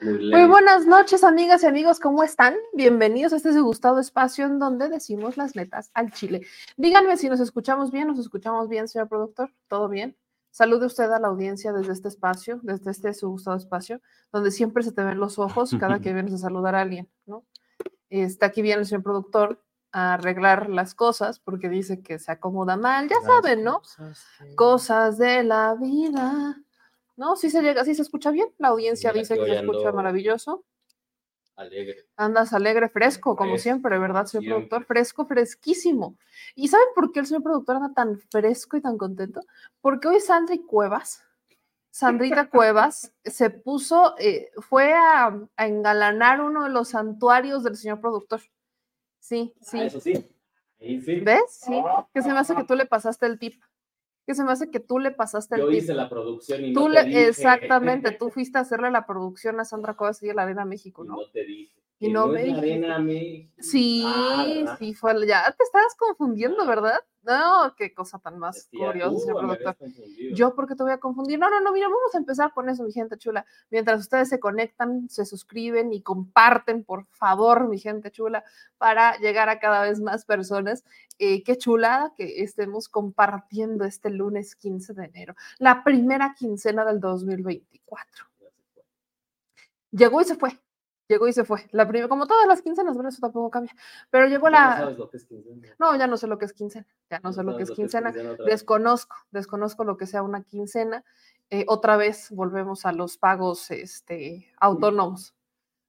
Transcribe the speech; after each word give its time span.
Muy 0.00 0.46
buenas 0.46 0.86
noches, 0.86 1.24
amigas 1.24 1.62
y 1.62 1.66
amigos, 1.66 2.00
¿cómo 2.00 2.22
están? 2.22 2.54
Bienvenidos 2.72 3.32
a 3.32 3.36
este 3.36 3.60
gustado 3.60 3.98
espacio 3.98 4.46
en 4.46 4.58
donde 4.58 4.88
decimos 4.88 5.36
las 5.36 5.54
netas 5.56 5.90
al 5.92 6.12
chile. 6.12 6.46
Díganme 6.76 7.16
si 7.16 7.28
nos 7.28 7.40
escuchamos 7.40 7.90
bien, 7.90 8.08
nos 8.08 8.18
escuchamos 8.18 8.68
bien, 8.68 8.88
señor 8.88 9.08
productor, 9.08 9.52
¿todo 9.68 9.88
bien? 9.88 10.16
Salude 10.50 10.86
usted 10.86 11.10
a 11.10 11.18
la 11.18 11.28
audiencia 11.28 11.72
desde 11.72 11.92
este 11.92 12.08
espacio, 12.08 12.60
desde 12.62 12.90
este 12.90 13.12
su 13.12 13.28
gustado 13.28 13.56
espacio, 13.56 14.00
donde 14.32 14.50
siempre 14.50 14.82
se 14.82 14.92
te 14.92 15.02
ven 15.02 15.18
los 15.18 15.38
ojos 15.38 15.74
cada 15.78 16.00
que 16.00 16.12
vienes 16.14 16.32
a 16.34 16.38
saludar 16.38 16.74
a 16.74 16.82
alguien, 16.82 17.10
¿no? 17.26 17.44
Está 18.08 18.46
aquí 18.46 18.62
bien 18.62 18.78
el 18.78 18.86
señor 18.86 19.02
productor 19.02 19.62
a 19.90 20.14
arreglar 20.14 20.70
las 20.70 20.94
cosas 20.94 21.38
porque 21.38 21.68
dice 21.68 22.02
que 22.02 22.18
se 22.18 22.32
acomoda 22.32 22.76
mal, 22.76 23.08
ya 23.08 23.20
saben, 23.26 23.64
¿no? 23.64 23.82
Cosas 24.54 25.18
de 25.18 25.42
la 25.42 25.74
vida. 25.74 26.56
¿No? 27.16 27.36
Sí 27.36 27.50
se 27.50 27.62
llega, 27.62 27.84
sí 27.84 27.94
se 27.94 28.02
escucha 28.02 28.30
bien. 28.30 28.48
La 28.58 28.68
audiencia 28.68 29.12
dice 29.12 29.36
que 29.36 29.46
se 29.46 29.60
escucha 29.60 29.92
maravilloso. 29.92 30.64
Alegre. 31.54 32.06
Andas 32.16 32.52
alegre, 32.54 32.88
fresco, 32.88 33.36
como 33.36 33.58
siempre, 33.58 33.98
¿verdad, 33.98 34.24
señor 34.24 34.54
productor? 34.54 34.84
Fresco, 34.84 35.26
fresquísimo. 35.26 36.16
¿Y 36.54 36.68
saben 36.68 36.86
por 36.94 37.12
qué 37.12 37.20
el 37.20 37.26
señor 37.26 37.42
productor 37.42 37.76
anda 37.76 37.92
tan 37.92 38.18
fresco 38.18 38.76
y 38.76 38.80
tan 38.80 38.96
contento? 38.96 39.40
Porque 39.80 40.08
hoy 40.08 40.20
Sandra 40.20 40.56
Cuevas, 40.66 41.22
Sandrita 41.90 42.48
Cuevas, 42.48 43.12
se 43.24 43.50
puso, 43.50 44.14
eh, 44.18 44.50
fue 44.60 44.94
a, 44.94 45.38
engalanar 45.58 46.40
uno 46.40 46.64
de 46.64 46.70
los 46.70 46.88
santuarios 46.88 47.62
del 47.62 47.76
señor 47.76 48.00
productor. 48.00 48.40
Sí, 49.20 49.54
sí. 49.60 49.78
Ah, 49.78 49.84
eso 49.84 50.00
sí. 50.00 50.14
sí. 50.80 51.20
¿Ves? 51.20 51.42
Sí. 51.48 51.82
Que 52.14 52.22
se 52.22 52.32
me 52.32 52.38
hace 52.38 52.56
que 52.56 52.64
tú 52.64 52.74
le 52.74 52.86
pasaste 52.86 53.26
el 53.26 53.38
tip 53.38 53.62
que 54.26 54.34
se 54.34 54.44
me 54.44 54.52
hace 54.52 54.70
que 54.70 54.80
tú 54.80 54.98
le 54.98 55.10
pasaste 55.10 55.56
el 55.56 55.62
Yo 55.62 55.70
hice 55.70 55.94
la 55.94 56.08
producción 56.08 56.64
y 56.64 56.72
no 56.72 56.90
te 56.90 57.04
dije. 57.04 57.28
Exactamente, 57.28 58.12
tú 58.12 58.30
fuiste 58.30 58.58
a 58.58 58.62
hacerle 58.62 58.90
la 58.90 59.06
producción 59.06 59.58
a 59.60 59.64
Sandra 59.64 59.94
Cuevas 59.94 60.22
y 60.22 60.30
a 60.30 60.34
la 60.34 60.42
Arena 60.42 60.64
México, 60.64 61.04
¿no? 61.04 61.20
Y 61.20 61.24
no 61.24 61.30
te 61.30 61.44
dije. 61.44 61.81
Y, 62.02 62.12
no, 62.12 62.26
me 62.26 62.52
Arena. 62.52 62.98
Sí, 63.60 64.02
ah, 64.04 64.74
sí, 64.76 64.92
fue, 64.92 65.24
ya 65.24 65.54
te 65.56 65.62
estabas 65.62 65.94
confundiendo, 65.96 66.66
¿verdad? 66.66 66.98
No, 67.22 67.72
qué 67.76 67.94
cosa 67.94 68.18
tan 68.18 68.40
más 68.40 68.68
curiosa, 68.76 69.20
señor 69.20 69.38
productor. 69.38 69.76
Yo, 70.34 70.52
¿por 70.56 70.66
qué 70.66 70.74
te 70.74 70.82
voy 70.82 70.90
a 70.90 70.98
confundir? 70.98 71.38
No, 71.38 71.48
no, 71.48 71.60
no, 71.60 71.72
mira, 71.72 71.86
vamos 71.86 72.12
a 72.12 72.18
empezar 72.18 72.52
con 72.52 72.68
eso, 72.68 72.82
mi 72.82 72.90
gente 72.90 73.16
chula. 73.18 73.46
Mientras 73.70 74.00
ustedes 74.00 74.28
se 74.28 74.40
conectan, 74.40 75.08
se 75.08 75.24
suscriben 75.24 75.92
y 75.92 76.02
comparten, 76.02 76.82
por 76.82 77.04
favor, 77.04 77.68
mi 77.68 77.78
gente 77.78 78.10
chula, 78.10 78.42
para 78.78 79.16
llegar 79.18 79.48
a 79.48 79.60
cada 79.60 79.82
vez 79.82 80.00
más 80.00 80.24
personas. 80.24 80.84
Eh, 81.20 81.44
qué 81.44 81.56
chulada 81.56 82.12
que 82.16 82.42
estemos 82.42 82.88
compartiendo 82.88 83.84
este 83.84 84.10
lunes 84.10 84.56
15 84.56 84.92
de 84.94 85.04
enero, 85.04 85.36
la 85.58 85.84
primera 85.84 86.34
quincena 86.36 86.84
del 86.84 86.98
2024. 86.98 88.26
Llegó 89.92 90.20
y 90.20 90.24
se 90.24 90.34
fue 90.34 90.58
llegó 91.12 91.28
y 91.28 91.32
se 91.32 91.44
fue. 91.44 91.66
La 91.70 91.86
primera, 91.86 92.08
como 92.08 92.26
todas 92.26 92.46
las 92.46 92.62
quincenas, 92.62 92.94
bueno, 92.94 93.10
eso 93.10 93.20
tampoco 93.20 93.50
cambia. 93.50 93.74
Pero 94.10 94.26
llegó 94.26 94.48
la. 94.48 94.70
No 94.70 94.76
sabes 94.76 94.98
lo 94.98 95.10
que 95.10 95.16
es 95.18 95.24
quincena. 95.24 95.74
No, 95.78 95.96
ya 95.96 96.06
no 96.06 96.16
sé 96.16 96.26
lo 96.26 96.38
que 96.38 96.44
es 96.46 96.52
quincena. 96.52 96.86
Ya 97.10 97.20
no, 97.20 97.32
sé 97.32 97.42
lo 97.42 97.56
que 97.56 97.62
es 97.62 97.70
quincena. 97.70 98.12
desconozco, 98.46 99.16
desconozco 99.30 99.84
lo 99.84 99.96
que 99.96 100.06
sea 100.06 100.22
una 100.22 100.42
quincena. 100.42 101.04
Eh, 101.50 101.64
otra 101.68 101.96
vez 101.96 102.30
volvemos 102.30 102.86
a 102.86 102.92
los 102.92 103.18
pagos 103.18 103.70
este, 103.70 104.50
autónomos. 104.58 105.34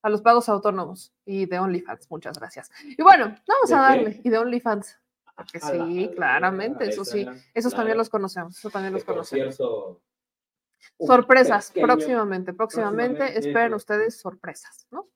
A 0.01 0.09
los 0.09 0.22
pagos 0.22 0.50
autónomos 0.50 1.13
y 1.25 1.45
de 1.45 1.59
OnlyFans. 1.59 2.11
Muchas 2.11 2.38
gracias. 2.38 2.69
Y 2.84 3.01
bueno, 3.01 3.35
vamos 3.47 3.72
a 3.72 3.81
darle. 3.81 4.19
Y 4.23 4.29
de 4.29 4.38
OnlyFans. 4.38 5.00
Porque 5.35 5.59
sí, 5.59 6.11
claramente, 6.16 6.90
eso 6.90 7.05
sí. 7.05 7.25
Esos 7.53 7.73
también 7.73 7.97
los 7.97 8.09
conocemos. 8.09 8.57
Eso 8.57 8.69
también 8.69 8.94
los 8.94 9.03
conocemos. 9.03 9.57
Sorpresas, 10.99 11.71
próximamente, 11.71 12.53
próximamente, 12.53 13.38
esperen 13.38 13.73
ustedes 13.73 14.19
sorpresas, 14.19 14.88
¿no? 14.91 15.09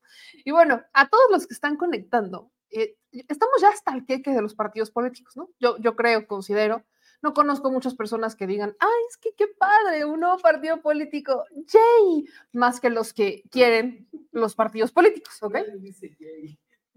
Y 0.43 0.51
bueno, 0.51 0.83
a 0.93 1.07
todos 1.07 1.31
los 1.31 1.47
que 1.47 1.53
están 1.53 1.77
conectando, 1.77 2.51
eh, 2.69 2.97
estamos 3.11 3.61
ya 3.61 3.69
hasta 3.69 3.93
el 3.93 4.05
queque 4.05 4.31
de 4.31 4.41
los 4.41 4.55
partidos 4.55 4.91
políticos, 4.91 5.37
¿no? 5.37 5.49
Yo, 5.59 5.77
yo 5.77 5.95
creo, 5.95 6.27
considero, 6.27 6.83
no 7.21 7.33
conozco 7.33 7.71
muchas 7.71 7.95
personas 7.95 8.35
que 8.35 8.47
digan, 8.47 8.75
ay, 8.79 9.03
es 9.09 9.17
que 9.17 9.33
qué 9.35 9.47
padre, 9.47 10.05
un 10.05 10.19
nuevo 10.19 10.37
partido 10.39 10.81
político, 10.81 11.45
yay, 11.51 12.25
más 12.51 12.79
que 12.79 12.89
los 12.89 13.13
que 13.13 13.43
quieren 13.49 14.07
los 14.31 14.55
partidos 14.55 14.91
políticos, 14.91 15.37
¿ok? 15.41 15.57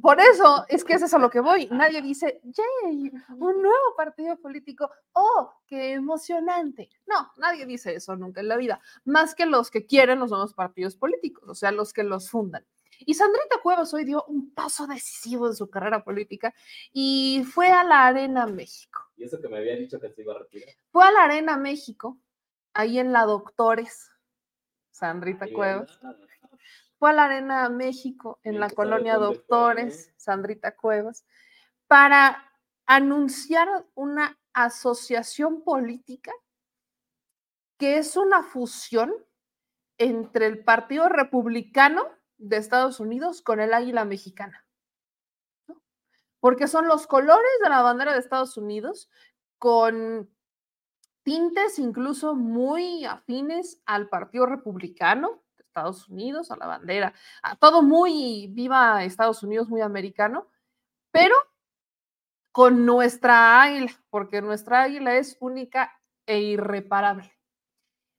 Por 0.00 0.20
eso 0.20 0.64
es 0.68 0.84
que 0.84 0.94
eso 0.94 1.06
es 1.06 1.14
a 1.14 1.18
lo 1.18 1.30
que 1.30 1.40
voy. 1.40 1.68
Nadie 1.70 2.00
dice, 2.02 2.40
yay, 2.44 3.12
un 3.36 3.62
nuevo 3.62 3.94
partido 3.96 4.36
político. 4.38 4.90
Oh, 5.12 5.52
qué 5.66 5.92
emocionante. 5.92 6.88
No, 7.06 7.32
nadie 7.36 7.66
dice 7.66 7.94
eso 7.94 8.16
nunca 8.16 8.40
en 8.40 8.48
la 8.48 8.56
vida. 8.56 8.80
Más 9.04 9.34
que 9.34 9.46
los 9.46 9.70
que 9.70 9.86
quieren 9.86 10.20
los 10.20 10.30
nuevos 10.30 10.54
partidos 10.54 10.96
políticos, 10.96 11.48
o 11.48 11.54
sea, 11.54 11.72
los 11.72 11.92
que 11.92 12.04
los 12.04 12.30
fundan. 12.30 12.64
Y 13.00 13.14
Sandrita 13.14 13.60
Cuevas 13.62 13.94
hoy 13.94 14.04
dio 14.04 14.24
un 14.28 14.52
paso 14.52 14.86
decisivo 14.86 15.46
en 15.46 15.54
su 15.54 15.70
carrera 15.70 16.04
política 16.04 16.54
y 16.92 17.44
fue 17.50 17.68
a 17.68 17.82
la 17.82 18.06
Arena 18.06 18.46
México. 18.46 19.00
¿Y 19.16 19.24
eso 19.24 19.40
que 19.40 19.48
me 19.48 19.58
había 19.58 19.76
dicho 19.76 19.98
que 19.98 20.10
se 20.10 20.22
iba 20.22 20.34
a 20.34 20.38
retirar? 20.38 20.68
Fue 20.90 21.04
a 21.04 21.10
la 21.10 21.24
Arena 21.24 21.56
México, 21.56 22.18
ahí 22.74 22.98
en 22.98 23.12
la 23.12 23.24
Doctores, 23.24 24.10
Sandrita 24.90 25.46
Cuevas 25.50 25.98
fue 27.00 27.10
a 27.10 27.14
la 27.14 27.24
Arena 27.24 27.66
México, 27.70 28.40
en 28.42 28.60
la 28.60 28.68
colonia 28.68 29.16
Doctores, 29.16 30.12
Sandrita 30.18 30.76
Cuevas, 30.76 31.24
para 31.86 32.52
anunciar 32.84 33.86
una 33.94 34.38
asociación 34.52 35.64
política 35.64 36.30
que 37.78 37.96
es 37.96 38.18
una 38.18 38.42
fusión 38.42 39.14
entre 39.96 40.44
el 40.44 40.62
Partido 40.62 41.08
Republicano 41.08 42.04
de 42.36 42.58
Estados 42.58 43.00
Unidos 43.00 43.40
con 43.40 43.60
el 43.60 43.72
Águila 43.72 44.04
Mexicana. 44.04 44.66
Porque 46.38 46.68
son 46.68 46.86
los 46.86 47.06
colores 47.06 47.50
de 47.62 47.70
la 47.70 47.80
bandera 47.80 48.12
de 48.12 48.18
Estados 48.18 48.58
Unidos 48.58 49.08
con 49.56 50.28
tintes 51.22 51.78
incluso 51.78 52.34
muy 52.34 53.06
afines 53.06 53.80
al 53.86 54.10
Partido 54.10 54.44
Republicano 54.44 55.42
Estados 55.70 56.08
Unidos, 56.08 56.50
a 56.50 56.56
la 56.56 56.66
bandera, 56.66 57.14
a 57.42 57.56
todo 57.56 57.82
muy 57.82 58.48
viva 58.48 59.04
Estados 59.04 59.42
Unidos, 59.44 59.68
muy 59.68 59.80
americano, 59.80 60.48
pero 61.12 61.34
con 62.52 62.84
nuestra 62.84 63.62
águila, 63.62 63.92
porque 64.10 64.42
nuestra 64.42 64.82
águila 64.82 65.14
es 65.14 65.36
única 65.40 65.92
e 66.26 66.40
irreparable. 66.40 67.32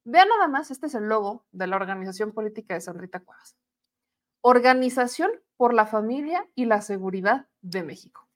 Vean 0.06 0.30
nada 0.30 0.48
más, 0.48 0.72
este 0.72 0.88
es 0.88 0.96
el 0.96 1.10
logo 1.10 1.46
de 1.52 1.68
la 1.68 1.76
organización 1.76 2.32
política 2.32 2.74
de 2.74 2.82
Sandrita 2.82 3.20
Cuevas. 3.20 3.58
Organización 4.42 5.32
por 5.58 5.74
la 5.74 5.86
familia 5.86 6.48
y 6.56 6.66
la 6.66 6.82
seguridad 6.82 7.48
de 7.62 7.84
México. 7.84 8.31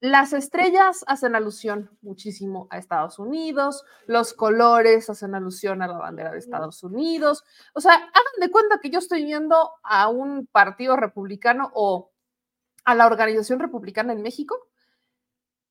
Las 0.00 0.32
estrellas 0.32 1.04
hacen 1.08 1.34
alusión 1.34 1.90
muchísimo 2.02 2.68
a 2.70 2.78
Estados 2.78 3.18
Unidos, 3.18 3.84
los 4.06 4.32
colores 4.32 5.10
hacen 5.10 5.34
alusión 5.34 5.82
a 5.82 5.88
la 5.88 5.98
bandera 5.98 6.30
de 6.30 6.38
Estados 6.38 6.84
Unidos. 6.84 7.44
O 7.74 7.80
sea, 7.80 7.94
hagan 7.94 8.40
de 8.40 8.50
cuenta 8.50 8.78
que 8.80 8.90
yo 8.90 9.00
estoy 9.00 9.24
viendo 9.24 9.72
a 9.82 10.08
un 10.08 10.46
partido 10.46 10.96
republicano 10.96 11.72
o 11.74 12.12
a 12.84 12.94
la 12.94 13.06
organización 13.06 13.58
republicana 13.58 14.12
en 14.12 14.22
México, 14.22 14.68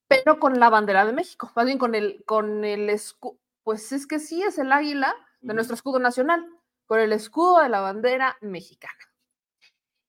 pero 0.08 0.38
con 0.38 0.60
la 0.60 0.68
bandera 0.68 1.06
de 1.06 1.14
México, 1.14 1.50
más 1.56 1.64
bien 1.64 1.78
con 1.78 1.94
el, 1.94 2.22
con 2.26 2.64
el 2.64 2.90
escudo, 2.90 3.38
pues 3.64 3.92
es 3.92 4.06
que 4.06 4.18
sí 4.18 4.42
es 4.42 4.58
el 4.58 4.72
águila 4.72 5.14
de 5.40 5.54
nuestro 5.54 5.74
escudo 5.74 5.98
nacional, 6.00 6.46
con 6.86 7.00
el 7.00 7.12
escudo 7.12 7.60
de 7.60 7.70
la 7.70 7.80
bandera 7.80 8.36
mexicana. 8.42 9.07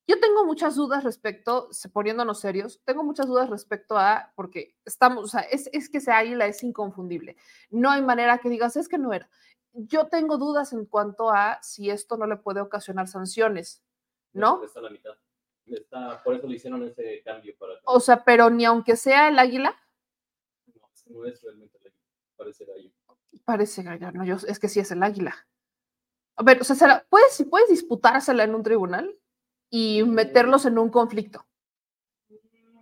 Yo 0.10 0.20
tengo 0.20 0.44
muchas 0.44 0.76
dudas 0.76 1.04
respecto, 1.04 1.70
poniéndonos 1.94 2.40
serios, 2.40 2.82
tengo 2.84 3.04
muchas 3.04 3.28
dudas 3.28 3.48
respecto 3.48 3.96
a, 3.96 4.34
porque 4.36 4.76
estamos, 4.84 5.24
o 5.24 5.28
sea, 5.28 5.42
es, 5.42 5.70
es 5.72 5.88
que 5.88 6.00
ese 6.00 6.12
águila 6.12 6.48
es 6.48 6.64
inconfundible. 6.64 7.38
No 7.70 7.92
hay 7.92 8.02
manera 8.02 8.40
que 8.40 8.50
digas, 8.50 8.76
es 8.76 8.90
que 8.90 8.98
no 8.98 9.14
era. 9.14 9.30
Yo 9.72 10.08
tengo 10.08 10.40
dudas 10.40 10.74
en 10.74 10.88
cuanto 10.88 11.30
a 11.30 11.62
si 11.62 11.92
esto 11.92 12.18
no 12.18 12.26
le 12.26 12.38
puede 12.38 12.60
ocasionar 12.60 13.08
sanciones, 13.08 13.84
¿no? 14.34 14.64
Está 14.64 14.82
la 14.82 14.90
mitad. 14.90 15.12
Está, 15.68 16.24
por 16.24 16.34
eso 16.34 16.48
le 16.48 16.56
hicieron 16.56 16.82
ese 16.86 17.22
cambio. 17.24 17.54
Para... 17.60 17.76
O 17.84 18.00
sea, 18.00 18.24
pero 18.24 18.50
ni 18.50 18.66
aunque 18.66 18.96
sea 18.96 19.28
el 19.28 19.38
águila. 19.38 19.80
No, 20.74 20.90
no 21.20 21.26
es 21.28 21.40
realmente 21.44 21.78
el 21.78 21.86
águila, 21.86 22.02
parece 22.36 22.66
gallo. 22.66 22.90
Parece 23.46 23.84
gallo, 23.84 24.12
no, 24.12 24.26
yo, 24.26 24.38
es 24.48 24.58
que 24.58 24.70
sí 24.70 24.80
es 24.80 24.90
el 24.90 25.04
águila. 25.04 25.36
A 26.36 26.42
ver, 26.42 26.62
o 26.62 26.64
sea, 26.64 27.06
¿puedes, 27.12 27.46
¿puedes 27.48 27.70
disputársela 27.70 28.44
en 28.44 28.56
un 28.56 28.64
tribunal? 28.64 29.19
Y 29.70 30.04
meterlos 30.04 30.66
en 30.66 30.78
un 30.78 30.90
conflicto. 30.90 31.46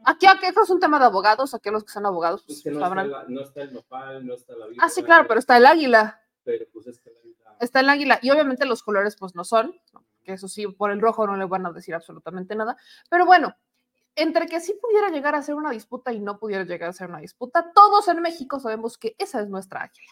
Aquí, 0.05 0.25
aquí 0.25 0.45
es 0.45 0.69
un 0.69 0.79
tema 0.79 0.99
de 0.99 1.05
abogados, 1.05 1.53
aquí 1.53 1.69
los 1.69 1.83
que 1.83 1.91
son 1.91 2.05
abogados 2.05 2.43
pues, 2.47 2.65
no, 2.65 3.41
está 3.41 3.61
el, 3.61 3.73
nopal, 3.73 4.25
no 4.25 4.33
está 4.35 4.55
la 4.55 4.67
vida. 4.67 4.81
Ah, 4.81 4.87
sí, 4.87 5.03
claro, 5.03 5.27
pero 5.27 5.39
está 5.39 5.57
el 5.57 5.65
águila. 5.65 6.21
Pero 6.45 6.65
pues 6.71 6.87
es 6.87 6.99
que 6.99 7.09
el 7.09 7.17
águila. 7.17 7.57
Está 7.59 7.81
el 7.81 7.89
águila. 7.89 8.19
Y 8.21 8.29
obviamente 8.29 8.65
los 8.65 8.83
colores 8.83 9.17
pues 9.17 9.35
no 9.35 9.43
son, 9.43 9.75
que 10.23 10.33
eso 10.33 10.47
sí, 10.47 10.65
por 10.65 10.91
el 10.91 11.01
rojo 11.01 11.27
no 11.27 11.35
le 11.35 11.43
van 11.43 11.65
a 11.65 11.73
decir 11.73 11.93
absolutamente 11.93 12.55
nada. 12.55 12.77
Pero 13.09 13.25
bueno, 13.25 13.53
entre 14.15 14.45
que 14.47 14.61
sí 14.61 14.77
pudiera 14.81 15.09
llegar 15.09 15.35
a 15.35 15.41
ser 15.41 15.55
una 15.55 15.71
disputa 15.71 16.13
y 16.13 16.21
no 16.21 16.39
pudiera 16.39 16.63
llegar 16.63 16.89
a 16.89 16.93
ser 16.93 17.09
una 17.09 17.19
disputa, 17.19 17.73
todos 17.73 18.07
en 18.07 18.21
México 18.21 18.61
sabemos 18.61 18.97
que 18.97 19.13
esa 19.17 19.41
es 19.41 19.49
nuestra 19.49 19.81
águila. 19.81 20.11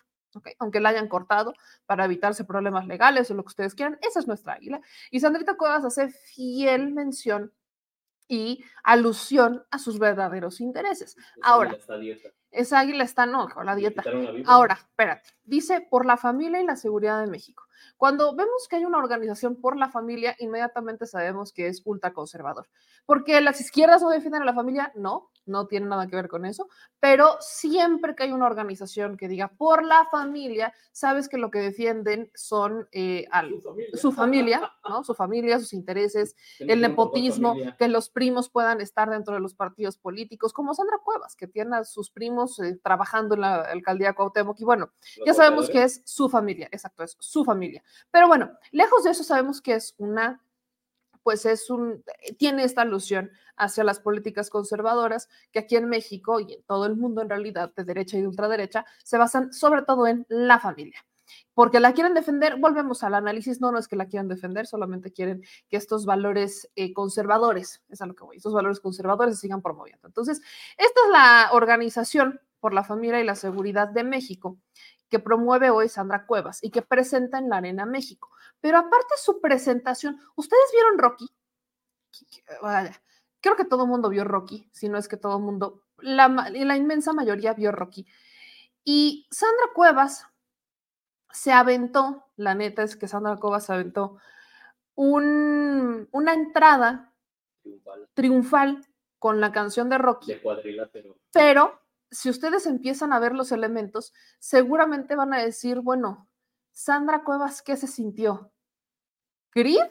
Aunque 0.60 0.80
la 0.80 0.90
hayan 0.90 1.08
cortado 1.08 1.54
para 1.86 2.06
evitarse 2.06 2.44
problemas 2.44 2.88
legales 2.88 3.30
o 3.30 3.34
lo 3.34 3.44
que 3.44 3.50
ustedes 3.50 3.76
quieran, 3.76 3.98
esa 4.02 4.20
es 4.20 4.28
nuestra 4.28 4.54
águila. 4.54 4.82
Y 5.12 5.20
Sandrita 5.20 5.58
Cuevas 5.58 5.86
hace 5.86 6.10
fiel 6.10 6.94
mención 6.94 7.52
y 8.28 8.64
alusión 8.84 9.64
a 9.72 9.78
sus 9.78 10.00
verdaderos 10.00 10.60
intereses. 10.60 11.16
Ahora, 11.42 11.78
esa 12.52 12.80
águila 12.80 13.04
está, 13.04 13.26
no, 13.26 13.48
con 13.50 13.66
la 13.66 13.76
dieta. 13.76 14.04
Ahora, 14.46 14.76
espérate, 14.76 15.30
dice 15.44 15.82
por 15.82 16.06
la 16.06 16.18
familia 16.18 16.62
y 16.62 16.66
la 16.66 16.76
seguridad 16.76 17.22
de 17.22 17.28
México. 17.28 17.64
Cuando 17.98 18.36
vemos 18.36 18.68
que 18.68 18.78
hay 18.78 18.86
una 18.86 18.98
organización 18.98 19.56
por 19.62 19.78
la 19.78 19.90
familia, 19.90 20.36
inmediatamente 20.40 21.06
sabemos 21.06 21.54
que 21.54 21.68
es 21.68 21.82
ultraconservador. 21.86 22.68
Porque 23.06 23.40
las 23.42 23.62
izquierdas 23.62 24.02
no 24.02 24.10
defienden 24.10 24.42
a 24.42 24.46
la 24.46 24.54
familia, 24.54 24.92
no, 24.96 25.30
no 25.46 25.68
tiene 25.68 25.88
nada 25.88 26.08
que 26.08 26.16
ver 26.16 26.28
con 26.28 26.46
eso, 26.46 26.68
pero 27.00 27.38
siempre 27.40 28.16
que 28.16 28.24
hay 28.24 28.32
una 28.32 28.46
organización 28.46 29.18
que 29.18 29.28
diga 29.28 29.50
por 29.50 29.84
la 29.84 30.06
familia, 30.12 30.74
sabes 30.92 31.30
que 31.30 31.38
lo 31.38 31.52
que 31.52 31.60
defienden 31.60 32.32
son 32.34 32.88
eh, 32.92 33.26
su, 33.94 34.12
familia. 34.12 34.72
¿no? 34.88 35.04
Su 35.04 35.14
familia, 35.14 35.60
sus 35.60 35.74
intereses, 35.74 36.36
el 36.60 36.82
nepotismo, 36.82 37.56
que 37.78 37.88
los 37.88 38.10
primos 38.10 38.50
puedan 38.50 38.82
estar 38.82 39.10
dentro 39.10 39.34
de 39.34 39.40
los 39.40 39.54
partidos 39.54 39.98
políticos, 39.98 40.54
como 40.54 40.74
Sandra 40.74 41.00
Cuevas, 41.04 41.36
que 41.36 41.48
tiene 41.48 41.78
a 41.78 41.84
sus 41.84 42.10
primos 42.10 42.60
eh, 42.60 42.80
trabajando 42.84 43.36
en 43.36 43.42
la 43.42 43.62
alcaldía 43.62 44.14
Cuauhtémoc, 44.14 44.60
y 44.60 44.66
bueno, 44.66 44.92
ya 45.26 45.34
sabemos 45.34 45.70
que 45.70 45.84
es 45.84 46.02
su 46.06 46.30
familia, 46.30 46.68
exacto, 46.72 47.04
es 47.04 47.16
su 47.20 47.44
familia. 47.44 47.84
Pero 48.12 48.28
bueno, 48.28 48.52
lejos 48.72 49.04
de 49.04 49.12
eso 49.12 49.24
sabemos 49.24 49.62
que 49.62 49.74
es 49.76 49.96
una 49.98 50.42
pues 51.26 51.48
es 51.48 51.72
un, 51.72 52.04
eh, 52.22 52.36
tiene 52.36 52.64
esta 52.64 52.84
alusión 52.84 53.32
hacia 53.58 53.84
las 53.84 54.00
políticas 54.00 54.52
conservadoras 54.52 55.28
que 55.52 55.58
aquí 55.58 55.76
en 55.76 55.90
México 55.90 56.40
y 56.40 56.54
en 56.54 56.64
todo 56.66 56.86
el 56.86 56.96
mundo 56.96 57.24
en 57.24 57.30
realidad 57.30 57.74
de 57.76 57.84
derecha 57.84 58.16
y 58.16 58.22
de 58.22 58.28
ultraderecha 58.28 58.86
se 59.04 59.18
basan 59.18 59.52
sobre 59.52 59.82
todo 59.82 60.06
en 60.06 60.28
la 60.30 60.60
familia. 60.60 61.04
Porque 61.56 61.80
la 61.80 61.94
quieren 61.94 62.14
defender, 62.14 62.58
volvemos 62.60 63.02
al 63.02 63.16
análisis, 63.16 63.60
no, 63.60 63.72
no 63.72 63.80
es 63.80 63.88
que 63.88 63.96
la 63.96 64.06
quieran 64.06 64.28
defender, 64.28 64.68
solamente 64.68 65.12
quieren 65.12 65.42
que 65.68 65.78
estos 65.78 66.06
valores 66.06 66.70
eh, 66.76 66.94
conservadores, 66.94 67.82
es 67.90 68.02
a 68.04 68.06
lo 68.06 68.14
que 68.14 68.24
voy, 68.24 68.38
estos 68.38 68.54
valores 68.54 68.80
conservadores 68.80 69.34
se 69.34 69.42
sigan 69.42 69.64
promoviendo. 69.64 70.08
Entonces, 70.08 70.42
esta 70.78 71.02
es 71.06 71.12
la 71.12 71.50
organización 71.54 72.40
por 72.60 72.76
la 72.76 72.84
familia 72.84 73.20
y 73.20 73.26
la 73.26 73.36
seguridad 73.36 73.88
de 73.88 74.04
México 74.04 74.60
que 75.10 75.20
promueve 75.20 75.70
hoy 75.70 75.90
Sandra 75.90 76.26
Cuevas 76.26 76.64
y 76.64 76.72
que 76.72 76.82
presenta 76.82 77.38
en 77.38 77.50
la 77.50 77.58
Arena 77.58 77.86
México. 77.86 78.30
Pero 78.62 78.78
aparte 78.78 79.14
de 79.16 79.22
su 79.22 79.40
presentación, 79.40 80.20
¿ustedes 80.36 80.66
vieron 80.74 80.98
Rocky? 80.98 81.28
Creo 83.42 83.56
que 83.56 83.66
todo 83.66 83.84
el 83.84 83.90
mundo 83.90 84.10
vio 84.10 84.24
Rocky, 84.24 84.70
si 84.72 84.90
no 84.90 84.98
es 84.98 85.08
que 85.08 85.18
todo 85.18 85.38
el 85.38 85.44
mundo, 85.44 85.84
la, 85.98 86.28
la 86.28 86.76
inmensa 86.76 87.14
mayoría 87.14 87.54
vio 87.54 87.72
Rocky. 87.72 88.08
Y 88.84 89.28
Sandra 89.30 89.68
Cuevas 89.74 90.26
se 91.32 91.52
aventó, 91.52 92.26
la 92.38 92.56
neta 92.56 92.84
es 92.84 92.96
que 92.96 93.08
Sandra 93.08 93.38
Cuevas 93.38 93.66
se 93.66 93.74
aventó 93.74 94.18
un, 94.96 96.08
una 96.12 96.34
entrada 96.34 97.12
triunfal. 97.62 98.10
triunfal. 98.14 98.86
con 99.20 99.42
la 99.42 99.52
canción 99.52 99.90
de 99.90 99.98
Rocky. 99.98 100.34
De 100.34 100.42
cuadrilátero. 100.42 101.18
Pero 101.32 101.82
si 102.12 102.30
ustedes 102.30 102.66
empiezan 102.66 103.14
a 103.14 103.20
ver 103.20 103.34
los 103.34 103.52
elementos, 103.52 104.14
seguramente 104.40 105.16
van 105.16 105.34
a 105.34 105.40
decir, 105.40 105.80
bueno, 105.82 106.28
Sandra 106.72 107.24
Cuevas, 107.24 107.62
¿qué 107.62 107.78
se 107.78 107.88
sintió? 107.88 108.52
¿Grid? 109.54 109.86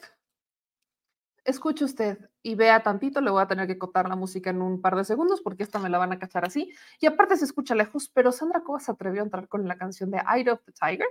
Escuche 1.45 1.85
usted 1.85 2.31
y 2.43 2.55
vea 2.55 2.83
tantito, 2.83 3.21
le 3.21 3.31
voy 3.31 3.43
a 3.43 3.47
tener 3.47 3.67
que 3.67 3.79
cotar 3.79 4.09
la 4.09 4.17
música 4.17 4.51
en 4.51 4.63
un 4.63 4.81
par 4.81 4.97
de 4.97 5.05
segundos 5.05 5.41
porque 5.43 5.63
esta 5.63 5.79
me 5.79 5.89
la 5.89 5.99
van 5.99 6.13
a 6.13 6.19
cachar 6.19 6.45
así. 6.45 6.75
Y 7.01 7.07
aparte 7.07 7.37
se 7.37 7.45
escucha 7.45 7.75
lejos, 7.75 8.11
pero 8.11 8.33
Sandra 8.33 8.63
Cuevas 8.63 8.85
se 8.85 8.93
atrevió 8.93 9.23
a 9.23 9.25
entrar 9.25 9.49
con 9.49 9.67
la 9.67 9.77
canción 9.77 10.11
de 10.11 10.19
Eye 10.19 10.51
of 10.51 10.61
the 10.65 10.73
Tiger. 10.73 11.09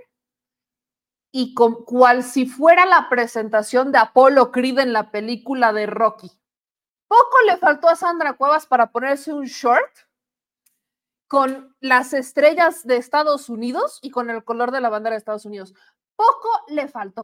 Y 1.32 1.54
con, 1.54 1.84
cual 1.84 2.22
si 2.22 2.46
fuera 2.46 2.86
la 2.86 3.08
presentación 3.08 3.90
de 3.90 3.98
Apollo 3.98 4.52
Creed 4.52 4.78
en 4.78 4.92
la 4.92 5.10
película 5.10 5.72
de 5.72 5.86
Rocky. 5.86 6.30
Poco 7.08 7.36
le 7.46 7.56
faltó 7.56 7.88
a 7.88 7.96
Sandra 7.96 8.34
Cuevas 8.34 8.66
para 8.66 8.92
ponerse 8.92 9.32
un 9.32 9.44
short 9.44 9.90
con 11.28 11.74
las 11.80 12.12
estrellas 12.12 12.84
de 12.84 12.96
Estados 12.96 13.48
Unidos 13.48 13.98
y 14.02 14.10
con 14.10 14.30
el 14.30 14.44
color 14.44 14.70
de 14.70 14.80
la 14.80 14.88
bandera 14.88 15.14
de 15.14 15.18
Estados 15.18 15.46
Unidos. 15.46 15.74
Poco 16.16 16.48
le 16.68 16.88
faltó. 16.88 17.22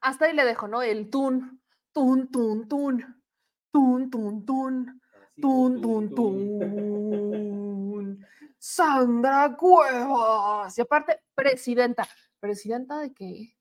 Hasta 0.00 0.24
ahí 0.24 0.34
le 0.34 0.44
dejo, 0.44 0.66
¿no? 0.66 0.82
El 0.82 1.10
tun, 1.10 1.62
tun, 1.92 2.30
tun, 2.30 2.68
tun, 2.68 3.22
tun, 3.70 4.00
tun, 4.00 4.44
tun, 4.44 5.00
tun, 5.40 5.80
tun, 5.80 6.14
tun. 6.14 8.26
Sandra 8.58 9.56
Cuevas. 9.56 10.76
Y 10.76 10.80
aparte, 10.80 11.20
presidenta. 11.34 12.08
¿Presidenta 12.40 12.98
de 12.98 13.12
qué? 13.12 13.56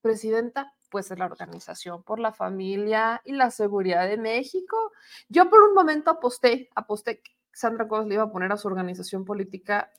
Presidenta 0.00 0.72
pues 0.90 1.10
es 1.10 1.18
la 1.18 1.26
Organización 1.26 2.02
por 2.02 2.18
la 2.18 2.32
Familia 2.32 3.22
y 3.24 3.32
la 3.32 3.50
Seguridad 3.50 4.08
de 4.08 4.18
México. 4.18 4.92
Yo 5.28 5.48
por 5.48 5.62
un 5.62 5.74
momento 5.74 6.10
aposté, 6.10 6.68
aposté 6.74 7.22
que 7.22 7.30
Sandra 7.52 7.88
Cuevas 7.88 8.06
le 8.06 8.14
iba 8.14 8.24
a 8.24 8.32
poner 8.32 8.52
a 8.52 8.56
su 8.56 8.68
organización 8.68 9.24
política 9.24 9.90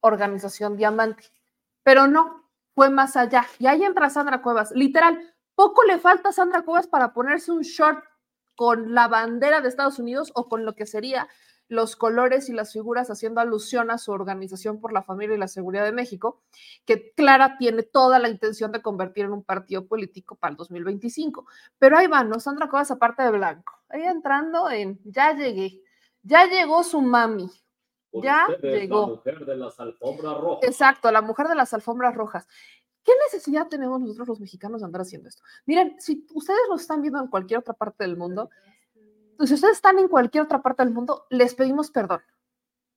Organización 0.00 0.76
Diamante, 0.76 1.24
pero 1.82 2.06
no, 2.06 2.50
fue 2.74 2.90
más 2.90 3.16
allá. 3.16 3.46
Y 3.58 3.66
ahí 3.66 3.82
entra 3.84 4.10
Sandra 4.10 4.42
Cuevas, 4.42 4.70
literal, 4.72 5.18
poco 5.54 5.82
le 5.84 5.98
falta 5.98 6.28
a 6.28 6.32
Sandra 6.32 6.62
Cuevas 6.62 6.86
para 6.86 7.12
ponerse 7.12 7.52
un 7.52 7.62
short 7.62 8.04
con 8.54 8.94
la 8.94 9.08
bandera 9.08 9.60
de 9.60 9.68
Estados 9.68 9.98
Unidos 9.98 10.30
o 10.34 10.48
con 10.48 10.64
lo 10.64 10.74
que 10.74 10.86
sería 10.86 11.28
los 11.68 11.96
colores 11.96 12.48
y 12.48 12.52
las 12.52 12.72
figuras 12.72 13.10
haciendo 13.10 13.40
alusión 13.40 13.90
a 13.90 13.98
su 13.98 14.12
organización 14.12 14.80
por 14.80 14.92
la 14.92 15.02
familia 15.02 15.36
y 15.36 15.38
la 15.38 15.48
seguridad 15.48 15.84
de 15.84 15.92
México, 15.92 16.42
que 16.84 17.12
Clara 17.12 17.56
tiene 17.58 17.82
toda 17.82 18.18
la 18.18 18.28
intención 18.28 18.72
de 18.72 18.82
convertir 18.82 19.24
en 19.24 19.32
un 19.32 19.42
partido 19.42 19.86
político 19.86 20.36
para 20.36 20.52
el 20.52 20.56
2025. 20.56 21.46
Pero 21.78 21.96
ahí 21.96 22.06
va, 22.06 22.22
¿no? 22.24 22.38
Sandra 22.40 22.68
Cuevas 22.68 22.90
aparte 22.90 23.22
de 23.22 23.30
blanco, 23.30 23.72
ahí 23.88 24.02
entrando 24.02 24.70
en, 24.70 25.00
ya 25.04 25.34
llegué, 25.34 25.82
ya 26.22 26.46
llegó 26.46 26.82
su 26.84 27.00
mami, 27.00 27.50
ya 28.12 28.46
llegó. 28.62 29.00
La 29.00 29.06
mujer 29.06 29.46
de 29.46 29.56
las 29.56 29.80
alfombras 29.80 30.40
rojas. 30.40 30.68
Exacto, 30.68 31.10
la 31.10 31.22
mujer 31.22 31.48
de 31.48 31.54
las 31.54 31.74
alfombras 31.74 32.14
rojas. 32.14 32.46
¿Qué 33.02 33.12
necesidad 33.26 33.68
tenemos 33.68 34.00
nosotros 34.00 34.28
los 34.28 34.40
mexicanos 34.40 34.80
de 34.80 34.86
andar 34.86 35.02
haciendo 35.02 35.28
esto? 35.28 35.42
Miren, 35.66 35.96
si 36.00 36.26
ustedes 36.32 36.60
lo 36.68 36.76
están 36.76 37.02
viendo 37.02 37.20
en 37.20 37.28
cualquier 37.28 37.60
otra 37.60 37.74
parte 37.74 38.04
del 38.04 38.16
mundo, 38.16 38.48
si 39.44 39.54
ustedes 39.54 39.76
están 39.76 39.98
en 39.98 40.08
cualquier 40.08 40.44
otra 40.44 40.62
parte 40.62 40.84
del 40.84 40.92
mundo, 40.92 41.26
les 41.30 41.54
pedimos 41.54 41.90
perdón. 41.90 42.22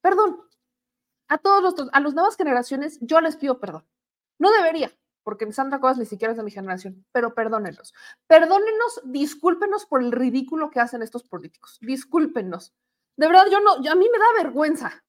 Perdón. 0.02 0.42
A 1.30 1.38
todos 1.38 1.62
los, 1.62 1.90
a 1.92 2.00
las 2.00 2.14
nuevas 2.14 2.38
generaciones, 2.38 3.00
yo 3.02 3.20
les 3.22 3.36
pido 3.36 3.60
perdón. 3.60 3.86
No 4.40 4.52
debería, 4.52 4.92
porque 5.24 5.52
Sandra 5.52 5.80
Cosas 5.80 5.98
ni 5.98 6.06
siquiera 6.06 6.32
es 6.32 6.38
de 6.38 6.44
mi 6.44 6.52
generación, 6.52 7.06
pero 7.12 7.34
perdónenos. 7.34 7.94
Perdónenos, 8.28 9.02
discúlpenos 9.04 9.86
por 9.86 10.02
el 10.02 10.12
ridículo 10.12 10.70
que 10.70 10.80
hacen 10.80 11.02
estos 11.02 11.24
políticos. 11.24 11.78
Discúlpenos. 11.82 12.74
De 13.18 13.28
verdad, 13.28 13.48
yo 13.52 13.60
no, 13.60 13.74
a 13.74 13.96
mí 13.96 14.08
me 14.10 14.20
da 14.20 14.44
vergüenza. 14.44 15.04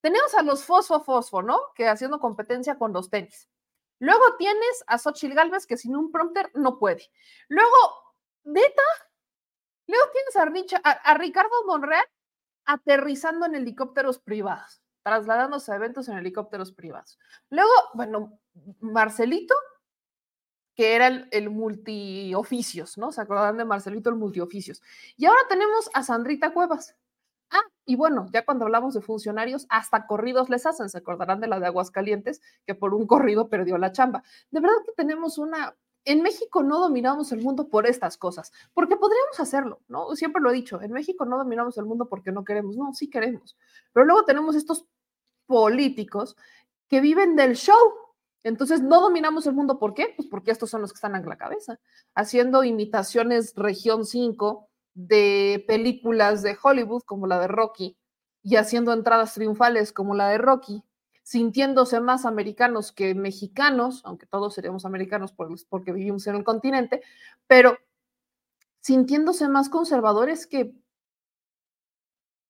Tenemos 0.00 0.34
a 0.34 0.42
los 0.42 0.64
Fosfo 0.64 1.04
Fosfo, 1.04 1.42
¿no? 1.42 1.60
Que 1.76 1.86
haciendo 1.86 2.18
competencia 2.18 2.76
con 2.76 2.92
los 2.92 3.08
tenis. 3.08 3.48
Luego 4.00 4.22
tienes 4.36 4.82
a 4.88 4.98
Xochitl 4.98 5.34
Galvez, 5.34 5.64
que 5.64 5.76
sin 5.76 5.94
un 5.94 6.10
prompter 6.10 6.50
no 6.54 6.76
puede. 6.80 7.08
Luego, 7.46 7.76
neta, 8.42 8.82
Luego 9.86 10.04
tienes 10.12 10.80
a, 10.84 11.14
Ricardo 11.14 11.50
Monreal 11.66 12.04
aterrizando 12.64 13.46
en 13.46 13.54
helicópteros 13.54 14.18
privados, 14.18 14.82
trasladándose 15.02 15.72
a 15.72 15.76
eventos 15.76 16.08
en 16.08 16.16
helicópteros 16.16 16.72
privados. 16.72 17.18
Luego, 17.50 17.72
bueno, 17.94 18.38
Marcelito, 18.80 19.54
que 20.74 20.94
era 20.94 21.08
el, 21.08 21.28
el, 21.32 21.50
multioficios, 21.50 22.96
¿no? 22.96 23.12
¿Se 23.12 23.20
acordarán 23.20 23.58
de 23.58 23.64
Marcelito 23.64 24.10
el 24.10 24.16
multioficios? 24.16 24.82
Y 25.16 25.26
ahora 25.26 25.40
tenemos 25.48 25.90
a 25.92 26.02
Sandrita 26.02 26.52
Cuevas. 26.52 26.96
Ah, 27.52 27.60
y 27.84 27.96
bueno, 27.96 28.26
ya 28.32 28.46
cuando 28.46 28.64
hablamos 28.64 28.94
de 28.94 29.02
funcionarios, 29.02 29.66
hasta 29.68 30.06
corridos 30.06 30.48
les 30.48 30.64
hacen, 30.64 30.88
se 30.88 30.96
acordarán 30.96 31.38
de 31.38 31.48
la 31.48 31.60
de 31.60 31.66
Aguascalientes, 31.66 32.40
que 32.66 32.74
por 32.74 32.94
un 32.94 33.06
corrido 33.06 33.50
perdió 33.50 33.76
la 33.76 33.92
chamba. 33.92 34.22
De 34.50 34.60
verdad 34.60 34.76
que 34.86 34.92
tenemos 34.92 35.36
una 35.36 35.76
en 36.04 36.22
México 36.22 36.62
no 36.62 36.80
dominamos 36.80 37.32
el 37.32 37.42
mundo 37.42 37.68
por 37.68 37.86
estas 37.86 38.16
cosas, 38.16 38.52
porque 38.74 38.96
podríamos 38.96 39.38
hacerlo, 39.38 39.80
¿no? 39.88 40.14
Siempre 40.16 40.42
lo 40.42 40.50
he 40.50 40.54
dicho, 40.54 40.80
en 40.82 40.92
México 40.92 41.24
no 41.24 41.38
dominamos 41.38 41.78
el 41.78 41.84
mundo 41.84 42.08
porque 42.08 42.32
no 42.32 42.44
queremos, 42.44 42.76
no, 42.76 42.92
sí 42.92 43.08
queremos, 43.08 43.56
pero 43.92 44.06
luego 44.06 44.24
tenemos 44.24 44.56
estos 44.56 44.86
políticos 45.46 46.36
que 46.88 47.00
viven 47.00 47.36
del 47.36 47.54
show. 47.54 47.94
Entonces 48.44 48.82
no 48.82 49.00
dominamos 49.00 49.46
el 49.46 49.54
mundo, 49.54 49.78
¿por 49.78 49.94
qué? 49.94 50.12
Pues 50.16 50.26
porque 50.28 50.50
estos 50.50 50.68
son 50.68 50.80
los 50.80 50.92
que 50.92 50.96
están 50.96 51.14
en 51.14 51.28
la 51.28 51.38
cabeza, 51.38 51.78
haciendo 52.14 52.64
imitaciones 52.64 53.54
región 53.54 54.04
5 54.04 54.68
de 54.94 55.64
películas 55.68 56.42
de 56.42 56.56
Hollywood 56.60 57.02
como 57.04 57.28
la 57.28 57.38
de 57.38 57.46
Rocky 57.46 57.96
y 58.42 58.56
haciendo 58.56 58.92
entradas 58.92 59.34
triunfales 59.34 59.92
como 59.92 60.14
la 60.14 60.28
de 60.28 60.38
Rocky 60.38 60.82
sintiéndose 61.22 62.00
más 62.00 62.24
americanos 62.26 62.92
que 62.92 63.14
mexicanos, 63.14 64.02
aunque 64.04 64.26
todos 64.26 64.54
seríamos 64.54 64.84
americanos 64.84 65.32
porque 65.32 65.92
vivimos 65.92 66.26
en 66.26 66.36
el 66.36 66.44
continente, 66.44 67.02
pero 67.46 67.78
sintiéndose 68.80 69.48
más 69.48 69.68
conservadores 69.68 70.46
que 70.46 70.74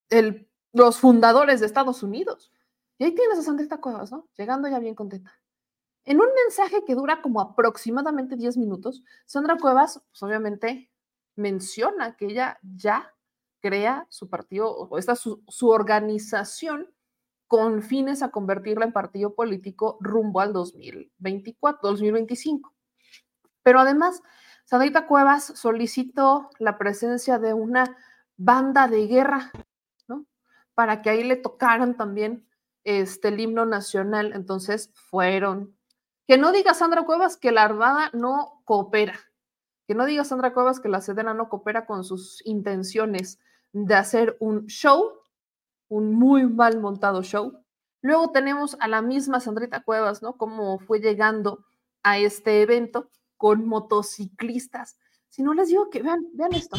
el, 0.09 0.49
los 0.71 0.99
fundadores 0.99 1.59
de 1.59 1.67
Estados 1.67 2.03
Unidos. 2.03 2.51
Y 2.97 3.05
ahí 3.05 3.15
tienes 3.15 3.39
a 3.39 3.43
Sandrita 3.43 3.79
Cuevas, 3.79 4.11
¿no? 4.11 4.27
Llegando 4.35 4.67
ya 4.67 4.79
bien 4.79 4.95
contenta. 4.95 5.39
En 6.05 6.19
un 6.19 6.27
mensaje 6.45 6.83
que 6.85 6.95
dura 6.95 7.21
como 7.21 7.39
aproximadamente 7.39 8.35
10 8.35 8.57
minutos, 8.57 9.03
Sandra 9.25 9.57
Cuevas, 9.57 10.01
pues 10.09 10.23
obviamente, 10.23 10.91
menciona 11.35 12.17
que 12.17 12.25
ella 12.25 12.59
ya 12.61 13.13
crea 13.61 14.05
su 14.09 14.29
partido, 14.29 14.69
o 14.69 14.97
esta 14.97 15.15
su, 15.15 15.41
su 15.47 15.69
organización 15.69 16.92
con 17.53 17.83
fines 17.83 18.23
a 18.23 18.31
convertirla 18.31 18.83
en 18.83 18.91
partido 18.91 19.35
político 19.35 19.99
rumbo 19.99 20.41
al 20.41 20.53
2024, 20.53 21.87
2025. 21.87 22.73
Pero 23.61 23.79
además, 23.79 24.23
Sandrita 24.65 25.05
Cuevas 25.05 25.53
solicitó 25.55 26.49
la 26.57 26.79
presencia 26.79 27.37
de 27.37 27.53
una 27.53 27.95
banda 28.37 28.87
de 28.87 29.05
guerra, 29.05 29.51
¿no? 30.07 30.25
Para 30.73 31.03
que 31.03 31.11
ahí 31.11 31.23
le 31.23 31.35
tocaran 31.35 31.95
también 31.95 32.49
este, 32.85 33.27
el 33.27 33.39
himno 33.39 33.67
nacional. 33.67 34.33
Entonces 34.33 34.89
fueron. 34.95 35.77
Que 36.27 36.39
no 36.39 36.53
diga 36.53 36.73
Sandra 36.73 37.05
Cuevas 37.05 37.37
que 37.37 37.51
la 37.51 37.61
Armada 37.61 38.09
no 38.13 38.63
coopera. 38.65 39.19
Que 39.87 39.93
no 39.93 40.05
diga 40.05 40.23
Sandra 40.23 40.55
Cuevas 40.55 40.79
que 40.79 40.89
la 40.89 41.01
Sedena 41.01 41.35
no 41.35 41.49
coopera 41.49 41.85
con 41.85 42.03
sus 42.03 42.41
intenciones 42.47 43.37
de 43.73 43.93
hacer 43.93 44.37
un 44.39 44.65
show, 44.65 45.19
un 45.89 46.13
muy 46.13 46.47
mal 46.47 46.79
montado 46.79 47.23
show. 47.23 47.59
Luego 48.01 48.31
tenemos 48.31 48.75
a 48.79 48.87
la 48.87 49.01
misma 49.01 49.39
Sandrita 49.39 49.83
Cuevas, 49.83 50.21
¿no? 50.21 50.37
Cómo 50.37 50.79
fue 50.79 50.99
llegando 50.99 51.65
a 52.03 52.17
este 52.17 52.61
evento 52.61 53.09
con 53.37 53.65
motociclistas. 53.65 54.97
Si 55.29 55.41
no 55.41 55.53
les 55.53 55.69
digo 55.69 55.89
que 55.89 56.01
vean, 56.01 56.27
vean 56.33 56.53
esto. 56.53 56.77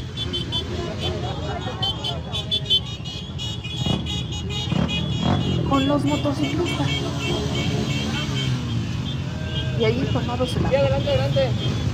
Con 5.69 5.89
los 5.89 6.05
motociclistas. 6.05 6.89
Y 9.79 9.85
ahí 9.85 10.09
tomados 10.13 10.57
en 10.57 10.63
la. 10.63 10.69
adelante, 10.69 11.11
adelante. 11.11 11.94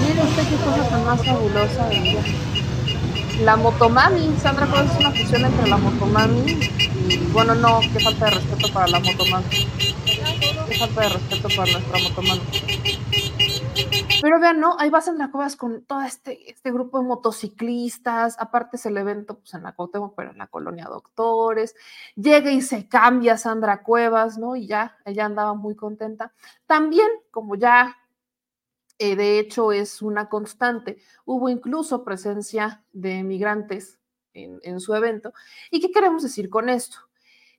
Mire 0.00 0.22
usted 0.22 0.48
qué 0.48 0.56
cosa 0.56 0.88
tan 0.88 1.04
más 1.04 1.24
fabulosa 1.24 1.88
de 1.88 2.10
ella. 2.10 2.22
La 3.44 3.56
motomami, 3.56 4.34
Sandra 4.42 4.66
Cuevas 4.66 4.92
es 4.92 4.98
una 4.98 5.10
fusión 5.12 5.44
entre 5.44 5.68
la 5.68 5.76
motomami 5.76 6.70
y, 7.08 7.16
bueno, 7.32 7.54
no, 7.54 7.80
qué 7.80 8.00
falta 8.00 8.24
de 8.26 8.30
respeto 8.32 8.72
para 8.72 8.88
la 8.88 9.00
motomami. 9.00 9.68
Qué 10.68 10.78
falta 10.78 11.00
de 11.00 11.08
respeto 11.08 11.48
para 11.56 11.72
nuestra 11.72 11.98
motomami. 11.98 12.40
Pero 14.22 14.38
vean, 14.38 14.60
¿no? 14.60 14.76
Ahí 14.78 14.88
va 14.88 15.00
Sandra 15.00 15.32
Cuevas 15.32 15.56
con 15.56 15.84
todo 15.84 16.02
este, 16.02 16.48
este 16.48 16.70
grupo 16.70 17.00
de 17.00 17.08
motociclistas. 17.08 18.36
Aparte 18.38 18.76
es 18.76 18.86
el 18.86 18.96
evento 18.96 19.40
pues, 19.40 19.52
en 19.54 19.64
la 19.64 19.74
pero 20.16 20.30
en 20.30 20.38
la 20.38 20.46
colonia 20.46 20.84
Doctores. 20.84 21.74
Llega 22.14 22.52
y 22.52 22.62
se 22.62 22.88
cambia 22.88 23.36
Sandra 23.36 23.82
Cuevas, 23.82 24.38
¿no? 24.38 24.54
Y 24.54 24.68
ya, 24.68 24.96
ella 25.04 25.24
andaba 25.24 25.54
muy 25.54 25.74
contenta. 25.74 26.32
También, 26.66 27.08
como 27.32 27.56
ya 27.56 27.96
eh, 29.00 29.16
de 29.16 29.40
hecho 29.40 29.72
es 29.72 30.00
una 30.02 30.28
constante. 30.28 30.98
Hubo 31.24 31.48
incluso 31.48 32.04
presencia 32.04 32.84
de 32.92 33.24
migrantes 33.24 33.98
en, 34.34 34.60
en 34.62 34.78
su 34.78 34.94
evento. 34.94 35.32
¿Y 35.72 35.80
qué 35.80 35.90
queremos 35.90 36.22
decir 36.22 36.48
con 36.48 36.68
esto? 36.68 36.98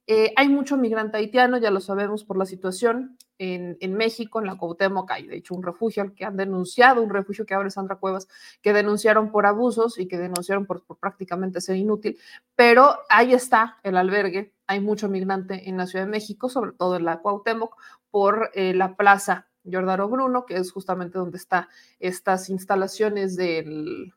Eh, 0.05 0.33
hay 0.35 0.49
mucho 0.49 0.75
migrante 0.75 1.17
haitiano, 1.17 1.57
ya 1.57 1.71
lo 1.71 1.79
sabemos 1.79 2.25
por 2.25 2.37
la 2.37 2.45
situación 2.45 3.17
en, 3.37 3.77
en, 3.79 3.93
México, 3.93 4.39
en 4.39 4.47
la 4.47 4.57
Cuauhtémoc, 4.57 5.09
hay 5.11 5.27
de 5.27 5.37
hecho 5.37 5.55
un 5.55 5.63
refugio 5.63 6.03
al 6.03 6.13
que 6.13 6.25
han 6.25 6.35
denunciado, 6.35 7.01
un 7.01 7.09
refugio 7.09 7.45
que 7.45 7.53
abre 7.53 7.71
Sandra 7.71 7.95
Cuevas, 7.95 8.27
que 8.61 8.73
denunciaron 8.73 9.31
por 9.31 9.45
abusos 9.45 9.97
y 9.97 10.07
que 10.07 10.17
denunciaron 10.17 10.65
por, 10.65 10.83
por 10.83 10.97
prácticamente 10.97 11.61
ser 11.61 11.77
inútil, 11.77 12.17
pero 12.55 12.97
ahí 13.09 13.33
está 13.33 13.79
el 13.83 13.95
albergue, 13.95 14.53
hay 14.67 14.81
mucho 14.81 15.07
migrante 15.07 15.69
en 15.69 15.77
la 15.77 15.87
Ciudad 15.87 16.05
de 16.05 16.11
México, 16.11 16.49
sobre 16.49 16.73
todo 16.73 16.97
en 16.97 17.05
la 17.05 17.19
Cuauhtémoc, 17.19 17.75
por 18.11 18.51
eh, 18.55 18.73
la 18.73 18.95
plaza 18.95 19.47
Jordaro 19.63 20.09
Bruno, 20.09 20.45
que 20.45 20.57
es 20.57 20.71
justamente 20.71 21.17
donde 21.17 21.37
está 21.37 21.69
estas 21.99 22.49
instalaciones 22.49 23.35
del, 23.35 24.13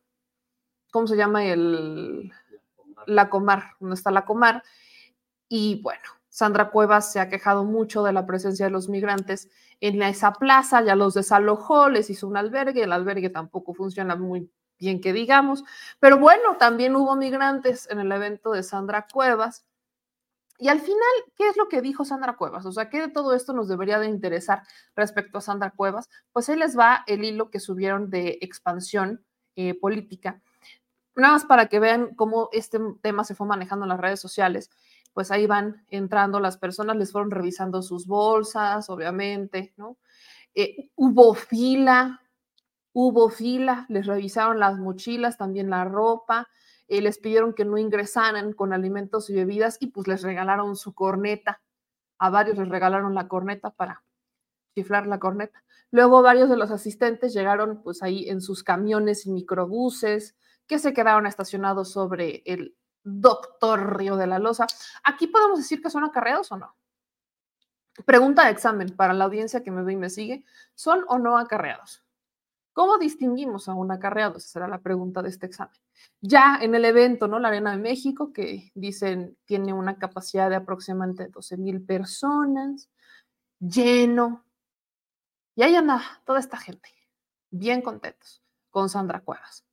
¿cómo 0.90 1.06
se 1.06 1.16
llama? 1.16 1.46
El, 1.46 2.32
la 3.06 3.30
Comar, 3.30 3.74
donde 3.80 3.94
está 3.94 4.10
la 4.10 4.24
Comar. 4.24 4.62
Y 5.48 5.80
bueno, 5.82 6.02
Sandra 6.28 6.70
Cuevas 6.70 7.12
se 7.12 7.20
ha 7.20 7.28
quejado 7.28 7.64
mucho 7.64 8.02
de 8.02 8.12
la 8.12 8.26
presencia 8.26 8.66
de 8.66 8.70
los 8.70 8.88
migrantes 8.88 9.48
en 9.80 10.02
esa 10.02 10.32
plaza, 10.32 10.82
ya 10.82 10.94
los 10.94 11.14
desalojó, 11.14 11.88
les 11.88 12.10
hizo 12.10 12.26
un 12.28 12.36
albergue, 12.36 12.82
el 12.82 12.92
albergue 12.92 13.30
tampoco 13.30 13.74
funciona 13.74 14.16
muy 14.16 14.50
bien 14.78 15.00
que 15.00 15.12
digamos, 15.12 15.64
pero 16.00 16.18
bueno, 16.18 16.56
también 16.58 16.96
hubo 16.96 17.16
migrantes 17.16 17.88
en 17.90 18.00
el 18.00 18.12
evento 18.12 18.52
de 18.52 18.62
Sandra 18.62 19.06
Cuevas. 19.10 19.64
Y 20.58 20.68
al 20.68 20.80
final, 20.80 20.98
¿qué 21.36 21.48
es 21.48 21.56
lo 21.56 21.68
que 21.68 21.82
dijo 21.82 22.04
Sandra 22.04 22.36
Cuevas? 22.36 22.64
O 22.64 22.72
sea, 22.72 22.88
¿qué 22.88 23.00
de 23.00 23.08
todo 23.08 23.34
esto 23.34 23.52
nos 23.52 23.68
debería 23.68 23.98
de 23.98 24.06
interesar 24.06 24.62
respecto 24.94 25.38
a 25.38 25.42
Sandra 25.42 25.70
Cuevas? 25.70 26.08
Pues 26.32 26.48
ahí 26.48 26.56
les 26.56 26.78
va 26.78 27.04
el 27.06 27.24
hilo 27.24 27.50
que 27.50 27.60
subieron 27.60 28.08
de 28.10 28.38
expansión 28.40 29.24
eh, 29.54 29.74
política. 29.78 30.40
Nada 31.14 31.34
más 31.34 31.44
para 31.44 31.66
que 31.66 31.78
vean 31.78 32.14
cómo 32.14 32.48
este 32.52 32.78
tema 33.02 33.24
se 33.24 33.34
fue 33.34 33.46
manejando 33.46 33.84
en 33.84 33.90
las 33.90 34.00
redes 34.00 34.20
sociales 34.20 34.70
pues 35.16 35.30
ahí 35.30 35.46
van 35.46 35.82
entrando 35.88 36.40
las 36.40 36.58
personas, 36.58 36.94
les 36.94 37.10
fueron 37.10 37.30
revisando 37.30 37.80
sus 37.80 38.06
bolsas, 38.06 38.90
obviamente, 38.90 39.72
¿no? 39.78 39.96
Eh, 40.54 40.90
hubo 40.94 41.32
fila, 41.32 42.20
hubo 42.92 43.30
fila, 43.30 43.86
les 43.88 44.04
revisaron 44.04 44.60
las 44.60 44.78
mochilas, 44.78 45.38
también 45.38 45.70
la 45.70 45.86
ropa, 45.86 46.48
eh, 46.86 47.00
les 47.00 47.16
pidieron 47.16 47.54
que 47.54 47.64
no 47.64 47.78
ingresaran 47.78 48.52
con 48.52 48.74
alimentos 48.74 49.30
y 49.30 49.34
bebidas 49.34 49.78
y 49.80 49.86
pues 49.86 50.06
les 50.06 50.20
regalaron 50.20 50.76
su 50.76 50.92
corneta. 50.92 51.62
A 52.18 52.28
varios 52.28 52.58
les 52.58 52.68
regalaron 52.68 53.14
la 53.14 53.26
corneta 53.26 53.70
para 53.70 54.04
chiflar 54.74 55.06
la 55.06 55.18
corneta. 55.18 55.64
Luego 55.90 56.20
varios 56.20 56.50
de 56.50 56.58
los 56.58 56.70
asistentes 56.70 57.32
llegaron 57.32 57.82
pues 57.82 58.02
ahí 58.02 58.28
en 58.28 58.42
sus 58.42 58.62
camiones 58.62 59.24
y 59.24 59.30
microbuses 59.30 60.36
que 60.66 60.78
se 60.78 60.92
quedaron 60.92 61.26
estacionados 61.26 61.90
sobre 61.90 62.42
el 62.44 62.76
doctor 63.06 63.96
Río 63.96 64.16
de 64.16 64.26
la 64.26 64.38
Loza. 64.38 64.66
Aquí 65.04 65.28
podemos 65.28 65.58
decir 65.58 65.80
que 65.80 65.90
son 65.90 66.04
acarreados 66.04 66.50
o 66.50 66.56
no. 66.56 66.76
Pregunta 68.04 68.44
de 68.44 68.50
examen 68.50 68.94
para 68.94 69.14
la 69.14 69.24
audiencia 69.24 69.62
que 69.62 69.70
me 69.70 69.82
ve 69.82 69.94
y 69.94 69.96
me 69.96 70.10
sigue. 70.10 70.44
¿Son 70.74 71.04
o 71.08 71.18
no 71.18 71.38
acarreados? 71.38 72.04
¿Cómo 72.72 72.98
distinguimos 72.98 73.68
a 73.68 73.74
un 73.74 73.90
acarreado? 73.90 74.36
Esa 74.36 74.48
será 74.48 74.68
la 74.68 74.82
pregunta 74.82 75.22
de 75.22 75.30
este 75.30 75.46
examen. 75.46 75.76
Ya 76.20 76.58
en 76.60 76.74
el 76.74 76.84
evento, 76.84 77.26
¿no? 77.26 77.38
La 77.38 77.48
Arena 77.48 77.70
de 77.70 77.78
México, 77.78 78.32
que 78.32 78.70
dicen 78.74 79.38
tiene 79.46 79.72
una 79.72 79.98
capacidad 79.98 80.50
de 80.50 80.56
aproximadamente 80.56 81.28
12 81.28 81.56
mil 81.56 81.80
personas, 81.80 82.90
lleno. 83.60 84.44
Y 85.54 85.62
ahí 85.62 85.74
anda 85.74 86.02
toda 86.26 86.38
esta 86.38 86.58
gente, 86.58 86.90
bien 87.50 87.80
contentos, 87.80 88.42
con 88.68 88.90
Sandra 88.90 89.20
Cuevas. 89.20 89.65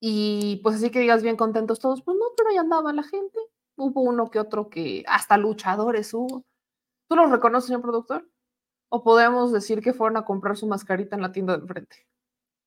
Y 0.00 0.60
pues 0.62 0.76
así 0.76 0.90
que 0.90 1.00
digas 1.00 1.22
bien 1.22 1.36
contentos 1.36 1.80
todos, 1.80 2.02
pues 2.02 2.16
no, 2.16 2.26
pero 2.36 2.50
ahí 2.50 2.56
andaba 2.56 2.92
la 2.92 3.02
gente. 3.02 3.38
Hubo 3.76 4.02
uno 4.02 4.30
que 4.30 4.38
otro 4.38 4.68
que 4.68 5.04
hasta 5.06 5.36
luchadores 5.36 6.12
hubo. 6.14 6.44
¿Tú 7.08 7.16
los 7.16 7.30
reconoces, 7.30 7.68
señor 7.68 7.82
productor? 7.82 8.28
¿O 8.88 9.02
podemos 9.02 9.52
decir 9.52 9.80
que 9.80 9.92
fueron 9.92 10.16
a 10.16 10.24
comprar 10.24 10.56
su 10.56 10.66
mascarita 10.66 11.16
en 11.16 11.22
la 11.22 11.32
tienda 11.32 11.54
de 11.56 11.62
enfrente? 11.62 12.06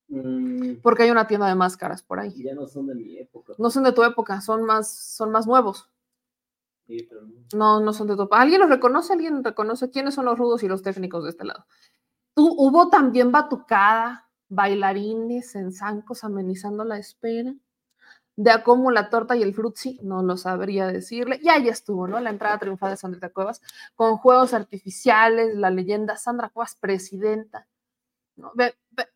Mm, 0.08 0.82
Porque 0.82 1.04
hay 1.04 1.12
una 1.12 1.28
tienda 1.28 1.48
de 1.48 1.56
máscaras 1.56 2.02
por 2.04 2.20
ahí. 2.20 2.44
ya 2.44 2.54
no 2.56 2.68
son 2.68 2.88
de 2.88 2.96
mi 2.96 3.18
época. 3.18 3.54
No 3.58 3.70
son 3.70 3.84
de 3.84 3.92
tu 3.92 4.04
época, 4.04 4.42
son 4.42 4.64
más, 4.64 4.92
son 5.16 5.32
más 5.32 5.46
nuevos. 5.46 5.90
Sí, 6.88 7.06
pero 7.08 7.22
no. 7.22 7.36
No, 7.54 7.80
no 7.80 7.94
son 7.94 8.08
de 8.08 8.16
tu 8.16 8.24
época. 8.24 8.42
¿Alguien 8.42 8.62
los 8.62 8.70
reconoce? 8.70 9.14
¿Alguien 9.14 9.44
reconoce 9.44 9.92
quiénes 9.92 10.16
son 10.16 10.26
los 10.26 10.38
rudos 10.38 10.64
y 10.64 10.68
los 10.68 10.82
técnicos 10.82 11.24
de 11.24 11.30
este 11.30 11.46
lado? 11.46 11.66
Tú, 12.34 12.48
hubo 12.58 12.90
también 12.90 13.32
batucada, 13.32 14.29
bailarines 14.50 15.56
en 15.56 15.72
zancos 15.72 16.24
amenizando 16.24 16.84
la 16.84 16.98
espera. 16.98 17.54
De 18.36 18.52
a 18.52 18.64
cómo 18.64 18.90
la 18.90 19.10
torta 19.10 19.36
y 19.36 19.44
el 19.44 19.54
frutzi, 19.54 20.00
no 20.02 20.24
lo 20.24 20.38
sabría 20.38 20.88
decirle. 20.88 21.40
Y 21.42 21.50
ahí 21.50 21.68
estuvo, 21.68 22.08
¿no? 22.08 22.20
La 22.22 22.30
entrada 22.30 22.58
triunfal 22.58 22.92
de 22.92 22.98
Sandra 22.98 23.30
Cuevas, 23.30 23.62
con 23.96 24.16
juegos 24.18 24.54
artificiales, 24.54 25.56
la 25.56 25.70
leyenda 25.70 26.16
Sandra 26.16 26.48
Cuevas, 26.50 26.78
presidenta. 26.80 27.68
¿no? 28.38 28.54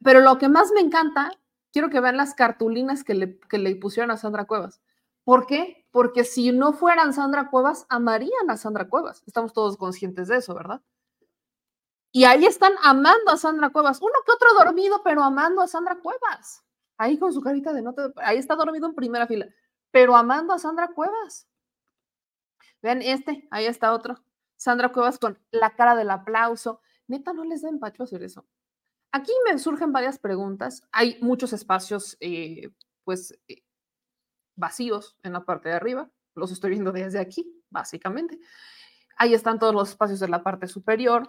Pero 0.03 0.19
lo 0.19 0.37
que 0.37 0.49
más 0.49 0.71
me 0.73 0.81
encanta, 0.81 1.31
quiero 1.71 1.89
que 1.89 2.01
vean 2.01 2.17
las 2.17 2.33
cartulinas 2.33 3.05
que 3.05 3.13
le, 3.13 3.39
que 3.39 3.57
le 3.57 3.73
pusieron 3.77 4.11
a 4.11 4.17
Sandra 4.17 4.43
Cuevas. 4.43 4.81
¿Por 5.23 5.47
qué? 5.47 5.87
Porque 5.91 6.25
si 6.25 6.51
no 6.51 6.73
fueran 6.73 7.13
Sandra 7.13 7.49
Cuevas, 7.49 7.85
amarían 7.87 8.49
a 8.49 8.57
Sandra 8.57 8.89
Cuevas. 8.89 9.23
Estamos 9.25 9.53
todos 9.53 9.77
conscientes 9.77 10.27
de 10.27 10.37
eso, 10.37 10.53
¿verdad? 10.53 10.81
Y 12.15 12.25
ahí 12.25 12.45
están 12.45 12.73
amando 12.83 13.31
a 13.31 13.37
Sandra 13.37 13.71
Cuevas. 13.71 13.99
Uno 13.99 14.13
que 14.23 14.31
otro 14.31 14.47
dormido, 14.63 15.01
pero 15.03 15.23
amando 15.23 15.61
a 15.63 15.67
Sandra 15.67 15.99
Cuevas. 15.99 16.63
Ahí 16.95 17.17
con 17.17 17.33
su 17.33 17.41
carita 17.41 17.73
de 17.73 17.81
nota. 17.81 18.13
Ahí 18.17 18.37
está 18.37 18.55
dormido 18.55 18.87
en 18.87 18.93
primera 18.93 19.25
fila, 19.25 19.47
pero 19.89 20.15
amando 20.15 20.53
a 20.53 20.59
Sandra 20.59 20.89
Cuevas. 20.89 21.47
Vean 22.83 23.01
este, 23.01 23.47
ahí 23.49 23.65
está 23.65 23.93
otro. 23.93 24.23
Sandra 24.57 24.91
Cuevas 24.91 25.17
con 25.17 25.39
la 25.49 25.71
cara 25.71 25.95
del 25.95 26.11
aplauso, 26.11 26.81
neta 27.07 27.33
no 27.33 27.45
les 27.45 27.63
da 27.63 27.69
empacho 27.69 28.03
hacer 28.03 28.21
eso. 28.21 28.45
Aquí 29.11 29.31
me 29.45 29.57
surgen 29.57 29.91
varias 29.91 30.19
preguntas. 30.19 30.87
Hay 30.91 31.17
muchos 31.19 31.51
espacios, 31.51 32.15
eh, 32.19 32.69
pues, 33.03 33.37
eh, 33.47 33.63
vacíos 34.55 35.17
en 35.23 35.33
la 35.33 35.45
parte 35.45 35.69
de 35.69 35.75
arriba. 35.75 36.11
Los 36.35 36.51
estoy 36.51 36.71
viendo 36.71 36.91
desde 36.91 37.19
aquí, 37.19 37.59
básicamente. 37.71 38.39
Ahí 39.17 39.33
están 39.33 39.57
todos 39.57 39.73
los 39.73 39.89
espacios 39.89 40.19
de 40.19 40.27
la 40.27 40.43
parte 40.43 40.67
superior. 40.67 41.27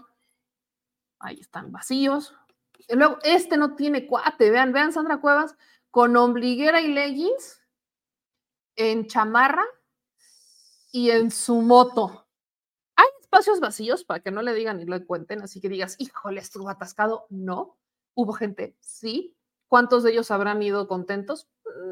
Ahí 1.18 1.40
están 1.40 1.72
vacíos. 1.72 2.34
Luego, 2.88 3.18
este 3.22 3.56
no 3.56 3.74
tiene 3.76 4.06
cuate. 4.06 4.50
Vean, 4.50 4.72
vean 4.72 4.92
Sandra 4.92 5.20
Cuevas 5.20 5.56
con 5.90 6.16
ombliguera 6.16 6.80
y 6.80 6.88
leggings, 6.88 7.62
en 8.76 9.06
chamarra 9.06 9.64
y 10.90 11.10
en 11.10 11.30
su 11.30 11.62
moto. 11.62 12.26
Hay 12.96 13.06
espacios 13.20 13.60
vacíos 13.60 14.04
para 14.04 14.20
que 14.20 14.32
no 14.32 14.42
le 14.42 14.54
digan 14.54 14.80
y 14.80 14.86
lo 14.86 15.06
cuenten, 15.06 15.42
así 15.42 15.60
que 15.60 15.68
digas, 15.68 15.96
híjole, 15.98 16.40
estuvo 16.40 16.68
atascado. 16.68 17.26
No. 17.30 17.78
Hubo 18.14 18.32
gente, 18.32 18.76
sí. 18.80 19.36
¿Cuántos 19.68 20.02
de 20.02 20.12
ellos 20.12 20.30
habrán 20.30 20.62
ido 20.62 20.88
contentos? 20.88 21.48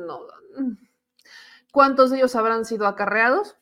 No. 0.06 0.26
¿Cuántos 1.72 2.10
de 2.10 2.18
ellos 2.18 2.36
habrán 2.36 2.64
sido 2.64 2.86
acarreados? 2.86 3.56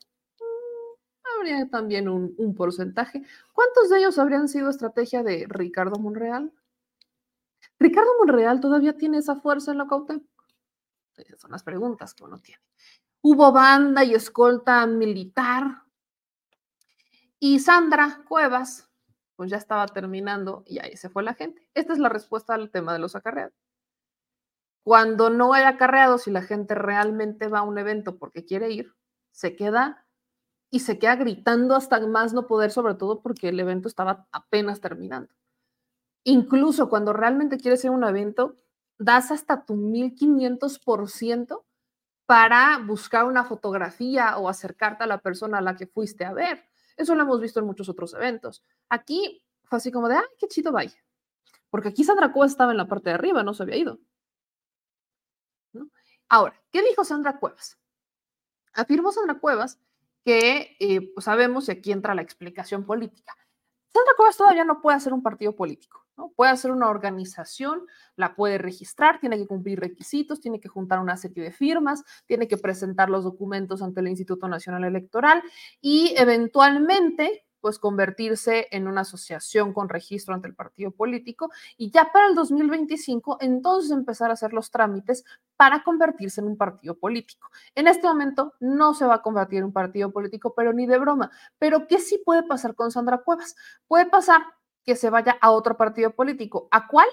Habría 1.40 1.68
también 1.68 2.09
un, 2.09 2.54
porcentaje. 2.54 3.23
¿Cuántos 3.52 3.88
de 3.88 3.99
ellos 3.99 4.18
habrían 4.18 4.49
sido 4.49 4.70
estrategia 4.70 5.23
de 5.23 5.47
Ricardo 5.49 5.99
Monreal? 5.99 6.52
¿Ricardo 7.78 8.11
Monreal 8.18 8.61
todavía 8.61 8.97
tiene 8.97 9.18
esa 9.18 9.37
fuerza 9.37 9.73
en 9.73 9.78
la 9.78 9.87
Cuauhtémoc? 9.87 10.25
Esas 11.16 11.40
son 11.40 11.50
las 11.50 11.62
preguntas 11.62 12.14
que 12.14 12.25
uno 12.25 12.38
tiene. 12.38 12.62
Hubo 13.23 13.52
banda 13.52 14.04
y 14.04 14.14
escolta 14.14 14.87
militar. 14.87 15.82
Y 17.38 17.59
Sandra 17.59 18.23
Cuevas, 18.28 18.88
pues 19.37 19.50
ya 19.50 19.56
estaba 19.56 19.87
terminando 19.87 20.62
y 20.66 20.78
ahí 20.78 20.97
se 20.97 21.09
fue 21.09 21.23
la 21.23 21.35
gente. 21.35 21.66
Esta 21.75 21.92
es 21.92 21.99
la 21.99 22.09
respuesta 22.09 22.54
al 22.54 22.70
tema 22.70 22.92
de 22.92 22.99
los 22.99 23.16
acarreados. 23.16 23.54
Cuando 24.82 25.30
no 25.30 25.52
hay 25.52 25.64
acarreados 25.64 26.26
y 26.26 26.30
la 26.30 26.42
gente 26.42 26.75
realmente 26.75 27.49
va 27.49 27.61
a 27.61 27.62
un 27.62 27.78
evento 27.78 28.18
porque 28.18 28.44
quiere 28.44 28.70
ir, 28.70 28.94
se 29.30 29.56
queda 29.56 30.06
y 30.71 30.81
se 30.81 30.99
queda 30.99 31.17
gritando 31.17 31.75
hasta 31.75 32.00
más 32.07 32.33
no 32.33 32.47
poder, 32.47 32.71
sobre 32.71 32.95
todo 32.95 33.21
porque 33.21 33.49
el 33.49 33.59
evento 33.59 33.89
estaba 33.89 34.29
apenas 34.31 34.81
terminando. 34.81 35.35
Incluso 36.25 36.89
cuando 36.89 37.12
realmente 37.12 37.59
quieres 37.59 37.85
ir 37.85 37.91
a 37.91 37.95
un 37.95 38.05
evento, 38.05 38.57
das 38.99 39.31
hasta 39.31 39.65
tu 39.65 39.75
1500% 39.75 41.65
para 42.27 42.79
buscar 42.79 43.25
una 43.25 43.45
fotografía 43.45 44.37
o 44.37 44.49
acercarte 44.49 45.03
a 45.03 45.07
la 45.09 45.19
persona 45.19 45.59
a 45.59 45.62
la 45.62 45.75
que 45.75 45.87
fuiste 45.87 46.25
a 46.25 46.33
ver. 46.33 46.64
Eso 46.97 47.14
lo 47.14 47.23
hemos 47.23 47.40
visto 47.40 47.59
en 47.59 47.66
muchos 47.66 47.88
otros 47.88 48.14
eventos. 48.14 48.62
Aquí 48.88 49.42
fue 49.64 49.79
así 49.79 49.90
como 49.90 50.09
de, 50.09 50.16
ay, 50.16 50.25
qué 50.38 50.47
chido 50.47 50.71
vaya. 50.71 51.03
Porque 51.71 51.88
aquí 51.88 52.05
Sandra 52.05 52.33
Cuevas 52.33 52.53
estaba 52.53 52.71
en 52.73 52.77
la 52.77 52.87
parte 52.87 53.11
de 53.11 53.14
arriba, 53.14 53.42
no 53.42 53.55
se 53.55 53.62
había 53.62 53.77
ido. 53.77 53.99
Ahora, 56.29 56.62
¿qué 56.71 56.83
dijo 56.83 57.05
Sandra 57.05 57.40
Cuevas? 57.40 57.79
Afirmó 58.75 59.11
Sandra 59.11 59.40
Cuevas 59.40 59.81
que 60.24 60.76
eh, 60.80 61.12
pues 61.14 61.24
sabemos, 61.24 61.68
y 61.68 61.72
aquí 61.72 61.92
entra 61.92 62.14
la 62.14 62.22
explicación 62.22 62.85
política. 62.85 63.35
Sandra 63.92 64.14
Cuevas 64.16 64.37
todavía 64.37 64.64
no 64.64 64.80
puede 64.80 64.96
hacer 64.96 65.12
un 65.12 65.22
partido 65.22 65.56
político, 65.56 66.06
¿no? 66.16 66.33
Puede 66.37 66.52
hacer 66.52 66.70
una 66.70 66.88
organización, 66.88 67.87
la 68.14 68.37
puede 68.37 68.56
registrar, 68.56 69.18
tiene 69.18 69.37
que 69.37 69.48
cumplir 69.48 69.80
requisitos, 69.80 70.40
tiene 70.40 70.61
que 70.61 70.68
juntar 70.68 71.00
una 71.00 71.16
serie 71.16 71.42
de 71.42 71.50
firmas, 71.50 72.04
tiene 72.26 72.46
que 72.46 72.56
presentar 72.56 73.11
los 73.11 73.24
documentos 73.24 73.83
ante 73.83 74.00
el 74.00 74.09
Instituto 74.09 74.46
Nacional 74.46 74.85
Electoral 74.85 75.42
y 75.80 76.14
eventualmente 76.16 77.44
pues 77.61 77.79
convertirse 77.79 78.68
en 78.70 78.88
una 78.88 79.03
asociación 79.03 79.73
con 79.73 79.88
registro 79.88 80.35
ante 80.35 80.49
el 80.49 80.55
partido 80.55 80.90
político 80.90 81.51
y 81.77 81.90
ya 81.90 82.11
para 82.12 82.27
el 82.27 82.35
2025 82.35 83.38
entonces 83.40 83.90
empezar 83.90 84.31
a 84.31 84.35
hacer 84.35 84.53
los 84.53 84.70
trámites 84.70 85.25
para 85.57 85.83
convertirse 85.83 86.40
en 86.40 86.46
un 86.46 86.57
partido 86.57 86.94
político. 86.99 87.51
En 87.75 87.87
este 87.87 88.07
momento 88.07 88.55
no 88.61 88.94
se 88.94 89.07
va 89.07 89.16
a 89.16 89.23
convertir 89.23 89.59
en 89.59 89.66
un 89.66 89.73
partido 89.73 90.11
político, 90.11 90.55
pero 90.55 90.73
ni 90.73 90.87
de 90.87 90.99
broma. 90.99 91.31
Pero 91.59 91.87
¿qué 91.87 91.99
sí 91.99 92.23
puede 92.25 92.42
pasar 92.42 92.75
con 92.75 92.90
Sandra 92.90 93.18
Cuevas? 93.18 93.57
Puede 93.87 94.07
pasar 94.07 94.42
que 94.85 94.96
se 94.96 95.11
vaya 95.11 95.38
a 95.40 95.51
otro 95.51 95.77
partido 95.77 96.11
político. 96.14 96.68
¿A 96.70 96.88
cuál? 96.88 97.07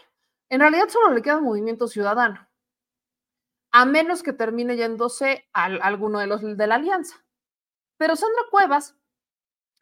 En 0.50 0.62
realidad 0.62 0.88
solo 0.90 1.14
le 1.14 1.22
queda 1.22 1.42
Movimiento 1.42 1.88
Ciudadano, 1.88 2.48
a 3.72 3.86
menos 3.86 4.24
que 4.24 4.34
termine 4.34 4.78
yéndose 4.78 5.48
a 5.54 5.66
alguno 5.66 6.20
de 6.20 6.28
los 6.28 6.42
de 6.42 6.68
la 6.68 6.76
alianza. 6.76 7.24
Pero 7.98 8.16
Sandra 8.16 8.44
Cuevas 8.50 8.97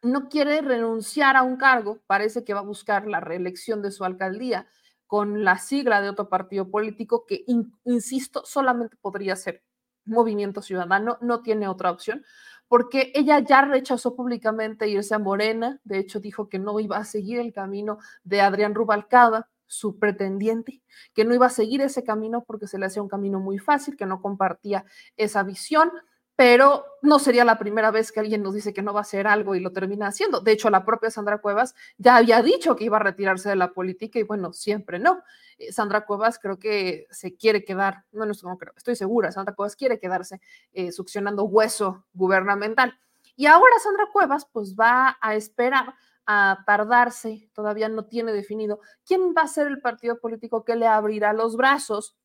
no 0.02 0.28
quiere 0.28 0.60
renunciar 0.60 1.36
a 1.36 1.42
un 1.42 1.56
cargo, 1.56 2.00
parece 2.06 2.44
que 2.44 2.54
va 2.54 2.60
a 2.60 2.62
buscar 2.62 3.06
la 3.06 3.20
reelección 3.20 3.82
de 3.82 3.90
su 3.90 4.04
alcaldía 4.04 4.66
con 5.06 5.44
la 5.44 5.58
sigla 5.58 6.00
de 6.00 6.08
otro 6.08 6.28
partido 6.28 6.70
político 6.70 7.24
que, 7.26 7.44
insisto, 7.84 8.44
solamente 8.44 8.96
podría 8.96 9.36
ser 9.36 9.62
Movimiento 10.04 10.62
Ciudadano, 10.62 11.18
no 11.20 11.42
tiene 11.42 11.68
otra 11.68 11.90
opción, 11.90 12.24
porque 12.68 13.12
ella 13.14 13.40
ya 13.40 13.62
rechazó 13.62 14.14
públicamente 14.14 14.88
irse 14.88 15.14
a 15.14 15.18
Morena, 15.18 15.80
de 15.84 15.98
hecho 15.98 16.20
dijo 16.20 16.48
que 16.48 16.58
no 16.58 16.78
iba 16.80 16.96
a 16.96 17.04
seguir 17.04 17.40
el 17.40 17.52
camino 17.52 17.98
de 18.24 18.40
Adrián 18.40 18.74
Rubalcaba, 18.74 19.48
su 19.66 19.98
pretendiente, 19.98 20.80
que 21.12 21.24
no 21.24 21.34
iba 21.34 21.46
a 21.46 21.50
seguir 21.50 21.80
ese 21.80 22.04
camino 22.04 22.44
porque 22.44 22.68
se 22.68 22.78
le 22.78 22.86
hacía 22.86 23.02
un 23.02 23.08
camino 23.08 23.40
muy 23.40 23.58
fácil, 23.58 23.96
que 23.96 24.06
no 24.06 24.22
compartía 24.22 24.84
esa 25.16 25.42
visión 25.42 25.90
pero 26.36 26.84
no 27.00 27.18
sería 27.18 27.46
la 27.46 27.58
primera 27.58 27.90
vez 27.90 28.12
que 28.12 28.20
alguien 28.20 28.42
nos 28.42 28.54
dice 28.54 28.74
que 28.74 28.82
no 28.82 28.92
va 28.92 29.00
a 29.00 29.02
hacer 29.02 29.26
algo 29.26 29.54
y 29.54 29.60
lo 29.60 29.72
termina 29.72 30.08
haciendo. 30.08 30.40
De 30.40 30.52
hecho, 30.52 30.68
la 30.68 30.84
propia 30.84 31.10
Sandra 31.10 31.38
Cuevas 31.38 31.74
ya 31.96 32.16
había 32.16 32.42
dicho 32.42 32.76
que 32.76 32.84
iba 32.84 32.98
a 32.98 33.00
retirarse 33.00 33.48
de 33.48 33.56
la 33.56 33.72
política 33.72 34.18
y 34.18 34.22
bueno, 34.22 34.52
siempre 34.52 34.98
no. 34.98 35.22
Eh, 35.56 35.72
Sandra 35.72 36.04
Cuevas 36.04 36.38
creo 36.38 36.58
que 36.58 37.06
se 37.10 37.34
quiere 37.36 37.64
quedar, 37.64 38.04
no, 38.12 38.26
no, 38.26 38.58
creo, 38.58 38.74
estoy 38.76 38.96
segura, 38.96 39.32
Sandra 39.32 39.54
Cuevas 39.54 39.76
quiere 39.76 39.98
quedarse 39.98 40.40
eh, 40.72 40.92
succionando 40.92 41.44
hueso 41.44 42.04
gubernamental. 42.12 42.98
Y 43.34 43.46
ahora 43.46 43.74
Sandra 43.82 44.04
Cuevas 44.12 44.46
pues 44.52 44.76
va 44.76 45.16
a 45.20 45.34
esperar 45.34 45.94
a 46.26 46.64
tardarse, 46.66 47.48
todavía 47.54 47.88
no 47.88 48.06
tiene 48.06 48.32
definido 48.32 48.80
quién 49.06 49.32
va 49.36 49.42
a 49.42 49.48
ser 49.48 49.68
el 49.68 49.80
partido 49.80 50.18
político 50.18 50.64
que 50.64 50.76
le 50.76 50.86
abrirá 50.86 51.32
los 51.32 51.56
brazos 51.56 52.16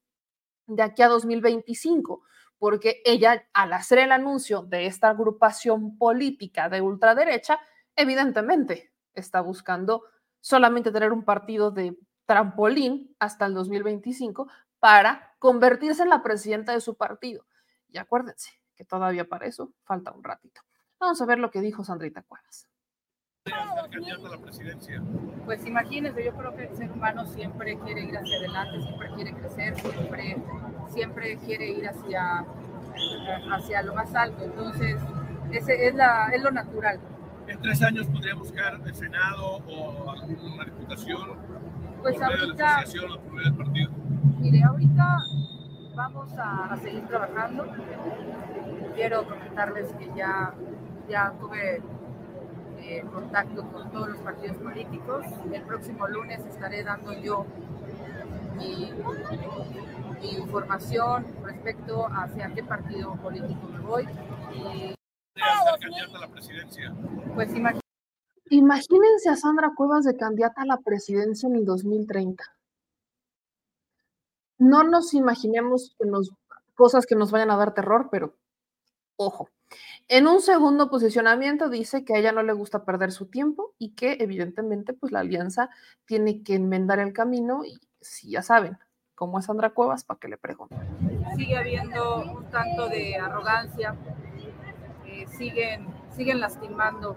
de 0.66 0.84
aquí 0.84 1.02
a 1.02 1.08
2025 1.08 2.24
porque 2.62 3.02
ella, 3.06 3.44
al 3.54 3.74
hacer 3.74 3.98
el 3.98 4.12
anuncio 4.12 4.62
de 4.62 4.86
esta 4.86 5.10
agrupación 5.10 5.98
política 5.98 6.70
de 6.70 6.80
ultraderecha, 6.80 7.60
evidentemente 7.96 8.94
está 9.16 9.42
buscando 9.42 10.04
solamente 10.40 10.92
tener 10.92 11.12
un 11.12 11.26
partido 11.26 11.72
de 11.72 11.98
trampolín 12.28 13.16
hasta 13.18 13.48
el 13.48 13.56
2025 13.56 14.48
para 14.78 15.34
convertirse 15.40 16.04
en 16.04 16.10
la 16.10 16.22
presidenta 16.22 16.72
de 16.72 16.82
su 16.82 16.94
partido. 16.94 17.48
Y 17.88 17.98
acuérdense 17.98 18.52
que 18.76 18.86
todavía 18.86 19.28
para 19.28 19.48
eso 19.48 19.74
falta 19.84 20.12
un 20.12 20.24
ratito. 20.24 20.62
Vamos 21.00 21.20
a 21.20 21.26
ver 21.26 21.40
lo 21.40 21.50
que 21.50 21.62
dijo 21.62 21.84
Sandrita 21.84 22.22
Cuevas. 22.22 22.71
Pues 25.46 25.66
imagínense, 25.66 26.24
yo 26.24 26.34
creo 26.34 26.56
que 26.56 26.64
el 26.66 26.76
ser 26.76 26.92
humano 26.92 27.26
siempre 27.26 27.78
quiere 27.80 28.04
ir 28.04 28.18
hacia 28.18 28.38
adelante, 28.38 28.82
siempre 28.82 29.10
quiere 29.16 29.34
crecer, 29.34 29.76
siempre 29.76 30.38
siempre 30.90 31.38
quiere 31.38 31.70
ir 31.70 31.88
hacia, 31.88 32.46
hacia 33.52 33.82
lo 33.82 33.96
más 33.96 34.14
alto. 34.14 34.44
Entonces, 34.44 34.98
ese 35.52 35.88
es, 35.88 35.96
la, 35.96 36.30
es 36.34 36.42
lo 36.42 36.52
natural. 36.52 37.00
¿En 37.48 37.60
tres 37.62 37.82
años 37.82 38.08
podría 38.08 38.36
buscar 38.36 38.80
el 38.86 38.96
Senado 38.96 39.58
o 39.68 40.12
alguna 40.12 40.64
reputación? 40.64 41.38
Pues 42.02 42.22
ahorita. 42.22 42.84
Mire, 44.40 44.64
ahorita 44.64 45.18
vamos 45.96 46.32
a, 46.38 46.78
seguir 46.82 47.06
trabajando. 47.08 47.66
Quiero 48.96 49.28
comentarles 49.28 49.94
que 49.94 50.10
ya, 50.16 50.54
ya 51.10 51.34
tuve 51.40 51.82
eh, 52.82 53.04
contacto 53.14 53.64
con 53.72 53.92
todos 53.92 54.10
los 54.10 54.18
partidos 54.20 54.58
políticos. 54.58 55.26
El 55.52 55.62
próximo 55.64 56.08
lunes 56.08 56.46
estaré 56.46 56.84
dando 56.84 57.14
yo 57.14 57.46
mi, 58.56 58.92
información 60.22 61.26
respecto 61.44 62.08
hacia 62.08 62.54
qué 62.54 62.64
partido 62.64 63.16
político 63.16 63.68
me 63.68 63.80
voy. 63.80 64.08
Y, 64.54 64.96
candidata 65.80 66.18
a 66.18 66.22
la 66.22 66.28
presidencia? 66.28 66.94
Pues 67.34 67.50
Imagínense 68.50 69.30
a 69.30 69.38
Sandra 69.38 69.72
Cuevas 69.76 70.04
de 70.04 70.18
candidata 70.18 70.64
a 70.64 70.66
la 70.66 70.78
presidencia 70.78 71.48
en 71.48 71.56
el 71.56 71.66
2030. 71.66 72.44
No 74.58 74.84
nos 74.84 75.14
imaginemos 75.14 75.96
que 75.98 76.06
nos, 76.06 76.32
cosas 76.76 77.06
que 77.06 77.16
nos 77.16 77.32
vayan 77.32 77.50
a 77.50 77.56
dar 77.58 77.74
terror, 77.74 78.10
pero 78.12 78.36
ojo. 79.16 79.50
En 80.14 80.28
un 80.28 80.42
segundo 80.42 80.90
posicionamiento 80.90 81.70
dice 81.70 82.04
que 82.04 82.14
a 82.14 82.18
ella 82.18 82.34
no 82.34 82.44
le 82.44 82.52
gusta 82.52 82.84
perder 82.84 83.14
su 83.14 83.28
tiempo 83.28 83.74
y 83.78 83.92
que 83.96 84.18
evidentemente 84.20 84.92
pues 84.92 85.14
la 85.14 85.22
alianza 85.22 85.70
tiene 86.04 86.44
que 86.44 86.56
enmendar 86.56 87.00
el 87.00 87.14
camino 87.14 87.64
y 87.64 87.80
si 88.02 88.32
ya 88.32 88.42
saben 88.42 88.78
cómo 89.16 89.40
es 89.40 89.46
Sandra 89.46 89.70
Cuevas, 89.70 90.04
para 90.04 90.20
que 90.20 90.28
le 90.28 90.38
pregunten. 90.38 90.78
Sigue 91.38 91.56
habiendo 91.56 92.24
un 92.24 92.44
tanto 92.50 92.90
de 92.90 93.16
arrogancia, 93.16 93.96
eh, 95.06 95.28
siguen, 95.30 95.88
siguen 96.14 96.42
lastimando 96.42 97.16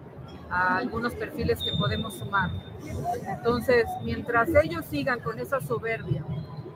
a 0.48 0.76
algunos 0.76 1.16
perfiles 1.16 1.58
que 1.64 1.76
podemos 1.76 2.14
sumar. 2.14 2.50
Entonces, 3.26 3.86
mientras 4.04 4.50
ellos 4.62 4.84
sigan 4.86 5.18
con 5.18 5.40
esa 5.40 5.60
soberbia, 5.60 6.24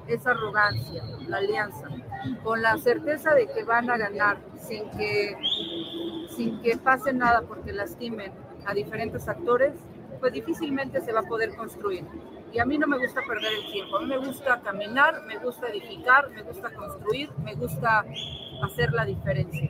esa 0.08 0.32
arrogancia, 0.32 1.00
la 1.28 1.36
alianza, 1.36 1.86
con 2.42 2.62
la 2.62 2.76
certeza 2.78 3.34
de 3.34 3.46
que 3.48 3.64
van 3.64 3.90
a 3.90 3.96
ganar 3.96 4.38
sin 4.60 4.90
que, 4.90 5.36
sin 6.30 6.60
que 6.62 6.76
pase 6.76 7.12
nada 7.12 7.42
porque 7.42 7.72
lastimen 7.72 8.32
a 8.66 8.74
diferentes 8.74 9.28
actores, 9.28 9.74
pues 10.20 10.32
difícilmente 10.32 11.00
se 11.00 11.12
va 11.12 11.20
a 11.20 11.24
poder 11.24 11.54
construir. 11.56 12.04
Y 12.52 12.58
a 12.58 12.64
mí 12.64 12.78
no 12.78 12.86
me 12.86 12.98
gusta 12.98 13.20
perder 13.26 13.52
el 13.52 13.72
tiempo, 13.72 13.96
a 13.96 14.00
mí 14.00 14.06
me 14.06 14.18
gusta 14.18 14.60
caminar, 14.62 15.22
me 15.26 15.38
gusta 15.38 15.68
edificar, 15.68 16.30
me 16.30 16.42
gusta 16.42 16.70
construir, 16.70 17.30
me 17.44 17.54
gusta 17.54 18.04
hacer 18.62 18.92
la 18.92 19.04
diferencia. 19.04 19.68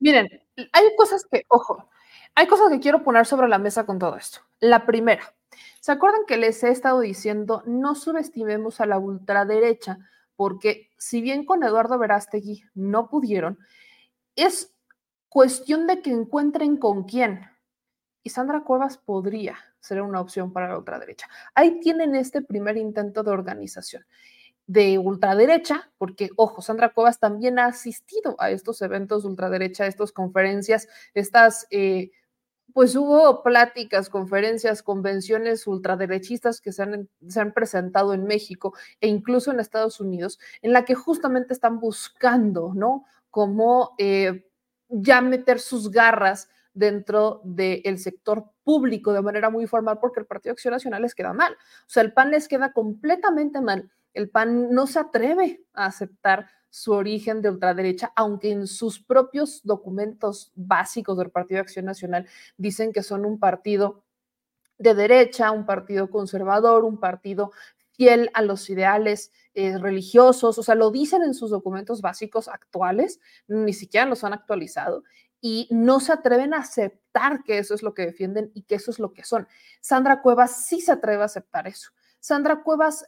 Miren, 0.00 0.28
hay 0.56 0.96
cosas 0.96 1.24
que, 1.30 1.44
ojo, 1.48 1.88
hay 2.34 2.46
cosas 2.46 2.70
que 2.70 2.80
quiero 2.80 3.02
poner 3.02 3.26
sobre 3.26 3.48
la 3.48 3.58
mesa 3.58 3.86
con 3.86 3.98
todo 3.98 4.16
esto. 4.16 4.40
La 4.60 4.86
primera, 4.86 5.34
¿se 5.80 5.92
acuerdan 5.92 6.22
que 6.26 6.36
les 6.36 6.62
he 6.64 6.70
estado 6.70 7.00
diciendo 7.00 7.62
no 7.66 7.94
subestimemos 7.94 8.80
a 8.80 8.86
la 8.86 8.98
ultraderecha? 8.98 9.98
Porque 10.40 10.88
si 10.96 11.20
bien 11.20 11.44
con 11.44 11.62
Eduardo 11.62 11.98
Verástegui 11.98 12.64
no 12.72 13.10
pudieron, 13.10 13.58
es 14.36 14.74
cuestión 15.28 15.86
de 15.86 16.00
que 16.00 16.12
encuentren 16.12 16.78
con 16.78 17.04
quién. 17.04 17.42
Y 18.22 18.30
Sandra 18.30 18.64
Cuevas 18.64 18.96
podría 18.96 19.58
ser 19.80 20.00
una 20.00 20.18
opción 20.18 20.50
para 20.50 20.70
la 20.70 20.78
ultraderecha. 20.78 21.28
Ahí 21.54 21.78
tienen 21.80 22.14
este 22.14 22.40
primer 22.40 22.78
intento 22.78 23.22
de 23.22 23.32
organización 23.32 24.06
de 24.66 24.96
ultraderecha, 24.96 25.92
porque, 25.98 26.30
ojo, 26.36 26.62
Sandra 26.62 26.94
Cuevas 26.94 27.18
también 27.18 27.58
ha 27.58 27.66
asistido 27.66 28.34
a 28.38 28.50
estos 28.50 28.80
eventos 28.80 29.24
de 29.24 29.28
ultraderecha, 29.28 29.84
a 29.84 29.88
estas 29.88 30.10
conferencias, 30.10 30.88
estas, 31.12 31.66
eh, 31.70 32.12
pues 32.72 32.96
hubo 32.96 33.42
pláticas, 33.42 34.08
conferencias, 34.08 34.82
convenciones 34.82 35.66
ultraderechistas 35.66 36.60
que 36.60 36.72
se 36.72 36.82
han, 36.82 37.08
se 37.26 37.40
han, 37.40 37.52
presentado 37.52 38.14
en 38.14 38.24
México 38.24 38.74
e 39.00 39.08
incluso 39.08 39.50
en 39.50 39.60
Estados 39.60 40.00
Unidos, 40.00 40.38
en 40.62 40.72
la 40.72 40.84
que 40.84 40.94
justamente 40.94 41.52
están 41.52 41.80
buscando, 41.80 42.72
¿no? 42.74 43.04
Cómo 43.30 43.94
eh, 43.98 44.48
ya 44.88 45.20
meter 45.20 45.60
sus 45.60 45.90
garras 45.90 46.48
dentro 46.72 47.40
del 47.44 47.98
sector 47.98 48.50
público 48.64 49.12
de 49.12 49.22
manera 49.22 49.50
muy 49.50 49.66
formal 49.66 49.98
porque 50.00 50.20
el 50.20 50.26
Partido 50.26 50.52
Acción 50.52 50.72
Nacional 50.72 51.02
les 51.02 51.14
queda 51.14 51.32
mal. 51.32 51.52
O 51.52 51.88
sea, 51.88 52.02
el 52.02 52.12
PAN 52.12 52.30
les 52.30 52.48
queda 52.48 52.72
completamente 52.72 53.60
mal 53.60 53.90
el 54.14 54.30
PAN 54.30 54.72
no 54.72 54.86
se 54.86 54.98
atreve 54.98 55.64
a 55.72 55.86
aceptar 55.86 56.48
su 56.70 56.92
origen 56.92 57.42
de 57.42 57.50
ultraderecha, 57.50 58.12
aunque 58.16 58.52
en 58.52 58.66
sus 58.66 59.02
propios 59.02 59.60
documentos 59.64 60.52
básicos 60.54 61.18
del 61.18 61.30
Partido 61.30 61.56
de 61.56 61.62
Acción 61.62 61.84
Nacional 61.84 62.26
dicen 62.56 62.92
que 62.92 63.02
son 63.02 63.24
un 63.24 63.38
partido 63.38 64.04
de 64.78 64.94
derecha, 64.94 65.50
un 65.50 65.66
partido 65.66 66.08
conservador, 66.08 66.84
un 66.84 66.98
partido 66.98 67.52
fiel 67.92 68.30
a 68.32 68.40
los 68.40 68.70
ideales 68.70 69.30
eh, 69.52 69.76
religiosos, 69.76 70.58
o 70.58 70.62
sea, 70.62 70.74
lo 70.74 70.90
dicen 70.90 71.22
en 71.22 71.34
sus 71.34 71.50
documentos 71.50 72.00
básicos 72.00 72.48
actuales, 72.48 73.20
ni 73.46 73.74
siquiera 73.74 74.06
los 74.06 74.24
han 74.24 74.32
actualizado, 74.32 75.02
y 75.40 75.68
no 75.70 76.00
se 76.00 76.12
atreven 76.12 76.54
a 76.54 76.60
aceptar 76.60 77.44
que 77.44 77.58
eso 77.58 77.74
es 77.74 77.82
lo 77.82 77.92
que 77.92 78.06
defienden 78.06 78.50
y 78.54 78.62
que 78.62 78.76
eso 78.76 78.90
es 78.90 78.98
lo 78.98 79.12
que 79.12 79.24
son. 79.24 79.48
Sandra 79.80 80.22
Cuevas 80.22 80.64
sí 80.64 80.80
se 80.80 80.92
atreve 80.92 81.22
a 81.22 81.26
aceptar 81.26 81.66
eso. 81.66 81.90
Sandra 82.20 82.62
Cuevas 82.62 83.06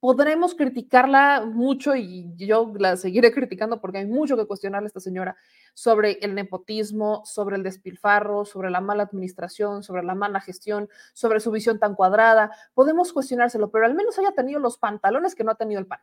podremos 0.00 0.54
criticarla 0.54 1.44
mucho 1.44 1.96
y 1.96 2.32
yo 2.36 2.72
la 2.78 2.96
seguiré 2.96 3.32
criticando 3.34 3.80
porque 3.80 3.98
hay 3.98 4.06
mucho 4.06 4.36
que 4.36 4.46
cuestionarle 4.46 4.86
a 4.86 4.88
esta 4.88 5.00
señora 5.00 5.36
sobre 5.74 6.18
el 6.20 6.34
nepotismo, 6.34 7.22
sobre 7.24 7.56
el 7.56 7.62
despilfarro, 7.62 8.44
sobre 8.44 8.70
la 8.70 8.80
mala 8.80 9.04
administración, 9.04 9.82
sobre 9.82 10.02
la 10.02 10.14
mala 10.14 10.40
gestión, 10.40 10.88
sobre 11.14 11.40
su 11.40 11.50
visión 11.50 11.78
tan 11.78 11.94
cuadrada. 11.94 12.50
Podemos 12.74 13.12
cuestionárselo, 13.12 13.70
pero 13.70 13.86
al 13.86 13.94
menos 13.94 14.18
haya 14.18 14.32
tenido 14.32 14.60
los 14.60 14.78
pantalones 14.78 15.34
que 15.34 15.44
no 15.44 15.52
ha 15.52 15.56
tenido 15.56 15.80
el 15.80 15.86
PAN. 15.86 16.00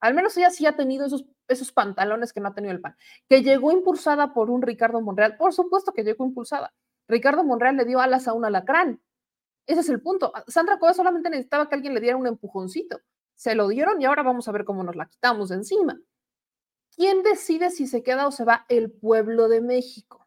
Al 0.00 0.14
menos 0.14 0.36
ella 0.36 0.50
sí 0.50 0.66
ha 0.66 0.76
tenido 0.76 1.06
esos, 1.06 1.24
esos 1.48 1.72
pantalones 1.72 2.32
que 2.32 2.40
no 2.40 2.48
ha 2.48 2.54
tenido 2.54 2.72
el 2.72 2.80
PAN. 2.80 2.96
Que 3.28 3.42
llegó 3.42 3.72
impulsada 3.72 4.34
por 4.34 4.50
un 4.50 4.62
Ricardo 4.62 5.00
Monreal. 5.00 5.36
Por 5.36 5.52
supuesto 5.52 5.92
que 5.92 6.04
llegó 6.04 6.24
impulsada. 6.24 6.74
Ricardo 7.08 7.44
Monreal 7.44 7.76
le 7.76 7.84
dio 7.84 8.00
alas 8.00 8.28
a 8.28 8.32
un 8.32 8.44
alacrán 8.44 9.00
ese 9.66 9.80
es 9.80 9.88
el 9.88 10.00
punto. 10.00 10.32
Ah, 10.34 10.44
Sandra 10.46 10.78
Cuevas 10.78 10.96
solamente 10.96 11.30
necesitaba 11.30 11.68
que 11.68 11.74
alguien 11.74 11.94
le 11.94 12.00
diera 12.00 12.16
un 12.16 12.26
empujoncito. 12.26 13.00
Se 13.34 13.54
lo 13.54 13.68
dieron 13.68 14.00
y 14.00 14.04
ahora 14.04 14.22
vamos 14.22 14.48
a 14.48 14.52
ver 14.52 14.64
cómo 14.64 14.82
nos 14.82 14.96
la 14.96 15.06
quitamos 15.06 15.50
de 15.50 15.56
encima. 15.56 16.00
¿Quién 16.96 17.22
decide 17.22 17.70
si 17.70 17.86
se 17.86 18.02
queda 18.02 18.26
o 18.26 18.32
se 18.32 18.44
va? 18.44 18.64
El 18.68 18.90
pueblo 18.90 19.48
de 19.48 19.60
México. 19.60 20.26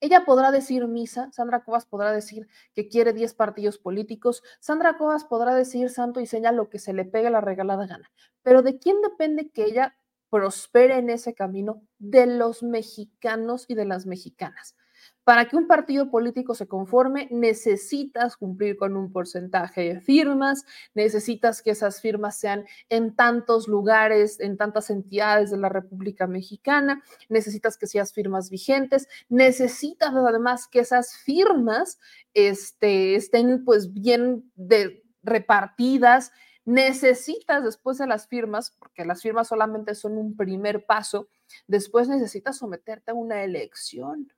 Ella 0.00 0.26
podrá 0.26 0.50
decir 0.50 0.86
misa, 0.86 1.32
Sandra 1.32 1.64
Cuevas 1.64 1.86
podrá 1.86 2.12
decir 2.12 2.46
que 2.74 2.88
quiere 2.88 3.14
10 3.14 3.32
partidos 3.34 3.78
políticos, 3.78 4.42
Sandra 4.60 4.98
Cuevas 4.98 5.24
podrá 5.24 5.54
decir 5.54 5.88
santo 5.88 6.20
y 6.20 6.26
seña 6.26 6.52
lo 6.52 6.68
que 6.68 6.78
se 6.78 6.92
le 6.92 7.06
pegue 7.06 7.30
la 7.30 7.40
regalada 7.40 7.86
gana. 7.86 8.12
Pero 8.42 8.60
¿de 8.60 8.78
quién 8.78 9.00
depende 9.00 9.48
que 9.48 9.64
ella 9.64 9.96
prospere 10.28 10.98
en 10.98 11.08
ese 11.08 11.32
camino? 11.32 11.82
De 11.98 12.26
los 12.26 12.62
mexicanos 12.62 13.64
y 13.66 13.74
de 13.74 13.86
las 13.86 14.04
mexicanas. 14.04 14.76
Para 15.24 15.48
que 15.48 15.56
un 15.56 15.66
partido 15.66 16.10
político 16.10 16.54
se 16.54 16.68
conforme, 16.68 17.28
necesitas 17.30 18.36
cumplir 18.36 18.76
con 18.76 18.94
un 18.94 19.10
porcentaje 19.10 19.94
de 19.94 20.00
firmas, 20.00 20.64
necesitas 20.94 21.62
que 21.62 21.70
esas 21.70 22.02
firmas 22.02 22.36
sean 22.36 22.66
en 22.90 23.16
tantos 23.16 23.66
lugares, 23.66 24.38
en 24.38 24.58
tantas 24.58 24.90
entidades 24.90 25.50
de 25.50 25.56
la 25.56 25.70
República 25.70 26.26
Mexicana, 26.26 27.02
necesitas 27.30 27.78
que 27.78 27.86
seas 27.86 28.12
firmas 28.12 28.50
vigentes, 28.50 29.08
necesitas 29.30 30.10
además 30.14 30.68
que 30.68 30.80
esas 30.80 31.16
firmas 31.16 31.98
este, 32.34 33.14
estén 33.16 33.64
pues 33.64 33.94
bien 33.94 34.50
de, 34.56 35.04
repartidas, 35.22 36.32
necesitas 36.66 37.64
después 37.64 37.96
de 37.96 38.06
las 38.06 38.26
firmas, 38.26 38.72
porque 38.78 39.04
las 39.06 39.22
firmas 39.22 39.48
solamente 39.48 39.94
son 39.94 40.18
un 40.18 40.36
primer 40.36 40.84
paso, 40.84 41.28
después 41.66 42.08
necesitas 42.08 42.58
someterte 42.58 43.10
a 43.10 43.14
una 43.14 43.42
elección 43.42 44.30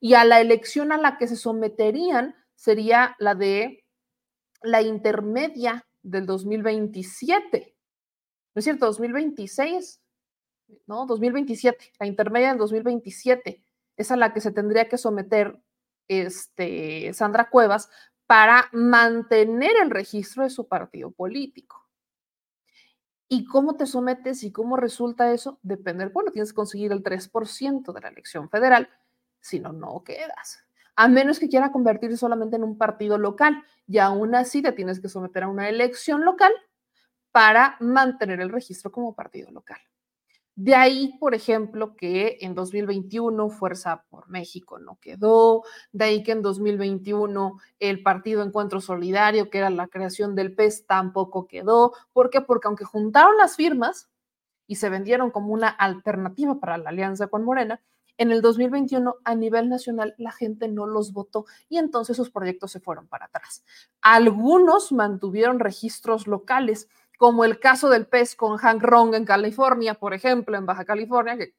y 0.00 0.14
a 0.14 0.24
la 0.24 0.40
elección 0.40 0.92
a 0.92 0.98
la 0.98 1.18
que 1.18 1.28
se 1.28 1.36
someterían 1.36 2.34
sería 2.54 3.16
la 3.18 3.34
de 3.34 3.84
la 4.62 4.82
intermedia 4.82 5.86
del 6.02 6.26
2027. 6.26 7.76
¿No 8.54 8.58
es 8.58 8.64
cierto? 8.64 8.86
2026, 8.86 10.00
¿no? 10.86 11.06
2027, 11.06 11.92
la 12.00 12.06
intermedia 12.06 12.48
del 12.48 12.58
2027 12.58 13.62
es 13.96 14.10
a 14.10 14.16
la 14.16 14.32
que 14.32 14.40
se 14.40 14.52
tendría 14.52 14.88
que 14.88 14.98
someter 14.98 15.60
este, 16.08 17.12
Sandra 17.14 17.50
Cuevas 17.50 17.90
para 18.26 18.68
mantener 18.72 19.72
el 19.82 19.90
registro 19.90 20.42
de 20.42 20.50
su 20.50 20.66
partido 20.68 21.10
político. 21.10 21.88
¿Y 23.28 23.44
cómo 23.44 23.76
te 23.76 23.86
sometes 23.86 24.42
y 24.42 24.52
cómo 24.52 24.76
resulta 24.76 25.32
eso? 25.32 25.58
Depende 25.62 26.08
pueblo. 26.08 26.32
Tienes 26.32 26.52
que 26.52 26.56
conseguir 26.56 26.92
el 26.92 27.02
3% 27.02 27.92
de 27.92 28.00
la 28.00 28.08
elección 28.08 28.48
federal 28.48 28.88
si 29.40 29.60
no, 29.60 29.72
no 29.72 30.02
quedas. 30.04 30.64
A 30.96 31.08
menos 31.08 31.38
que 31.38 31.48
quiera 31.48 31.70
convertirse 31.70 32.16
solamente 32.16 32.56
en 32.56 32.64
un 32.64 32.76
partido 32.76 33.18
local 33.18 33.62
y 33.86 33.98
aún 33.98 34.34
así 34.34 34.62
te 34.62 34.72
tienes 34.72 35.00
que 35.00 35.08
someter 35.08 35.44
a 35.44 35.48
una 35.48 35.68
elección 35.68 36.24
local 36.24 36.52
para 37.30 37.76
mantener 37.80 38.40
el 38.40 38.50
registro 38.50 38.90
como 38.90 39.14
partido 39.14 39.50
local. 39.50 39.78
De 40.60 40.74
ahí, 40.74 41.16
por 41.20 41.36
ejemplo, 41.36 41.94
que 41.94 42.38
en 42.40 42.56
2021 42.56 43.48
Fuerza 43.48 44.04
por 44.10 44.28
México 44.28 44.80
no 44.80 44.98
quedó, 45.00 45.62
de 45.92 46.04
ahí 46.06 46.24
que 46.24 46.32
en 46.32 46.42
2021 46.42 47.60
el 47.78 48.02
Partido 48.02 48.42
Encuentro 48.42 48.80
Solidario, 48.80 49.50
que 49.50 49.58
era 49.58 49.70
la 49.70 49.86
creación 49.86 50.34
del 50.34 50.56
PES, 50.56 50.86
tampoco 50.86 51.46
quedó. 51.46 51.92
¿Por 52.12 52.28
qué? 52.28 52.40
Porque 52.40 52.66
aunque 52.66 52.84
juntaron 52.84 53.36
las 53.36 53.54
firmas 53.54 54.10
y 54.66 54.74
se 54.74 54.88
vendieron 54.88 55.30
como 55.30 55.52
una 55.52 55.68
alternativa 55.68 56.58
para 56.58 56.76
la 56.76 56.90
alianza 56.90 57.28
con 57.28 57.44
Morena, 57.44 57.80
en 58.18 58.30
el 58.32 58.42
2021 58.42 59.16
a 59.24 59.34
nivel 59.34 59.68
nacional 59.68 60.14
la 60.18 60.32
gente 60.32 60.68
no 60.68 60.86
los 60.86 61.12
votó 61.12 61.46
y 61.68 61.78
entonces 61.78 62.16
sus 62.16 62.30
proyectos 62.30 62.72
se 62.72 62.80
fueron 62.80 63.08
para 63.08 63.26
atrás. 63.26 63.64
Algunos 64.02 64.92
mantuvieron 64.92 65.60
registros 65.60 66.26
locales, 66.26 66.88
como 67.16 67.44
el 67.44 67.58
caso 67.58 67.88
del 67.88 68.06
pez 68.06 68.36
con 68.36 68.58
Hank 68.58 68.82
Rong 68.82 69.14
en 69.14 69.24
California, 69.24 69.94
por 69.94 70.12
ejemplo, 70.14 70.56
en 70.58 70.66
Baja 70.66 70.84
California, 70.84 71.38
que 71.38 71.54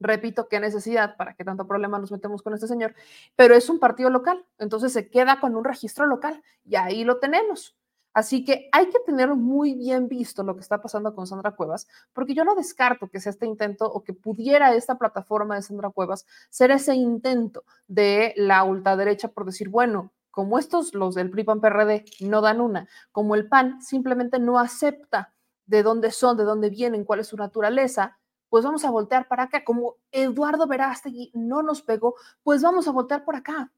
repito, 0.00 0.48
qué 0.48 0.60
necesidad, 0.60 1.16
para 1.16 1.34
qué 1.34 1.44
tanto 1.44 1.66
problema 1.66 1.98
nos 1.98 2.12
metemos 2.12 2.42
con 2.42 2.54
este 2.54 2.66
señor, 2.66 2.94
pero 3.36 3.54
es 3.54 3.68
un 3.70 3.78
partido 3.78 4.10
local, 4.10 4.44
entonces 4.58 4.92
se 4.92 5.08
queda 5.08 5.40
con 5.40 5.54
un 5.56 5.64
registro 5.64 6.06
local 6.06 6.42
y 6.64 6.76
ahí 6.76 7.04
lo 7.04 7.18
tenemos. 7.18 7.76
Así 8.14 8.44
que 8.44 8.68
hay 8.72 8.86
que 8.86 9.00
tener 9.00 9.34
muy 9.34 9.74
bien 9.74 10.08
visto 10.08 10.44
lo 10.44 10.54
que 10.54 10.60
está 10.60 10.80
pasando 10.80 11.14
con 11.14 11.26
Sandra 11.26 11.50
Cuevas, 11.50 11.88
porque 12.12 12.32
yo 12.32 12.44
no 12.44 12.54
descarto 12.54 13.08
que 13.08 13.20
sea 13.20 13.30
este 13.30 13.44
intento 13.44 13.86
o 13.86 14.04
que 14.04 14.14
pudiera 14.14 14.72
esta 14.74 14.96
plataforma 14.96 15.56
de 15.56 15.62
Sandra 15.62 15.90
Cuevas 15.90 16.24
ser 16.48 16.70
ese 16.70 16.94
intento 16.94 17.64
de 17.88 18.32
la 18.36 18.62
ultraderecha 18.64 19.28
por 19.28 19.44
decir, 19.44 19.68
bueno, 19.68 20.12
como 20.30 20.58
estos, 20.58 20.94
los 20.94 21.14
del 21.14 21.30
PRI 21.30 21.44
PAN 21.44 21.60
PRD, 21.60 22.04
no 22.20 22.40
dan 22.40 22.60
una, 22.60 22.88
como 23.12 23.34
el 23.34 23.48
PAN 23.48 23.82
simplemente 23.82 24.38
no 24.38 24.58
acepta 24.58 25.32
de 25.66 25.82
dónde 25.82 26.10
son, 26.10 26.36
de 26.36 26.44
dónde 26.44 26.70
vienen, 26.70 27.04
cuál 27.04 27.20
es 27.20 27.28
su 27.28 27.36
naturaleza, 27.36 28.18
pues 28.48 28.64
vamos 28.64 28.84
a 28.84 28.90
voltear 28.90 29.26
para 29.26 29.44
acá. 29.44 29.64
Como 29.64 29.96
Eduardo 30.12 30.66
Verástegui 30.68 31.32
no 31.34 31.62
nos 31.62 31.82
pegó, 31.82 32.14
pues 32.42 32.62
vamos 32.62 32.86
a 32.86 32.92
voltear 32.92 33.24
por 33.24 33.34
acá. 33.34 33.72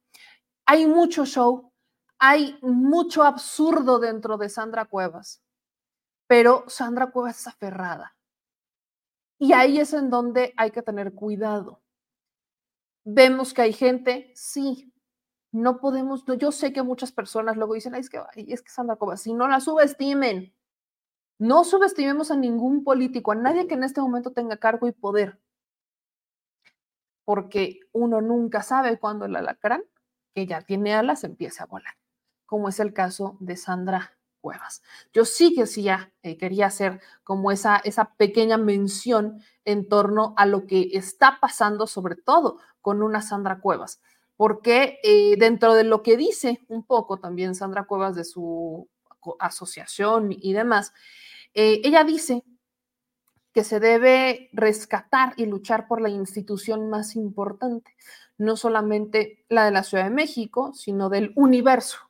Hay 0.67 0.87
mucho 0.87 1.25
show, 1.25 1.73
hay 2.19 2.59
mucho 2.63 3.23
absurdo 3.23 3.99
dentro 3.99 4.39
de 4.39 4.49
Sandra 4.49 4.87
Cuevas, 4.87 5.43
pero 6.27 6.65
Sandra 6.69 7.11
Cuevas 7.11 7.41
es 7.41 7.47
aferrada. 7.47 8.17
Y 9.39 9.53
ahí 9.53 9.79
es 9.79 9.93
en 9.93 10.09
donde 10.09 10.55
hay 10.57 10.71
que 10.71 10.83
tener 10.83 11.13
cuidado. 11.13 11.83
Vemos 13.05 13.53
que 13.53 13.63
hay 13.63 13.73
gente, 13.73 14.33
sí, 14.35 14.93
no 15.53 15.81
podemos, 15.81 16.25
yo 16.39 16.53
sé 16.53 16.73
que 16.73 16.83
muchas 16.83 17.13
personas 17.13 17.57
luego 17.57 17.75
dicen, 17.75 17.95
es 17.95 18.11
que, 18.11 18.21
es 18.35 18.63
que 18.63 18.71
Sandra 18.71 18.97
Cuevas, 18.97 19.23
si 19.23 19.33
no 19.33 19.49
la 19.49 19.61
subestimen, 19.61 20.55
no 21.39 21.65
subestimemos 21.65 22.31
a 22.31 22.37
ningún 22.37 22.83
político, 22.83 23.33
a 23.33 23.37
nadie 23.37 23.67
que 23.67 23.75
en 23.75 23.85
este 23.85 24.01
momento 24.01 24.33
tenga 24.33 24.57
cargo 24.57 24.89
y 24.89 24.93
poder, 24.93 25.41
porque 27.25 27.81
uno 27.93 28.21
nunca 28.21 28.63
sabe 28.63 28.99
cuándo 28.99 29.27
el 29.27 29.37
alacrán, 29.37 29.83
que 30.35 30.47
ya 30.47 30.63
tiene 30.63 30.95
alas, 30.95 31.25
empiece 31.25 31.63
a 31.63 31.67
volar, 31.67 31.95
como 32.47 32.69
es 32.69 32.81
el 32.81 32.93
caso 32.93 33.37
de 33.41 33.57
Sandra 33.57 34.17
Cuevas. 34.41 34.83
Yo 35.13 35.25
sí 35.25 35.55
que 35.55 35.67
sí 35.67 35.83
ya 35.83 36.13
eh, 36.23 36.39
quería 36.39 36.67
hacer 36.67 37.01
como 37.25 37.51
esa, 37.51 37.77
esa 37.79 38.15
pequeña 38.15 38.57
mención 38.57 39.43
en 39.65 39.89
torno 39.89 40.35
a 40.37 40.47
lo 40.47 40.67
que 40.67 40.91
está 40.93 41.39
pasando, 41.41 41.87
sobre 41.87 42.15
todo 42.15 42.59
con 42.81 43.03
una 43.03 43.23
Sandra 43.23 43.59
Cuevas, 43.61 44.01
porque 44.37 45.01
eh, 45.03 45.37
dentro 45.37 45.75
de 45.75 45.83
lo 45.85 46.03
que 46.03 46.17
dice 46.17 46.61
un 46.69 46.85
poco 46.85 47.19
también 47.19 47.57
Sandra 47.57 47.85
Cuevas 47.85 48.15
de 48.15 48.25
su 48.25 48.89
asociación 49.41 50.29
y 50.31 50.53
demás, 50.53 50.93
eh, 51.53 51.81
ella 51.83 52.05
dice 52.05 52.45
que 53.53 53.65
se 53.65 53.81
debe 53.81 54.51
rescatar 54.53 55.33
y 55.37 55.47
luchar 55.47 55.89
por 55.89 56.01
la 56.01 56.11
institución 56.11 56.91
más 56.91 57.17
importante, 57.17 57.97
no 58.37 58.55
solamente 58.57 59.45
la 59.49 59.65
de 59.65 59.71
la 59.71 59.83
Ciudad 59.83 60.05
de 60.05 60.11
México, 60.11 60.73
sino 60.75 61.09
del 61.09 61.33
universo. 61.35 62.06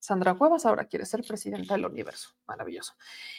Sandra 0.00 0.34
Cuevas 0.34 0.64
ahora 0.66 0.86
quiere 0.86 1.04
ser 1.04 1.22
presidenta 1.22 1.74
del 1.74 1.84
universo, 1.84 2.30
maravilloso, 2.48 2.94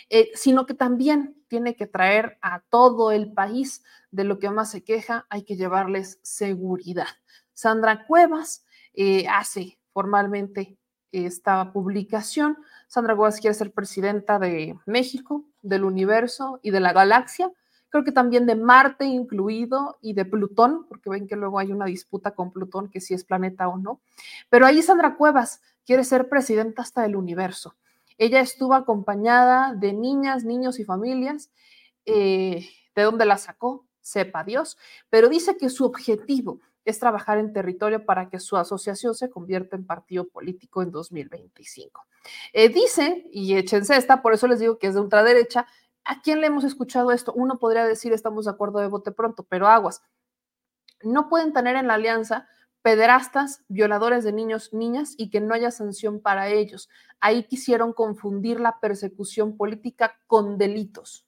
eh, 0.10 0.32
sino 0.36 0.66
que 0.66 0.76
también 0.76 1.44
tiene 1.48 1.76
que 1.76 1.88
traer 1.88 2.38
a 2.42 2.62
todo 2.62 3.12
el 3.12 3.34
país 3.34 3.84
de 4.12 4.24
lo 4.24 4.40
que 4.40 4.50
más 4.52 4.70
se 4.70 4.84
queja, 4.84 5.26
hay 5.30 5.44
que 5.44 5.58
llevarles 5.58 6.20
seguridad. 6.22 7.08
Sandra 7.54 8.06
Cuevas 8.06 8.64
eh, 8.94 9.28
hace 9.28 9.80
formalmente 9.92 10.78
esta 11.12 11.74
publicación. 11.74 12.58
Sandra 12.88 13.16
Cuevas 13.16 13.40
quiere 13.40 13.54
ser 13.54 13.74
presidenta 13.74 14.40
de 14.40 14.78
México, 14.86 15.46
del 15.62 15.84
universo 15.84 16.60
y 16.62 16.72
de 16.72 16.80
la 16.80 16.94
galaxia. 16.94 17.52
Creo 17.90 18.06
que 18.06 18.14
también 18.14 18.46
de 18.46 18.56
Marte 18.56 19.06
incluido 19.06 19.98
y 20.02 20.14
de 20.14 20.24
Plutón, 20.24 20.86
porque 20.88 21.10
ven 21.10 21.28
que 21.28 21.36
luego 21.36 21.60
hay 21.60 21.74
una 21.74 21.86
disputa 21.86 22.32
con 22.32 22.52
Plutón, 22.52 22.90
que 22.90 23.02
si 23.02 23.14
es 23.14 23.26
planeta 23.26 23.68
o 23.68 23.78
no. 23.78 24.00
Pero 24.50 24.66
ahí 24.66 24.82
Sandra 24.82 25.18
Cuevas 25.18 25.62
quiere 25.86 26.04
ser 26.04 26.30
presidenta 26.30 26.82
hasta 26.82 27.02
del 27.02 27.16
universo. 27.16 27.76
Ella 28.18 28.40
estuvo 28.40 28.74
acompañada 28.74 29.74
de 29.74 29.94
niñas, 29.94 30.44
niños 30.44 30.80
y 30.80 30.86
familias. 30.86 31.50
Eh, 32.06 32.68
¿De 32.96 33.02
dónde 33.04 33.26
la 33.26 33.38
sacó? 33.38 33.88
Sepa 34.00 34.44
Dios. 34.44 34.78
Pero 35.10 35.30
dice 35.30 35.58
que 35.58 35.70
su 35.70 35.86
objetivo 35.86 36.60
es 36.86 37.00
trabajar 37.00 37.38
en 37.38 37.54
territorio 37.54 38.06
para 38.06 38.30
que 38.30 38.40
su 38.40 38.58
asociación 38.58 39.16
se 39.16 39.30
convierta 39.30 39.76
en 39.76 39.86
partido 39.86 40.28
político 40.28 40.82
en 40.82 40.92
2025. 40.92 42.06
Eh, 42.54 42.70
dice, 42.70 43.28
y 43.32 43.56
échense 43.56 43.96
esta, 43.96 44.22
por 44.22 44.34
eso 44.34 44.48
les 44.48 44.60
digo 44.60 44.78
que 44.78 44.88
es 44.88 44.96
de 44.96 45.02
ultraderecha, 45.02 45.68
¿a 46.04 46.22
quién 46.22 46.42
le 46.42 46.48
hemos 46.48 46.64
escuchado 46.64 47.12
esto? 47.12 47.34
Uno 47.34 47.60
podría 47.60 47.86
decir, 47.86 48.14
estamos 48.14 48.46
de 48.46 48.52
acuerdo 48.52 48.80
de 48.80 48.88
bote 48.88 49.12
pronto, 49.12 49.46
pero 49.48 49.68
aguas. 49.68 50.02
No 51.04 51.30
pueden 51.30 51.54
tener 51.54 51.76
en 51.76 51.88
la 51.88 51.96
alianza 51.96 52.48
pederastas, 52.82 53.64
violadores 53.68 54.24
de 54.24 54.34
niños, 54.34 54.74
niñas 54.74 55.14
y 55.18 55.30
que 55.30 55.42
no 55.42 55.54
haya 55.54 55.72
sanción 55.72 56.22
para 56.22 56.50
ellos. 56.50 56.90
Ahí 57.20 57.44
quisieron 57.44 57.94
confundir 57.94 58.60
la 58.60 58.80
persecución 58.80 59.58
política 59.58 60.20
con 60.28 60.58
delitos. 60.58 61.26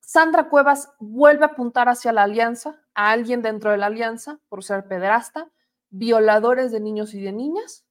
Sandra 0.00 0.48
Cuevas 0.48 0.90
vuelve 0.98 1.44
a 1.44 1.48
apuntar 1.48 1.88
hacia 1.88 2.12
la 2.12 2.22
alianza, 2.22 2.80
a 2.94 3.10
alguien 3.10 3.42
dentro 3.42 3.70
de 3.70 3.76
la 3.76 3.86
alianza 3.86 4.40
por 4.48 4.64
ser 4.64 4.88
pederasta, 4.88 5.50
violadores 5.90 6.72
de 6.72 6.80
niños 6.80 7.12
y 7.14 7.20
de 7.20 7.32
niñas, 7.32 7.84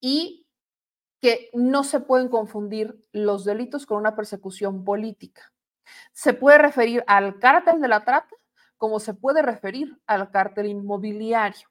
y 0.00 0.46
que 1.20 1.50
no 1.54 1.84
se 1.84 2.00
pueden 2.00 2.28
confundir 2.28 3.06
los 3.12 3.44
delitos 3.44 3.86
con 3.86 3.98
una 3.98 4.16
persecución 4.16 4.84
política. 4.84 5.52
Se 6.12 6.34
puede 6.34 6.58
referir 6.58 7.04
al 7.06 7.38
cártel 7.38 7.80
de 7.80 7.88
la 7.88 8.04
trata 8.04 8.34
como 8.80 8.98
se 8.98 9.12
puede 9.12 9.42
referir 9.42 10.00
al 10.06 10.30
cártel 10.30 10.66
inmobiliario. 10.66 11.68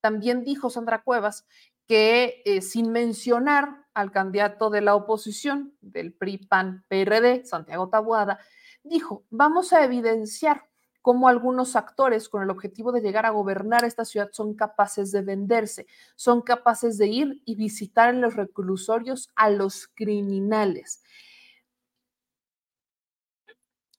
También 0.00 0.42
dijo 0.42 0.70
Sandra 0.70 1.04
Cuevas 1.04 1.46
que 1.86 2.42
eh, 2.44 2.62
sin 2.62 2.90
mencionar 2.90 3.86
al 3.94 4.10
candidato 4.10 4.68
de 4.68 4.80
la 4.80 4.96
oposición 4.96 5.76
del 5.80 6.12
PRI 6.12 6.38
PAN 6.38 6.84
PRD, 6.88 7.44
Santiago 7.44 7.88
Tabuada, 7.90 8.40
dijo, 8.82 9.24
vamos 9.30 9.72
a 9.72 9.84
evidenciar 9.84 10.64
cómo 11.00 11.28
algunos 11.28 11.76
actores 11.76 12.28
con 12.28 12.42
el 12.42 12.50
objetivo 12.50 12.90
de 12.90 13.02
llegar 13.02 13.24
a 13.24 13.30
gobernar 13.30 13.84
esta 13.84 14.04
ciudad 14.04 14.30
son 14.32 14.54
capaces 14.54 15.12
de 15.12 15.22
venderse, 15.22 15.86
son 16.16 16.42
capaces 16.42 16.98
de 16.98 17.06
ir 17.06 17.42
y 17.44 17.54
visitar 17.54 18.12
en 18.12 18.20
los 18.20 18.34
reclusorios 18.34 19.30
a 19.36 19.48
los 19.48 19.86
criminales. 19.86 21.04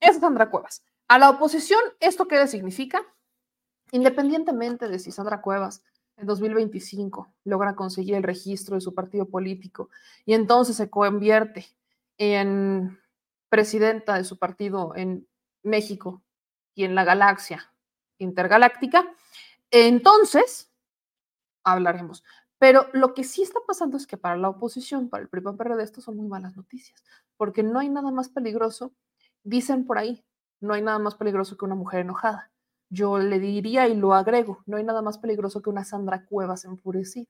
Es 0.02 0.18
Sandra 0.18 0.50
Cuevas. 0.50 0.84
A 1.10 1.18
la 1.18 1.32
oposición, 1.32 1.80
¿esto 2.00 2.28
qué 2.28 2.46
significa? 2.46 3.02
Independientemente 3.92 4.88
de 4.88 5.00
si 5.00 5.12
Sandra 5.12 5.42
Cuevas 5.42 5.84
en 6.18 6.28
2025 6.28 7.34
logra 7.46 7.76
conseguir 7.76 8.14
el 8.14 8.22
registro 8.22 8.76
de 8.76 8.82
su 8.82 8.94
partido 8.94 9.26
político 9.28 9.90
y 10.24 10.36
entonces 10.36 10.76
se 10.76 10.92
convierte 10.92 11.66
en 12.20 13.00
presidenta 13.50 14.14
de 14.14 14.24
su 14.24 14.38
partido 14.38 14.94
en 14.96 15.28
México 15.64 16.22
y 16.76 16.84
en 16.84 16.94
la 16.94 17.04
galaxia 17.04 17.74
intergaláctica, 18.20 19.12
entonces 19.72 20.72
hablaremos. 21.64 22.24
Pero 22.60 22.88
lo 22.94 23.16
que 23.16 23.24
sí 23.24 23.42
está 23.42 23.62
pasando 23.66 23.98
es 23.98 24.06
que 24.06 24.18
para 24.18 24.38
la 24.38 24.50
oposición, 24.50 25.10
para 25.10 25.24
el 25.24 25.30
PRI 25.30 25.42
PRD, 25.42 25.82
esto 25.82 26.02
son 26.02 26.18
muy 26.18 26.28
malas 26.28 26.56
noticias, 26.56 27.04
porque 27.36 27.64
no 27.64 27.80
hay 27.80 27.90
nada 27.90 28.12
más 28.12 28.30
peligroso, 28.30 28.94
dicen 29.44 29.88
por 29.88 29.98
ahí, 29.98 30.24
no 30.60 30.74
hay 30.74 30.82
nada 30.82 31.00
más 31.00 31.16
peligroso 31.16 31.58
que 31.58 31.66
una 31.66 31.76
mujer 31.76 32.02
enojada. 32.02 32.52
Yo 32.90 33.20
le 33.20 33.40
diría 33.40 33.88
y 33.88 33.96
lo 33.96 34.14
agrego, 34.14 34.64
no 34.66 34.78
hay 34.78 34.84
nada 34.84 35.02
más 35.02 35.18
peligroso 35.18 35.62
que 35.62 35.70
una 35.70 35.84
Sandra 35.84 36.26
Cuevas 36.26 36.66
enfurecida, 36.66 37.30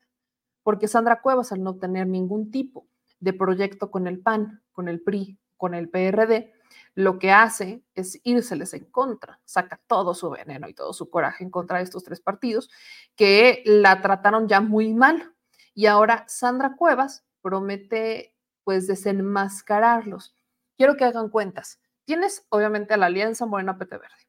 porque 0.64 0.88
Sandra 0.88 1.22
Cuevas 1.22 1.52
al 1.52 1.64
no 1.64 1.76
tener 1.76 2.08
ningún 2.08 2.52
tipo 2.52 2.88
de 3.20 3.34
proyecto 3.34 3.92
con 3.92 4.08
el 4.08 4.20
PAN, 4.20 4.62
con 4.72 4.88
el 4.88 5.02
PRI, 5.02 5.38
con 5.58 5.74
el 5.74 5.90
PRD, 5.90 6.54
lo 6.96 7.20
que 7.20 7.32
hace 7.32 7.84
es 7.96 8.20
írseles 8.24 8.74
en 8.74 8.86
contra, 8.86 9.40
saca 9.46 9.80
todo 9.88 10.14
su 10.14 10.30
veneno 10.30 10.68
y 10.68 10.74
todo 10.74 10.94
su 10.94 11.10
coraje 11.10 11.44
en 11.44 11.50
contra 11.50 11.78
de 11.78 11.84
estos 11.84 12.04
tres 12.04 12.20
partidos 12.20 12.70
que 13.16 13.64
la 13.66 14.02
trataron 14.02 14.48
ya 14.48 14.62
muy 14.62 14.94
mal. 14.94 15.34
Y 15.74 15.86
ahora 15.86 16.26
Sandra 16.28 16.76
Cuevas 16.76 17.26
promete 17.42 18.36
pues 18.64 18.88
desenmascararlos. 18.88 20.36
Quiero 20.78 20.96
que 20.98 21.06
hagan 21.06 21.30
cuentas. 21.30 21.80
Tienes 22.10 22.44
obviamente 22.50 22.96
a 22.96 22.98
la 22.98 23.06
Alianza 23.06 23.46
Morena 23.46 23.78
PT 23.78 23.96
Verde. 24.00 24.28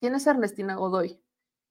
Tienes 0.00 0.28
a 0.28 0.30
Ernestina 0.30 0.76
Godoy, 0.76 1.20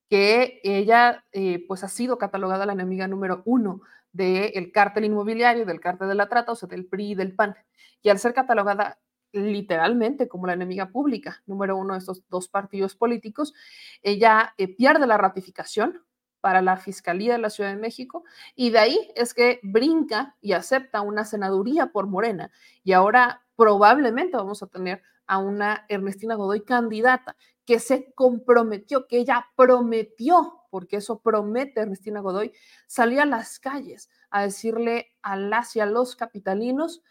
que 0.09 0.59
ella 0.65 1.23
eh, 1.31 1.63
pues 1.65 1.85
ha 1.85 1.87
sido 1.87 2.17
catalogada 2.17 2.65
la 2.65 2.73
enemiga 2.73 3.07
número 3.07 3.41
uno 3.45 3.79
del 4.11 4.69
cártel 4.73 5.05
inmobiliario, 5.05 5.65
del 5.65 5.79
cártel 5.79 6.09
de 6.09 6.15
la 6.15 6.27
trata, 6.27 6.51
o 6.51 6.55
sea, 6.55 6.67
del 6.67 6.87
PRI 6.87 7.11
y 7.11 7.15
del 7.15 7.33
PAN. 7.33 7.55
Y 8.01 8.09
al 8.09 8.19
ser 8.19 8.33
catalogada 8.33 8.99
literalmente 9.31 10.27
como 10.27 10.45
la 10.45 10.51
enemiga 10.51 10.89
pública, 10.89 11.41
número 11.45 11.77
uno 11.77 11.93
de 11.93 11.99
estos 11.99 12.27
dos 12.27 12.49
partidos 12.49 12.93
políticos, 12.97 13.53
ella 14.01 14.55
eh, 14.57 14.67
pierde 14.75 15.07
la 15.07 15.17
ratificación 15.17 16.03
para 16.41 16.61
la 16.61 16.75
Fiscalía 16.75 17.31
de 17.31 17.39
la 17.39 17.49
Ciudad 17.49 17.69
de 17.69 17.77
México 17.77 18.25
y 18.55 18.71
de 18.71 18.79
ahí 18.79 19.11
es 19.15 19.33
que 19.33 19.61
brinca 19.63 20.35
y 20.41 20.51
acepta 20.51 20.99
una 20.99 21.23
senaduría 21.23 21.93
por 21.93 22.07
Morena 22.07 22.51
y 22.83 22.91
ahora 22.91 23.46
probablemente 23.57 24.37
vamos 24.37 24.63
a 24.63 24.67
tener 24.67 25.01
a 25.25 25.39
una 25.39 25.85
Ernestina 25.89 26.35
Godoy 26.35 26.63
candidata 26.63 27.35
que 27.65 27.79
se 27.79 28.13
comprometió, 28.13 29.07
que 29.07 29.17
ella 29.17 29.45
prometió, 29.57 30.63
porque 30.69 30.97
eso 30.97 31.19
promete 31.19 31.81
Ernestina 31.81 32.21
Godoy, 32.21 32.53
salir 32.87 33.19
a 33.19 33.25
las 33.25 33.59
calles 33.59 34.09
a 34.29 34.43
decirle 34.43 35.09
a 35.21 35.35
las 35.35 35.75
y 35.75 35.81
a 35.81 35.85
los 35.85 36.15
capitalinos 36.15 37.03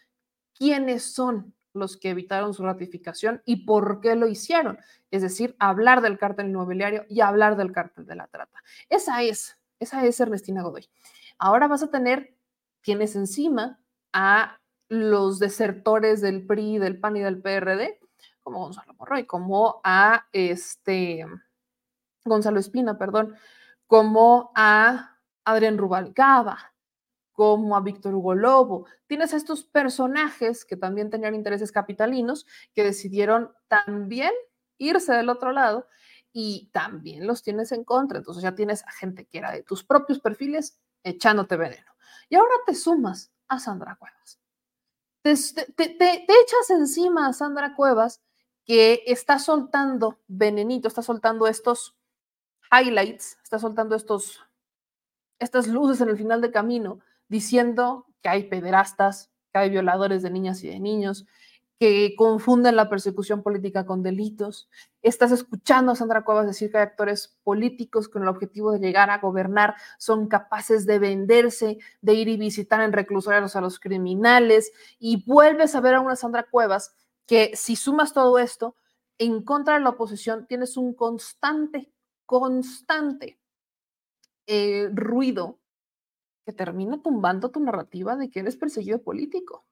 quiénes 0.57 1.03
son 1.03 1.53
los 1.73 1.97
que 1.97 2.09
evitaron 2.09 2.55
su 2.55 2.63
ratificación 2.63 3.43
y 3.45 3.65
por 3.65 4.01
qué 4.01 4.15
lo 4.15 4.27
hicieron. 4.27 4.79
Es 5.11 5.21
decir, 5.21 5.55
hablar 5.59 6.01
del 6.01 6.17
cártel 6.17 6.47
inmobiliario 6.47 7.05
y 7.07 7.21
hablar 7.21 7.55
del 7.55 7.71
cártel 7.71 8.07
de 8.07 8.15
la 8.15 8.27
trata. 8.27 8.63
Esa 8.89 9.21
es, 9.21 9.59
esa 9.79 10.03
es 10.05 10.19
Ernestina 10.19 10.63
Godoy. 10.63 10.89
Ahora 11.37 11.67
vas 11.67 11.83
a 11.83 11.91
tener, 11.91 12.35
tienes 12.81 13.15
encima 13.15 13.79
a 14.11 14.59
los 14.89 15.39
desertores 15.39 16.21
del 16.21 16.45
PRI, 16.45 16.77
del 16.77 16.99
PAN 16.99 17.17
y 17.17 17.21
del 17.21 17.41
PRD, 17.41 17.99
como 18.41 18.59
Gonzalo 18.59 18.93
Morroy, 18.93 19.25
como 19.25 19.81
a 19.83 20.27
este 20.31 21.25
Gonzalo 22.23 22.59
Espina, 22.59 22.97
perdón, 22.97 23.35
como 23.87 24.51
a 24.55 25.17
Adrián 25.43 25.77
Rubalcaba, 25.77 26.73
como 27.31 27.75
a 27.75 27.81
Víctor 27.81 28.15
Hugo 28.15 28.35
Lobo. 28.35 28.85
Tienes 29.05 29.33
a 29.33 29.37
estos 29.37 29.63
personajes 29.63 30.65
que 30.65 30.75
también 30.75 31.09
tenían 31.09 31.35
intereses 31.35 31.71
capitalinos 31.71 32.45
que 32.73 32.83
decidieron 32.83 33.51
también 33.67 34.31
irse 34.77 35.13
del 35.13 35.29
otro 35.29 35.51
lado 35.51 35.87
y 36.31 36.69
también 36.71 37.27
los 37.27 37.43
tienes 37.43 37.71
en 37.71 37.83
contra. 37.83 38.17
Entonces 38.17 38.43
ya 38.43 38.55
tienes 38.55 38.83
a 38.85 38.91
gente 38.91 39.25
que 39.25 39.37
era 39.39 39.51
de 39.51 39.63
tus 39.63 39.83
propios 39.83 40.19
perfiles 40.19 40.79
echándote 41.03 41.57
veneno. 41.57 41.91
Y 42.29 42.35
ahora 42.35 42.53
te 42.65 42.75
sumas 42.75 43.31
a 43.47 43.59
Sandra 43.59 43.95
Cuevas. 43.95 44.39
Te, 45.75 46.23
echas 46.23 46.69
encima 46.69 47.27
a 47.27 47.33
Sandra 47.33 47.75
Cuevas 47.75 48.21
que 48.65 49.03
está 49.07 49.39
soltando 49.39 50.19
venenito, 50.27 50.87
está 50.87 51.01
soltando 51.01 51.47
estos 51.47 51.95
highlights, 52.71 53.37
está 53.43 53.59
soltando 53.59 53.95
estos, 53.95 54.41
estas 55.39 55.67
luces 55.67 56.01
en 56.01 56.09
el 56.09 56.17
final 56.17 56.41
de 56.41 56.51
camino, 56.51 56.99
diciendo 57.27 58.05
que 58.21 58.29
hay 58.29 58.43
pederastas, 58.43 59.31
que 59.51 59.59
hay 59.59 59.69
violadores 59.69 60.21
de 60.21 60.29
niñas 60.29 60.63
y 60.63 60.69
de 60.69 60.79
niños, 60.79 61.25
que 61.79 62.15
confunden 62.17 62.75
la 62.75 62.89
persecución 62.89 63.43
política 63.43 63.85
con 63.85 64.01
delitos. 64.01 64.67
Estás 65.03 65.31
escuchando 65.31 65.91
a 65.91 65.95
Sandra 65.95 66.23
Cuevas 66.23 66.47
decir 66.47 66.71
que 66.71 66.77
hay 66.77 66.83
actores 66.83 67.37
políticos 67.43 68.09
con 68.09 68.23
el 68.23 68.27
objetivo 68.27 68.71
de 68.71 68.79
llegar 68.79 69.09
a 69.11 69.19
gobernar 69.19 69.75
son 69.99 70.27
capaces 70.27 70.85
de 70.87 70.97
venderse, 70.97 71.77
de 72.01 72.13
ir 72.15 72.29
y 72.29 72.37
visitar 72.37 72.81
en 72.81 72.93
reclusorios 72.93 73.55
a 73.55 73.61
los 73.61 73.79
criminales 73.79 74.71
y 74.97 75.23
vuelves 75.25 75.75
a 75.75 75.81
ver 75.81 75.95
a 75.95 76.01
una 76.01 76.15
Sandra 76.15 76.43
Cuevas 76.49 76.95
que 77.27 77.51
si 77.55 77.75
sumas 77.75 78.13
todo 78.13 78.39
esto, 78.39 78.75
en 79.19 79.43
contra 79.43 79.75
de 79.75 79.81
la 79.81 79.89
oposición 79.89 80.47
tienes 80.47 80.77
un 80.77 80.93
constante, 80.93 81.91
constante 82.25 83.39
eh, 84.47 84.89
ruido 84.93 85.59
que 86.45 86.53
termina 86.53 87.01
tumbando 87.03 87.51
tu 87.51 87.59
narrativa 87.59 88.15
de 88.15 88.29
que 88.31 88.39
eres 88.39 88.55
perseguido 88.55 89.01
político 89.01 89.65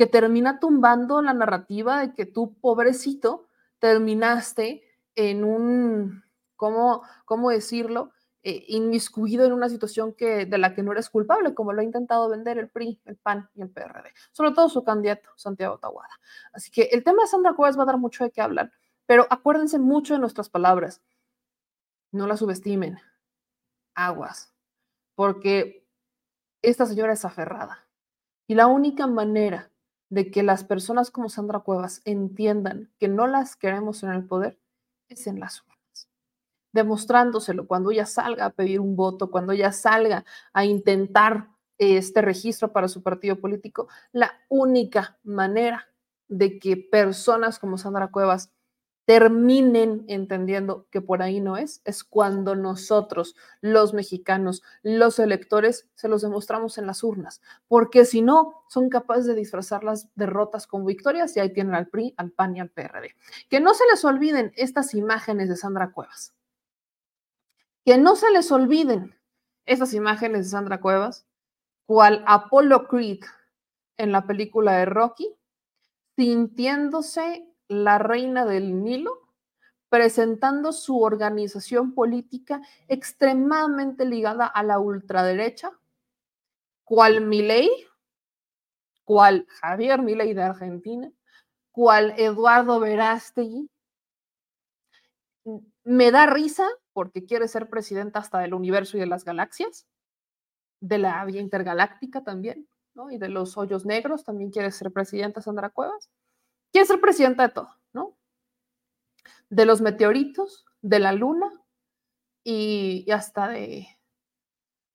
que 0.00 0.06
termina 0.06 0.60
tumbando 0.60 1.20
la 1.20 1.34
narrativa 1.34 2.00
de 2.00 2.14
que 2.14 2.24
tú, 2.24 2.54
pobrecito, 2.58 3.48
terminaste 3.80 4.82
en 5.14 5.44
un, 5.44 6.24
¿cómo, 6.56 7.02
cómo 7.26 7.50
decirlo? 7.50 8.10
Eh, 8.42 8.64
inmiscuido 8.68 9.44
en 9.44 9.52
una 9.52 9.68
situación 9.68 10.14
que, 10.14 10.46
de 10.46 10.56
la 10.56 10.74
que 10.74 10.82
no 10.82 10.92
eres 10.92 11.10
culpable, 11.10 11.52
como 11.52 11.74
lo 11.74 11.82
ha 11.82 11.84
intentado 11.84 12.30
vender 12.30 12.56
el 12.56 12.70
PRI, 12.70 12.98
el 13.04 13.18
PAN 13.18 13.50
y 13.54 13.60
el 13.60 13.68
PRD, 13.68 14.14
sobre 14.32 14.52
todo 14.52 14.70
su 14.70 14.82
candidato, 14.84 15.28
Santiago 15.36 15.76
Tahuada. 15.76 16.18
Así 16.54 16.70
que 16.70 16.84
el 16.92 17.04
tema 17.04 17.24
de 17.24 17.28
Sandra 17.28 17.52
Cuevas 17.52 17.78
va 17.78 17.82
a 17.82 17.86
dar 17.92 17.98
mucho 17.98 18.24
de 18.24 18.30
qué 18.30 18.40
hablar, 18.40 18.72
pero 19.04 19.26
acuérdense 19.28 19.78
mucho 19.78 20.14
de 20.14 20.20
nuestras 20.20 20.48
palabras. 20.48 21.02
No 22.10 22.26
la 22.26 22.38
subestimen. 22.38 22.98
Aguas. 23.94 24.54
Porque 25.14 25.86
esta 26.62 26.86
señora 26.86 27.12
es 27.12 27.26
aferrada. 27.26 27.86
Y 28.46 28.54
la 28.54 28.66
única 28.66 29.06
manera 29.06 29.70
de 30.10 30.30
que 30.30 30.42
las 30.42 30.64
personas 30.64 31.10
como 31.10 31.28
Sandra 31.28 31.60
Cuevas 31.60 32.02
entiendan 32.04 32.90
que 32.98 33.08
no 33.08 33.26
las 33.26 33.56
queremos 33.56 34.02
en 34.02 34.10
el 34.10 34.26
poder 34.26 34.58
es 35.08 35.26
en 35.26 35.40
las 35.40 35.62
urnas. 35.62 36.08
Demostrándoselo 36.72 37.66
cuando 37.66 37.90
ella 37.90 38.06
salga 38.06 38.44
a 38.44 38.50
pedir 38.50 38.80
un 38.80 38.96
voto, 38.96 39.30
cuando 39.30 39.52
ella 39.52 39.72
salga 39.72 40.24
a 40.52 40.64
intentar 40.64 41.48
este 41.78 42.20
registro 42.20 42.72
para 42.72 42.88
su 42.88 43.02
partido 43.02 43.40
político, 43.40 43.88
la 44.12 44.32
única 44.48 45.18
manera 45.22 45.88
de 46.28 46.58
que 46.58 46.76
personas 46.76 47.58
como 47.58 47.78
Sandra 47.78 48.08
Cuevas 48.08 48.52
terminen 49.10 50.04
entendiendo 50.06 50.86
que 50.88 51.00
por 51.00 51.20
ahí 51.20 51.40
no 51.40 51.56
es, 51.56 51.82
es 51.84 52.04
cuando 52.04 52.54
nosotros, 52.54 53.34
los 53.60 53.92
mexicanos, 53.92 54.62
los 54.84 55.18
electores, 55.18 55.88
se 55.94 56.06
los 56.06 56.22
demostramos 56.22 56.78
en 56.78 56.86
las 56.86 57.02
urnas, 57.02 57.42
porque 57.66 58.04
si 58.04 58.22
no, 58.22 58.62
son 58.68 58.88
capaces 58.88 59.26
de 59.26 59.34
disfrazar 59.34 59.82
las 59.82 60.14
derrotas 60.14 60.68
con 60.68 60.86
victorias 60.86 61.36
y 61.36 61.40
ahí 61.40 61.52
tienen 61.52 61.74
al 61.74 61.88
PRI, 61.88 62.14
al 62.18 62.30
PAN 62.30 62.56
y 62.56 62.60
al 62.60 62.70
PRD. 62.70 63.16
Que 63.48 63.58
no 63.58 63.74
se 63.74 63.82
les 63.90 64.04
olviden 64.04 64.52
estas 64.54 64.94
imágenes 64.94 65.48
de 65.48 65.56
Sandra 65.56 65.90
Cuevas. 65.90 66.32
Que 67.84 67.98
no 67.98 68.14
se 68.14 68.30
les 68.30 68.52
olviden 68.52 69.18
estas 69.66 69.92
imágenes 69.92 70.44
de 70.46 70.50
Sandra 70.50 70.80
Cuevas, 70.80 71.26
cual 71.84 72.22
Apollo 72.28 72.86
Creed 72.86 73.24
en 73.96 74.12
la 74.12 74.24
película 74.28 74.76
de 74.76 74.84
Rocky, 74.84 75.34
sintiéndose 76.14 77.49
la 77.70 77.98
reina 77.98 78.44
del 78.44 78.82
Nilo, 78.82 79.28
presentando 79.88 80.72
su 80.72 81.00
organización 81.00 81.94
política 81.94 82.60
extremadamente 82.88 84.04
ligada 84.04 84.44
a 84.46 84.64
la 84.64 84.80
ultraderecha, 84.80 85.70
cual 86.82 87.20
Milei, 87.20 87.70
cual 89.04 89.46
Javier 89.48 90.02
Milei 90.02 90.34
de 90.34 90.42
Argentina, 90.42 91.12
cual 91.70 92.12
Eduardo 92.18 92.80
Verástegui. 92.80 93.70
Me 95.84 96.10
da 96.10 96.26
risa 96.26 96.66
porque 96.92 97.24
quiere 97.24 97.46
ser 97.46 97.70
presidenta 97.70 98.18
hasta 98.18 98.40
del 98.40 98.54
universo 98.54 98.96
y 98.96 99.00
de 99.00 99.06
las 99.06 99.24
galaxias, 99.24 99.86
de 100.80 100.98
la 100.98 101.24
vía 101.24 101.40
intergaláctica 101.40 102.24
también, 102.24 102.68
¿no? 102.94 103.12
Y 103.12 103.18
de 103.18 103.28
los 103.28 103.56
hoyos 103.56 103.86
negros 103.86 104.24
también 104.24 104.50
quiere 104.50 104.72
ser 104.72 104.92
presidenta 104.92 105.40
Sandra 105.40 105.70
Cuevas 105.70 106.10
quiere 106.72 106.86
ser 106.86 107.00
presidenta 107.00 107.48
de 107.48 107.54
todo, 107.54 107.76
¿no? 107.92 108.16
De 109.48 109.64
los 109.64 109.80
meteoritos, 109.80 110.64
de 110.82 110.98
la 110.98 111.12
luna 111.12 111.52
y, 112.44 113.10
hasta 113.10 113.48
de, 113.48 113.86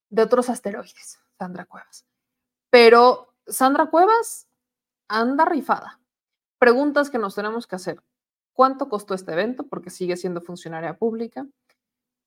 de 0.10 0.22
otros 0.22 0.50
asteroides, 0.50 1.20
Sandra 1.38 1.66
Cuevas. 1.66 2.06
Pero 2.70 3.36
Sandra 3.48 3.88
Cuevas 3.88 4.48
anda 5.08 5.46
rifada. 5.46 6.00
Preguntas 6.58 7.10
que 7.10 7.18
nos 7.18 7.36
tenemos 7.36 7.68
que 7.68 7.76
hacer. 7.76 8.02
¿Cuánto 8.54 8.90
costó 8.90 9.14
este 9.14 9.34
evento? 9.34 9.68
Porque 9.68 9.90
sigue 9.90 10.18
siendo 10.18 10.42
funcionaria 10.42 10.98
pública. 10.98 11.46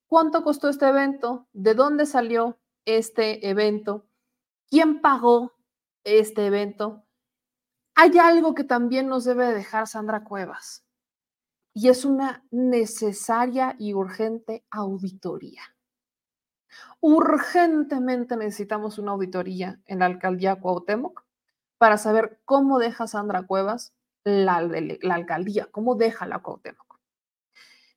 ¿Cuánto 0.07 0.43
costó 0.43 0.69
este 0.69 0.87
evento? 0.87 1.47
¿De 1.53 1.73
dónde 1.73 2.05
salió 2.05 2.59
este 2.85 3.49
evento? 3.49 4.07
¿Quién 4.69 5.01
pagó 5.01 5.53
este 6.03 6.45
evento? 6.45 7.03
Hay 8.01 8.17
algo 8.17 8.55
que 8.55 8.63
también 8.63 9.09
nos 9.09 9.25
debe 9.25 9.53
dejar 9.53 9.85
Sandra 9.85 10.23
Cuevas 10.23 10.85
y 11.73 11.89
es 11.89 12.05
una 12.05 12.45
necesaria 12.49 13.75
y 13.77 13.93
urgente 13.93 14.63
auditoría. 14.71 15.61
Urgentemente 17.01 18.37
necesitamos 18.37 18.99
una 18.99 19.11
auditoría 19.11 19.81
en 19.85 19.99
la 19.99 20.05
alcaldía 20.05 20.61
Cuauhtémoc 20.61 21.25
para 21.77 21.97
saber 21.97 22.39
cómo 22.45 22.79
deja 22.79 23.05
Sandra 23.05 23.45
Cuevas 23.45 23.93
la, 24.23 24.55
alcaldía, 25.11 25.67
cómo 25.69 25.95
deja 25.95 26.25
la 26.25 26.39
Cuauhtémoc. 26.39 26.99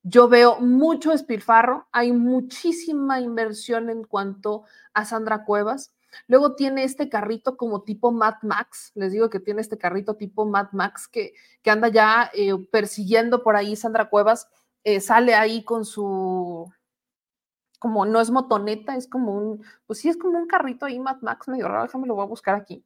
Yo 0.01 0.27
veo 0.27 0.59
mucho 0.59 1.13
espilfarro, 1.13 1.87
hay 1.93 2.11
muchísima 2.11 3.21
inversión 3.21 3.89
en 3.89 4.03
cuanto 4.03 4.65
a 4.93 5.05
Sandra 5.05 5.45
Cuevas 5.45 5.92
Luego 6.27 6.55
tiene 6.55 6.83
este 6.83 7.09
carrito 7.09 7.57
como 7.57 7.83
tipo 7.83 8.11
Mad 8.11 8.35
Max, 8.41 8.91
les 8.95 9.11
digo 9.11 9.29
que 9.29 9.39
tiene 9.39 9.61
este 9.61 9.77
carrito 9.77 10.15
tipo 10.15 10.45
Mad 10.45 10.71
Max 10.71 11.07
que, 11.07 11.33
que 11.61 11.71
anda 11.71 11.89
ya 11.89 12.31
eh, 12.33 12.57
persiguiendo 12.71 13.43
por 13.43 13.55
ahí 13.55 13.75
Sandra 13.75 14.09
Cuevas, 14.09 14.49
eh, 14.83 14.99
sale 15.01 15.35
ahí 15.35 15.63
con 15.63 15.85
su, 15.85 16.71
como 17.79 18.05
no 18.05 18.21
es 18.21 18.31
motoneta, 18.31 18.95
es 18.95 19.07
como 19.07 19.35
un, 19.35 19.65
pues 19.85 19.99
sí, 19.99 20.09
es 20.09 20.17
como 20.17 20.37
un 20.39 20.47
carrito 20.47 20.85
ahí 20.85 20.99
Mad 20.99 21.21
Max 21.21 21.47
medio 21.47 21.67
raro, 21.67 21.83
déjame 21.83 22.07
lo 22.07 22.15
voy 22.15 22.23
a 22.23 22.27
buscar 22.27 22.55
aquí. 22.55 22.85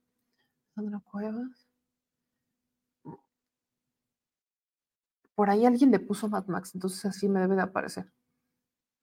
Sandra 0.76 1.00
Cuevas. 1.00 1.68
Por 5.36 5.50
ahí 5.50 5.66
alguien 5.66 5.92
le 5.92 6.00
puso 6.00 6.28
Mad 6.28 6.48
Max, 6.48 6.74
entonces 6.74 7.06
así 7.06 7.30
me 7.30 7.40
debe 7.40 7.56
de 7.56 7.62
aparecer. 7.62 8.12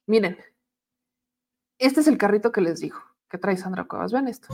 Miren, 0.07 0.37
este 1.79 2.01
es 2.01 2.09
el 2.09 2.19
carrito 2.19 2.53
que 2.53 2.61
les 2.61 2.81
digo 2.81 3.14
que 3.35 3.39
trae 3.39 3.57
Sandra 3.57 3.85
Cuevas. 3.85 4.13
Vean 4.13 4.29
esto. 4.29 4.47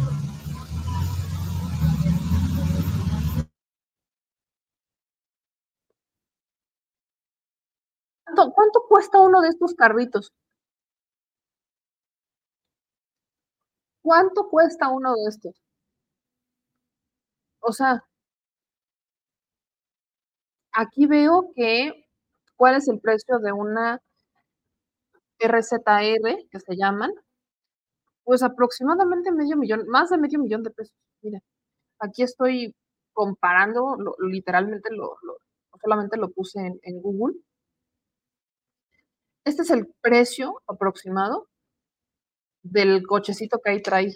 ¿Cuánto, 8.24 8.86
cuesta 8.88 9.20
uno 9.20 9.42
de 9.42 9.48
estos 9.48 9.74
carritos? 9.74 10.32
¿Cuánto 14.02 14.48
cuesta 14.48 14.88
uno 14.88 15.14
de 15.14 15.28
estos? 15.28 15.54
O 17.60 17.72
sea, 17.72 18.02
aquí 20.72 21.04
veo 21.06 21.52
que 21.54 22.06
cuál 22.56 22.76
es 22.76 22.88
el 22.88 22.98
precio 22.98 23.38
de 23.40 23.52
una 23.52 24.00
RZR, 25.38 26.48
que 26.50 26.60
se 26.60 26.76
llaman, 26.76 27.10
pues 28.24 28.42
aproximadamente 28.42 29.32
medio 29.32 29.56
millón, 29.56 29.86
más 29.88 30.10
de 30.10 30.18
medio 30.18 30.38
millón 30.38 30.62
de 30.62 30.70
pesos. 30.70 30.94
Mira, 31.22 31.40
aquí 31.98 32.22
estoy 32.22 32.74
comparando 33.12 33.96
literalmente 34.20 34.90
lo, 34.92 35.18
solamente 35.80 36.16
lo 36.16 36.30
puse 36.30 36.58
en, 36.82 37.02
Google. 37.02 37.36
Este 39.44 39.62
es 39.62 39.70
el 39.70 39.86
precio 40.00 40.62
aproximado 40.66 41.48
del 42.62 43.06
cochecito 43.06 43.60
que 43.60 43.70
ahí 43.70 43.82
trae. 43.82 44.14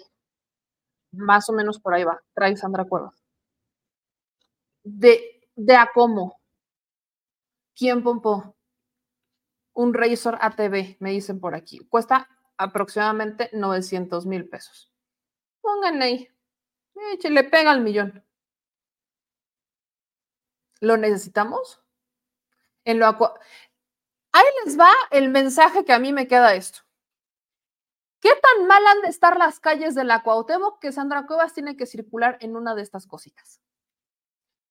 Más 1.11 1.49
o 1.49 1.53
menos 1.53 1.79
por 1.79 1.93
ahí 1.93 2.03
va, 2.03 2.21
trae 2.33 2.57
Sandra 2.57 2.85
Cuevas. 2.85 3.23
De, 4.83 5.41
de 5.55 5.75
a 5.75 5.89
cómo. 5.93 6.39
¿Quién 7.75 8.03
pompó? 8.03 8.55
Un 9.73 9.93
Razor 9.93 10.37
ATV, 10.39 10.97
me 10.99 11.11
dicen 11.11 11.39
por 11.39 11.55
aquí. 11.55 11.79
Cuesta 11.89 12.29
aproximadamente 12.57 13.49
900 13.53 14.25
mil 14.25 14.47
pesos. 14.47 14.91
Pónganle 15.61 16.05
ahí. 16.05 16.29
le 17.23 17.43
pega 17.43 17.71
al 17.71 17.81
millón. 17.81 18.23
¿Lo 20.81 20.97
necesitamos? 20.97 21.81
En 22.83 22.99
lo 22.99 23.07
Ahí 24.31 24.45
les 24.65 24.77
va 24.77 24.91
el 25.11 25.29
mensaje 25.29 25.85
que 25.85 25.93
a 25.93 25.99
mí 25.99 26.11
me 26.11 26.27
queda 26.27 26.55
esto. 26.55 26.79
¿Qué 28.19 28.31
tan 28.41 28.67
mal 28.67 28.85
han 28.87 29.01
de 29.01 29.09
estar 29.09 29.37
las 29.37 29.59
calles 29.59 29.95
de 29.95 30.03
la 30.03 30.23
Cuauhtémoc 30.23 30.79
que 30.79 30.91
Sandra 30.91 31.25
Cuevas 31.25 31.53
tiene 31.53 31.77
que 31.77 31.85
circular 31.85 32.37
en 32.41 32.55
una 32.55 32.75
de 32.75 32.81
estas 32.81 33.07
cositas? 33.07 33.61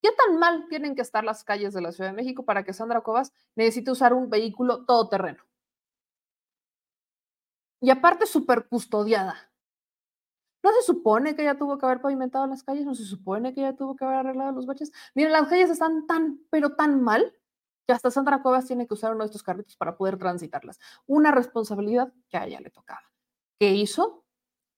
¿Qué 0.02 0.10
tan 0.12 0.38
mal 0.38 0.66
tienen 0.68 0.94
que 0.94 1.02
estar 1.02 1.24
las 1.24 1.44
calles 1.44 1.72
de 1.72 1.80
la 1.80 1.92
Ciudad 1.92 2.10
de 2.10 2.16
México 2.16 2.44
para 2.44 2.62
que 2.62 2.74
Sandra 2.74 3.00
Cuevas 3.00 3.32
necesite 3.54 3.90
usar 3.90 4.12
un 4.12 4.28
vehículo 4.28 4.84
todoterreno? 4.84 5.42
Y 7.84 7.90
aparte 7.90 8.24
súper 8.24 8.66
custodiada. 8.66 9.36
¿No 10.62 10.72
se 10.72 10.80
supone 10.80 11.36
que 11.36 11.42
ella 11.42 11.58
tuvo 11.58 11.76
que 11.76 11.84
haber 11.84 12.00
pavimentado 12.00 12.46
las 12.46 12.62
calles? 12.62 12.86
¿No 12.86 12.94
se 12.94 13.04
supone 13.04 13.52
que 13.52 13.60
ella 13.60 13.76
tuvo 13.76 13.94
que 13.94 14.06
haber 14.06 14.16
arreglado 14.16 14.52
los 14.52 14.64
baches? 14.64 14.90
Miren, 15.14 15.32
las 15.32 15.48
calles 15.48 15.68
están 15.68 16.06
tan, 16.06 16.40
pero 16.48 16.76
tan 16.76 17.02
mal 17.02 17.36
que 17.86 17.92
hasta 17.92 18.10
Sandra 18.10 18.40
Cuevas 18.40 18.64
tiene 18.64 18.86
que 18.86 18.94
usar 18.94 19.12
uno 19.12 19.22
de 19.22 19.26
estos 19.26 19.42
carritos 19.42 19.76
para 19.76 19.98
poder 19.98 20.16
transitarlas. 20.16 20.80
Una 21.06 21.30
responsabilidad 21.30 22.10
que 22.30 22.38
a 22.38 22.46
ella 22.46 22.58
le 22.60 22.70
tocaba. 22.70 23.02
¿Qué 23.58 23.74
hizo? 23.74 24.24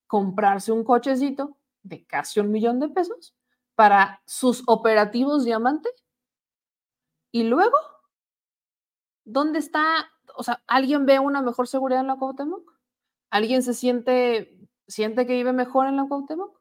Comprarse 0.05 0.73
un 0.73 0.83
cochecito 0.83 1.55
de 1.83 2.05
casi 2.05 2.41
un 2.41 2.51
millón 2.51 2.81
de 2.81 2.89
pesos 2.89 3.33
para 3.75 4.21
sus 4.25 4.63
operativos 4.67 5.45
diamante. 5.45 5.89
Y 7.31 7.43
luego, 7.43 7.77
¿dónde 9.23 9.59
está? 9.59 10.11
O 10.35 10.43
sea, 10.43 10.61
¿alguien 10.67 11.05
ve 11.05 11.19
una 11.19 11.41
mejor 11.41 11.69
seguridad 11.69 12.01
en 12.01 12.07
la 12.07 12.17
Cuauhtémoc? 12.17 12.76
¿Alguien 13.29 13.63
se 13.63 13.73
siente, 13.73 14.57
siente 14.87 15.25
que 15.25 15.33
vive 15.33 15.53
mejor 15.53 15.87
en 15.87 15.97
la 15.97 16.05
Cuauhtémoc? 16.05 16.59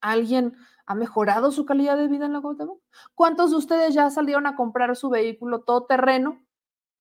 ¿Alguien 0.00 0.56
ha 0.86 0.94
mejorado 0.94 1.52
su 1.52 1.64
calidad 1.64 1.96
de 1.96 2.08
vida 2.08 2.26
en 2.26 2.32
la 2.32 2.40
Cuauhtémoc? 2.40 2.80
¿Cuántos 3.14 3.50
de 3.50 3.56
ustedes 3.56 3.94
ya 3.94 4.10
salieron 4.10 4.46
a 4.46 4.56
comprar 4.56 4.94
su 4.96 5.10
vehículo 5.10 5.60
todoterreno 5.60 6.44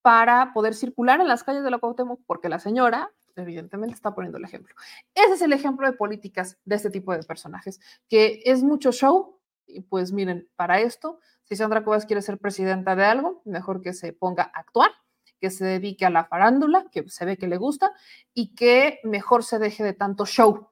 para 0.02 0.54
poder 0.54 0.74
circular 0.74 1.20
en 1.20 1.28
las 1.28 1.44
calles 1.44 1.64
de 1.64 1.72
la 1.72 1.80
Cuauhtémoc? 1.80 2.22
Porque 2.26 2.50
la 2.50 2.60
señora 2.60 3.12
evidentemente 3.36 3.96
está 3.96 4.14
poniendo 4.14 4.38
el 4.38 4.46
ejemplo. 4.46 4.76
Ese 5.16 5.34
es 5.34 5.42
el 5.42 5.54
ejemplo 5.54 5.88
de 5.88 5.94
políticas 5.94 6.58
de 6.66 6.76
este 6.76 6.90
tipo 6.90 7.14
de 7.14 7.24
personajes, 7.24 7.80
que 8.10 8.42
es 8.46 8.64
mucho 8.64 8.92
show, 8.92 9.40
y 9.66 9.82
pues 9.82 10.12
miren, 10.12 10.50
para 10.56 10.82
esto, 10.82 11.20
si 11.44 11.56
Sandra 11.56 11.84
Cuevas 11.84 12.06
quiere 12.06 12.22
ser 12.22 12.38
presidenta 12.38 12.96
de 12.96 13.06
algo, 13.06 13.42
mejor 13.46 13.82
que 13.82 13.94
se 13.94 14.14
ponga 14.14 14.52
a 14.54 14.60
actuar, 14.60 14.92
que 15.42 15.50
se 15.50 15.66
dedique 15.66 16.06
a 16.06 16.12
la 16.12 16.26
farándula, 16.26 16.86
que 16.92 17.10
se 17.10 17.26
ve 17.26 17.36
que 17.36 17.48
le 17.48 17.58
gusta, 17.58 17.92
y 18.34 18.54
que 18.54 19.00
mejor 19.04 19.44
se 19.44 19.60
deje 19.60 19.84
de 19.84 19.94
tanto 19.94 20.26
show 20.26 20.70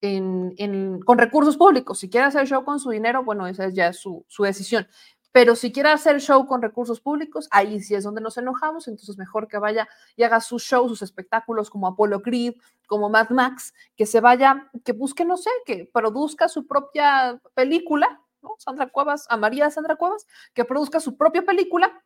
en, 0.00 1.00
con 1.00 1.18
recursos 1.18 1.56
públicos. 1.56 1.98
Si 1.98 2.08
quiere 2.08 2.26
hacer 2.26 2.46
show 2.46 2.64
con 2.64 2.80
su 2.80 2.90
dinero, 2.90 3.24
bueno, 3.24 3.46
esa 3.46 3.66
es 3.66 3.74
ya 3.74 3.92
su, 3.92 4.24
su 4.28 4.44
decisión. 4.44 4.86
Pero 5.32 5.56
si 5.56 5.72
quiere 5.72 5.88
hacer 5.88 6.20
show 6.20 6.46
con 6.46 6.62
recursos 6.62 7.00
públicos, 7.00 7.48
ahí 7.50 7.80
sí 7.80 7.94
es 7.94 8.04
donde 8.04 8.20
nos 8.20 8.36
enojamos, 8.38 8.86
entonces 8.86 9.18
mejor 9.18 9.48
que 9.48 9.58
vaya 9.58 9.88
y 10.14 10.22
haga 10.22 10.40
sus 10.40 10.62
shows, 10.62 10.88
sus 10.88 11.02
espectáculos 11.02 11.70
como 11.70 11.86
Apollo 11.88 12.22
Creed, 12.22 12.54
como 12.86 13.08
Mad 13.08 13.30
Max, 13.30 13.74
que 13.96 14.06
se 14.06 14.20
vaya, 14.20 14.70
que 14.84 14.92
busque, 14.92 15.24
no 15.24 15.36
sé, 15.36 15.50
que 15.64 15.90
produzca 15.92 16.48
su 16.48 16.66
propia 16.66 17.40
película 17.54 18.20
Sandra 18.58 18.88
Cuevas, 18.88 19.26
a 19.30 19.36
María 19.36 19.70
Sandra 19.70 19.96
Cuevas, 19.96 20.26
que 20.54 20.64
produzca 20.64 21.00
su 21.00 21.16
propia 21.16 21.42
película 21.42 22.02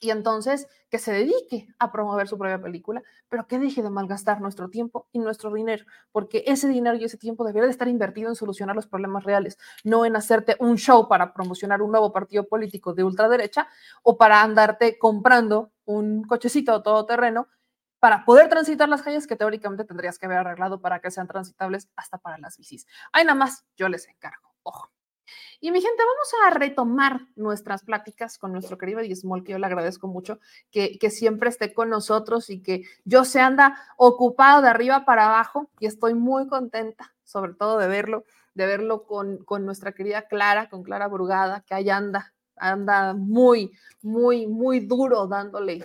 y 0.00 0.10
entonces 0.10 0.66
que 0.88 0.98
se 0.98 1.12
dedique 1.12 1.68
a 1.78 1.92
promover 1.92 2.26
su 2.26 2.38
propia 2.38 2.60
película, 2.60 3.02
pero 3.28 3.46
que 3.46 3.58
deje 3.58 3.82
de 3.82 3.90
malgastar 3.90 4.40
nuestro 4.40 4.70
tiempo 4.70 5.06
y 5.12 5.18
nuestro 5.18 5.52
dinero, 5.52 5.84
porque 6.10 6.42
ese 6.46 6.66
dinero 6.68 6.96
y 6.96 7.04
ese 7.04 7.18
tiempo 7.18 7.44
debería 7.44 7.66
de 7.66 7.70
estar 7.70 7.86
invertido 7.86 8.28
en 8.28 8.34
solucionar 8.34 8.74
los 8.74 8.86
problemas 8.86 9.24
reales, 9.24 9.58
no 9.84 10.04
en 10.04 10.16
hacerte 10.16 10.56
un 10.58 10.76
show 10.76 11.06
para 11.06 11.32
promocionar 11.32 11.82
un 11.82 11.92
nuevo 11.92 12.12
partido 12.12 12.48
político 12.48 12.94
de 12.94 13.04
ultraderecha 13.04 13.68
o 14.02 14.16
para 14.16 14.42
andarte 14.42 14.98
comprando 14.98 15.70
un 15.84 16.24
cochecito 16.24 16.82
todoterreno 16.82 17.48
para 18.00 18.24
poder 18.24 18.48
transitar 18.48 18.88
las 18.88 19.02
calles 19.02 19.26
que 19.26 19.36
teóricamente 19.36 19.84
tendrías 19.84 20.18
que 20.18 20.26
haber 20.26 20.38
arreglado 20.38 20.80
para 20.80 21.00
que 21.00 21.10
sean 21.10 21.28
transitables 21.28 21.90
hasta 21.96 22.16
para 22.18 22.38
las 22.38 22.56
bicis. 22.56 22.86
Ahí 23.12 23.24
nada 23.24 23.38
más 23.38 23.66
yo 23.76 23.88
les 23.88 24.08
encargo. 24.08 24.54
Ojo. 24.62 24.90
Y 25.60 25.70
mi 25.72 25.80
gente, 25.80 26.02
vamos 26.02 26.32
a 26.46 26.58
retomar 26.58 27.20
nuestras 27.36 27.82
pláticas 27.82 28.38
con 28.38 28.52
nuestro 28.52 28.78
querido 28.78 29.00
Dismol, 29.00 29.44
que 29.44 29.52
yo 29.52 29.58
le 29.58 29.66
agradezco 29.66 30.08
mucho 30.08 30.38
que, 30.70 30.98
siempre 31.10 31.50
esté 31.50 31.74
con 31.74 31.90
nosotros 31.90 32.48
y 32.50 32.62
que 32.62 32.84
yo 33.04 33.24
se 33.24 33.40
anda 33.40 33.76
ocupado 33.96 34.62
de 34.62 34.68
arriba 34.68 35.04
para 35.04 35.26
abajo 35.26 35.70
y 35.78 35.86
estoy 35.86 36.14
muy 36.14 36.46
contenta, 36.48 37.14
sobre 37.24 37.54
todo 37.54 37.78
de 37.78 37.88
verlo, 37.88 38.24
de 38.54 38.66
verlo 38.66 39.04
con, 39.04 39.44
nuestra 39.64 39.92
querida 39.92 40.28
Clara, 40.28 40.70
con 40.70 40.82
Clara 40.82 41.08
Brugada, 41.08 41.62
que 41.66 41.74
ahí 41.74 41.90
anda, 41.90 42.32
anda 42.56 43.14
muy, 43.14 43.72
muy, 44.00 44.46
muy 44.46 44.80
duro 44.80 45.26
dándole 45.26 45.84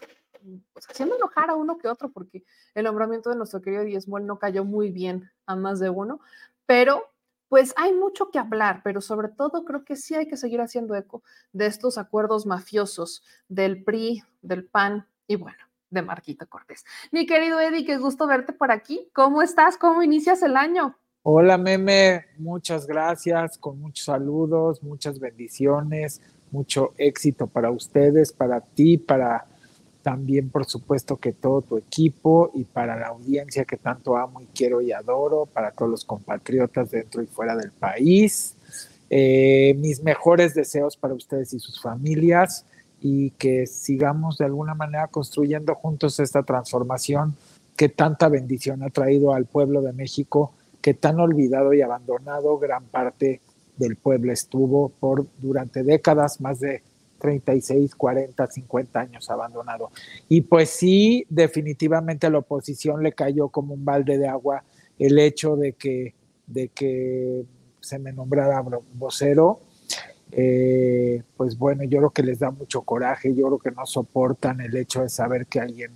pues, 0.74 0.86
haciendo 0.90 1.16
enojar 1.16 1.50
a 1.50 1.56
uno 1.56 1.78
que 1.78 1.88
otro, 1.88 2.12
porque 2.12 2.44
el 2.76 2.86
nombramiento 2.86 3.30
de 3.30 3.36
nuestro 3.36 3.62
querido 3.62 3.84
Diesmol 3.84 4.26
no 4.26 4.40
cayó 4.40 4.64
muy 4.64 4.92
bien 4.92 5.32
a 5.46 5.56
más 5.56 5.80
de 5.80 5.90
uno, 5.90 6.20
pero 6.66 7.15
pues 7.50 7.74
hay 7.78 7.94
mucho 7.94 8.30
que 8.30 8.40
hablar, 8.40 8.82
pero 8.84 9.02
sobre 9.02 9.30
todo 9.30 9.66
creo 9.66 9.84
que 9.84 9.96
sí 9.96 10.16
hay 10.16 10.28
que 10.28 10.38
seguir 10.38 10.62
haciendo 10.62 10.96
eco 10.96 11.24
de 11.54 11.68
estos 11.68 11.98
acuerdos 11.98 12.46
mafiosos 12.46 13.24
del 13.48 13.84
PRI, 13.84 14.24
del 14.42 14.66
PAN 14.66 15.08
y 15.28 15.36
bueno, 15.36 15.58
de 15.90 16.02
Marquita 16.02 16.46
Cortés. 16.46 16.86
Mi 17.12 17.26
querido 17.26 17.60
Eddie, 17.60 17.86
qué 17.86 17.98
gusto 17.98 18.28
verte 18.28 18.54
por 18.54 18.72
aquí. 18.72 19.10
¿Cómo 19.14 19.42
estás? 19.42 19.78
¿Cómo 19.78 20.04
inicias 20.04 20.42
el 20.44 20.58
año? 20.58 20.98
Hola, 21.24 21.58
Meme, 21.58 22.26
muchas 22.38 22.86
gracias, 22.86 23.58
con 23.58 23.80
muchos 23.80 24.06
saludos, 24.06 24.84
muchas 24.84 25.20
bendiciones, 25.20 26.22
mucho 26.52 26.94
éxito 26.98 27.48
para 27.48 27.72
ustedes, 27.72 28.32
para 28.32 28.62
ti, 28.62 29.00
para 29.00 29.48
también 30.06 30.52
por 30.52 30.66
supuesto 30.66 31.18
que 31.18 31.34
todo 31.34 31.64
tu 31.64 31.80
equipo 31.80 32.52
y 32.54 32.64
para 32.64 32.96
la 32.96 33.08
audiencia 33.08 33.66
que 33.66 33.76
tanto 33.76 34.16
amo 34.16 34.40
y 34.40 34.46
quiero 34.54 34.80
y 34.80 34.92
adoro, 34.92 35.48
para 35.48 35.72
todos 35.72 35.90
los 35.90 36.06
compatriotas 36.06 36.92
dentro 36.92 37.24
y 37.24 37.26
fuera 37.26 37.56
del 37.56 37.72
país. 37.72 38.56
Eh, 39.10 39.76
mis 39.80 40.04
mejores 40.04 40.54
deseos 40.54 40.96
para 40.96 41.16
ustedes 41.16 41.56
y 41.56 41.60
sus 41.60 41.82
familias 41.82 42.68
y 43.02 43.32
que 43.32 43.66
sigamos 43.66 44.38
de 44.38 44.46
alguna 44.46 44.76
manera 44.76 45.08
construyendo 45.08 45.74
juntos 45.74 46.20
esta 46.20 46.44
transformación 46.44 47.36
que 47.76 47.90
tanta 47.90 48.30
bendición 48.30 48.84
ha 48.84 48.92
traído 48.92 49.34
al 49.34 49.46
pueblo 49.46 49.82
de 49.82 49.92
México, 49.92 50.54
que 50.82 50.94
tan 50.94 51.20
olvidado 51.20 51.74
y 51.74 51.82
abandonado 51.82 52.60
gran 52.60 52.84
parte 52.84 53.42
del 53.78 53.96
pueblo 53.96 54.32
estuvo 54.32 54.90
por 54.90 55.26
durante 55.40 55.82
décadas, 55.82 56.42
más 56.42 56.60
de 56.60 56.84
36, 57.20 57.96
40, 57.96 58.48
50 58.48 59.00
años 59.00 59.30
abandonado. 59.30 59.92
Y 60.30 60.42
pues 60.42 60.70
sí, 60.70 61.26
definitivamente 61.30 62.28
a 62.28 62.30
la 62.30 62.40
oposición 62.40 63.04
le 63.04 63.14
cayó 63.14 63.50
como 63.50 63.74
un 63.74 63.86
balde 63.86 64.18
de 64.18 64.28
agua 64.28 64.64
el 65.00 65.20
hecho 65.20 65.56
de 65.56 65.74
que, 65.74 66.14
de 66.48 66.70
que 66.70 67.44
se 67.80 68.00
me 68.00 68.12
nombrara 68.12 68.64
vocero. 68.94 69.60
Eh, 70.32 71.22
pues 71.38 71.58
bueno, 71.58 71.84
yo 71.84 72.00
creo 72.00 72.10
que 72.10 72.24
les 72.24 72.40
da 72.40 72.52
mucho 72.52 72.82
coraje, 72.82 73.34
yo 73.34 73.46
creo 73.48 73.60
que 73.60 73.72
no 73.72 73.86
soportan 73.86 74.60
el 74.60 74.76
hecho 74.76 75.02
de 75.02 75.10
saber 75.10 75.46
que 75.46 75.60
alguien 75.60 75.92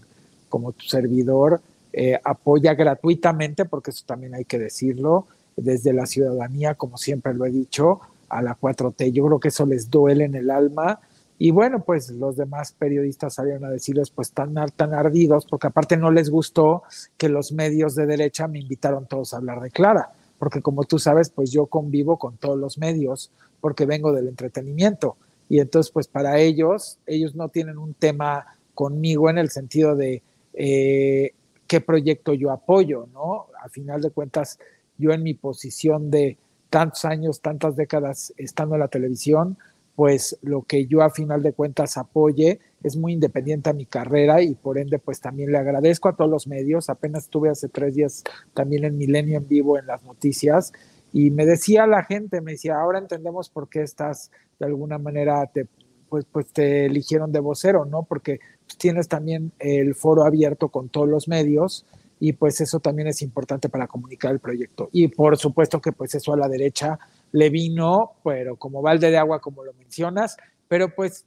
como 0.47 0.71
tu 0.71 0.85
servidor 0.85 1.61
eh, 1.91 2.19
apoya 2.23 2.73
gratuitamente, 2.75 3.65
porque 3.65 3.91
eso 3.91 4.03
también 4.05 4.35
hay 4.35 4.45
que 4.45 4.59
decirlo, 4.59 5.27
desde 5.55 5.93
la 5.93 6.05
ciudadanía, 6.05 6.75
como 6.75 6.97
siempre 6.97 7.33
lo 7.33 7.45
he 7.45 7.51
dicho, 7.51 7.99
a 8.29 8.41
la 8.41 8.57
4T. 8.57 9.11
Yo 9.11 9.25
creo 9.25 9.39
que 9.39 9.47
eso 9.49 9.65
les 9.65 9.89
duele 9.89 10.25
en 10.25 10.35
el 10.35 10.51
alma 10.51 10.99
y 11.41 11.51
bueno, 11.51 11.85
pues 11.85 12.11
los 12.11 12.35
demás 12.35 12.73
periodistas 12.73 13.35
salieron 13.35 13.63
a 13.63 13.69
decirles, 13.69 14.09
pues 14.09 14.33
tan, 14.33 14.53
tan 14.75 14.93
ardidos, 14.93 15.45
porque 15.45 15.67
aparte 15.67 15.95
no 15.95 16.11
les 16.11 16.29
gustó 16.29 16.83
que 17.15 17.29
los 17.29 17.53
medios 17.53 17.95
de 17.95 18.05
derecha 18.05 18.49
me 18.49 18.59
invitaron 18.59 19.07
todos 19.07 19.33
a 19.33 19.37
hablar 19.37 19.61
de 19.61 19.71
Clara, 19.71 20.11
porque 20.37 20.61
como 20.61 20.83
tú 20.83 20.99
sabes, 20.99 21.29
pues 21.29 21.49
yo 21.49 21.67
convivo 21.67 22.19
con 22.19 22.35
todos 22.35 22.59
los 22.59 22.77
medios, 22.77 23.31
porque 23.61 23.85
vengo 23.85 24.11
del 24.11 24.27
entretenimiento. 24.27 25.15
Y 25.47 25.61
entonces, 25.61 25.91
pues 25.93 26.09
para 26.09 26.39
ellos, 26.39 26.99
ellos 27.07 27.35
no 27.35 27.47
tienen 27.47 27.77
un 27.77 27.93
tema 27.93 28.45
conmigo 28.75 29.29
en 29.29 29.37
el 29.37 29.49
sentido 29.49 29.95
de 29.95 30.21
eh, 30.53 31.31
qué 31.67 31.79
proyecto 31.79 32.33
yo 32.33 32.51
apoyo, 32.51 33.07
¿no? 33.13 33.47
A 33.63 33.69
final 33.69 34.01
de 34.01 34.11
cuentas, 34.11 34.59
yo 34.97 35.11
en 35.11 35.23
mi 35.23 35.35
posición 35.35 36.11
de 36.11 36.37
tantos 36.69 37.05
años, 37.05 37.39
tantas 37.39 37.77
décadas 37.77 38.33
estando 38.35 38.75
en 38.75 38.81
la 38.81 38.89
televisión, 38.89 39.57
pues 39.99 40.39
lo 40.43 40.61
que 40.61 40.85
yo 40.85 41.01
a 41.01 41.09
final 41.09 41.43
de 41.43 41.51
cuentas 41.51 41.97
apoye 41.97 42.61
es 42.81 42.95
muy 42.95 43.11
independiente 43.11 43.69
a 43.69 43.73
mi 43.73 43.85
carrera 43.85 44.41
y 44.41 44.55
por 44.55 44.77
ende 44.77 44.97
pues 44.97 45.19
también 45.19 45.51
le 45.51 45.57
agradezco 45.57 46.07
a 46.07 46.15
todos 46.15 46.31
los 46.31 46.47
medios. 46.47 46.89
Apenas 46.89 47.23
estuve 47.25 47.49
hace 47.49 47.67
tres 47.67 47.95
días 47.95 48.23
también 48.53 48.85
en 48.85 48.97
Milenio 48.97 49.39
en 49.39 49.49
vivo 49.49 49.77
en 49.77 49.87
las 49.87 50.01
noticias 50.05 50.71
y 51.11 51.31
me 51.31 51.45
decía 51.45 51.85
la 51.85 52.05
gente, 52.05 52.39
me 52.39 52.53
decía, 52.53 52.79
ahora 52.79 52.97
entendemos 52.97 53.49
por 53.49 53.67
qué 53.67 53.81
estás 53.81 54.31
de 54.57 54.67
alguna 54.67 54.99
manera, 54.99 55.45
te, 55.47 55.67
pues, 56.07 56.23
pues 56.31 56.47
te 56.53 56.85
eligieron 56.85 57.33
de 57.33 57.41
vocero, 57.41 57.83
¿no? 57.83 58.03
Porque 58.03 58.39
tienes 58.77 59.09
también 59.09 59.51
el 59.59 59.95
foro 59.95 60.23
abierto 60.23 60.69
con 60.69 60.87
todos 60.87 61.09
los 61.09 61.27
medios 61.27 61.85
y 62.21 62.31
pues 62.31 62.61
eso 62.61 62.79
también 62.79 63.09
es 63.09 63.21
importante 63.21 63.67
para 63.67 63.87
comunicar 63.87 64.31
el 64.31 64.39
proyecto. 64.39 64.87
Y 64.93 65.09
por 65.09 65.35
supuesto 65.35 65.81
que 65.81 65.91
pues 65.91 66.15
eso 66.15 66.31
a 66.31 66.37
la 66.37 66.47
derecha 66.47 66.97
le 67.31 67.49
vino, 67.49 68.13
pero 68.23 68.55
como 68.57 68.81
balde 68.81 69.11
de 69.11 69.17
agua, 69.17 69.41
como 69.41 69.63
lo 69.63 69.73
mencionas, 69.73 70.37
pero 70.67 70.93
pues 70.95 71.25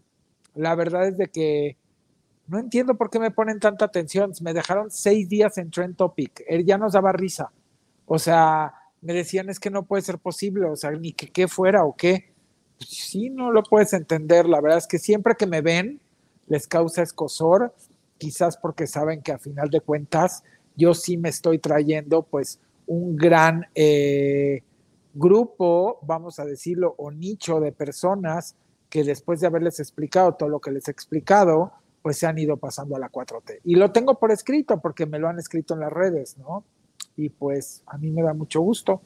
la 0.55 0.75
verdad 0.75 1.09
es 1.09 1.17
de 1.17 1.29
que 1.29 1.77
no 2.47 2.59
entiendo 2.59 2.97
por 2.97 3.11
qué 3.11 3.19
me 3.19 3.31
ponen 3.31 3.61
tanta 3.61 3.85
atención. 3.85 4.33
Me 4.43 4.53
dejaron 4.53 4.91
seis 4.91 5.29
días 5.29 5.57
en 5.59 5.71
Trend 5.71 5.97
Topic, 5.97 6.45
él 6.47 6.65
ya 6.65 6.79
nos 6.79 6.93
daba 6.93 7.13
risa. 7.13 7.53
O 8.07 8.19
sea, 8.19 8.75
me 9.01 9.13
decían 9.13 9.49
es 9.49 9.59
que 9.59 9.71
no 9.71 9.85
puede 9.85 10.03
ser 10.03 10.19
posible, 10.19 10.67
o 10.67 10.77
sea, 10.77 10.91
ni 10.91 11.13
que 11.13 11.31
qué 11.31 11.49
fuera 11.49 11.85
o 11.85 11.95
qué. 11.97 12.33
Pues 12.79 12.91
sí, 12.91 13.31
no 13.31 13.51
lo 13.51 13.63
puedes 13.63 13.93
entender. 13.93 14.47
La 14.47 14.61
verdad 14.61 14.79
es 14.79 14.87
que 14.87 14.99
siempre 14.99 15.35
que 15.37 15.47
me 15.47 15.61
ven, 15.61 16.01
les 16.47 16.67
causa 16.67 17.03
escosor, 17.03 17.75
quizás 18.19 18.57
porque 18.57 18.87
saben 18.87 19.23
que 19.23 19.33
a 19.33 19.39
final 19.39 19.71
de 19.71 19.81
cuentas 19.81 20.45
yo 20.77 20.95
sí 20.95 21.17
me 21.17 21.29
estoy 21.29 21.59
trayendo 21.59 22.23
pues 22.23 22.61
un 22.87 23.17
gran 23.17 23.67
eh, 23.75 24.63
grupo, 25.15 25.99
vamos 26.03 26.39
a 26.39 26.45
decirlo, 26.45 26.95
o 26.99 27.11
nicho 27.11 27.61
de 27.61 27.73
personas 27.73 28.57
que 28.89 29.05
después 29.05 29.41
de 29.41 29.47
haberles 29.47 29.81
explicado 29.81 30.35
todo 30.35 30.49
lo 30.49 30.61
que 30.61 30.71
les 30.71 30.89
he 30.89 30.91
explicado, 30.91 31.73
pues 32.03 32.19
se 32.19 32.27
han 32.27 32.39
ido 32.39 32.57
pasando 32.57 32.97
a 32.97 32.99
la 32.99 33.11
4T. 33.11 33.61
Y 33.65 33.77
lo 33.77 33.93
tengo 33.93 34.19
por 34.19 34.33
escrito 34.33 34.81
porque 34.81 35.07
me 35.07 35.19
lo 35.19 35.29
han 35.29 35.39
escrito 35.39 35.75
en 35.75 35.81
las 35.81 35.93
redes, 35.93 36.37
¿no? 36.37 36.65
Y 37.17 37.31
pues 37.31 37.83
a 37.87 37.97
mí 37.97 38.11
me 38.11 38.23
da 38.23 38.35
mucho 38.35 38.61
gusto 38.61 39.01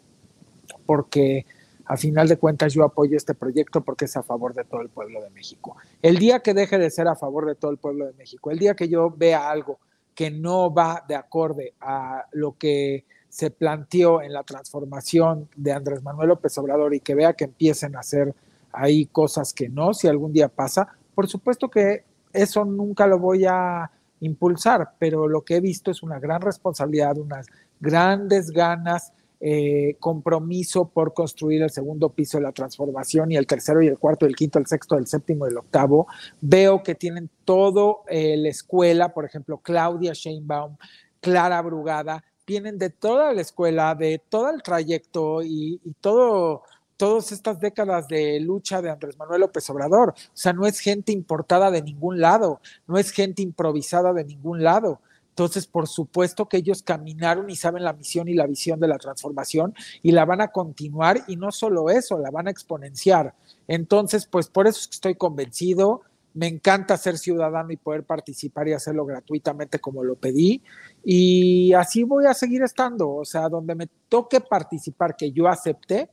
porque 0.86 1.46
a 1.84 1.96
final 1.96 2.26
de 2.28 2.36
cuentas 2.36 2.72
yo 2.72 2.84
apoyo 2.84 3.16
este 3.16 3.34
proyecto 3.34 3.82
porque 3.82 4.07
es 4.07 4.16
a 4.16 4.22
favor 4.22 4.54
de 4.54 4.64
todo 4.64 4.80
el 4.80 4.88
pueblo 4.88 5.22
de 5.22 5.30
México. 5.30 5.76
El 6.02 6.18
día 6.18 6.40
que 6.40 6.54
deje 6.54 6.78
de 6.78 6.90
ser 6.90 7.07
a 7.07 7.14
favor 7.14 7.46
de 7.46 7.54
todo 7.54 7.70
el 7.70 7.78
pueblo 7.78 8.07
de 8.07 8.12
México, 8.14 8.50
el 8.50 8.59
día 8.59 8.74
que 8.74 8.88
yo 8.88 9.11
vea 9.11 9.48
algo 9.48 9.78
que 10.14 10.30
no 10.30 10.72
va 10.72 11.04
de 11.07 11.14
acorde 11.14 11.74
a 11.80 12.26
lo 12.32 12.57
que 12.57 13.04
se 13.37 13.51
planteó 13.51 14.22
en 14.22 14.32
la 14.32 14.45
transformación 14.45 15.51
de 15.57 15.70
Andrés 15.70 16.03
Manuel 16.03 16.30
López 16.30 16.57
Obrador 16.57 16.95
y 16.95 17.01
que 17.01 17.14
vea 17.14 17.34
que 17.34 17.45
empiecen 17.45 17.95
a 17.95 18.01
hacer 18.01 18.34
ahí 18.72 19.05
cosas 19.05 19.53
que 19.53 19.68
no, 19.68 19.93
si 19.93 20.09
algún 20.09 20.32
día 20.32 20.49
pasa, 20.49 20.89
por 21.14 21.28
supuesto 21.28 21.68
que 21.68 22.05
eso 22.32 22.64
nunca 22.64 23.07
lo 23.07 23.18
voy 23.18 23.45
a 23.45 23.91
impulsar, 24.20 24.93
pero 24.99 25.28
lo 25.28 25.43
que 25.43 25.57
he 25.57 25.61
visto 25.61 25.91
es 25.91 26.03
una 26.03 26.18
gran 26.18 26.41
responsabilidad, 26.41 27.18
unas 27.18 27.47
grandes 27.78 28.51
ganas, 28.51 29.12
eh, 29.39 29.99
compromiso 30.01 30.89
por 30.89 31.12
construir 31.12 31.62
el 31.62 31.68
segundo 31.68 32.09
piso 32.09 32.39
de 32.39 32.45
la 32.45 32.53
transformación 32.53 33.32
y 33.32 33.37
el 33.37 33.47
tercero 33.47 33.82
y 33.82 33.87
el 33.87 33.99
cuarto, 33.99 34.24
el 34.24 34.34
quinto, 34.34 34.59
el 34.59 34.66
sexto, 34.66 34.97
el 34.97 35.07
séptimo 35.07 35.47
y 35.47 35.51
el 35.51 35.59
octavo. 35.59 36.07
Veo 36.41 36.82
que 36.82 36.95
tienen 36.95 37.28
todo 37.45 38.01
eh, 38.09 38.39
la 38.39 38.49
escuela, 38.49 39.12
por 39.12 39.26
ejemplo, 39.26 39.59
Claudia 39.59 40.14
Sheinbaum, 40.14 40.78
Clara 41.20 41.61
Brugada, 41.61 42.24
vienen 42.47 42.78
de 42.78 42.90
toda 42.90 43.32
la 43.32 43.40
escuela, 43.40 43.94
de 43.94 44.22
todo 44.28 44.51
el 44.51 44.62
trayecto 44.62 45.42
y, 45.42 45.80
todo 46.01 46.62
todas 46.97 47.30
estas 47.30 47.61
décadas 47.61 48.09
de 48.09 48.40
lucha 48.40 48.80
de 48.80 48.88
Andrés 48.88 49.18
Manuel 49.18 49.42
López 49.42 49.68
Obrador. 49.68 50.14
O 50.16 50.30
sea, 50.32 50.55
no 50.55 50.66
es 50.66 50.80
gente 50.80 51.12
importada 51.12 51.70
de 51.70 51.82
ningún 51.82 52.20
lado, 52.20 52.61
no 52.86 52.97
es 52.97 53.11
gente 53.11 53.42
improvisada 53.42 54.14
de 54.14 54.24
ningún 54.24 54.64
lado. 54.64 55.01
Entonces, 55.28 55.66
por 55.66 55.86
supuesto 55.88 56.49
que 56.49 56.57
ellos 56.57 56.82
caminaron 56.82 57.51
y 57.51 57.57
saben 57.57 57.84
la 57.84 57.92
misión 57.92 58.28
y 58.28 58.32
la 58.32 58.47
visión 58.47 58.80
de 58.80 58.88
la 58.88 58.97
transformación 58.97 59.74
y 60.03 60.12
la 60.12 60.24
van 60.24 60.40
a 60.40 60.49
continuar 60.49 61.24
y 61.28 61.36
no 61.36 61.53
solo 61.53 61.90
eso, 61.90 62.16
la 62.16 62.30
van 62.30 62.49
a 62.49 62.51
exponenciar. 62.51 63.34
Entonces, 63.68 64.26
pues 64.26 64.49
por 64.49 64.66
eso 64.66 64.88
estoy 64.90 65.16
convencido. 65.16 66.01
Me 66.37 66.47
encanta 66.47 66.97
ser 66.97 67.16
ciudadano 67.18 67.72
y 67.72 67.76
poder 67.76 68.05
participar 68.05 68.68
y 68.68 68.74
hacerlo 68.74 69.05
gratuitamente 69.05 69.78
como 69.78 70.05
lo 70.05 70.16
pedí. 70.16 70.62
Y 71.03 71.72
así 71.72 72.05
voy 72.05 72.26
a 72.26 72.34
seguir 72.34 72.62
estando. 72.62 73.11
O 73.11 73.24
sea, 73.24 73.49
donde 73.49 73.74
me 73.74 73.89
toque 74.09 74.41
participar, 74.41 75.16
que 75.16 75.32
yo 75.32 75.49
acepte, 75.49 76.11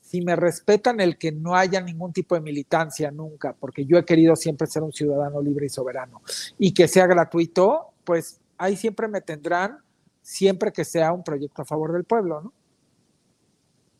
si 0.00 0.22
me 0.22 0.36
respetan 0.36 1.00
el 1.00 1.18
que 1.18 1.32
no 1.32 1.54
haya 1.54 1.82
ningún 1.82 2.14
tipo 2.14 2.34
de 2.34 2.40
militancia 2.40 3.10
nunca, 3.10 3.52
porque 3.52 3.84
yo 3.84 3.98
he 3.98 4.06
querido 4.06 4.36
siempre 4.36 4.66
ser 4.66 4.82
un 4.82 4.92
ciudadano 4.92 5.42
libre 5.42 5.66
y 5.66 5.68
soberano, 5.68 6.22
y 6.58 6.72
que 6.72 6.88
sea 6.88 7.06
gratuito, 7.06 7.88
pues 8.04 8.40
ahí 8.56 8.74
siempre 8.74 9.06
me 9.06 9.20
tendrán, 9.20 9.80
siempre 10.22 10.72
que 10.72 10.86
sea 10.86 11.12
un 11.12 11.22
proyecto 11.22 11.60
a 11.60 11.66
favor 11.66 11.92
del 11.92 12.04
pueblo, 12.04 12.40
¿no? 12.40 12.52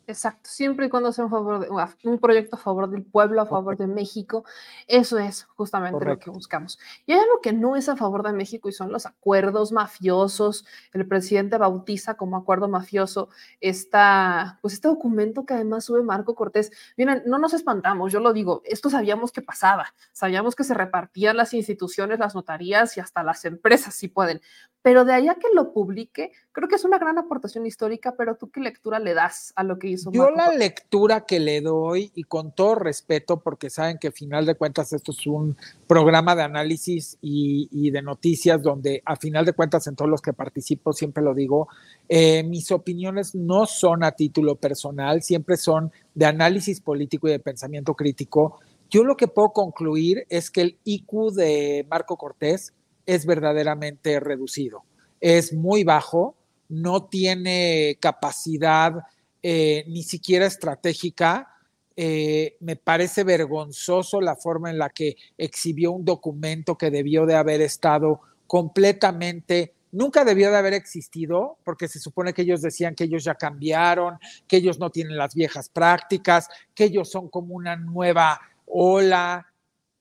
Exacto, 0.08 0.48
siempre 0.48 0.86
y 0.86 0.88
cuando 0.88 1.12
sea 1.12 1.26
un, 1.26 1.30
favor 1.30 1.60
de, 1.60 2.08
un 2.08 2.18
proyecto 2.18 2.56
a 2.56 2.58
favor 2.58 2.88
del 2.88 3.04
pueblo, 3.04 3.42
a 3.42 3.46
favor 3.46 3.76
de 3.76 3.86
México, 3.86 4.42
eso 4.86 5.18
es 5.18 5.44
justamente 5.54 6.02
lo 6.02 6.18
que 6.18 6.30
buscamos. 6.30 6.78
Y 7.04 7.12
hay 7.12 7.18
algo 7.18 7.42
que 7.42 7.52
no 7.52 7.76
es 7.76 7.90
a 7.90 7.96
favor 7.96 8.22
de 8.22 8.32
México 8.32 8.70
y 8.70 8.72
son 8.72 8.90
los 8.90 9.04
acuerdos 9.04 9.70
mafiosos. 9.70 10.64
El 10.94 11.06
presidente 11.06 11.58
bautiza 11.58 12.14
como 12.14 12.38
acuerdo 12.38 12.68
mafioso 12.68 13.28
esta, 13.60 14.58
pues 14.62 14.72
este 14.72 14.88
documento 14.88 15.44
que 15.44 15.52
además 15.52 15.84
sube 15.84 16.02
Marco 16.02 16.34
Cortés. 16.34 16.72
Miren, 16.96 17.24
no 17.26 17.38
nos 17.38 17.52
espantamos, 17.52 18.10
yo 18.10 18.20
lo 18.20 18.32
digo, 18.32 18.62
esto 18.64 18.88
sabíamos 18.88 19.30
que 19.30 19.42
pasaba, 19.42 19.92
sabíamos 20.12 20.56
que 20.56 20.64
se 20.64 20.72
repartían 20.72 21.36
las 21.36 21.52
instituciones, 21.52 22.18
las 22.18 22.34
notarías 22.34 22.96
y 22.96 23.00
hasta 23.00 23.22
las 23.22 23.44
empresas 23.44 23.94
si 23.94 24.08
pueden, 24.08 24.40
pero 24.80 25.04
de 25.04 25.12
allá 25.12 25.34
que 25.34 25.48
lo 25.54 25.74
publique, 25.74 26.32
creo 26.58 26.68
que 26.68 26.74
es 26.74 26.84
una 26.84 26.98
gran 26.98 27.16
aportación 27.18 27.66
histórica, 27.66 28.16
pero 28.18 28.34
tú 28.34 28.50
qué 28.50 28.58
lectura 28.58 28.98
le 28.98 29.14
das 29.14 29.52
a 29.54 29.62
lo 29.62 29.78
que 29.78 29.86
hizo. 29.90 30.10
Yo 30.10 30.28
la 30.30 30.52
lectura 30.52 31.20
que 31.20 31.38
le 31.38 31.60
doy, 31.60 32.10
y 32.16 32.24
con 32.24 32.50
todo 32.50 32.74
respeto, 32.74 33.38
porque 33.38 33.70
saben 33.70 33.96
que 33.96 34.08
a 34.08 34.10
final 34.10 34.44
de 34.44 34.56
cuentas 34.56 34.92
esto 34.92 35.12
es 35.12 35.24
un 35.28 35.56
programa 35.86 36.34
de 36.34 36.42
análisis 36.42 37.16
y, 37.20 37.90
de 37.92 38.02
noticias 38.02 38.60
donde 38.60 39.02
a 39.04 39.14
final 39.14 39.44
de 39.44 39.52
cuentas 39.52 39.86
en 39.86 39.94
todos 39.94 40.10
los 40.10 40.20
que 40.20 40.32
participo 40.32 40.92
siempre 40.92 41.22
lo 41.22 41.32
digo, 41.32 41.68
eh, 42.08 42.42
mis 42.42 42.72
opiniones 42.72 43.36
no 43.36 43.64
son 43.66 44.02
a 44.02 44.10
título 44.10 44.56
personal, 44.56 45.22
siempre 45.22 45.56
son 45.56 45.92
de 46.12 46.26
análisis 46.26 46.80
político 46.80 47.28
y 47.28 47.30
de 47.30 47.38
pensamiento 47.38 47.94
crítico. 47.94 48.58
Yo 48.90 49.04
lo 49.04 49.16
que 49.16 49.28
puedo 49.28 49.52
concluir 49.52 50.26
es 50.28 50.50
que 50.50 50.62
el 50.62 50.78
IQ 50.82 51.34
de 51.34 51.86
Marco 51.88 52.16
Cortés 52.16 52.74
es 53.06 53.26
verdaderamente 53.26 54.18
reducido. 54.18 54.82
Es 55.20 55.52
muy 55.52 55.84
bajo, 55.84 56.34
no 56.68 57.04
tiene 57.06 57.96
capacidad 58.00 58.94
eh, 59.42 59.84
ni 59.88 60.02
siquiera 60.02 60.46
estratégica. 60.46 61.54
Eh, 61.96 62.56
me 62.60 62.76
parece 62.76 63.24
vergonzoso 63.24 64.20
la 64.20 64.36
forma 64.36 64.70
en 64.70 64.78
la 64.78 64.90
que 64.90 65.16
exhibió 65.36 65.92
un 65.92 66.04
documento 66.04 66.78
que 66.78 66.90
debió 66.90 67.26
de 67.26 67.34
haber 67.34 67.60
estado 67.60 68.20
completamente 68.46 69.74
nunca 69.92 70.24
debió 70.24 70.50
de 70.50 70.56
haber 70.56 70.74
existido, 70.74 71.58
porque 71.64 71.88
se 71.88 71.98
supone 71.98 72.32
que 72.32 72.42
ellos 72.42 72.62
decían 72.62 72.94
que 72.94 73.04
ellos 73.04 73.24
ya 73.24 73.34
cambiaron, 73.34 74.18
que 74.46 74.58
ellos 74.58 74.78
no 74.78 74.90
tienen 74.90 75.16
las 75.16 75.34
viejas 75.34 75.68
prácticas, 75.68 76.48
que 76.74 76.84
ellos 76.84 77.10
son 77.10 77.28
como 77.28 77.54
una 77.54 77.76
nueva 77.76 78.40
ola, 78.66 79.46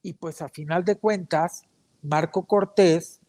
y 0.01 0.13
pues 0.13 0.41
a 0.41 0.49
final 0.49 0.83
de 0.83 0.97
cuentas, 0.97 1.63
Marco 2.01 2.45
Cortés 2.45 3.19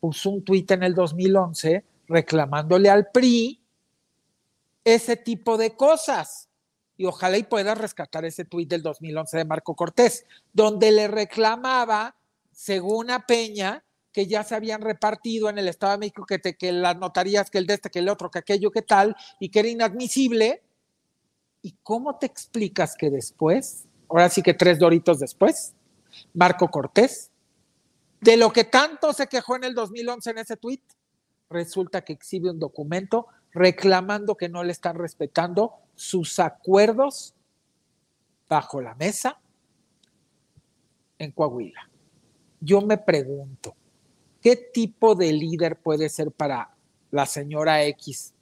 puso 0.00 0.30
un 0.30 0.42
tuit 0.42 0.70
en 0.70 0.82
el 0.82 0.94
2011 0.94 1.84
reclamándole 2.12 2.90
al 2.90 3.08
PRI 3.10 3.60
ese 4.84 5.16
tipo 5.16 5.56
de 5.56 5.74
cosas. 5.74 6.48
Y 6.96 7.06
ojalá 7.06 7.38
y 7.38 7.42
pueda 7.42 7.74
rescatar 7.74 8.24
ese 8.24 8.44
tuit 8.44 8.68
del 8.68 8.82
2011 8.82 9.38
de 9.38 9.44
Marco 9.44 9.74
Cortés, 9.74 10.24
donde 10.52 10.92
le 10.92 11.08
reclamaba, 11.08 12.14
según 12.52 13.10
a 13.10 13.26
Peña, 13.26 13.82
que 14.12 14.26
ya 14.26 14.44
se 14.44 14.54
habían 14.54 14.82
repartido 14.82 15.48
en 15.48 15.58
el 15.58 15.68
Estado 15.68 15.92
de 15.92 15.98
México, 15.98 16.26
que, 16.26 16.38
te, 16.38 16.54
que 16.54 16.70
las 16.70 16.96
notarías, 16.98 17.50
que 17.50 17.58
el 17.58 17.66
de 17.66 17.74
este, 17.74 17.90
que 17.90 18.00
el 18.00 18.10
otro, 18.10 18.30
que 18.30 18.40
aquello, 18.40 18.70
que 18.70 18.82
tal, 18.82 19.16
y 19.40 19.48
que 19.48 19.60
era 19.60 19.68
inadmisible. 19.68 20.62
¿Y 21.62 21.76
cómo 21.82 22.18
te 22.18 22.26
explicas 22.26 22.94
que 22.94 23.08
después, 23.08 23.86
ahora 24.08 24.28
sí 24.28 24.42
que 24.42 24.52
tres 24.52 24.78
doritos 24.78 25.18
después, 25.18 25.72
Marco 26.34 26.68
Cortés 26.68 27.32
de 28.22 28.36
lo 28.36 28.52
que 28.52 28.64
tanto 28.64 29.12
se 29.12 29.26
quejó 29.26 29.56
en 29.56 29.64
el 29.64 29.74
2011 29.74 30.30
en 30.30 30.38
ese 30.38 30.56
tuit, 30.56 30.80
resulta 31.52 32.02
que 32.02 32.12
exhibe 32.12 32.50
un 32.50 32.58
documento 32.58 33.26
reclamando 33.52 34.34
que 34.34 34.48
no 34.48 34.64
le 34.64 34.72
están 34.72 34.96
respetando 34.96 35.74
sus 35.94 36.38
acuerdos 36.38 37.34
bajo 38.48 38.80
la 38.80 38.94
mesa 38.94 39.38
en 41.18 41.30
Coahuila. 41.32 41.88
Yo 42.60 42.80
me 42.80 42.98
pregunto, 42.98 43.74
¿qué 44.40 44.56
tipo 44.56 45.14
de 45.14 45.32
líder 45.32 45.76
puede 45.76 46.08
ser 46.08 46.32
para 46.32 46.74
la 47.10 47.26
señora 47.26 47.84
X 47.84 48.34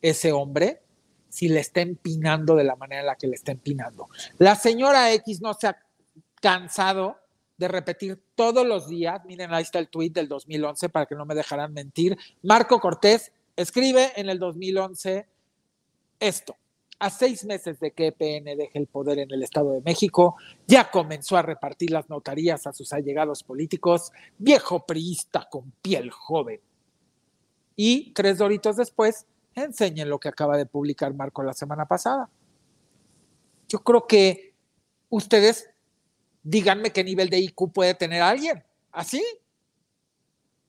ese 0.00 0.32
hombre 0.32 0.82
si 1.28 1.48
le 1.48 1.60
está 1.60 1.80
empinando 1.80 2.54
de 2.54 2.64
la 2.64 2.76
manera 2.76 3.00
en 3.00 3.06
la 3.06 3.16
que 3.16 3.26
le 3.26 3.34
está 3.34 3.52
empinando? 3.52 4.08
La 4.38 4.54
señora 4.54 5.12
X 5.12 5.40
no 5.40 5.54
se 5.54 5.74
cansado 6.40 7.16
de 7.62 7.68
repetir 7.68 8.20
todos 8.34 8.66
los 8.66 8.88
días, 8.88 9.24
miren, 9.24 9.54
ahí 9.54 9.62
está 9.62 9.78
el 9.78 9.88
tweet 9.88 10.10
del 10.10 10.26
2011 10.26 10.88
para 10.88 11.06
que 11.06 11.14
no 11.14 11.24
me 11.24 11.36
dejarán 11.36 11.72
mentir, 11.72 12.18
Marco 12.42 12.80
Cortés 12.80 13.32
escribe 13.54 14.10
en 14.16 14.28
el 14.28 14.40
2011 14.40 15.28
esto. 16.18 16.56
A 16.98 17.08
seis 17.08 17.44
meses 17.44 17.78
de 17.78 17.92
que 17.92 18.08
EPN 18.08 18.56
deje 18.56 18.78
el 18.80 18.88
poder 18.88 19.20
en 19.20 19.30
el 19.30 19.44
Estado 19.44 19.72
de 19.72 19.80
México, 19.80 20.34
ya 20.66 20.90
comenzó 20.90 21.36
a 21.36 21.42
repartir 21.42 21.92
las 21.92 22.08
notarías 22.10 22.66
a 22.66 22.72
sus 22.72 22.92
allegados 22.92 23.44
políticos, 23.44 24.10
viejo 24.38 24.84
priista 24.84 25.48
con 25.48 25.72
piel 25.82 26.10
joven. 26.10 26.60
Y 27.76 28.12
tres 28.12 28.38
doritos 28.38 28.76
después, 28.76 29.26
enseñen 29.54 30.08
lo 30.08 30.18
que 30.18 30.28
acaba 30.28 30.56
de 30.56 30.66
publicar 30.66 31.14
Marco 31.14 31.44
la 31.44 31.52
semana 31.52 31.86
pasada. 31.86 32.28
Yo 33.68 33.78
creo 33.84 34.06
que 34.06 34.54
ustedes 35.10 35.71
díganme 36.42 36.90
qué 36.90 37.04
nivel 37.04 37.28
de 37.30 37.38
IQ 37.38 37.72
puede 37.72 37.94
tener 37.94 38.22
alguien. 38.22 38.62
¿Así? 38.90 39.22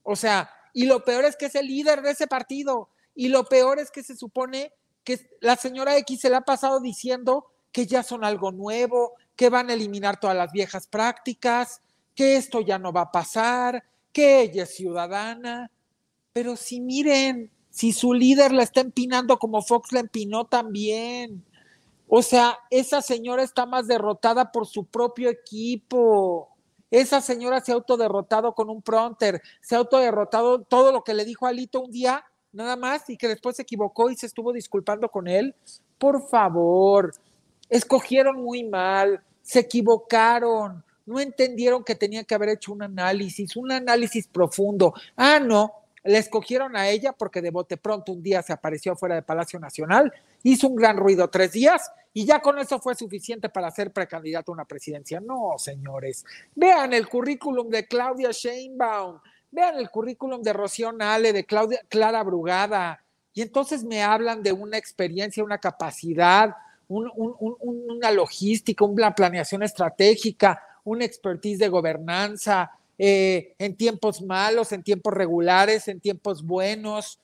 O 0.04 0.16
sea, 0.16 0.50
y 0.74 0.86
lo 0.86 1.04
peor 1.04 1.26
es 1.26 1.36
que 1.36 1.46
es 1.46 1.56
el 1.56 1.68
líder 1.68 2.02
de 2.02 2.12
ese 2.12 2.28
partido. 2.28 2.90
Y 3.16 3.30
lo 3.30 3.46
peor 3.46 3.80
es 3.80 3.92
que 3.92 4.04
se 4.04 4.16
supone 4.16 4.74
que 5.04 5.30
la 5.42 5.56
señora 5.56 5.98
X 5.98 6.22
se 6.22 6.30
le 6.30 6.38
ha 6.38 6.42
pasado 6.42 6.80
diciendo 6.80 7.48
que 7.72 7.86
ya 7.86 8.04
son 8.04 8.24
algo 8.24 8.52
nuevo, 8.52 9.14
que 9.36 9.50
van 9.50 9.70
a 9.70 9.74
eliminar 9.74 10.20
todas 10.20 10.36
las 10.36 10.52
viejas 10.52 10.88
prácticas, 10.88 11.82
que 12.16 12.38
esto 12.38 12.62
ya 12.62 12.78
no 12.78 12.94
va 12.94 13.02
a 13.02 13.12
pasar, 13.12 13.84
que 14.12 14.42
ella 14.42 14.64
es 14.64 14.76
ciudadana. 14.76 15.72
Pero 16.32 16.56
si 16.56 16.80
miren, 16.80 17.52
si 17.70 17.92
su 17.92 18.14
líder 18.14 18.52
la 18.52 18.64
está 18.64 18.82
empinando 18.82 19.40
como 19.40 19.62
Fox 19.62 19.92
la 19.92 20.00
empinó 20.00 20.46
también. 20.46 21.44
O 22.16 22.22
sea, 22.22 22.60
esa 22.70 23.02
señora 23.02 23.42
está 23.42 23.66
más 23.66 23.88
derrotada 23.88 24.52
por 24.52 24.68
su 24.68 24.86
propio 24.86 25.32
equipo. 25.32 26.56
Esa 26.92 27.22
señora 27.22 27.60
se 27.60 27.72
ha 27.72 27.76
autoderrotado 27.76 28.54
con 28.54 28.70
un 28.70 28.84
pronter, 28.84 29.42
se 29.62 29.74
ha 29.74 29.80
autoderrotado 29.80 30.62
todo 30.62 30.92
lo 30.92 31.04
que 31.04 31.16
le 31.16 31.26
dijo 31.26 31.48
Alito 31.48 31.82
un 31.82 31.90
día, 31.90 32.24
nada 32.52 32.76
más, 32.76 33.10
y 33.10 33.18
que 33.18 33.28
después 33.28 33.56
se 33.56 33.64
equivocó 33.64 34.12
y 34.12 34.16
se 34.16 34.28
estuvo 34.28 34.54
disculpando 34.54 35.10
con 35.10 35.28
él. 35.28 35.56
Por 35.98 36.30
favor, 36.30 37.16
escogieron 37.68 38.44
muy 38.44 38.64
mal, 38.64 39.24
se 39.42 39.62
equivocaron, 39.62 40.84
no 41.08 41.20
entendieron 41.20 41.84
que 41.84 41.96
tenían 41.96 42.26
que 42.26 42.36
haber 42.36 42.50
hecho 42.50 42.74
un 42.74 42.84
análisis, 42.84 43.56
un 43.56 43.72
análisis 43.72 44.28
profundo. 44.28 44.94
Ah, 45.16 45.40
no, 45.40 45.83
le 46.04 46.18
escogieron 46.18 46.76
a 46.76 46.90
ella 46.90 47.14
porque 47.14 47.42
de 47.42 47.52
bote 47.52 47.78
pronto 47.78 48.12
un 48.12 48.22
día 48.22 48.42
se 48.42 48.54
apareció 48.54 48.96
fuera 48.96 49.16
de 49.16 49.22
Palacio 49.22 49.60
Nacional, 49.60 50.12
hizo 50.44 50.68
un 50.68 50.76
gran 50.76 50.98
ruido 50.98 51.30
tres 51.30 51.54
días 51.54 51.92
y 52.14 52.26
ya 52.26 52.42
con 52.42 52.60
eso 52.60 52.80
fue 52.80 52.96
suficiente 52.96 53.50
para 53.50 53.72
ser 53.72 53.92
precandidato 53.92 54.52
a 54.52 54.56
una 54.56 54.66
presidencia. 54.66 55.20
No, 55.20 55.54
señores. 55.58 56.26
Vean 56.56 56.94
el 56.94 57.08
currículum 57.08 57.70
de 57.70 57.88
Claudia 57.88 58.32
Sheinbaum, 58.32 59.20
vean 59.52 59.78
el 59.78 59.90
currículum 59.90 60.42
de 60.42 60.54
Rocío 60.54 60.92
Nale, 60.92 61.32
de 61.32 61.46
Claudia, 61.46 61.82
Clara 61.88 62.22
Brugada, 62.24 63.04
y 63.34 63.42
entonces 63.42 63.84
me 63.84 64.04
hablan 64.04 64.44
de 64.44 64.52
una 64.52 64.78
experiencia, 64.78 65.44
una 65.44 65.58
capacidad, 65.58 66.56
una 66.88 68.12
logística, 68.12 68.86
una 68.86 69.16
planeación 69.16 69.64
estratégica, 69.64 70.62
una 70.84 71.06
expertise 71.06 71.58
de 71.58 71.70
gobernanza, 71.70 72.72
eh, 72.98 73.56
en 73.58 73.76
tiempos 73.76 74.22
malos, 74.22 74.72
en 74.72 74.84
tiempos 74.84 75.14
regulares, 75.14 75.88
en 75.88 76.00
tiempos 76.00 76.44
buenos. 76.44 77.20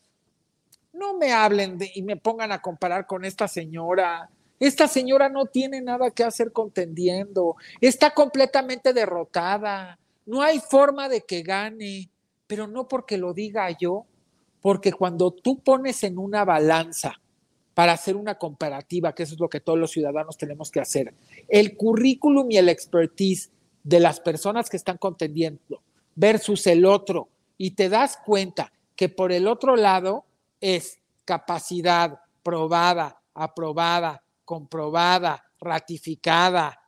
No 0.93 1.17
me 1.17 1.31
hablen 1.31 1.77
y 1.93 2.01
me 2.01 2.17
pongan 2.17 2.51
a 2.51 2.61
comparar 2.61 3.05
con 3.05 3.23
esta 3.25 3.47
señora. 3.47 4.29
Esta 4.59 4.87
señora 4.87 5.29
no 5.29 5.45
tiene 5.45 5.81
nada 5.81 6.11
que 6.11 6.23
hacer 6.23 6.51
contendiendo, 6.51 7.55
está 7.79 8.13
completamente 8.13 8.91
derrotada, 8.91 9.97
no 10.25 10.41
hay 10.41 10.59
forma 10.59 11.07
de 11.07 11.21
que 11.21 11.43
gane, 11.43 12.09
pero 12.45 12.67
no 12.67 12.87
porque 12.87 13.17
lo 13.17 13.33
diga 13.33 13.69
yo, 13.79 14.05
porque 14.61 14.91
cuando 14.91 15.31
tú 15.31 15.59
pones 15.59 16.03
en 16.03 16.17
una 16.17 16.43
balanza 16.43 17.21
para 17.73 17.93
hacer 17.93 18.17
una 18.17 18.35
comparativa, 18.35 19.15
que 19.15 19.23
eso 19.23 19.35
es 19.35 19.39
lo 19.39 19.49
que 19.49 19.61
todos 19.61 19.79
los 19.79 19.91
ciudadanos 19.91 20.37
tenemos 20.37 20.69
que 20.69 20.81
hacer, 20.81 21.13
el 21.47 21.77
currículum 21.77 22.51
y 22.51 22.57
el 22.57 22.67
expertise 22.67 23.49
de 23.83 23.99
las 23.99 24.19
personas 24.19 24.69
que 24.69 24.77
están 24.77 24.97
contendiendo 24.97 25.81
versus 26.15 26.67
el 26.67 26.85
otro, 26.85 27.29
y 27.57 27.71
te 27.71 27.89
das 27.89 28.17
cuenta 28.25 28.71
que 28.95 29.09
por 29.09 29.31
el 29.31 29.47
otro 29.47 29.75
lado 29.75 30.25
es 30.61 30.99
capacidad 31.25 32.19
probada, 32.43 33.21
aprobada, 33.33 34.23
comprobada, 34.45 35.45
ratificada, 35.59 36.79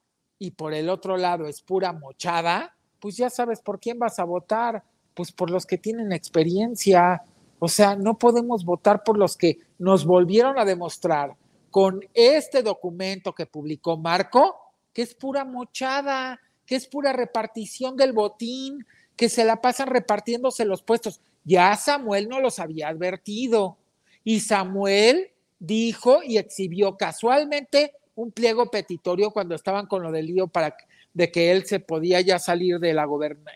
y 0.42 0.50
por 0.50 0.74
el 0.74 0.90
otro 0.90 1.18
lado 1.18 1.46
es 1.46 1.62
pura 1.62 1.94
mochada, 1.94 2.76
pues 3.00 3.16
ya 3.16 3.30
sabes 3.30 3.62
por 3.62 3.80
quién 3.80 4.00
vas 4.00 4.18
a 4.18 4.24
votar, 4.24 4.84
pues 5.14 5.32
por 5.32 5.52
los 5.52 5.68
que 5.68 5.78
tienen 5.78 6.12
experiencia. 6.12 7.22
O 7.60 7.68
sea, 7.68 7.96
no 7.96 8.18
podemos 8.18 8.66
votar 8.66 9.04
por 9.04 9.20
los 9.20 9.38
que 9.38 9.60
nos 9.78 10.04
volvieron 10.04 10.58
a 10.58 10.66
demostrar 10.66 11.36
con 11.70 12.02
este 12.16 12.64
documento 12.64 13.36
que 13.36 13.46
publicó 13.46 13.98
Marco, 13.98 14.56
que 14.92 15.04
es 15.04 15.14
pura 15.14 15.46
mochada, 15.46 16.40
que 16.72 16.78
es 16.78 16.88
pura 16.88 17.12
repartición 17.12 17.98
del 17.98 18.14
botín, 18.14 18.88
que 19.18 19.28
se 19.28 19.44
la 19.44 19.60
pasan 19.60 19.90
repartiéndose 19.90 20.64
los 20.64 20.82
puestos. 20.82 21.20
Ya 21.44 21.76
Samuel 21.76 22.30
no 22.30 22.40
los 22.40 22.60
había 22.60 22.88
advertido. 22.88 23.76
Y 24.24 24.40
Samuel 24.40 25.32
dijo 25.60 26.24
y 26.24 26.38
exhibió 26.38 26.96
casualmente 26.96 27.92
un 28.16 28.32
pliego 28.32 28.72
petitorio 28.72 29.32
cuando 29.32 29.54
estaban 29.54 29.86
con 29.86 30.02
lo 30.02 30.14
del 30.14 30.28
lío 30.28 30.48
para 30.48 30.78
de 31.14 31.30
que 31.30 31.52
él 31.52 31.66
se 31.66 31.82
podía 31.82 32.22
ya 32.22 32.40
salir 32.40 32.80
de 32.80 32.94
la 32.94 33.06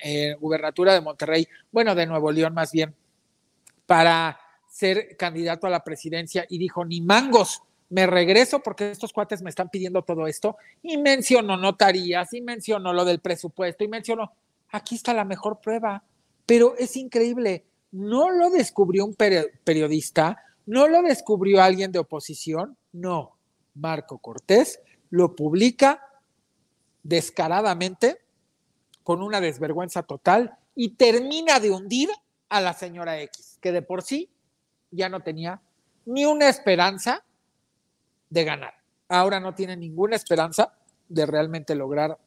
eh, 0.04 0.36
gubernatura 0.38 0.94
de 0.94 1.00
Monterrey, 1.00 1.48
bueno, 1.72 1.96
de 1.96 2.08
Nuevo 2.08 2.34
León 2.34 2.54
más 2.54 2.74
bien, 2.74 2.94
para 3.86 4.38
ser 4.68 5.16
candidato 5.16 5.68
a 5.68 5.70
la 5.70 5.86
presidencia 5.86 6.46
y 6.50 6.58
dijo, 6.58 6.84
ni 6.84 7.00
mangos, 7.00 7.62
me 7.90 8.08
regreso 8.08 8.60
porque 8.62 8.92
estos 8.92 9.14
cuates 9.14 9.42
me 9.42 9.50
están 9.50 9.70
pidiendo 9.70 10.02
todo 10.02 10.28
esto 10.28 10.58
y 10.82 10.98
mencionó 10.98 11.58
notarías 11.58 12.34
y 12.34 12.42
mencionó 12.42 12.94
lo 12.94 13.06
del 13.06 13.20
presupuesto 13.20 13.84
y 13.84 13.88
mencionó, 13.88 14.34
aquí 14.70 14.96
está 14.96 15.14
la 15.14 15.26
mejor 15.26 15.60
prueba, 15.62 16.04
pero 16.46 16.76
es 16.78 16.96
increíble, 16.98 17.66
no 17.92 18.30
lo 18.30 18.50
descubrió 18.50 19.06
un 19.06 19.16
periodista, 19.16 20.38
¿No 20.66 20.88
lo 20.88 21.02
descubrió 21.04 21.62
alguien 21.62 21.92
de 21.92 22.00
oposición? 22.00 22.78
No. 22.92 23.38
Marco 23.76 24.18
Cortés 24.18 24.80
lo 25.10 25.36
publica 25.36 26.02
descaradamente, 27.04 28.20
con 29.04 29.22
una 29.22 29.42
desvergüenza 29.42 30.04
total, 30.04 30.58
y 30.74 30.96
termina 30.96 31.60
de 31.60 31.70
hundir 31.70 32.10
a 32.50 32.62
la 32.62 32.74
señora 32.74 33.22
X, 33.22 33.60
que 33.62 33.72
de 33.72 33.82
por 33.82 34.02
sí 34.02 34.30
ya 34.92 35.10
no 35.10 35.22
tenía 35.22 35.62
ni 36.06 36.26
una 36.26 36.50
esperanza 36.50 37.24
de 38.30 38.44
ganar. 38.44 38.74
Ahora 39.10 39.40
no 39.40 39.54
tiene 39.54 39.78
ninguna 39.78 40.16
esperanza 40.16 40.74
de 41.08 41.26
realmente 41.26 41.76
lograr 41.76 42.18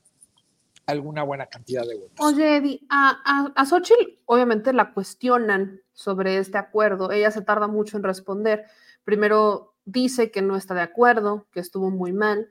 alguna 0.86 1.22
buena 1.22 1.46
cantidad 1.46 1.86
de 1.86 1.96
votos. 1.96 2.16
Oye, 2.18 2.57
Eddie, 2.57 2.80
a, 2.88 3.53
a, 3.55 3.66
Xochitl 3.66 4.20
obviamente 4.24 4.72
la 4.72 4.94
cuestionan 4.94 5.82
sobre 5.92 6.38
este 6.38 6.57
acuerdo. 6.57 7.11
Ella 7.11 7.30
se 7.30 7.42
tarda 7.42 7.68
mucho 7.68 7.96
en 7.96 8.05
responder. 8.05 8.64
Primero 9.05 9.74
dice 9.84 10.30
que 10.30 10.40
no 10.40 10.57
está 10.57 10.74
de 10.74 10.80
acuerdo, 10.80 11.46
que 11.53 11.61
estuvo 11.61 11.90
muy 11.90 12.12
mal 12.12 12.49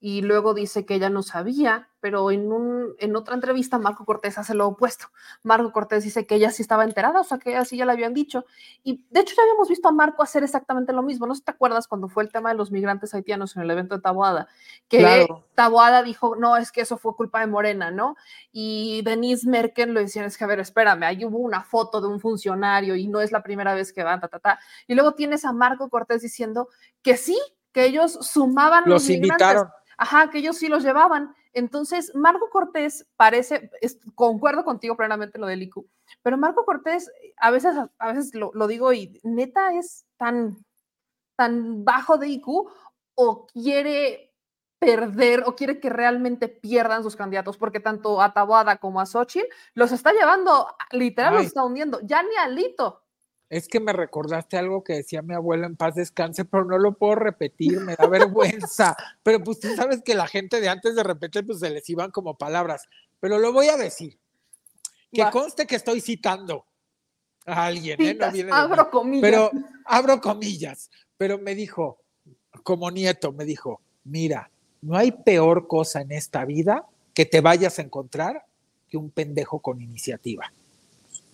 y 0.00 0.22
luego 0.22 0.54
dice 0.54 0.86
que 0.86 0.94
ella 0.94 1.10
no 1.10 1.24
sabía, 1.24 1.88
pero 1.98 2.30
en, 2.30 2.52
un, 2.52 2.94
en 3.00 3.16
otra 3.16 3.34
entrevista 3.34 3.78
Marco 3.78 4.04
Cortés 4.04 4.38
hace 4.38 4.54
lo 4.54 4.68
opuesto. 4.68 5.06
Marco 5.42 5.72
Cortés 5.72 6.04
dice 6.04 6.24
que 6.24 6.36
ella 6.36 6.52
sí 6.52 6.62
estaba 6.62 6.84
enterada, 6.84 7.20
o 7.20 7.24
sea, 7.24 7.38
que 7.38 7.50
ella 7.50 7.64
sí 7.64 7.76
ya 7.76 7.84
le 7.84 7.92
habían 7.92 8.14
dicho. 8.14 8.44
Y 8.84 9.04
de 9.10 9.20
hecho 9.20 9.34
ya 9.36 9.42
habíamos 9.42 9.68
visto 9.68 9.88
a 9.88 9.92
Marco 9.92 10.22
hacer 10.22 10.44
exactamente 10.44 10.92
lo 10.92 11.02
mismo. 11.02 11.26
No 11.26 11.34
sé 11.34 11.40
si 11.40 11.46
te 11.46 11.50
acuerdas 11.50 11.88
cuando 11.88 12.08
fue 12.08 12.22
el 12.22 12.30
tema 12.30 12.50
de 12.50 12.54
los 12.54 12.70
migrantes 12.70 13.12
haitianos 13.12 13.56
en 13.56 13.62
el 13.62 13.70
evento 13.72 13.96
de 13.96 14.00
Taboada, 14.02 14.46
que 14.88 15.26
Taboada 15.56 16.04
dijo, 16.04 16.36
no, 16.36 16.56
es 16.56 16.70
que 16.70 16.82
eso 16.82 16.96
fue 16.96 17.16
culpa 17.16 17.40
de 17.40 17.48
Morena, 17.48 17.90
¿no? 17.90 18.14
Y 18.52 19.02
Denise 19.02 19.48
Merkel 19.48 19.92
lo 19.92 19.98
decía, 19.98 20.24
es 20.24 20.38
que 20.38 20.44
a 20.44 20.46
ver, 20.46 20.60
espérame, 20.60 21.02
ahí 21.02 21.24
hubo 21.24 21.38
una 21.38 21.64
foto 21.64 22.00
de 22.00 22.06
un 22.06 22.20
funcionario 22.20 22.94
y 22.94 23.08
no 23.08 23.20
es 23.20 23.32
la 23.32 23.42
primera 23.42 23.74
vez 23.74 23.92
que 23.92 24.04
van, 24.04 24.20
ta, 24.20 24.28
ta, 24.28 24.38
ta. 24.38 24.60
Y 24.86 24.94
luego 24.94 25.14
tienes 25.14 25.44
a 25.44 25.52
Marco 25.52 25.88
Cortés 25.88 26.22
diciendo 26.22 26.68
que 27.02 27.16
sí, 27.16 27.36
que 27.72 27.84
ellos 27.84 28.12
sumaban 28.22 28.84
los, 28.86 29.02
los 29.02 29.10
invitaron 29.10 29.68
Ajá, 29.98 30.30
que 30.30 30.38
ellos 30.38 30.56
sí 30.56 30.68
los 30.68 30.84
llevaban. 30.84 31.34
Entonces, 31.52 32.14
Marco 32.14 32.48
Cortés 32.50 33.06
parece, 33.16 33.70
concuerdo 34.14 34.64
contigo 34.64 34.96
plenamente 34.96 35.38
lo 35.38 35.46
del 35.46 35.62
IQ, 35.62 35.84
pero 36.22 36.38
Marco 36.38 36.64
Cortés, 36.64 37.10
a 37.36 37.50
veces, 37.50 37.74
a 37.98 38.12
veces 38.12 38.32
lo, 38.34 38.66
digo 38.68 38.92
y 38.92 39.20
neta 39.24 39.74
es 39.74 40.06
tan, 40.16 40.56
tan 41.36 41.84
bajo 41.84 42.16
de 42.16 42.28
IQ 42.28 42.48
o 43.16 43.46
quiere 43.46 44.32
perder 44.78 45.42
o 45.46 45.56
quiere 45.56 45.80
que 45.80 45.90
realmente 45.90 46.46
pierdan 46.46 47.02
sus 47.02 47.16
candidatos, 47.16 47.58
porque 47.58 47.80
tanto 47.80 48.22
a 48.22 48.32
Taboada 48.32 48.76
como 48.76 49.00
a 49.00 49.06
Xochitl 49.06 49.48
los 49.74 49.90
está 49.90 50.12
llevando, 50.12 50.68
literal 50.92 51.34
los 51.34 51.46
está 51.46 51.64
hundiendo, 51.64 51.98
ya 52.04 52.22
ni 52.22 52.36
a 52.36 52.46
Lito 52.46 53.02
es 53.50 53.66
que 53.66 53.80
me 53.80 53.92
recordaste 53.92 54.58
algo 54.58 54.84
que 54.84 54.94
decía 54.94 55.22
mi 55.22 55.34
abuela 55.34 55.66
en 55.66 55.76
paz 55.76 55.94
descanse, 55.94 56.44
pero 56.44 56.64
no 56.64 56.78
lo 56.78 56.94
puedo 56.94 57.14
repetir, 57.14 57.80
me 57.80 57.96
da 57.96 58.06
vergüenza. 58.06 58.96
Pero 59.22 59.42
pues 59.42 59.60
tú 59.60 59.68
sabes 59.74 60.02
que 60.02 60.14
la 60.14 60.26
gente 60.26 60.60
de 60.60 60.68
antes 60.68 60.94
de 60.94 61.02
repente 61.02 61.42
pues 61.42 61.60
se 61.60 61.70
les 61.70 61.88
iban 61.88 62.10
como 62.10 62.36
palabras, 62.36 62.86
pero 63.20 63.38
lo 63.38 63.52
voy 63.52 63.68
a 63.68 63.76
decir. 63.76 64.18
Que 65.12 65.22
Va. 65.22 65.30
conste 65.30 65.66
que 65.66 65.76
estoy 65.76 66.00
citando 66.00 66.66
a 67.46 67.66
alguien, 67.66 68.00
¿eh? 68.02 68.14
No 68.14 68.30
viene 68.30 68.50
mí. 68.50 68.56
abro 68.56 68.90
comillas. 68.90 69.22
Pero 69.22 69.50
abro 69.86 70.20
comillas, 70.20 70.90
pero 71.16 71.38
me 71.38 71.54
dijo, 71.54 71.98
como 72.62 72.90
nieto, 72.90 73.32
me 73.32 73.44
dijo, 73.44 73.80
mira, 74.04 74.50
no 74.82 74.96
hay 74.96 75.12
peor 75.12 75.66
cosa 75.66 76.02
en 76.02 76.12
esta 76.12 76.44
vida 76.44 76.84
que 77.14 77.24
te 77.24 77.40
vayas 77.40 77.78
a 77.78 77.82
encontrar 77.82 78.44
que 78.88 78.96
un 78.96 79.10
pendejo 79.10 79.60
con 79.60 79.80
iniciativa. 79.80 80.52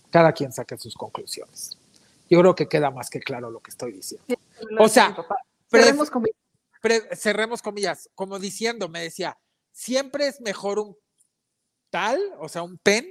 Cada 0.09 0.31
quien 0.31 0.53
saque 0.53 0.77
sus 0.77 0.95
conclusiones. 0.95 1.77
Yo 2.29 2.39
creo 2.39 2.55
que 2.55 2.67
queda 2.67 2.91
más 2.91 3.09
que 3.09 3.19
claro 3.19 3.51
lo 3.51 3.59
que 3.59 3.71
estoy 3.71 3.91
diciendo. 3.93 4.25
O 4.79 4.87
sea, 4.87 5.15
cerremos 5.69 6.09
comillas. 6.09 6.35
Pre- 6.81 7.15
cerremos 7.15 7.61
comillas, 7.61 8.09
como 8.15 8.39
diciendo, 8.39 8.89
me 8.89 9.01
decía, 9.01 9.37
siempre 9.71 10.27
es 10.27 10.39
mejor 10.41 10.79
un 10.79 10.95
tal, 11.89 12.19
o 12.39 12.49
sea, 12.49 12.61
un 12.63 12.77
pen, 12.77 13.07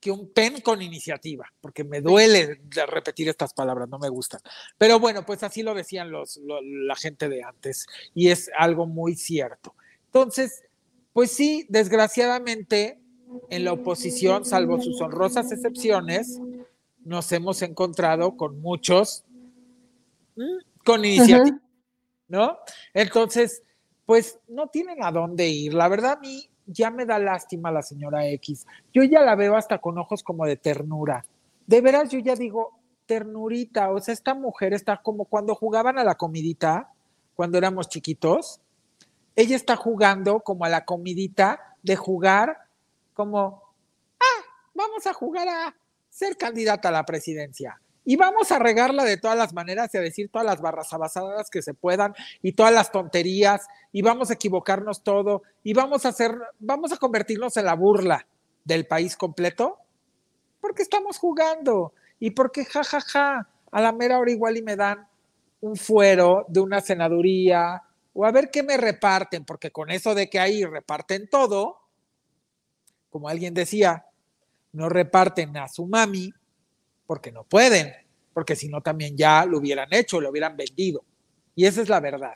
que 0.00 0.10
un 0.10 0.30
pen 0.32 0.60
con 0.60 0.82
iniciativa, 0.82 1.50
porque 1.60 1.84
me 1.84 2.00
duele 2.02 2.60
repetir 2.88 3.28
estas 3.28 3.54
palabras, 3.54 3.88
no 3.88 3.98
me 3.98 4.08
gustan. 4.10 4.40
Pero 4.76 4.98
bueno, 5.00 5.24
pues 5.24 5.42
así 5.42 5.62
lo 5.62 5.72
decían 5.74 6.10
los, 6.10 6.36
lo- 6.38 6.60
la 6.60 6.96
gente 6.96 7.28
de 7.28 7.42
antes, 7.42 7.86
y 8.14 8.28
es 8.28 8.50
algo 8.58 8.86
muy 8.86 9.14
cierto. 9.14 9.74
Entonces, 10.06 10.62
pues 11.14 11.30
sí, 11.30 11.66
desgraciadamente, 11.70 12.98
en 13.50 13.64
la 13.64 13.72
oposición, 13.72 14.44
salvo 14.44 14.80
sus 14.80 15.00
honrosas 15.00 15.50
excepciones, 15.50 16.38
nos 17.04 17.30
hemos 17.32 17.62
encontrado 17.62 18.36
con 18.36 18.60
muchos 18.60 19.24
mm, 20.36 20.84
con 20.84 21.04
iniciativa. 21.04 21.58
¿no? 22.28 22.58
Entonces, 22.92 23.62
pues 24.06 24.38
no 24.48 24.68
tienen 24.68 25.02
a 25.02 25.10
dónde 25.10 25.48
ir. 25.48 25.74
La 25.74 25.88
verdad, 25.88 26.12
a 26.12 26.20
mí 26.20 26.48
ya 26.66 26.90
me 26.90 27.06
da 27.06 27.18
lástima 27.18 27.70
la 27.70 27.82
señora 27.82 28.26
X. 28.28 28.66
Yo 28.92 29.02
ya 29.04 29.20
la 29.20 29.34
veo 29.34 29.56
hasta 29.56 29.78
con 29.78 29.98
ojos 29.98 30.22
como 30.22 30.46
de 30.46 30.56
ternura. 30.56 31.24
De 31.66 31.80
veras, 31.80 32.10
yo 32.10 32.18
ya 32.18 32.34
digo, 32.34 32.78
ternurita, 33.06 33.90
o 33.90 34.00
sea, 34.00 34.14
esta 34.14 34.34
mujer 34.34 34.72
está 34.72 35.00
como 35.02 35.26
cuando 35.26 35.54
jugaban 35.54 35.98
a 35.98 36.04
la 36.04 36.14
comidita, 36.14 36.90
cuando 37.34 37.58
éramos 37.58 37.88
chiquitos. 37.88 38.60
Ella 39.36 39.56
está 39.56 39.76
jugando 39.76 40.40
como 40.40 40.64
a 40.64 40.68
la 40.68 40.84
comidita 40.84 41.76
de 41.82 41.96
jugar 41.96 42.58
como, 43.14 43.62
ah, 44.20 44.44
vamos 44.74 45.06
a 45.06 45.12
jugar 45.12 45.48
a 45.48 45.74
ser 46.14 46.36
candidata 46.36 46.90
a 46.90 46.92
la 46.92 47.04
presidencia. 47.04 47.80
Y 48.04 48.14
vamos 48.16 48.52
a 48.52 48.60
regarla 48.60 49.02
de 49.02 49.16
todas 49.16 49.36
las 49.36 49.52
maneras 49.52 49.92
y 49.92 49.98
a 49.98 50.00
decir 50.00 50.28
todas 50.30 50.46
las 50.46 50.60
barras 50.60 50.92
abasadas 50.92 51.50
que 51.50 51.60
se 51.60 51.74
puedan 51.74 52.14
y 52.40 52.52
todas 52.52 52.72
las 52.72 52.92
tonterías 52.92 53.66
y 53.90 54.02
vamos 54.02 54.30
a 54.30 54.34
equivocarnos 54.34 55.02
todo 55.02 55.42
y 55.64 55.72
vamos 55.72 56.06
a 56.06 56.10
hacer, 56.10 56.32
vamos 56.60 56.92
a 56.92 56.98
convertirnos 56.98 57.56
en 57.56 57.64
la 57.64 57.74
burla 57.74 58.26
del 58.64 58.86
país 58.86 59.16
completo 59.16 59.78
porque 60.60 60.82
estamos 60.82 61.18
jugando 61.18 61.94
y 62.20 62.30
porque 62.30 62.64
jajaja, 62.64 63.00
ja, 63.00 63.34
ja, 63.42 63.48
a 63.72 63.80
la 63.80 63.92
mera 63.92 64.18
hora 64.18 64.30
igual 64.30 64.56
y 64.56 64.62
me 64.62 64.76
dan 64.76 65.08
un 65.62 65.74
fuero 65.76 66.44
de 66.48 66.60
una 66.60 66.80
senaduría 66.80 67.82
o 68.12 68.24
a 68.24 68.30
ver 68.30 68.50
qué 68.52 68.62
me 68.62 68.76
reparten, 68.76 69.44
porque 69.44 69.72
con 69.72 69.90
eso 69.90 70.14
de 70.14 70.30
que 70.30 70.38
ahí 70.38 70.64
reparten 70.64 71.28
todo, 71.28 71.80
como 73.10 73.28
alguien 73.28 73.52
decía, 73.52 74.04
no 74.74 74.88
reparten 74.88 75.56
a 75.56 75.68
su 75.68 75.86
mami 75.86 76.32
porque 77.06 77.32
no 77.32 77.44
pueden, 77.44 77.92
porque 78.32 78.56
si 78.56 78.68
no 78.68 78.80
también 78.80 79.16
ya 79.16 79.46
lo 79.46 79.58
hubieran 79.58 79.88
hecho, 79.92 80.20
lo 80.20 80.30
hubieran 80.30 80.56
vendido. 80.56 81.04
Y 81.54 81.66
esa 81.66 81.80
es 81.80 81.88
la 81.88 82.00
verdad. 82.00 82.34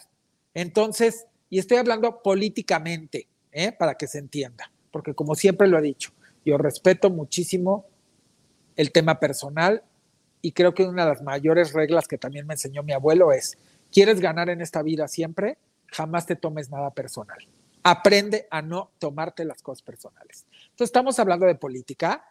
Entonces, 0.54 1.26
y 1.50 1.58
estoy 1.58 1.78
hablando 1.78 2.22
políticamente, 2.22 3.28
¿eh? 3.52 3.72
para 3.72 3.94
que 3.96 4.06
se 4.06 4.18
entienda, 4.18 4.70
porque 4.90 5.14
como 5.14 5.34
siempre 5.34 5.66
lo 5.66 5.78
he 5.78 5.82
dicho, 5.82 6.12
yo 6.44 6.56
respeto 6.58 7.10
muchísimo 7.10 7.86
el 8.76 8.92
tema 8.92 9.18
personal 9.18 9.82
y 10.40 10.52
creo 10.52 10.72
que 10.74 10.84
una 10.84 11.04
de 11.04 11.10
las 11.10 11.22
mayores 11.22 11.72
reglas 11.72 12.06
que 12.06 12.18
también 12.18 12.46
me 12.46 12.54
enseñó 12.54 12.82
mi 12.82 12.92
abuelo 12.92 13.32
es, 13.32 13.58
¿quieres 13.90 14.20
ganar 14.20 14.48
en 14.48 14.60
esta 14.60 14.82
vida 14.82 15.08
siempre? 15.08 15.58
Jamás 15.88 16.26
te 16.26 16.36
tomes 16.36 16.70
nada 16.70 16.90
personal. 16.92 17.38
Aprende 17.82 18.46
a 18.50 18.62
no 18.62 18.92
tomarte 18.98 19.44
las 19.44 19.62
cosas 19.62 19.82
personales. 19.82 20.46
Entonces 20.78 20.90
estamos 20.90 21.18
hablando 21.18 21.44
de 21.44 21.56
política 21.56 22.24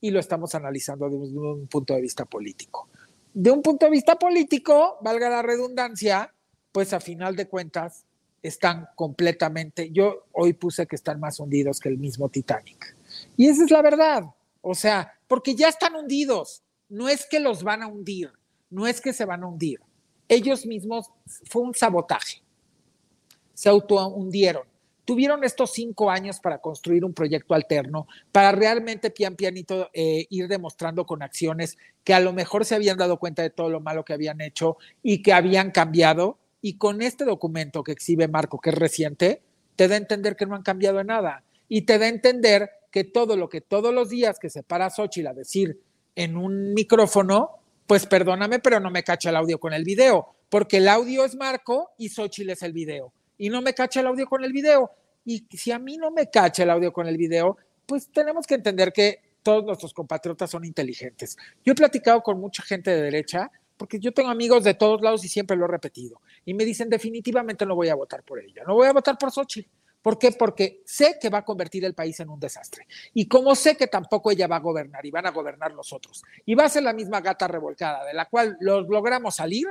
y 0.00 0.10
lo 0.10 0.18
estamos 0.18 0.56
analizando 0.56 1.08
de 1.08 1.14
un, 1.14 1.68
punto 1.68 1.94
de 1.94 2.00
vista 2.00 2.24
político. 2.24 2.88
De 3.32 3.48
un 3.52 3.62
punto 3.62 3.86
de 3.86 3.92
vista 3.92 4.18
político, 4.18 4.98
valga 5.02 5.30
la 5.30 5.40
redundancia, 5.40 6.34
pues 6.72 6.92
a 6.94 6.98
final 6.98 7.36
de 7.36 7.46
cuentas 7.46 8.04
están 8.42 8.88
completamente, 8.96 9.92
yo 9.92 10.26
hoy 10.32 10.52
puse 10.54 10.88
que 10.88 10.96
están 10.96 11.20
más 11.20 11.38
hundidos 11.38 11.78
que 11.78 11.90
el 11.90 11.98
mismo 11.98 12.28
Titanic. 12.28 12.96
Y 13.36 13.46
esa 13.46 13.62
es 13.62 13.70
la 13.70 13.82
verdad. 13.82 14.24
O 14.62 14.74
sea, 14.74 15.12
porque 15.28 15.54
ya 15.54 15.68
están 15.68 15.94
hundidos. 15.94 16.64
No 16.88 17.08
es 17.08 17.24
que 17.24 17.38
los 17.38 17.62
van 17.62 17.84
a 17.84 17.86
hundir, 17.86 18.32
no 18.68 18.88
es 18.88 19.00
que 19.00 19.12
se 19.12 19.26
van 19.26 19.44
a 19.44 19.46
hundir. 19.46 19.78
Ellos 20.26 20.66
mismos, 20.66 21.06
fue 21.48 21.62
un 21.62 21.72
sabotaje. 21.72 22.42
Se 23.54 23.68
auto 23.68 24.04
hundieron. 24.08 24.71
Tuvieron 25.04 25.42
estos 25.42 25.72
cinco 25.72 26.10
años 26.10 26.38
para 26.38 26.58
construir 26.58 27.04
un 27.04 27.12
proyecto 27.12 27.54
alterno, 27.54 28.06
para 28.30 28.52
realmente 28.52 29.10
pian 29.10 29.34
pianito 29.34 29.90
eh, 29.92 30.26
ir 30.30 30.46
demostrando 30.46 31.04
con 31.04 31.22
acciones 31.22 31.76
que 32.04 32.14
a 32.14 32.20
lo 32.20 32.32
mejor 32.32 32.64
se 32.64 32.76
habían 32.76 32.98
dado 32.98 33.18
cuenta 33.18 33.42
de 33.42 33.50
todo 33.50 33.68
lo 33.68 33.80
malo 33.80 34.04
que 34.04 34.12
habían 34.12 34.40
hecho 34.40 34.76
y 35.02 35.22
que 35.22 35.32
habían 35.32 35.72
cambiado. 35.72 36.38
Y 36.60 36.78
con 36.78 37.02
este 37.02 37.24
documento 37.24 37.82
que 37.82 37.92
exhibe 37.92 38.28
Marco, 38.28 38.60
que 38.60 38.70
es 38.70 38.76
reciente, 38.76 39.42
te 39.74 39.88
da 39.88 39.94
a 39.94 39.98
entender 39.98 40.36
que 40.36 40.46
no 40.46 40.54
han 40.54 40.62
cambiado 40.62 41.02
nada. 41.02 41.42
Y 41.68 41.82
te 41.82 41.98
da 41.98 42.06
a 42.06 42.10
entender 42.10 42.70
que 42.92 43.02
todo 43.02 43.36
lo 43.36 43.48
que 43.48 43.60
todos 43.60 43.92
los 43.92 44.10
días 44.10 44.38
que 44.38 44.50
se 44.50 44.62
para 44.62 44.90
Xochitl 44.90 45.26
a 45.26 45.34
decir 45.34 45.80
en 46.14 46.36
un 46.36 46.74
micrófono, 46.74 47.50
pues 47.86 48.06
perdóname, 48.06 48.60
pero 48.60 48.78
no 48.78 48.90
me 48.90 49.02
cacha 49.02 49.30
el 49.30 49.36
audio 49.36 49.58
con 49.58 49.72
el 49.72 49.82
video, 49.82 50.28
porque 50.48 50.76
el 50.76 50.88
audio 50.88 51.24
es 51.24 51.34
Marco 51.34 51.90
y 51.98 52.10
Xochitl 52.10 52.50
es 52.50 52.62
el 52.62 52.72
video. 52.72 53.12
Y 53.42 53.50
no 53.50 53.60
me 53.60 53.74
cacha 53.74 53.98
el 53.98 54.06
audio 54.06 54.24
con 54.28 54.44
el 54.44 54.52
video. 54.52 54.92
Y 55.24 55.44
si 55.50 55.72
a 55.72 55.78
mí 55.80 55.96
no 55.96 56.12
me 56.12 56.30
cacha 56.30 56.62
el 56.62 56.70
audio 56.70 56.92
con 56.92 57.08
el 57.08 57.16
video, 57.16 57.56
pues 57.86 58.08
tenemos 58.12 58.46
que 58.46 58.54
entender 58.54 58.92
que 58.92 59.20
todos 59.42 59.64
nuestros 59.64 59.92
compatriotas 59.92 60.48
son 60.48 60.64
inteligentes. 60.64 61.36
Yo 61.64 61.72
he 61.72 61.74
platicado 61.74 62.22
con 62.22 62.38
mucha 62.38 62.62
gente 62.62 62.92
de 62.92 63.02
derecha, 63.02 63.50
porque 63.76 63.98
yo 63.98 64.12
tengo 64.12 64.30
amigos 64.30 64.62
de 64.62 64.74
todos 64.74 65.02
lados 65.02 65.24
y 65.24 65.28
siempre 65.28 65.56
lo 65.56 65.64
he 65.64 65.68
repetido. 65.68 66.20
Y 66.44 66.54
me 66.54 66.64
dicen, 66.64 66.88
definitivamente 66.88 67.66
no 67.66 67.74
voy 67.74 67.88
a 67.88 67.96
votar 67.96 68.22
por 68.22 68.38
ella, 68.38 68.62
no 68.64 68.74
voy 68.74 68.86
a 68.86 68.92
votar 68.92 69.18
por 69.18 69.32
Xochitl. 69.32 69.68
¿Por 70.00 70.20
qué? 70.20 70.30
Porque 70.30 70.80
sé 70.84 71.18
que 71.20 71.28
va 71.28 71.38
a 71.38 71.44
convertir 71.44 71.84
el 71.84 71.94
país 71.94 72.20
en 72.20 72.28
un 72.28 72.38
desastre. 72.38 72.86
Y 73.12 73.26
como 73.26 73.56
sé 73.56 73.76
que 73.76 73.88
tampoco 73.88 74.30
ella 74.30 74.46
va 74.46 74.56
a 74.56 74.60
gobernar 74.60 75.04
y 75.04 75.10
van 75.10 75.26
a 75.26 75.30
gobernar 75.30 75.72
los 75.72 75.92
otros, 75.92 76.22
y 76.46 76.54
va 76.54 76.66
a 76.66 76.68
ser 76.68 76.84
la 76.84 76.92
misma 76.92 77.20
gata 77.20 77.48
revolcada 77.48 78.04
de 78.04 78.14
la 78.14 78.26
cual 78.26 78.56
los 78.60 78.86
logramos 78.86 79.34
salir, 79.34 79.66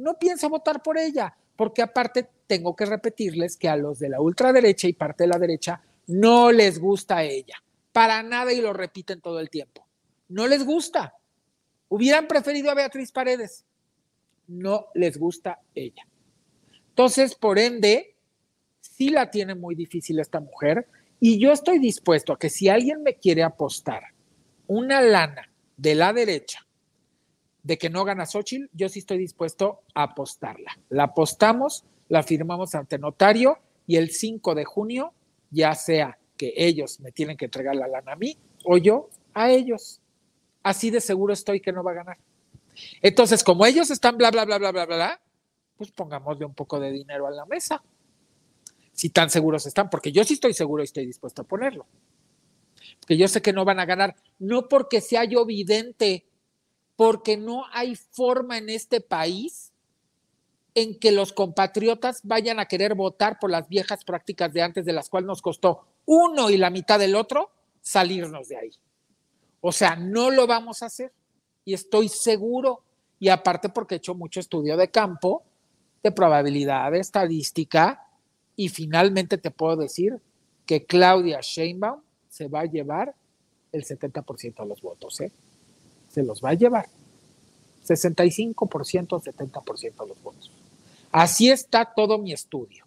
no 0.00 0.18
pienso 0.18 0.48
votar 0.48 0.82
por 0.82 0.98
ella, 0.98 1.36
porque 1.56 1.82
aparte 1.82 2.28
tengo 2.46 2.74
que 2.74 2.86
repetirles 2.86 3.56
que 3.56 3.68
a 3.68 3.76
los 3.76 3.98
de 3.98 4.08
la 4.08 4.20
ultraderecha 4.20 4.88
y 4.88 4.94
parte 4.94 5.24
de 5.24 5.28
la 5.28 5.38
derecha 5.38 5.82
no 6.06 6.50
les 6.50 6.78
gusta 6.78 7.22
ella. 7.22 7.62
Para 7.92 8.22
nada 8.22 8.52
y 8.52 8.60
lo 8.60 8.72
repiten 8.72 9.20
todo 9.20 9.40
el 9.40 9.50
tiempo. 9.50 9.86
No 10.28 10.46
les 10.46 10.64
gusta. 10.64 11.14
Hubieran 11.88 12.26
preferido 12.26 12.70
a 12.70 12.74
Beatriz 12.74 13.12
Paredes. 13.12 13.64
No 14.48 14.86
les 14.94 15.18
gusta 15.18 15.60
ella. 15.74 16.06
Entonces, 16.88 17.34
por 17.34 17.58
ende, 17.58 18.16
sí 18.80 19.10
la 19.10 19.30
tiene 19.30 19.54
muy 19.54 19.74
difícil 19.74 20.18
esta 20.18 20.40
mujer 20.40 20.88
y 21.20 21.38
yo 21.38 21.52
estoy 21.52 21.78
dispuesto 21.78 22.32
a 22.32 22.38
que 22.38 22.48
si 22.48 22.68
alguien 22.68 23.02
me 23.02 23.16
quiere 23.16 23.42
apostar 23.42 24.02
una 24.66 25.00
lana 25.00 25.50
de 25.76 25.94
la 25.94 26.12
derecha 26.12 26.66
de 27.62 27.78
que 27.78 27.90
no 27.90 28.04
gana 28.04 28.26
Xochitl, 28.26 28.68
yo 28.72 28.88
sí 28.88 29.00
estoy 29.00 29.18
dispuesto 29.18 29.82
a 29.94 30.04
apostarla. 30.04 30.78
La 30.88 31.04
apostamos, 31.04 31.84
la 32.08 32.22
firmamos 32.22 32.74
ante 32.74 32.98
notario 32.98 33.58
y 33.86 33.96
el 33.96 34.10
5 34.10 34.54
de 34.54 34.64
junio, 34.64 35.12
ya 35.50 35.74
sea 35.74 36.18
que 36.36 36.54
ellos 36.56 37.00
me 37.00 37.12
tienen 37.12 37.36
que 37.36 37.46
entregar 37.46 37.76
la 37.76 37.86
lana 37.86 38.12
a 38.12 38.16
mí 38.16 38.36
o 38.64 38.78
yo 38.78 39.10
a 39.34 39.50
ellos. 39.50 40.00
Así 40.62 40.90
de 40.90 41.00
seguro 41.00 41.32
estoy 41.32 41.60
que 41.60 41.72
no 41.72 41.82
va 41.82 41.92
a 41.92 41.94
ganar. 41.94 42.18
Entonces, 43.02 43.44
como 43.44 43.66
ellos 43.66 43.90
están 43.90 44.16
bla, 44.16 44.30
bla, 44.30 44.44
bla, 44.44 44.58
bla, 44.58 44.72
bla, 44.72 44.86
bla, 44.86 45.20
pues 45.76 45.90
pongámosle 45.90 46.44
un 46.44 46.54
poco 46.54 46.78
de 46.80 46.90
dinero 46.90 47.26
a 47.26 47.30
la 47.30 47.46
mesa 47.46 47.82
si 49.00 49.08
tan 49.08 49.30
seguros 49.30 49.64
están, 49.64 49.88
porque 49.88 50.12
yo 50.12 50.24
sí 50.24 50.34
estoy 50.34 50.52
seguro 50.52 50.82
y 50.82 50.84
estoy 50.84 51.06
dispuesto 51.06 51.40
a 51.40 51.46
ponerlo. 51.46 51.86
Porque 53.00 53.16
yo 53.16 53.28
sé 53.28 53.40
que 53.40 53.54
no 53.54 53.64
van 53.64 53.80
a 53.80 53.86
ganar, 53.86 54.14
no 54.38 54.68
porque 54.68 55.00
sea 55.00 55.24
yo 55.24 55.46
vidente, 55.46 56.26
porque 57.00 57.38
no 57.38 57.64
hay 57.72 57.96
forma 57.96 58.58
en 58.58 58.68
este 58.68 59.00
país 59.00 59.72
en 60.74 60.98
que 60.98 61.12
los 61.12 61.32
compatriotas 61.32 62.20
vayan 62.24 62.60
a 62.60 62.66
querer 62.66 62.94
votar 62.94 63.38
por 63.38 63.50
las 63.50 63.70
viejas 63.70 64.04
prácticas 64.04 64.52
de 64.52 64.60
antes, 64.60 64.84
de 64.84 64.92
las 64.92 65.08
cuales 65.08 65.26
nos 65.26 65.40
costó 65.40 65.86
uno 66.04 66.50
y 66.50 66.58
la 66.58 66.68
mitad 66.68 66.98
del 66.98 67.14
otro 67.14 67.52
salirnos 67.80 68.48
de 68.48 68.58
ahí. 68.58 68.70
O 69.62 69.72
sea, 69.72 69.96
no 69.96 70.30
lo 70.30 70.46
vamos 70.46 70.82
a 70.82 70.86
hacer. 70.86 71.10
Y 71.64 71.72
estoy 71.72 72.10
seguro 72.10 72.82
y 73.18 73.30
aparte 73.30 73.70
porque 73.70 73.94
he 73.94 73.96
hecho 73.96 74.14
mucho 74.14 74.38
estudio 74.38 74.76
de 74.76 74.90
campo, 74.90 75.42
de 76.02 76.12
probabilidad, 76.12 76.94
estadística, 76.94 78.10
y 78.56 78.68
finalmente 78.68 79.38
te 79.38 79.50
puedo 79.50 79.76
decir 79.76 80.20
que 80.66 80.84
Claudia 80.84 81.40
Sheinbaum 81.40 82.02
se 82.28 82.48
va 82.48 82.60
a 82.60 82.66
llevar 82.66 83.14
el 83.72 83.86
70% 83.86 84.54
de 84.54 84.66
los 84.66 84.82
votos, 84.82 85.18
¿eh? 85.22 85.32
Se 86.10 86.22
los 86.22 86.42
va 86.42 86.50
a 86.50 86.54
llevar. 86.54 86.86
65%, 87.86 88.54
70% 89.22 90.02
de 90.02 90.08
los 90.08 90.22
votos. 90.22 90.50
Así 91.10 91.50
está 91.50 91.86
todo 91.86 92.18
mi 92.18 92.32
estudio. 92.32 92.84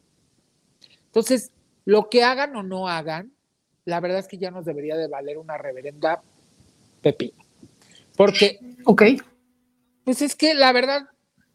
Entonces, 1.08 1.52
lo 1.86 2.10
que 2.10 2.24
hagan 2.24 2.56
o 2.56 2.64
no 2.64 2.88
hagan, 2.88 3.32
la 3.86 4.00
verdad 4.00 4.20
es 4.20 4.28
que 4.28 4.38
ya 4.38 4.52
nos 4.52 4.66
debería 4.66 4.96
de 4.96 5.08
valer 5.08 5.38
una 5.38 5.58
reverenda 5.58 6.22
pepino. 7.02 7.44
Porque, 8.16 8.60
Ok. 8.86 9.04
pues 10.06 10.22
es 10.22 10.36
que 10.36 10.54
la 10.54 10.72
verdad, 10.72 11.02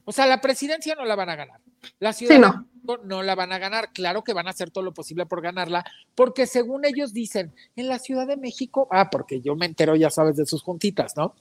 o 0.04 0.12
sea, 0.12 0.26
la 0.26 0.40
presidencia 0.40 0.94
no 0.94 1.04
la 1.04 1.16
van 1.16 1.30
a 1.30 1.36
ganar. 1.36 1.60
La 1.98 2.12
ciudad 2.12 2.34
Sí, 2.34 2.40
de 2.40 2.46
no. 2.46 2.52
México 2.82 3.04
no 3.04 3.22
la 3.22 3.34
van 3.34 3.52
a 3.52 3.58
ganar. 3.58 3.92
Claro 3.92 4.24
que 4.24 4.32
van 4.32 4.46
a 4.46 4.50
hacer 4.50 4.70
todo 4.70 4.82
lo 4.84 4.94
posible 4.94 5.26
por 5.26 5.42
ganarla, 5.42 5.84
porque 6.14 6.46
según 6.46 6.84
ellos 6.84 7.12
dicen, 7.12 7.54
en 7.76 7.88
la 7.88 7.98
Ciudad 7.98 8.26
de 8.26 8.36
México, 8.36 8.88
ah, 8.90 9.10
porque 9.10 9.40
yo 9.40 9.56
me 9.56 9.66
entero, 9.66 9.94
ya 9.96 10.10
sabes, 10.10 10.36
de 10.36 10.46
sus 10.46 10.62
juntitas, 10.62 11.16
¿no? 11.16 11.34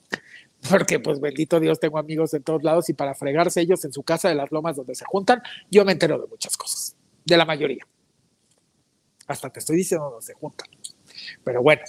Porque, 0.70 1.00
pues, 1.00 1.20
bendito 1.22 1.60
Dios, 1.60 1.80
tengo 1.80 2.00
amigos 2.00 2.34
en 2.34 2.44
todos 2.44 2.64
lados 2.64 2.90
y 2.90 2.94
para 2.94 3.14
fregarse 3.14 3.62
ellos 3.62 3.86
en 3.86 3.94
su 3.94 4.04
casa 4.04 4.28
de 4.28 4.36
las 4.36 4.52
lomas 4.52 4.76
donde 4.76 4.96
se 4.96 5.06
juntan, 5.06 5.42
yo 5.70 5.86
me 5.86 5.92
entero 5.92 6.20
de 6.20 6.28
muchas 6.28 6.58
cosas, 6.58 6.96
de 7.24 7.38
la 7.38 7.46
mayoría. 7.46 7.86
Hasta 9.28 9.50
te 9.50 9.60
estoy 9.60 9.78
diciendo 9.78 10.10
donde 10.10 10.26
se 10.26 10.34
juntan. 10.34 10.68
Pero 11.44 11.62
bueno, 11.62 11.82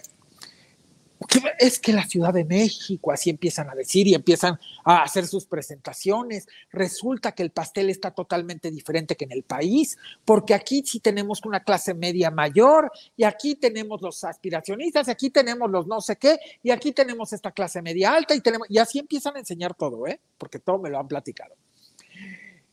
es 1.59 1.79
que 1.81 1.93
la 1.93 2.07
Ciudad 2.07 2.33
de 2.33 2.45
México, 2.45 3.11
así 3.11 3.31
empiezan 3.31 3.69
a 3.69 3.75
decir 3.75 4.07
y 4.07 4.15
empiezan 4.15 4.59
a 4.85 5.03
hacer 5.03 5.27
sus 5.27 5.47
presentaciones. 5.47 6.47
Resulta 6.71 7.33
que 7.33 7.43
el 7.43 7.51
pastel 7.51 7.91
está 7.91 8.13
totalmente 8.13 8.71
diferente 8.71 9.17
que 9.17 9.25
en 9.25 9.33
el 9.33 9.43
país, 9.43 9.99
porque 10.25 10.55
aquí 10.55 10.83
sí 10.87 11.01
tenemos 11.01 11.45
una 11.45 11.61
clase 11.61 11.95
media 11.95 12.31
mayor 12.31 12.91
y 13.17 13.25
aquí 13.25 13.57
tenemos 13.57 14.01
los 14.01 14.23
aspiracionistas, 14.23 15.09
y 15.09 15.11
aquí 15.11 15.31
tenemos 15.31 15.71
los 15.71 15.87
no 15.87 16.01
sé 16.01 16.17
qué, 16.17 16.39
y 16.63 16.71
aquí 16.71 16.93
tenemos 16.93 17.33
esta 17.33 17.51
clase 17.51 17.83
media 17.83 18.15
alta 18.15 18.35
y 18.35 18.41
tenemos, 18.41 18.71
y 18.71 18.79
así 18.79 18.99
empiezan 18.99 19.37
a 19.37 19.41
enseñar 19.41 19.75
todo, 19.75 20.07
¿eh? 20.07 20.21
Porque 20.39 20.61
todo 20.61 20.79
me 20.79 20.91
lo 20.91 20.99
han 20.99 21.09
platicado. 21.09 21.55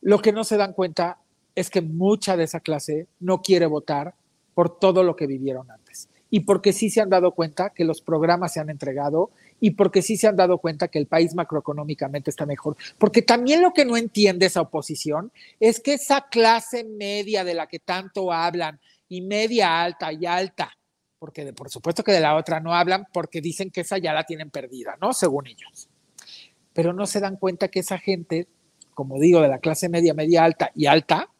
Lo 0.02 0.20
que 0.20 0.32
no 0.32 0.44
se 0.44 0.56
dan 0.56 0.72
cuenta 0.72 1.18
es 1.54 1.68
que 1.68 1.80
mucha 1.80 2.36
de 2.36 2.44
esa 2.44 2.60
clase 2.60 3.08
no 3.18 3.42
quiere 3.42 3.66
votar 3.66 4.14
por 4.54 4.78
todo 4.78 5.02
lo 5.02 5.16
que 5.16 5.26
vivieron 5.26 5.70
antes 5.70 6.08
y 6.30 6.40
porque 6.40 6.72
sí 6.72 6.90
se 6.90 7.00
han 7.00 7.10
dado 7.10 7.32
cuenta 7.32 7.70
que 7.70 7.84
los 7.84 8.00
programas 8.00 8.52
se 8.52 8.60
han 8.60 8.70
entregado 8.70 9.30
y 9.60 9.72
porque 9.72 10.02
sí 10.02 10.16
se 10.16 10.26
han 10.26 10.36
dado 10.36 10.58
cuenta 10.58 10.88
que 10.88 10.98
el 10.98 11.06
país 11.06 11.34
macroeconómicamente 11.34 12.30
está 12.30 12.46
mejor. 12.46 12.76
Porque 12.98 13.22
también 13.22 13.62
lo 13.62 13.72
que 13.72 13.84
no 13.84 13.96
entiende 13.96 14.46
esa 14.46 14.60
oposición 14.60 15.32
es 15.60 15.80
que 15.80 15.94
esa 15.94 16.28
clase 16.28 16.84
media 16.84 17.44
de 17.44 17.54
la 17.54 17.66
que 17.66 17.78
tanto 17.78 18.32
hablan 18.32 18.80
y 19.08 19.22
media 19.22 19.82
alta 19.82 20.12
y 20.12 20.26
alta, 20.26 20.76
porque 21.18 21.52
por 21.52 21.70
supuesto 21.70 22.02
que 22.02 22.12
de 22.12 22.20
la 22.20 22.36
otra 22.36 22.60
no 22.60 22.74
hablan 22.74 23.06
porque 23.12 23.40
dicen 23.40 23.70
que 23.70 23.82
esa 23.82 23.98
ya 23.98 24.12
la 24.12 24.24
tienen 24.24 24.50
perdida, 24.50 24.96
¿no? 25.00 25.12
Según 25.12 25.46
ellos. 25.46 25.88
Pero 26.72 26.92
no 26.92 27.06
se 27.06 27.20
dan 27.20 27.36
cuenta 27.36 27.68
que 27.68 27.80
esa 27.80 27.98
gente, 27.98 28.48
como 28.94 29.18
digo, 29.18 29.40
de 29.40 29.48
la 29.48 29.60
clase 29.60 29.88
media, 29.88 30.12
media 30.12 30.44
alta 30.44 30.70
y 30.74 30.86
alta, 30.86 31.30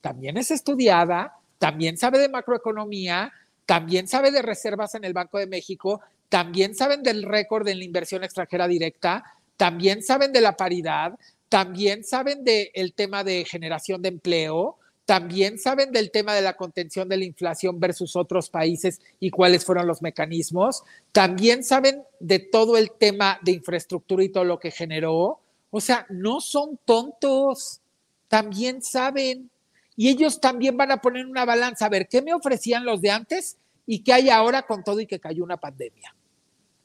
también 0.00 0.36
es 0.36 0.50
estudiada, 0.50 1.36
también 1.58 1.96
sabe 1.96 2.18
de 2.18 2.28
macroeconomía, 2.28 3.32
también 3.68 4.08
sabe 4.08 4.30
de 4.30 4.40
reservas 4.40 4.94
en 4.94 5.04
el 5.04 5.12
Banco 5.12 5.36
de 5.36 5.46
México, 5.46 6.00
también 6.30 6.74
saben 6.74 7.02
del 7.02 7.22
récord 7.22 7.68
en 7.68 7.78
la 7.78 7.84
inversión 7.84 8.24
extranjera 8.24 8.66
directa, 8.66 9.22
también 9.58 10.02
saben 10.02 10.32
de 10.32 10.40
la 10.40 10.56
paridad, 10.56 11.18
también 11.50 12.02
saben 12.02 12.44
del 12.44 12.94
tema 12.94 13.24
de 13.24 13.44
generación 13.44 14.00
de 14.00 14.08
empleo, 14.08 14.78
también 15.04 15.58
saben 15.58 15.92
del 15.92 16.10
tema 16.10 16.34
de 16.34 16.40
la 16.40 16.56
contención 16.56 17.10
de 17.10 17.18
la 17.18 17.26
inflación 17.26 17.78
versus 17.78 18.16
otros 18.16 18.48
países 18.48 19.02
y 19.20 19.28
cuáles 19.28 19.66
fueron 19.66 19.86
los 19.86 20.00
mecanismos, 20.00 20.82
también 21.12 21.62
saben 21.62 22.02
de 22.20 22.38
todo 22.38 22.78
el 22.78 22.92
tema 22.92 23.38
de 23.42 23.52
infraestructura 23.52 24.24
y 24.24 24.30
todo 24.30 24.44
lo 24.44 24.58
que 24.58 24.70
generó. 24.70 25.40
O 25.68 25.82
sea, 25.82 26.06
no 26.08 26.40
son 26.40 26.78
tontos, 26.86 27.82
también 28.28 28.80
saben 28.80 29.50
y 29.98 30.08
ellos 30.10 30.40
también 30.40 30.76
van 30.76 30.92
a 30.92 30.98
poner 30.98 31.26
una 31.26 31.44
balanza 31.44 31.86
a 31.86 31.88
ver 31.88 32.06
qué 32.06 32.22
me 32.22 32.32
ofrecían 32.32 32.84
los 32.84 33.00
de 33.00 33.10
antes 33.10 33.58
y 33.84 34.04
qué 34.04 34.12
hay 34.12 34.30
ahora 34.30 34.62
con 34.62 34.84
todo 34.84 35.00
y 35.00 35.08
que 35.08 35.18
cayó 35.18 35.42
una 35.42 35.56
pandemia. 35.56 36.14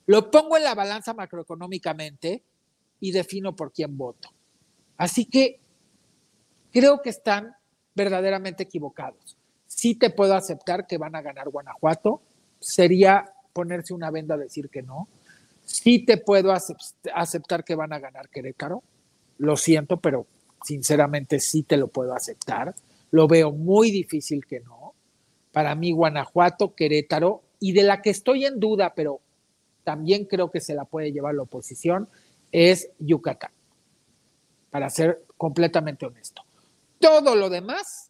Lo 0.08 0.32
pongo 0.32 0.58
en 0.58 0.64
la 0.64 0.74
balanza 0.74 1.14
macroeconómicamente 1.14 2.42
y 3.00 3.12
defino 3.12 3.56
por 3.56 3.72
quién 3.72 3.96
voto. 3.96 4.30
Así 4.98 5.26
que 5.26 5.60
creo 6.72 7.04
que 7.04 7.12
están 7.12 7.56
verdaderamente 7.94 8.64
equivocados. 8.64 9.38
Sí 9.68 9.94
te 9.94 10.10
puedo 10.10 10.34
aceptar 10.34 10.88
que 10.88 10.98
van 10.98 11.16
a 11.16 11.22
ganar 11.22 11.50
Guanajuato, 11.50 12.20
sería 12.60 13.32
ponerse 13.54 13.94
una 13.94 14.10
venda 14.10 14.34
a 14.34 14.40
decir 14.40 14.70
que 14.70 14.82
no. 14.82 15.08
Sí 15.66 16.00
te 16.00 16.18
puedo 16.18 16.52
aceptar 16.52 17.64
que 17.64 17.76
van 17.76 17.94
a 17.94 18.00
ganar 18.00 18.30
Querétaro, 18.30 18.82
lo 19.38 19.56
siento, 19.56 19.98
pero 19.98 20.26
sinceramente 20.66 21.40
sí 21.40 21.62
te 21.62 21.78
lo 21.78 21.90
puedo 21.90 22.16
aceptar 22.16 22.74
lo 23.14 23.28
veo 23.28 23.52
muy 23.52 23.92
difícil 23.92 24.44
que 24.48 24.60
no. 24.60 24.96
Para 25.52 25.76
mí, 25.76 25.92
Guanajuato, 25.92 26.74
Querétaro, 26.74 27.44
y 27.60 27.72
de 27.74 27.84
la 27.84 28.02
que 28.02 28.10
estoy 28.10 28.46
en 28.48 28.60
duda, 28.60 28.96
pero 28.96 29.22
también 29.84 30.26
creo 30.26 30.50
que 30.50 30.60
se 30.60 30.74
la 30.74 30.86
puede 30.86 31.12
llevar 31.12 31.36
la 31.36 31.44
oposición, 31.44 32.10
es 32.52 32.90
Yucatán, 32.98 33.52
para 34.72 34.90
ser 34.90 35.24
completamente 35.38 36.08
honesto. 36.08 36.42
Todo 36.98 37.36
lo 37.36 37.52
demás 37.52 38.10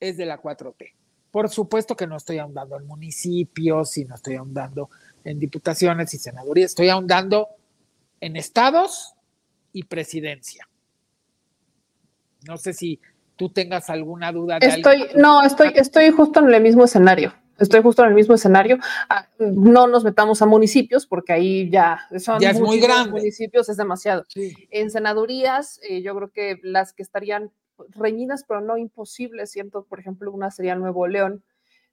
es 0.00 0.16
de 0.16 0.26
la 0.26 0.42
4T. 0.42 0.92
Por 1.30 1.48
supuesto 1.48 1.94
que 1.94 2.08
no 2.08 2.16
estoy 2.16 2.38
ahondando 2.38 2.76
en 2.76 2.88
municipios 2.88 3.96
y 3.98 4.04
no 4.04 4.16
estoy 4.16 4.34
ahondando 4.34 4.90
en 5.22 5.38
diputaciones 5.38 6.12
y 6.12 6.18
senadurías, 6.18 6.72
estoy 6.72 6.88
ahondando 6.88 7.46
en 8.20 8.34
estados 8.34 9.14
y 9.72 9.84
presidencia. 9.84 10.68
No 12.48 12.56
sé 12.56 12.72
si 12.72 13.00
tú 13.40 13.48
tengas 13.48 13.88
alguna 13.88 14.32
duda. 14.32 14.58
De 14.58 14.66
estoy, 14.66 15.06
no, 15.16 15.42
estoy, 15.42 15.72
estoy 15.74 16.10
justo 16.10 16.40
en 16.40 16.52
el 16.52 16.60
mismo 16.60 16.84
escenario. 16.84 17.32
Estoy 17.58 17.80
justo 17.80 18.02
en 18.02 18.10
el 18.10 18.14
mismo 18.14 18.34
escenario. 18.34 18.76
Ah, 19.08 19.28
no 19.38 19.86
nos 19.86 20.04
metamos 20.04 20.42
a 20.42 20.46
municipios 20.46 21.06
porque 21.06 21.32
ahí 21.32 21.70
ya 21.70 22.06
son 22.18 22.38
ya 22.38 22.50
es 22.50 22.60
muy 22.60 22.80
grande. 22.80 23.12
municipios, 23.12 23.70
es 23.70 23.78
demasiado. 23.78 24.26
Sí. 24.28 24.54
En 24.70 24.90
senadurías, 24.90 25.80
eh, 25.88 26.02
yo 26.02 26.14
creo 26.14 26.30
que 26.30 26.60
las 26.62 26.92
que 26.92 27.02
estarían 27.02 27.50
reñidas, 27.88 28.44
pero 28.46 28.60
no 28.60 28.76
imposibles, 28.76 29.50
siento, 29.50 29.86
por 29.86 30.00
ejemplo, 30.00 30.30
una 30.30 30.50
sería 30.50 30.74
Nuevo 30.74 31.06
León, 31.06 31.42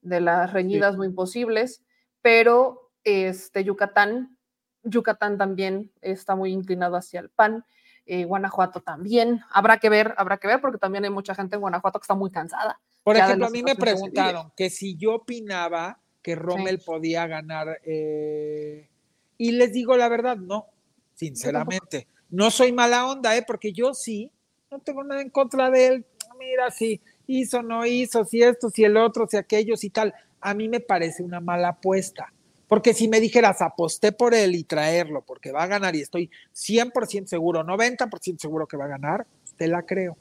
de 0.01 0.19
las 0.19 0.51
reñidas 0.51 0.95
sí. 0.95 0.97
muy 0.97 1.07
imposibles, 1.07 1.81
pero 2.21 2.91
este 3.05 3.63
Yucatán, 3.63 4.37
Yucatán 4.83 5.37
también 5.37 5.93
está 6.01 6.35
muy 6.35 6.51
inclinado 6.51 6.97
hacia 6.97 7.21
el 7.21 7.29
PAN. 7.29 7.63
Eh, 8.09 8.23
Guanajuato 8.23 8.79
también. 8.79 9.41
Habrá 9.51 9.79
que 9.79 9.89
ver, 9.89 10.13
habrá 10.17 10.37
que 10.37 10.47
ver, 10.47 10.61
porque 10.61 10.77
también 10.77 11.03
hay 11.03 11.09
mucha 11.09 11.35
gente 11.35 11.55
en 11.55 11.61
Guanajuato 11.61 11.99
que 11.99 12.03
está 12.03 12.15
muy 12.15 12.31
cansada. 12.31 12.79
Por 13.03 13.17
ejemplo, 13.17 13.47
a 13.47 13.49
mí 13.49 13.63
me 13.63 13.75
preguntaron 13.75 14.51
que 14.55 14.69
si 14.69 14.95
yo 14.95 15.15
opinaba 15.15 15.99
que 16.21 16.35
Rommel 16.35 16.79
sí. 16.79 16.85
podía 16.85 17.27
ganar, 17.27 17.79
eh, 17.85 18.89
y 19.37 19.51
les 19.51 19.73
digo 19.73 19.97
la 19.97 20.07
verdad, 20.07 20.37
no, 20.37 20.67
sinceramente. 21.15 22.07
No 22.29 22.49
soy 22.49 22.71
mala 22.71 23.07
onda, 23.07 23.35
¿eh? 23.35 23.43
porque 23.45 23.71
yo 23.73 23.93
sí, 23.93 24.31
no 24.71 24.79
tengo 24.79 25.03
nada 25.03 25.21
en 25.21 25.29
contra 25.29 25.69
de 25.69 25.87
él. 25.87 26.05
Mira, 26.39 26.71
si 26.71 27.01
hizo, 27.27 27.61
no 27.61 27.85
hizo, 27.85 28.23
si 28.25 28.41
esto, 28.41 28.69
si 28.69 28.83
el 28.83 28.95
otro, 28.97 29.27
si 29.27 29.37
aquellos 29.37 29.83
y 29.83 29.89
tal. 29.89 30.13
A 30.39 30.53
mí 30.53 30.69
me 30.69 30.79
parece 30.79 31.23
una 31.23 31.39
mala 31.39 31.69
apuesta. 31.69 32.31
Porque 32.67 32.93
si 32.93 33.07
me 33.07 33.21
dijeras, 33.21 33.61
aposté 33.61 34.11
por 34.11 34.33
él 34.33 34.55
y 34.55 34.63
traerlo 34.63 35.23
porque 35.25 35.51
va 35.51 35.63
a 35.63 35.67
ganar 35.67 35.95
y 35.95 36.01
estoy 36.01 36.29
100% 36.53 37.27
seguro, 37.27 37.63
90% 37.63 38.39
seguro 38.39 38.67
que 38.67 38.77
va 38.77 38.85
a 38.85 38.89
ganar, 38.89 39.25
te 39.57 39.67
la 39.67 39.83
creo. 39.83 40.17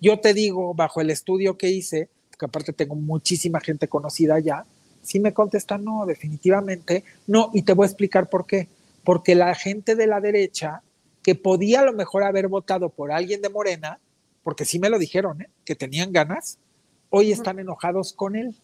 Yo 0.00 0.18
te 0.18 0.32
digo, 0.32 0.72
bajo 0.74 1.00
el 1.00 1.10
estudio 1.10 1.58
que 1.58 1.68
hice, 1.68 2.08
porque 2.30 2.46
aparte 2.46 2.72
tengo 2.72 2.94
muchísima 2.94 3.60
gente 3.60 3.86
conocida 3.88 4.38
ya, 4.38 4.64
si 5.02 5.20
me 5.20 5.32
contesta 5.32 5.78
no, 5.78 6.06
definitivamente 6.06 7.04
no, 7.26 7.50
y 7.52 7.62
te 7.62 7.72
voy 7.72 7.84
a 7.84 7.88
explicar 7.88 8.28
por 8.28 8.46
qué. 8.46 8.68
Porque 9.04 9.34
la 9.34 9.54
gente 9.54 9.94
de 9.94 10.06
la 10.06 10.20
derecha, 10.20 10.82
que 11.22 11.34
podía 11.34 11.80
a 11.80 11.84
lo 11.84 11.92
mejor 11.92 12.22
haber 12.22 12.48
votado 12.48 12.90
por 12.90 13.12
alguien 13.12 13.42
de 13.42 13.48
Morena, 13.48 13.98
porque 14.42 14.64
sí 14.64 14.78
me 14.78 14.90
lo 14.90 14.98
dijeron, 14.98 15.42
¿eh? 15.42 15.50
que 15.64 15.74
tenían 15.74 16.12
ganas, 16.12 16.58
hoy 17.10 17.32
están 17.32 17.58
enojados 17.58 18.12
con 18.12 18.36
él. 18.36 18.54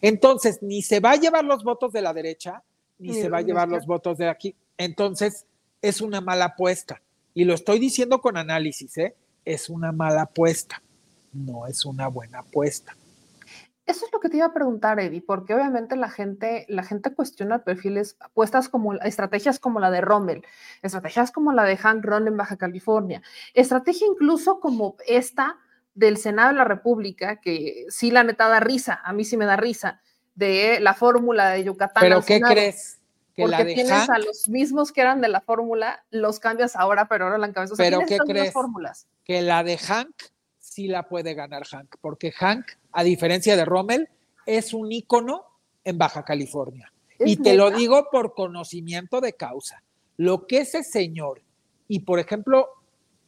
Entonces, 0.00 0.62
ni 0.62 0.82
se 0.82 1.00
va 1.00 1.12
a 1.12 1.16
llevar 1.16 1.44
los 1.44 1.64
votos 1.64 1.92
de 1.92 2.02
la 2.02 2.12
derecha, 2.12 2.62
ni 2.98 3.14
se 3.14 3.28
va 3.28 3.38
a 3.38 3.42
llevar 3.42 3.68
los 3.68 3.86
votos 3.86 4.18
de 4.18 4.28
aquí. 4.28 4.54
Entonces, 4.76 5.46
es 5.82 6.00
una 6.00 6.20
mala 6.20 6.46
apuesta. 6.46 7.02
Y 7.34 7.44
lo 7.44 7.54
estoy 7.54 7.78
diciendo 7.78 8.20
con 8.20 8.36
análisis, 8.36 8.96
¿eh? 8.98 9.14
Es 9.44 9.68
una 9.68 9.92
mala 9.92 10.22
apuesta. 10.22 10.82
No 11.32 11.66
es 11.66 11.84
una 11.84 12.08
buena 12.08 12.40
apuesta. 12.40 12.96
Eso 13.88 14.04
es 14.04 14.12
lo 14.12 14.20
que 14.20 14.28
te 14.28 14.36
iba 14.36 14.44
a 14.44 14.52
preguntar, 14.52 15.00
Eddie, 15.00 15.22
porque 15.22 15.54
obviamente 15.54 15.96
la 15.96 16.10
gente, 16.10 16.66
la 16.68 16.82
gente 16.82 17.14
cuestiona 17.14 17.64
perfiles, 17.64 18.16
apuestas 18.20 18.68
como 18.68 18.92
estrategias 18.92 19.58
como 19.58 19.80
la 19.80 19.90
de 19.90 20.02
Rommel, 20.02 20.44
estrategias 20.82 21.32
como 21.32 21.54
la 21.54 21.64
de 21.64 21.78
Hank 21.78 22.04
Ron 22.04 22.28
en 22.28 22.36
Baja 22.36 22.58
California, 22.58 23.22
estrategia 23.54 24.06
incluso 24.06 24.60
como 24.60 24.96
esta 25.06 25.56
del 25.98 26.16
Senado 26.16 26.50
de 26.50 26.54
la 26.54 26.64
República, 26.64 27.40
que 27.40 27.86
sí 27.88 28.10
la 28.10 28.22
neta 28.22 28.48
da 28.48 28.60
risa, 28.60 29.00
a 29.04 29.12
mí 29.12 29.24
sí 29.24 29.36
me 29.36 29.46
da 29.46 29.56
risa, 29.56 30.00
de 30.36 30.78
la 30.80 30.94
fórmula 30.94 31.50
de 31.50 31.64
Yucatán. 31.64 32.00
¿Pero 32.00 32.22
qué 32.22 32.40
crees? 32.40 33.00
Que 33.34 33.42
porque 33.42 33.56
la 33.56 33.64
de 33.64 33.74
tienes 33.74 34.08
a 34.08 34.18
los 34.18 34.48
mismos 34.48 34.92
que 34.92 35.00
eran 35.00 35.20
de 35.20 35.28
la 35.28 35.40
fórmula, 35.40 36.04
los 36.10 36.38
cambias 36.38 36.76
ahora, 36.76 37.08
pero 37.08 37.24
ahora 37.24 37.38
la 37.38 37.52
cabeza. 37.52 37.74
¿Pero 37.76 38.00
qué 38.06 38.18
crees? 38.18 38.52
Fórmulas. 38.52 39.08
Que 39.24 39.42
la 39.42 39.64
de 39.64 39.76
Hank 39.76 40.14
sí 40.58 40.86
la 40.86 41.08
puede 41.08 41.34
ganar 41.34 41.64
Hank, 41.64 41.96
porque 42.00 42.30
Hank 42.30 42.64
a 42.92 43.02
diferencia 43.02 43.56
de 43.56 43.64
Rommel, 43.64 44.08
es 44.46 44.72
un 44.72 44.92
ícono 44.92 45.44
en 45.84 45.98
Baja 45.98 46.24
California. 46.24 46.92
Y 47.18 47.36
te 47.36 47.54
lo 47.54 47.70
digo 47.70 48.08
por 48.10 48.34
conocimiento 48.34 49.20
de 49.20 49.32
causa. 49.32 49.82
Lo 50.16 50.46
que 50.46 50.58
ese 50.60 50.84
señor 50.84 51.42
y, 51.88 52.00
por 52.00 52.18
ejemplo, 52.18 52.68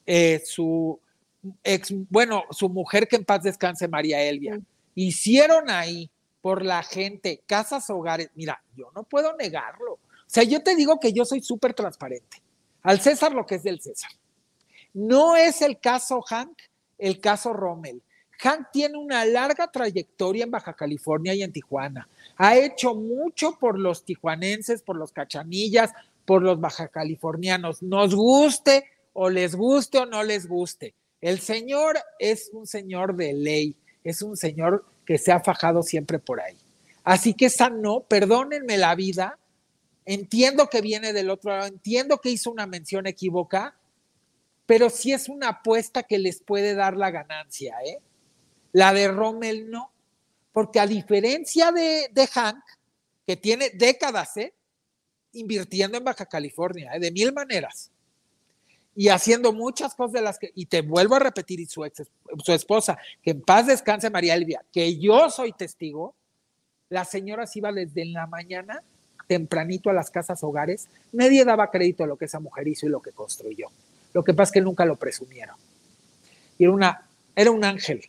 eh, 0.06 0.42
su 0.44 1.00
ex, 1.64 1.92
bueno, 2.08 2.44
su 2.50 2.68
mujer 2.68 3.08
que 3.08 3.16
en 3.16 3.24
paz 3.24 3.42
descanse, 3.42 3.88
María 3.88 4.22
Elvia, 4.22 4.60
hicieron 4.94 5.70
ahí 5.70 6.10
por 6.40 6.64
la 6.64 6.82
gente, 6.82 7.42
casas, 7.46 7.90
hogares. 7.90 8.30
Mira, 8.34 8.62
yo 8.76 8.90
no 8.94 9.02
puedo 9.02 9.36
negarlo. 9.36 9.94
O 9.94 9.98
sea, 10.26 10.42
yo 10.42 10.62
te 10.62 10.74
digo 10.74 10.98
que 10.98 11.12
yo 11.12 11.24
soy 11.24 11.42
súper 11.42 11.74
transparente. 11.74 12.42
Al 12.82 13.00
César 13.00 13.32
lo 13.32 13.46
que 13.46 13.56
es 13.56 13.62
del 13.62 13.80
César. 13.80 14.10
No 14.94 15.36
es 15.36 15.62
el 15.62 15.78
caso 15.78 16.22
Hank, 16.22 16.56
el 16.98 17.20
caso 17.20 17.52
Rommel. 17.52 18.02
Hank 18.38 18.68
tiene 18.72 18.96
una 18.96 19.24
larga 19.24 19.70
trayectoria 19.70 20.44
en 20.44 20.50
Baja 20.50 20.72
California 20.72 21.34
y 21.34 21.42
en 21.42 21.52
Tijuana. 21.52 22.08
Ha 22.36 22.56
hecho 22.56 22.94
mucho 22.94 23.58
por 23.58 23.78
los 23.78 24.04
tijuanenses, 24.04 24.82
por 24.82 24.96
los 24.96 25.12
cachanillas, 25.12 25.92
por 26.24 26.42
los 26.42 26.60
baja 26.60 26.88
californianos. 26.88 27.82
Nos 27.82 28.14
guste 28.14 28.84
o 29.12 29.28
les 29.28 29.54
guste 29.54 29.98
o 29.98 30.06
no 30.06 30.22
les 30.22 30.46
guste. 30.48 30.94
El 31.20 31.40
señor 31.40 31.98
es 32.18 32.50
un 32.52 32.66
señor 32.66 33.14
de 33.14 33.32
ley, 33.32 33.76
es 34.04 34.22
un 34.22 34.36
señor 34.36 34.84
que 35.04 35.18
se 35.18 35.32
ha 35.32 35.40
fajado 35.40 35.82
siempre 35.82 36.18
por 36.18 36.40
ahí. 36.40 36.56
Así 37.04 37.34
que 37.34 37.46
esa 37.46 37.70
no, 37.70 38.00
perdónenme 38.02 38.78
la 38.78 38.94
vida, 38.94 39.38
entiendo 40.04 40.68
que 40.68 40.80
viene 40.80 41.12
del 41.12 41.30
otro 41.30 41.50
lado, 41.50 41.66
entiendo 41.66 42.18
que 42.18 42.30
hizo 42.30 42.50
una 42.50 42.66
mención 42.66 43.06
equívoca, 43.06 43.76
pero 44.66 44.88
sí 44.88 45.12
es 45.12 45.28
una 45.28 45.48
apuesta 45.48 46.04
que 46.04 46.18
les 46.18 46.40
puede 46.40 46.74
dar 46.74 46.96
la 46.96 47.10
ganancia, 47.10 47.76
¿eh? 47.84 47.98
La 48.72 48.92
de 48.92 49.08
Rommel 49.08 49.70
no, 49.70 49.92
porque 50.52 50.78
a 50.78 50.86
diferencia 50.86 51.72
de, 51.72 52.08
de 52.12 52.26
Hank, 52.26 52.62
que 53.26 53.36
tiene 53.36 53.70
décadas 53.70 54.36
¿eh? 54.36 54.54
invirtiendo 55.32 55.98
en 55.98 56.04
Baja 56.04 56.26
California, 56.26 56.92
¿eh? 56.94 57.00
de 57.00 57.10
mil 57.10 57.32
maneras, 57.32 57.90
y 59.00 59.08
haciendo 59.08 59.54
muchas 59.54 59.94
cosas 59.94 60.12
de 60.12 60.20
las 60.20 60.38
que, 60.38 60.52
y 60.54 60.66
te 60.66 60.82
vuelvo 60.82 61.14
a 61.14 61.20
repetir, 61.20 61.58
y 61.58 61.64
su, 61.64 61.86
ex, 61.86 62.02
su 62.44 62.52
esposa, 62.52 62.98
que 63.22 63.30
en 63.30 63.40
paz 63.40 63.66
descanse 63.66 64.10
María 64.10 64.34
Elvia, 64.34 64.62
que 64.70 64.98
yo 64.98 65.30
soy 65.30 65.52
testigo, 65.54 66.14
la 66.90 67.06
señora 67.06 67.46
se 67.46 67.60
iba 67.60 67.72
desde 67.72 68.04
la 68.04 68.26
mañana 68.26 68.82
tempranito 69.26 69.88
a 69.88 69.94
las 69.94 70.10
casas 70.10 70.44
hogares, 70.44 70.88
nadie 71.12 71.46
daba 71.46 71.70
crédito 71.70 72.04
a 72.04 72.06
lo 72.06 72.18
que 72.18 72.26
esa 72.26 72.40
mujer 72.40 72.68
hizo 72.68 72.84
y 72.84 72.90
lo 72.90 73.00
que 73.00 73.12
construyó. 73.12 73.68
Lo 74.12 74.22
que 74.22 74.34
pasa 74.34 74.50
es 74.50 74.52
que 74.52 74.60
nunca 74.60 74.84
lo 74.84 74.96
presumieron. 74.96 75.56
Y 76.58 76.64
era, 76.64 76.72
una, 76.74 77.08
era 77.34 77.50
un 77.52 77.64
ángel, 77.64 78.02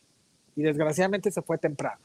y 0.58 0.62
desgraciadamente 0.62 1.32
se 1.32 1.42
fue 1.42 1.58
temprano. 1.58 2.02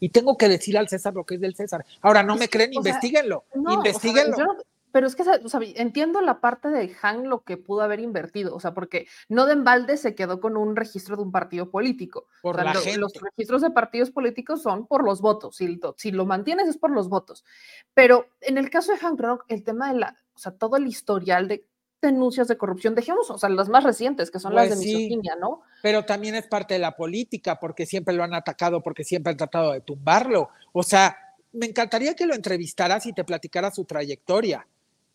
Y 0.00 0.08
tengo 0.08 0.38
que 0.38 0.48
decir 0.48 0.78
al 0.78 0.88
César 0.88 1.12
lo 1.12 1.24
que 1.24 1.34
es 1.34 1.40
del 1.42 1.54
César. 1.54 1.84
Ahora, 2.00 2.22
no 2.22 2.36
me 2.36 2.48
creen, 2.48 2.72
investiguenlo, 2.72 3.44
investiguenlo. 3.54 4.56
Pero 4.96 5.08
es 5.08 5.14
que, 5.14 5.24
o 5.24 5.48
sea, 5.50 5.60
entiendo 5.74 6.22
la 6.22 6.40
parte 6.40 6.70
de 6.70 6.90
Han 7.02 7.28
lo 7.28 7.42
que 7.42 7.58
pudo 7.58 7.82
haber 7.82 8.00
invertido, 8.00 8.54
o 8.54 8.60
sea, 8.60 8.72
porque 8.72 9.06
no 9.28 9.44
de 9.44 9.52
embalde 9.52 9.98
se 9.98 10.14
quedó 10.14 10.40
con 10.40 10.56
un 10.56 10.74
registro 10.74 11.16
de 11.16 11.22
un 11.22 11.32
partido 11.32 11.70
político. 11.70 12.28
Por 12.40 12.56
la 12.56 12.72
Los 12.72 13.12
registros 13.12 13.60
de 13.60 13.68
partidos 13.68 14.10
políticos 14.10 14.62
son 14.62 14.86
por 14.86 15.04
los 15.04 15.20
votos, 15.20 15.56
si, 15.56 15.78
si, 15.98 16.12
lo 16.12 16.24
mantienes 16.24 16.66
es 16.66 16.78
por 16.78 16.92
los 16.92 17.10
votos. 17.10 17.44
Pero 17.92 18.30
en 18.40 18.56
el 18.56 18.70
caso 18.70 18.90
de 18.90 19.06
Han 19.06 19.18
Rock, 19.18 19.44
el 19.48 19.64
tema 19.64 19.92
de 19.92 19.98
la, 19.98 20.16
o 20.34 20.38
sea, 20.38 20.52
todo 20.52 20.78
el 20.78 20.86
historial 20.86 21.46
de 21.46 21.66
denuncias 22.00 22.48
de 22.48 22.56
corrupción, 22.56 22.94
dejemos, 22.94 23.28
o 23.28 23.36
sea, 23.36 23.50
las 23.50 23.68
más 23.68 23.84
recientes, 23.84 24.30
que 24.30 24.40
son 24.40 24.54
las 24.54 24.68
pues 24.68 24.80
de 24.80 24.86
misoginia, 24.86 25.36
¿no? 25.38 25.60
Pero 25.82 26.06
también 26.06 26.36
es 26.36 26.46
parte 26.46 26.72
de 26.72 26.80
la 26.80 26.96
política, 26.96 27.60
porque 27.60 27.84
siempre 27.84 28.14
lo 28.14 28.24
han 28.24 28.32
atacado, 28.32 28.82
porque 28.82 29.04
siempre 29.04 29.32
han 29.32 29.36
tratado 29.36 29.72
de 29.72 29.82
tumbarlo. 29.82 30.48
O 30.72 30.82
sea, 30.82 31.18
me 31.52 31.66
encantaría 31.66 32.14
que 32.14 32.24
lo 32.24 32.34
entrevistaras 32.34 33.04
y 33.04 33.12
te 33.12 33.24
platicara 33.24 33.70
su 33.70 33.84
trayectoria 33.84 34.66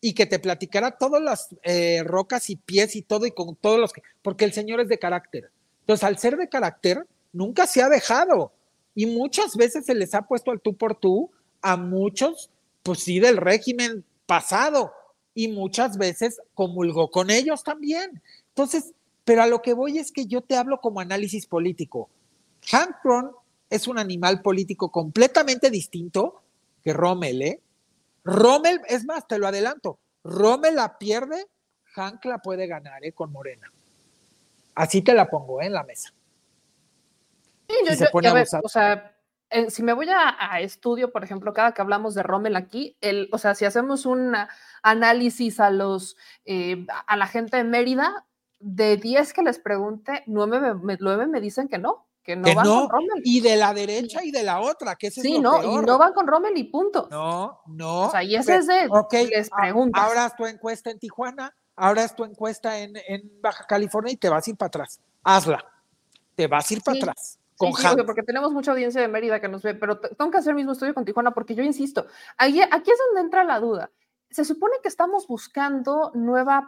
y 0.01 0.13
que 0.13 0.25
te 0.25 0.39
platicara 0.39 0.97
todas 0.97 1.21
las 1.21 1.55
eh, 1.61 2.01
rocas 2.03 2.49
y 2.49 2.55
pies 2.55 2.95
y 2.95 3.03
todo 3.03 3.27
y 3.27 3.31
con 3.31 3.55
todos 3.55 3.79
los 3.79 3.93
que, 3.93 4.01
porque 4.23 4.45
el 4.45 4.51
señor 4.51 4.81
es 4.81 4.89
de 4.89 4.97
carácter. 4.97 5.51
Entonces, 5.81 6.03
al 6.03 6.17
ser 6.17 6.37
de 6.37 6.49
carácter, 6.49 7.05
nunca 7.31 7.67
se 7.67 7.83
ha 7.83 7.89
dejado 7.89 8.51
y 8.95 9.05
muchas 9.05 9.55
veces 9.55 9.85
se 9.85 9.93
les 9.93 10.13
ha 10.15 10.23
puesto 10.23 10.51
al 10.51 10.59
tú 10.59 10.75
por 10.75 10.95
tú 10.95 11.31
a 11.61 11.77
muchos, 11.77 12.49
pues 12.81 12.99
sí, 13.03 13.19
del 13.19 13.37
régimen 13.37 14.03
pasado 14.25 14.91
y 15.35 15.47
muchas 15.47 15.97
veces 15.97 16.41
comulgó 16.55 17.11
con 17.11 17.29
ellos 17.29 17.63
también. 17.63 18.21
Entonces, 18.49 18.93
pero 19.23 19.43
a 19.43 19.47
lo 19.47 19.61
que 19.61 19.73
voy 19.73 19.99
es 19.99 20.11
que 20.11 20.25
yo 20.25 20.41
te 20.41 20.55
hablo 20.55 20.81
como 20.81 20.99
análisis 20.99 21.45
político. 21.45 22.09
Hank 22.67 22.95
Ron 23.03 23.31
es 23.69 23.87
un 23.87 23.99
animal 23.99 24.41
político 24.41 24.91
completamente 24.91 25.69
distinto 25.69 26.41
que 26.83 26.93
Rommel, 26.93 27.41
¿eh? 27.41 27.59
Rommel, 28.23 28.81
es 28.87 29.05
más, 29.05 29.27
te 29.27 29.37
lo 29.37 29.47
adelanto, 29.47 29.99
Rommel 30.23 30.75
la 30.75 30.97
pierde, 30.97 31.47
Hank 31.95 32.25
la 32.25 32.39
puede 32.39 32.67
ganar, 32.67 33.03
¿eh? 33.03 33.13
Con 33.13 33.31
Morena. 33.31 33.71
Así 34.75 35.01
te 35.01 35.13
la 35.13 35.29
pongo, 35.29 35.61
¿eh? 35.61 35.65
En 35.65 35.73
la 35.73 35.83
mesa. 35.83 36.13
Sí, 37.67 37.75
yo, 37.85 38.07
o 38.63 38.69
sea, 38.69 39.15
eh, 39.49 39.69
si 39.69 39.83
me 39.83 39.93
voy 39.93 40.07
a, 40.09 40.59
estudio, 40.59 41.11
por 41.11 41.23
ejemplo, 41.23 41.53
cada 41.53 41.73
que 41.73 41.81
hablamos 41.81 42.15
de 42.15 42.23
Rommel 42.23 42.55
aquí, 42.55 42.97
el, 43.01 43.29
o 43.31 43.37
sea, 43.37 43.55
si 43.55 43.65
hacemos 43.65 44.05
un 44.05 44.35
análisis 44.81 45.59
a 45.59 45.69
los 45.69 46.17
eh, 46.45 46.85
a 47.07 47.17
la 47.17 47.27
gente 47.27 47.57
de 47.57 47.63
Mérida, 47.63 48.25
de 48.59 48.97
10 48.97 49.33
que 49.33 49.41
les 49.41 49.59
pregunte, 49.59 50.23
9 50.27 50.75
me, 50.75 50.97
me 51.27 51.41
dicen 51.41 51.67
que 51.67 51.79
no, 51.79 52.07
que 52.23 52.35
no 52.35 52.53
van 52.53 52.65
con 52.65 52.89
Rommel. 52.89 53.21
Y 53.23 53.41
de 53.41 53.55
la 53.55 53.73
derecha 53.73 54.23
y 54.23 54.31
de 54.31 54.43
la 54.43 54.61
otra, 54.61 54.95
que 54.95 55.07
ese 55.07 55.21
sí, 55.21 55.35
es 55.35 55.41
no, 55.41 55.63
y 55.63 55.85
no 55.85 55.97
van 55.97 56.13
con 56.13 56.27
Rommel 56.27 56.57
y 56.57 56.65
punto. 56.65 57.07
No, 57.11 57.61
no. 57.67 58.03
O 58.03 58.11
sea, 58.11 58.23
y 58.23 58.35
ese 58.35 58.57
es 58.57 58.67
de 58.67 58.89
les 59.29 59.49
preguntas. 59.49 60.03
Ahora 60.03 60.25
es 60.27 60.35
tu 60.35 60.45
encuesta 60.45 60.91
en 60.91 60.99
Tijuana, 60.99 61.55
ahora 61.75 62.03
es 62.03 62.15
tu 62.15 62.23
encuesta 62.23 62.79
en, 62.79 62.93
Baja 63.41 63.65
California 63.67 64.13
y 64.13 64.17
te 64.17 64.29
vas 64.29 64.47
a 64.47 64.49
ir 64.49 64.57
para 64.57 64.67
atrás. 64.67 64.99
Hazla. 65.23 65.65
Te 66.35 66.47
vas 66.47 66.69
a 66.69 66.73
ir 66.73 66.81
para 66.81 66.97
atrás 66.97 67.39
porque 68.05 68.23
tenemos 68.23 68.51
mucha 68.51 68.71
audiencia 68.71 69.01
de 69.01 69.07
Mérida 69.07 69.39
que 69.39 69.47
nos 69.47 69.61
ve, 69.61 69.75
pero 69.75 69.99
tengo 69.99 70.31
que 70.31 70.37
hacer 70.37 70.51
el 70.51 70.55
mismo 70.55 70.71
estudio 70.71 70.93
con 70.93 71.05
Tijuana 71.05 71.31
porque 71.31 71.55
yo 71.55 71.63
insisto, 71.63 72.07
ahí, 72.37 72.61
aquí 72.61 72.91
es 72.91 72.99
donde 73.07 73.21
entra 73.21 73.43
la 73.43 73.59
duda. 73.59 73.91
Se 74.29 74.45
supone 74.45 74.75
que 74.81 74.87
estamos 74.87 75.27
buscando 75.27 76.11
nueva, 76.13 76.67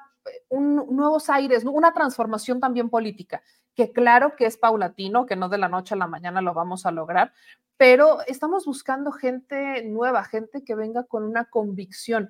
un, 0.49 0.76
nuevos 0.95 1.30
aires, 1.30 1.64
una 1.66 1.93
transformación 1.93 2.60
también 2.60 2.89
política, 2.89 3.41
que 3.76 3.91
claro 3.91 4.36
que 4.36 4.45
es 4.45 4.57
paulatino, 4.57 5.26
que 5.26 5.36
no 5.36 5.49
de 5.49 5.57
la 5.57 5.69
noche 5.69 5.95
a 5.95 5.97
la 5.97 6.07
mañana 6.07 6.41
lo 6.41 6.53
vamos 6.53 6.86
a 6.86 6.91
lograr, 6.91 7.34
pero 7.78 8.19
estamos 8.28 8.65
buscando 8.65 9.11
gente 9.11 9.84
nueva, 9.84 10.24
gente 10.24 10.63
que 10.63 10.76
venga 10.76 11.03
con 11.03 11.24
una 11.24 11.45
convicción. 11.45 12.30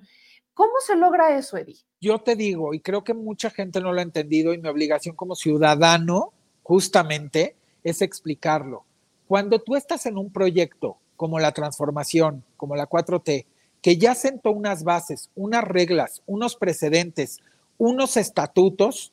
¿Cómo 0.54 0.72
se 0.80 0.96
logra 0.96 1.36
eso, 1.36 1.56
Eddie? 1.56 1.78
Yo 2.00 2.18
te 2.20 2.36
digo, 2.36 2.74
y 2.74 2.80
creo 2.80 3.04
que 3.04 3.14
mucha 3.14 3.50
gente 3.50 3.80
no 3.80 3.92
lo 3.92 3.98
ha 3.98 4.04
entendido, 4.04 4.54
y 4.54 4.58
mi 4.58 4.68
obligación 4.68 5.16
como 5.16 5.34
ciudadano, 5.34 6.32
justamente, 6.62 7.56
es 7.82 8.02
explicarlo. 8.02 8.84
Cuando 9.26 9.58
tú 9.58 9.74
estás 9.76 10.06
en 10.06 10.16
un 10.16 10.32
proyecto 10.32 10.98
como 11.16 11.38
la 11.38 11.52
transformación, 11.52 12.44
como 12.56 12.76
la 12.76 12.88
4T, 12.88 13.46
que 13.82 13.96
ya 13.98 14.14
sentó 14.14 14.50
unas 14.50 14.84
bases, 14.84 15.30
unas 15.34 15.64
reglas, 15.64 16.22
unos 16.26 16.56
precedentes, 16.56 17.40
unos 17.76 18.16
estatutos, 18.16 19.12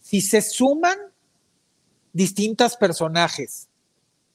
si 0.00 0.20
se 0.20 0.40
suman 0.40 0.96
distintos 2.18 2.76
personajes, 2.76 3.68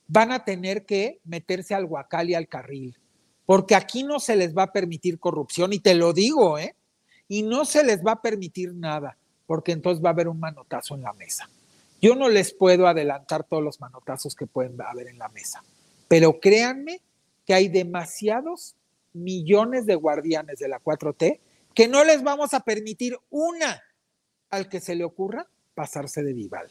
van 0.07 0.31
a 0.31 0.45
tener 0.45 0.85
que 0.85 1.19
meterse 1.25 1.75
al 1.75 1.85
guacal 1.85 2.29
y 2.29 2.33
al 2.33 2.47
carril, 2.47 2.97
porque 3.45 3.75
aquí 3.75 4.03
no 4.03 4.21
se 4.21 4.37
les 4.37 4.55
va 4.55 4.63
a 4.63 4.71
permitir 4.71 5.19
corrupción, 5.19 5.73
y 5.73 5.79
te 5.79 5.93
lo 5.93 6.13
digo, 6.13 6.57
¿eh? 6.57 6.77
Y 7.27 7.43
no 7.43 7.65
se 7.65 7.83
les 7.83 8.01
va 8.01 8.13
a 8.13 8.21
permitir 8.21 8.73
nada, 8.73 9.17
porque 9.45 9.73
entonces 9.73 10.01
va 10.01 10.11
a 10.11 10.13
haber 10.13 10.29
un 10.29 10.39
manotazo 10.39 10.95
en 10.95 11.01
la 11.01 11.11
mesa. 11.11 11.49
Yo 12.01 12.15
no 12.15 12.29
les 12.29 12.53
puedo 12.53 12.87
adelantar 12.87 13.43
todos 13.43 13.61
los 13.61 13.81
manotazos 13.81 14.33
que 14.33 14.47
pueden 14.47 14.79
haber 14.81 15.09
en 15.09 15.17
la 15.17 15.27
mesa, 15.27 15.61
pero 16.07 16.39
créanme 16.39 17.01
que 17.45 17.53
hay 17.53 17.67
demasiados 17.67 18.77
millones 19.11 19.85
de 19.85 19.95
guardianes 19.95 20.57
de 20.59 20.69
la 20.69 20.79
4T 20.79 21.41
que 21.73 21.89
no 21.89 22.05
les 22.05 22.23
vamos 22.23 22.53
a 22.53 22.61
permitir 22.61 23.17
una 23.29 23.83
al 24.51 24.69
que 24.69 24.79
se 24.79 24.95
le 24.95 25.03
ocurra 25.03 25.49
pasarse 25.75 26.23
de 26.23 26.31
Vival. 26.31 26.69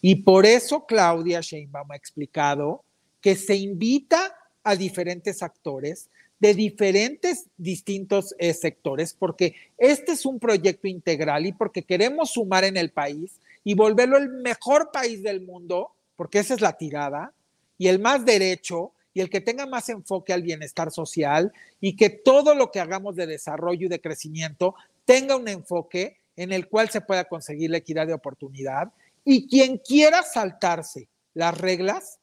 Y 0.00 0.16
por 0.16 0.46
eso 0.46 0.86
Claudia 0.86 1.40
Sheinbaum 1.40 1.92
ha 1.92 1.96
explicado 1.96 2.84
que 3.20 3.36
se 3.36 3.56
invita 3.56 4.36
a 4.62 4.76
diferentes 4.76 5.42
actores 5.42 6.08
de 6.38 6.54
diferentes 6.54 7.46
distintos 7.56 8.34
eh, 8.38 8.52
sectores, 8.52 9.14
porque 9.14 9.54
este 9.78 10.12
es 10.12 10.26
un 10.26 10.38
proyecto 10.38 10.86
integral 10.86 11.46
y 11.46 11.52
porque 11.52 11.82
queremos 11.82 12.32
sumar 12.32 12.64
en 12.64 12.76
el 12.76 12.90
país 12.90 13.40
y 13.64 13.74
volverlo 13.74 14.18
el 14.18 14.28
mejor 14.28 14.90
país 14.92 15.22
del 15.22 15.40
mundo, 15.40 15.92
porque 16.14 16.38
esa 16.38 16.54
es 16.54 16.60
la 16.60 16.76
tirada, 16.76 17.32
y 17.78 17.88
el 17.88 17.98
más 17.98 18.24
derecho, 18.24 18.92
y 19.12 19.20
el 19.20 19.30
que 19.30 19.40
tenga 19.40 19.66
más 19.66 19.88
enfoque 19.88 20.32
al 20.32 20.42
bienestar 20.42 20.92
social, 20.92 21.52
y 21.80 21.96
que 21.96 22.10
todo 22.10 22.54
lo 22.54 22.70
que 22.70 22.80
hagamos 22.80 23.16
de 23.16 23.26
desarrollo 23.26 23.86
y 23.86 23.90
de 23.90 24.00
crecimiento 24.00 24.74
tenga 25.04 25.36
un 25.36 25.48
enfoque 25.48 26.18
en 26.36 26.52
el 26.52 26.68
cual 26.68 26.90
se 26.90 27.00
pueda 27.00 27.24
conseguir 27.24 27.70
la 27.70 27.78
equidad 27.78 28.06
de 28.06 28.12
oportunidad, 28.12 28.92
y 29.26 29.46
quien 29.46 29.76
quiera 29.76 30.22
saltarse 30.22 31.10
las 31.34 31.58
reglas, 31.58 32.18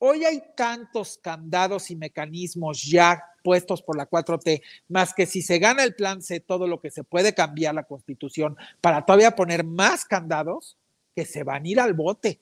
Hoy 0.00 0.24
hay 0.24 0.40
tantos 0.54 1.18
candados 1.18 1.90
y 1.90 1.96
mecanismos 1.96 2.84
ya 2.84 3.20
puestos 3.42 3.82
por 3.82 3.96
la 3.96 4.08
4T, 4.08 4.62
más 4.88 5.12
que 5.12 5.26
si 5.26 5.42
se 5.42 5.58
gana 5.58 5.82
el 5.82 5.96
plan 5.96 6.22
C, 6.22 6.38
todo 6.38 6.68
lo 6.68 6.80
que 6.80 6.92
se 6.92 7.02
puede 7.02 7.34
cambiar 7.34 7.74
la 7.74 7.82
constitución 7.82 8.56
para 8.80 9.04
todavía 9.04 9.34
poner 9.34 9.64
más 9.64 10.04
candados, 10.04 10.76
que 11.16 11.24
se 11.24 11.42
van 11.42 11.64
a 11.64 11.68
ir 11.68 11.80
al 11.80 11.94
bote. 11.94 12.38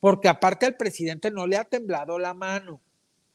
Porque 0.00 0.28
aparte 0.28 0.66
al 0.66 0.76
presidente 0.76 1.30
no 1.30 1.46
le 1.46 1.56
ha 1.56 1.64
temblado 1.64 2.18
la 2.18 2.34
mano. 2.34 2.78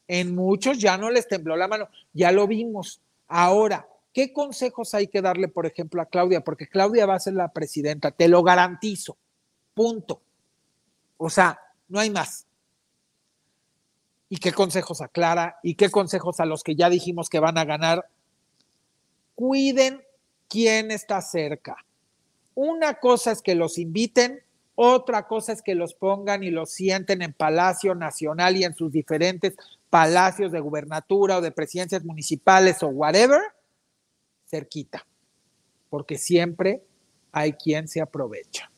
En 0.06 0.36
muchos 0.36 0.78
ya 0.78 0.96
no 0.96 1.10
les 1.10 1.26
tembló 1.26 1.56
la 1.56 1.66
mano, 1.66 1.88
ya 2.12 2.30
lo 2.30 2.46
vimos. 2.46 3.00
Ahora, 3.26 3.88
¿qué 4.12 4.32
consejos 4.32 4.94
hay 4.94 5.08
que 5.08 5.20
darle, 5.20 5.48
por 5.48 5.66
ejemplo, 5.66 6.00
a 6.00 6.06
Claudia? 6.06 6.44
Porque 6.44 6.68
Claudia 6.68 7.06
va 7.06 7.16
a 7.16 7.20
ser 7.20 7.34
la 7.34 7.52
presidenta, 7.52 8.12
te 8.12 8.28
lo 8.28 8.44
garantizo. 8.44 9.16
Punto. 9.74 10.22
O 11.16 11.30
sea, 11.30 11.58
no 11.88 12.00
hay 12.00 12.10
más 12.10 12.46
y 14.32 14.38
qué 14.38 14.50
consejos 14.50 15.02
aclara 15.02 15.58
y 15.62 15.74
qué 15.74 15.90
consejos 15.90 16.40
a 16.40 16.46
los 16.46 16.62
que 16.62 16.74
ya 16.74 16.88
dijimos 16.88 17.28
que 17.28 17.38
van 17.38 17.58
a 17.58 17.66
ganar. 17.66 18.08
Cuiden 19.34 20.02
quién 20.48 20.90
está 20.90 21.20
cerca. 21.20 21.76
Una 22.54 22.94
cosa 22.94 23.32
es 23.32 23.42
que 23.42 23.54
los 23.54 23.76
inviten, 23.76 24.42
otra 24.74 25.26
cosa 25.26 25.52
es 25.52 25.60
que 25.60 25.74
los 25.74 25.92
pongan 25.92 26.42
y 26.44 26.50
los 26.50 26.70
sienten 26.70 27.20
en 27.20 27.34
Palacio 27.34 27.94
Nacional 27.94 28.56
y 28.56 28.64
en 28.64 28.74
sus 28.74 28.90
diferentes 28.90 29.54
palacios 29.90 30.50
de 30.50 30.60
gubernatura 30.60 31.36
o 31.36 31.42
de 31.42 31.52
presidencias 31.52 32.02
municipales 32.02 32.82
o 32.82 32.86
whatever, 32.86 33.42
cerquita, 34.46 35.06
porque 35.90 36.16
siempre 36.16 36.82
hay 37.32 37.52
quien 37.52 37.86
se 37.86 38.00
aprovecha. 38.00 38.71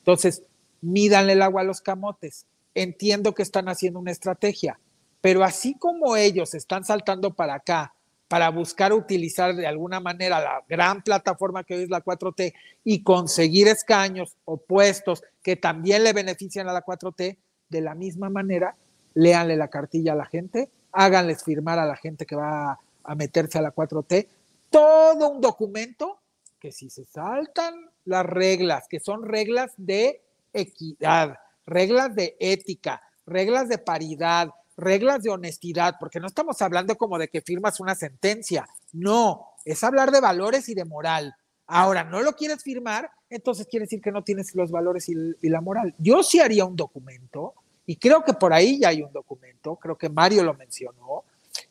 Entonces, 0.00 0.42
mídanle 0.80 1.34
el 1.34 1.42
agua 1.42 1.62
a 1.62 1.64
los 1.64 1.80
camotes. 1.80 2.46
Entiendo 2.74 3.34
que 3.34 3.42
están 3.42 3.68
haciendo 3.68 3.98
una 3.98 4.10
estrategia 4.10 4.78
pero 5.20 5.44
así 5.44 5.74
como 5.74 6.16
ellos 6.16 6.54
están 6.54 6.84
saltando 6.84 7.34
para 7.34 7.54
acá 7.54 7.94
para 8.28 8.48
buscar 8.50 8.92
utilizar 8.92 9.56
de 9.56 9.66
alguna 9.66 9.98
manera 9.98 10.40
la 10.40 10.62
gran 10.68 11.02
plataforma 11.02 11.64
que 11.64 11.74
hoy 11.74 11.82
es 11.82 11.90
la 11.90 12.04
4T 12.04 12.54
y 12.84 13.02
conseguir 13.02 13.66
escaños 13.66 14.36
o 14.44 14.56
puestos 14.56 15.24
que 15.42 15.56
también 15.56 16.04
le 16.04 16.12
benefician 16.12 16.68
a 16.68 16.72
la 16.72 16.84
4T, 16.84 17.38
de 17.68 17.80
la 17.80 17.96
misma 17.96 18.30
manera, 18.30 18.76
léanle 19.14 19.56
la 19.56 19.66
cartilla 19.66 20.12
a 20.12 20.16
la 20.16 20.26
gente, 20.26 20.70
háganles 20.92 21.42
firmar 21.42 21.80
a 21.80 21.86
la 21.86 21.96
gente 21.96 22.24
que 22.24 22.36
va 22.36 22.78
a 23.02 23.14
meterse 23.16 23.58
a 23.58 23.62
la 23.62 23.74
4T 23.74 24.28
todo 24.70 25.30
un 25.30 25.40
documento 25.40 26.20
que 26.60 26.70
si 26.70 26.88
se 26.88 27.04
saltan 27.04 27.89
las 28.04 28.26
reglas, 28.26 28.86
que 28.88 29.00
son 29.00 29.24
reglas 29.24 29.72
de 29.76 30.22
equidad, 30.52 31.36
reglas 31.66 32.14
de 32.14 32.36
ética, 32.40 33.02
reglas 33.26 33.68
de 33.68 33.78
paridad, 33.78 34.50
reglas 34.76 35.22
de 35.22 35.30
honestidad, 35.30 35.96
porque 36.00 36.20
no 36.20 36.26
estamos 36.26 36.60
hablando 36.62 36.96
como 36.96 37.18
de 37.18 37.28
que 37.28 37.42
firmas 37.42 37.80
una 37.80 37.94
sentencia, 37.94 38.68
no, 38.92 39.46
es 39.64 39.84
hablar 39.84 40.10
de 40.10 40.20
valores 40.20 40.68
y 40.68 40.74
de 40.74 40.84
moral. 40.84 41.34
Ahora, 41.66 42.02
no 42.02 42.22
lo 42.22 42.32
quieres 42.32 42.62
firmar, 42.62 43.10
entonces 43.28 43.66
quiere 43.68 43.84
decir 43.84 44.00
que 44.00 44.10
no 44.10 44.24
tienes 44.24 44.54
los 44.56 44.72
valores 44.72 45.08
y, 45.08 45.48
la 45.48 45.60
moral. 45.60 45.94
Yo 45.98 46.22
sí 46.22 46.40
haría 46.40 46.64
un 46.64 46.74
documento, 46.74 47.54
y 47.86 47.96
creo 47.96 48.24
que 48.24 48.32
por 48.32 48.52
ahí 48.52 48.80
ya 48.80 48.88
hay 48.88 49.02
un 49.02 49.12
documento, 49.12 49.76
creo 49.76 49.96
que 49.96 50.08
Mario 50.08 50.42
lo 50.42 50.54
mencionó, 50.54 51.24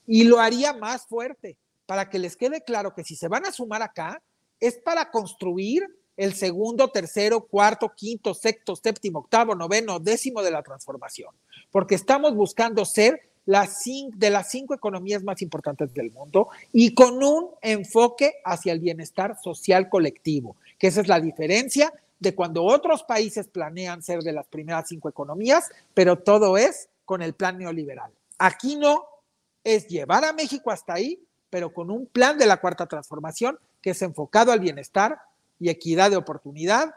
y 0.08 0.24
lo 0.24 0.40
haría 0.40 0.74
más 0.74 1.06
fuerte, 1.06 1.58
para 1.86 2.10
que 2.10 2.20
les 2.20 2.38
quede 2.38 2.64
claro 2.64 2.94
que 2.94 3.04
si 3.04 3.16
se 3.16 3.28
van 3.28 3.46
a 3.46 3.52
sumar 3.52 3.82
acá, 3.82 4.22
es 4.60 4.78
para 4.78 5.10
construir 5.10 5.84
el 6.20 6.34
segundo, 6.34 6.90
tercero, 6.90 7.40
cuarto, 7.40 7.94
quinto, 7.96 8.34
sexto, 8.34 8.76
séptimo, 8.76 9.20
octavo, 9.20 9.56
noveno, 9.56 10.00
décimo 10.00 10.44
de 10.44 10.52
la 10.52 10.62
transformación, 10.62 11.34
porque 11.72 11.96
estamos 11.96 12.36
buscando 12.36 12.84
ser 12.84 13.22
las 13.46 13.82
de 13.86 14.30
las 14.30 14.52
cinco 14.52 14.74
economías 14.74 15.24
más 15.24 15.42
importantes 15.42 15.94
del 15.94 16.12
mundo 16.12 16.50
y 16.74 16.94
con 16.94 17.24
un 17.24 17.52
enfoque 17.62 18.34
hacia 18.44 18.74
el 18.74 18.82
bienestar 18.82 19.38
social 19.42 19.88
colectivo, 19.88 20.58
que 20.78 20.88
esa 20.88 21.00
es 21.00 21.08
la 21.08 21.22
diferencia 21.22 21.94
de 22.20 22.36
cuando 22.36 22.66
otros 22.66 23.04
países 23.04 23.48
planean 23.48 24.04
ser 24.04 24.20
de 24.20 24.34
las 24.34 24.48
primeras 24.48 24.90
cinco 24.90 25.08
economías, 25.08 25.70
pero 25.94 26.20
todo 26.20 26.58
es 26.58 26.90
con 27.06 27.22
el 27.22 27.34
plan 27.34 27.58
neoliberal. 27.58 28.12
Aquí 28.38 28.76
no, 28.76 29.06
es 29.64 29.88
llevar 29.88 30.26
a 30.26 30.34
México 30.34 30.70
hasta 30.70 30.96
ahí, 30.96 31.18
pero 31.50 31.74
con 31.74 31.90
un 31.90 32.08
plan 32.08 32.38
de 32.38 32.46
la 32.46 32.58
cuarta 32.58 32.88
transformación 32.88 33.58
que 33.82 33.92
es 33.92 34.02
enfocado 34.02 34.52
al 34.52 34.60
bienestar 34.60 35.18
y 35.60 35.70
equidad 35.70 36.12
de 36.12 36.18
oportunidad 36.18 36.94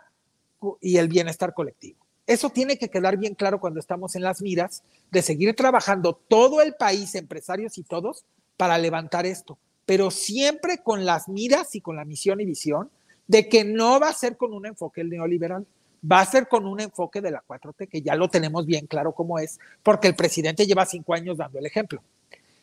y 0.81 0.97
el 0.97 1.09
bienestar 1.09 1.55
colectivo. 1.55 1.99
Eso 2.27 2.51
tiene 2.51 2.79
que 2.79 2.89
quedar 2.89 3.17
bien 3.17 3.35
claro 3.35 3.61
cuando 3.61 3.81
estamos 3.81 4.15
en 4.15 4.23
las 4.23 4.41
miras 4.41 4.83
de 5.11 5.23
seguir 5.23 5.55
trabajando 5.57 6.15
todo 6.29 6.63
el 6.63 6.75
país, 6.75 7.15
empresarios 7.15 7.79
y 7.79 7.83
todos, 7.83 8.25
para 8.57 8.79
levantar 8.79 9.27
esto, 9.27 9.59
pero 9.87 10.11
siempre 10.11 10.79
con 10.79 11.05
las 11.05 11.29
miras 11.29 11.75
y 11.75 11.81
con 11.81 11.97
la 11.97 12.05
misión 12.05 12.41
y 12.41 12.45
visión 12.45 12.91
de 13.27 13.49
que 13.49 13.65
no 13.65 13.99
va 13.99 14.09
a 14.09 14.15
ser 14.15 14.37
con 14.37 14.53
un 14.53 14.67
enfoque 14.67 15.03
neoliberal, 15.03 15.67
va 16.11 16.21
a 16.21 16.27
ser 16.27 16.49
con 16.49 16.67
un 16.67 16.81
enfoque 16.81 17.21
de 17.21 17.31
la 17.31 17.43
4T, 17.47 17.89
que 17.89 18.03
ya 18.03 18.15
lo 18.15 18.29
tenemos 18.29 18.67
bien 18.67 18.87
claro 18.87 19.13
cómo 19.13 19.39
es, 19.39 19.59
porque 19.83 20.09
el 20.09 20.15
presidente 20.15 20.67
lleva 20.67 20.87
cinco 20.87 21.15
años 21.15 21.39
dando 21.39 21.59
el 21.59 21.67
ejemplo 21.67 22.03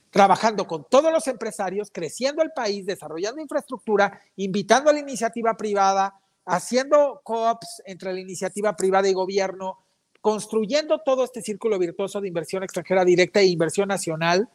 trabajando 0.10 0.66
con 0.66 0.86
todos 0.90 1.12
los 1.12 1.28
empresarios, 1.28 1.90
creciendo 1.92 2.42
el 2.42 2.52
país, 2.52 2.86
desarrollando 2.86 3.42
infraestructura, 3.42 4.20
invitando 4.36 4.90
a 4.90 4.94
la 4.94 5.00
iniciativa 5.00 5.56
privada, 5.56 6.16
haciendo 6.46 7.22
co-ops 7.24 7.84
entre 7.86 8.14
la 8.14 8.20
iniciativa 8.20 8.76
privada 8.76 9.08
y 9.08 9.14
gobierno, 9.14 9.80
construyendo 10.22 11.00
todo 11.00 11.24
este 11.24 11.42
círculo 11.42 11.78
virtuoso 11.78 12.20
de 12.20 12.28
inversión 12.28 12.64
extranjera 12.64 13.06
directa 13.06 13.40
e 13.40 13.46
inversión 13.46 13.88
nacional, 13.88 14.50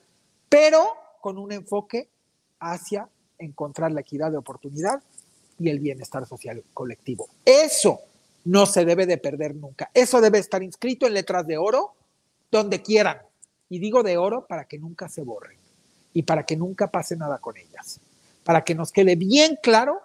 pero 0.48 0.92
con 1.20 1.38
un 1.38 1.52
enfoque 1.52 2.08
hacia 2.58 3.08
encontrar 3.38 3.92
la 3.92 4.00
equidad 4.00 4.30
de 4.30 4.38
oportunidad 4.38 5.02
y 5.58 5.70
el 5.70 5.78
bienestar 5.78 6.26
social 6.26 6.64
colectivo. 6.74 7.28
Eso 7.44 8.00
no 8.44 8.66
se 8.66 8.84
debe 8.84 9.06
de 9.06 9.18
perder 9.18 9.54
nunca. 9.54 9.90
Eso 9.94 10.20
debe 10.20 10.38
estar 10.38 10.62
inscrito 10.62 11.06
en 11.06 11.14
letras 11.14 11.46
de 11.46 11.56
oro 11.56 11.94
donde 12.50 12.82
quieran 12.82 13.18
y 13.74 13.80
digo 13.80 14.04
de 14.04 14.16
oro 14.16 14.46
para 14.46 14.66
que 14.66 14.78
nunca 14.78 15.08
se 15.08 15.22
borren 15.22 15.58
y 16.12 16.22
para 16.22 16.46
que 16.46 16.56
nunca 16.56 16.92
pase 16.92 17.16
nada 17.16 17.38
con 17.38 17.56
ellas. 17.56 18.00
Para 18.44 18.62
que 18.62 18.76
nos 18.76 18.92
quede 18.92 19.16
bien 19.16 19.58
claro 19.60 20.00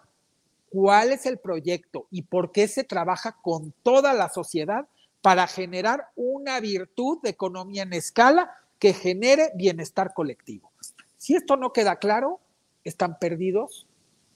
cuál 0.71 1.11
es 1.11 1.27
el 1.27 1.37
proyecto 1.37 2.07
y 2.09 2.23
por 2.23 2.51
qué 2.51 2.67
se 2.67 2.83
trabaja 2.83 3.37
con 3.43 3.71
toda 3.83 4.13
la 4.13 4.29
sociedad 4.29 4.87
para 5.21 5.45
generar 5.45 6.07
una 6.15 6.59
virtud 6.59 7.19
de 7.21 7.29
economía 7.29 7.83
en 7.83 7.93
escala 7.93 8.49
que 8.79 8.93
genere 8.93 9.51
bienestar 9.53 10.15
colectivo. 10.15 10.71
Si 11.17 11.35
esto 11.35 11.55
no 11.55 11.71
queda 11.71 11.97
claro, 11.97 12.39
están 12.83 13.19
perdidos 13.19 13.85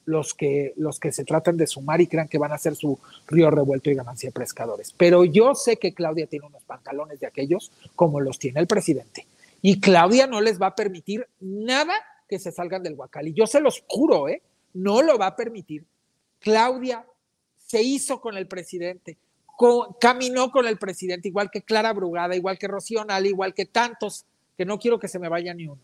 los 0.06 0.34
que, 0.34 0.74
los 0.78 1.00
que 1.00 1.12
se 1.12 1.24
tratan 1.24 1.58
de 1.58 1.68
sumar 1.68 2.02
y 2.02 2.08
crean 2.08 2.28
que 2.28 2.38
van 2.38 2.52
a 2.52 2.58
ser 2.58 2.76
su 2.76 3.00
río 3.28 3.50
revuelto 3.50 3.90
y 3.90 3.96
ganancia 3.96 4.30
de 4.30 4.34
pescadores. 4.34 4.94
Pero 4.98 5.24
yo 5.24 5.56
sé 5.56 5.78
que 5.78 5.94
Claudia 5.94 6.28
tiene 6.28 6.48
unos 6.48 6.64
pantalones 6.64 7.20
de 7.20 7.28
aquellos 7.28 7.72
como 7.96 8.20
los 8.20 8.40
tiene 8.40 8.60
el 8.60 8.68
presidente. 8.68 9.26
Y 9.62 9.80
Claudia 9.80 10.28
no 10.28 10.42
les 10.42 10.62
va 10.62 10.68
a 10.68 10.76
permitir 10.76 11.28
nada 11.40 11.94
que 12.28 12.40
se 12.40 12.52
salgan 12.52 12.84
del 12.84 12.96
huacal. 12.96 13.28
Y 13.28 13.34
yo 13.34 13.48
se 13.48 13.62
los 13.62 13.84
juro, 13.88 14.28
¿eh? 14.28 14.42
No 14.74 15.02
lo 15.02 15.18
va 15.18 15.28
a 15.28 15.36
permitir. 15.36 15.86
Claudia 16.40 17.06
se 17.58 17.82
hizo 17.82 18.20
con 18.20 18.36
el 18.36 18.48
presidente, 18.48 19.18
caminó 20.00 20.52
con 20.52 20.68
el 20.68 20.78
presidente, 20.78 21.30
igual 21.30 21.50
que 21.50 21.62
Clara 21.62 21.94
Brugada, 21.94 22.36
igual 22.36 22.58
que 22.58 22.68
Rocío 22.68 23.06
Nali, 23.06 23.30
igual 23.30 23.54
que 23.54 23.66
tantos, 23.66 24.26
que 24.58 24.66
no 24.66 24.78
quiero 24.78 25.00
que 25.00 25.08
se 25.08 25.20
me 25.20 25.30
vaya 25.30 25.54
ni 25.54 25.68
uno. 25.68 25.80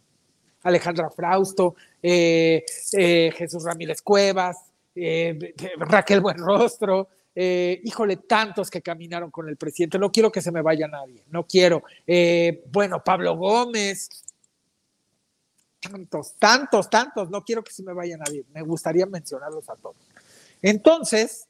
Alejandra 0.63 1.09
Frausto, 1.09 1.75
eh, 2.01 2.65
eh, 2.93 3.31
Jesús 3.35 3.63
Ramírez 3.63 4.01
Cuevas, 4.01 4.57
eh, 4.95 5.53
Raquel 5.77 6.21
Buenrostro, 6.21 7.09
híjole, 7.35 8.17
tantos 8.17 8.69
que 8.69 8.81
caminaron 8.81 9.31
con 9.31 9.47
el 9.47 9.55
presidente, 9.55 9.97
no 9.97 10.11
quiero 10.11 10.29
que 10.29 10.41
se 10.41 10.51
me 10.51 10.61
vaya 10.61 10.89
nadie, 10.89 11.23
no 11.29 11.47
quiero. 11.47 11.83
bueno, 12.69 13.01
Pablo 13.01 13.37
Gómez, 13.37 14.09
tantos, 15.79 16.33
tantos, 16.37 16.89
tantos, 16.89 17.29
no 17.29 17.45
quiero 17.45 17.63
que 17.63 17.71
se 17.71 17.81
me 17.83 17.93
vaya 17.93 18.17
nadie, 18.17 18.43
me 18.53 18.61
gustaría 18.61 19.05
mencionarlos 19.05 19.69
a 19.69 19.75
todos. 19.75 19.95
Entonces, 20.61 21.45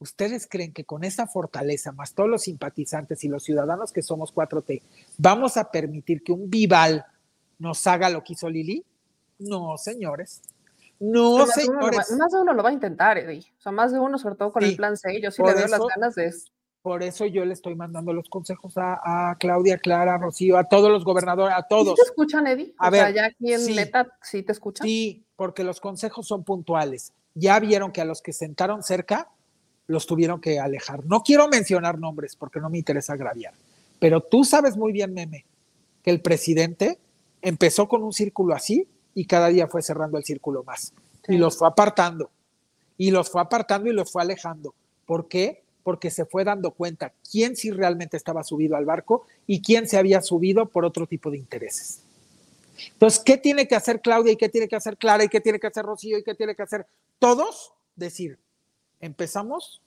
¿Ustedes 0.00 0.46
creen 0.48 0.72
que 0.72 0.86
con 0.86 1.04
esa 1.04 1.26
fortaleza, 1.26 1.92
más 1.92 2.14
todos 2.14 2.30
los 2.30 2.44
simpatizantes 2.44 3.22
y 3.22 3.28
los 3.28 3.44
ciudadanos 3.44 3.92
que 3.92 4.00
somos 4.00 4.32
4T, 4.32 4.80
vamos 5.18 5.58
a 5.58 5.70
permitir 5.70 6.24
que 6.24 6.32
un 6.32 6.48
Vival 6.48 7.04
nos 7.60 7.86
haga 7.86 8.10
lo 8.10 8.24
que 8.24 8.32
hizo 8.32 8.50
Lili? 8.50 8.84
No, 9.38 9.76
señores. 9.78 10.42
No, 10.98 11.38
más 11.38 11.54
de 11.54 11.64
lo 11.64 11.66
señores. 11.72 11.98
va- 12.10 12.16
más 12.18 12.32
de 12.32 12.40
uno 12.40 12.52
lo 12.52 12.62
va 12.62 12.68
a 12.70 12.72
intentar, 12.72 13.16
Eddie. 13.16 13.46
O 13.58 13.62
sea, 13.62 13.72
más 13.72 13.92
de 13.92 13.98
uno, 14.00 14.18
sobre 14.18 14.34
todo 14.34 14.52
con 14.52 14.62
Sí, 14.62 14.70
el 14.70 14.76
plan 14.76 14.96
C. 14.96 15.20
Yo 15.22 15.30
sí 15.30 15.42
le 15.42 15.54
veo 15.54 15.62
las 15.68 15.72
eso- 15.72 15.86
ganas 15.86 16.14
de. 16.16 16.34
Por 16.82 17.02
eso 17.02 17.26
yo 17.26 17.44
le 17.44 17.52
estoy 17.52 17.74
mandando 17.74 18.14
los 18.14 18.28
consejos 18.30 18.78
a, 18.78 19.30
a 19.30 19.36
Claudia, 19.36 19.76
Clara, 19.76 20.16
Rocío, 20.16 20.56
a 20.56 20.64
todos 20.64 20.90
los 20.90 21.04
gobernadores, 21.04 21.54
a 21.54 21.60
¿Y 21.60 21.64
todos. 21.68 21.90
si 21.90 21.94
te 21.96 22.02
escuchan, 22.08 22.46
Eddie? 22.46 22.74
A 22.78 22.88
o 22.88 22.90
sea, 22.90 23.04
ver, 23.04 23.14
ya 23.14 23.24
aquí 23.26 23.52
en 23.52 23.60
sí. 23.60 23.74
neta, 23.74 24.16
sí 24.22 24.42
te 24.42 24.52
escuchan. 24.52 24.86
Sí, 24.86 25.22
porque 25.36 25.62
los 25.62 25.78
consejos 25.78 26.26
son 26.26 26.42
puntuales. 26.42 27.12
Ya 27.34 27.60
vieron 27.60 27.92
que 27.92 28.00
a 28.00 28.06
los 28.06 28.22
que 28.22 28.32
sentaron 28.32 28.82
cerca 28.82 29.28
los 29.88 30.06
tuvieron 30.06 30.40
que 30.40 30.58
alejar. 30.58 31.04
No 31.04 31.22
quiero 31.22 31.48
mencionar 31.48 31.98
nombres 31.98 32.34
porque 32.34 32.60
no 32.60 32.70
me 32.70 32.78
interesa 32.78 33.12
agraviar, 33.12 33.52
pero 33.98 34.22
tú 34.22 34.42
sabes 34.44 34.76
muy 34.76 34.90
bien, 34.92 35.12
Meme, 35.12 35.44
que 36.02 36.10
el 36.10 36.22
presidente 36.22 36.98
empezó 37.42 37.88
con 37.88 38.02
un 38.02 38.12
círculo 38.12 38.54
así 38.54 38.86
y 39.14 39.26
cada 39.26 39.48
día 39.48 39.68
fue 39.68 39.82
cerrando 39.82 40.18
el 40.18 40.24
círculo 40.24 40.64
más. 40.64 40.92
Y 41.28 41.36
los 41.36 41.56
fue 41.56 41.68
apartando. 41.68 42.30
Y 42.96 43.10
los 43.10 43.30
fue 43.30 43.40
apartando 43.40 43.90
y 43.90 43.92
los 43.92 44.10
fue 44.10 44.22
alejando. 44.22 44.74
¿Por 45.06 45.28
qué? 45.28 45.62
Porque 45.82 46.10
se 46.10 46.24
fue 46.24 46.44
dando 46.44 46.72
cuenta 46.72 47.12
quién 47.30 47.56
sí 47.56 47.70
realmente 47.70 48.16
estaba 48.16 48.44
subido 48.44 48.76
al 48.76 48.84
barco 48.84 49.26
y 49.46 49.62
quién 49.62 49.88
se 49.88 49.96
había 49.96 50.20
subido 50.20 50.66
por 50.66 50.84
otro 50.84 51.06
tipo 51.06 51.30
de 51.30 51.38
intereses. 51.38 52.02
Entonces, 52.92 53.20
¿qué 53.20 53.36
tiene 53.36 53.68
que 53.68 53.74
hacer 53.74 54.00
Claudia 54.00 54.32
y 54.32 54.36
qué 54.36 54.48
tiene 54.48 54.68
que 54.68 54.76
hacer 54.76 54.96
Clara 54.96 55.24
y 55.24 55.28
qué 55.28 55.40
tiene 55.40 55.58
que 55.58 55.66
hacer 55.66 55.84
Rocío 55.84 56.18
y 56.18 56.22
qué 56.22 56.34
tiene 56.34 56.54
que 56.54 56.62
hacer 56.62 56.86
todos? 57.18 57.72
Decir, 57.96 58.38
empezamos 59.00 59.80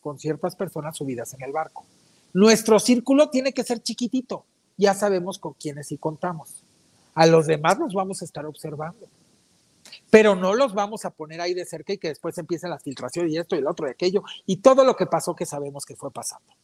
con 0.00 0.18
ciertas 0.18 0.54
personas 0.56 0.96
subidas 0.96 1.34
en 1.34 1.42
el 1.42 1.52
barco. 1.52 1.84
Nuestro 2.32 2.78
círculo 2.78 3.30
tiene 3.30 3.52
que 3.52 3.64
ser 3.64 3.82
chiquitito. 3.82 4.44
Ya 4.78 4.94
sabemos 4.94 5.38
con 5.38 5.52
quiénes 5.52 5.88
sí 5.88 5.98
contamos. 5.98 6.64
A 7.14 7.26
los 7.26 7.46
demás 7.46 7.78
los 7.78 7.92
vamos 7.92 8.22
a 8.22 8.24
estar 8.24 8.46
observando. 8.46 9.06
Pero 10.08 10.34
no 10.34 10.54
los 10.54 10.72
vamos 10.72 11.04
a 11.04 11.10
poner 11.10 11.40
ahí 11.40 11.52
de 11.52 11.66
cerca 11.66 11.92
y 11.92 11.98
que 11.98 12.08
después 12.08 12.38
empiecen 12.38 12.70
las 12.70 12.82
filtraciones 12.82 13.32
y 13.32 13.38
esto 13.38 13.56
y 13.56 13.58
el 13.58 13.66
otro 13.66 13.86
y 13.86 13.90
aquello 13.90 14.22
y 14.46 14.58
todo 14.58 14.84
lo 14.84 14.96
que 14.96 15.06
pasó 15.06 15.34
que 15.34 15.44
sabemos 15.44 15.84
que 15.84 15.96
fue 15.96 16.10
pasando. 16.10 16.54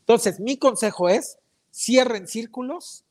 Entonces, 0.00 0.40
mi 0.40 0.56
consejo 0.56 1.08
es, 1.08 1.38
cierren 1.72 2.26
círculos, 2.26 3.04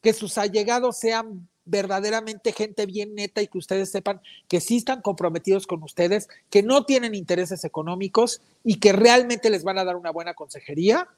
que 0.00 0.12
sus 0.12 0.38
allegados 0.38 0.98
sean 0.98 1.48
verdaderamente 1.64 2.52
gente 2.52 2.86
bien 2.86 3.14
neta 3.14 3.42
y 3.42 3.46
que 3.46 3.58
ustedes 3.58 3.90
sepan 3.90 4.20
que 4.48 4.60
sí 4.60 4.78
están 4.78 5.02
comprometidos 5.02 5.66
con 5.66 5.82
ustedes, 5.82 6.28
que 6.48 6.62
no 6.62 6.84
tienen 6.84 7.14
intereses 7.14 7.64
económicos 7.64 8.40
y 8.64 8.80
que 8.80 8.92
realmente 8.92 9.50
les 9.50 9.62
van 9.62 9.78
a 9.78 9.84
dar 9.84 9.96
una 9.96 10.10
buena 10.10 10.34
consejería. 10.34 11.08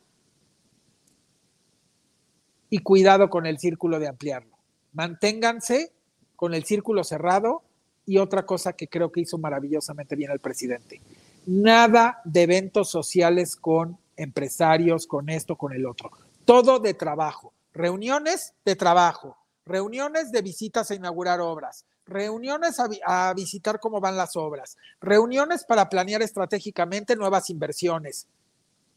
Y 2.72 2.78
cuidado 2.78 3.28
con 3.28 3.44
el 3.44 3.58
círculo 3.58 3.98
de 3.98 4.08
ampliarlo. 4.08 4.56
Manténganse 4.94 5.92
con 6.36 6.54
el 6.54 6.64
círculo 6.64 7.04
cerrado 7.04 7.64
y 8.06 8.16
otra 8.16 8.46
cosa 8.46 8.72
que 8.72 8.88
creo 8.88 9.12
que 9.12 9.20
hizo 9.20 9.36
maravillosamente 9.36 10.16
bien 10.16 10.30
el 10.30 10.40
presidente. 10.40 11.02
Nada 11.44 12.22
de 12.24 12.44
eventos 12.44 12.88
sociales 12.88 13.56
con 13.56 13.98
empresarios, 14.16 15.06
con 15.06 15.28
esto, 15.28 15.56
con 15.56 15.74
el 15.74 15.84
otro. 15.84 16.12
Todo 16.46 16.78
de 16.78 16.94
trabajo. 16.94 17.52
Reuniones 17.74 18.54
de 18.64 18.74
trabajo, 18.74 19.36
reuniones 19.66 20.32
de 20.32 20.40
visitas 20.40 20.90
a 20.90 20.94
inaugurar 20.94 21.42
obras, 21.42 21.84
reuniones 22.06 22.80
a, 22.80 22.88
a 23.04 23.34
visitar 23.34 23.80
cómo 23.80 24.00
van 24.00 24.16
las 24.16 24.34
obras, 24.34 24.78
reuniones 24.98 25.64
para 25.64 25.90
planear 25.90 26.22
estratégicamente 26.22 27.16
nuevas 27.16 27.50
inversiones, 27.50 28.28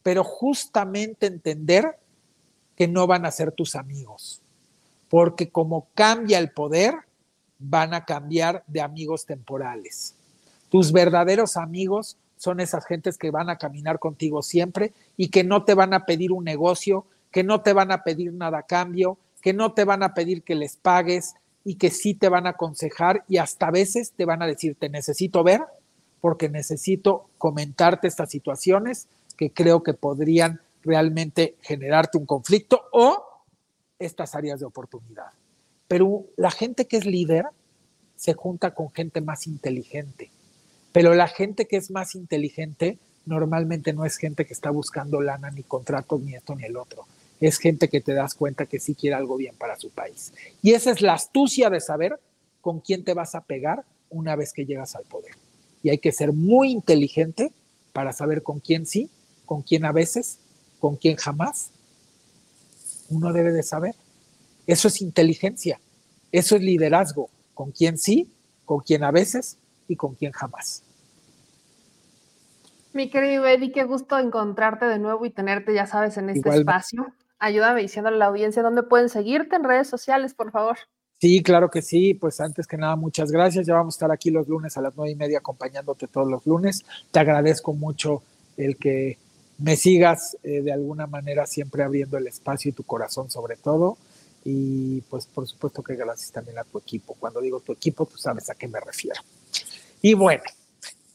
pero 0.01 0.23
justamente 0.23 1.25
entender 1.25 1.99
que 2.75 2.87
no 2.87 3.07
van 3.07 3.25
a 3.25 3.31
ser 3.31 3.51
tus 3.51 3.75
amigos, 3.75 4.41
porque 5.09 5.49
como 5.49 5.87
cambia 5.93 6.39
el 6.39 6.51
poder, 6.51 6.95
van 7.59 7.93
a 7.93 8.05
cambiar 8.05 8.63
de 8.67 8.81
amigos 8.81 9.25
temporales. 9.25 10.15
Tus 10.69 10.91
verdaderos 10.91 11.57
amigos 11.57 12.17
son 12.37 12.59
esas 12.59 12.85
gentes 12.85 13.17
que 13.17 13.31
van 13.31 13.49
a 13.49 13.57
caminar 13.57 13.99
contigo 13.99 14.41
siempre 14.41 14.91
y 15.15 15.29
que 15.29 15.43
no 15.43 15.63
te 15.63 15.73
van 15.73 15.93
a 15.93 16.05
pedir 16.05 16.31
un 16.31 16.43
negocio, 16.43 17.05
que 17.31 17.43
no 17.43 17.61
te 17.61 17.73
van 17.73 17.91
a 17.91 18.03
pedir 18.03 18.33
nada 18.33 18.59
a 18.59 18.63
cambio, 18.63 19.17
que 19.41 19.53
no 19.53 19.73
te 19.73 19.85
van 19.85 20.03
a 20.03 20.13
pedir 20.13 20.43
que 20.43 20.55
les 20.55 20.75
pagues 20.75 21.35
y 21.63 21.75
que 21.75 21.89
sí 21.89 22.13
te 22.13 22.29
van 22.29 22.45
a 22.45 22.51
aconsejar 22.51 23.23
y 23.27 23.37
hasta 23.37 23.67
a 23.67 23.71
veces 23.71 24.11
te 24.11 24.25
van 24.25 24.41
a 24.41 24.47
decir, 24.47 24.75
te 24.75 24.89
necesito 24.89 25.43
ver 25.43 25.61
porque 26.19 26.49
necesito 26.49 27.29
comentarte 27.37 28.07
estas 28.07 28.29
situaciones 28.29 29.07
que 29.37 29.51
creo 29.51 29.83
que 29.83 29.93
podrían 29.93 30.61
realmente 30.85 31.55
generarte 31.61 32.17
un 32.17 32.25
conflicto 32.25 32.83
o 32.91 33.23
estas 33.99 34.35
áreas 34.35 34.59
de 34.59 34.65
oportunidad. 34.65 35.31
Pero 35.87 36.25
la 36.37 36.51
gente 36.51 36.85
que 36.85 36.97
es 36.97 37.05
líder 37.05 37.45
se 38.15 38.33
junta 38.33 38.73
con 38.73 38.91
gente 38.91 39.21
más 39.21 39.47
inteligente. 39.47 40.31
Pero 40.91 41.13
la 41.13 41.27
gente 41.27 41.67
que 41.67 41.77
es 41.77 41.91
más 41.91 42.15
inteligente 42.15 42.97
normalmente 43.25 43.91
no 43.91 44.05
es 44.05 44.17
gente 44.17 44.45
que 44.45 44.53
está 44.53 44.69
buscando 44.69 45.21
lana, 45.21 45.49
ni 45.49 45.63
contratos, 45.63 46.21
ni 46.21 46.35
esto, 46.35 46.55
ni 46.55 46.63
el 46.63 46.77
otro. 46.77 47.05
Es 47.39 47.57
gente 47.57 47.89
que 47.89 48.01
te 48.01 48.13
das 48.13 48.35
cuenta 48.35 48.65
que 48.65 48.79
sí 48.79 48.95
quiere 48.95 49.15
algo 49.15 49.35
bien 49.35 49.55
para 49.57 49.77
su 49.77 49.89
país. 49.89 50.33
Y 50.61 50.73
esa 50.73 50.91
es 50.91 51.01
la 51.01 51.13
astucia 51.13 51.69
de 51.69 51.81
saber 51.81 52.19
con 52.61 52.79
quién 52.79 53.03
te 53.03 53.13
vas 53.13 53.35
a 53.35 53.41
pegar 53.41 53.83
una 54.09 54.35
vez 54.35 54.53
que 54.53 54.65
llegas 54.65 54.95
al 54.95 55.03
poder. 55.03 55.33
Y 55.83 55.89
hay 55.89 55.97
que 55.97 56.11
ser 56.11 56.33
muy 56.33 56.71
inteligente 56.71 57.51
para 57.93 58.13
saber 58.13 58.41
con 58.43 58.59
quién 58.59 58.85
sí, 58.85 59.09
con 59.45 59.61
quién 59.61 59.85
a 59.85 59.91
veces, 59.91 60.39
con 60.85 60.97
quién 60.97 61.15
jamás. 61.17 61.71
Uno 63.09 63.33
debe 63.33 63.51
de 63.51 63.63
saber. 63.63 63.95
Eso 64.67 64.87
es 64.87 65.01
inteligencia. 65.01 65.79
Eso 66.31 66.55
es 66.55 66.61
liderazgo. 66.61 67.27
Con 67.55 67.71
quién 67.71 67.97
sí, 67.97 68.31
con 68.65 68.81
quién 68.81 69.03
a 69.03 69.09
veces 69.09 69.57
y 69.87 69.95
con 69.95 70.13
quién 70.13 70.31
jamás. 70.31 70.83
Mi 72.93 73.09
querido 73.09 73.47
Eddie, 73.47 73.71
qué 73.71 73.83
gusto 73.83 74.19
encontrarte 74.19 74.85
de 74.85 74.99
nuevo 74.99 75.25
y 75.25 75.31
tenerte, 75.31 75.73
ya 75.73 75.87
sabes, 75.87 76.17
en 76.17 76.29
este 76.29 76.41
Igualmente. 76.41 76.69
espacio. 76.69 77.07
Ayúdame 77.39 77.81
diciéndole 77.81 78.17
a 78.17 78.19
la 78.19 78.25
audiencia 78.27 78.61
dónde 78.61 78.83
pueden 78.83 79.09
seguirte 79.09 79.55
en 79.55 79.63
redes 79.63 79.87
sociales, 79.87 80.35
por 80.35 80.51
favor. 80.51 80.77
Sí, 81.19 81.41
claro 81.41 81.71
que 81.71 81.81
sí. 81.81 82.13
Pues 82.13 82.39
antes 82.39 82.67
que 82.67 82.77
nada, 82.77 82.95
muchas 82.95 83.31
gracias. 83.31 83.65
Ya 83.65 83.73
vamos 83.73 83.95
a 83.95 83.97
estar 83.97 84.11
aquí 84.11 84.29
los 84.29 84.47
lunes 84.47 84.77
a 84.77 84.81
las 84.81 84.95
nueve 84.95 85.13
y 85.13 85.15
media 85.15 85.39
acompañándote 85.39 86.05
todos 86.05 86.29
los 86.29 86.45
lunes. 86.45 86.85
Te 87.09 87.17
agradezco 87.17 87.73
mucho 87.73 88.21
el 88.55 88.77
que 88.77 89.17
me 89.57 89.75
sigas 89.75 90.37
eh, 90.43 90.61
de 90.61 90.71
alguna 90.71 91.07
manera 91.07 91.45
siempre 91.45 91.83
abriendo 91.83 92.17
el 92.17 92.27
espacio 92.27 92.69
y 92.69 92.73
tu 92.73 92.83
corazón 92.83 93.29
sobre 93.29 93.55
todo. 93.55 93.97
Y 94.43 95.01
pues 95.01 95.25
por 95.25 95.47
supuesto 95.47 95.81
que 95.81 95.95
gracias 95.95 96.31
también 96.31 96.59
a 96.59 96.63
tu 96.63 96.77
equipo. 96.77 97.15
Cuando 97.19 97.41
digo 97.41 97.59
tu 97.61 97.71
equipo, 97.71 98.05
tú 98.05 98.17
sabes 98.17 98.49
a 98.49 98.55
qué 98.55 98.67
me 98.67 98.79
refiero. 98.79 99.21
Y 100.01 100.13
bueno, 100.13 100.43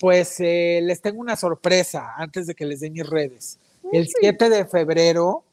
pues 0.01 0.41
eh, 0.41 0.81
les 0.83 1.01
tengo 1.01 1.21
una 1.21 1.37
sorpresa 1.37 2.15
antes 2.17 2.47
de 2.47 2.55
que 2.55 2.65
les 2.65 2.81
dé 2.81 2.91
mis 2.91 3.09
redes. 3.09 3.59
El 3.93 4.09
7 4.09 4.49
de 4.49 4.65
febrero, 4.65 5.45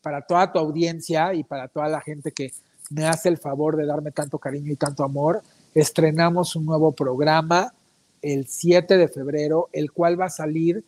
para 0.00 0.22
toda 0.22 0.52
tu 0.52 0.58
audiencia 0.58 1.34
y 1.34 1.42
para 1.42 1.68
toda 1.68 1.88
la 1.88 2.00
gente 2.00 2.32
que 2.32 2.52
me 2.90 3.06
hace 3.06 3.28
el 3.28 3.38
favor 3.38 3.76
de 3.76 3.86
darme 3.86 4.10
tanto 4.10 4.38
cariño 4.38 4.70
y 4.70 4.76
tanto 4.76 5.02
amor, 5.02 5.42
estrenamos 5.74 6.54
un 6.54 6.66
nuevo 6.66 6.92
programa 6.92 7.72
el 8.20 8.46
7 8.46 8.96
de 8.96 9.08
febrero, 9.08 9.68
el 9.72 9.92
cual 9.92 10.20
va 10.20 10.26
a 10.26 10.30
salir 10.30 10.84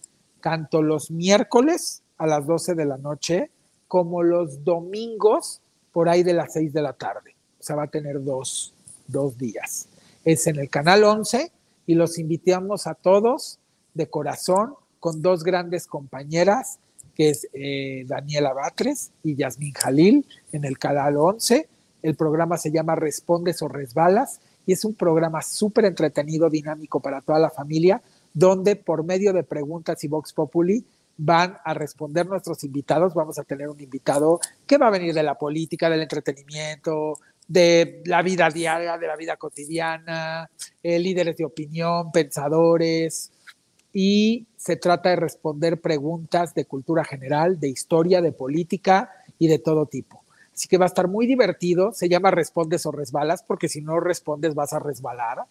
tanto 0.46 0.80
los 0.80 1.10
miércoles 1.10 2.04
a 2.18 2.26
las 2.28 2.46
12 2.46 2.76
de 2.76 2.84
la 2.84 2.98
noche 2.98 3.50
como 3.88 4.22
los 4.22 4.62
domingos 4.62 5.60
por 5.90 6.08
ahí 6.08 6.22
de 6.22 6.34
las 6.34 6.52
6 6.52 6.72
de 6.72 6.82
la 6.82 6.92
tarde. 6.92 7.34
O 7.58 7.64
sea, 7.64 7.74
va 7.74 7.82
a 7.82 7.88
tener 7.88 8.22
dos, 8.22 8.72
dos 9.08 9.36
días. 9.36 9.88
Es 10.24 10.46
en 10.46 10.60
el 10.60 10.70
canal 10.70 11.02
11 11.02 11.50
y 11.88 11.96
los 11.96 12.16
invitamos 12.20 12.86
a 12.86 12.94
todos 12.94 13.58
de 13.94 14.06
corazón 14.08 14.74
con 15.00 15.20
dos 15.20 15.42
grandes 15.42 15.88
compañeras, 15.88 16.78
que 17.16 17.30
es 17.30 17.48
eh, 17.52 18.04
Daniela 18.06 18.52
Batres 18.52 19.10
y 19.24 19.34
Yasmín 19.34 19.72
Jalil 19.72 20.28
en 20.52 20.64
el 20.64 20.78
canal 20.78 21.16
11. 21.16 21.68
El 22.02 22.14
programa 22.14 22.56
se 22.56 22.70
llama 22.70 22.94
Respondes 22.94 23.62
o 23.62 23.68
Resbalas 23.68 24.38
y 24.64 24.74
es 24.74 24.84
un 24.84 24.94
programa 24.94 25.42
súper 25.42 25.86
entretenido, 25.86 26.48
dinámico 26.48 27.00
para 27.00 27.20
toda 27.20 27.40
la 27.40 27.50
familia, 27.50 28.00
donde 28.36 28.76
por 28.76 29.02
medio 29.02 29.32
de 29.32 29.44
preguntas 29.44 30.04
y 30.04 30.08
Vox 30.08 30.34
Populi 30.34 30.84
van 31.16 31.56
a 31.64 31.72
responder 31.72 32.26
nuestros 32.26 32.62
invitados. 32.64 33.14
Vamos 33.14 33.38
a 33.38 33.44
tener 33.44 33.66
un 33.66 33.80
invitado 33.80 34.40
que 34.66 34.76
va 34.76 34.88
a 34.88 34.90
venir 34.90 35.14
de 35.14 35.22
la 35.22 35.36
política, 35.36 35.88
del 35.88 36.02
entretenimiento, 36.02 37.14
de 37.48 38.02
la 38.04 38.20
vida 38.20 38.50
diaria, 38.50 38.98
de 38.98 39.06
la 39.06 39.16
vida 39.16 39.38
cotidiana, 39.38 40.50
eh, 40.82 40.98
líderes 40.98 41.38
de 41.38 41.46
opinión, 41.46 42.12
pensadores, 42.12 43.32
y 43.90 44.46
se 44.58 44.76
trata 44.76 45.08
de 45.08 45.16
responder 45.16 45.80
preguntas 45.80 46.54
de 46.54 46.66
cultura 46.66 47.04
general, 47.04 47.58
de 47.58 47.68
historia, 47.70 48.20
de 48.20 48.32
política 48.32 49.10
y 49.38 49.48
de 49.48 49.60
todo 49.60 49.86
tipo. 49.86 50.24
Así 50.52 50.68
que 50.68 50.76
va 50.76 50.84
a 50.84 50.88
estar 50.88 51.08
muy 51.08 51.26
divertido. 51.26 51.94
Se 51.94 52.10
llama 52.10 52.30
Respondes 52.30 52.84
o 52.84 52.92
Resbalas, 52.92 53.42
porque 53.42 53.70
si 53.70 53.80
no 53.80 53.98
respondes 53.98 54.54
vas 54.54 54.74
a 54.74 54.78
resbalar. 54.78 55.44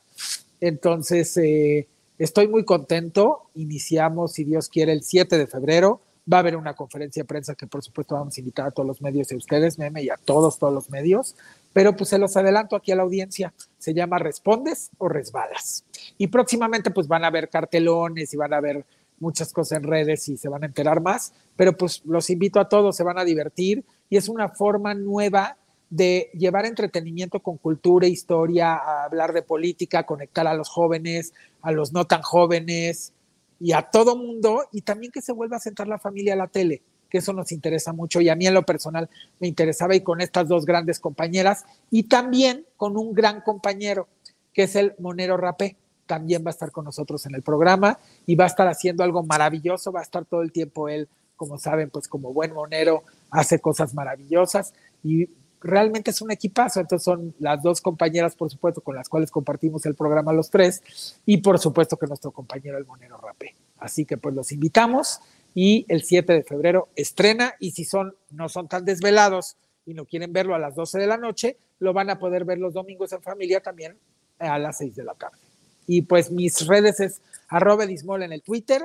Entonces, 0.62 1.36
eh, 1.38 1.88
Estoy 2.18 2.48
muy 2.48 2.64
contento. 2.64 3.50
Iniciamos, 3.56 4.34
si 4.34 4.46
Dios 4.46 4.70
quiere, 4.70 4.94
el 4.94 5.04
7 5.04 5.38
de 5.38 5.48
febrero. 5.48 6.02
Va 6.32 6.38
a 6.38 6.40
haber 6.40 6.56
una 6.56 6.74
conferencia 6.74 7.22
de 7.22 7.28
prensa 7.28 7.56
que 7.56 7.68
por 7.68 7.84
supuesto 7.84 8.16
vamos 8.16 8.36
a 8.36 8.40
invitar 8.40 8.68
a 8.68 8.72
todos 8.72 8.88
los 8.88 9.02
medios 9.02 9.32
y 9.32 9.36
a 9.36 9.38
ustedes, 9.38 9.78
Meme, 9.78 10.02
y 10.02 10.10
a 10.10 10.18
todos, 10.18 10.58
todos 10.58 10.74
los 10.74 10.90
medios. 10.90 11.36
Pero 11.74 11.96
pues 11.96 12.10
se 12.10 12.18
los 12.18 12.36
adelanto 12.38 12.76
aquí 12.78 12.92
a 12.92 12.96
la 12.96 13.04
audiencia. 13.04 13.54
Se 13.78 13.94
llama 13.94 14.18
Respondes 14.18 14.92
o 14.98 15.10
Resbalas. 15.10 15.84
Y 16.18 16.28
próximamente 16.28 16.90
pues 16.90 17.08
van 17.08 17.26
a 17.26 17.30
ver 17.30 17.50
cartelones 17.50 18.34
y 18.34 18.38
van 18.38 18.54
a 18.54 18.62
ver 18.62 18.86
muchas 19.20 19.52
cosas 19.54 19.78
en 19.78 19.84
redes 19.84 20.28
y 20.30 20.38
se 20.38 20.50
van 20.50 20.64
a 20.64 20.68
enterar 20.68 21.02
más. 21.02 21.34
Pero 21.58 21.76
pues 21.76 22.02
los 22.06 22.30
invito 22.30 22.62
a 22.62 22.70
todos, 22.70 22.96
se 22.96 23.04
van 23.04 23.20
a 23.20 23.26
divertir 23.26 23.84
y 24.10 24.16
es 24.16 24.30
una 24.30 24.50
forma 24.50 24.94
nueva 24.94 25.58
de 25.90 26.30
llevar 26.34 26.66
entretenimiento 26.66 27.40
con 27.42 27.58
cultura, 27.58 28.08
historia, 28.08 28.76
hablar 29.04 29.34
de 29.34 29.42
política, 29.42 30.06
conectar 30.06 30.48
a 30.48 30.54
los 30.54 30.70
jóvenes, 30.70 31.34
a 31.62 31.72
los 31.72 31.94
no 31.94 32.06
tan 32.06 32.22
jóvenes 32.22 33.14
y 33.60 33.72
a 33.72 33.84
todo 33.84 34.16
mundo, 34.16 34.64
y 34.72 34.82
también 34.82 35.12
que 35.12 35.22
se 35.22 35.32
vuelva 35.32 35.58
a 35.58 35.62
sentar 35.62 35.88
la 35.88 36.00
familia 36.00 36.34
a 36.34 36.38
la 36.38 36.48
tele, 36.48 36.82
que 37.10 37.20
eso 37.20 37.34
nos 37.34 37.52
interesa 37.52 37.94
mucho 37.94 38.20
y 38.20 38.30
a 38.30 38.36
mí 38.36 38.48
en 38.48 38.54
lo 38.54 38.64
personal 38.64 39.10
me 39.40 39.48
interesaba 39.48 39.96
y 39.96 40.02
con 40.02 40.22
estas 40.22 40.48
dos 40.48 40.66
grandes 40.66 41.00
compañeras 41.00 41.64
y 41.90 42.04
también 42.04 42.66
con 42.78 42.98
un 42.98 43.14
gran 43.14 43.42
compañero, 43.42 44.08
que 44.54 44.64
es 44.64 44.76
el 44.76 44.96
Monero 45.00 45.38
Rapé, 45.38 45.78
también 46.06 46.44
va 46.44 46.50
a 46.50 46.52
estar 46.52 46.72
con 46.72 46.86
nosotros 46.86 47.26
en 47.26 47.36
el 47.36 47.42
programa 47.42 48.00
y 48.26 48.36
va 48.36 48.44
a 48.44 48.48
estar 48.48 48.68
haciendo 48.68 49.04
algo 49.04 49.24
maravilloso, 49.24 49.92
va 49.92 50.02
a 50.02 50.04
estar 50.04 50.26
todo 50.26 50.42
el 50.42 50.52
tiempo 50.52 50.90
él, 50.90 51.08
como 51.36 51.58
saben, 51.58 51.90
pues 51.90 52.08
como 52.08 52.34
buen 52.34 52.54
monero, 52.54 53.04
hace 53.32 53.60
cosas 53.60 53.94
maravillosas 53.94 54.74
y 55.04 55.30
realmente 55.66 56.12
es 56.12 56.22
un 56.22 56.32
equipazo. 56.32 56.80
Entonces 56.80 57.04
son 57.04 57.34
las 57.40 57.62
dos 57.62 57.82
compañeras, 57.82 58.36
por 58.36 58.50
supuesto, 58.50 58.82
con 58.82 58.96
las 58.96 59.10
cuales 59.10 59.32
compartimos 59.32 59.86
el 59.86 59.96
programa 59.96 60.32
los 60.34 60.50
tres, 60.50 61.20
y 61.26 61.38
por 61.38 61.60
supuesto 61.60 61.98
que 61.98 62.08
nuestro 62.08 62.32
compañero 62.32 62.78
el 62.78 62.86
Monero 62.86 63.18
Rapé. 63.18 63.56
Así 63.78 64.06
que 64.06 64.18
pues 64.18 64.34
los 64.34 64.52
invitamos 64.52 65.20
y 65.54 65.86
el 65.90 66.04
7 66.04 66.34
de 66.34 66.44
febrero 66.44 66.90
estrena 66.96 67.56
y 67.60 67.72
si 67.72 67.86
son 67.86 68.16
no 68.30 68.50
son 68.50 68.68
tan 68.68 68.86
desvelados 68.86 69.58
y 69.86 69.94
no 69.94 70.06
quieren 70.06 70.34
verlo 70.34 70.56
a 70.56 70.60
las 70.60 70.76
12 70.76 71.00
de 71.00 71.08
la 71.08 71.18
noche, 71.18 71.58
lo 71.80 71.94
van 71.94 72.10
a 72.10 72.20
poder 72.20 72.46
ver 72.46 72.58
los 72.58 72.74
domingos 72.74 73.12
en 73.14 73.22
familia 73.22 73.62
también 73.62 73.98
a 74.40 74.58
las 74.60 74.78
6 74.78 74.96
de 74.96 75.04
la 75.04 75.14
tarde. 75.14 75.38
Y 75.88 76.04
pues 76.04 76.32
mis 76.32 76.66
redes 76.68 77.00
es 77.00 77.22
arroba 77.48 77.84
edismol 77.84 78.24
en 78.24 78.34
el 78.34 78.42
Twitter 78.42 78.84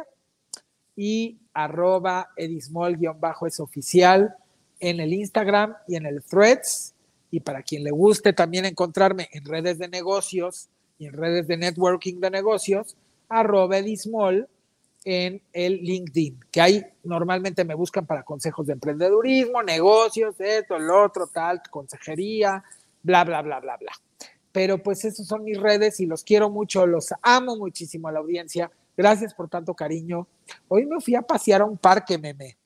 y 0.97 1.39
arroba 1.55 2.29
edismol-es 2.37 3.61
oficial 3.61 4.37
en 4.81 4.99
el 5.01 5.13
Instagram 5.13 5.77
y 5.87 5.97
en 5.97 6.07
el 6.07 6.23
Threads. 6.23 6.95
Y 7.31 7.41
para 7.41 7.63
quien 7.63 7.85
le 7.85 7.93
guste 7.93 8.33
también 8.33 8.65
encontrarme 8.65 9.29
en 9.33 9.45
redes 9.45 9.79
de 9.79 9.89
negocios 9.89 10.69
y 10.99 11.07
en 11.07 11.13
redes 11.13 11.47
de 11.47 11.57
networking 11.57 12.19
de 12.21 12.31
negocios, 12.31 12.97
arroba 13.29 13.79
edismol 13.79 14.49
en 15.05 15.41
el 15.53 15.79
LinkedIn, 15.79 16.41
que 16.51 16.61
ahí 16.61 16.85
normalmente 17.05 17.65
me 17.65 17.75
buscan 17.75 18.05
para 18.05 18.23
consejos 18.23 18.67
de 18.67 18.75
emprendedurismo, 18.75 19.63
negocios, 19.63 20.35
esto, 20.39 20.79
lo 20.79 21.05
otro, 21.05 21.27
tal, 21.27 21.63
consejería, 21.71 22.63
bla, 23.03 23.25
bla, 23.25 23.41
bla, 23.41 23.61
bla, 23.61 23.77
bla. 23.79 23.93
Pero 24.53 24.83
pues 24.83 25.05
esas 25.05 25.27
son 25.27 25.45
mis 25.45 25.59
redes 25.59 26.01
y 26.01 26.07
los 26.07 26.25
quiero 26.25 26.51
mucho, 26.51 26.87
los 26.87 27.15
amo 27.23 27.57
muchísimo 27.57 28.09
a 28.09 28.13
la 28.13 28.19
audiencia. 28.19 28.71
Gracias 28.97 29.33
por 29.33 29.49
tanto 29.49 29.73
cariño. 29.73 30.27
Hoy 30.69 30.85
me 30.85 31.01
fui 31.01 31.15
a 31.15 31.23
pasear 31.23 31.63
a 31.63 31.65
un 31.65 31.79
parque, 31.79 32.19
meme 32.19 32.60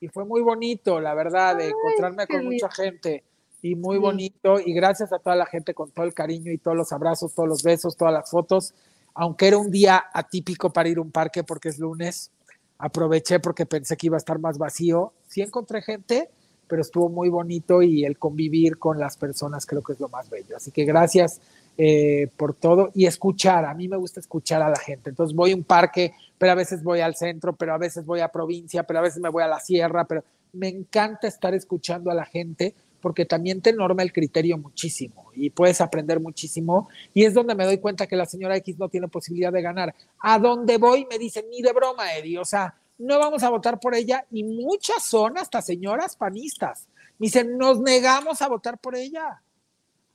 y 0.00 0.08
fue 0.08 0.24
muy 0.24 0.40
bonito, 0.40 1.00
la 1.00 1.14
verdad, 1.14 1.56
de 1.56 1.68
encontrarme 1.68 2.26
con 2.26 2.44
mucha 2.44 2.70
gente 2.70 3.24
y 3.62 3.74
muy 3.74 3.98
bonito 3.98 4.60
y 4.60 4.72
gracias 4.72 5.12
a 5.12 5.18
toda 5.18 5.34
la 5.34 5.46
gente 5.46 5.74
con 5.74 5.90
todo 5.90 6.06
el 6.06 6.14
cariño 6.14 6.52
y 6.52 6.58
todos 6.58 6.76
los 6.76 6.92
abrazos, 6.92 7.34
todos 7.34 7.48
los 7.48 7.62
besos, 7.62 7.96
todas 7.96 8.14
las 8.14 8.30
fotos, 8.30 8.74
aunque 9.14 9.48
era 9.48 9.58
un 9.58 9.70
día 9.70 10.04
atípico 10.12 10.72
para 10.72 10.88
ir 10.88 10.98
a 10.98 11.02
un 11.02 11.10
parque 11.10 11.42
porque 11.42 11.68
es 11.68 11.78
lunes, 11.78 12.30
aproveché 12.78 13.40
porque 13.40 13.66
pensé 13.66 13.96
que 13.96 14.06
iba 14.06 14.16
a 14.16 14.18
estar 14.18 14.38
más 14.38 14.58
vacío, 14.58 15.12
sí 15.26 15.40
encontré 15.40 15.82
gente, 15.82 16.30
pero 16.68 16.82
estuvo 16.82 17.08
muy 17.08 17.28
bonito 17.28 17.82
y 17.82 18.04
el 18.04 18.18
convivir 18.18 18.78
con 18.78 19.00
las 19.00 19.16
personas 19.16 19.66
creo 19.66 19.82
que 19.82 19.94
es 19.94 20.00
lo 20.00 20.08
más 20.08 20.30
bello, 20.30 20.56
así 20.56 20.70
que 20.70 20.84
gracias 20.84 21.40
eh, 21.80 22.28
por 22.36 22.54
todo 22.54 22.90
y 22.92 23.06
escuchar. 23.06 23.64
A 23.64 23.72
mí 23.72 23.86
me 23.86 23.96
gusta 23.96 24.18
escuchar 24.18 24.62
a 24.62 24.68
la 24.68 24.80
gente. 24.80 25.10
Entonces 25.10 25.34
voy 25.34 25.52
a 25.52 25.54
un 25.54 25.62
parque, 25.62 26.12
pero 26.38 26.52
a 26.52 26.54
veces 26.54 26.82
voy 26.82 27.00
al 27.00 27.16
centro, 27.16 27.54
pero 27.56 27.74
a 27.74 27.78
veces 27.78 28.06
voy 28.06 28.20
a 28.20 28.28
provincia, 28.28 28.84
pero 28.84 29.00
a 29.00 29.02
veces 29.02 29.20
me 29.20 29.28
voy 29.28 29.42
a 29.42 29.48
la 29.48 29.60
sierra, 29.60 30.04
pero 30.04 30.24
me 30.52 30.68
encanta 30.68 31.26
estar 31.26 31.54
escuchando 31.54 32.10
a 32.10 32.14
la 32.14 32.24
gente 32.24 32.74
porque 33.00 33.24
también 33.24 33.60
te 33.60 33.72
norma 33.72 34.02
el 34.02 34.12
criterio 34.12 34.58
muchísimo 34.58 35.30
y 35.34 35.50
puedes 35.50 35.80
aprender 35.80 36.20
muchísimo. 36.20 36.88
Y 37.14 37.24
es 37.24 37.34
donde 37.34 37.54
me 37.54 37.64
doy 37.64 37.78
cuenta 37.78 38.06
que 38.06 38.16
la 38.16 38.26
señora 38.26 38.56
X 38.56 38.78
no 38.78 38.88
tiene 38.88 39.08
posibilidad 39.08 39.52
de 39.52 39.62
ganar. 39.62 39.94
A 40.20 40.38
donde 40.38 40.78
voy 40.78 41.06
me 41.08 41.18
dicen, 41.18 41.46
ni 41.50 41.62
de 41.62 41.72
broma, 41.72 42.12
Eddie, 42.14 42.38
o 42.38 42.44
sea, 42.44 42.74
no 42.98 43.18
vamos 43.18 43.42
a 43.42 43.50
votar 43.50 43.78
por 43.78 43.94
ella 43.94 44.24
y 44.30 44.42
muchas 44.42 45.04
son 45.04 45.38
hasta 45.38 45.62
señoras 45.62 46.16
panistas. 46.16 46.88
Me 47.18 47.26
dicen, 47.26 47.56
nos 47.56 47.80
negamos 47.80 48.42
a 48.42 48.48
votar 48.48 48.78
por 48.78 48.96
ella. 48.96 49.40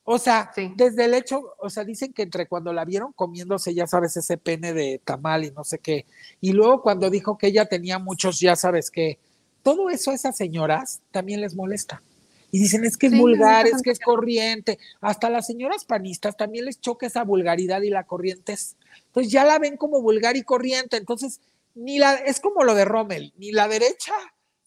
O 0.05 0.17
sea, 0.17 0.51
desde 0.75 1.05
el 1.05 1.13
hecho, 1.13 1.55
o 1.59 1.69
sea, 1.69 1.85
dicen 1.85 2.11
que 2.11 2.23
entre 2.23 2.47
cuando 2.47 2.73
la 2.73 2.83
vieron 2.83 3.13
comiéndose, 3.13 3.73
ya 3.73 3.87
sabes, 3.87 4.17
ese 4.17 4.37
pene 4.37 4.73
de 4.73 4.99
tamal 5.03 5.45
y 5.45 5.51
no 5.51 5.63
sé 5.63 5.79
qué, 5.79 6.05
y 6.41 6.51
luego 6.51 6.81
cuando 6.81 7.09
dijo 7.09 7.37
que 7.37 7.47
ella 7.47 7.65
tenía 7.65 7.99
muchos, 7.99 8.39
ya 8.39 8.57
sabes 8.57 8.91
que 8.91 9.17
todo 9.61 9.89
eso 9.89 10.11
a 10.11 10.15
esas 10.15 10.35
señoras 10.35 11.01
también 11.11 11.39
les 11.39 11.55
molesta. 11.55 12.03
Y 12.51 12.59
dicen, 12.59 12.85
es 12.85 12.97
que 12.97 13.07
es 13.07 13.17
vulgar, 13.17 13.65
es 13.65 13.81
que 13.81 13.89
es 13.89 13.99
corriente. 13.99 14.77
Hasta 15.01 15.27
las 15.31 15.47
señoras 15.47 15.85
panistas 15.85 16.37
también 16.37 16.65
les 16.65 16.79
choca 16.79 17.07
esa 17.07 17.23
vulgaridad 17.23 17.81
y 17.81 17.89
la 17.89 18.03
corriente. 18.03 18.55
Entonces 19.07 19.31
ya 19.31 19.43
la 19.43 19.57
ven 19.57 19.75
como 19.75 20.03
vulgar 20.03 20.37
y 20.37 20.43
corriente. 20.43 20.97
Entonces, 20.97 21.41
ni 21.73 21.97
la, 21.97 22.13
es 22.13 22.39
como 22.39 22.63
lo 22.63 22.75
de 22.75 22.85
Rommel, 22.85 23.33
ni 23.37 23.51
la 23.51 23.67
derecha 23.67 24.13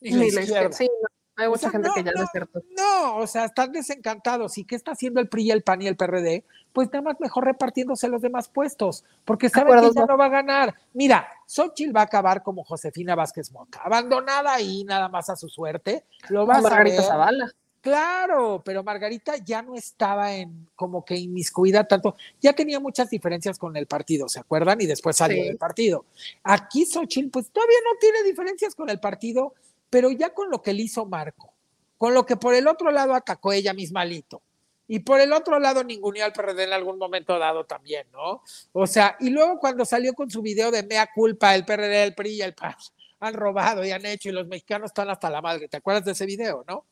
ni, 0.01 0.11
la 0.33 0.43
izquierda. 0.43 0.73
Sí, 0.73 0.89
hay 1.37 1.49
mucha 1.49 1.71
gente 1.71 1.91
que 1.95 2.03
ya 2.03 2.13
no, 2.13 2.23
es 2.23 2.31
cierto. 2.31 2.63
No, 2.77 3.17
o 3.17 3.27
sea, 3.27 3.45
están 3.45 3.73
desencantados. 3.73 4.57
¿Y 4.59 4.65
qué 4.65 4.75
está 4.75 4.93
haciendo 4.93 5.21
el 5.21 5.29
PRI, 5.29 5.51
el 5.51 5.63
PAN 5.63 5.83
y 5.83 5.87
el 5.87 5.97
PRD? 5.97 6.45
Pues 6.73 6.89
nada 6.89 7.03
más 7.03 7.21
mejor 7.21 7.45
repartiéndose 7.45 8.09
los 8.09 8.23
demás 8.23 8.49
puestos, 8.49 9.05
porque 9.25 9.49
saben 9.49 9.81
que 9.81 9.91
ya 9.95 10.07
no 10.07 10.17
va 10.17 10.27
a 10.27 10.31
ganar. 10.31 10.75
Mira, 10.95 11.29
Xochitl 11.47 11.95
va 11.95 12.01
a 12.01 12.05
acabar 12.05 12.43
como 12.43 12.65
Josefina 12.65 13.15
Vázquez 13.15 13.53
Mota, 13.53 13.81
abandonada 13.83 14.55
ahí 14.55 14.85
nada 14.85 15.09
más 15.09 15.29
a 15.31 15.37
su 15.37 15.49
suerte. 15.49 16.05
Lo 16.29 16.47
va 16.47 16.57
a 16.57 16.61
Margarita 16.61 17.03
Zavala. 17.03 17.53
Claro, 17.87 18.63
pero 18.65 18.83
Margarita 18.83 19.37
ya 19.37 19.63
no 19.63 19.77
estaba 19.77 20.35
en 20.35 20.69
como 20.75 21.05
que 21.05 21.15
inmiscuida 21.15 21.85
tanto, 21.85 22.17
ya 22.41 22.53
tenía 22.53 22.81
muchas 22.81 23.09
diferencias 23.11 23.61
con 23.61 23.77
el 23.77 23.87
partido, 23.87 24.29
¿se 24.29 24.41
acuerdan? 24.41 24.81
Y 24.81 24.87
después 24.87 25.17
salió 25.17 25.45
del 25.45 25.57
partido. 25.57 26.05
Aquí 26.43 26.85
Xochitl, 26.85 27.31
pues 27.31 27.49
todavía 27.51 27.79
no 27.85 27.97
tiene 28.01 28.25
diferencias 28.25 28.75
con 28.75 28.91
el 28.91 28.99
partido, 28.99 29.55
pero 29.91 30.11
ya 30.11 30.35
con 30.35 30.51
lo 30.51 30.63
que 30.63 30.73
le 30.73 30.83
hizo 30.83 31.07
Marco, 31.07 31.55
con 31.97 32.15
lo 32.15 32.27
que 32.27 32.37
por 32.37 32.55
el 32.55 32.69
otro 32.69 32.91
lado 32.91 33.15
atacó 33.15 33.53
ella 33.53 33.73
misma 33.73 34.05
Lito, 34.05 34.43
y 34.89 35.01
por 35.01 35.21
el 35.21 35.33
otro 35.33 35.59
lado 35.59 35.83
ninguneó 35.83 36.25
al 36.25 36.33
PRD 36.33 36.65
en 36.65 36.73
algún 36.73 36.99
momento 36.99 37.39
dado 37.39 37.65
también, 37.65 38.07
¿no? 38.13 38.43
O 38.73 38.87
sea, 38.87 39.17
y 39.19 39.31
luego 39.31 39.59
cuando 39.59 39.85
salió 39.85 40.15
con 40.15 40.31
su 40.31 40.43
video 40.43 40.71
de 40.71 40.85
mea 40.85 41.09
culpa, 41.13 41.55
el 41.55 41.65
PRD, 41.65 42.05
el 42.05 42.15
PRI 42.15 42.35
y 42.35 42.43
el 42.43 42.55
PAN 42.55 42.75
han 43.19 43.35
robado 43.35 43.85
y 43.85 43.91
han 43.91 44.07
hecho 44.07 44.29
y 44.29 44.33
los 44.33 44.47
mexicanos 44.47 44.91
están 44.91 45.11
hasta 45.11 45.31
la 45.31 45.43
madre. 45.43 45.69
¿Te 45.69 45.79
acuerdas 45.79 46.05
de 46.05 46.13
ese 46.13 46.27
video, 46.27 46.65
no? 46.69 46.85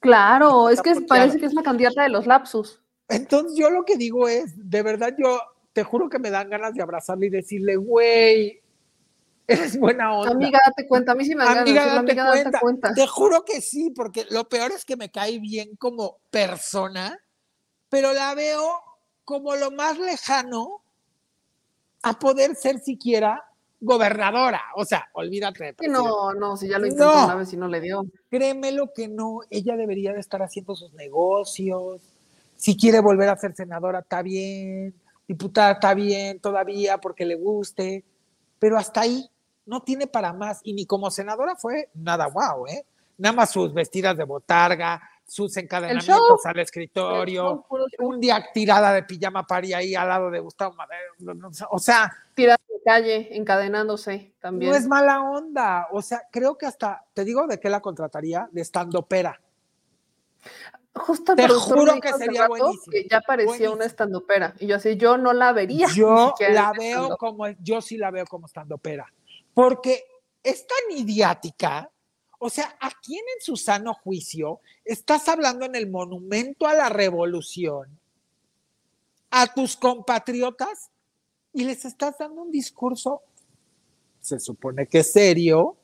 Claro, 0.00 0.68
es 0.70 0.80
que 0.80 0.94
parece 1.02 1.38
que 1.38 1.46
es 1.46 1.54
la 1.54 1.62
candidata 1.62 2.02
de 2.02 2.08
los 2.08 2.26
lapsus. 2.26 2.80
Entonces 3.08 3.58
yo 3.58 3.70
lo 3.70 3.84
que 3.84 3.96
digo 3.96 4.28
es, 4.28 4.52
de 4.56 4.82
verdad 4.82 5.14
yo 5.18 5.40
te 5.72 5.82
juro 5.82 6.08
que 6.08 6.18
me 6.18 6.30
dan 6.30 6.48
ganas 6.48 6.74
de 6.74 6.82
abrazarle 6.82 7.26
y 7.26 7.30
decirle, 7.30 7.76
güey, 7.76 8.62
Eres 9.48 9.78
buena 9.78 10.12
onda. 10.12 10.32
Amiga, 10.32 10.60
date 10.66 10.88
cuenta. 10.88 11.12
A 11.12 11.14
mí 11.14 11.24
sí 11.24 11.34
me 11.36 11.44
da 11.44 11.60
amiga, 11.60 11.86
date, 11.86 11.98
amiga 11.98 12.26
cuenta. 12.30 12.50
date 12.50 12.58
cuenta. 12.60 12.94
Te 12.94 13.06
juro 13.06 13.44
que 13.44 13.60
sí, 13.60 13.90
porque 13.90 14.26
lo 14.30 14.48
peor 14.48 14.72
es 14.72 14.84
que 14.84 14.96
me 14.96 15.10
cae 15.10 15.38
bien 15.38 15.76
como 15.76 16.18
persona, 16.30 17.16
pero 17.88 18.12
la 18.12 18.34
veo 18.34 18.80
como 19.24 19.54
lo 19.54 19.70
más 19.70 19.98
lejano 19.98 20.82
a 22.02 22.18
poder 22.18 22.56
ser 22.56 22.80
siquiera 22.80 23.44
gobernadora. 23.80 24.62
O 24.74 24.84
sea, 24.84 25.08
olvídate. 25.12 25.74
De 25.78 25.88
no, 25.88 26.34
no, 26.34 26.56
si 26.56 26.68
ya 26.68 26.78
lo 26.78 26.86
intentó 26.86 27.24
una 27.24 27.36
vez 27.36 27.52
y 27.52 27.56
no 27.56 27.68
le 27.68 27.80
dio. 27.80 28.04
Créeme 28.28 28.72
lo 28.72 28.92
que 28.92 29.06
no. 29.06 29.40
Ella 29.50 29.76
debería 29.76 30.12
de 30.12 30.20
estar 30.20 30.42
haciendo 30.42 30.74
sus 30.74 30.92
negocios. 30.94 32.02
Si 32.56 32.76
quiere 32.76 33.00
volver 33.00 33.28
a 33.28 33.36
ser 33.36 33.54
senadora, 33.54 34.00
está 34.00 34.22
bien. 34.22 34.94
Diputada, 35.28 35.72
está 35.72 35.94
bien 35.94 36.40
todavía 36.40 36.98
porque 36.98 37.24
le 37.24 37.36
guste. 37.36 38.04
Pero 38.58 38.76
hasta 38.76 39.02
ahí 39.02 39.30
no 39.66 39.82
tiene 39.82 40.06
para 40.06 40.32
más. 40.32 40.60
Y 40.62 40.72
ni 40.72 40.86
como 40.86 41.10
senadora 41.10 41.56
fue 41.56 41.90
nada 41.94 42.26
guau, 42.26 42.66
¿eh? 42.66 42.84
Nada 43.18 43.34
más 43.34 43.50
sus 43.50 43.72
vestidas 43.72 44.16
de 44.16 44.24
botarga, 44.24 45.00
sus 45.26 45.56
encadenamientos 45.56 46.44
al 46.44 46.58
escritorio, 46.58 47.66
un 47.98 48.20
día 48.20 48.44
tirada 48.52 48.92
de 48.92 49.02
pijama 49.02 49.46
pari 49.46 49.72
ahí 49.72 49.94
al 49.94 50.08
lado 50.08 50.30
de 50.30 50.40
Gustavo 50.40 50.74
Madero. 50.74 51.12
O 51.70 51.78
sea. 51.78 52.12
Tirada 52.34 52.60
de 52.68 52.82
calle, 52.84 53.36
encadenándose 53.36 54.32
también. 54.40 54.70
No 54.70 54.76
es 54.76 54.86
mala 54.86 55.22
onda. 55.22 55.88
O 55.92 56.02
sea, 56.02 56.22
creo 56.30 56.56
que 56.56 56.66
hasta, 56.66 57.04
te 57.12 57.24
digo 57.24 57.46
de 57.46 57.58
qué 57.58 57.68
la 57.70 57.80
contrataría, 57.80 58.48
de 58.52 58.60
estando 58.60 59.02
pera. 59.02 59.40
Justo 60.94 61.34
Te 61.34 61.48
juro 61.48 62.00
que 62.00 62.12
sería 62.14 62.48
buenísimo, 62.48 62.90
que 62.90 63.06
ya 63.08 63.20
parecía 63.20 63.48
buenísimo. 63.48 63.74
una 63.74 63.84
estandopera. 63.84 64.54
Y 64.58 64.66
yo 64.66 64.76
así, 64.76 64.96
yo 64.96 65.18
no 65.18 65.32
la 65.32 65.52
vería. 65.52 65.88
Yo 65.94 66.34
la 66.38 66.72
veo 66.72 67.16
como, 67.18 67.48
yo 67.60 67.82
sí 67.82 67.98
la 67.98 68.10
veo 68.10 68.24
como 68.26 68.46
estando 68.46 68.78
pera, 68.78 69.12
porque 69.56 70.04
es 70.42 70.66
tan 70.66 70.98
idiática. 70.98 71.90
O 72.38 72.50
sea, 72.50 72.76
¿a 72.78 72.90
quién 73.02 73.24
en 73.34 73.42
su 73.42 73.56
sano 73.56 73.94
juicio 73.94 74.60
estás 74.84 75.28
hablando 75.28 75.64
en 75.64 75.74
el 75.74 75.88
monumento 75.88 76.66
a 76.66 76.74
la 76.74 76.90
revolución 76.90 77.98
a 79.30 79.46
tus 79.46 79.74
compatriotas 79.78 80.90
y 81.54 81.64
les 81.64 81.86
estás 81.86 82.18
dando 82.18 82.42
un 82.42 82.50
discurso, 82.50 83.22
se 84.20 84.38
supone 84.38 84.86
que 84.88 85.02
serio, 85.02 85.78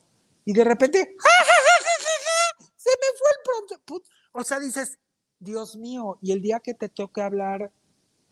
y 0.44 0.52
de 0.52 0.64
repente, 0.64 1.16
¡ja, 1.18 1.30
ja, 1.30 1.44
ja, 1.44 2.66
se 2.76 2.90
me 2.90 3.18
fue 3.18 3.30
el 3.30 3.76
pronto. 3.78 4.04
O 4.32 4.44
sea, 4.44 4.60
dices, 4.60 4.98
Dios 5.38 5.76
mío, 5.76 6.18
y 6.20 6.32
el 6.32 6.42
día 6.42 6.60
que 6.60 6.74
te 6.74 6.90
toque 6.90 7.22
hablar 7.22 7.72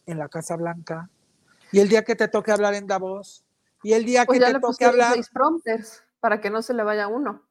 en 0.05 0.19
la 0.19 0.29
Casa 0.29 0.57
Blanca, 0.57 1.09
y 1.73 1.79
el 1.79 1.89
día 1.89 2.05
que 2.05 2.15
te 2.15 2.29
toque 2.29 2.53
hablar 2.53 2.75
en 2.75 2.87
Davos, 2.87 3.43
y 3.83 3.93
el 3.93 4.05
día 4.05 4.25
Pues 4.27 4.39
que 4.39 4.43
ya 4.43 4.49
te 4.49 4.55
le 4.55 4.61
toque 4.61 4.85
hablar, 4.85 5.15
seis 5.15 5.29
prompters 5.31 6.03
para 6.21 6.41
que 6.41 6.51
no 6.51 6.63
se 6.63 6.75
le 6.75 6.83
vaya 6.83 7.09
uno. 7.09 7.43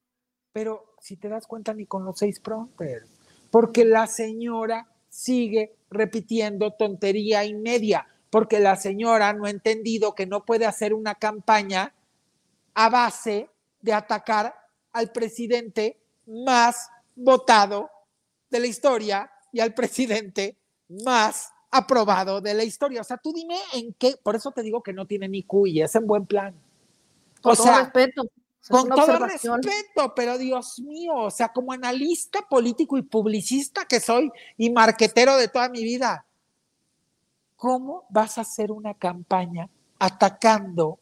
pero 0.51 0.93
si 0.99 1.15
te 1.15 1.29
das 1.29 1.47
cuenta 1.47 1.73
ni 1.73 1.85
con 1.85 2.05
los 2.05 2.17
seis 2.19 2.39
prompters, 2.39 3.09
porque 3.51 3.85
la 3.85 4.07
señora 4.07 4.87
sigue 5.09 5.75
repitiendo 5.89 6.73
tontería 6.73 7.45
y 7.45 7.53
media, 7.55 8.07
porque 8.29 8.59
la 8.59 8.75
señora 8.75 9.33
no 9.33 9.45
ha 9.45 9.49
entendido 9.49 10.13
que 10.13 10.27
no 10.27 10.45
puede 10.45 10.65
hacer 10.65 10.93
una 10.93 11.15
campaña 11.15 11.93
a 12.75 12.89
base 12.89 13.49
de 13.81 13.93
atacar 13.93 14.53
al 14.91 15.11
presidente 15.11 15.99
más 16.27 16.89
votado 17.15 17.89
de 18.49 18.59
la 18.59 18.67
historia 18.67 19.31
y 19.51 19.61
al 19.61 19.73
presidente 19.73 20.57
más 20.89 21.51
aprobado 21.71 22.41
de 22.41 22.53
la 22.53 22.63
historia. 22.63 23.01
O 23.01 23.03
sea, 23.03 23.17
tú 23.17 23.31
dime 23.33 23.57
en 23.73 23.93
qué, 23.93 24.15
por 24.21 24.35
eso 24.35 24.51
te 24.51 24.63
digo 24.63 24.81
que 24.81 24.93
no 24.93 25.05
tiene 25.05 25.27
ni 25.27 25.43
Q 25.43 25.67
y 25.67 25.81
es 25.81 25.95
en 25.95 26.07
buen 26.07 26.25
plan. 26.25 26.53
Con 27.41 27.53
O 27.53 27.55
todo 27.55 27.65
sea, 27.65 27.79
respeto. 27.79 28.23
es 28.61 28.69
con 28.69 28.89
todo 28.89 29.19
respeto, 29.19 30.13
pero 30.15 30.37
Dios 30.37 30.79
mío, 30.79 31.13
o 31.15 31.31
sea, 31.31 31.49
como 31.49 31.71
analista 31.71 32.41
político 32.49 32.97
y 32.97 33.03
publicista 33.03 33.85
que 33.85 33.99
soy 33.99 34.31
y 34.57 34.69
marquetero 34.69 35.37
de 35.37 35.47
toda 35.47 35.69
mi 35.69 35.83
vida, 35.83 36.25
¿cómo 37.55 38.05
vas 38.09 38.37
a 38.37 38.41
hacer 38.41 38.71
una 38.71 38.93
campaña 38.93 39.69
atacando 39.99 40.99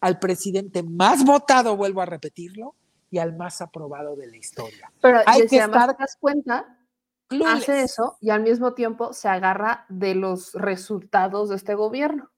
al 0.00 0.18
presidente 0.18 0.82
más 0.82 1.24
votado, 1.24 1.76
vuelvo 1.76 2.00
a 2.00 2.06
repetirlo, 2.06 2.74
y 3.10 3.18
al 3.18 3.36
más 3.36 3.60
aprobado 3.60 4.16
de 4.16 4.26
la 4.26 4.36
historia? 4.36 4.90
Pero 5.00 5.20
Hay 5.26 5.46
que 5.46 5.58
estar 5.58 5.96
das 5.96 6.16
cuenta, 6.18 6.75
Clueless. 7.28 7.62
hace 7.62 7.82
eso 7.82 8.16
y 8.20 8.30
al 8.30 8.42
mismo 8.42 8.74
tiempo 8.74 9.12
se 9.12 9.28
agarra 9.28 9.84
de 9.88 10.14
los 10.14 10.52
resultados 10.54 11.48
de 11.48 11.56
este 11.56 11.74
gobierno. 11.74 12.30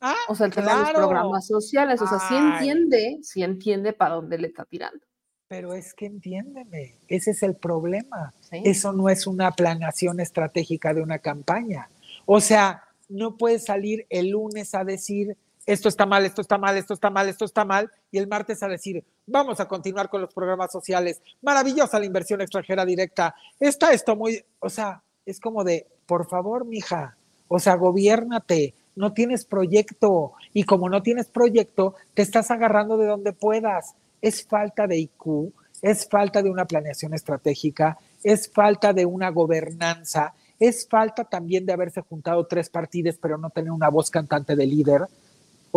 Ah, 0.00 0.14
O 0.28 0.34
sea, 0.34 0.46
el 0.46 0.54
tema 0.54 0.76
de 0.76 0.92
los 0.92 0.92
programas 0.92 1.46
sociales. 1.46 2.00
O 2.02 2.06
sea, 2.06 2.18
sí 2.18 2.36
entiende, 2.36 3.18
sí 3.22 3.42
entiende 3.42 3.92
para 3.92 4.16
dónde 4.16 4.38
le 4.38 4.48
está 4.48 4.64
tirando. 4.64 5.04
Pero 5.48 5.74
es 5.74 5.94
que 5.94 6.06
entiéndeme, 6.06 6.98
ese 7.08 7.30
es 7.30 7.42
el 7.42 7.56
problema. 7.56 8.34
¿sí? 8.40 8.62
Eso 8.64 8.92
no 8.92 9.08
es 9.08 9.26
una 9.26 9.52
planeación 9.52 10.20
estratégica 10.20 10.92
de 10.92 11.02
una 11.02 11.20
campaña. 11.20 11.88
O 12.26 12.40
sea, 12.40 12.82
no 13.08 13.36
puedes 13.36 13.64
salir 13.64 14.06
el 14.10 14.30
lunes 14.30 14.74
a 14.74 14.84
decir 14.84 15.36
esto 15.66 15.88
está 15.88 16.06
mal, 16.06 16.24
esto 16.24 16.40
está 16.40 16.58
mal, 16.58 16.76
esto 16.76 16.94
está 16.94 17.10
mal, 17.10 17.28
esto 17.28 17.44
está 17.44 17.64
mal, 17.64 17.90
y 18.10 18.18
el 18.18 18.28
martes 18.28 18.62
a 18.62 18.68
decir 18.68 19.04
vamos 19.26 19.58
a 19.60 19.66
continuar 19.66 20.08
con 20.08 20.20
los 20.20 20.32
programas 20.32 20.70
sociales. 20.70 21.20
Maravillosa 21.42 21.98
la 21.98 22.06
inversión 22.06 22.40
extranjera 22.40 22.84
directa. 22.84 23.34
Está 23.58 23.92
esto 23.92 24.14
muy, 24.16 24.44
o 24.60 24.70
sea, 24.70 25.02
es 25.24 25.40
como 25.40 25.64
de, 25.64 25.86
por 26.06 26.28
favor, 26.28 26.64
mija, 26.64 27.16
o 27.48 27.58
sea, 27.58 27.74
gobiérnate, 27.74 28.74
no 28.94 29.12
tienes 29.12 29.44
proyecto, 29.44 30.32
y 30.54 30.62
como 30.62 30.88
no 30.88 31.02
tienes 31.02 31.26
proyecto, 31.26 31.94
te 32.14 32.22
estás 32.22 32.50
agarrando 32.50 32.96
de 32.96 33.06
donde 33.06 33.32
puedas. 33.32 33.94
Es 34.22 34.46
falta 34.46 34.86
de 34.86 34.98
IQ, 34.98 35.52
es 35.82 36.08
falta 36.08 36.42
de 36.42 36.50
una 36.50 36.64
planeación 36.64 37.12
estratégica, 37.12 37.98
es 38.22 38.50
falta 38.50 38.92
de 38.92 39.04
una 39.04 39.30
gobernanza, 39.30 40.32
es 40.58 40.88
falta 40.88 41.24
también 41.24 41.66
de 41.66 41.74
haberse 41.74 42.00
juntado 42.00 42.46
tres 42.46 42.70
partidos, 42.70 43.16
pero 43.20 43.36
no 43.36 43.50
tener 43.50 43.70
una 43.70 43.90
voz 43.90 44.10
cantante 44.10 44.56
de 44.56 44.66
líder. 44.66 45.02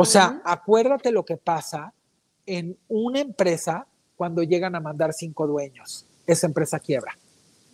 O 0.01 0.05
sea, 0.05 0.41
acuérdate 0.45 1.11
lo 1.11 1.25
que 1.25 1.35
pasa 1.35 1.93
en 2.45 2.77
una 2.87 3.19
empresa 3.19 3.85
cuando 4.15 4.43
llegan 4.43 4.73
a 4.75 4.79
mandar 4.79 5.11
cinco 5.11 5.45
dueños. 5.45 6.05
Esa 6.25 6.47
empresa 6.47 6.79
quiebra. 6.79 7.17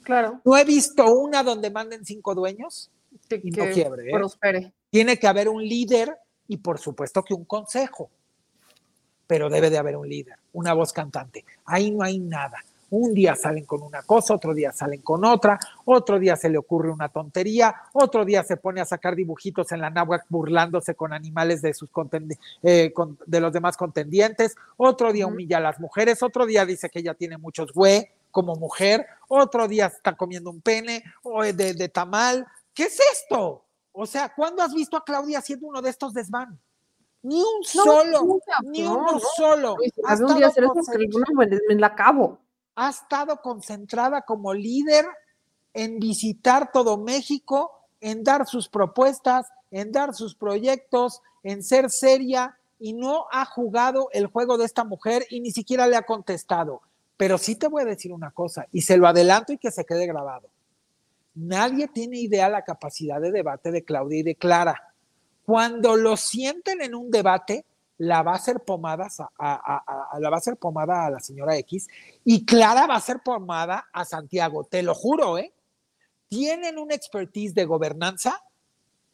Claro. 0.01 0.41
No 0.43 0.57
he 0.57 0.63
visto 0.63 1.05
una 1.13 1.43
donde 1.43 1.69
manden 1.69 2.03
cinco 2.03 2.33
dueños. 2.33 2.89
Que, 3.29 3.39
Y 3.43 3.51
no 3.51 3.71
quiebre, 3.71 4.09
¿eh? 4.09 4.11
prospere. 4.11 4.73
Tiene 4.89 5.19
que 5.19 5.27
haber 5.27 5.49
un 5.49 5.63
líder 5.63 6.17
y 6.47 6.57
por 6.57 6.79
supuesto 6.79 7.21
que 7.21 7.35
un 7.35 7.45
consejo. 7.45 8.09
Pero 9.27 9.47
debe 9.47 9.69
de 9.69 9.77
haber 9.77 9.95
un 9.95 10.09
líder, 10.09 10.39
una 10.53 10.73
voz 10.73 10.93
cantante. 10.93 11.45
Ahí 11.63 11.91
no 11.91 12.03
hay 12.03 12.17
nada. 12.17 12.57
Un 12.97 13.13
día 13.13 13.35
salen 13.35 13.65
con 13.65 13.81
una 13.81 14.03
cosa, 14.03 14.35
otro 14.35 14.53
día 14.53 14.71
salen 14.71 15.01
con 15.01 15.25
otra, 15.25 15.59
otro 15.83 16.17
día 16.17 16.37
se 16.37 16.47
le 16.49 16.57
ocurre 16.57 16.89
una 16.89 17.09
tontería, 17.09 17.75
otro 17.91 18.23
día 18.23 18.41
se 18.45 18.55
pone 18.55 18.79
a 18.79 18.85
sacar 18.85 19.17
dibujitos 19.17 19.69
en 19.73 19.81
la 19.81 19.89
náhuatl 19.89 20.25
burlándose 20.29 20.95
con 20.95 21.11
animales 21.11 21.61
de, 21.61 21.73
sus 21.73 21.89
eh, 22.63 22.93
con- 22.93 23.19
de 23.25 23.41
los 23.41 23.51
demás 23.51 23.75
contendientes, 23.75 24.55
otro 24.77 25.11
día 25.11 25.27
humilla 25.27 25.57
a 25.57 25.59
las 25.59 25.77
mujeres, 25.77 26.23
otro 26.23 26.45
día 26.45 26.65
dice 26.65 26.89
que 26.89 26.99
ella 26.99 27.13
tiene 27.13 27.37
muchos 27.37 27.73
güey 27.73 28.07
como 28.31 28.55
mujer, 28.55 29.05
otro 29.27 29.67
día 29.67 29.87
está 29.87 30.15
comiendo 30.15 30.49
un 30.49 30.61
pene 30.61 31.03
o 31.23 31.43
de, 31.43 31.73
de 31.73 31.89
tamal. 31.89 32.47
¿Qué 32.73 32.83
es 32.83 32.97
esto? 33.11 33.65
O 33.91 34.05
sea, 34.05 34.33
¿cuándo 34.33 34.63
has 34.63 34.73
visto 34.73 34.95
a 34.95 35.03
Claudia 35.03 35.39
haciendo 35.39 35.67
uno 35.67 35.81
de 35.81 35.89
estos 35.89 36.13
desván? 36.13 36.57
Ni 37.23 37.41
un 37.41 37.59
No, 37.75 37.83
solo, 37.83 38.39
ni 38.63 38.83
no, 38.83 38.99
uno 38.99 39.11
no. 39.13 39.19
solo. 39.35 39.75
Un 39.75 40.35
día 40.37 40.47
eso, 40.47 40.73
que 40.91 41.07
me 41.67 41.75
la 41.75 41.87
acabo. 41.87 42.44
Ha 42.75 42.89
estado 42.89 43.41
concentrada 43.41 44.21
como 44.21 44.53
líder 44.53 45.05
en 45.73 45.99
visitar 45.99 46.71
todo 46.71 46.97
México, 46.97 47.71
en 48.01 48.23
dar 48.23 48.47
sus 48.47 48.69
propuestas, 48.69 49.47
en 49.71 49.91
dar 49.91 50.13
sus 50.13 50.35
proyectos, 50.35 51.21
en 51.43 51.63
ser 51.63 51.89
seria 51.89 52.57
y 52.79 52.93
no 52.93 53.25
ha 53.31 53.45
jugado 53.45 54.09
el 54.11 54.27
juego 54.27 54.57
de 54.57 54.65
esta 54.65 54.83
mujer 54.83 55.25
y 55.29 55.39
ni 55.39 55.51
siquiera 55.51 55.87
le 55.87 55.95
ha 55.95 56.03
contestado. 56.03 56.81
Pero 57.17 57.37
sí 57.37 57.55
te 57.55 57.67
voy 57.67 57.83
a 57.83 57.85
decir 57.85 58.11
una 58.11 58.31
cosa 58.31 58.67
y 58.71 58.81
se 58.81 58.97
lo 58.97 59.07
adelanto 59.07 59.53
y 59.53 59.57
que 59.57 59.71
se 59.71 59.85
quede 59.85 60.05
grabado. 60.05 60.49
Nadie 61.33 61.87
tiene 61.87 62.17
idea 62.17 62.49
la 62.49 62.63
capacidad 62.63 63.19
de 63.19 63.31
debate 63.31 63.71
de 63.71 63.83
Claudia 63.83 64.19
y 64.19 64.23
de 64.23 64.35
Clara. 64.35 64.93
Cuando 65.45 65.95
lo 65.95 66.17
sienten 66.17 66.81
en 66.81 66.95
un 66.95 67.11
debate, 67.11 67.65
la 67.97 68.23
va 68.23 68.33
a 68.33 68.35
hacer 68.35 68.59
pomada 68.61 69.07
a, 69.17 69.23
a- 69.53 69.83
a- 69.85 70.07
a- 70.11 70.19
la 70.19 70.29
va 70.29 70.35
a 70.35 70.39
hacer 70.39 70.57
pomada 70.57 71.05
a 71.05 71.09
la 71.11 71.19
señora 71.19 71.55
X 71.57 71.87
y 72.23 72.45
Clara 72.45 72.87
va 72.87 72.95
a 72.95 73.01
ser 73.01 73.21
pomada 73.23 73.87
a 73.93 74.03
Santiago, 74.05 74.65
te 74.65 74.83
lo 74.83 74.93
juro, 74.93 75.37
¿eh? 75.37 75.53
Tienen 76.27 76.77
una 76.77 76.95
expertise 76.95 77.53
de 77.53 77.65
gobernanza 77.65 78.43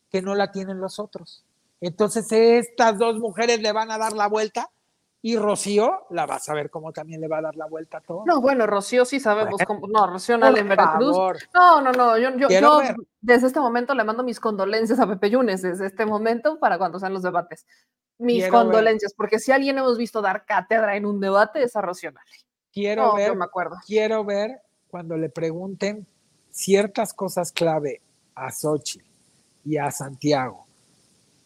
que 0.10 0.22
no 0.22 0.34
la 0.34 0.52
tienen 0.52 0.80
los 0.80 0.98
otros. 1.00 1.46
Entonces, 1.80 2.32
estas 2.32 2.98
dos 2.98 3.18
mujeres 3.20 3.62
le 3.62 3.72
van 3.72 3.92
a 3.92 3.98
dar 3.98 4.14
la 4.14 4.28
vuelta 4.28 4.70
y 5.22 5.36
Rocío 5.38 6.08
la 6.10 6.26
vas 6.26 6.50
a 6.50 6.54
ver 6.56 6.70
cómo 6.72 6.92
también 6.92 7.22
le 7.22 7.28
va 7.28 7.38
a 7.38 7.42
dar 7.42 7.56
la 7.56 7.68
vuelta 7.68 7.98
a 7.98 8.02
todo. 8.02 8.24
No, 8.26 8.42
bueno, 8.42 8.66
Rocío 8.66 9.06
sí 9.06 9.20
sabemos 9.20 9.62
cómo. 9.68 9.88
No, 9.88 10.08
Rocío 10.08 10.38
Nale 10.38 10.62
en 10.62 10.70
Veracruz. 10.70 11.16
favor. 11.16 11.38
No, 11.54 11.82
no, 11.82 11.92
no. 11.92 12.18
Yo, 12.18 12.32
yo, 12.38 12.50
yo 12.50 12.82
desde 13.20 13.48
este 13.48 13.60
momento 13.60 13.94
le 13.94 14.04
mando 14.04 14.24
mis 14.24 14.40
condolencias 14.40 15.00
a 15.00 15.08
Pepe 15.08 15.30
Yunes, 15.30 15.62
desde 15.62 15.86
este 15.86 16.06
momento 16.06 16.60
para 16.60 16.78
cuando 16.80 17.00
sean 17.00 17.14
los 17.14 17.22
debates. 17.22 17.66
Mis 18.22 18.36
Quiero 18.44 18.52
ver. 18.58 18.66
condolencias, 18.66 19.14
porque 19.16 19.40
si 19.40 19.52
alguien 19.52 19.80
hemos 19.80 19.98
visto 19.98 20.22
dar 20.22 20.46
cátedra 20.46 20.96
en 20.96 21.08
un 21.08 21.20
debate 21.20 21.64
es 21.64 21.76
a. 21.76 22.22
Quiero 22.72 23.08
No, 23.08 23.16
ver 23.16 23.30
yo 23.30 23.36
me 23.36 23.46
acuerdo. 23.46 23.78
quiero 23.86 24.24
ver 24.24 24.62
cuando 24.90 25.18
le 25.18 25.30
pregunten 25.30 26.06
ciertas 26.52 27.14
cosas 27.14 27.52
clave 27.52 28.00
a 28.36 28.52
Xochitl 28.52 29.04
y 29.66 29.78
a 29.78 29.90
Santiago, 29.90 30.68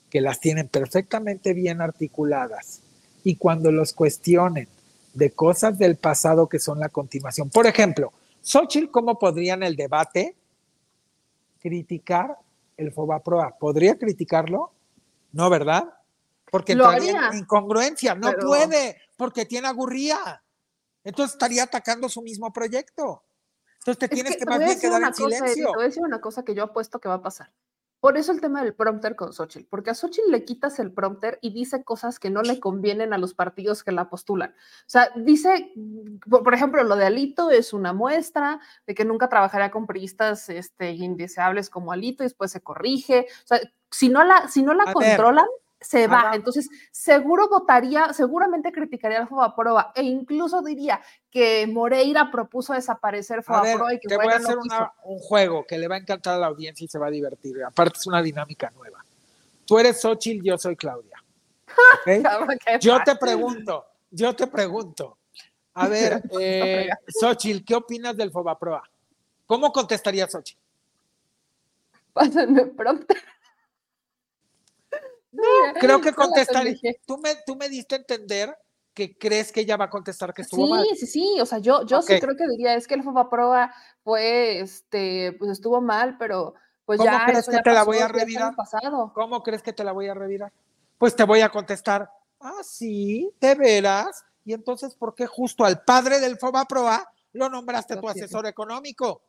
que 0.10 0.20
las 0.20 0.40
tienen 0.42 0.68
perfectamente 0.68 1.54
bien 1.54 1.80
articuladas, 1.82 2.82
y 3.24 3.38
cuando 3.38 3.72
los 3.72 3.94
cuestionen 3.94 4.68
de 5.14 5.32
cosas 5.32 5.78
del 5.78 5.96
pasado 5.96 6.50
que 6.50 6.60
son 6.60 6.80
la 6.80 6.90
continuación. 6.90 7.50
Por 7.50 7.68
ejemplo, 7.68 8.12
Xochitl, 8.42 8.92
¿cómo 8.92 9.18
podría 9.18 9.54
en 9.54 9.64
el 9.64 9.78
debate 9.78 10.36
criticar 11.62 12.38
el 12.76 12.92
Fobaproa? 12.92 13.56
¿Podría 13.58 13.98
criticarlo? 13.98 14.72
No, 15.32 15.50
¿verdad? 15.50 15.86
Porque 16.56 16.74
entraría 16.74 17.30
en 17.32 17.40
incongruencia. 17.40 18.16
No 18.16 18.30
pero- 18.32 18.48
puede, 18.48 19.02
porque 19.18 19.46
tiene 19.46 19.68
agurría. 19.68 20.44
Entonces 21.04 21.34
estaría 21.36 21.64
atacando 21.64 22.10
su 22.10 22.22
mismo 22.22 22.52
proyecto. 22.54 23.24
Entonces 23.80 24.00
te 24.00 24.06
Es 24.06 24.12
tienes 24.12 24.34
que 24.34 24.40
que, 24.40 24.46
más 24.46 24.60
bien 24.60 24.80
quedar 24.80 25.00
una 25.00 25.08
en 25.10 25.14
cosa, 25.14 25.36
silencio. 25.38 25.68
te 25.68 25.76
voy 25.76 25.84
a 25.84 25.88
decir 25.88 26.04
una 26.04 26.22
cosa 26.22 26.44
que 26.44 26.56
yo 26.56 26.64
apuesto 26.64 27.00
que 27.00 27.08
va 27.10 27.16
a 27.16 27.22
pasar. 27.22 27.52
Por 28.00 28.18
eso 28.18 28.32
el 28.32 28.42
tema 28.42 28.62
del 28.64 28.76
prompter 28.76 29.16
con 29.16 29.34
Xochitl, 29.34 29.68
porque 29.68 29.90
a 29.90 29.96
Xochitl 29.96 30.30
le 30.30 30.46
quitas 30.46 30.78
el 30.80 30.92
prompter 30.92 31.40
y 31.42 31.52
dice 31.54 31.84
cosas 31.84 32.20
que 32.20 32.30
no 32.30 32.44
le 32.44 32.60
convienen 32.60 33.14
a 33.14 33.18
los 33.18 33.34
partidos 33.34 33.84
que 33.84 33.92
la 33.92 34.10
postulan. 34.10 34.52
O 34.52 34.84
sea, 34.86 35.10
dice, 35.16 35.74
por 36.30 36.54
ejemplo, 36.54 36.84
lo 36.84 36.96
de 36.98 37.06
Alito 37.06 37.50
es 37.50 37.74
una 37.74 37.94
muestra 37.94 38.60
de 38.86 38.94
que 38.94 39.06
nunca 39.06 39.28
trabajaría 39.30 39.72
con 39.72 39.88
priistas 39.88 40.50
este, 40.50 40.92
indeseables 40.92 41.70
como 41.72 41.92
Alito 41.94 42.22
y 42.24 42.28
después 42.28 42.52
se 42.52 42.62
corrige. 42.62 43.26
O 43.44 43.48
sea, 43.48 43.60
si 43.90 44.10
no 44.10 44.24
la, 44.24 44.48
si 44.50 44.62
no 44.62 44.74
la 44.76 44.84
A 44.84 44.94
ver. 45.00 45.18
Se 45.82 46.08
va. 46.08 46.32
Entonces, 46.34 46.70
seguro 46.92 47.48
votaría, 47.50 48.12
seguramente 48.14 48.72
criticaría 48.72 49.20
al 49.20 49.28
Fobaproa 49.28 49.92
e 49.96 50.04
incluso 50.04 50.62
diría 50.62 51.02
que 51.30 51.68
Moreira 51.68 52.32
propuso 52.32 52.74
desaparecer 52.74 53.40
A 53.40 53.44
Fobaproa 53.44 53.94
y 53.94 54.00
que 54.00 54.08
te 54.08 54.16
voy 54.18 54.28
a 54.34 54.38
hacer 54.38 54.56
no 54.56 54.62
quiso. 54.62 54.76
una- 54.78 54.94
un 55.04 55.20
juego 55.20 55.66
que 55.68 55.78
le 55.78 55.88
va 55.88 55.96
a 55.96 56.00
encantar 56.00 56.36
a 56.36 56.38
la 56.38 56.48
audiencia 56.48 56.86
y 56.86 56.88
se 56.88 56.98
va 56.98 57.08
a 57.08 57.12
divertir. 57.12 57.64
Aparte 57.64 58.00
es 58.00 58.08
una 58.08 58.22
dinámica 58.22 58.72
nueva. 58.76 59.04
Tú 59.66 59.78
eres 59.80 60.00
Xochitl, 60.02 60.44
yo 60.46 60.58
soy 60.58 60.76
Claudia. 60.76 61.22
Yo 62.82 63.04
te 63.04 63.16
pregunto, 63.18 63.86
yo 64.12 64.36
te 64.36 64.48
pregunto. 64.48 65.18
A 65.74 65.88
ver, 65.90 66.24
eh, 66.40 66.90
Xochitl, 67.08 67.66
¿qué 67.66 67.76
opinas 67.76 68.16
del 68.16 68.32
Fobaproa? 68.32 68.82
¿Cómo 69.46 69.72
contestaría 69.74 70.28
Xochitl? 70.28 70.60
Pásenme 72.14 72.66
prompter. 72.68 73.18
Creo 75.80 76.02
que 76.02 76.14
pendejé. 76.14 77.02
Tú 77.06 77.18
me, 77.18 77.36
tú 77.46 77.56
me 77.56 77.70
diste 77.70 77.96
a 77.96 77.98
entender 78.00 78.58
que 78.94 79.18
crees 79.18 79.52
que 79.52 79.60
ella 79.62 79.76
va 79.76 79.86
a 79.86 79.90
contestar 79.90 80.34
que 80.34 80.42
estuvo 80.42 80.68
mal. 80.68 80.86
Sí, 80.92 80.96
sí, 80.96 81.08
sí, 81.08 81.42
o 81.42 81.46
sea, 81.46 81.60
yo, 81.60 81.86
yo 81.86 82.02
sí 82.02 82.18
creo 82.20 82.36
que 82.38 82.48
diría, 82.48 82.76
es 82.76 82.88
que 82.88 82.96
el 82.96 83.04
Fobaproa 83.04 83.74
fue, 84.04 84.60
este, 84.62 85.36
pues 85.38 85.52
estuvo 85.52 85.82
mal, 85.82 86.18
pero 86.18 86.56
pues 86.86 87.00
¿Cómo 87.00 87.12
ya 87.12 87.26
crees 87.26 87.46
que 87.46 87.52
ya 87.52 87.62
te 87.62 87.74
la 87.74 87.84
voy 87.84 87.98
a 87.98 88.08
revirar? 88.08 88.56
pasado. 88.56 89.12
¿Cómo 89.14 89.44
crees 89.44 89.62
que 89.62 89.74
te 89.74 89.84
la 89.84 89.92
voy 89.92 90.08
a 90.08 90.14
revirar? 90.14 90.54
Pues 90.98 91.14
te 91.16 91.26
voy 91.26 91.42
a 91.42 91.50
contestar, 91.50 92.10
ah, 92.40 92.64
sí, 92.64 93.30
de 93.42 93.56
veras. 93.56 94.24
Y 94.46 94.54
entonces, 94.54 94.96
¿por 94.96 95.14
qué 95.14 95.28
justo 95.28 95.66
al 95.66 95.84
padre 95.84 96.20
del 96.20 96.38
Fobaproa 96.38 97.06
lo 97.34 97.50
nombraste 97.50 97.98
tu 97.98 98.08
asesor 98.08 98.46
económico? 98.46 99.24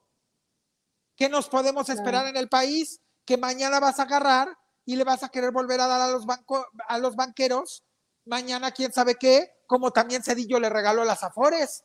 ¿Qué 1.17 1.29
nos 1.29 1.49
podemos 1.49 1.89
esperar 1.89 2.29
en 2.29 2.37
el 2.37 2.49
país? 2.49 3.01
Que 3.25 3.37
mañana 3.37 3.81
vas 3.81 3.99
a 3.99 4.03
agarrar 4.03 4.57
y 4.87 4.97
le 4.97 5.05
vas 5.05 5.23
a 5.23 5.29
querer 5.29 5.51
volver 5.51 5.81
a 5.81 5.87
dar 5.87 6.01
a 6.01 6.09
los, 6.09 6.25
banco- 6.25 6.67
a 6.89 6.99
los 6.99 7.15
banqueros. 7.17 7.83
Mañana, 8.25 8.71
quién 8.71 8.93
sabe 8.93 9.17
qué, 9.17 9.53
como 9.67 9.91
también 9.91 10.23
Cedillo 10.23 10.59
le 10.59 10.69
regaló 10.71 11.05
las 11.05 11.23
Afores 11.23 11.85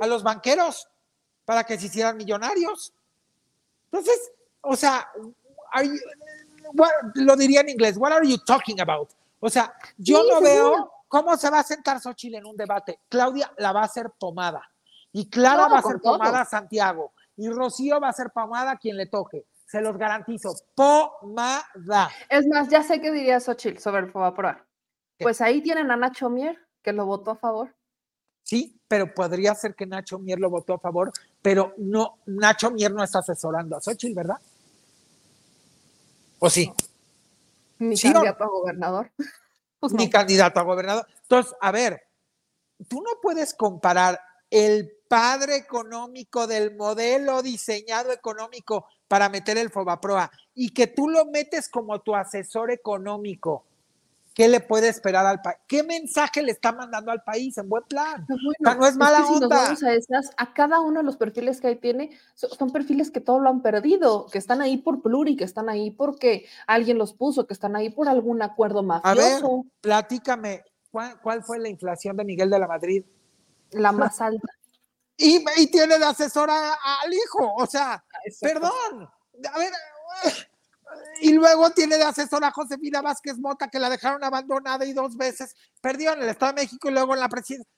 a 0.00 0.06
los 0.08 0.22
banqueros 0.24 0.88
para 1.44 1.62
que 1.64 1.78
se 1.78 1.86
hicieran 1.86 2.16
millonarios. 2.16 2.92
Entonces, 3.92 4.32
o 4.62 4.74
sea, 4.76 5.08
are 5.72 5.86
you- 5.86 5.94
what- 6.74 6.90
lo 7.14 7.36
diría 7.36 7.60
en 7.60 7.68
inglés, 7.68 7.96
what 7.96 8.12
are 8.12 8.26
you 8.28 8.38
talking 8.38 8.80
about? 8.80 9.10
O 9.38 9.48
sea, 9.48 9.72
yo 9.96 10.22
Sí, 10.22 10.28
no 10.30 10.40
veo 10.40 10.92
cómo 11.08 11.36
se 11.36 11.48
va 11.50 11.60
a 11.60 11.64
sentar 11.64 12.00
Xochitl 12.00 12.36
en 12.36 12.46
un 12.46 12.56
debate. 12.56 13.00
Claudia 13.08 13.52
la 13.58 13.72
va 13.72 13.82
a 13.82 13.84
hacer 13.84 14.10
pomada 14.18 14.62
y 15.12 15.28
Clara 15.30 15.64
No, 15.68 15.70
va 15.74 15.78
a 15.78 15.82
ser 15.82 16.00
todo. 16.00 16.12
pomada 16.18 16.40
a 16.42 16.44
Santiago 16.44 17.12
y 17.36 17.48
Rocío 17.48 18.00
va 18.00 18.08
a 18.08 18.12
ser 18.12 18.30
pomada 18.30 18.72
a 18.72 18.76
quien 18.78 18.96
le 18.96 19.06
toque. 19.06 19.46
Se 19.70 19.80
los 19.80 19.96
garantizo, 19.96 20.52
pomada. 20.74 22.10
Es 22.28 22.46
más, 22.48 22.68
ya 22.68 22.82
sé 22.82 23.00
qué 23.00 23.12
diría 23.12 23.38
Xochitl 23.38 23.78
sobre 23.78 24.00
el 24.00 24.10
Fobaproa. 24.10 24.66
Pues 25.18 25.40
ahí 25.40 25.62
tienen 25.62 25.90
a 25.90 25.96
Nacho 25.96 26.28
Mier, 26.28 26.58
que 26.82 26.92
lo 26.92 27.06
votó 27.06 27.32
a 27.32 27.36
favor. 27.36 27.74
Sí, 28.42 28.80
pero 28.88 29.14
podría 29.14 29.54
ser 29.54 29.74
que 29.76 29.86
Nacho 29.86 30.18
Mier 30.18 30.40
lo 30.40 30.50
votó 30.50 30.74
a 30.74 30.78
favor, 30.80 31.12
pero 31.40 31.74
no, 31.76 32.18
Nacho 32.26 32.70
Mier 32.72 32.90
no 32.92 33.04
está 33.04 33.20
asesorando 33.20 33.76
a 33.76 33.80
Xochitl, 33.80 34.14
¿verdad? 34.14 34.38
¿O 36.40 36.50
sí? 36.50 36.72
Mi 37.78 37.96
Sí, 37.96 38.08
o- 38.08 38.12
candidato 38.14 38.44
a 38.44 38.48
gobernador. 38.48 39.12
Pues 39.80 39.94
ni 39.94 40.04
no. 40.06 40.10
candidato 40.10 40.60
a 40.60 40.62
gobernador. 40.64 41.06
Entonces, 41.22 41.54
a 41.58 41.72
ver, 41.72 42.02
tú 42.86 43.00
no 43.00 43.12
puedes 43.22 43.54
comparar 43.54 44.20
el 44.50 44.92
padre 45.10 45.56
económico 45.56 46.46
del 46.46 46.76
modelo 46.76 47.42
diseñado 47.42 48.12
económico 48.12 48.86
para 49.08 49.28
meter 49.28 49.58
el 49.58 49.68
Fobaproa 49.68 50.30
y 50.54 50.70
que 50.70 50.86
tú 50.86 51.08
lo 51.08 51.24
metes 51.24 51.68
como 51.68 51.98
tu 52.00 52.14
asesor 52.14 52.70
económico. 52.70 53.64
¿Qué 54.32 54.46
le 54.46 54.60
puede 54.60 54.86
esperar 54.88 55.26
al 55.26 55.42
país? 55.42 55.58
¿Qué 55.66 55.82
mensaje 55.82 56.40
le 56.44 56.52
está 56.52 56.70
mandando 56.70 57.10
al 57.10 57.24
país 57.24 57.58
en 57.58 57.68
buen 57.68 57.82
plan? 57.82 58.24
Pero 58.28 58.38
bueno, 58.44 58.70
sea, 58.70 58.74
no 58.76 58.86
es 58.86 58.96
mala 58.96 59.18
que 59.18 59.24
si 59.24 59.32
nos 59.32 59.42
onda. 59.42 59.56
vamos 59.64 59.82
a 59.82 59.92
esas, 59.94 60.30
a 60.36 60.54
cada 60.54 60.80
uno 60.80 61.00
de 61.00 61.04
los 61.04 61.16
perfiles 61.16 61.60
que 61.60 61.66
ahí 61.66 61.76
tiene, 61.76 62.16
so- 62.34 62.48
son 62.48 62.70
perfiles 62.70 63.10
que 63.10 63.20
todo 63.20 63.40
lo 63.40 63.48
han 63.50 63.62
perdido, 63.62 64.26
que 64.26 64.38
están 64.38 64.60
ahí 64.60 64.76
por 64.76 65.02
pluri, 65.02 65.34
que 65.36 65.42
están 65.42 65.68
ahí 65.68 65.90
porque 65.90 66.46
alguien 66.68 66.98
los 66.98 67.12
puso, 67.14 67.48
que 67.48 67.54
están 67.54 67.74
ahí 67.74 67.90
por 67.90 68.08
algún 68.08 68.42
acuerdo 68.42 68.78
A 69.02 69.14
ver, 69.14 69.42
mafioso, 69.42 69.66
platícame, 69.80 70.62
¿cuál, 70.92 71.20
cuál 71.20 71.42
fue 71.42 71.58
la 71.58 71.68
inflación 71.68 72.16
de 72.16 72.24
Miguel 72.24 72.48
de 72.48 72.58
la 72.60 72.68
Madrid? 72.68 73.04
la 73.72 73.90
más 73.90 74.20
alta. 74.20 74.48
Y, 75.22 75.44
y 75.56 75.66
tiene 75.66 75.98
de 75.98 76.04
asesora 76.06 76.78
al 77.02 77.12
hijo, 77.12 77.54
o 77.54 77.66
sea, 77.66 78.02
Exacto. 78.24 78.60
Perdón. 78.60 79.10
A 79.52 79.58
ver. 79.58 79.72
Y 81.20 81.32
luego 81.34 81.70
tiene 81.70 81.96
de 81.98 82.04
asesora 82.04 82.48
a 82.48 82.52
Josefina 82.52 83.02
Vázquez 83.02 83.38
Mota, 83.38 83.68
que 83.68 83.78
la 83.78 83.90
dejaron 83.90 84.24
abandonada 84.24 84.84
y 84.86 84.92
dos 84.92 85.16
veces 85.16 85.54
perdió 85.80 86.14
en 86.14 86.22
el 86.22 86.30
Estado 86.30 86.52
de 86.54 86.62
México 86.62 86.88
y 86.88 86.92
luego 86.92 87.14
en 87.14 87.20
la 87.20 87.28
presidencia. 87.28 87.70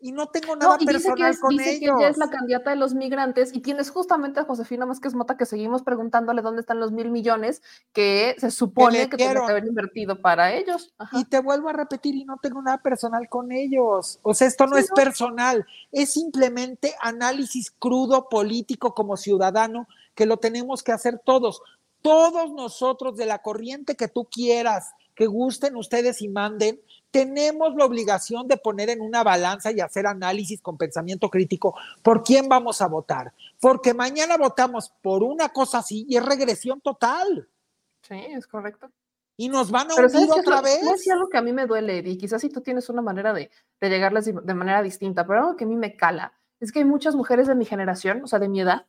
Y 0.00 0.12
no 0.12 0.28
tengo 0.28 0.54
nada 0.54 0.76
No, 0.76 0.82
y 0.82 0.86
dice, 0.86 1.08
que, 1.08 1.14
personal 1.14 1.30
es, 1.30 1.40
con 1.40 1.50
dice 1.50 1.64
que 1.64 1.76
ellos. 1.86 1.96
ella 1.98 2.08
es 2.08 2.16
la 2.18 2.30
candidata 2.30 2.70
de 2.70 2.76
los 2.76 2.94
migrantes 2.94 3.52
y 3.54 3.60
tienes 3.60 3.90
justamente 3.90 4.38
a 4.40 4.44
Josefina 4.44 4.84
Vázquez 4.84 5.14
Mota 5.14 5.36
que 5.36 5.44
seguimos 5.46 5.82
preguntándole 5.82 6.40
dónde 6.42 6.60
están 6.60 6.78
los 6.78 6.92
mil 6.92 7.10
millones 7.10 7.62
que 7.92 8.36
se 8.38 8.50
supone 8.52 9.08
que, 9.08 9.16
dieron. 9.16 9.46
que 9.46 9.52
haber 9.52 9.66
invertido 9.66 10.20
para 10.20 10.52
ellos. 10.54 10.92
Ajá. 10.98 11.18
Y 11.18 11.24
te 11.24 11.40
vuelvo 11.40 11.68
a 11.68 11.72
repetir, 11.72 12.14
y 12.14 12.24
no 12.24 12.38
tengo 12.40 12.62
nada 12.62 12.78
personal 12.78 13.28
con 13.28 13.50
ellos. 13.50 14.20
O 14.22 14.34
sea, 14.34 14.46
esto 14.46 14.66
no 14.66 14.76
Sí, 14.76 14.82
es 14.82 14.90
no. 14.90 14.94
personal, 14.94 15.66
es 15.90 16.12
simplemente 16.12 16.94
análisis 17.00 17.72
crudo 17.72 18.28
político 18.28 18.94
como 18.94 19.16
ciudadano 19.16 19.88
que 20.14 20.26
lo 20.26 20.36
tenemos 20.36 20.82
que 20.82 20.92
hacer 20.92 21.20
todos. 21.24 21.60
Todos 22.02 22.52
nosotros 22.52 23.16
de 23.16 23.26
la 23.26 23.38
corriente 23.40 23.96
que 23.96 24.06
tú 24.08 24.24
quieras, 24.30 24.92
que 25.16 25.26
gusten 25.26 25.74
ustedes 25.74 26.22
y 26.22 26.28
manden, 26.28 26.80
tenemos 27.10 27.74
la 27.74 27.84
obligación 27.84 28.46
de 28.48 28.56
poner 28.56 28.90
en 28.90 29.00
una 29.00 29.22
balanza 29.22 29.72
y 29.72 29.80
hacer 29.80 30.06
análisis 30.06 30.60
con 30.60 30.76
pensamiento 30.76 31.30
crítico 31.30 31.74
por 32.02 32.22
quién 32.22 32.48
vamos 32.48 32.82
a 32.82 32.86
votar. 32.88 33.32
Porque 33.60 33.94
mañana 33.94 34.36
votamos 34.36 34.92
por 35.02 35.22
una 35.22 35.48
cosa 35.50 35.78
así 35.78 36.04
y 36.08 36.16
es 36.16 36.24
regresión 36.24 36.80
total. 36.80 37.48
Sí, 38.02 38.14
es 38.30 38.46
correcto. 38.46 38.90
Y 39.36 39.48
nos 39.48 39.70
van 39.70 39.90
a 39.90 39.94
Pero 39.94 40.08
hundir 40.08 40.26
¿sabes 40.26 40.34
qué 40.34 40.40
es 40.40 40.46
otra 40.46 40.56
lo- 40.56 40.62
vez. 40.62 40.92
decir 40.92 41.12
algo 41.12 41.28
que 41.28 41.38
a 41.38 41.42
mí 41.42 41.52
me 41.52 41.66
duele, 41.66 41.98
Eddie, 41.98 42.18
quizás 42.18 42.40
si 42.40 42.48
tú 42.48 42.60
tienes 42.60 42.88
una 42.88 43.02
manera 43.02 43.32
de, 43.32 43.50
de 43.80 43.88
llegarles 43.88 44.24
de, 44.24 44.54
manera 44.54 44.82
distinta, 44.82 45.26
pero 45.26 45.40
algo 45.40 45.56
que 45.56 45.64
a 45.64 45.68
mí 45.68 45.76
me 45.76 45.96
cala 45.96 46.32
es 46.60 46.72
que 46.72 46.80
hay 46.80 46.84
muchas 46.84 47.14
mujeres 47.14 47.46
de 47.46 47.54
mi 47.54 47.64
generación, 47.64 48.20
o 48.24 48.26
sea, 48.26 48.40
de 48.40 48.48
mi 48.48 48.60
edad, 48.60 48.86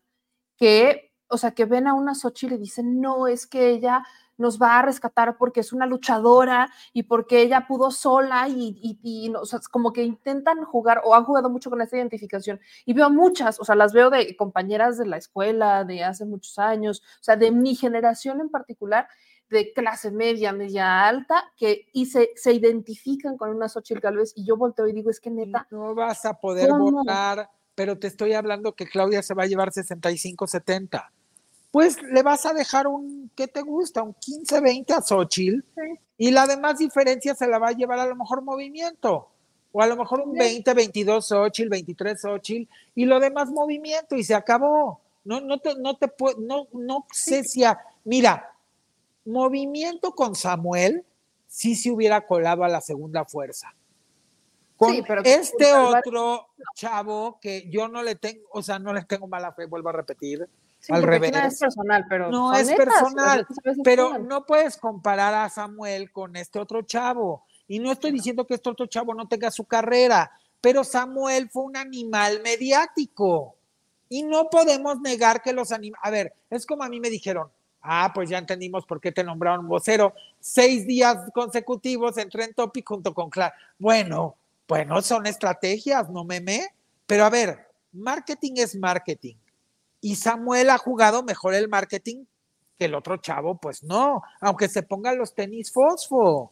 que, 0.57 1.13
o 1.27 1.37
sea, 1.37 1.51
que 1.51 1.65
ven 1.65 1.87
a 1.87 1.93
una 1.93 2.15
Xochitl 2.15 2.55
y 2.55 2.57
dicen, 2.57 2.99
no, 2.99 3.27
es 3.27 3.45
que 3.45 3.69
ella 3.69 4.03
nos 4.39 4.59
va 4.59 4.79
a 4.79 4.81
rescatar 4.81 5.37
porque 5.37 5.59
es 5.59 5.73
una 5.73 5.85
luchadora 5.85 6.71
y 6.93 7.03
porque 7.03 7.41
ella 7.41 7.67
pudo 7.67 7.91
sola 7.91 8.47
y, 8.47 8.79
y, 8.81 8.99
y 9.03 9.29
no, 9.29 9.41
o 9.41 9.45
sea, 9.45 9.59
es 9.59 9.67
como 9.67 9.93
que 9.93 10.03
intentan 10.03 10.63
jugar 10.63 11.01
o 11.03 11.13
han 11.13 11.25
jugado 11.25 11.49
mucho 11.49 11.69
con 11.69 11.81
esta 11.81 11.97
identificación. 11.97 12.59
Y 12.85 12.93
veo 12.93 13.09
muchas, 13.09 13.59
o 13.59 13.65
sea, 13.65 13.75
las 13.75 13.93
veo 13.93 14.09
de 14.09 14.35
compañeras 14.35 14.97
de 14.97 15.05
la 15.05 15.17
escuela 15.17 15.83
de 15.83 16.03
hace 16.03 16.25
muchos 16.25 16.57
años, 16.57 17.03
o 17.19 17.23
sea, 17.23 17.35
de 17.35 17.51
mi 17.51 17.75
generación 17.75 18.41
en 18.41 18.49
particular, 18.49 19.07
de 19.49 19.73
clase 19.73 20.11
media, 20.11 20.53
media 20.53 21.07
alta, 21.07 21.51
que 21.57 21.87
y 21.91 22.05
se, 22.05 22.29
se 22.35 22.53
identifican 22.53 23.35
con 23.37 23.49
una 23.49 23.67
Xochitl 23.67 23.99
Galvez 23.99 24.33
y 24.35 24.45
yo 24.45 24.57
volteo 24.57 24.87
y 24.87 24.93
digo, 24.93 25.09
es 25.09 25.19
que 25.19 25.31
neta, 25.31 25.67
No 25.71 25.95
vas 25.95 26.25
a 26.25 26.39
poder 26.39 26.69
¿Cómo? 26.69 26.91
votar, 26.91 27.49
pero 27.75 27.97
te 27.97 28.07
estoy 28.07 28.33
hablando 28.33 28.75
que 28.75 28.87
Claudia 28.87 29.23
se 29.23 29.33
va 29.33 29.43
a 29.43 29.47
llevar 29.47 29.71
65-70. 29.71 31.09
Pues 31.71 32.01
le 32.01 32.23
vas 32.23 32.45
a 32.45 32.53
dejar 32.53 32.87
un, 32.87 33.29
¿qué 33.35 33.47
te 33.47 33.61
gusta? 33.61 34.01
Un 34.03 34.13
15-20 34.15 34.93
a 34.93 35.01
Xochitl 35.01 35.63
Sí. 35.75 35.99
y 36.17 36.31
la 36.31 36.47
demás 36.47 36.79
diferencia 36.79 37.35
se 37.35 37.47
la 37.47 37.59
va 37.59 37.69
a 37.69 37.73
llevar 37.73 37.99
a 37.99 38.07
lo 38.07 38.15
mejor 38.15 38.41
movimiento. 38.41 39.29
O 39.71 39.81
a 39.81 39.85
lo 39.87 39.95
mejor 39.95 40.21
un 40.21 40.33
Sí. 40.33 40.39
20-22 40.39 41.27
Xochitl, 41.27 41.69
23 41.69 42.19
Xochitl 42.21 42.67
y 42.95 43.05
lo 43.05 43.19
demás 43.19 43.49
movimiento 43.51 44.15
y 44.15 44.23
se 44.23 44.33
acabó. 44.33 45.01
No, 45.23 45.41
no 45.41 45.59
te, 45.59 45.75
no 45.75 45.95
te 45.95 46.07
puedo, 46.07 46.39
no, 46.39 46.67
no 46.73 47.05
sé 47.11 47.43
si 47.43 47.63
a- 47.63 47.79
mira, 48.03 48.51
movimiento 49.25 50.15
con 50.15 50.33
Samuel 50.33 51.05
sí 51.47 51.75
se 51.75 51.91
hubiera 51.91 52.25
colado 52.25 52.63
a 52.63 52.67
la 52.67 52.81
segunda 52.81 53.25
fuerza. 53.25 53.75
Con 54.75 54.93
Sí, 54.93 55.03
pero- 55.07 55.21
este 55.23 55.73
otro 55.73 56.47
chavo 56.73 57.37
que 57.41 57.69
yo 57.69 57.87
no 57.89 58.01
le 58.01 58.15
tengo, 58.15 58.41
o 58.51 58.63
sea, 58.63 58.79
no 58.79 58.93
le 58.93 59.03
tengo 59.03 59.27
mala 59.27 59.51
fe, 59.51 59.65
vuelvo 59.65 59.89
a 59.89 59.93
repetir, 59.93 60.47
sí, 60.79 60.93
al 60.93 61.03
revés. 61.03 61.31
es 61.35 61.59
personal, 61.59 62.05
pero 62.09 62.29
No 62.29 62.53
es 62.53 62.67
netas, 62.67 62.85
personal, 62.85 63.47
pero 63.83 64.17
no 64.17 64.45
puedes 64.45 64.77
comparar 64.77 65.33
a 65.33 65.49
Samuel 65.49 66.11
con 66.11 66.35
este 66.35 66.59
otro 66.59 66.81
chavo. 66.81 67.45
Y 67.67 67.79
no 67.79 67.91
estoy 67.91 68.11
diciendo 68.11 68.47
que 68.47 68.55
este 68.55 68.69
otro 68.69 68.87
chavo 68.87 69.13
no 69.13 69.27
tenga 69.27 69.51
su 69.51 69.65
carrera, 69.65 70.31
pero 70.59 70.83
Samuel 70.83 71.49
fue 71.49 71.63
un 71.63 71.77
animal 71.77 72.41
mediático. 72.43 73.55
Y 74.09 74.23
no 74.23 74.49
podemos 74.49 74.99
negar 75.01 75.41
que 75.41 75.53
los 75.53 75.71
animales... 75.71 76.01
A 76.03 76.09
ver, 76.09 76.33
es 76.49 76.65
como 76.65 76.83
a 76.83 76.89
mí 76.89 76.99
me 76.99 77.11
dijeron, 77.11 77.51
Ah, 77.81 78.11
pues 78.13 78.29
ya 78.29 78.37
entendimos 78.37 78.85
por 78.85 78.99
qué 78.99 79.11
te 79.11 79.23
nombraron 79.23 79.67
vocero. 79.67 80.13
Seis 80.39 80.85
días 80.85 81.17
consecutivos 81.33 82.17
entré 82.17 82.43
en 82.43 82.53
Topic 82.53 82.85
junto 82.85 83.13
con 83.13 83.29
Clara. 83.29 83.53
Bueno, 83.77 84.35
bueno, 84.67 85.01
son 85.01 85.25
estrategias, 85.25 86.09
no 86.09 86.23
meme. 86.23 86.67
Pero 87.05 87.25
a 87.25 87.29
ver, 87.29 87.67
marketing 87.93 88.53
es 88.57 88.75
marketing. 88.75 89.35
Y 90.01 90.15
Samuel 90.15 90.69
ha 90.69 90.77
jugado 90.77 91.23
mejor 91.23 91.53
el 91.53 91.67
marketing 91.67 92.25
que 92.77 92.85
el 92.85 92.95
otro 92.95 93.17
chavo, 93.17 93.55
pues 93.55 93.83
no, 93.83 94.21
aunque 94.39 94.69
se 94.69 94.83
pongan 94.83 95.17
los 95.17 95.33
tenis 95.33 95.71
fosfo. 95.71 96.51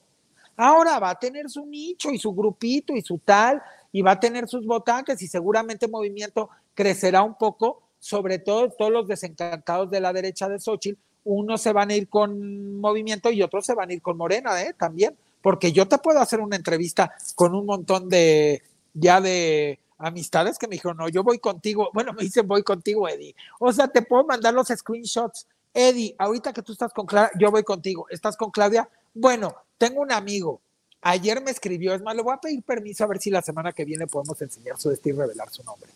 Ahora 0.58 1.00
va 1.00 1.12
a 1.12 1.20
tener 1.20 1.50
su 1.50 1.66
nicho 1.66 2.12
y 2.12 2.18
su 2.18 2.34
grupito 2.34 2.94
y 2.94 3.02
su 3.02 3.20
tal, 3.20 3.62
y 3.92 4.02
va 4.02 4.12
a 4.12 4.20
tener 4.20 4.48
sus 4.48 4.66
votantes 4.66 5.22
y 5.22 5.28
seguramente 5.28 5.86
el 5.86 5.92
movimiento 5.92 6.50
crecerá 6.74 7.24
un 7.24 7.36
poco, 7.36 7.82
sobre 8.00 8.40
todo 8.40 8.70
todos 8.70 8.92
los 8.92 9.08
desencantados 9.08 9.90
de 9.90 10.02
la 10.02 10.12
derecha 10.12 10.50
de 10.50 10.60
Xochitl, 10.60 11.00
unos 11.24 11.62
se 11.62 11.74
van 11.74 11.90
a 11.90 11.96
ir 11.96 12.08
con 12.08 12.80
movimiento 12.80 13.32
y 13.32 13.42
otros 13.42 13.66
se 13.66 13.76
van 13.76 13.90
a 13.90 13.94
ir 13.94 14.02
con 14.02 14.18
Morena, 14.18 14.62
¿eh? 14.62 14.74
También, 14.78 15.16
porque 15.42 15.72
yo 15.72 15.88
te 15.88 15.98
puedo 15.98 16.20
hacer 16.20 16.40
una 16.40 16.56
entrevista 16.56 17.14
con 17.36 17.54
un 17.54 17.66
montón 17.66 18.08
de, 18.10 18.62
ya 18.94 19.20
de 19.20 19.80
amistades 19.98 20.58
que 20.58 20.68
me 20.68 20.76
dijeron, 20.76 20.98
no, 20.98 21.10
yo 21.10 21.24
voy 21.24 21.40
contigo, 21.40 21.90
bueno, 21.94 22.14
me 22.14 22.24
dicen 22.24 22.48
voy 22.48 22.64
contigo, 22.64 23.08
Eddie. 23.08 23.36
O 23.60 23.72
sea, 23.72 23.88
te 23.88 24.02
puedo 24.02 24.26
mandar 24.26 24.54
los 24.54 24.68
screenshots. 24.68 25.48
Eddie, 25.74 26.16
ahorita 26.18 26.54
que 26.54 26.62
tú 26.62 26.72
estás 26.72 26.94
con 26.94 27.06
Clara, 27.06 27.32
yo 27.40 27.52
voy 27.52 27.64
contigo. 27.64 28.08
¿Estás 28.10 28.36
con 28.36 28.52
Claudia? 28.52 28.90
Bueno, 29.14 29.56
tengo 29.78 30.02
un 30.02 30.12
amigo. 30.12 30.62
Ayer 31.02 31.42
me 31.42 31.52
escribió, 31.52 31.94
es 31.94 32.02
más, 32.02 32.16
le 32.16 32.24
voy 32.24 32.34
a 32.34 32.42
pedir 32.42 32.64
permiso 32.64 33.04
a 33.04 33.08
ver 33.08 33.20
si 33.20 33.30
la 33.30 33.42
semana 33.42 33.72
que 33.72 33.86
viene 33.86 34.08
podemos 34.08 34.42
enseñar 34.42 34.80
su 34.80 34.90
destino 34.90 35.18
y 35.18 35.20
revelar 35.20 35.50
su 35.50 35.64
nombre. 35.64 35.90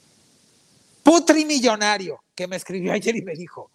Putri 1.04 1.46
Millonario, 1.46 2.22
que 2.36 2.48
me 2.48 2.56
escribió 2.56 2.94
ayer 2.94 3.16
y 3.16 3.22
me 3.22 3.34
dijo, 3.34 3.70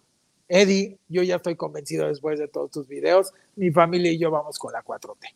Eddie, 0.47 0.97
yo 1.09 1.23
ya 1.23 1.35
estoy 1.35 1.55
convencido 1.55 2.07
después 2.07 2.39
de 2.39 2.47
todos 2.47 2.71
tus 2.71 2.87
videos, 2.87 3.33
mi 3.55 3.71
familia 3.71 4.11
y 4.11 4.17
yo 4.17 4.31
vamos 4.31 4.57
con 4.57 4.71
la 4.71 4.83
4T. 4.83 5.35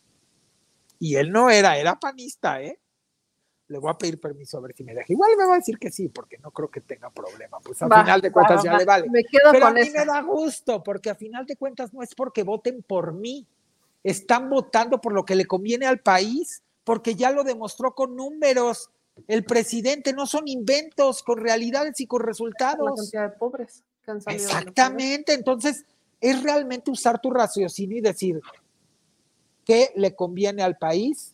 Y 0.99 1.15
él 1.15 1.31
no 1.31 1.49
era, 1.49 1.77
era 1.77 1.99
panista, 1.99 2.61
¿eh? 2.61 2.79
Le 3.71 3.79
voy 3.79 3.89
a 3.89 3.97
pedir 3.97 4.19
permiso 4.19 4.57
a 4.57 4.61
ver 4.61 4.73
si 4.75 4.83
me 4.83 4.93
deja. 4.93 5.05
Igual 5.07 5.31
me 5.37 5.45
va 5.45 5.53
a 5.53 5.57
decir 5.57 5.79
que 5.79 5.89
sí, 5.89 6.09
porque 6.09 6.37
no 6.39 6.51
creo 6.51 6.69
que 6.69 6.81
tenga 6.81 7.09
problema. 7.09 7.59
Pues 7.61 7.81
al 7.81 7.91
Va, 7.91 8.01
final 8.03 8.19
de 8.19 8.31
cuentas 8.31 8.59
va, 8.59 8.63
ya 8.63 8.71
va. 8.73 8.77
le 8.79 8.85
vale. 8.85 9.09
Me 9.09 9.23
quedo 9.23 9.51
Pero 9.51 9.67
a 9.67 9.71
mí 9.71 9.79
esa. 9.81 9.99
me 9.99 10.05
da 10.05 10.21
gusto, 10.21 10.83
porque 10.83 11.09
a 11.09 11.15
final 11.15 11.45
de 11.45 11.55
cuentas 11.55 11.93
no 11.93 12.03
es 12.03 12.13
porque 12.13 12.43
voten 12.43 12.83
por 12.83 13.13
mí. 13.13 13.47
Están 14.03 14.49
votando 14.49 14.99
por 14.99 15.13
lo 15.13 15.23
que 15.23 15.35
le 15.35 15.45
conviene 15.45 15.85
al 15.85 15.99
país, 15.99 16.63
porque 16.83 17.15
ya 17.15 17.31
lo 17.31 17.43
demostró 17.45 17.95
con 17.95 18.15
números. 18.15 18.89
El 19.27 19.45
presidente 19.45 20.11
no 20.13 20.25
son 20.25 20.47
inventos, 20.47 21.23
con 21.23 21.37
realidades 21.39 21.99
y 22.01 22.07
con 22.07 22.21
la 22.21 22.25
resultados. 22.27 22.99
cantidad 22.99 23.29
de 23.31 23.37
pobres 23.37 23.83
la. 24.05 24.33
Exactamente, 24.33 25.33
entonces 25.33 25.85
es 26.19 26.43
realmente 26.43 26.91
usar 26.91 27.21
tu 27.21 27.29
raciocinio 27.31 27.97
y 27.97 28.01
decir 28.01 28.41
qué 29.65 29.91
le 29.95 30.15
conviene 30.15 30.63
al 30.63 30.77
país, 30.77 31.30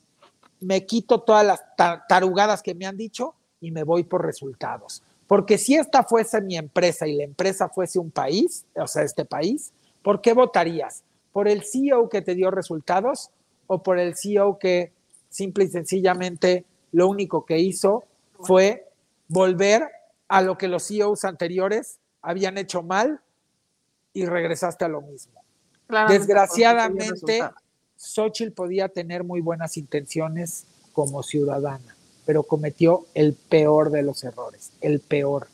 me 0.59 0.85
quito 0.85 1.21
todas 1.21 1.45
las 1.45 1.61
ta- 1.75 2.05
tarugadas 2.07 2.61
que 2.61 2.75
me 2.75 2.85
han 2.85 2.97
dicho 2.97 3.35
y 3.61 3.71
me 3.71 3.83
voy 3.83 4.03
por 4.03 4.25
resultados. 4.25 5.03
Porque 5.27 5.57
si 5.57 5.75
esta 5.75 6.03
fuese 6.03 6.41
mi 6.41 6.57
empresa 6.57 7.05
y 7.07 7.15
la 7.15 7.23
empresa 7.23 7.69
fuese 7.69 7.99
un 7.99 8.11
país, 8.11 8.65
o 8.75 8.87
sea, 8.87 9.03
este 9.03 9.25
país, 9.25 9.73
¿por 10.01 10.21
qué 10.21 10.33
votarías? 10.33 11.03
¿Por 11.33 11.47
el 11.47 11.63
CEO 11.63 12.09
que 12.09 12.21
te 12.21 12.33
dio 12.33 12.49
resultados 12.49 13.29
o 13.67 13.83
por 13.83 13.99
el 13.99 14.15
CEO 14.15 14.57
que 14.57 14.93
simple 15.29 15.65
y 15.65 15.67
sencillamente 15.67 16.65
lo 16.93 17.07
único 17.09 17.45
que 17.45 17.59
hizo 17.59 18.05
fue 18.43 18.87
volver 19.27 19.87
a 20.29 20.41
lo 20.41 20.57
que 20.57 20.67
los 20.67 20.87
CEOs 20.87 21.25
anteriores 21.25 21.99
habían 22.21 22.57
hecho 22.57 22.81
mal 22.81 23.19
y 24.13 24.25
regresaste 24.25 24.85
a 24.85 24.87
lo 24.87 25.01
mismo? 25.01 25.41
Claramente, 25.87 26.19
Desgraciadamente. 26.19 27.43
Xochitl 27.97 28.51
podía 28.51 28.89
tener 28.89 29.23
muy 29.23 29.41
buenas 29.41 29.75
intenciones 29.75 30.65
como 30.93 31.23
ciudadana, 31.23 31.95
pero 32.25 32.43
cometió 32.43 33.07
el 33.15 33.33
peor 33.33 33.89
de 33.89 34.03
los 34.03 34.23
errores, 34.23 34.71
el 34.81 34.99
peor. 34.99 35.47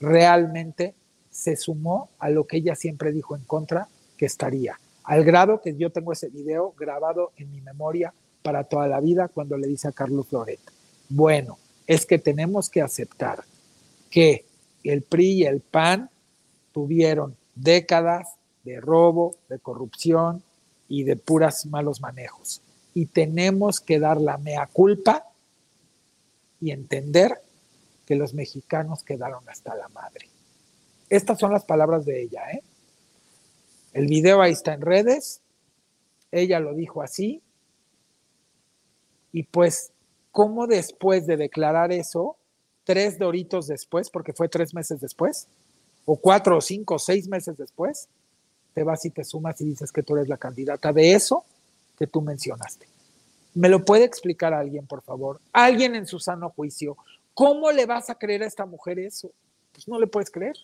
Realmente 0.00 0.94
se 1.30 1.56
sumó 1.56 2.08
a 2.18 2.30
lo 2.30 2.46
que 2.46 2.56
ella 2.56 2.74
siempre 2.74 3.12
dijo 3.12 3.36
en 3.36 3.44
contra 3.44 3.88
que 4.16 4.26
estaría, 4.26 4.80
al 5.04 5.24
grado 5.24 5.60
que 5.60 5.76
yo 5.76 5.90
tengo 5.90 6.12
ese 6.12 6.28
video 6.28 6.74
grabado 6.76 7.32
en 7.36 7.50
mi 7.52 7.60
memoria 7.60 8.12
para 8.42 8.64
toda 8.64 8.88
la 8.88 9.00
vida 9.00 9.28
cuando 9.28 9.56
le 9.56 9.68
dice 9.68 9.88
a 9.88 9.92
Carlos 9.92 10.32
Loret, 10.32 10.60
bueno, 11.10 11.58
es 11.86 12.06
que 12.06 12.18
tenemos 12.18 12.70
que 12.70 12.82
aceptar 12.82 13.44
que 14.10 14.46
el 14.84 15.02
PRI 15.02 15.30
y 15.32 15.44
el 15.44 15.60
PAN 15.60 16.10
tuvieron 16.72 17.36
décadas 17.54 18.36
de 18.64 18.80
robo, 18.80 19.36
de 19.48 19.58
corrupción 19.58 20.42
y 20.88 21.04
de 21.04 21.16
puras 21.16 21.66
malos 21.66 22.00
manejos. 22.00 22.62
Y 22.94 23.06
tenemos 23.06 23.80
que 23.80 23.98
dar 23.98 24.20
la 24.20 24.38
mea 24.38 24.66
culpa 24.66 25.24
y 26.60 26.70
entender 26.70 27.40
que 28.06 28.16
los 28.16 28.34
mexicanos 28.34 29.04
quedaron 29.04 29.48
hasta 29.48 29.74
la 29.74 29.88
madre. 29.88 30.28
Estas 31.08 31.38
son 31.38 31.52
las 31.52 31.64
palabras 31.64 32.04
de 32.04 32.22
ella, 32.22 32.50
¿eh? 32.50 32.62
El 33.92 34.06
video 34.06 34.42
ahí 34.42 34.52
está 34.52 34.74
en 34.74 34.82
redes, 34.82 35.40
ella 36.30 36.60
lo 36.60 36.74
dijo 36.74 37.02
así, 37.02 37.42
y 39.32 39.42
pues, 39.44 39.92
¿cómo 40.30 40.66
después 40.66 41.26
de 41.26 41.36
declarar 41.36 41.92
eso, 41.92 42.36
tres 42.84 43.18
doritos 43.18 43.66
después, 43.66 44.10
porque 44.10 44.32
fue 44.32 44.48
tres 44.48 44.74
meses 44.74 45.00
después, 45.00 45.48
o 46.04 46.16
cuatro 46.16 46.58
o 46.58 46.60
cinco 46.60 46.94
o 46.94 46.98
seis 46.98 47.28
meses 47.28 47.56
después, 47.56 48.08
te 48.78 48.84
vas 48.84 49.04
y 49.04 49.10
te 49.10 49.24
sumas 49.24 49.60
y 49.60 49.64
dices 49.64 49.90
que 49.90 50.04
tú 50.04 50.14
eres 50.14 50.28
la 50.28 50.36
candidata 50.36 50.92
de 50.92 51.12
eso 51.12 51.44
que 51.98 52.06
tú 52.06 52.22
mencionaste. 52.22 52.86
¿Me 53.54 53.68
lo 53.68 53.84
puede 53.84 54.04
explicar 54.04 54.54
alguien, 54.54 54.86
por 54.86 55.02
favor? 55.02 55.40
Alguien 55.52 55.96
en 55.96 56.06
su 56.06 56.20
sano 56.20 56.50
juicio. 56.50 56.96
¿Cómo 57.34 57.72
le 57.72 57.86
vas 57.86 58.08
a 58.08 58.14
creer 58.14 58.44
a 58.44 58.46
esta 58.46 58.66
mujer 58.66 59.00
eso? 59.00 59.32
Pues 59.72 59.88
no 59.88 59.98
le 59.98 60.06
puedes 60.06 60.30
creer. 60.30 60.54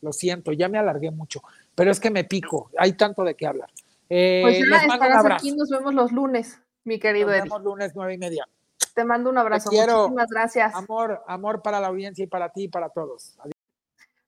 Lo 0.00 0.12
siento, 0.12 0.52
ya 0.52 0.68
me 0.68 0.78
alargué 0.78 1.10
mucho, 1.10 1.42
pero 1.74 1.90
es 1.90 1.98
que 1.98 2.10
me 2.10 2.22
pico. 2.22 2.70
Hay 2.78 2.92
tanto 2.92 3.24
de 3.24 3.34
qué 3.34 3.48
hablar. 3.48 3.70
Eh, 4.08 4.42
Pues 4.44 4.58
ya 4.70 4.76
estarás 4.86 5.24
aquí, 5.26 5.50
nos 5.50 5.70
vemos 5.70 5.92
los 5.92 6.12
lunes, 6.12 6.56
mi 6.84 7.00
querido 7.00 7.26
Nos 7.26 7.34
Eddie. 7.34 7.42
vemos 7.42 7.62
lunes 7.64 7.92
nueve 7.96 8.14
y 8.14 8.18
media. 8.18 8.46
Te 8.94 9.04
mando 9.04 9.28
un 9.28 9.38
abrazo. 9.38 9.70
quiero. 9.70 10.02
Muchísimas 10.02 10.28
gracias. 10.30 10.72
Amor, 10.76 11.20
amor 11.26 11.62
para 11.62 11.80
la 11.80 11.88
audiencia 11.88 12.22
y 12.22 12.28
para 12.28 12.48
ti 12.50 12.62
y 12.64 12.68
para 12.68 12.90
todos. 12.90 13.34
Adiós. 13.40 13.59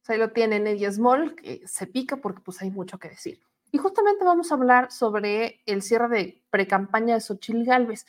Ahí 0.08 0.18
lo 0.18 0.30
tienen 0.32 0.66
Eddie 0.66 0.90
Small, 0.90 1.34
que 1.36 1.62
se 1.66 1.86
pica 1.86 2.16
porque 2.16 2.40
pues 2.40 2.60
hay 2.60 2.70
mucho 2.70 2.98
que 2.98 3.08
decir. 3.08 3.40
Y 3.74 3.78
justamente 3.78 4.22
vamos 4.22 4.52
a 4.52 4.56
hablar 4.56 4.92
sobre 4.92 5.62
el 5.64 5.80
cierre 5.80 6.08
de 6.08 6.42
precampaña 6.50 7.14
de 7.14 7.22
Xochitl 7.22 7.64
Galvez. 7.64 8.04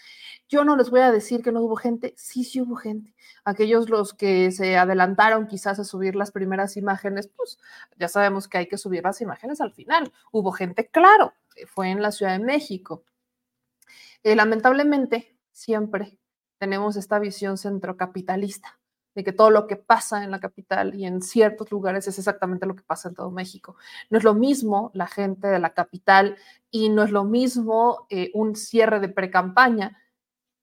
Yo 0.49 0.65
no 0.65 0.75
les 0.75 0.89
voy 0.89 0.99
a 0.99 1.11
decir 1.11 1.41
que 1.41 1.53
no 1.53 1.61
hubo 1.61 1.77
gente, 1.77 2.13
sí, 2.17 2.43
sí 2.43 2.59
hubo 2.59 2.75
gente. 2.75 3.15
Aquellos 3.45 3.89
los 3.89 4.13
que 4.13 4.51
se 4.51 4.75
adelantaron 4.77 5.47
quizás 5.47 5.79
a 5.79 5.85
subir 5.85 6.15
las 6.17 6.31
primeras 6.31 6.75
imágenes, 6.75 7.27
pues 7.27 7.59
ya 7.97 8.09
sabemos 8.09 8.49
que 8.49 8.57
hay 8.57 8.67
que 8.67 8.77
subir 8.77 9.03
las 9.03 9.21
imágenes 9.21 9.61
al 9.61 9.71
final. 9.71 10.11
Hubo 10.33 10.51
gente, 10.51 10.87
claro, 10.87 11.33
que 11.55 11.65
fue 11.65 11.91
en 11.91 12.01
la 12.01 12.11
Ciudad 12.11 12.37
de 12.37 12.43
México. 12.43 13.05
Eh, 14.23 14.35
lamentablemente, 14.35 15.37
siempre 15.53 16.17
tenemos 16.57 16.97
esta 16.97 17.19
visión 17.19 17.57
centrocapitalista 17.57 18.79
de 19.15 19.23
que 19.23 19.31
todo 19.31 19.49
lo 19.51 19.67
que 19.67 19.75
pasa 19.75 20.23
en 20.23 20.31
la 20.31 20.39
capital 20.39 20.95
y 20.95 21.05
en 21.05 21.21
ciertos 21.21 21.71
lugares 21.71 22.07
es 22.07 22.17
exactamente 22.17 22.65
lo 22.65 22.75
que 22.75 22.83
pasa 22.83 23.09
en 23.09 23.15
todo 23.15 23.31
México. 23.31 23.75
No 24.09 24.17
es 24.17 24.23
lo 24.23 24.33
mismo 24.33 24.91
la 24.93 25.07
gente 25.07 25.47
de 25.47 25.59
la 25.59 25.73
capital 25.73 26.37
y 26.71 26.89
no 26.89 27.03
es 27.03 27.11
lo 27.11 27.23
mismo 27.23 28.07
eh, 28.09 28.31
un 28.33 28.55
cierre 28.55 28.99
de 28.99 29.09
precampaña, 29.09 29.97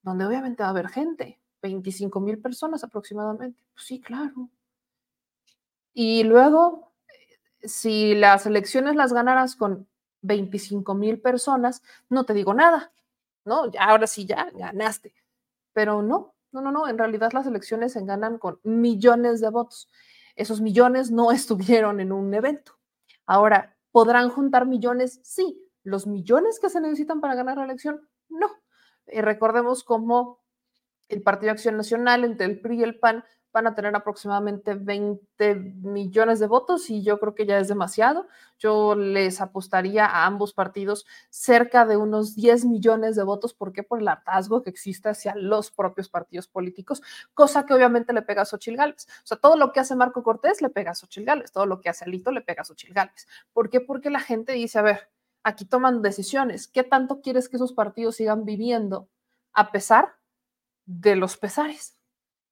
donde 0.02 0.24
obviamente 0.26 0.62
va 0.62 0.68
a 0.68 0.72
haber 0.72 0.88
gente, 0.88 1.40
25 1.62 2.20
mil 2.20 2.38
personas 2.38 2.82
aproximadamente. 2.82 3.62
Pues 3.74 3.86
sí, 3.86 4.00
claro. 4.00 4.48
Y 5.92 6.24
luego, 6.24 6.92
eh, 7.08 7.68
si 7.68 8.14
las 8.14 8.46
elecciones 8.46 8.96
las 8.96 9.12
ganaras 9.12 9.56
con 9.56 9.86
25 10.22 10.94
mil 10.94 11.20
personas, 11.20 11.82
no 12.08 12.24
te 12.24 12.34
digo 12.34 12.54
nada, 12.54 12.92
¿no? 13.44 13.70
Ahora 13.78 14.06
sí, 14.06 14.26
ya 14.26 14.50
ganaste. 14.54 15.14
Pero 15.72 16.02
no, 16.02 16.34
no, 16.52 16.60
no, 16.60 16.72
no, 16.72 16.88
en 16.88 16.98
realidad 16.98 17.32
las 17.32 17.46
elecciones 17.46 17.92
se 17.92 18.04
ganan 18.04 18.38
con 18.38 18.60
millones 18.62 19.40
de 19.40 19.50
votos. 19.50 19.88
Esos 20.36 20.60
millones 20.60 21.10
no 21.10 21.30
estuvieron 21.32 22.00
en 22.00 22.12
un 22.12 22.32
evento. 22.34 22.78
Ahora, 23.26 23.76
¿podrán 23.92 24.30
juntar 24.30 24.66
millones? 24.66 25.20
Sí. 25.22 25.66
¿Los 25.82 26.06
millones 26.06 26.60
que 26.60 26.68
se 26.68 26.80
necesitan 26.80 27.20
para 27.20 27.34
ganar 27.34 27.56
la 27.56 27.64
elección? 27.64 28.08
No. 28.28 28.48
Eh, 29.06 29.22
recordemos 29.22 29.82
cómo 29.84 30.40
el 31.08 31.22
Partido 31.22 31.52
Acción 31.52 31.76
Nacional, 31.76 32.24
entre 32.24 32.46
el 32.46 32.60
PRI 32.60 32.80
y 32.80 32.82
el 32.82 32.98
PAN, 32.98 33.24
van 33.52 33.66
a 33.66 33.74
tener 33.74 33.94
aproximadamente 33.96 34.74
20 34.74 35.54
millones 35.54 36.38
de 36.38 36.46
votos 36.46 36.88
y 36.90 37.02
yo 37.02 37.18
creo 37.18 37.34
que 37.34 37.46
ya 37.46 37.58
es 37.58 37.68
demasiado. 37.68 38.28
Yo 38.58 38.94
les 38.94 39.40
apostaría 39.40 40.06
a 40.06 40.26
ambos 40.26 40.52
partidos 40.52 41.06
cerca 41.30 41.84
de 41.84 41.96
unos 41.96 42.36
10 42.36 42.64
millones 42.66 43.16
de 43.16 43.24
votos. 43.24 43.54
¿Por 43.54 43.72
qué? 43.72 43.82
Por 43.82 44.00
el 44.00 44.08
hartazgo 44.08 44.62
que 44.62 44.70
existe 44.70 45.08
hacia 45.08 45.34
los 45.34 45.70
propios 45.70 46.08
partidos 46.08 46.48
políticos, 46.48 47.02
cosa 47.34 47.66
que 47.66 47.74
obviamente 47.74 48.12
le 48.12 48.22
pega 48.22 48.42
a 48.42 48.44
Xochil 48.44 48.76
Gálvez. 48.76 49.06
O 49.24 49.26
sea, 49.26 49.36
todo 49.38 49.56
lo 49.56 49.72
que 49.72 49.80
hace 49.80 49.96
Marco 49.96 50.22
Cortés 50.22 50.62
le 50.62 50.70
pega 50.70 50.92
a 50.92 50.94
Xochil 50.94 51.24
Gálvez, 51.24 51.52
todo 51.52 51.66
lo 51.66 51.80
que 51.80 51.88
hace 51.88 52.04
Alito 52.04 52.30
le 52.30 52.42
pega 52.42 52.62
a 52.62 52.64
Xochil 52.64 52.94
Gálvez. 52.94 53.26
¿Por 53.52 53.70
qué? 53.70 53.80
Porque 53.80 54.10
la 54.10 54.20
gente 54.20 54.52
dice, 54.52 54.78
a 54.78 54.82
ver, 54.82 55.10
aquí 55.42 55.64
toman 55.64 56.02
decisiones. 56.02 56.68
¿Qué 56.68 56.84
tanto 56.84 57.20
quieres 57.20 57.48
que 57.48 57.56
esos 57.56 57.72
partidos 57.72 58.16
sigan 58.16 58.44
viviendo 58.44 59.08
a 59.52 59.72
pesar 59.72 60.14
de 60.86 61.16
los 61.16 61.36
pesares? 61.36 61.99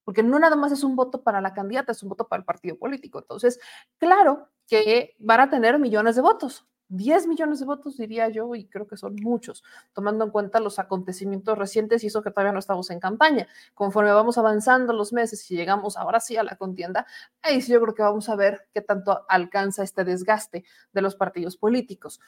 Porque 0.09 0.23
no 0.23 0.39
nada 0.39 0.57
más 0.57 0.73
es 0.73 0.85
un 0.85 0.97
voto 0.97 1.23
para 1.23 1.43
la 1.43 1.53
candidata, 1.53 1.93
es 1.93 2.03
un 2.03 2.09
voto 2.09 2.29
para 2.29 2.41
el 2.41 2.47
partido 2.47 2.79
político. 2.79 3.19
Entonces, 3.19 3.61
claro 3.99 4.49
que 4.67 5.15
van 5.19 5.41
a 5.41 5.51
tener 5.51 5.79
millones 5.79 6.17
de 6.17 6.23
votos, 6.23 6.67
10 6.89 7.27
millones 7.27 7.61
de 7.61 7.67
votos 7.67 7.99
diría 7.99 8.31
yo, 8.31 8.55
y 8.55 8.65
creo 8.69 8.87
que 8.87 8.97
son 8.97 9.17
muchos, 9.17 9.63
tomando 9.93 10.25
en 10.25 10.31
cuenta 10.31 10.61
los 10.61 10.79
acontecimientos 10.79 11.59
recientes 11.59 12.03
y 12.05 12.07
eso 12.07 12.23
que 12.23 12.31
todavía 12.31 12.55
no 12.55 12.59
estamos 12.59 12.89
en 12.89 13.01
campaña. 13.01 13.49
Conforme 13.75 14.11
vamos 14.11 14.39
avanzando 14.39 14.95
los 14.95 15.13
meses 15.13 15.51
y 15.51 15.57
llegamos 15.57 15.99
ahora 15.99 16.21
sí 16.21 16.39
a 16.39 16.43
la 16.43 16.57
contienda, 16.57 17.07
ahí 17.43 17.61
sí 17.61 17.73
yo 17.73 17.81
creo 17.83 17.95
que 17.95 18.03
vamos 18.03 18.31
a 18.31 18.35
ver 18.35 18.67
qué 18.73 18.81
tanto 18.81 19.27
alcanza 19.29 19.83
este 19.83 20.05
desgaste 20.05 20.65
de 20.91 21.03
los 21.03 21.17
partidos 21.17 21.59
políticos. 21.59 22.19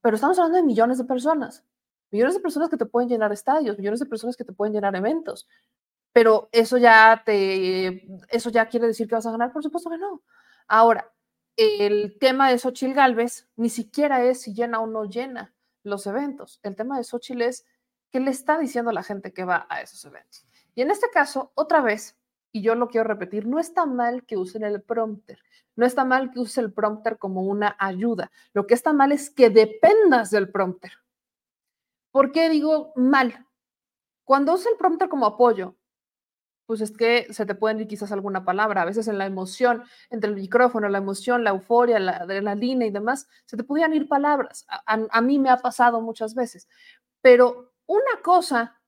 Pero 0.00 0.14
estamos 0.14 0.38
hablando 0.38 0.56
de 0.56 0.64
millones 0.64 0.96
de 0.96 1.04
personas, 1.04 1.62
millones 2.10 2.36
de 2.36 2.40
personas 2.40 2.70
que 2.70 2.78
te 2.78 2.86
pueden 2.86 3.10
llenar 3.10 3.32
estadios, 3.32 3.76
millones 3.76 4.00
de 4.00 4.06
personas 4.06 4.34
que 4.34 4.44
te 4.44 4.54
pueden 4.54 4.72
llenar 4.72 4.96
eventos 4.96 5.46
pero 6.12 6.48
eso 6.52 6.78
ya 6.78 7.22
te, 7.24 8.06
eso 8.28 8.50
ya 8.50 8.66
quiere 8.66 8.86
decir 8.86 9.08
que 9.08 9.14
vas 9.14 9.26
a 9.26 9.30
ganar, 9.30 9.52
por 9.52 9.62
supuesto 9.62 9.90
que 9.90 9.98
no. 9.98 10.22
Ahora, 10.66 11.12
el 11.56 12.18
tema 12.18 12.50
de 12.50 12.58
Xochitl 12.58 12.94
Galvez 12.94 13.48
ni 13.56 13.68
siquiera 13.68 14.24
es 14.24 14.42
si 14.42 14.54
llena 14.54 14.80
o 14.80 14.86
no 14.86 15.04
llena 15.04 15.54
los 15.82 16.06
eventos. 16.06 16.60
El 16.62 16.76
tema 16.76 16.96
de 16.96 17.04
Xochitl 17.04 17.42
es 17.42 17.66
qué 18.10 18.20
le 18.20 18.30
está 18.30 18.58
diciendo 18.58 18.90
a 18.90 18.94
la 18.94 19.02
gente 19.02 19.32
que 19.32 19.44
va 19.44 19.66
a 19.68 19.80
esos 19.82 20.04
eventos. 20.04 20.46
Y 20.74 20.82
en 20.82 20.90
este 20.90 21.10
caso, 21.10 21.52
otra 21.54 21.80
vez, 21.80 22.16
y 22.52 22.62
yo 22.62 22.74
lo 22.74 22.88
quiero 22.88 23.06
repetir, 23.06 23.46
no 23.46 23.58
está 23.58 23.86
mal 23.86 24.24
que 24.24 24.36
usen 24.36 24.64
el 24.64 24.82
prompter, 24.82 25.38
no 25.76 25.86
está 25.86 26.04
mal 26.04 26.30
que 26.30 26.40
uses 26.40 26.58
el 26.58 26.72
prompter 26.72 27.18
como 27.18 27.42
una 27.42 27.76
ayuda. 27.78 28.30
Lo 28.52 28.66
que 28.66 28.74
está 28.74 28.92
mal 28.92 29.12
es 29.12 29.30
que 29.30 29.50
dependas 29.50 30.30
del 30.30 30.50
prompter. 30.50 30.92
¿Por 32.10 32.32
qué 32.32 32.48
digo 32.48 32.92
mal? 32.96 33.46
Cuando 34.24 34.54
usa 34.54 34.70
el 34.70 34.76
prompter 34.76 35.08
como 35.08 35.26
apoyo, 35.26 35.76
pues 36.70 36.82
es 36.82 36.96
que 36.96 37.26
se 37.32 37.46
te 37.46 37.56
pueden 37.56 37.80
ir 37.80 37.88
quizás 37.88 38.12
alguna 38.12 38.44
palabra. 38.44 38.82
A 38.82 38.84
veces 38.84 39.08
en 39.08 39.18
la 39.18 39.26
emoción, 39.26 39.82
entre 40.08 40.30
el 40.30 40.36
micrófono, 40.36 40.88
la 40.88 40.98
emoción, 40.98 41.42
la 41.42 41.50
euforia, 41.50 41.98
la 41.98 42.18
adrenalina 42.18 42.86
y 42.86 42.92
demás, 42.92 43.26
se 43.44 43.56
te 43.56 43.64
podían 43.64 43.92
ir 43.92 44.06
palabras. 44.06 44.66
A, 44.86 45.20
mí 45.20 45.40
me 45.40 45.50
ha 45.50 45.56
pasado 45.56 46.00
muchas 46.00 46.36
veces. 46.36 46.68
Pero 47.22 47.72
una 47.86 48.22
cosa 48.22 48.80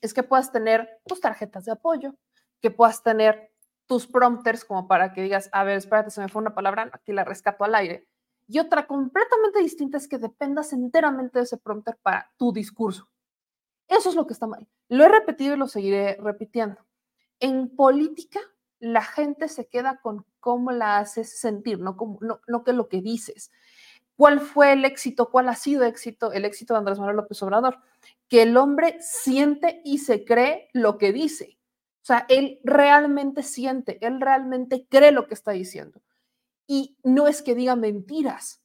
es 0.00 0.12
que 0.12 0.24
puedas 0.24 0.50
tener 0.50 1.00
tus 1.06 1.20
tarjetas 1.20 1.64
de 1.64 1.70
apoyo, 1.70 2.16
que 2.60 2.72
puedas 2.72 3.04
tener 3.04 3.52
tus 3.86 4.08
prompters 4.08 4.64
como 4.64 4.88
para 4.88 5.12
que 5.12 5.22
digas, 5.22 5.48
a 5.52 5.62
ver, 5.62 5.76
espérate, 5.76 6.10
se 6.10 6.20
me 6.20 6.28
fue 6.28 6.42
una 6.42 6.56
palabra, 6.56 6.90
aquí 6.92 7.12
la 7.12 7.22
rescato 7.22 7.62
al 7.62 7.76
aire. 7.76 8.08
Y 8.48 8.58
otra 8.58 8.88
completamente 8.88 9.60
distinta 9.60 9.96
es 9.96 10.08
que 10.08 10.18
dependas 10.18 10.72
enteramente 10.72 11.38
de 11.38 11.44
ese 11.44 11.56
prompter 11.56 11.96
para 12.02 12.32
tu 12.36 12.52
discurso. 12.52 13.08
Eso 13.90 14.08
es 14.08 14.14
lo 14.14 14.26
que 14.26 14.32
está 14.32 14.46
mal. 14.46 14.66
Lo 14.88 15.04
he 15.04 15.08
repetido 15.08 15.54
y 15.54 15.58
lo 15.58 15.66
seguiré 15.66 16.16
repitiendo. 16.20 16.80
En 17.40 17.74
política, 17.74 18.40
la 18.78 19.02
gente 19.02 19.48
se 19.48 19.66
queda 19.66 20.00
con 20.00 20.24
cómo 20.38 20.70
la 20.70 20.98
haces 20.98 21.38
sentir, 21.38 21.80
no, 21.80 21.96
como, 21.96 22.18
no, 22.22 22.40
no 22.46 22.62
que 22.62 22.72
lo 22.72 22.88
que 22.88 23.02
dices. 23.02 23.50
¿Cuál 24.16 24.40
fue 24.40 24.72
el 24.72 24.84
éxito? 24.84 25.30
¿Cuál 25.30 25.48
ha 25.48 25.56
sido 25.56 25.84
éxito? 25.84 26.32
El 26.32 26.44
éxito 26.44 26.72
de 26.72 26.78
Andrés 26.78 26.98
Manuel 26.98 27.16
López 27.16 27.42
Obrador. 27.42 27.78
Que 28.28 28.42
el 28.42 28.56
hombre 28.56 28.96
siente 29.00 29.82
y 29.84 29.98
se 29.98 30.24
cree 30.24 30.68
lo 30.72 30.96
que 30.96 31.12
dice. 31.12 31.58
O 32.02 32.06
sea, 32.06 32.26
él 32.28 32.60
realmente 32.62 33.42
siente, 33.42 33.98
él 34.06 34.20
realmente 34.20 34.86
cree 34.88 35.10
lo 35.10 35.26
que 35.26 35.34
está 35.34 35.50
diciendo. 35.50 36.00
Y 36.66 36.96
no 37.02 37.26
es 37.26 37.42
que 37.42 37.56
diga 37.56 37.74
mentiras, 37.74 38.62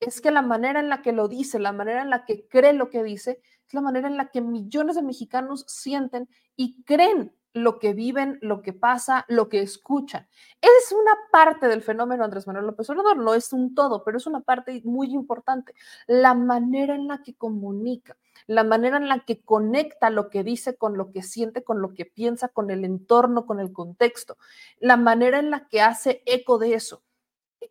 es 0.00 0.20
que 0.20 0.30
la 0.30 0.42
manera 0.42 0.80
en 0.80 0.88
la 0.88 1.02
que 1.02 1.12
lo 1.12 1.26
dice, 1.26 1.58
la 1.58 1.72
manera 1.72 2.02
en 2.02 2.10
la 2.10 2.24
que 2.24 2.46
cree 2.46 2.72
lo 2.72 2.88
que 2.88 3.02
dice, 3.02 3.40
es 3.68 3.74
la 3.74 3.80
manera 3.80 4.08
en 4.08 4.16
la 4.16 4.30
que 4.30 4.40
millones 4.40 4.96
de 4.96 5.02
mexicanos 5.02 5.64
sienten 5.68 6.28
y 6.56 6.82
creen 6.84 7.32
lo 7.52 7.78
que 7.78 7.92
viven, 7.92 8.38
lo 8.40 8.62
que 8.62 8.72
pasa, 8.72 9.24
lo 9.28 9.48
que 9.48 9.60
escuchan. 9.60 10.26
Es 10.60 10.92
una 10.92 11.12
parte 11.30 11.66
del 11.66 11.82
fenómeno 11.82 12.24
Andrés 12.24 12.46
Manuel 12.46 12.66
López 12.66 12.88
Obrador, 12.90 13.16
no 13.18 13.34
es 13.34 13.52
un 13.52 13.74
todo, 13.74 14.04
pero 14.04 14.16
es 14.16 14.26
una 14.26 14.40
parte 14.40 14.80
muy 14.84 15.12
importante. 15.12 15.74
La 16.06 16.34
manera 16.34 16.94
en 16.94 17.08
la 17.08 17.22
que 17.22 17.34
comunica, 17.34 18.16
la 18.46 18.64
manera 18.64 18.96
en 18.96 19.08
la 19.08 19.20
que 19.20 19.42
conecta 19.42 20.10
lo 20.10 20.30
que 20.30 20.44
dice 20.44 20.76
con 20.76 20.96
lo 20.96 21.10
que 21.10 21.22
siente, 21.22 21.64
con 21.64 21.82
lo 21.82 21.94
que 21.94 22.06
piensa, 22.06 22.48
con 22.48 22.70
el 22.70 22.84
entorno, 22.84 23.44
con 23.44 23.60
el 23.60 23.72
contexto, 23.72 24.38
la 24.78 24.96
manera 24.96 25.38
en 25.38 25.50
la 25.50 25.68
que 25.68 25.82
hace 25.82 26.22
eco 26.26 26.58
de 26.58 26.74
eso 26.74 27.02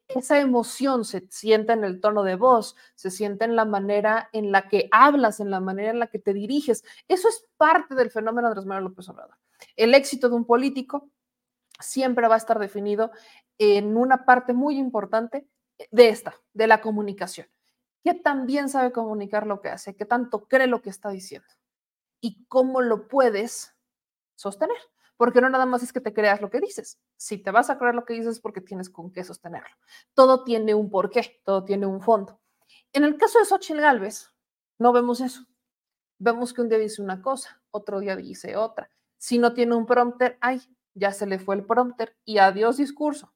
esa 0.07 0.39
emoción 0.39 1.05
se 1.05 1.27
siente 1.30 1.73
en 1.73 1.84
el 1.84 2.01
tono 2.01 2.23
de 2.23 2.35
voz, 2.35 2.76
se 2.95 3.11
siente 3.11 3.45
en 3.45 3.55
la 3.55 3.65
manera 3.65 4.30
en 4.34 4.51
la 4.51 4.68
que 4.68 4.89
hablas, 4.91 5.39
en 5.39 5.51
la 5.51 5.59
manera 5.59 5.91
en 5.91 5.99
la 5.99 6.07
que 6.07 6.19
te 6.19 6.34
diriges. 6.34 6.84
Eso 7.07 7.27
es 7.30 7.47
parte 7.57 7.95
del 7.95 8.11
fenómeno 8.11 8.47
Andrés 8.47 8.65
Manuel 8.65 8.85
López 8.85 9.07
Obrador. 9.09 9.38
El 9.76 9.93
éxito 9.93 10.30
de 10.30 10.35
un 10.35 10.45
político 10.45 11.09
siempre 11.80 12.27
va 12.27 12.35
a 12.35 12.39
estar 12.39 12.59
definido 12.59 13.11
en 13.57 13.97
una 13.97 14.26
parte 14.26 14.53
muy 14.53 14.77
importante 14.77 15.47
de 15.91 16.09
esta, 16.09 16.35
de 16.53 16.68
la 16.68 16.81
comunicación. 16.81 17.47
¿Qué 18.03 18.14
tan 18.14 18.45
bien 18.45 18.69
sabe 18.69 18.91
comunicar 18.91 19.45
lo 19.45 19.61
que 19.61 19.69
hace? 19.69 19.95
¿Qué 19.95 20.05
tanto 20.05 20.47
cree 20.47 20.68
lo 20.68 20.81
que 20.81 20.89
está 20.89 21.09
diciendo? 21.09 21.47
¿Y 22.22 22.45
cómo 22.45 22.81
lo 22.81 23.07
puedes 23.07 23.76
sostener? 24.35 24.77
Porque 25.18 25.41
no 25.41 25.49
nada 25.49 25.65
más 25.65 25.84
es 25.84 25.91
que 25.91 25.99
te 25.99 26.14
creas 26.14 26.41
lo 26.41 26.49
que 26.49 26.61
dices. 26.61 26.99
Si 27.18 27.39
te 27.39 27.52
vas 27.52 27.69
a 27.69 27.77
creer 27.77 27.95
lo 27.95 28.06
que 28.06 28.14
dices 28.14 28.34
es 28.34 28.39
porque 28.39 28.61
tienes 28.61 28.89
con 28.89 29.11
qué 29.11 29.23
sostenerlo. 29.23 29.76
Todo 30.14 30.44
tiene 30.44 30.73
un 30.76 30.89
porqué, 30.89 31.41
todo 31.44 31.65
tiene 31.65 31.85
un 31.88 32.02
fondo. 32.02 32.39
En 32.94 33.03
el 33.03 33.18
caso 33.18 33.39
de 33.39 33.45
Xochitl 33.45 33.81
Galvez, 33.81 34.31
no 34.80 34.94
vemos 34.94 35.19
eso. 35.22 35.41
Vemos 36.19 36.53
que 36.53 36.61
un 36.61 36.69
día 36.69 36.77
dice 36.77 37.02
una 37.02 37.22
cosa, 37.22 37.61
otro 37.72 37.99
día 37.99 38.15
dice 38.15 38.56
otra. 38.56 38.89
Si 39.18 39.39
no 39.39 39.53
tiene 39.53 39.76
un 39.76 39.85
prompter, 39.85 40.38
ay, 40.41 40.61
ya 40.94 41.11
se 41.11 41.27
le 41.27 41.39
fue 41.39 41.56
el 41.56 41.65
prompter 41.65 42.15
y 42.23 42.38
adiós 42.38 42.77
discurso. 42.77 43.34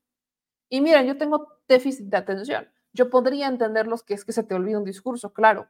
Y 0.70 0.82
miren, 0.82 1.06
yo 1.06 1.18
tengo 1.18 1.60
déficit 1.68 2.08
de 2.08 2.18
atención. 2.18 2.72
Yo 2.94 3.10
podría 3.10 3.48
entenderlos 3.48 4.04
que 4.04 4.14
es 4.14 4.26
que 4.26 4.32
se 4.32 4.44
te 4.44 4.56
olvida 4.56 4.78
un 4.78 4.84
discurso, 4.84 5.34
claro, 5.34 5.70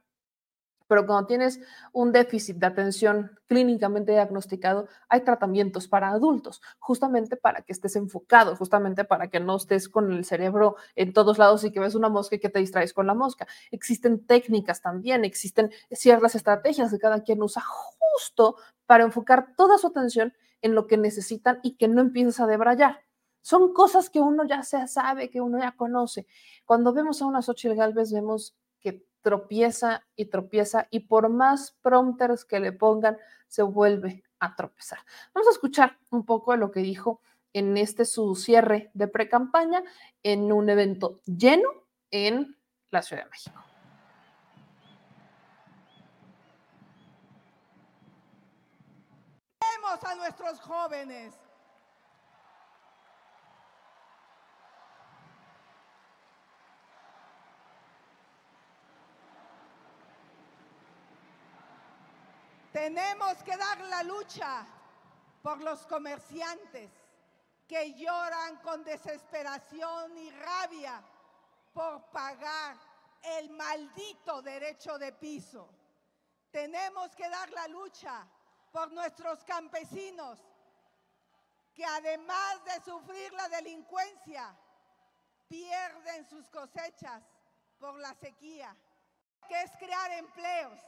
pero 0.92 1.06
cuando 1.06 1.26
tienes 1.26 1.58
un 1.92 2.12
déficit 2.12 2.58
de 2.58 2.66
atención 2.66 3.30
clínicamente 3.46 4.12
diagnosticado, 4.12 4.88
hay 5.08 5.22
tratamientos 5.22 5.88
para 5.88 6.10
adultos, 6.10 6.60
justamente 6.80 7.38
para 7.38 7.62
que 7.62 7.72
estés 7.72 7.96
enfocado, 7.96 8.56
justamente 8.56 9.02
para 9.04 9.28
que 9.28 9.40
no 9.40 9.56
estés 9.56 9.88
con 9.88 10.12
el 10.12 10.26
cerebro 10.26 10.76
en 10.94 11.14
todos 11.14 11.38
lados 11.38 11.64
y 11.64 11.72
que 11.72 11.80
ves 11.80 11.94
una 11.94 12.10
mosca 12.10 12.36
y 12.36 12.40
que 12.40 12.50
te 12.50 12.58
distraes 12.58 12.92
con 12.92 13.06
la 13.06 13.14
mosca. 13.14 13.46
Existen 13.70 14.26
técnicas 14.26 14.82
también, 14.82 15.24
existen 15.24 15.70
ciertas 15.90 16.34
estrategias 16.34 16.90
que 16.90 16.98
cada 16.98 17.22
quien 17.22 17.42
usa 17.42 17.62
justo 17.62 18.56
para 18.84 19.04
enfocar 19.04 19.54
toda 19.56 19.78
su 19.78 19.86
atención 19.86 20.34
en 20.60 20.74
lo 20.74 20.86
que 20.86 20.98
necesitan 20.98 21.58
y 21.62 21.78
que 21.78 21.88
no 21.88 22.02
empieces 22.02 22.38
a 22.38 22.46
debrayar. 22.46 23.00
Son 23.40 23.72
cosas 23.72 24.10
que 24.10 24.20
uno 24.20 24.44
ya 24.44 24.62
sabe, 24.62 25.30
que 25.30 25.40
uno 25.40 25.58
ya 25.58 25.72
conoce. 25.72 26.26
Cuando 26.66 26.92
vemos 26.92 27.22
a 27.22 27.24
una 27.24 27.40
Xochitl 27.40 27.76
Galvez, 27.76 28.12
vemos 28.12 28.54
que 28.78 29.06
tropieza 29.22 30.04
y 30.16 30.26
tropieza 30.26 30.86
y 30.90 31.00
por 31.00 31.28
más 31.28 31.72
prompters 31.82 32.44
que 32.44 32.60
le 32.60 32.72
pongan, 32.72 33.16
se 33.48 33.62
vuelve 33.62 34.24
a 34.38 34.54
tropezar. 34.54 34.98
Vamos 35.34 35.48
a 35.48 35.52
escuchar 35.52 35.98
un 36.10 36.24
poco 36.24 36.52
de 36.52 36.58
lo 36.58 36.70
que 36.70 36.80
dijo 36.80 37.20
en 37.52 37.76
este 37.76 38.04
su 38.04 38.34
cierre 38.34 38.90
de 38.94 39.08
pre-campaña 39.08 39.82
en 40.22 40.52
un 40.52 40.68
evento 40.68 41.20
lleno 41.24 41.68
en 42.10 42.56
la 42.90 43.02
Ciudad 43.02 43.24
de 43.24 43.30
México. 43.30 43.62
a 50.04 50.14
nuestros 50.14 50.58
jóvenes 50.60 51.34
Tenemos 62.72 63.42
que 63.42 63.56
dar 63.56 63.80
la 63.82 64.02
lucha 64.02 64.66
por 65.42 65.60
los 65.60 65.86
comerciantes 65.86 66.90
que 67.68 67.94
lloran 67.94 68.56
con 68.58 68.82
desesperación 68.82 70.16
y 70.16 70.30
rabia 70.30 71.02
por 71.72 72.04
pagar 72.10 72.76
el 73.22 73.50
maldito 73.50 74.42
derecho 74.42 74.98
de 74.98 75.12
piso. 75.12 75.68
Tenemos 76.50 77.14
que 77.14 77.28
dar 77.28 77.50
la 77.50 77.68
lucha 77.68 78.26
por 78.72 78.90
nuestros 78.92 79.44
campesinos 79.44 80.38
que 81.74 81.84
además 81.84 82.64
de 82.64 82.82
sufrir 82.84 83.32
la 83.32 83.48
delincuencia, 83.48 84.54
pierden 85.48 86.26
sus 86.28 86.48
cosechas 86.50 87.22
por 87.78 87.98
la 87.98 88.14
sequía, 88.14 88.74
que 89.48 89.60
es 89.62 89.70
crear 89.78 90.10
empleos. 90.12 90.78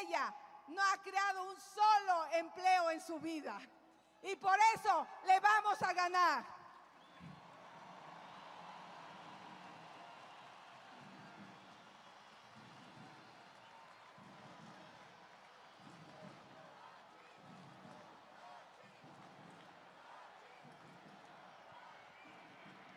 Ella 0.00 0.34
no 0.68 0.82
ha 0.82 0.96
creado 1.02 1.42
un 1.50 1.56
solo 1.60 2.26
empleo 2.32 2.90
en 2.90 3.00
su 3.00 3.18
vida 3.20 3.58
y 4.22 4.36
por 4.36 4.58
eso 4.74 5.06
le 5.26 5.38
vamos 5.40 5.82
a 5.82 5.92
ganar. 5.92 6.44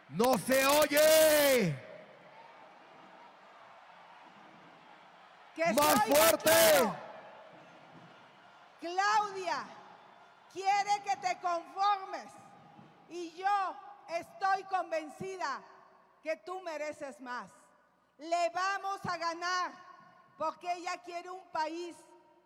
No 0.09 0.37
se 0.37 0.65
oye. 0.65 1.75
Que 5.55 5.73
Más 5.73 6.03
fuerte. 6.05 6.49
vaquero. 6.49 7.06
Claudia 8.79 9.65
quiere 10.51 11.03
que 11.03 11.15
te 11.17 11.39
conformes 11.39 12.31
y 13.09 13.31
yo 13.31 13.75
estoy 14.09 14.63
convencida 14.65 15.61
que 16.21 16.37
tú 16.37 16.61
mereces 16.61 17.19
más. 17.21 17.49
Le 18.17 18.49
vamos 18.49 18.99
a 19.05 19.17
ganar 19.17 19.71
porque 20.37 20.71
ella 20.73 20.97
quiere 21.03 21.29
un 21.29 21.45
país 21.51 21.95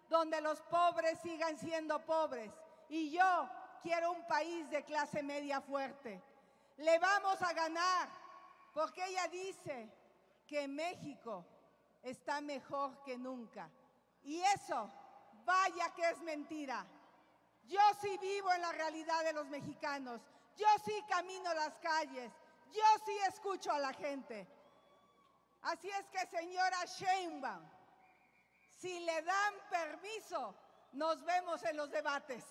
donde 0.09 0.41
los 0.41 0.61
pobres 0.63 1.19
sigan 1.21 1.57
siendo 1.57 2.05
pobres 2.05 2.51
y 2.89 3.11
yo 3.11 3.49
quiero 3.81 4.11
un 4.11 4.25
país 4.27 4.69
de 4.69 4.83
clase 4.83 5.23
media 5.23 5.61
fuerte. 5.61 6.21
Le 6.77 6.99
vamos 6.99 7.41
a 7.41 7.53
ganar 7.53 8.09
porque 8.73 9.05
ella 9.05 9.27
dice 9.27 9.89
que 10.47 10.67
México 10.67 11.45
está 12.03 12.41
mejor 12.41 13.01
que 13.03 13.17
nunca. 13.17 13.69
Y 14.23 14.41
eso, 14.41 14.91
vaya 15.45 15.93
que 15.95 16.09
es 16.09 16.21
mentira. 16.21 16.85
Yo 17.63 17.79
sí 18.01 18.17
vivo 18.17 18.51
en 18.51 18.61
la 18.61 18.71
realidad 18.71 19.23
de 19.23 19.33
los 19.33 19.47
mexicanos. 19.47 20.21
Yo 20.55 20.67
sí 20.85 20.93
camino 21.07 21.53
las 21.53 21.77
calles. 21.77 22.31
Yo 22.71 22.83
sí 23.05 23.17
escucho 23.27 23.71
a 23.71 23.79
la 23.79 23.93
gente. 23.93 24.47
Así 25.63 25.89
es 25.89 26.09
que, 26.09 26.25
señora 26.27 26.85
Sheinbaum, 26.85 27.63
si 28.75 28.99
le 29.01 29.21
dan 29.21 29.53
permiso, 29.69 30.55
nos 30.93 31.23
vemos 31.23 31.63
en 31.63 31.77
los 31.77 31.91
debates. 31.91 32.43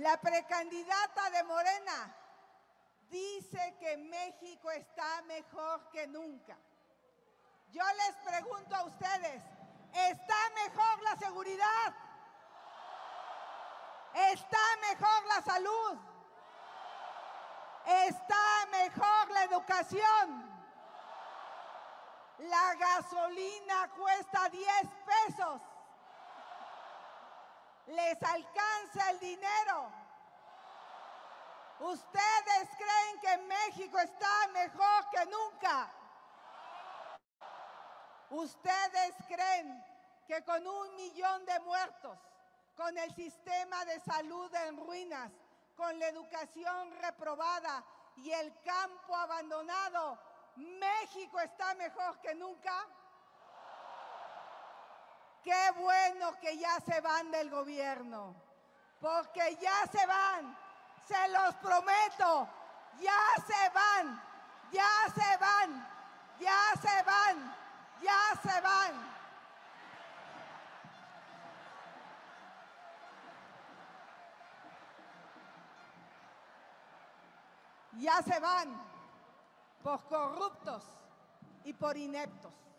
La 0.00 0.16
precandidata 0.16 1.28
de 1.28 1.42
Morena 1.44 2.16
dice 3.10 3.76
que 3.78 3.98
México 3.98 4.70
está 4.70 5.20
mejor 5.26 5.90
que 5.90 6.06
nunca. 6.06 6.56
Yo 7.70 7.82
les 7.84 8.16
pregunto 8.16 8.76
a 8.76 8.84
ustedes, 8.84 9.42
¿está 9.92 10.36
mejor 10.64 11.02
la 11.02 11.16
seguridad? 11.16 11.94
¿Está 14.14 14.58
mejor 14.88 15.26
la 15.26 15.42
salud? 15.42 15.98
¿Está 17.84 18.66
mejor 18.70 19.30
la 19.32 19.44
educación? 19.44 20.50
La 22.38 22.74
gasolina 22.74 23.90
cuesta 23.98 24.48
10 24.48 24.66
pesos. 25.04 25.60
¿Les 27.90 28.22
alcanza 28.22 29.10
el 29.10 29.18
dinero? 29.18 29.90
¿Ustedes 31.80 32.68
creen 32.78 33.20
que 33.20 33.38
México 33.38 33.98
está 33.98 34.48
mejor 34.52 35.10
que 35.10 35.26
nunca? 35.26 35.92
¿Ustedes 38.30 39.14
creen 39.26 39.84
que 40.24 40.44
con 40.44 40.64
un 40.64 40.94
millón 40.94 41.44
de 41.44 41.58
muertos, 41.60 42.16
con 42.76 42.96
el 42.96 43.12
sistema 43.12 43.84
de 43.84 43.98
salud 43.98 44.54
en 44.54 44.76
ruinas, 44.76 45.32
con 45.74 45.98
la 45.98 46.06
educación 46.06 46.96
reprobada 47.00 47.84
y 48.18 48.30
el 48.30 48.56
campo 48.62 49.16
abandonado, 49.16 50.16
México 50.54 51.40
está 51.40 51.74
mejor 51.74 52.20
que 52.20 52.36
nunca? 52.36 52.86
Qué 55.42 55.70
bueno 55.78 56.38
que 56.40 56.58
ya 56.58 56.78
se 56.80 57.00
van 57.00 57.30
del 57.30 57.48
gobierno, 57.48 58.34
porque 59.00 59.56
ya 59.60 59.86
se 59.90 60.04
van, 60.06 60.56
se 61.06 61.28
los 61.28 61.54
prometo, 61.56 62.48
ya 63.00 63.42
se 63.46 63.68
van, 63.70 64.22
ya 64.70 64.90
se 65.14 65.36
van, 65.38 65.88
ya 66.38 66.72
se 66.80 67.02
van, 67.02 67.56
ya 68.02 68.40
se 68.42 68.60
van. 68.60 69.10
Ya 77.98 78.22
se 78.22 78.40
van 78.40 78.80
por 79.82 80.02
corruptos 80.04 80.82
y 81.64 81.72
por 81.74 81.96
ineptos. 81.98 82.69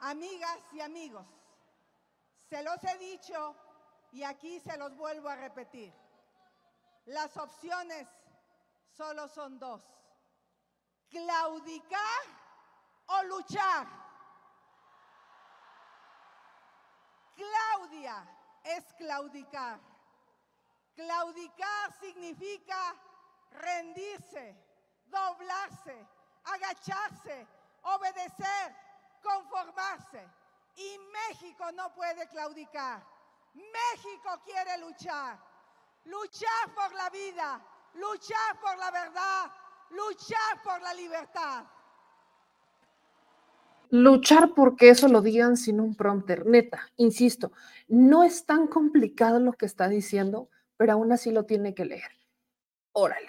Amigas 0.00 0.58
y 0.72 0.80
amigos, 0.80 1.26
se 2.48 2.62
los 2.62 2.82
he 2.84 2.98
dicho 2.98 3.56
y 4.12 4.22
aquí 4.22 4.60
se 4.60 4.76
los 4.76 4.96
vuelvo 4.96 5.28
a 5.28 5.36
repetir. 5.36 5.92
Las 7.06 7.36
opciones 7.36 8.06
solo 8.96 9.28
son 9.28 9.58
dos. 9.58 9.82
Claudicar 11.10 12.22
o 13.06 13.22
luchar. 13.24 13.86
Claudia 17.34 18.28
es 18.64 18.84
claudicar. 18.94 19.80
Claudicar 20.94 21.92
significa 22.00 22.94
rendirse, 23.52 24.56
doblarse, 25.06 26.06
agacharse, 26.44 27.46
obedecer, 27.82 28.76
conformarse. 29.22 30.26
Y 30.76 30.98
México 31.12 31.70
no 31.72 31.92
puede 31.94 32.28
claudicar. 32.28 33.02
México 33.54 34.40
quiere 34.44 34.78
luchar. 34.78 35.38
Luchar 36.04 36.74
por 36.74 36.94
la 36.94 37.10
vida, 37.10 37.60
luchar 37.94 38.60
por 38.60 38.78
la 38.78 38.90
verdad, 38.90 39.52
luchar 39.90 40.62
por 40.62 40.80
la 40.80 40.94
libertad. 40.94 41.64
Luchar 43.90 44.54
porque 44.54 44.90
eso 44.90 45.08
lo 45.08 45.22
digan 45.22 45.56
sin 45.56 45.80
un 45.80 45.94
prompter, 45.94 46.46
neta, 46.46 46.90
insisto, 46.96 47.52
no 47.88 48.22
es 48.22 48.44
tan 48.44 48.66
complicado 48.66 49.40
lo 49.40 49.54
que 49.54 49.66
está 49.66 49.88
diciendo, 49.88 50.50
pero 50.76 50.92
aún 50.92 51.10
así 51.10 51.30
lo 51.30 51.44
tiene 51.44 51.74
que 51.74 51.86
leer. 51.86 52.10
Órale. 52.92 53.28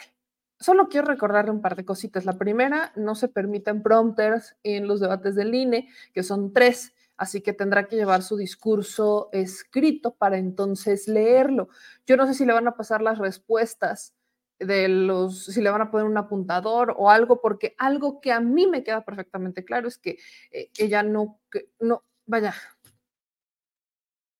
Solo 0.59 0.89
quiero 0.89 1.07
recordarle 1.07 1.51
un 1.51 1.61
par 1.61 1.75
de 1.75 1.85
cositas. 1.85 2.25
La 2.25 2.37
primera, 2.37 2.91
no 2.95 3.15
se 3.15 3.29
permiten 3.29 3.81
prompters 3.81 4.57
en 4.63 4.87
los 4.87 4.99
debates 4.99 5.35
del 5.35 5.55
INE, 5.55 5.87
que 6.13 6.21
son 6.21 6.51
tres, 6.51 6.93
así 7.15 7.41
que 7.41 7.53
tendrá 7.53 7.87
que 7.87 7.95
llevar 7.95 8.23
su 8.23 8.35
discurso 8.35 9.29
escrito 9.31 10.15
para 10.15 10.37
entonces 10.37 11.07
leerlo. 11.07 11.69
Yo 12.05 12.17
no 12.17 12.27
sé 12.27 12.33
si 12.33 12.45
le 12.45 12.53
van 12.53 12.67
a 12.67 12.75
pasar 12.75 13.01
las 13.01 13.19
respuestas 13.19 14.13
de 14.59 14.89
los, 14.89 15.45
si 15.45 15.61
le 15.61 15.69
van 15.69 15.81
a 15.81 15.91
poner 15.91 16.05
un 16.05 16.17
apuntador 16.17 16.93
o 16.97 17.09
algo, 17.09 17.39
porque 17.41 17.75
algo 17.77 18.19
que 18.19 18.33
a 18.33 18.41
mí 18.41 18.67
me 18.67 18.83
queda 18.83 19.05
perfectamente 19.05 19.63
claro 19.63 19.87
es 19.87 19.97
que 19.97 20.17
eh, 20.51 20.69
ella 20.77 21.03
no, 21.03 21.39
que, 21.49 21.69
no, 21.79 22.03
vaya, 22.25 22.53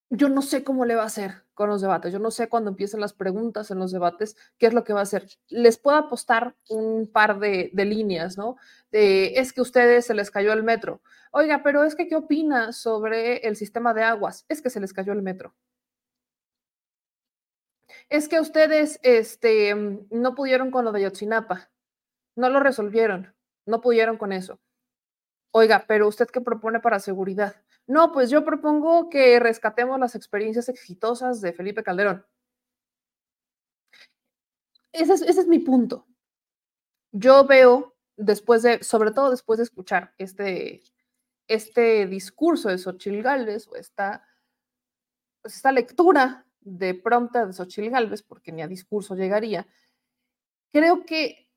yo 0.09 0.27
no 0.27 0.41
sé 0.41 0.65
cómo 0.65 0.83
le 0.85 0.95
va 0.95 1.03
a 1.03 1.07
hacer 1.07 1.43
con 1.59 1.69
los 1.69 1.81
debates. 1.81 2.13
Yo 2.13 2.19
no 2.19 2.31
sé 2.31 2.47
cuando 2.47 2.69
empiecen 2.69 3.01
las 3.01 3.11
preguntas 3.11 3.69
en 3.69 3.79
los 3.79 3.91
debates 3.91 4.37
qué 4.57 4.67
es 4.67 4.73
lo 4.73 4.85
que 4.85 4.93
va 4.93 5.01
a 5.01 5.03
hacer. 5.03 5.27
Les 5.49 5.77
puedo 5.77 5.97
apostar 5.97 6.55
un 6.69 7.11
par 7.11 7.37
de, 7.37 7.69
líneas, 7.73 8.37
¿no? 8.37 8.55
Es 8.93 9.51
que 9.51 9.59
a 9.59 9.63
ustedes 9.63 10.05
se 10.05 10.13
les 10.13 10.31
cayó 10.31 10.53
el 10.53 10.63
metro. 10.63 11.01
Oiga, 11.31 11.61
pero 11.61 11.83
es 11.83 11.95
que, 11.95 12.07
¿qué 12.07 12.15
opina 12.15 12.71
sobre 12.71 13.39
el 13.45 13.57
sistema 13.57 13.93
de 13.93 14.03
aguas? 14.03 14.45
Es 14.47 14.61
que 14.61 14.69
se 14.69 14.79
les 14.79 14.93
cayó 14.93 15.11
el 15.11 15.21
metro. 15.21 15.53
Es 18.07 18.29
que 18.29 18.39
ustedes 18.39 18.97
este, 19.03 19.75
no 20.11 20.35
pudieron 20.35 20.71
con 20.71 20.85
lo 20.85 20.93
de 20.93 21.01
Yotzinapa, 21.01 21.71
no 22.37 22.49
lo 22.49 22.61
resolvieron, 22.61 23.35
no 23.65 23.81
pudieron 23.81 24.17
con 24.17 24.31
eso. 24.31 24.61
Oiga, 25.51 25.83
pero 25.89 26.07
¿usted 26.07 26.27
qué 26.27 26.39
propone 26.39 26.79
para 26.79 26.99
seguridad? 26.99 27.57
No, 27.89 28.11
pues 28.11 28.29
yo 28.29 28.45
propongo 28.45 29.09
que 29.09 29.39
rescatemos 29.39 29.99
las 29.99 30.13
experiencias 30.13 30.69
exitosas 30.69 31.41
de 31.41 31.53
Felipe 31.53 31.81
Calderón. 31.81 32.23
Ese 34.91 35.13
es, 35.15 35.47
mi 35.47 35.57
punto. 35.57 36.05
Yo 37.11 37.47
veo, 37.47 37.95
después 38.15 38.61
de, 38.61 38.83
sobre 38.83 39.09
todo 39.09 39.31
después 39.31 39.57
de 39.57 39.63
escuchar 39.63 40.13
este, 40.19 40.83
este 41.47 42.05
discurso 42.05 42.69
de 42.69 42.77
Xochitl 42.77 43.23
Gálvez 43.23 43.67
o 43.67 43.75
esta, 43.75 44.23
pues 45.41 45.55
esta 45.55 45.71
lectura 45.71 46.45
de 46.59 46.93
prompta 46.93 47.43
de 47.43 47.53
Xochitl 47.53 47.89
Gálvez, 47.89 48.21
porque 48.21 48.51
ni 48.51 48.61
a 48.61 48.67
discurso 48.67 49.15
llegaría, 49.15 49.65
creo 50.71 51.07
que 51.07 51.49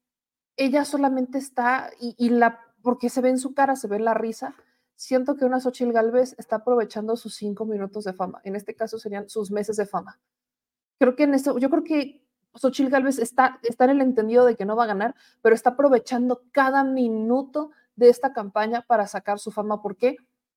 ella 0.57 0.87
solamente 0.87 1.37
está, 1.37 1.91
y 2.01 2.31
la, 2.31 2.59
porque 2.81 3.11
se 3.11 3.21
ve 3.21 3.29
en 3.29 3.39
su 3.39 3.53
cara, 3.53 3.77
se 3.77 3.87
ve 3.87 3.99
la 3.99 4.15
risa, 4.15 4.57
siento 4.97 5.37
que 5.37 5.45
una 5.45 5.61
Xochitl 5.61 5.93
Galvez 5.93 6.35
está 6.39 6.57
aprovechando 6.57 7.17
sus 7.17 7.35
cinco 7.35 7.65
minutos 7.67 8.05
de 8.05 8.13
fama. 8.13 8.41
En 8.45 8.57
este 8.57 8.75
caso 8.75 8.99
serían 8.99 9.29
sus 9.29 9.51
meses 9.51 9.77
de 9.77 9.87
fama. 9.87 10.21
Creo 10.99 11.17
que 11.17 11.25
en 11.25 11.35
esto, 11.35 11.59
yo 11.59 11.71
creo 11.71 11.85
que 11.85 12.25
Xochitl 12.55 12.91
Galvez 12.91 13.19
está, 13.19 13.59
está 13.63 13.85
en 13.85 13.91
el 13.91 14.01
entendido 14.01 14.45
de 14.45 14.57
que 14.57 14.65
no 14.65 14.77
va 14.77 14.85
a 14.85 14.89
ganar, 14.89 15.15
pero 15.41 15.55
está 15.55 15.71
aprovechando 15.71 16.45
cada 16.53 16.85
minuto 16.85 17.71
de 17.97 18.09
esta 18.09 18.33
campaña 18.33 18.83
para 18.83 19.07
sacar 19.07 19.39
su 19.39 19.51
fama. 19.51 19.83
¿Por 19.83 19.97
qué? 19.97 20.17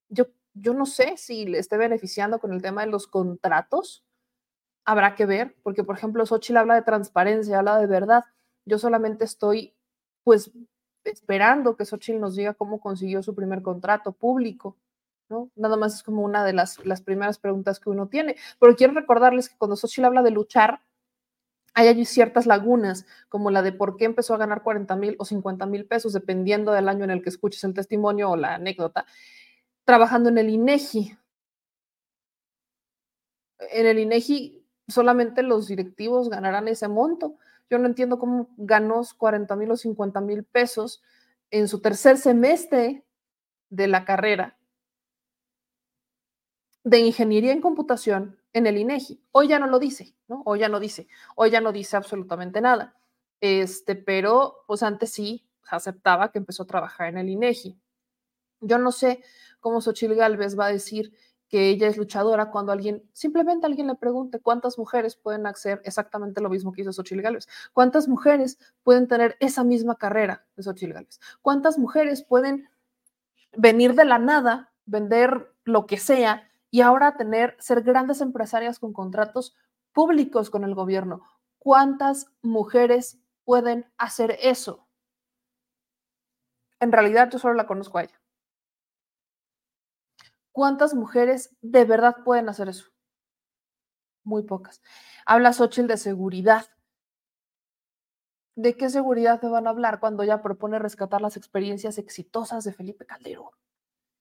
Yo, 0.10 0.26
yo 0.54 0.74
no 0.74 0.86
sé 0.86 1.18
si 1.18 1.46
le 1.46 1.60
esté 1.60 1.78
beneficiando 1.78 2.40
con 2.40 2.54
el 2.54 2.62
tema 2.62 2.82
de 2.86 2.92
los 2.92 3.08
contratos. 3.08 4.06
Habrá 4.84 5.16
que 5.16 5.26
ver, 5.26 5.56
porque 5.64 5.84
por 5.84 5.98
ejemplo, 5.98 6.26
Xochitl 6.26 6.58
habla 6.58 6.76
de 6.76 6.84
transparencia, 6.84 7.60
habla 7.60 7.80
de 7.80 7.88
verdad. 7.88 8.24
Yo 8.66 8.78
solamente 8.78 9.26
estoy, 9.26 9.76
pues, 10.24 10.52
esperando 11.06 11.76
que 11.76 11.86
Xochitl 11.86 12.20
nos 12.20 12.36
diga 12.36 12.54
cómo 12.54 12.80
consiguió 12.80 13.24
su 13.24 13.36
primer 13.36 13.62
contrato 13.62 14.12
público, 14.12 14.78
¿no? 15.30 15.50
Nada 15.56 15.78
más 15.78 15.96
es 15.96 16.04
como 16.04 16.24
una 16.24 16.44
de 16.44 16.54
las, 16.54 16.84
las 16.86 17.02
primeras 17.02 17.40
preguntas 17.40 17.80
que 17.80 17.90
uno 17.90 18.08
tiene. 18.08 18.36
Pero 18.60 18.76
quiero 18.76 18.94
recordarles 18.94 19.50
que 19.50 19.58
cuando 19.58 19.76
Xochitl 19.76 20.06
habla 20.06 20.24
de 20.24 20.32
luchar, 20.32 20.82
hay 21.76 21.90
allí 21.90 22.06
ciertas 22.06 22.46
lagunas, 22.46 23.06
como 23.28 23.52
la 23.52 23.62
de 23.62 23.74
por 23.74 23.98
qué 23.98 24.06
empezó 24.06 24.34
a 24.34 24.38
ganar 24.38 24.64
40 24.64 24.96
mil 24.96 25.16
o 25.20 25.26
50 25.26 25.66
mil 25.66 25.86
pesos, 25.86 26.14
dependiendo 26.14 26.72
del 26.72 26.88
año 26.88 27.04
en 27.04 27.12
el 27.12 27.22
que 27.22 27.30
escuches 27.30 27.64
el 27.66 27.74
testimonio 27.74 28.32
o 28.32 28.38
la 28.38 28.56
anécdota, 28.56 29.06
trabajando 29.84 30.30
en 30.30 30.38
el 30.38 30.50
INEGI. 30.50 31.18
En 33.60 33.86
el 33.86 34.00
INEGI 34.00 34.66
solamente 34.88 35.44
los 35.44 35.68
directivos 35.68 36.30
ganarán 36.30 36.68
ese 36.70 36.88
monto. 36.88 37.36
Yo 37.70 37.80
no 37.80 37.88
entiendo 37.88 38.20
cómo 38.20 38.50
ganó 38.58 39.02
40 39.18 39.56
mil 39.56 39.72
o 39.72 39.78
50 39.78 40.22
mil 40.22 40.44
pesos 40.44 41.02
en 41.52 41.68
su 41.68 41.82
tercer 41.82 42.18
semestre 42.18 43.06
de 43.70 43.88
la 43.88 44.06
carrera 44.06 44.58
de 46.86 47.00
ingeniería 47.00 47.52
en 47.52 47.62
computación 47.62 48.40
en 48.54 48.68
el 48.68 48.78
INEGI. 48.78 49.22
Hoy 49.32 49.48
ya 49.48 49.60
no 49.60 49.68
lo 49.68 49.80
dice, 49.80 50.16
¿no? 50.28 50.44
Hoy 50.46 50.60
ya 50.60 50.70
no 50.70 50.80
dice, 50.80 51.08
hoy 51.36 51.50
ya 51.50 51.60
no 51.60 51.72
dice 51.72 51.98
absolutamente 51.98 52.62
nada. 52.62 52.96
Este, 53.42 53.96
pero 53.96 54.64
pues 54.68 54.84
antes 54.84 55.12
sí 55.12 55.50
aceptaba 55.68 56.32
que 56.32 56.38
empezó 56.38 56.64
a 56.64 56.68
trabajar 56.68 57.10
en 57.10 57.18
el 57.18 57.30
INEGI. 57.30 57.78
Yo 58.62 58.78
no 58.78 58.92
sé 58.92 59.24
cómo 59.60 59.82
Xochitl 59.82 60.14
Galvez 60.14 60.58
va 60.58 60.68
a 60.68 60.72
decir 60.72 61.12
que 61.48 61.70
ella 61.70 61.88
es 61.88 61.98
luchadora 61.98 62.50
cuando 62.50 62.72
alguien, 62.72 63.04
simplemente 63.14 63.66
alguien 63.66 63.88
le 63.88 63.96
pregunte 63.96 64.40
cuántas 64.40 64.78
mujeres 64.78 65.16
pueden 65.16 65.46
hacer 65.46 65.82
exactamente 65.86 66.42
lo 66.42 66.50
mismo 66.50 66.72
que 66.72 66.82
hizo 66.82 66.92
Xochitl 66.92 67.22
Gálvez, 67.22 67.48
cuántas 67.74 68.08
mujeres 68.08 68.58
pueden 68.84 69.08
tener 69.08 69.38
esa 69.40 69.64
misma 69.64 69.96
carrera 69.96 70.46
de 70.56 70.64
Xochitl 70.64 70.94
Gálvez, 70.94 71.20
cuántas 71.42 71.78
mujeres 71.78 72.24
pueden 72.24 72.70
venir 73.56 73.94
de 73.94 74.06
la 74.06 74.20
nada, 74.20 74.74
vender 74.86 75.54
lo 75.64 75.86
que 75.86 75.98
sea 75.98 76.50
y 76.72 76.82
ahora 76.82 77.16
tener, 77.16 77.56
ser 77.60 77.84
grandes 77.84 78.22
empresarias 78.22 78.80
con 78.80 78.92
contratos 78.92 79.56
públicos 79.94 80.50
con 80.50 80.64
el 80.64 80.76
gobierno. 80.76 81.24
¿Cuántas 81.60 82.28
mujeres 82.42 83.20
pueden 83.44 83.86
hacer 83.98 84.38
eso? 84.42 84.86
En 86.80 86.92
realidad 86.92 87.30
yo 87.32 87.40
solo 87.40 87.54
la 87.54 87.66
conozco 87.66 87.98
a 87.98 88.04
ella. 88.04 88.22
¿Cuántas 90.56 90.94
mujeres 90.94 91.54
de 91.60 91.84
verdad 91.84 92.16
pueden 92.24 92.48
hacer 92.48 92.70
eso? 92.70 92.86
Muy 94.24 94.44
pocas. 94.44 94.82
Habla 95.26 95.52
Xochitl 95.52 95.88
de 95.88 95.98
seguridad. 95.98 96.68
¿De 98.56 98.78
qué 98.78 98.90
seguridad 98.90 99.42
te 99.42 99.50
van 99.50 99.68
a 99.68 99.72
hablar 99.72 100.00
cuando 100.00 100.24
ella 100.24 100.42
propone 100.42 100.80
rescatar 100.80 101.22
las 101.22 101.36
experiencias 101.36 101.98
exitosas 101.98 102.64
de 102.64 102.72
Felipe 102.72 103.06
Calderón? 103.06 103.50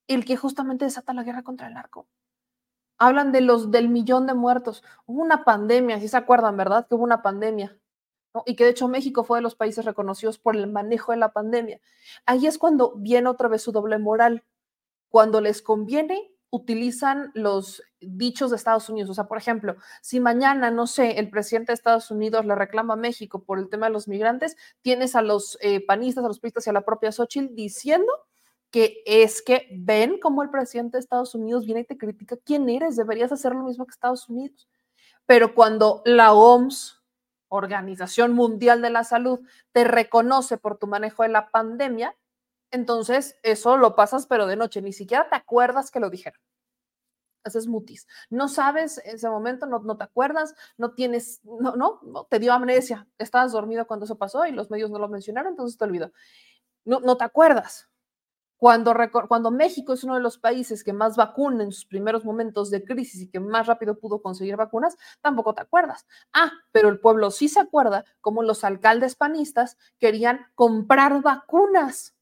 El 0.09 0.24
que 0.24 0.36
justamente 0.36 0.86
desata 0.86 1.15
la 1.15 1.23
guerra 1.23 1.44
contra 1.44 1.69
el 1.69 1.74
narco. 1.74 2.09
Hablan 2.98 3.31
de 3.31 3.40
los 3.40 3.70
del 3.70 3.89
millón 3.89 4.27
de 4.27 4.35
muertos. 4.35 4.82
Hubo 5.06 5.23
una 5.23 5.44
pandemia, 5.44 6.01
si 6.01 6.09
se 6.09 6.16
acuerdan, 6.16 6.56
¿verdad? 6.56 6.89
Que 6.89 6.97
hubo 6.97 7.05
una 7.05 7.23
pandemia. 7.23 7.78
Y 8.44 8.56
que 8.56 8.65
de 8.65 8.70
hecho 8.70 8.89
México 8.89 9.23
fue 9.23 9.39
de 9.39 9.43
los 9.43 9.55
países 9.55 9.85
reconocidos 9.85 10.40
por 10.40 10.56
el 10.56 10.66
manejo 10.66 11.12
de 11.12 11.19
la 11.19 11.32
pandemia. 11.32 11.81
Ahí 12.27 12.48
es 12.48 12.59
cuando 12.59 12.97
viene 12.97 13.28
otra 13.28 13.47
vez 13.47 13.62
su 13.62 13.70
doble 13.70 13.98
moral 13.98 14.43
cuando 15.15 15.41
les 15.41 15.62
conviene, 15.62 16.28
utilizan 16.51 17.31
los 17.35 17.85
dichos 18.01 18.51
de 18.51 18.57
Estados 18.57 18.89
Unidos. 18.89 19.11
O 19.11 19.15
sea, 19.15 19.28
por 19.28 19.39
ejemplo, 19.39 19.77
si 20.03 20.19
mañana, 20.19 20.73
no 20.73 20.89
sé, 20.89 21.20
el 21.20 21.31
presidente 21.31 21.70
de 21.70 21.74
Estados 21.74 22.11
Unidos 22.11 22.45
le 22.45 22.57
reclama 22.57 22.95
a 22.95 22.97
México 22.97 23.45
por 23.45 23.61
el 23.61 23.69
tema 23.69 23.86
de 23.86 23.93
los 23.93 24.09
migrantes, 24.09 24.57
tienes 24.82 25.15
a 25.15 25.23
los 25.23 25.57
eh, 25.61 25.86
panistas, 25.86 26.24
a 26.24 26.27
los 26.27 26.41
pistas 26.41 26.66
y 26.66 26.70
a 26.70 26.73
la 26.73 26.85
propia 26.85 27.12
Xochitl 27.12 27.55
diciendo 27.55 28.12
que 28.73 29.05
es 29.07 29.41
que 29.41 29.69
ven 29.78 30.19
cómo 30.19 30.43
el 30.43 30.51
presidente 30.51 30.97
de 30.97 31.03
Estados 31.03 31.36
Unidos 31.36 31.65
viene 31.65 31.82
y 31.82 31.85
te 31.85 31.97
critica 31.97 32.36
quién 32.45 32.69
eres, 32.69 32.97
deberías 32.97 33.31
hacer 33.31 33.53
lo 33.53 33.62
mismo 33.62 33.86
que 33.86 33.93
Estados 33.93 34.28
Unidos. 34.28 34.69
Pero 35.27 35.55
cuando 35.55 36.03
la 36.07 36.32
OMS, 36.32 37.05
Organización 37.47 38.32
Mundial 38.35 38.82
de 38.82 38.91
la 38.91 39.05
Salud, 39.05 39.39
te 39.70 39.85
reconoce 39.85 40.59
por 40.59 40.77
tu 40.77 40.89
manejo 40.89 41.23
de 41.23 41.28
la 41.28 41.53
pandemia, 41.53 42.16
entonces 42.74 43.38
eso 43.44 43.76
lo 43.76 43.94
pasas 43.94 44.26
pero 44.26 44.46
de 44.46 44.56
noche, 44.56 44.82
ni 44.82 44.92
siquiera 44.92 45.28
te 45.28 45.36
acuerdas 45.36 45.90
que 45.92 46.01
lo 46.01 46.10
dijeron. 46.10 46.40
Haces 47.44 47.68
mutis. 47.68 48.09
No 48.30 48.48
sabes 48.48 48.98
ese 49.05 49.28
momento, 49.28 49.66
no, 49.66 49.78
no 49.78 49.96
te 49.96 50.05
acuerdas, 50.05 50.55
no 50.76 50.92
tienes, 50.94 51.40
no, 51.44 51.76
no, 51.76 52.01
no, 52.02 52.24
te 52.24 52.38
dio 52.40 52.52
amnesia. 52.52 53.06
Estabas 53.18 53.52
dormido 53.52 53.86
cuando 53.86 54.06
eso 54.06 54.18
pasó 54.18 54.44
y 54.46 54.52
los 54.52 54.70
medios 54.70 54.90
no 54.90 54.98
lo 54.98 55.09
mencionaron, 55.09 55.52
entonces 55.52 55.78
te 55.78 55.84
olvidó. 55.84 56.12
No, 56.84 57.01
no 57.01 57.16
te 57.16 57.24
acuerdas. 57.24 57.88
Cuando, 58.56 58.94
cuando 59.28 59.51
México 59.51 59.92
es 59.92 60.05
uno 60.05 60.14
de 60.14 60.22
los 60.22 60.38
países 60.38 60.82
que 60.82 60.92
más 60.92 61.16
vacuna 61.16 61.64
en 61.64 61.70
sus 61.70 61.86
primeros 61.86 62.24
momentos 62.24 62.70
de 62.70 62.82
crisis 62.82 63.20
y 63.22 63.28
que 63.28 63.38
más 63.38 63.66
rápido 63.66 63.98
pudo 63.98 64.22
conseguir 64.22 64.56
vacunas, 64.56 64.96
tampoco 65.20 65.55
te 65.55 65.60
acuerdas. 65.60 66.06
Ah, 66.32 66.51
pero 66.72 66.88
el 66.88 66.98
pueblo 66.98 67.30
sí 67.30 67.48
se 67.48 67.60
acuerda 67.60 68.05
como 68.20 68.42
los 68.42 68.64
alcaldes 68.64 69.16
panistas 69.16 69.76
querían 69.98 70.46
comprar 70.55 71.20
vacunas 71.20 72.14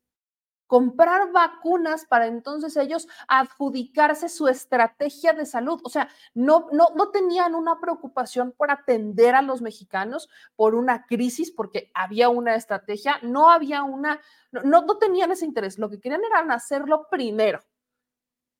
comprar 0.72 1.32
vacunas 1.32 2.06
para 2.06 2.26
entonces 2.26 2.78
ellos 2.78 3.06
adjudicarse 3.28 4.30
su 4.30 4.48
estrategia 4.48 5.34
de 5.34 5.44
salud. 5.44 5.78
O 5.84 5.90
sea, 5.90 6.08
no, 6.32 6.68
no, 6.72 6.86
no 6.96 7.10
tenían 7.10 7.54
una 7.54 7.78
preocupación 7.78 8.52
por 8.52 8.70
atender 8.70 9.34
a 9.34 9.42
los 9.42 9.60
mexicanos 9.60 10.30
por 10.56 10.74
una 10.74 11.04
crisis, 11.04 11.50
porque 11.50 11.90
había 11.92 12.30
una 12.30 12.54
estrategia, 12.54 13.18
no 13.20 13.50
había 13.50 13.82
una, 13.82 14.18
no, 14.50 14.62
no 14.80 14.96
tenían 14.96 15.30
ese 15.30 15.44
interés. 15.44 15.78
Lo 15.78 15.90
que 15.90 16.00
querían 16.00 16.22
era 16.24 16.38
hacerlo 16.54 17.06
primero. 17.10 17.60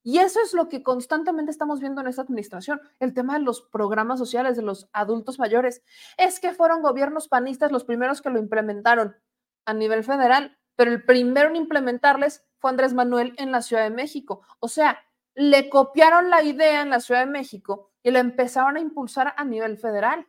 Y 0.02 0.18
eso 0.18 0.39
es 0.44 0.52
lo 0.52 0.68
que 0.68 0.82
constantemente 0.82 1.51
estamos 1.51 1.80
viendo 1.80 2.02
en 2.02 2.09
esta 2.09 2.20
administración, 2.20 2.78
el 3.01 3.14
tema 3.14 3.39
de 3.39 3.44
los 3.44 3.62
programas 3.62 4.18
sociales 4.18 4.55
de 4.55 4.62
los 4.62 4.86
adultos 4.93 5.39
mayores. 5.39 5.80
Es 6.18 6.40
que 6.40 6.52
fueron 6.52 6.82
gobiernos 6.82 7.28
panistas 7.28 7.72
los 7.72 7.84
primeros 7.84 8.20
que 8.20 8.28
lo 8.28 8.39
implementaron 8.39 9.16
a 9.64 9.72
nivel 9.72 10.05
federal 10.05 10.59
pero 10.83 10.91
el 10.91 11.05
primero 11.05 11.49
en 11.49 11.55
implementarles 11.55 12.45
fue 12.59 12.69
Andrés 12.69 12.93
Manuel 12.93 13.35
en 13.39 13.53
la 13.53 13.63
Ciudad 13.63 13.85
de 13.85 13.91
México. 13.91 14.43
O 14.59 14.67
sea, 14.67 14.99
le 15.33 15.71
copiaron 15.71 16.29
la 16.29 16.43
idea 16.43 16.83
en 16.83 16.91
la 16.91 16.99
Ciudad 16.99 17.21
de 17.21 17.31
México 17.31 17.93
y 18.03 18.11
la 18.11 18.19
empezaron 18.19 18.77
a 18.77 18.81
impulsar 18.81 19.33
a 19.37 19.45
nivel 19.45 19.79
federal. 19.79 20.27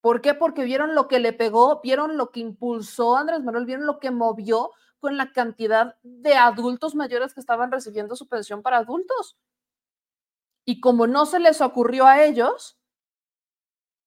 ¿Por 0.00 0.22
qué? 0.22 0.32
Porque 0.32 0.64
vieron 0.64 0.94
lo 0.94 1.06
que 1.06 1.18
le 1.18 1.34
pegó, 1.34 1.82
vieron 1.82 2.16
lo 2.16 2.30
que 2.30 2.40
impulsó 2.40 3.18
Andrés 3.18 3.42
Manuel, 3.44 3.66
vieron 3.66 3.84
lo 3.84 3.98
que 3.98 4.10
movió 4.10 4.70
con 5.00 5.18
la 5.18 5.32
cantidad 5.32 5.98
de 6.02 6.36
adultos 6.36 6.94
mayores 6.94 7.34
que 7.34 7.40
estaban 7.40 7.70
recibiendo 7.70 8.16
su 8.16 8.26
pensión 8.26 8.62
para 8.62 8.78
adultos. 8.78 9.36
Y 10.64 10.80
como 10.80 11.06
no 11.06 11.26
se 11.26 11.40
les 11.40 11.60
ocurrió 11.60 12.06
a 12.06 12.24
ellos, 12.24 12.80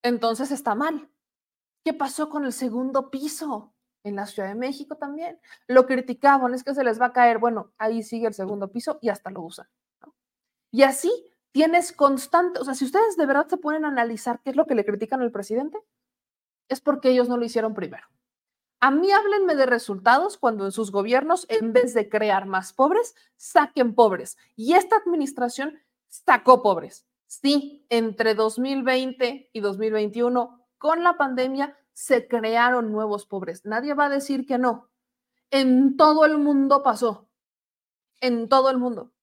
entonces 0.02 0.50
está 0.50 0.74
mal. 0.74 1.08
¿Qué 1.86 1.94
pasó 1.94 2.32
con 2.32 2.46
el 2.46 2.52
segundo 2.52 3.12
piso? 3.12 3.76
En 4.08 4.16
la 4.16 4.26
Ciudad 4.26 4.48
de 4.48 4.56
México 4.56 4.96
también. 4.96 5.38
Lo 5.68 5.86
criticaban, 5.86 6.54
es 6.54 6.64
que 6.64 6.74
se 6.74 6.84
les 6.84 7.00
va 7.00 7.08
a 7.08 7.14
caer. 7.14 7.40
Bueno, 7.40 7.74
ahí 7.78 8.04
sigue 8.04 8.28
el 8.28 8.34
segundo 8.34 8.72
piso 8.72 9.00
y 9.02 9.10
hasta 9.10 9.32
lo 9.32 9.42
usan. 9.42 9.68
Y 10.72 10.84
así 10.84 11.12
tienes 11.52 11.92
constante, 11.92 12.60
o 12.60 12.64
sea, 12.64 12.74
si 12.74 12.86
ustedes 12.86 13.18
de 13.18 13.26
verdad 13.26 13.48
se 13.48 13.58
pueden 13.58 13.84
analizar 13.84 14.40
qué 14.44 14.52
es 14.52 14.56
lo 14.56 14.66
que 14.66 14.76
le 14.76 14.86
critican 14.86 15.22
al 15.22 15.32
presidente, 15.32 15.78
es 16.70 16.80
porque 16.80 17.10
ellos 17.10 17.28
no 17.28 17.36
lo 17.36 17.44
hicieron 17.44 17.74
primero. 17.74 18.08
A 18.80 18.92
mí 18.92 19.12
háblenme 19.12 19.56
de 19.56 19.66
resultados 19.66 20.38
cuando 20.38 20.66
en 20.66 20.72
sus 20.72 20.92
gobiernos, 20.92 21.46
en 21.50 21.74
vez 21.74 21.94
de 21.94 22.08
crear 22.08 22.46
más 22.46 22.72
pobres, 22.72 23.16
saquen 23.36 23.94
pobres. 23.94 24.38
Y 24.56 24.74
esta 24.74 24.96
administración 24.98 25.80
sacó 26.08 26.62
pobres. 26.62 27.06
Sí, 27.26 27.86
entre 27.90 28.36
2020 28.36 29.50
y 29.52 29.60
2021, 29.60 30.66
con 30.78 31.04
la 31.04 31.18
pandemia, 31.18 31.76
se 31.98 32.28
crearon 32.28 32.92
nuevos 32.92 33.26
pobres. 33.26 33.66
Nadie 33.66 33.96
va 33.96 34.06
a 34.06 34.10
decir 34.10 34.46
que 34.46 34.60
no. 34.60 34.88
En 35.50 35.98
todo 35.98 36.26
el 36.26 36.38
mundo 36.38 36.84
pasó. 36.84 37.28
En 38.22 38.48
todo 38.50 38.70
el 38.70 38.78
mundo. 38.78 39.14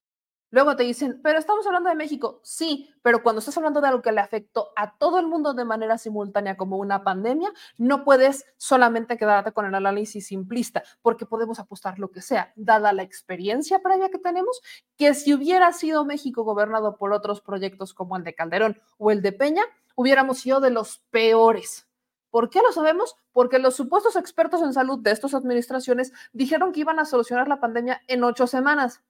Luego 0.50 0.74
te 0.74 0.82
dicen, 0.82 1.20
pero 1.22 1.38
estamos 1.38 1.64
hablando 1.68 1.88
de 1.88 1.94
México. 1.94 2.40
Sí, 2.42 2.92
pero 3.00 3.22
cuando 3.22 3.38
estás 3.38 3.56
hablando 3.56 3.80
de 3.80 3.86
algo 3.86 4.02
que 4.02 4.10
le 4.10 4.20
afectó 4.20 4.72
a 4.74 4.98
todo 4.98 5.20
el 5.20 5.28
mundo 5.28 5.54
de 5.54 5.64
manera 5.64 5.98
simultánea 5.98 6.56
como 6.56 6.76
una 6.76 7.04
pandemia, 7.04 7.52
no 7.78 8.02
puedes 8.02 8.44
solamente 8.56 9.16
quedarte 9.16 9.52
con 9.52 9.66
el 9.66 9.74
análisis 9.76 10.26
simplista, 10.26 10.82
porque 11.00 11.26
podemos 11.26 11.60
apostar 11.60 12.00
lo 12.00 12.10
que 12.10 12.22
sea, 12.22 12.52
dada 12.56 12.92
la 12.92 13.04
experiencia 13.04 13.82
previa 13.82 14.08
que 14.08 14.18
tenemos, 14.18 14.60
que 14.96 15.14
si 15.14 15.32
hubiera 15.32 15.72
sido 15.72 16.04
México 16.04 16.42
gobernado 16.42 16.96
por 16.96 17.12
otros 17.12 17.40
proyectos 17.40 17.94
como 17.94 18.16
el 18.16 18.24
de 18.24 18.34
Calderón 18.34 18.80
o 18.98 19.12
el 19.12 19.22
de 19.22 19.30
Peña, 19.30 19.62
hubiéramos 19.94 20.38
sido 20.40 20.58
de 20.60 20.70
los 20.70 20.98
peores. 21.10 21.86
¿Por 22.34 22.50
qué 22.50 22.62
lo 22.62 22.72
sabemos? 22.72 23.14
Porque 23.30 23.60
los 23.60 23.76
supuesdos 23.76 24.16
expertos 24.16 24.60
en 24.60 24.72
salud 24.72 24.98
de 24.98 25.12
estas 25.12 25.34
administraciones 25.34 26.12
dijeron 26.32 26.72
que 26.72 26.80
iban 26.80 26.98
a 26.98 27.04
solucionar 27.04 27.46
la 27.46 27.60
pandemia 27.60 28.02
en 28.08 28.24
ocho 28.24 28.48
semanas. 28.48 29.04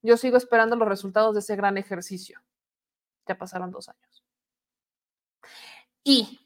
Yo 0.00 0.16
sigo 0.16 0.38
esperando 0.38 0.74
los 0.74 0.88
resultados 0.88 1.34
de 1.34 1.40
ese 1.40 1.56
gran 1.56 1.76
ejercicio. 1.76 2.40
Ya 3.26 3.36
pasaron 3.36 3.70
dos 3.70 3.90
años. 3.90 4.24
Y 6.04 6.40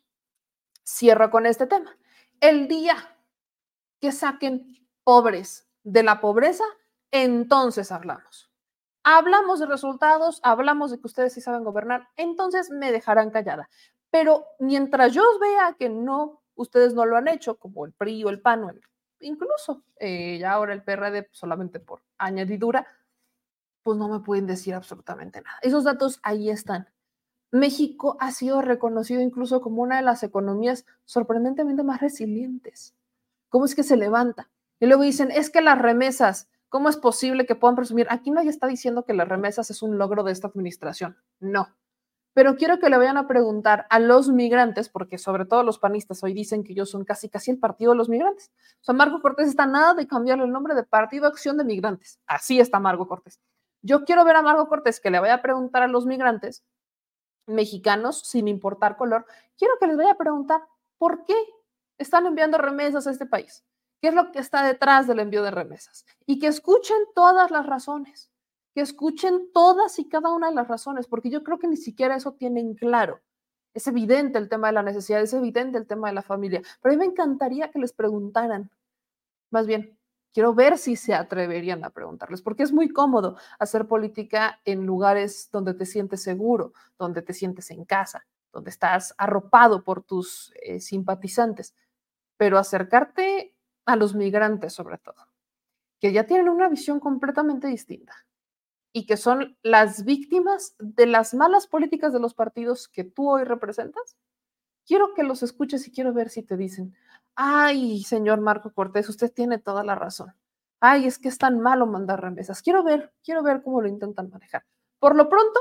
cierro 0.84 1.30
con 1.30 1.46
este 1.46 1.68
tema. 1.68 1.96
El 2.40 2.66
día 2.66 2.96
que 4.00 4.10
saquen 4.10 4.88
pobres 5.04 5.70
de 5.84 6.02
la 6.02 6.20
pobreza, 6.20 6.64
entonces 7.12 7.92
hablamos. 7.92 8.50
Hablamos 9.04 9.60
de 9.60 9.66
resultados, 9.66 10.40
hablamos 10.42 10.90
de 10.90 10.98
que 10.98 11.06
ustedes 11.06 11.32
sí 11.32 11.40
saben 11.40 11.62
gobernar, 11.62 12.08
entonces 12.16 12.70
me 12.70 12.90
dejarán 12.90 13.30
callada. 13.30 13.70
Pero 14.10 14.46
mientras 14.58 15.12
yo 15.12 15.22
vea 15.40 15.76
que 15.78 15.88
no, 15.88 16.42
ustedes 16.54 16.94
no 16.94 17.04
lo 17.04 17.16
han 17.16 17.28
hecho, 17.28 17.58
como 17.58 17.84
el 17.86 17.92
PRI 17.92 18.24
o 18.24 18.30
el 18.30 18.40
PAN, 18.40 18.64
o 18.64 18.72
incluso 19.20 19.82
eh, 19.98 20.38
ya 20.38 20.52
ahora 20.52 20.72
el 20.72 20.82
PRD 20.82 21.28
solamente 21.32 21.80
por 21.80 22.02
añadidura, 22.18 22.86
pues 23.82 23.98
no 23.98 24.08
me 24.08 24.20
pueden 24.20 24.46
decir 24.46 24.74
absolutamente 24.74 25.40
nada. 25.40 25.58
Esos 25.62 25.84
datos 25.84 26.20
ahí 26.22 26.50
están. 26.50 26.88
México 27.50 28.16
ha 28.20 28.30
sido 28.32 28.60
reconocido 28.60 29.20
incluso 29.22 29.60
como 29.60 29.82
una 29.82 29.96
de 29.96 30.02
las 30.02 30.22
economías 30.22 30.84
sorprendentemente 31.04 31.82
más 31.82 32.00
resilientes. 32.00 32.94
¿Cómo 33.48 33.64
es 33.64 33.74
que 33.74 33.82
se 33.82 33.96
levanta? 33.96 34.50
Y 34.80 34.86
luego 34.86 35.02
dicen, 35.02 35.30
es 35.30 35.48
que 35.50 35.62
las 35.62 35.78
remesas, 35.78 36.48
¿cómo 36.68 36.88
es 36.88 36.96
posible 36.96 37.46
que 37.46 37.54
puedan 37.54 37.76
presumir? 37.76 38.06
Aquí 38.10 38.30
nadie 38.30 38.50
está 38.50 38.66
diciendo 38.66 39.04
que 39.04 39.14
las 39.14 39.28
remesas 39.28 39.70
es 39.70 39.82
un 39.82 39.96
logro 39.96 40.22
de 40.22 40.32
esta 40.32 40.48
administración. 40.48 41.16
No. 41.40 41.68
Pero 42.38 42.54
quiero 42.54 42.78
que 42.78 42.88
le 42.88 42.96
vayan 42.96 43.16
a 43.16 43.26
preguntar 43.26 43.88
a 43.90 43.98
los 43.98 44.28
migrantes, 44.28 44.88
porque 44.88 45.18
sobre 45.18 45.44
todo 45.44 45.64
los 45.64 45.80
panistas 45.80 46.22
hoy 46.22 46.32
dicen 46.32 46.62
que 46.62 46.70
ellos 46.70 46.88
son 46.88 47.04
casi 47.04 47.28
casi 47.28 47.50
el 47.50 47.58
partido 47.58 47.90
de 47.90 47.98
los 47.98 48.08
migrantes. 48.08 48.52
O 48.80 48.84
sea, 48.84 48.94
Marco 48.94 49.20
Cortés 49.20 49.48
está 49.48 49.66
nada 49.66 49.94
de 49.94 50.06
cambiarle 50.06 50.44
el 50.44 50.52
nombre 50.52 50.76
de 50.76 50.84
Partido 50.84 51.26
Acción 51.26 51.56
de 51.56 51.64
Migrantes. 51.64 52.20
Así 52.28 52.60
está 52.60 52.78
Marco 52.78 53.08
Cortés. 53.08 53.40
Yo 53.82 54.04
quiero 54.04 54.24
ver 54.24 54.36
a 54.36 54.42
Margot 54.42 54.68
Cortés 54.68 55.00
que 55.00 55.10
le 55.10 55.18
vaya 55.18 55.34
a 55.34 55.42
preguntar 55.42 55.82
a 55.82 55.88
los 55.88 56.06
migrantes 56.06 56.62
mexicanos, 57.48 58.20
sin 58.20 58.46
importar 58.46 58.96
color, 58.96 59.26
quiero 59.56 59.74
que 59.80 59.88
les 59.88 59.96
vaya 59.96 60.12
a 60.12 60.16
preguntar 60.16 60.62
por 60.96 61.24
qué 61.24 61.34
están 61.98 62.24
enviando 62.24 62.56
remesas 62.56 63.08
a 63.08 63.10
este 63.10 63.26
país, 63.26 63.64
qué 64.00 64.10
es 64.10 64.14
lo 64.14 64.30
que 64.30 64.38
está 64.38 64.62
detrás 64.62 65.08
del 65.08 65.18
envío 65.18 65.42
de 65.42 65.50
remesas 65.50 66.06
y 66.24 66.38
que 66.38 66.46
escuchen 66.46 66.98
todas 67.16 67.50
las 67.50 67.66
razones, 67.66 68.27
que 68.78 68.82
escuchen 68.82 69.50
todas 69.52 69.98
y 69.98 70.08
cada 70.08 70.30
una 70.30 70.50
de 70.50 70.54
las 70.54 70.68
razones, 70.68 71.08
porque 71.08 71.30
yo 71.30 71.42
creo 71.42 71.58
que 71.58 71.66
ni 71.66 71.76
siquiera 71.76 72.14
eso 72.14 72.34
tienen 72.34 72.76
claro. 72.76 73.20
Es 73.74 73.88
evidente 73.88 74.38
el 74.38 74.48
tema 74.48 74.68
de 74.68 74.74
la 74.74 74.84
necesidad, 74.84 75.20
es 75.20 75.32
evidente 75.32 75.78
el 75.78 75.88
tema 75.88 76.06
de 76.06 76.14
la 76.14 76.22
familia, 76.22 76.62
pero 76.80 76.92
a 76.92 76.96
mí 76.96 77.00
me 77.00 77.10
encantaría 77.10 77.72
que 77.72 77.80
les 77.80 77.92
preguntaran, 77.92 78.70
más 79.50 79.66
bien, 79.66 79.98
Quiero 80.32 80.54
ver 80.54 80.78
si 80.78 80.94
se 80.94 81.14
atreverían 81.14 81.82
a 81.84 81.90
preguntarles, 81.90 82.42
porque 82.42 82.62
es 82.62 82.70
muy 82.70 82.90
cómodo 82.90 83.38
hacer 83.58 83.88
política 83.88 84.60
en 84.64 84.86
lugares 84.86 85.48
donde 85.50 85.74
te 85.74 85.86
sientes 85.86 86.22
seguro, 86.22 86.74
donde 86.98 87.22
te 87.22 87.32
sientes 87.32 87.72
en 87.72 87.84
casa, 87.84 88.24
donde 88.52 88.70
estás 88.70 89.14
arropado 89.18 89.82
por 89.82 90.04
tus 90.04 90.52
eh, 90.62 90.78
simpatizantes, 90.78 91.74
pero 92.36 92.58
acercarte 92.58 93.56
a 93.86 93.96
los 93.96 94.14
migrantes 94.14 94.74
sobre 94.74 94.98
todo, 94.98 95.26
que 95.98 96.12
ya 96.12 96.24
tienen 96.24 96.50
una 96.50 96.68
visión 96.68 97.00
completamente 97.00 97.66
distinta 97.66 98.27
y 98.92 99.06
que 99.06 99.16
son 99.16 99.56
las 99.62 100.04
víctimas 100.04 100.74
de 100.78 101.06
las 101.06 101.34
malas 101.34 101.66
políticas 101.66 102.12
de 102.12 102.20
los 102.20 102.34
partidos 102.34 102.88
que 102.88 103.04
tú 103.04 103.30
hoy 103.30 103.44
representas, 103.44 104.16
quiero 104.86 105.14
que 105.14 105.22
los 105.22 105.42
escuches 105.42 105.86
y 105.86 105.92
quiero 105.92 106.12
ver 106.12 106.30
si 106.30 106.42
te 106.42 106.56
dicen, 106.56 106.94
ay, 107.34 108.02
señor 108.02 108.40
Marco 108.40 108.72
Cortés, 108.72 109.08
usted 109.08 109.32
tiene 109.32 109.58
toda 109.58 109.84
la 109.84 109.94
razón. 109.94 110.34
Ay, 110.80 111.06
es 111.06 111.18
que 111.18 111.28
es 111.28 111.38
tan 111.38 111.60
malo 111.60 111.86
mandar 111.86 112.20
remesas. 112.20 112.62
Quiero 112.62 112.82
ver, 112.82 113.12
quiero 113.22 113.42
ver 113.42 113.62
cómo 113.62 113.80
lo 113.80 113.88
intentan 113.88 114.30
manejar. 114.30 114.64
Por 114.98 115.16
lo 115.16 115.28
pronto, 115.28 115.60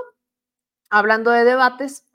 hablando 0.90 1.32
de 1.32 1.44
debates, 1.44 2.06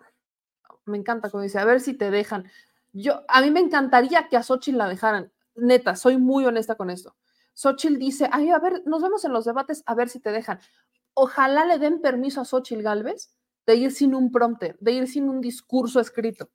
me 0.84 0.98
encanta 0.98 1.30
como 1.30 1.42
dice, 1.42 1.58
a 1.58 1.64
ver 1.64 1.80
si 1.80 1.94
te 1.94 2.10
dejan. 2.10 2.50
Yo, 2.92 3.24
a 3.28 3.40
mí 3.40 3.50
me 3.50 3.60
encantaría 3.60 4.28
que 4.28 4.36
a 4.36 4.42
Xochitl 4.42 4.78
la 4.78 4.88
dejaran. 4.88 5.32
Neta, 5.54 5.96
soy 5.96 6.16
muy 6.16 6.44
honesta 6.46 6.76
con 6.76 6.90
esto. 6.90 7.16
Xochitl 7.54 7.98
dice, 7.98 8.28
ay, 8.32 8.50
a 8.50 8.58
ver, 8.58 8.82
nos 8.86 9.02
vemos 9.02 9.24
en 9.24 9.32
los 9.32 9.44
debates, 9.44 9.82
a 9.86 9.94
ver 9.94 10.08
si 10.08 10.20
te 10.20 10.32
dejan. 10.32 10.60
Ojalá 11.14 11.66
le 11.66 11.78
den 11.78 12.00
permiso 12.00 12.40
a 12.40 12.44
Xochitl 12.44 12.82
Galvez 12.82 13.34
de 13.66 13.76
ir 13.76 13.92
sin 13.92 14.14
un 14.14 14.32
prompter, 14.32 14.76
de 14.80 14.92
ir 14.92 15.08
sin 15.08 15.28
un 15.28 15.40
discurso 15.40 16.00
escrito. 16.00 16.50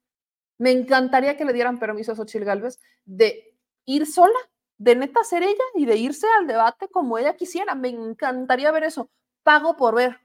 Me 0.58 0.72
encantaría 0.72 1.38
que 1.38 1.46
le 1.46 1.54
dieran 1.54 1.80
permiso 1.80 2.12
a 2.12 2.16
Xochitl 2.16 2.46
Galvez 2.46 2.80
de 3.06 3.56
ir 3.86 4.06
sola, 4.06 4.40
de 4.78 4.96
neta 4.96 5.24
ser 5.24 5.44
ella 5.44 5.64
y 5.76 5.86
de 5.86 5.98
irse 5.98 6.28
al 6.40 6.48
debate 6.48 6.88
como 6.90 7.18
ella 7.18 7.36
quisiera. 7.36 7.76
Me 7.76 7.90
encantaría 7.90 8.72
ver 8.72 8.84
eso. 8.84 9.10
Pago 9.44 9.76
por 9.78 9.96
ver. 9.96 10.20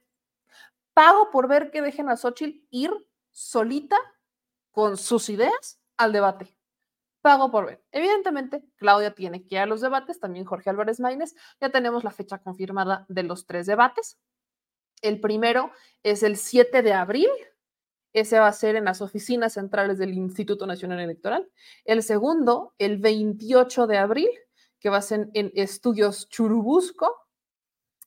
Pago 0.94 1.30
por 1.30 1.48
ver 1.48 1.70
que 1.70 1.82
dejen 1.82 2.08
a 2.08 2.16
Xochitl 2.16 2.66
ir 2.70 2.90
solita 3.30 3.96
con 4.70 4.96
sus 4.96 5.28
ideas 5.28 5.80
al 5.96 6.12
debate. 6.12 6.56
Pago 7.22 7.50
por 7.50 7.66
ver. 7.66 7.82
Evidentemente, 7.92 8.64
Claudia 8.76 9.14
tiene 9.14 9.46
que 9.46 9.54
ir 9.54 9.60
a 9.60 9.66
los 9.66 9.80
debates, 9.80 10.20
también 10.20 10.44
Jorge 10.44 10.70
Álvarez 10.70 11.00
Maínez. 11.00 11.34
Ya 11.60 11.70
tenemos 11.70 12.04
la 12.04 12.10
fecha 12.10 12.38
confirmada 12.38 13.06
de 13.08 13.22
los 13.22 13.46
tres 13.46 13.66
debates. 13.66 14.18
El 15.00 15.20
primero 15.20 15.72
es 16.02 16.22
el 16.22 16.36
7 16.36 16.82
de 16.82 16.92
abril 16.92 17.30
ese 18.12 18.38
va 18.38 18.48
a 18.48 18.52
ser 18.52 18.76
en 18.76 18.84
las 18.84 19.00
oficinas 19.00 19.54
centrales 19.54 19.98
del 19.98 20.12
Instituto 20.12 20.66
Nacional 20.66 21.00
Electoral. 21.00 21.48
El 21.84 22.02
segundo, 22.02 22.74
el 22.78 22.98
28 22.98 23.86
de 23.86 23.98
abril, 23.98 24.28
que 24.80 24.90
va 24.90 24.98
a 24.98 25.02
ser 25.02 25.30
en 25.32 25.50
Estudios 25.54 26.28
Churubusco. 26.28 27.16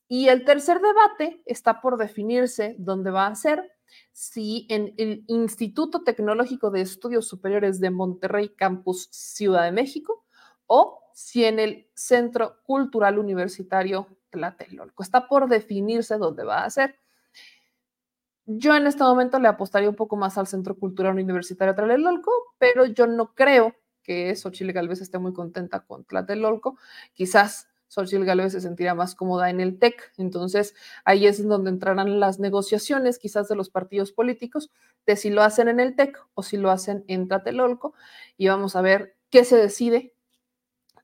Y 0.07 0.27
el 0.27 0.45
tercer 0.45 0.79
debate 0.79 1.41
está 1.45 1.81
por 1.81 1.97
definirse 1.97 2.75
dónde 2.77 3.09
va 3.09 3.25
a 3.25 3.35
ser, 3.35 3.74
si 4.11 4.67
en 4.69 4.93
el 4.97 5.23
Instituto 5.27 6.03
Tecnológico 6.03 6.71
de 6.71 6.81
Estudios 6.81 7.27
Superiores 7.27 7.79
de 7.79 7.89
Monterrey, 7.89 8.49
Campus 8.55 9.07
Ciudad 9.11 9.63
de 9.63 9.71
México, 9.71 10.25
o 10.67 11.01
si 11.13 11.45
en 11.45 11.59
el 11.59 11.89
Centro 11.93 12.61
Cultural 12.63 13.17
Universitario 13.17 14.07
Tlatelolco. 14.29 15.03
Está 15.03 15.27
por 15.27 15.47
definirse 15.47 16.17
dónde 16.17 16.43
va 16.43 16.65
a 16.65 16.69
ser. 16.69 16.99
Yo 18.45 18.75
en 18.75 18.85
este 18.85 19.03
momento 19.03 19.39
le 19.39 19.47
apostaría 19.47 19.89
un 19.89 19.95
poco 19.95 20.17
más 20.17 20.37
al 20.37 20.47
Centro 20.47 20.77
Cultural 20.77 21.13
Universitario 21.13 21.73
Tlatelolco, 21.73 22.31
pero 22.59 22.85
yo 22.85 23.07
no 23.07 23.33
creo 23.33 23.75
que 24.03 24.35
Xochitl 24.35 24.71
Galvez 24.71 25.01
esté 25.01 25.17
muy 25.17 25.33
contenta 25.33 25.79
con 25.79 26.05
Tlatelolco. 26.05 26.77
Quizás 27.13 27.67
Xochitl 27.87 28.25
Galvez 28.25 28.53
se 28.53 28.61
sentirá 28.61 28.93
más 28.95 29.15
cómoda 29.15 29.49
en 29.49 29.59
el 29.61 29.79
TEC. 29.79 30.11
Entonces, 30.17 30.75
ahí 31.03 31.27
es 31.27 31.45
donde 31.47 31.69
entrarán 31.69 32.19
las 32.19 32.39
negociaciones, 32.39 33.19
quizás 33.19 33.47
de 33.47 33.55
los 33.55 33.69
partidos 33.69 34.11
políticos, 34.11 34.71
de 35.05 35.15
si 35.15 35.29
lo 35.29 35.43
hacen 35.43 35.67
en 35.67 35.79
el 35.79 35.95
TEC 35.95 36.17
o 36.33 36.43
si 36.43 36.57
lo 36.57 36.71
hacen 36.71 37.03
en 37.07 37.27
Tlatelolco. 37.27 37.93
Y 38.37 38.47
vamos 38.47 38.75
a 38.75 38.81
ver 38.81 39.15
qué 39.29 39.43
se 39.45 39.57
decide 39.57 40.13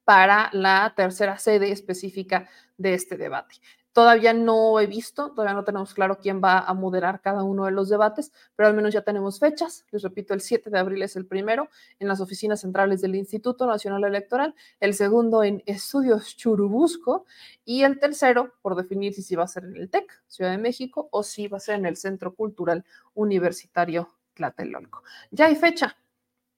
para 0.04 0.50
la 0.54 0.94
tercera 0.96 1.38
sede 1.38 1.72
específica 1.72 2.50
de 2.78 2.94
este 2.94 3.18
debate. 3.18 3.56
Todavía 3.94 4.34
no 4.34 4.80
he 4.80 4.88
visto, 4.88 5.32
todavía 5.32 5.54
no 5.54 5.64
tenemos 5.66 5.94
claro 5.94 6.18
quién 6.20 6.42
va 6.42 6.60
a 6.60 6.74
moderar 6.74 7.20
cada 7.22 7.44
uno 7.44 7.66
de 7.66 7.72
los 7.72 7.90
debates, 7.90 8.32
pero 8.56 8.70
al 8.70 8.76
menos 8.76 8.94
ya 8.94 9.02
tenemos 9.02 9.40
fechas. 9.40 9.86
Les 9.92 10.02
repito, 10.02 10.34
el 10.34 10.42
7 10.42 10.70
de 10.70 10.80
abril 10.80 11.02
es 11.02 11.16
el 11.16 11.26
primero 11.26 11.70
en 12.00 12.08
las 12.08 12.22
oficinas 12.22 12.62
centrales 12.62 13.02
del 13.02 13.16
Instituto 13.16 13.66
Nacional 13.66 14.04
Electoral, 14.06 14.56
el 14.80 14.94
segundo 14.94 15.44
en 15.44 15.62
Estudios 15.66 16.38
Churubusco 16.38 17.26
y 17.66 17.84
el 17.84 18.00
tercero 18.00 18.54
por 18.62 18.76
definir 18.76 19.14
si, 19.14 19.36
va 19.36 19.44
a 19.44 19.48
ser 19.48 19.66
en 19.66 19.76
el 19.76 19.90
TEC, 19.90 20.24
Ciudad 20.28 20.52
de 20.52 20.58
México, 20.58 21.10
o 21.12 21.24
si 21.24 21.48
va 21.48 21.58
a 21.58 21.60
ser 21.60 21.76
en 21.76 21.86
el 21.86 21.98
Centro 21.98 22.34
Cultural 22.34 22.86
Universitario 23.14 24.10
Tlatelolco. 24.34 25.04
Ya 25.32 25.48
hay 25.48 25.56
fecha, 25.56 25.98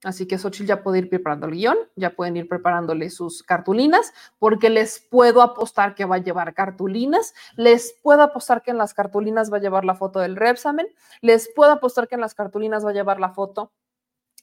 Así 0.04 0.28
que 0.28 0.38
Xochitl 0.38 0.68
ya 0.68 0.84
puede 0.84 1.00
ir 1.00 1.10
preparando 1.10 1.48
el 1.48 1.54
guion, 1.54 1.78
ya 1.96 2.12
pueden 2.12 2.36
ir 2.36 2.48
preparándole 2.48 3.10
sus 3.10 3.42
cartulinas, 3.42 4.14
porque 4.38 4.70
les 4.70 5.00
puedo 5.00 5.42
apostar 5.42 5.96
que 5.96 6.06
va 6.06 6.16
a 6.16 6.20
llevar 6.20 6.54
cartulinas, 6.54 7.34
les 7.56 7.98
puedo 8.02 8.22
apostar 8.22 8.62
que 8.62 8.72
en 8.72 8.78
las 8.78 8.94
cartulinas 8.94 9.52
va 9.52 9.58
a 9.58 9.62
llevar 9.62 9.86
la 9.86 9.96
foto 9.96 10.20
del 10.20 10.36
Repsamen, 10.36 10.88
les 11.22 11.50
puedo 11.56 11.72
apostar 11.72 12.08
que 12.08 12.16
en 12.16 12.22
las 12.22 12.36
cartulinas 12.36 12.86
va 12.86 12.90
a 12.90 12.94
llevar 12.94 13.20
la 13.20 13.30
foto 13.30 13.72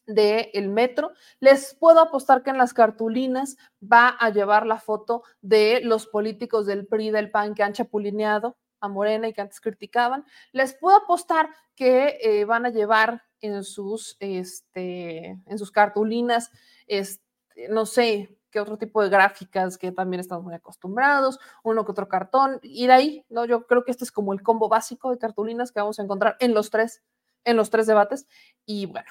del 0.06 0.68
metro, 0.70 1.12
les 1.40 1.74
puedo 1.74 2.00
apostar 2.00 2.42
que 2.42 2.50
en 2.50 2.58
las 2.58 2.74
cartulinas 2.74 3.56
va 3.80 4.08
a 4.08 4.30
llevar 4.30 4.66
la 4.66 4.78
foto 4.78 5.22
de 5.40 5.80
los 5.82 6.06
políticos 6.06 6.66
del 6.66 6.86
PRI, 6.86 7.10
del 7.10 7.30
PAN 7.30 7.54
que 7.54 7.62
han 7.62 7.74
chapulineado 7.74 8.56
a 8.80 8.88
Morena 8.88 9.28
y 9.28 9.32
que 9.34 9.42
antes 9.42 9.60
criticaban, 9.60 10.24
les 10.52 10.74
puedo 10.74 10.96
apostar 10.96 11.50
que 11.74 12.18
eh, 12.22 12.44
van 12.44 12.66
a 12.66 12.70
llevar 12.70 13.22
en 13.40 13.64
sus, 13.64 14.16
este, 14.20 15.38
en 15.46 15.58
sus 15.58 15.70
cartulinas, 15.70 16.50
este, 16.86 17.22
no 17.68 17.86
sé, 17.86 18.36
qué 18.50 18.60
otro 18.60 18.76
tipo 18.76 19.02
de 19.02 19.08
gráficas 19.08 19.78
que 19.78 19.92
también 19.92 20.20
estamos 20.20 20.44
muy 20.44 20.54
acostumbrados, 20.54 21.38
uno 21.62 21.84
que 21.84 21.92
otro 21.92 22.08
cartón, 22.08 22.58
ir 22.62 22.90
ahí, 22.90 23.24
¿no? 23.28 23.44
Yo 23.44 23.66
creo 23.66 23.84
que 23.84 23.92
este 23.92 24.04
es 24.04 24.12
como 24.12 24.32
el 24.32 24.42
combo 24.42 24.68
básico 24.68 25.10
de 25.10 25.18
cartulinas 25.18 25.72
que 25.72 25.80
vamos 25.80 25.98
a 25.98 26.02
encontrar 26.02 26.36
en 26.40 26.54
los 26.54 26.70
tres, 26.70 27.02
en 27.44 27.56
los 27.56 27.70
tres 27.70 27.86
debates. 27.86 28.26
Y 28.66 28.86
bueno, 28.86 29.10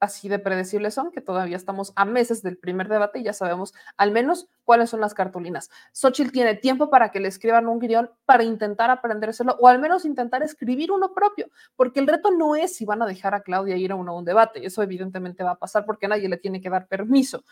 así 0.00 0.28
de 0.28 0.38
predecibles 0.38 0.94
son, 0.94 1.10
que 1.10 1.20
todavía 1.20 1.56
estamos 1.56 1.92
a 1.94 2.04
meses 2.04 2.42
del 2.42 2.56
primer 2.56 2.88
debate 2.88 3.20
y 3.20 3.22
ya 3.22 3.32
sabemos 3.32 3.74
al 3.96 4.10
menos 4.10 4.48
cuáles 4.64 4.90
son 4.90 5.00
las 5.00 5.14
cartulinas. 5.14 5.70
Xochitl 5.92 6.32
tiene 6.32 6.54
tiempo 6.54 6.90
para 6.90 7.10
que 7.10 7.20
le 7.20 7.28
escriban 7.28 7.68
un 7.68 7.78
guion 7.78 8.10
para 8.24 8.42
intentar 8.42 8.90
aprendérselo 8.90 9.56
o 9.60 9.68
al 9.68 9.78
menos 9.78 10.04
intentar 10.04 10.42
escribir 10.42 10.90
uno 10.90 11.12
propio, 11.14 11.48
porque 11.76 12.00
el 12.00 12.06
reto 12.06 12.30
no 12.30 12.56
es 12.56 12.74
si 12.74 12.84
van 12.84 13.02
a 13.02 13.06
dejar 13.06 13.34
a 13.34 13.42
Claudia 13.42 13.76
ir 13.76 13.92
a, 13.92 13.94
uno, 13.94 14.12
a 14.12 14.18
un 14.18 14.24
debate, 14.24 14.64
eso 14.64 14.82
evidentemente 14.82 15.44
va 15.44 15.52
a 15.52 15.58
pasar 15.58 15.84
porque 15.84 16.08
nadie 16.08 16.28
le 16.28 16.38
tiene 16.38 16.60
que 16.60 16.70
dar 16.70 16.88
permiso, 16.88 17.44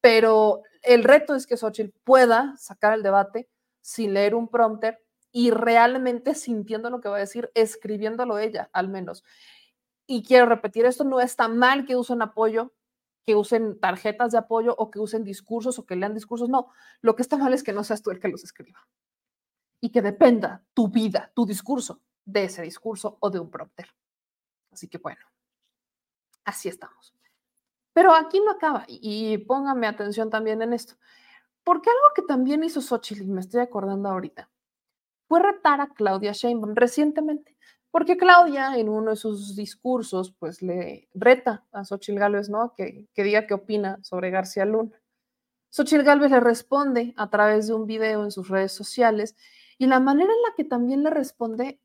pero 0.00 0.62
el 0.82 1.04
reto 1.04 1.34
es 1.34 1.46
que 1.46 1.56
Xochitl 1.56 1.92
pueda 2.04 2.54
sacar 2.56 2.94
el 2.94 3.02
debate 3.02 3.48
sin 3.80 4.14
leer 4.14 4.34
un 4.34 4.48
prompter 4.48 5.02
y 5.32 5.50
realmente 5.50 6.34
sintiendo 6.34 6.88
lo 6.88 7.00
que 7.00 7.08
va 7.08 7.16
a 7.16 7.20
decir, 7.20 7.50
escribiéndolo 7.54 8.38
ella 8.38 8.70
al 8.72 8.88
menos. 8.88 9.22
Y 10.06 10.22
quiero 10.22 10.46
repetir, 10.46 10.86
esto 10.86 11.04
no 11.04 11.20
está 11.20 11.48
mal 11.48 11.84
que 11.84 11.96
usen 11.96 12.22
apoyo, 12.22 12.72
que 13.24 13.34
usen 13.34 13.80
tarjetas 13.80 14.32
de 14.32 14.38
apoyo 14.38 14.74
o 14.78 14.90
que 14.90 15.00
usen 15.00 15.24
discursos 15.24 15.78
o 15.78 15.86
que 15.86 15.96
lean 15.96 16.14
discursos. 16.14 16.48
No, 16.48 16.68
lo 17.00 17.16
que 17.16 17.22
está 17.22 17.36
mal 17.36 17.52
es 17.52 17.62
que 17.62 17.72
no 17.72 17.82
seas 17.82 18.02
tú 18.02 18.10
el 18.10 18.20
que 18.20 18.28
los 18.28 18.44
escriba. 18.44 18.86
Y 19.80 19.90
que 19.90 20.02
dependa 20.02 20.64
tu 20.74 20.88
vida, 20.88 21.32
tu 21.34 21.44
discurso, 21.44 22.00
de 22.24 22.44
ese 22.44 22.62
discurso 22.62 23.18
o 23.20 23.30
de 23.30 23.40
un 23.40 23.50
prompter. 23.50 23.88
Así 24.70 24.88
que 24.88 24.98
bueno, 24.98 25.24
así 26.44 26.68
estamos. 26.68 27.16
Pero 27.96 28.14
aquí 28.14 28.40
no 28.40 28.50
acaba, 28.50 28.84
y 28.86 29.38
póngame 29.38 29.86
atención 29.86 30.28
también 30.28 30.60
en 30.60 30.74
esto, 30.74 30.96
porque 31.64 31.88
algo 31.88 32.14
que 32.14 32.20
también 32.20 32.62
hizo 32.62 32.82
Xochitl, 32.82 33.22
y 33.22 33.26
me 33.26 33.40
estoy 33.40 33.62
acordando 33.62 34.10
ahorita, 34.10 34.50
fue 35.26 35.40
retar 35.40 35.80
a 35.80 35.88
Claudia 35.88 36.32
Sheinbaum 36.32 36.74
recientemente. 36.74 37.55
Porque 37.96 38.18
Claudia 38.18 38.76
en 38.76 38.90
uno 38.90 39.12
de 39.12 39.16
sus 39.16 39.56
discursos 39.56 40.30
pues 40.38 40.60
le 40.60 41.08
reta 41.14 41.64
a 41.72 41.82
Xochitl 41.82 42.18
Gálvez, 42.18 42.50
¿no? 42.50 42.74
Que, 42.76 43.08
que 43.14 43.22
diga 43.22 43.46
qué 43.46 43.54
opina 43.54 43.98
sobre 44.02 44.28
García 44.28 44.66
Luna. 44.66 44.90
Xochitl 45.70 46.02
Gálvez 46.02 46.30
le 46.30 46.40
responde 46.40 47.14
a 47.16 47.30
través 47.30 47.68
de 47.68 47.72
un 47.72 47.86
video 47.86 48.22
en 48.22 48.30
sus 48.30 48.50
redes 48.50 48.72
sociales 48.72 49.34
y 49.78 49.86
la 49.86 49.98
manera 49.98 50.30
en 50.30 50.42
la 50.42 50.54
que 50.54 50.64
también 50.64 51.04
le 51.04 51.08
responde, 51.08 51.80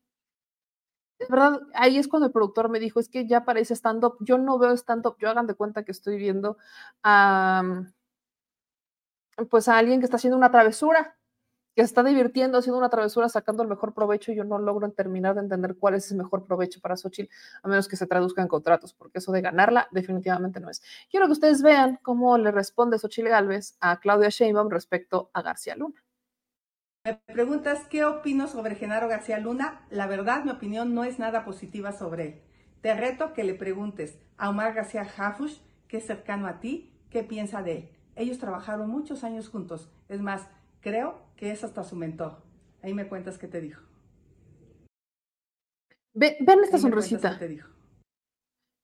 es 1.18 1.30
verdad, 1.30 1.62
ahí 1.72 1.96
es 1.96 2.08
cuando 2.08 2.26
el 2.26 2.32
productor 2.32 2.68
me 2.68 2.78
dijo, 2.78 3.00
es 3.00 3.08
que 3.08 3.26
ya 3.26 3.46
parece 3.46 3.74
stand-up, 3.74 4.18
yo 4.20 4.36
no 4.36 4.58
veo 4.58 4.76
stand-up, 4.76 5.16
yo 5.18 5.30
hagan 5.30 5.46
de 5.46 5.54
cuenta 5.54 5.82
que 5.82 5.92
estoy 5.92 6.18
viendo 6.18 6.58
a, 7.02 7.84
pues 9.48 9.66
a 9.66 9.78
alguien 9.78 10.00
que 10.00 10.04
está 10.04 10.16
haciendo 10.16 10.36
una 10.36 10.50
travesura, 10.50 11.16
que 11.74 11.82
se 11.82 11.86
está 11.86 12.02
divirtiendo 12.02 12.58
haciendo 12.58 12.78
una 12.78 12.90
travesura, 12.90 13.28
sacando 13.28 13.62
el 13.62 13.68
mejor 13.68 13.94
provecho, 13.94 14.32
y 14.32 14.36
yo 14.36 14.44
no 14.44 14.58
logro 14.58 14.90
terminar 14.90 15.34
de 15.34 15.40
entender 15.40 15.76
cuál 15.76 15.94
es 15.94 16.10
el 16.10 16.18
mejor 16.18 16.44
provecho 16.44 16.80
para 16.80 16.96
Xochitl, 16.96 17.32
a 17.62 17.68
menos 17.68 17.88
que 17.88 17.96
se 17.96 18.06
traduzca 18.06 18.42
en 18.42 18.48
contratos, 18.48 18.92
porque 18.92 19.18
eso 19.18 19.32
de 19.32 19.40
ganarla 19.40 19.88
definitivamente 19.90 20.60
no 20.60 20.70
es. 20.70 20.82
Quiero 21.10 21.26
que 21.26 21.32
ustedes 21.32 21.62
vean 21.62 21.98
cómo 22.02 22.36
le 22.38 22.50
responde 22.50 22.98
Xochitl 22.98 23.28
Galvez 23.28 23.76
a 23.80 24.00
Claudia 24.00 24.28
Sheinbaum 24.28 24.70
respecto 24.70 25.30
a 25.32 25.42
García 25.42 25.76
Luna. 25.76 26.02
Me 27.04 27.20
preguntas 27.26 27.88
qué 27.88 28.04
opino 28.04 28.46
sobre 28.46 28.76
Genaro 28.76 29.08
García 29.08 29.38
Luna. 29.38 29.86
La 29.90 30.06
verdad, 30.06 30.44
mi 30.44 30.52
opinión 30.52 30.94
no 30.94 31.02
es 31.02 31.18
nada 31.18 31.44
positiva 31.44 31.90
sobre 31.90 32.24
él. 32.24 32.42
Te 32.80 32.94
reto 32.94 33.32
que 33.32 33.42
le 33.42 33.54
preguntes 33.54 34.18
a 34.36 34.50
Omar 34.50 34.72
García 34.74 35.04
Jafush, 35.04 35.58
que 35.88 35.96
es 35.96 36.06
cercano 36.06 36.46
a 36.46 36.60
ti, 36.60 36.92
qué 37.10 37.24
piensa 37.24 37.62
de 37.62 37.72
él. 37.76 37.88
Ellos 38.14 38.38
trabajaron 38.38 38.88
muchos 38.88 39.24
años 39.24 39.48
juntos. 39.48 39.90
Es 40.08 40.20
más, 40.20 40.48
creo 40.80 41.31
que 41.42 41.50
es 41.50 41.64
hasta 41.64 41.82
su 41.82 41.96
mentor. 41.96 42.40
Ahí 42.84 42.94
me 42.94 43.08
cuentas 43.08 43.36
qué 43.36 43.48
te 43.48 43.60
dijo. 43.60 43.82
Ve, 46.14 46.36
ven 46.38 46.60
esta 46.62 46.76
Ahí 46.76 46.82
sonrisita. 46.82 47.32
qué 47.32 47.38
te 47.40 47.48
dijo. 47.48 47.68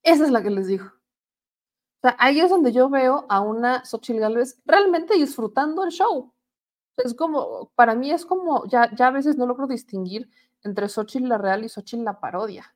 Esa 0.02 0.24
es 0.24 0.32
la 0.32 0.42
que 0.42 0.50
les 0.50 0.66
digo. 0.66 0.86
O 0.86 2.00
sea, 2.02 2.16
ahí 2.18 2.40
es 2.40 2.50
donde 2.50 2.72
yo 2.72 2.90
veo 2.90 3.26
a 3.28 3.42
una 3.42 3.84
Xochitl 3.84 4.18
Galvez 4.18 4.60
realmente 4.66 5.14
disfrutando 5.14 5.84
el 5.84 5.92
show. 5.92 6.34
Es 6.96 7.14
como, 7.14 7.70
para 7.76 7.94
mí 7.94 8.10
es 8.10 8.26
como, 8.26 8.66
ya, 8.66 8.92
ya 8.92 9.06
a 9.06 9.12
veces 9.12 9.36
no 9.36 9.46
logro 9.46 9.68
distinguir 9.68 10.28
entre 10.64 10.88
Xochitl 10.88 11.28
la 11.28 11.38
real 11.38 11.64
y 11.64 11.68
Xochitl 11.68 12.02
la 12.02 12.18
parodia. 12.18 12.74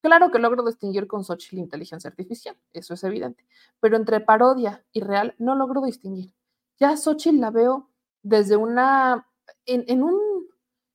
Claro 0.00 0.30
que 0.30 0.38
logro 0.38 0.64
distinguir 0.64 1.06
con 1.06 1.22
Xochitl 1.22 1.56
la 1.56 1.62
inteligencia 1.64 2.08
artificial, 2.08 2.56
eso 2.72 2.94
es 2.94 3.04
evidente, 3.04 3.46
pero 3.78 3.98
entre 3.98 4.20
parodia 4.20 4.86
y 4.90 5.02
real 5.02 5.34
no 5.36 5.54
logro 5.54 5.82
distinguir. 5.82 6.32
Ya 6.80 6.96
Xochitl 6.96 7.40
la 7.40 7.50
veo 7.50 7.90
desde 8.22 8.56
una, 8.56 9.28
en, 9.66 9.84
en 9.88 10.02
un, 10.02 10.18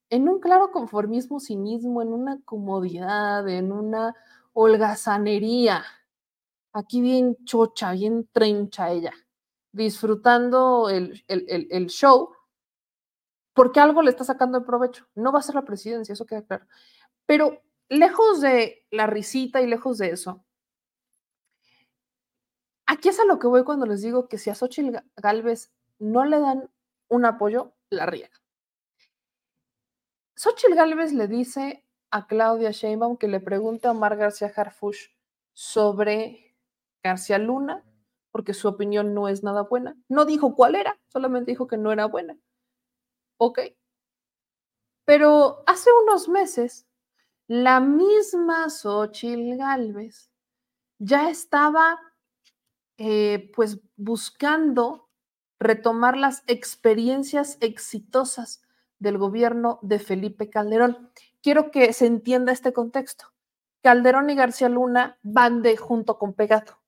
en 0.09 0.29
un 0.29 0.39
claro 0.39 0.71
conformismo, 0.71 1.39
cinismo, 1.39 2.01
en 2.01 2.09
una 2.09 2.41
comodidad, 2.43 3.47
en 3.47 3.71
una 3.71 4.15
holgazanería. 4.53 5.83
Aquí 6.73 7.01
bien 7.01 7.37
chocha, 7.45 7.91
bien 7.91 8.27
trencha 8.31 8.91
ella, 8.91 9.13
disfrutando 9.71 10.89
el, 10.89 11.23
el, 11.27 11.45
el, 11.47 11.67
el 11.69 11.87
show, 11.87 12.31
porque 13.53 13.79
algo 13.79 14.01
le 14.01 14.09
está 14.09 14.23
sacando 14.23 14.57
el 14.57 14.63
provecho. 14.63 15.05
No 15.13 15.31
va 15.31 15.39
a 15.39 15.43
ser 15.43 15.55
la 15.55 15.65
presidencia, 15.65 16.13
eso 16.13 16.25
queda 16.25 16.41
claro. 16.41 16.65
Pero 17.27 17.61
lejos 17.89 18.41
de 18.41 18.85
la 18.89 19.05
risita 19.05 19.61
y 19.61 19.67
lejos 19.67 19.99
de 19.99 20.09
eso, 20.09 20.43
aquí 22.87 23.09
es 23.09 23.19
a 23.19 23.25
lo 23.25 23.37
que 23.37 23.47
voy 23.47 23.63
cuando 23.63 23.85
les 23.85 24.01
digo 24.01 24.27
que 24.27 24.39
si 24.39 24.49
a 24.49 24.55
Xochitl 24.55 24.97
Galvez 25.15 25.71
no 25.99 26.25
le 26.25 26.39
dan 26.39 26.69
un 27.13 27.25
apoyo, 27.25 27.75
la 27.89 28.05
riega. 28.05 28.41
Xochitl 30.35 30.75
Galvez 30.75 31.13
le 31.13 31.27
dice 31.27 31.85
a 32.09 32.25
Claudia 32.27 32.71
Sheinbaum 32.71 33.17
que 33.17 33.27
le 33.27 33.39
pregunte 33.39 33.87
a 33.87 33.91
Omar 33.91 34.17
García 34.17 34.51
Harfush 34.55 35.09
sobre 35.53 36.55
García 37.03 37.37
Luna, 37.37 37.83
porque 38.31 38.53
su 38.53 38.67
opinión 38.67 39.13
no 39.13 39.27
es 39.27 39.43
nada 39.43 39.61
buena. 39.61 39.95
No 40.09 40.25
dijo 40.25 40.55
cuál 40.55 40.75
era, 40.75 40.99
solamente 41.07 41.51
dijo 41.51 41.67
que 41.67 41.77
no 41.77 41.91
era 41.91 42.05
buena. 42.05 42.37
Ok. 43.37 43.59
Pero 45.05 45.63
hace 45.67 45.91
unos 46.03 46.27
meses, 46.27 46.87
la 47.47 47.79
misma 47.79 48.69
Xochitl 48.69 49.55
Galvez 49.57 50.31
ya 50.97 51.29
estaba 51.29 51.99
eh, 52.97 53.51
pues 53.55 53.79
buscando 53.95 55.02
retomar 55.59 56.17
las 56.17 56.43
experiencias 56.47 57.57
exitosas 57.61 58.61
del 58.99 59.17
gobierno 59.17 59.79
de 59.81 59.99
Felipe 59.99 60.49
Calderón. 60.49 61.09
Quiero 61.41 61.71
que 61.71 61.91
se 61.93 62.05
entienda 62.05 62.51
este 62.51 62.73
contexto. 62.73 63.33
Calderón 63.81 64.29
y 64.29 64.35
García 64.35 64.69
Luna 64.69 65.17
van 65.23 65.61
de 65.61 65.75
junto 65.75 66.17
con 66.17 66.33
pegado. 66.33 66.79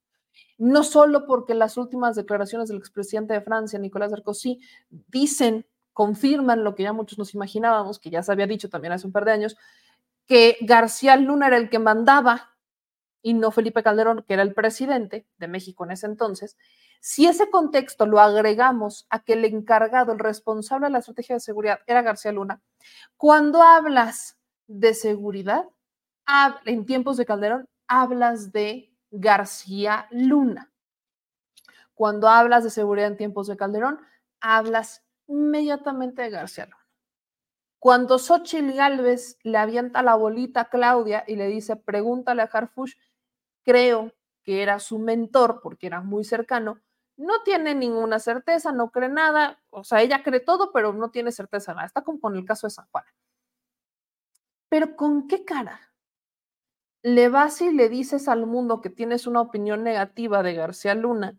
No 0.57 0.83
solo 0.83 1.25
porque 1.25 1.53
las 1.53 1.75
últimas 1.77 2.15
declaraciones 2.15 2.69
del 2.69 2.77
expresidente 2.77 3.33
de 3.33 3.41
Francia, 3.41 3.77
Nicolás 3.77 4.11
Sarkozy, 4.11 4.61
dicen, 4.89 5.65
confirman 5.91 6.63
lo 6.63 6.75
que 6.75 6.83
ya 6.83 6.93
muchos 6.93 7.17
nos 7.17 7.33
imaginábamos, 7.33 7.99
que 7.99 8.09
ya 8.09 8.23
se 8.23 8.31
había 8.31 8.47
dicho 8.47 8.69
también 8.69 8.93
hace 8.93 9.07
un 9.07 9.13
par 9.13 9.25
de 9.25 9.31
años, 9.31 9.57
que 10.25 10.57
García 10.61 11.17
Luna 11.17 11.47
era 11.47 11.57
el 11.57 11.69
que 11.69 11.79
mandaba 11.79 12.55
y 13.21 13.33
no 13.33 13.51
Felipe 13.51 13.83
Calderón, 13.83 14.23
que 14.27 14.33
era 14.33 14.43
el 14.43 14.53
presidente 14.53 15.27
de 15.37 15.47
México 15.47 15.83
en 15.83 15.91
ese 15.91 16.05
entonces, 16.05 16.57
Si 17.07 17.27
ese 17.27 17.51
contexto 17.51 18.07
lo 18.07 18.19
agregamos 18.19 19.05
a 19.11 19.19
que 19.19 19.33
el 19.33 19.45
encargado, 19.45 20.11
el 20.11 20.17
responsable 20.17 20.87
de 20.87 20.91
la 20.91 20.97
estrategia 20.97 21.35
de 21.35 21.39
seguridad 21.39 21.81
era 21.85 22.01
García 22.01 22.31
Luna, 22.31 22.63
cuando 23.15 23.61
hablas 23.61 24.39
de 24.65 24.95
seguridad, 24.95 25.69
en 26.65 26.85
tiempos 26.87 27.17
de 27.17 27.27
Calderón, 27.27 27.69
hablas 27.87 28.51
de 28.51 28.91
García 29.11 30.07
Luna. 30.09 30.73
Cuando 31.93 32.27
hablas 32.27 32.63
de 32.63 32.71
seguridad 32.71 33.05
en 33.05 33.17
tiempos 33.17 33.45
de 33.45 33.55
Calderón, 33.55 33.99
hablas 34.41 35.05
inmediatamente 35.27 36.23
de 36.23 36.31
García 36.31 36.65
Luna. 36.65 36.87
Cuando 37.77 38.17
Xochitl 38.17 38.73
Galvez 38.73 39.37
le 39.43 39.59
avienta 39.59 40.01
la 40.01 40.15
bolita 40.15 40.61
a 40.61 40.69
Claudia 40.69 41.23
y 41.27 41.35
le 41.35 41.45
dice, 41.49 41.75
pregúntale 41.75 42.41
a 42.41 42.49
Harfush, 42.51 42.95
creo 43.61 44.11
que 44.41 44.63
era 44.63 44.79
su 44.79 44.97
mentor 44.97 45.59
porque 45.61 45.85
era 45.85 46.01
muy 46.01 46.23
cercano, 46.23 46.81
no 47.17 47.41
tiene 47.43 47.75
ninguna 47.75 48.19
certeza, 48.19 48.71
no 48.71 48.91
cree 48.91 49.09
nada, 49.09 49.61
o 49.69 49.83
sea, 49.83 50.01
ella 50.01 50.23
cree 50.23 50.39
todo, 50.39 50.71
pero 50.73 50.93
no 50.93 51.11
tiene 51.11 51.31
certeza 51.31 51.73
nada. 51.73 51.87
Está 51.87 52.03
como 52.03 52.19
con 52.19 52.35
el 52.35 52.45
caso 52.45 52.67
de 52.67 52.71
San 52.71 52.87
Juan. 52.91 53.05
Pero 54.69 54.95
¿con 54.95 55.27
qué 55.27 55.45
cara? 55.45 55.93
Le 57.03 57.29
vas 57.29 57.61
y 57.61 57.71
le 57.71 57.87
dices 57.87 58.27
al 58.27 58.45
mundo 58.47 58.81
que 58.81 58.89
tienes 58.89 59.27
una 59.27 59.41
opinión 59.41 59.83
negativa 59.83 60.43
de 60.43 60.55
García 60.55 60.95
Luna 60.95 61.37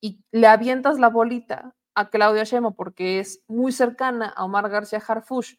y 0.00 0.20
le 0.30 0.46
avientas 0.46 0.98
la 0.98 1.08
bolita 1.08 1.74
a 1.94 2.10
Claudia 2.10 2.44
Sheinbaum 2.44 2.74
porque 2.74 3.18
es 3.18 3.42
muy 3.48 3.72
cercana 3.72 4.28
a 4.28 4.44
Omar 4.44 4.68
García 4.70 5.02
Harfush 5.06 5.56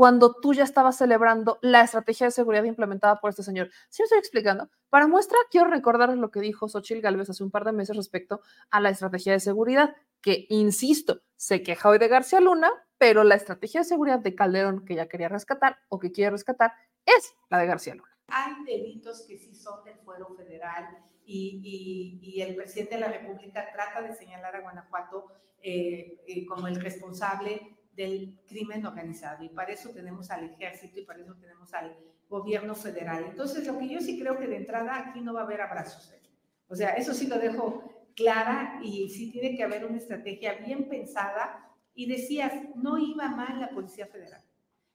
cuando 0.00 0.34
tú 0.40 0.54
ya 0.54 0.64
estabas 0.64 0.96
celebrando 0.96 1.58
la 1.60 1.82
estrategia 1.82 2.28
de 2.28 2.30
seguridad 2.30 2.64
implementada 2.64 3.20
por 3.20 3.28
este 3.28 3.42
señor. 3.42 3.68
¿Sí 3.90 4.00
me 4.00 4.04
estoy 4.04 4.18
explicando? 4.18 4.70
Para 4.88 5.06
muestra, 5.06 5.36
quiero 5.50 5.68
recordar 5.68 6.08
lo 6.16 6.30
que 6.30 6.40
dijo 6.40 6.70
Xochitl 6.70 7.02
Galvez 7.02 7.28
hace 7.28 7.44
un 7.44 7.50
par 7.50 7.66
de 7.66 7.72
meses 7.72 7.94
respecto 7.94 8.40
a 8.70 8.80
la 8.80 8.88
estrategia 8.88 9.34
de 9.34 9.40
seguridad, 9.40 9.94
que, 10.22 10.46
insisto, 10.48 11.20
se 11.36 11.62
queja 11.62 11.90
hoy 11.90 11.98
de 11.98 12.08
García 12.08 12.40
Luna, 12.40 12.70
pero 12.96 13.24
la 13.24 13.34
estrategia 13.34 13.80
de 13.80 13.84
seguridad 13.84 14.20
de 14.20 14.34
Calderón 14.34 14.86
que 14.86 14.94
ya 14.94 15.06
quería 15.06 15.28
rescatar 15.28 15.76
o 15.90 15.98
que 15.98 16.12
quiere 16.12 16.30
rescatar 16.30 16.72
es 17.04 17.34
la 17.50 17.58
de 17.58 17.66
García 17.66 17.94
Luna. 17.94 18.16
Hay 18.28 18.54
delitos 18.64 19.26
que 19.28 19.36
sí 19.36 19.54
son 19.54 19.84
del 19.84 19.98
fuero 19.98 20.34
federal 20.34 20.96
y, 21.26 22.40
el 22.40 22.56
presidente 22.56 22.94
de 22.94 23.02
la 23.02 23.08
República 23.08 23.70
trata 23.70 24.00
de 24.00 24.14
señalar 24.14 24.56
a 24.56 24.60
Guanajuato 24.62 25.26
eh, 25.60 26.22
eh, 26.26 26.46
como 26.46 26.68
el 26.68 26.80
responsable 26.80 27.76
del 28.00 28.34
crimen 28.46 28.86
organizado. 28.86 29.44
Y 29.44 29.50
para 29.50 29.72
eso 29.72 29.90
tenemos 29.90 30.30
al 30.30 30.44
ejército 30.44 31.00
y 31.00 31.04
para 31.04 31.20
eso 31.20 31.34
tenemos 31.34 31.74
al 31.74 31.94
gobierno 32.30 32.74
federal. 32.74 33.26
Entonces, 33.28 33.66
lo 33.66 33.78
que 33.78 33.88
yo 33.88 34.00
sí 34.00 34.18
creo 34.18 34.38
que 34.38 34.46
de 34.46 34.56
entrada 34.56 34.96
aquí 34.96 35.20
no 35.20 35.34
va 35.34 35.42
a 35.42 35.44
haber 35.44 35.60
abrazos. 35.60 36.10
¿eh? 36.12 36.20
O 36.68 36.74
sea, 36.74 36.90
eso 36.90 37.12
sí 37.12 37.26
lo 37.26 37.38
dejo 37.38 37.84
clara 38.16 38.80
y 38.82 39.10
sí 39.10 39.30
tiene 39.30 39.54
que 39.54 39.64
haber 39.64 39.84
una 39.84 39.98
estrategia 39.98 40.54
bien 40.54 40.88
pensada. 40.88 41.68
Y 41.94 42.06
decías, 42.06 42.54
no 42.74 42.96
iba 42.96 43.28
mal 43.28 43.60
la 43.60 43.68
Policía 43.68 44.06
Federal. 44.06 44.42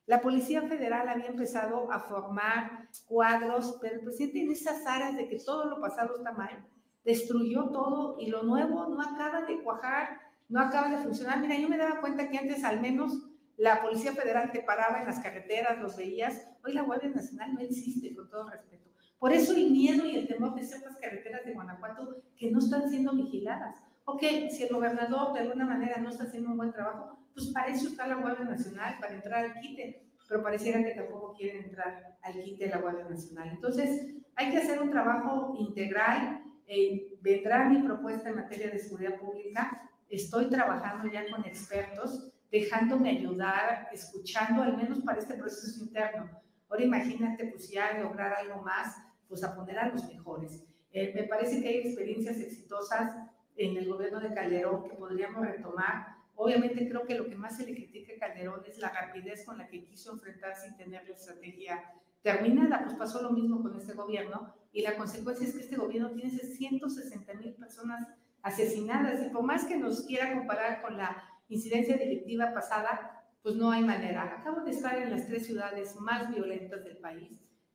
La 0.07 0.21
Policía 0.21 0.63
Federal 0.63 1.07
había 1.07 1.27
empezado 1.27 1.91
a 1.91 1.99
formar 1.99 2.89
cuadros, 3.05 3.77
pero 3.81 3.95
el 3.95 4.01
presidente 4.01 4.41
en 4.41 4.51
esas 4.51 4.83
áreas 4.87 5.15
de 5.15 5.27
que 5.27 5.37
todo 5.37 5.65
lo 5.65 5.79
pasado 5.79 6.17
está 6.17 6.31
mal, 6.31 6.65
destruyó 7.03 7.65
todo 7.65 8.17
y 8.19 8.31
lo 8.31 8.41
nuevo 8.43 8.87
no 8.87 8.99
acaba 8.99 9.43
de 9.43 9.61
cuajar 9.61 10.24
no 10.49 10.61
acaba 10.61 10.89
de 10.89 11.03
funcionar. 11.03 11.39
Mira, 11.39 11.57
yo 11.57 11.69
me 11.69 11.77
daba 11.77 12.01
cuenta 12.01 12.29
que 12.29 12.37
antes 12.37 12.63
al 12.63 12.81
menos 12.81 13.13
la 13.57 13.81
Policía 13.81 14.13
Federal 14.13 14.51
te 14.51 14.61
paraba 14.61 14.99
en 14.99 15.05
las 15.05 15.19
carreteras, 15.19 15.79
los 15.79 15.95
veías. 15.95 16.47
Hoy 16.63 16.73
la 16.73 16.83
Guardia 16.83 17.09
Nacional 17.09 17.53
no 17.53 17.61
existe, 17.61 18.13
con 18.15 18.29
todo 18.29 18.49
respeto. 18.49 18.89
Por 19.17 19.31
eso 19.31 19.53
el 19.53 19.71
miedo 19.71 20.05
y 20.05 20.17
el 20.17 20.27
temor 20.27 20.55
de 20.55 20.63
ciertas 20.63 20.97
carreteras 20.97 21.45
de 21.45 21.53
Guanajuato 21.53 22.21
que 22.37 22.51
no 22.51 22.59
están 22.59 22.89
siendo 22.89 23.13
vigiladas. 23.13 23.77
Ok, 24.03 24.21
si 24.51 24.63
el 24.63 24.73
gobernador 24.73 25.33
de 25.33 25.39
alguna 25.39 25.65
manera 25.65 25.97
no 25.97 26.09
está 26.09 26.25
haciendo 26.25 26.51
un 26.51 26.57
buen 26.57 26.71
trabajo, 26.71 27.17
pues 27.33 27.47
para 27.47 27.67
eso 27.67 27.87
está 27.87 28.07
la 28.07 28.15
Guardia 28.15 28.45
Nacional, 28.45 28.97
para 28.99 29.15
entrar 29.15 29.45
al 29.45 29.59
quite, 29.59 30.05
pero 30.27 30.43
pareciera 30.43 30.83
que 30.83 30.91
tampoco 30.91 31.33
quieren 31.33 31.63
entrar 31.63 32.17
al 32.21 32.33
quite 32.43 32.65
de 32.65 32.71
la 32.71 32.77
Guardia 32.77 33.05
Nacional. 33.05 33.49
Entonces, 33.49 34.15
hay 34.35 34.51
que 34.51 34.57
hacer 34.57 34.81
un 34.81 34.91
trabajo 34.91 35.55
integral. 35.57 36.43
Eh, 36.67 37.17
vendrá 37.21 37.67
mi 37.69 37.81
propuesta 37.81 38.29
en 38.29 38.35
materia 38.35 38.69
de 38.69 38.79
seguridad 38.79 39.19
pública 39.19 39.89
estoy 40.15 40.49
trabajando 40.49 41.11
ya 41.11 41.29
con 41.29 41.45
expertos, 41.45 42.31
dejándome 42.51 43.09
ayudar, 43.09 43.89
escuchando, 43.91 44.63
al 44.63 44.77
menos 44.77 44.99
para 44.99 45.19
este 45.19 45.35
proceso 45.35 45.83
interno. 45.83 46.29
Ahora 46.69 46.83
imagínate, 46.83 47.45
pues 47.47 47.69
ya 47.69 47.99
lograr 47.99 48.33
algo 48.33 48.61
más, 48.61 48.95
pues 49.27 49.43
a 49.43 49.55
poner 49.55 49.77
a 49.79 49.89
los 49.89 50.07
mejores. 50.07 50.63
Eh, 50.91 51.11
me 51.13 51.23
parece 51.23 51.61
que 51.61 51.69
hay 51.69 51.77
experiencias 51.79 52.37
exitosas 52.37 53.13
en 53.57 53.77
el 53.77 53.87
gobierno 53.87 54.19
de 54.19 54.33
Calderón 54.33 54.83
que 54.83 54.95
podríamos 54.95 55.45
retomar. 55.45 56.15
Obviamente 56.35 56.87
creo 56.87 57.05
que 57.05 57.15
lo 57.15 57.25
que 57.25 57.35
más 57.35 57.57
se 57.57 57.65
le 57.65 57.75
critica 57.75 58.13
a 58.15 58.19
Calderón 58.19 58.61
es 58.65 58.77
la 58.79 58.89
rapidez 58.89 59.45
con 59.45 59.57
la 59.57 59.67
que 59.67 59.83
quiso 59.85 60.13
enfrentarse 60.13 60.67
sin 60.67 60.77
tener 60.77 61.07
la 61.07 61.15
estrategia 61.15 61.93
terminada. 62.21 62.83
Pues 62.83 62.95
pasó 62.95 63.21
lo 63.21 63.31
mismo 63.31 63.61
con 63.61 63.75
este 63.75 63.93
gobierno 63.93 64.53
y 64.71 64.81
la 64.81 64.97
consecuencia 64.97 65.47
es 65.47 65.53
que 65.53 65.61
este 65.61 65.77
gobierno 65.77 66.11
tiene 66.11 66.31
160 66.31 67.33
mil 67.35 67.53
personas 67.53 68.07
asesinadas. 68.45 69.25
Y 69.25 69.29
por 69.29 69.43
más 69.43 69.65
que 69.65 69.75
nos 69.75 70.05
quiera 70.05 70.33
comparar 70.33 70.81
con 70.81 70.97
la 70.97 71.21
incidencia 71.49 71.97
delictiva 71.97 72.53
pasada, 72.53 73.23
pues 73.41 73.55
no 73.55 73.71
hay 73.71 73.83
manera. 73.83 74.37
Acabo 74.39 74.61
de 74.61 74.71
estar 74.71 74.97
en 75.01 75.11
las 75.11 75.27
tres 75.27 75.45
ciudades 75.45 75.95
más 75.99 76.33
violentas 76.33 76.83
del 76.83 76.97
país, 76.97 77.29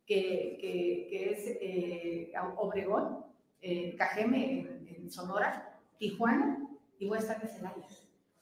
que, 0.06 0.56
que, 0.60 1.30
es 1.30 1.38
eh, 1.60 2.32
Obregón, 2.56 3.24
eh, 3.60 3.94
Cajeme 3.96 4.60
en, 4.96 5.10
Sonora, 5.10 5.76
Tijuana 5.98 6.68
y 7.00 7.08
voy 7.08 7.18
a 7.18 7.20
estar 7.20 7.42
en 7.42 7.48
Celaya. 7.48 7.86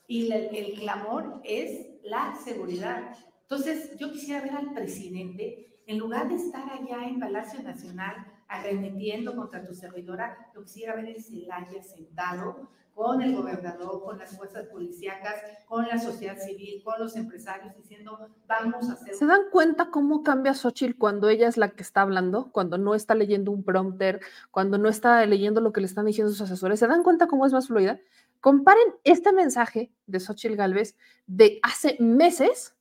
Y 0.07 0.31
el 0.31 0.79
clamor 0.79 1.41
es 1.45 1.87
la 2.03 2.35
seguridad. 2.45 3.17
Entonces, 3.43 3.97
yo 3.99 4.13
quisiera 4.13 4.43
ver 4.43 4.53
al 4.53 4.75
presidente, 4.75 5.81
en 5.87 5.99
lugar 5.99 6.29
de 6.29 6.35
estar 6.35 6.71
allá 6.71 7.09
en 7.09 7.21
Palacio 7.21 7.63
Nacional, 7.63 8.17
arremetiendo 8.49 9.37
contra 9.37 9.65
tu 9.65 9.75
servidora, 9.75 10.51
lo 10.55 10.63
quisiera 10.63 10.95
ver 10.97 11.07
en 11.07 11.23
Celaya 11.23 11.83
sentado 11.83 12.69
con 12.99 13.23
el 13.23 13.37
gobernador, 13.37 14.03
con 14.03 14.19
las 14.19 14.37
fuerzas 14.37 14.67
policíacas, 14.67 15.37
con 15.67 15.87
la 15.87 16.01
sociedad 16.01 16.37
civil, 16.37 16.83
con 16.83 16.99
los 16.99 17.15
empresarios, 17.15 17.77
diciendo, 17.77 18.29
vamos 18.49 18.91
a 18.91 18.95
hacer... 18.95 19.15
¿Se 19.15 19.25
dan 19.25 19.43
cuenta 19.53 19.91
cómo 19.93 20.25
cambia 20.25 20.53
Xochitl 20.53 20.99
cuando 20.99 21.29
ella 21.29 21.47
es 21.47 21.57
la 21.57 21.69
que 21.69 21.85
está 21.85 22.01
hablando, 22.01 22.51
cuando 22.51 22.77
no 22.77 22.97
está 22.97 23.15
leyendo 23.15 23.53
un 23.53 23.63
prompter, 23.63 24.19
cuando 24.51 24.79
no 24.79 24.89
está 24.89 25.25
leyendo 25.27 25.61
lo 25.61 25.73
que 25.73 25.81
le 25.81 25.87
están 25.87 26.07
diciendo 26.07 26.33
sus 26.33 26.41
asesores? 26.41 26.81
¿Se 26.81 26.89
dan 26.89 27.05
cuenta 27.05 27.29
cómo 27.29 27.47
es 27.47 27.53
más 27.53 27.69
fluida? 27.69 28.01
Comparen 28.41 28.93
este 29.05 29.33
mensaje 29.33 29.93
de 30.07 30.19
Xochitl 30.19 30.57
Galvez 30.57 30.97
de 31.29 31.61
hace 31.63 31.99
meses, 32.01 32.75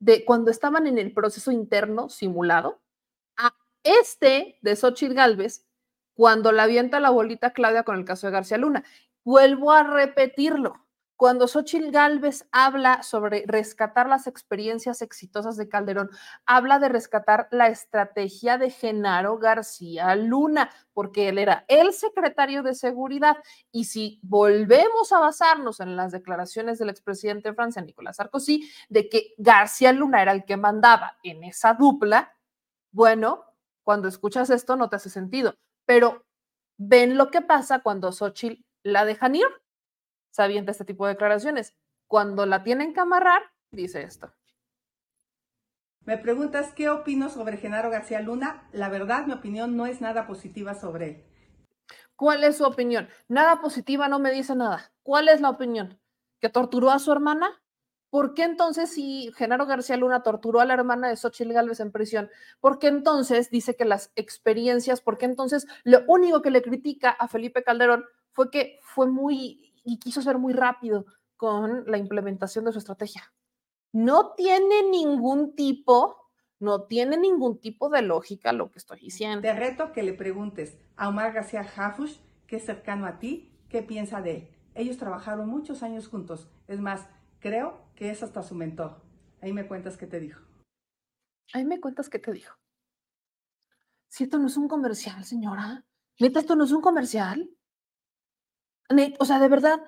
de 0.00 0.26
cuando 0.26 0.50
estaban 0.50 0.86
en 0.86 0.98
el 0.98 1.14
proceso 1.14 1.50
interno 1.50 2.10
simulado, 2.10 2.78
este 3.84 4.58
de 4.62 4.76
Xochitl 4.76 5.14
Galvez, 5.14 5.66
cuando 6.14 6.52
la 6.52 6.64
avienta 6.64 7.00
la 7.00 7.10
bolita 7.10 7.52
Claudia 7.52 7.84
con 7.84 7.98
el 7.98 8.04
caso 8.04 8.26
de 8.26 8.32
García 8.32 8.58
Luna. 8.58 8.84
Vuelvo 9.24 9.72
a 9.72 9.82
repetirlo. 9.82 10.82
Cuando 11.16 11.46
Xochitl 11.46 11.92
Galvez 11.92 12.48
habla 12.50 13.04
sobre 13.04 13.44
rescatar 13.46 14.08
las 14.08 14.26
experiencias 14.26 15.02
exitosas 15.02 15.56
de 15.56 15.68
Calderón, 15.68 16.10
habla 16.46 16.80
de 16.80 16.88
rescatar 16.88 17.46
la 17.52 17.68
estrategia 17.68 18.58
de 18.58 18.70
Genaro 18.70 19.38
García 19.38 20.16
Luna, 20.16 20.70
porque 20.92 21.28
él 21.28 21.38
era 21.38 21.64
el 21.68 21.92
secretario 21.92 22.64
de 22.64 22.74
seguridad. 22.74 23.36
Y 23.70 23.84
si 23.84 24.18
volvemos 24.24 25.12
a 25.12 25.20
basarnos 25.20 25.78
en 25.78 25.94
las 25.94 26.10
declaraciones 26.10 26.80
del 26.80 26.90
expresidente 26.90 27.50
de 27.50 27.54
Francia, 27.54 27.82
Nicolás 27.82 28.16
Sarkozy, 28.16 28.68
de 28.88 29.08
que 29.08 29.34
García 29.38 29.92
Luna 29.92 30.22
era 30.22 30.32
el 30.32 30.44
que 30.44 30.56
mandaba 30.56 31.18
en 31.22 31.44
esa 31.44 31.74
dupla, 31.74 32.34
bueno, 32.90 33.44
cuando 33.84 34.08
escuchas 34.08 34.50
esto 34.50 34.76
no 34.76 34.88
te 34.88 34.96
hace 34.96 35.10
sentido, 35.10 35.56
pero 35.86 36.24
ven 36.78 37.16
lo 37.16 37.30
que 37.30 37.40
pasa 37.40 37.80
cuando 37.80 38.12
Xochitl 38.12 38.62
la 38.82 39.04
dejan 39.04 39.36
ir, 39.36 39.46
sabiendo 40.30 40.70
este 40.70 40.84
tipo 40.84 41.06
de 41.06 41.14
declaraciones. 41.14 41.76
Cuando 42.06 42.46
la 42.46 42.62
tienen 42.62 42.92
que 42.92 43.00
amarrar, 43.00 43.42
dice 43.70 44.02
esto. 44.02 44.32
Me 46.04 46.18
preguntas 46.18 46.72
qué 46.74 46.90
opino 46.90 47.30
sobre 47.30 47.58
Genaro 47.58 47.88
García 47.90 48.20
Luna. 48.20 48.68
La 48.72 48.88
verdad, 48.88 49.26
mi 49.26 49.32
opinión 49.32 49.76
no 49.76 49.86
es 49.86 50.00
nada 50.00 50.26
positiva 50.26 50.74
sobre 50.74 51.08
él. 51.08 51.24
¿Cuál 52.16 52.42
es 52.44 52.56
su 52.56 52.64
opinión? 52.64 53.08
Nada 53.28 53.60
positiva 53.60 54.08
no 54.08 54.18
me 54.18 54.32
dice 54.32 54.56
nada. 54.56 54.92
¿Cuál 55.02 55.28
es 55.28 55.40
la 55.40 55.50
opinión? 55.50 56.00
¿Que 56.40 56.48
torturó 56.48 56.90
a 56.90 56.98
su 56.98 57.12
hermana? 57.12 57.61
¿Por 58.12 58.34
qué 58.34 58.42
entonces 58.42 58.90
si 58.90 59.32
Genaro 59.36 59.64
García 59.64 59.96
Luna 59.96 60.22
torturó 60.22 60.60
a 60.60 60.66
la 60.66 60.74
hermana 60.74 61.08
de 61.08 61.16
Xochitl 61.16 61.54
Gálvez 61.54 61.80
en 61.80 61.90
prisión? 61.90 62.28
¿Por 62.60 62.78
qué 62.78 62.88
entonces 62.88 63.48
dice 63.48 63.74
que 63.74 63.86
las 63.86 64.12
experiencias, 64.16 65.00
por 65.00 65.16
qué 65.16 65.24
entonces 65.24 65.66
lo 65.82 66.00
único 66.06 66.42
que 66.42 66.50
le 66.50 66.60
critica 66.60 67.08
a 67.08 67.26
Felipe 67.26 67.62
Calderón 67.62 68.04
fue 68.32 68.50
que 68.50 68.78
fue 68.82 69.06
muy 69.06 69.72
y 69.82 69.98
quiso 69.98 70.20
ser 70.20 70.36
muy 70.36 70.52
rápido 70.52 71.06
con 71.38 71.90
la 71.90 71.96
implementación 71.96 72.66
de 72.66 72.72
su 72.72 72.80
estrategia? 72.80 73.32
No 73.92 74.34
tiene 74.34 74.82
ningún 74.90 75.56
tipo, 75.56 76.28
no 76.58 76.82
tiene 76.82 77.16
ningún 77.16 77.62
tipo 77.62 77.88
de 77.88 78.02
lógica 78.02 78.52
lo 78.52 78.70
que 78.70 78.78
estoy 78.78 79.00
diciendo. 79.00 79.40
Te 79.40 79.54
reto 79.54 79.92
que 79.92 80.02
le 80.02 80.12
preguntes 80.12 80.76
a 80.96 81.08
Omar 81.08 81.32
García 81.32 81.64
Jafush, 81.64 82.18
que 82.46 82.56
es 82.56 82.66
cercano 82.66 83.06
a 83.06 83.18
ti, 83.18 83.58
qué 83.70 83.82
piensa 83.82 84.20
de 84.20 84.36
él. 84.36 84.48
Ellos 84.74 84.98
trabajaron 84.98 85.48
muchos 85.48 85.82
años 85.82 86.08
juntos. 86.08 86.50
Es 86.68 86.78
más, 86.78 87.08
creo 87.40 87.81
que 87.94 88.10
es 88.10 88.22
hasta 88.22 88.42
su 88.42 88.54
mentor. 88.54 89.02
Ahí 89.40 89.52
me 89.52 89.66
cuentas 89.66 89.96
qué 89.96 90.06
te 90.06 90.20
dijo. 90.20 90.40
Ahí 91.52 91.64
me 91.64 91.80
cuentas 91.80 92.08
qué 92.08 92.18
te 92.18 92.32
dijo. 92.32 92.56
Si 94.08 94.24
esto 94.24 94.38
no 94.38 94.46
es 94.46 94.56
un 94.56 94.68
comercial, 94.68 95.24
señora. 95.24 95.84
Neta, 96.18 96.40
esto 96.40 96.54
no 96.56 96.64
es 96.64 96.72
un 96.72 96.80
comercial. 96.82 97.50
Net- 98.90 99.16
o 99.18 99.24
sea, 99.24 99.38
de 99.38 99.48
verdad, 99.48 99.80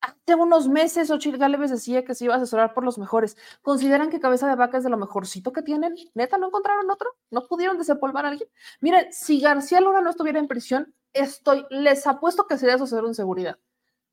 hace 0.00 0.34
unos 0.34 0.68
meses 0.68 1.10
Ochil 1.10 1.38
Gálvez 1.38 1.70
decía 1.70 2.04
que 2.04 2.14
se 2.14 2.24
iba 2.24 2.34
a 2.34 2.36
asesorar 2.36 2.74
por 2.74 2.84
los 2.84 2.98
mejores. 2.98 3.36
¿Consideran 3.62 4.10
que 4.10 4.20
Cabeza 4.20 4.48
de 4.48 4.56
Vaca 4.56 4.78
es 4.78 4.84
de 4.84 4.90
lo 4.90 4.96
mejorcito 4.96 5.52
que 5.52 5.62
tienen? 5.62 5.94
¿Neta 6.14 6.38
no 6.38 6.48
encontraron 6.48 6.90
otro? 6.90 7.16
¿No 7.30 7.46
pudieron 7.46 7.78
desempolvar 7.78 8.26
a 8.26 8.30
alguien? 8.30 8.48
Miren, 8.80 9.12
si 9.12 9.40
García 9.40 9.80
Luna 9.80 10.00
no 10.00 10.10
estuviera 10.10 10.38
en 10.38 10.48
prisión, 10.48 10.94
estoy, 11.12 11.64
les 11.70 12.06
apuesto 12.06 12.46
que 12.46 12.58
sería 12.58 12.74
asesor 12.74 13.06
en 13.06 13.14
seguridad. 13.14 13.58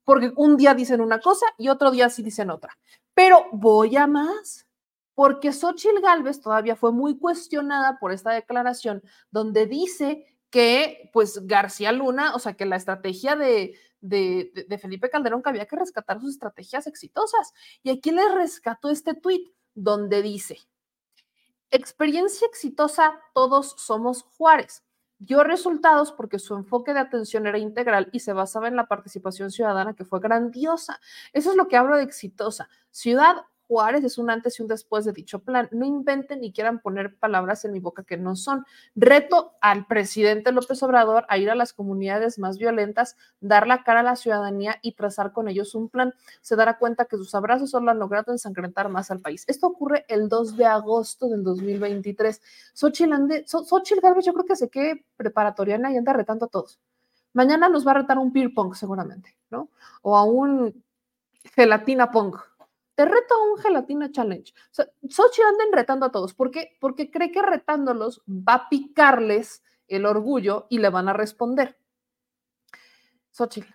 Porque 0.05 0.31
un 0.37 0.55
día 0.55 0.73
dicen 0.73 1.01
una 1.01 1.19
cosa 1.19 1.45
y 1.57 1.67
otro 1.67 1.91
día 1.91 2.09
sí 2.09 2.23
dicen 2.23 2.49
otra. 2.49 2.77
Pero 3.13 3.47
voy 3.51 3.97
a 3.97 4.07
más. 4.07 4.65
Porque 5.13 5.51
Xochil 5.51 5.99
Gálvez 6.01 6.39
todavía 6.39 6.77
fue 6.77 6.93
muy 6.93 7.17
cuestionada 7.17 7.99
por 7.99 8.13
esta 8.13 8.31
declaración 8.31 9.03
donde 9.31 9.65
dice 9.65 10.25
que, 10.49 11.09
pues, 11.11 11.45
García 11.47 11.91
Luna, 11.91 12.33
o 12.35 12.39
sea, 12.39 12.53
que 12.53 12.65
la 12.65 12.77
estrategia 12.77 13.35
de 13.35 13.77
Felipe 14.81 15.09
Calderón, 15.09 15.41
que 15.41 15.49
había 15.49 15.65
que 15.65 15.75
rescatar 15.75 16.21
sus 16.21 16.31
estrategias 16.31 16.87
exitosas. 16.87 17.51
Y 17.83 17.89
aquí 17.89 18.11
les 18.11 18.33
rescató 18.33 18.89
este 18.89 19.15
tuit 19.15 19.53
donde 19.73 20.21
dice, 20.21 20.59
experiencia 21.71 22.47
exitosa, 22.47 23.19
todos 23.33 23.75
somos 23.77 24.23
Juárez. 24.37 24.84
Dio 25.17 25.43
resultados 25.43 26.11
porque 26.11 26.39
su 26.39 26.55
enfoque 26.55 26.93
de 26.93 26.99
atención 26.99 27.47
era 27.47 27.57
integral 27.57 28.09
y 28.11 28.19
se 28.19 28.33
basaba 28.33 28.67
en 28.67 28.75
la 28.75 28.87
participación 28.87 29.51
ciudadana 29.51 29.93
que 29.93 30.05
fue 30.05 30.19
grandiosa. 30.19 30.99
Eso 31.31 31.51
es 31.51 31.55
lo 31.55 31.67
que 31.67 31.77
hablo 31.77 31.95
de 31.95 32.03
exitosa. 32.03 32.69
Ciudad 32.91 33.45
Juárez 33.67 34.03
es 34.03 34.17
un 34.17 34.29
antes 34.29 34.59
y 34.59 34.61
un 34.61 34.67
después 34.67 35.05
de 35.05 35.11
dicho 35.13 35.39
plan. 35.39 35.67
No 35.71 35.85
inventen 35.85 36.41
ni 36.41 36.51
quieran 36.53 36.79
poner 36.79 37.15
palabras 37.17 37.65
en 37.65 37.71
mi 37.71 37.79
boca 37.79 38.03
que 38.03 38.17
no 38.17 38.35
son. 38.35 38.65
Reto 38.95 39.53
al 39.61 39.85
presidente 39.87 40.51
López 40.51 40.81
Obrador 40.83 41.25
a 41.29 41.37
ir 41.37 41.49
a 41.49 41.55
las 41.55 41.73
comunidades 41.73 42.37
más 42.39 42.57
violentas, 42.57 43.15
dar 43.39 43.67
la 43.67 43.83
cara 43.83 44.01
a 44.01 44.03
la 44.03 44.15
ciudadanía 44.15 44.77
y 44.81 44.93
trazar 44.93 45.31
con 45.33 45.47
ellos 45.47 45.75
un 45.75 45.89
plan. 45.89 46.13
Se 46.41 46.55
dará 46.55 46.77
cuenta 46.77 47.05
que 47.05 47.17
sus 47.17 47.33
abrazos 47.35 47.69
solo 47.71 47.91
han 47.91 47.99
logrado 47.99 48.31
ensangrentar 48.31 48.89
más 48.89 49.11
al 49.11 49.19
país. 49.19 49.43
Esto 49.47 49.67
ocurre 49.67 50.05
el 50.07 50.29
2 50.29 50.57
de 50.57 50.65
agosto 50.65 51.27
del 51.27 51.43
2023. 51.43 52.41
Xochitl, 52.73 53.13
ande- 53.13 53.45
Xo- 53.45 53.63
Xochitl 53.65 54.01
Gálvez 54.01 54.25
yo 54.25 54.33
creo 54.33 54.45
que 54.45 54.55
se 54.55 54.69
quede 54.69 55.05
preparatoriana 55.17 55.91
y 55.91 55.97
anda 55.97 56.13
retando 56.13 56.45
a 56.45 56.49
todos. 56.49 56.79
Mañana 57.33 57.67
nos 57.67 57.85
va 57.85 57.91
a 57.91 57.95
retar 57.95 58.17
un 58.17 58.31
beer 58.31 58.53
pong 58.53 58.73
seguramente, 58.75 59.35
¿no? 59.49 59.69
O 60.01 60.15
a 60.15 60.23
un 60.23 60.83
gelatina 61.55 62.11
pong. 62.11 62.35
Te 62.95 63.05
reto 63.05 63.35
a 63.35 63.51
un 63.51 63.57
gelatina 63.57 64.11
challenge. 64.11 64.53
O 64.71 64.73
sea, 64.73 64.85
anda 65.49 65.65
retando 65.71 66.05
a 66.05 66.11
todos. 66.11 66.33
¿Por 66.33 66.49
qué? 66.49 66.77
Porque 66.79 67.11
cree 67.11 67.31
que 67.31 67.41
retándolos 67.41 68.23
va 68.27 68.53
a 68.53 68.69
picarles 68.69 69.63
el 69.87 70.05
orgullo 70.05 70.67
y 70.69 70.79
le 70.79 70.89
van 70.89 71.09
a 71.09 71.13
responder. 71.13 71.77
Xochitl, 73.31 73.67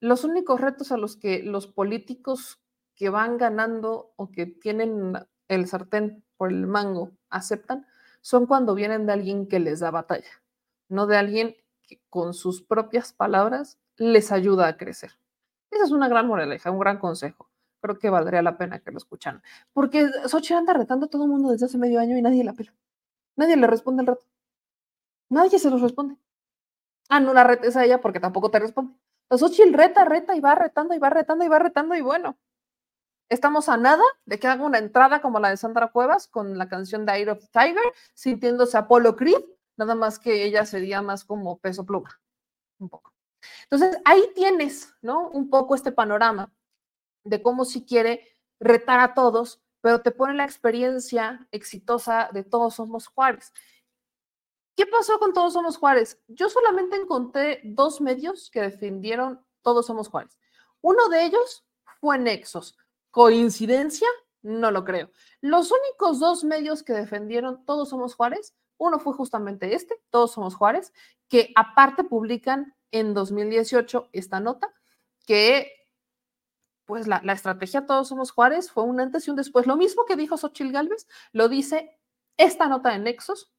los 0.00 0.24
únicos 0.24 0.60
retos 0.60 0.90
a 0.90 0.96
los 0.96 1.16
que 1.16 1.42
los 1.42 1.66
políticos 1.66 2.60
que 2.94 3.10
van 3.10 3.36
ganando 3.36 4.12
o 4.16 4.30
que 4.30 4.46
tienen 4.46 5.12
el 5.48 5.68
sartén 5.68 6.24
por 6.36 6.50
el 6.50 6.66
mango 6.66 7.12
aceptan 7.30 7.86
son 8.20 8.46
cuando 8.46 8.74
vienen 8.74 9.06
de 9.06 9.12
alguien 9.12 9.48
que 9.48 9.60
les 9.60 9.80
da 9.80 9.90
batalla, 9.90 10.42
no 10.88 11.06
de 11.06 11.16
alguien 11.16 11.56
que 11.82 12.00
con 12.08 12.34
sus 12.34 12.62
propias 12.62 13.12
palabras 13.12 13.78
les 13.96 14.32
ayuda 14.32 14.66
a 14.66 14.76
crecer. 14.76 15.18
Esa 15.70 15.84
es 15.84 15.90
una 15.90 16.08
gran 16.08 16.26
moraleja, 16.26 16.70
un 16.70 16.78
gran 16.78 16.98
consejo. 16.98 17.47
Creo 17.80 17.98
que 17.98 18.10
valdría 18.10 18.42
la 18.42 18.58
pena 18.58 18.80
que 18.80 18.90
lo 18.90 18.98
escucharan. 18.98 19.42
Porque 19.72 20.08
Xochitl 20.26 20.54
anda 20.58 20.72
retando 20.72 21.06
a 21.06 21.08
todo 21.08 21.24
el 21.24 21.30
mundo 21.30 21.50
desde 21.50 21.66
hace 21.66 21.78
medio 21.78 22.00
año 22.00 22.16
y 22.16 22.22
nadie 22.22 22.44
la 22.44 22.52
pela. 22.52 22.74
Nadie 23.36 23.56
le 23.56 23.66
responde 23.66 24.02
el 24.02 24.08
reto. 24.08 24.24
Nadie 25.30 25.58
se 25.58 25.70
los 25.70 25.80
responde. 25.80 26.16
Ah, 27.08 27.20
no 27.20 27.32
la 27.32 27.44
retes 27.44 27.76
a 27.76 27.84
ella 27.84 28.00
porque 28.00 28.20
tampoco 28.20 28.50
te 28.50 28.58
responde. 28.58 28.94
Entonces, 29.30 29.56
Xochitl 29.56 29.74
reta, 29.74 30.04
reta 30.04 30.34
y 30.34 30.40
va 30.40 30.54
retando 30.54 30.94
y 30.94 30.98
va 30.98 31.10
retando 31.10 31.44
y 31.44 31.48
va 31.48 31.58
retando 31.58 31.94
y 31.94 32.00
bueno, 32.00 32.38
estamos 33.28 33.68
a 33.68 33.76
nada 33.76 34.02
de 34.24 34.38
que 34.38 34.48
haga 34.48 34.64
una 34.64 34.78
entrada 34.78 35.20
como 35.20 35.38
la 35.38 35.50
de 35.50 35.56
Sandra 35.56 35.88
Cuevas 35.88 36.28
con 36.28 36.58
la 36.58 36.68
canción 36.68 37.06
de 37.06 37.12
Eye 37.12 37.30
of 37.30 37.48
Tiger, 37.50 37.92
sintiéndose 38.14 38.76
Apollo 38.78 39.16
Creed, 39.16 39.44
nada 39.76 39.94
más 39.94 40.18
que 40.18 40.44
ella 40.44 40.64
sería 40.64 41.02
más 41.02 41.24
como 41.24 41.58
peso 41.58 41.84
pluma, 41.84 42.20
un 42.78 42.88
poco. 42.88 43.12
Entonces, 43.70 44.00
ahí 44.04 44.22
tienes, 44.34 44.94
¿no? 45.02 45.28
Un 45.30 45.50
poco 45.50 45.74
este 45.74 45.92
panorama 45.92 46.50
de 47.28 47.42
cómo 47.42 47.64
si 47.64 47.84
quiere 47.84 48.26
retar 48.60 49.00
a 49.00 49.14
todos, 49.14 49.60
pero 49.80 50.02
te 50.02 50.10
pone 50.10 50.34
la 50.34 50.44
experiencia 50.44 51.46
exitosa 51.52 52.30
de 52.32 52.42
Todos 52.42 52.74
Somos 52.74 53.06
Juárez. 53.06 53.52
¿Qué 54.76 54.86
pasó 54.86 55.18
con 55.18 55.32
Todos 55.32 55.52
Somos 55.52 55.76
Juárez? 55.76 56.20
Yo 56.28 56.48
solamente 56.48 56.96
encontré 56.96 57.60
dos 57.64 58.00
medios 58.00 58.50
que 58.50 58.60
defendieron 58.60 59.44
Todos 59.62 59.86
Somos 59.86 60.08
Juárez. 60.08 60.38
Uno 60.80 61.08
de 61.08 61.24
ellos 61.24 61.64
fue 62.00 62.18
Nexos. 62.18 62.76
¿Coincidencia? 63.10 64.08
No 64.42 64.70
lo 64.70 64.84
creo. 64.84 65.10
Los 65.40 65.72
únicos 65.72 66.20
dos 66.20 66.44
medios 66.44 66.82
que 66.82 66.92
defendieron 66.92 67.64
Todos 67.64 67.88
Somos 67.88 68.14
Juárez, 68.14 68.54
uno 68.76 68.98
fue 68.98 69.12
justamente 69.14 69.74
este, 69.74 70.00
Todos 70.10 70.32
Somos 70.32 70.54
Juárez, 70.54 70.92
que 71.28 71.52
aparte 71.56 72.04
publican 72.04 72.74
en 72.90 73.14
2018 73.14 74.08
esta 74.12 74.40
nota, 74.40 74.72
que 75.26 75.77
pues 76.88 77.06
la, 77.06 77.20
estrategia 77.34 77.84
Todos 77.84 78.08
Somos 78.08 78.30
Juárez 78.30 78.72
fue 78.72 78.82
un 78.82 78.98
antes 78.98 79.28
y 79.28 79.30
un 79.30 79.36
después. 79.36 79.66
Lo 79.66 79.76
mismo 79.76 80.06
que 80.06 80.16
dijo 80.16 80.38
Xochil 80.38 80.72
Gálvez, 80.72 81.06
lo 81.32 81.50
dice 81.50 81.98
esta 82.38 82.66
nota 82.66 82.88
de 82.88 82.98
Nexos, 82.98 83.52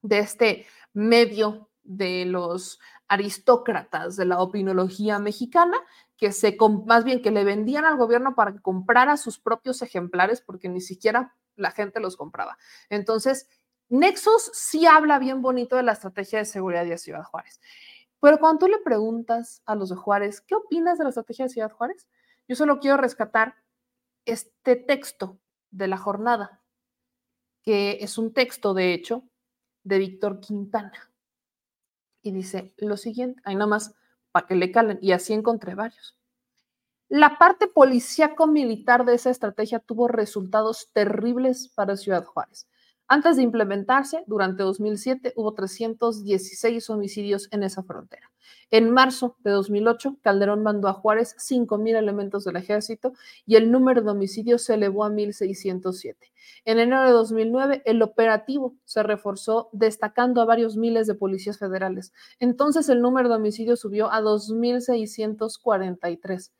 de 0.00 0.20
este 0.20 0.66
medio 0.94 1.68
de 1.82 2.24
los 2.24 2.80
aristócratas 3.08 4.16
de 4.16 4.24
la 4.24 4.40
opinología 4.40 5.18
mexicana, 5.18 5.76
que 6.16 6.32
se, 6.32 6.56
más 6.86 7.04
bien 7.04 7.20
que 7.20 7.30
le 7.30 7.44
vendían 7.44 7.84
al 7.84 7.98
gobierno 7.98 8.34
para 8.34 8.54
que 8.54 8.62
comprara 8.62 9.18
sus 9.18 9.38
propios 9.38 9.82
ejemplares, 9.82 10.40
porque 10.40 10.70
ni 10.70 10.80
siquiera 10.80 11.36
la 11.56 11.72
gente 11.72 12.00
los 12.00 12.16
compraba. 12.16 12.56
Entonces, 12.88 13.50
Nexos 13.90 14.50
sí 14.54 14.86
habla 14.86 15.18
bien 15.18 15.42
bonito 15.42 15.76
de 15.76 15.82
la 15.82 15.92
estrategia 15.92 16.38
de 16.38 16.46
seguridad 16.46 16.86
de 16.86 16.96
Ciudad 16.96 17.22
Juárez. 17.22 17.60
Pero 18.18 18.38
cuando 18.38 18.60
tú 18.60 18.68
le 18.68 18.78
preguntas 18.78 19.60
a 19.66 19.74
los 19.74 19.90
de 19.90 19.96
Juárez, 19.96 20.40
¿qué 20.40 20.54
opinas 20.54 20.96
de 20.96 21.04
la 21.04 21.10
estrategia 21.10 21.44
de 21.44 21.50
Ciudad 21.50 21.70
Juárez? 21.70 22.08
Yo 22.48 22.56
solo 22.56 22.78
quiero 22.78 22.96
rescatar 22.96 23.56
este 24.24 24.76
texto 24.76 25.38
de 25.70 25.88
la 25.88 25.98
jornada, 25.98 26.62
que 27.62 27.98
es 28.00 28.18
un 28.18 28.32
texto, 28.32 28.74
de 28.74 28.94
hecho, 28.94 29.24
de 29.82 29.98
Víctor 29.98 30.40
Quintana. 30.40 31.10
Y 32.22 32.32
dice 32.32 32.74
lo 32.78 32.96
siguiente, 32.96 33.40
ahí 33.44 33.54
nada 33.54 33.66
más 33.66 33.94
para 34.32 34.46
que 34.46 34.54
le 34.54 34.70
calen, 34.70 34.98
y 35.02 35.12
así 35.12 35.32
encontré 35.32 35.74
varios. 35.74 36.16
La 37.08 37.38
parte 37.38 37.68
policíaco-militar 37.68 39.04
de 39.04 39.14
esa 39.14 39.30
estrategia 39.30 39.78
tuvo 39.78 40.08
resultados 40.08 40.90
terribles 40.92 41.68
para 41.68 41.96
Ciudad 41.96 42.24
Juárez. 42.24 42.68
Antes 43.08 43.36
de 43.36 43.44
implementarse, 43.44 44.24
durante 44.26 44.64
2007 44.64 45.34
hubo 45.36 45.54
316 45.54 46.90
homicidios 46.90 47.46
en 47.52 47.62
esa 47.62 47.84
frontera. 47.84 48.32
En 48.72 48.90
marzo 48.90 49.36
de 49.44 49.52
2008, 49.52 50.16
Calderón 50.22 50.64
mandó 50.64 50.88
a 50.88 50.92
Juárez 50.92 51.36
5.000 51.38 51.96
elementos 51.96 52.42
del 52.44 52.56
ejército 52.56 53.12
y 53.46 53.54
el 53.54 53.70
número 53.70 54.02
de 54.02 54.10
homicidios 54.10 54.64
se 54.64 54.74
elevó 54.74 55.04
a 55.04 55.10
1.607. 55.10 56.16
En 56.64 56.80
enero 56.80 57.04
de 57.04 57.12
2009, 57.12 57.82
el 57.84 58.02
operativo 58.02 58.74
se 58.84 59.04
reforzó 59.04 59.68
destacando 59.72 60.40
a 60.40 60.44
varios 60.44 60.76
miles 60.76 61.06
de 61.06 61.14
policías 61.14 61.58
federales. 61.58 62.12
Entonces, 62.40 62.88
el 62.88 63.00
número 63.00 63.28
de 63.28 63.36
homicidios 63.36 63.78
subió 63.78 64.12
a 64.12 64.20
2.643. 64.20 66.50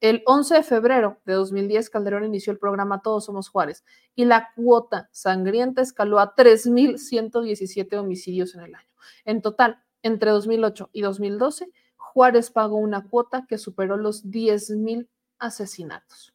El 0.00 0.22
11 0.26 0.56
de 0.56 0.62
febrero 0.62 1.20
de 1.24 1.32
2010, 1.32 1.88
Calderón 1.88 2.24
inició 2.24 2.52
el 2.52 2.58
programa 2.58 3.00
Todos 3.00 3.24
Somos 3.24 3.48
Juárez 3.48 3.82
y 4.14 4.26
la 4.26 4.50
cuota 4.54 5.08
sangrienta 5.10 5.80
escaló 5.80 6.18
a 6.18 6.34
3.117 6.34 7.96
homicidios 7.96 8.54
en 8.54 8.60
el 8.60 8.74
año. 8.74 8.88
En 9.24 9.40
total, 9.40 9.82
entre 10.02 10.30
2008 10.32 10.90
y 10.92 11.00
2012, 11.00 11.70
Juárez 11.96 12.50
pagó 12.50 12.76
una 12.76 13.08
cuota 13.08 13.46
que 13.48 13.56
superó 13.56 13.96
los 13.96 14.26
10.000 14.26 15.08
asesinatos. 15.38 16.34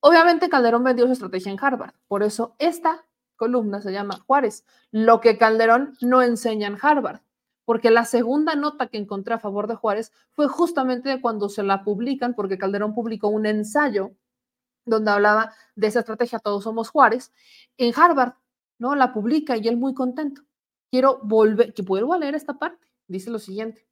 Obviamente, 0.00 0.48
Calderón 0.48 0.84
vendió 0.84 1.06
su 1.06 1.12
estrategia 1.12 1.52
en 1.52 1.58
Harvard, 1.60 1.94
por 2.08 2.22
eso 2.22 2.56
esta 2.58 3.04
columna 3.36 3.80
se 3.80 3.92
llama 3.92 4.18
Juárez, 4.26 4.64
lo 4.90 5.20
que 5.20 5.38
Calderón 5.38 5.96
no 6.00 6.22
enseña 6.22 6.66
en 6.66 6.78
Harvard 6.80 7.20
porque 7.68 7.90
la 7.90 8.06
segunda 8.06 8.54
nota 8.54 8.86
que 8.86 8.96
encontré 8.96 9.34
a 9.34 9.38
favor 9.38 9.66
de 9.66 9.74
Juárez 9.74 10.10
fue 10.30 10.48
justamente 10.48 11.20
cuando 11.20 11.50
se 11.50 11.62
la 11.62 11.84
publican, 11.84 12.32
porque 12.32 12.56
Calderón 12.56 12.94
publicó 12.94 13.28
un 13.28 13.44
ensayo 13.44 14.12
donde 14.86 15.10
hablaba 15.10 15.52
de 15.76 15.88
esa 15.88 15.98
estrategia 15.98 16.38
Todos 16.38 16.64
Somos 16.64 16.88
Juárez 16.88 17.30
en 17.76 17.92
Harvard, 17.94 18.36
¿no? 18.78 18.94
La 18.94 19.12
publica 19.12 19.58
y 19.58 19.68
él 19.68 19.76
muy 19.76 19.92
contento. 19.92 20.44
Quiero 20.90 21.20
volver, 21.22 21.74
que 21.74 21.82
vuelvo 21.82 22.14
a 22.14 22.18
leer 22.18 22.34
esta 22.34 22.54
parte. 22.54 22.86
Dice 23.06 23.28
lo 23.28 23.38
siguiente. 23.38 23.86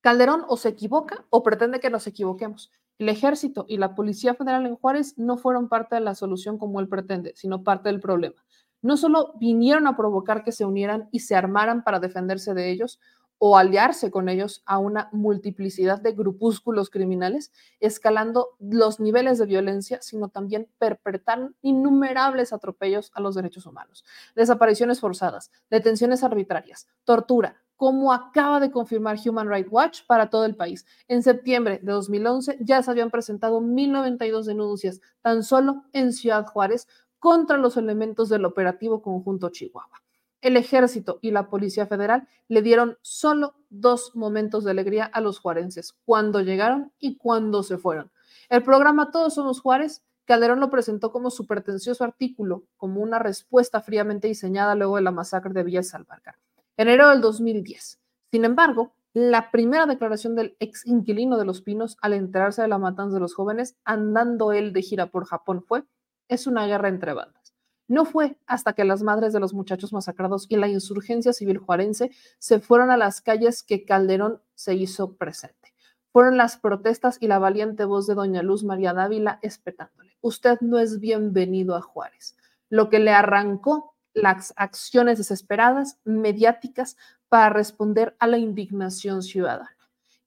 Calderón 0.00 0.44
o 0.46 0.56
se 0.56 0.68
equivoca 0.68 1.26
o 1.30 1.42
pretende 1.42 1.80
que 1.80 1.90
nos 1.90 2.06
equivoquemos. 2.06 2.70
El 2.98 3.08
ejército 3.08 3.66
y 3.68 3.76
la 3.78 3.96
Policía 3.96 4.34
Federal 4.34 4.66
en 4.66 4.76
Juárez 4.76 5.18
no 5.18 5.36
fueron 5.36 5.68
parte 5.68 5.96
de 5.96 6.00
la 6.00 6.14
solución 6.14 6.58
como 6.58 6.78
él 6.78 6.88
pretende, 6.88 7.32
sino 7.34 7.64
parte 7.64 7.88
del 7.88 7.98
problema. 7.98 8.40
No 8.86 8.96
solo 8.96 9.32
vinieron 9.40 9.88
a 9.88 9.96
provocar 9.96 10.44
que 10.44 10.52
se 10.52 10.64
unieran 10.64 11.08
y 11.10 11.18
se 11.18 11.34
armaran 11.34 11.82
para 11.82 11.98
defenderse 11.98 12.54
de 12.54 12.70
ellos 12.70 13.00
o 13.38 13.58
aliarse 13.58 14.12
con 14.12 14.28
ellos 14.28 14.62
a 14.64 14.78
una 14.78 15.08
multiplicidad 15.10 16.00
de 16.00 16.12
grupúsculos 16.12 16.88
criminales, 16.88 17.50
escalando 17.80 18.50
los 18.60 19.00
niveles 19.00 19.38
de 19.38 19.46
violencia, 19.46 20.00
sino 20.02 20.28
también 20.28 20.68
perpetraron 20.78 21.56
innumerables 21.62 22.52
atropellos 22.52 23.10
a 23.14 23.20
los 23.20 23.34
derechos 23.34 23.66
humanos, 23.66 24.04
desapariciones 24.36 25.00
forzadas, 25.00 25.50
detenciones 25.68 26.22
arbitrarias, 26.22 26.86
tortura, 27.02 27.56
como 27.74 28.12
acaba 28.12 28.58
de 28.58 28.70
confirmar 28.70 29.18
Human 29.22 29.48
Rights 29.48 29.68
Watch 29.70 30.00
para 30.06 30.30
todo 30.30 30.44
el 30.46 30.56
país. 30.56 30.86
En 31.08 31.22
septiembre 31.22 31.80
de 31.82 31.92
2011 31.92 32.58
ya 32.60 32.82
se 32.82 32.90
habían 32.90 33.10
presentado 33.10 33.60
1.092 33.60 34.44
denuncias 34.44 35.00
tan 35.20 35.42
solo 35.42 35.84
en 35.92 36.12
Ciudad 36.12 36.46
Juárez 36.46 36.88
contra 37.18 37.56
los 37.56 37.76
elementos 37.76 38.28
del 38.28 38.44
operativo 38.44 39.02
conjunto 39.02 39.50
Chihuahua. 39.50 40.02
El 40.40 40.56
ejército 40.56 41.18
y 41.22 41.30
la 41.30 41.48
Policía 41.48 41.86
Federal 41.86 42.28
le 42.48 42.62
dieron 42.62 42.98
solo 43.02 43.54
dos 43.68 44.14
momentos 44.14 44.64
de 44.64 44.70
alegría 44.70 45.04
a 45.06 45.20
los 45.20 45.38
juarenses, 45.38 45.96
cuando 46.04 46.40
llegaron 46.40 46.92
y 46.98 47.16
cuando 47.16 47.62
se 47.62 47.78
fueron. 47.78 48.10
El 48.48 48.62
programa 48.62 49.10
Todos 49.10 49.34
Somos 49.34 49.60
Juárez 49.60 50.02
Calderón 50.26 50.58
lo 50.58 50.70
presentó 50.70 51.12
como 51.12 51.30
su 51.30 51.46
pretencioso 51.46 52.02
artículo, 52.02 52.64
como 52.76 53.00
una 53.00 53.20
respuesta 53.20 53.80
fríamente 53.80 54.26
diseñada 54.26 54.74
luego 54.74 54.96
de 54.96 55.02
la 55.02 55.12
masacre 55.12 55.52
de 55.52 55.62
Villa 55.62 55.84
Salvarcar 55.84 56.34
enero 56.76 57.08
del 57.08 57.20
2010. 57.20 58.00
Sin 58.30 58.44
embargo, 58.44 58.92
la 59.14 59.50
primera 59.50 59.86
declaración 59.86 60.34
del 60.34 60.56
ex 60.60 60.86
inquilino 60.86 61.38
de 61.38 61.46
Los 61.46 61.62
Pinos 61.62 61.96
al 62.02 62.12
enterarse 62.12 62.62
de 62.62 62.68
la 62.68 62.78
matanza 62.78 63.14
de 63.14 63.20
los 63.20 63.34
jóvenes, 63.34 63.76
andando 63.84 64.52
él 64.52 64.72
de 64.72 64.82
gira 64.82 65.06
por 65.06 65.24
Japón, 65.24 65.64
fue, 65.66 65.84
es 66.28 66.46
una 66.46 66.66
guerra 66.66 66.88
entre 66.88 67.12
bandas. 67.12 67.54
No 67.88 68.04
fue 68.04 68.36
hasta 68.46 68.72
que 68.72 68.84
las 68.84 69.02
madres 69.02 69.32
de 69.32 69.40
los 69.40 69.54
muchachos 69.54 69.92
masacrados 69.92 70.46
y 70.48 70.56
la 70.56 70.68
insurgencia 70.68 71.32
civil 71.32 71.58
juarense 71.58 72.10
se 72.38 72.58
fueron 72.58 72.90
a 72.90 72.96
las 72.96 73.20
calles 73.20 73.62
que 73.62 73.84
Calderón 73.84 74.42
se 74.54 74.74
hizo 74.74 75.16
presente. 75.16 75.74
Fueron 76.10 76.36
las 76.36 76.56
protestas 76.56 77.18
y 77.20 77.28
la 77.28 77.38
valiente 77.38 77.84
voz 77.84 78.06
de 78.06 78.14
doña 78.14 78.42
Luz 78.42 78.64
María 78.64 78.92
Dávila 78.92 79.38
espetándole. 79.42 80.16
Usted 80.20 80.58
no 80.62 80.78
es 80.78 80.98
bienvenido 80.98 81.76
a 81.76 81.82
Juárez. 81.82 82.36
Lo 82.70 82.88
que 82.88 82.98
le 82.98 83.12
arrancó 83.12 83.94
las 84.14 84.54
acciones 84.56 85.18
desesperadas, 85.18 86.00
mediáticas, 86.04 86.96
para 87.28 87.50
responder 87.50 88.16
a 88.18 88.26
la 88.26 88.38
indignación 88.38 89.22
ciudadana, 89.22 89.76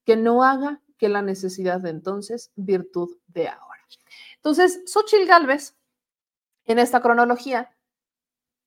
que 0.06 0.16
no 0.16 0.44
haga 0.44 0.82
que 0.98 1.10
la 1.10 1.22
necesidad 1.24 1.82
de 1.82 1.90
entonces 1.90 2.52
virtud 2.56 3.18
de 3.28 3.48
ahora. 3.48 3.70
Entonces, 4.36 4.84
Xochitl 4.86 5.26
Galvez, 5.26 5.76
en 6.70 6.78
esta 6.78 7.02
cronología, 7.02 7.76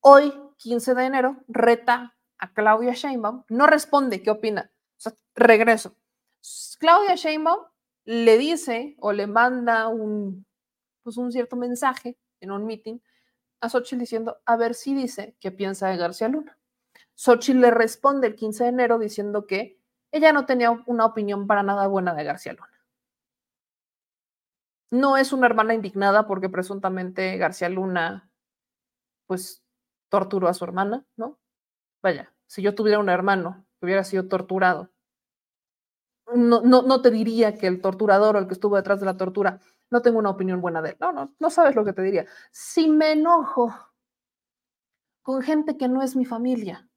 hoy, 0.01 0.33
15 0.57 0.93
de 0.93 1.05
enero, 1.05 1.37
reta 1.47 2.17
a 2.37 2.53
Claudia 2.53 2.93
Sheinbaum, 2.93 3.45
no 3.47 3.65
responde, 3.65 4.21
¿qué 4.21 4.29
opina? 4.29 4.69
Regreso. 5.35 5.95
Claudia 6.79 7.15
Sheinbaum 7.15 7.61
le 8.03 8.37
dice 8.37 8.97
o 8.99 9.13
le 9.13 9.25
manda 9.25 9.87
un, 9.87 10.45
pues 11.01 11.15
un 11.15 11.31
cierto 11.31 11.55
mensaje 11.55 12.17
en 12.41 12.51
un 12.51 12.65
meeting 12.65 12.99
a 13.61 13.69
Xochitl 13.69 14.01
diciendo, 14.01 14.41
a 14.45 14.57
ver 14.57 14.75
si 14.75 14.93
dice 14.93 15.37
qué 15.39 15.51
piensa 15.51 15.87
de 15.87 15.95
García 15.95 16.27
Luna. 16.27 16.59
Xochitl 17.15 17.61
le 17.61 17.71
responde 17.71 18.27
el 18.27 18.35
15 18.35 18.65
de 18.65 18.69
enero 18.69 18.99
diciendo 18.99 19.47
que 19.47 19.79
ella 20.11 20.33
no 20.33 20.45
tenía 20.45 20.71
una 20.87 21.05
opinión 21.05 21.47
para 21.47 21.63
nada 21.63 21.87
buena 21.87 22.13
de 22.13 22.25
García 22.25 22.51
Luna. 22.51 22.72
No 24.93 25.17
es 25.17 25.33
una 25.33 25.47
hermana 25.47 25.73
indignada 25.73 26.27
porque 26.27 26.49
presuntamente 26.49 27.35
García 27.37 27.67
Luna, 27.67 28.29
pues, 29.27 29.63
torturó 30.09 30.47
a 30.47 30.53
su 30.53 30.63
hermana, 30.63 31.03
¿no? 31.17 31.39
Vaya, 32.03 32.33
si 32.47 32.61
yo 32.61 32.75
tuviera 32.75 32.99
un 32.99 33.09
hermano 33.09 33.65
que 33.79 33.87
hubiera 33.87 34.03
sido 34.03 34.27
torturado, 34.27 34.91
no, 36.35 36.61
no, 36.61 36.81
no 36.83 37.01
te 37.01 37.11
diría 37.11 37.57
que 37.57 37.67
el 37.67 37.81
torturador 37.81 38.35
o 38.35 38.39
el 38.39 38.47
que 38.47 38.53
estuvo 38.53 38.75
detrás 38.75 38.99
de 38.99 39.05
la 39.05 39.17
tortura 39.17 39.59
no 39.91 40.01
tengo 40.01 40.19
una 40.19 40.29
opinión 40.29 40.61
buena 40.61 40.81
de 40.81 40.91
él. 40.91 40.97
No, 40.99 41.11
no, 41.11 41.33
no 41.39 41.49
sabes 41.49 41.75
lo 41.75 41.85
que 41.85 41.93
te 41.93 42.01
diría. 42.01 42.25
Si 42.51 42.89
me 42.89 43.11
enojo 43.11 43.73
con 45.21 45.41
gente 45.41 45.77
que 45.77 45.87
no 45.87 46.01
es 46.01 46.15
mi 46.15 46.25
familia, 46.25 46.87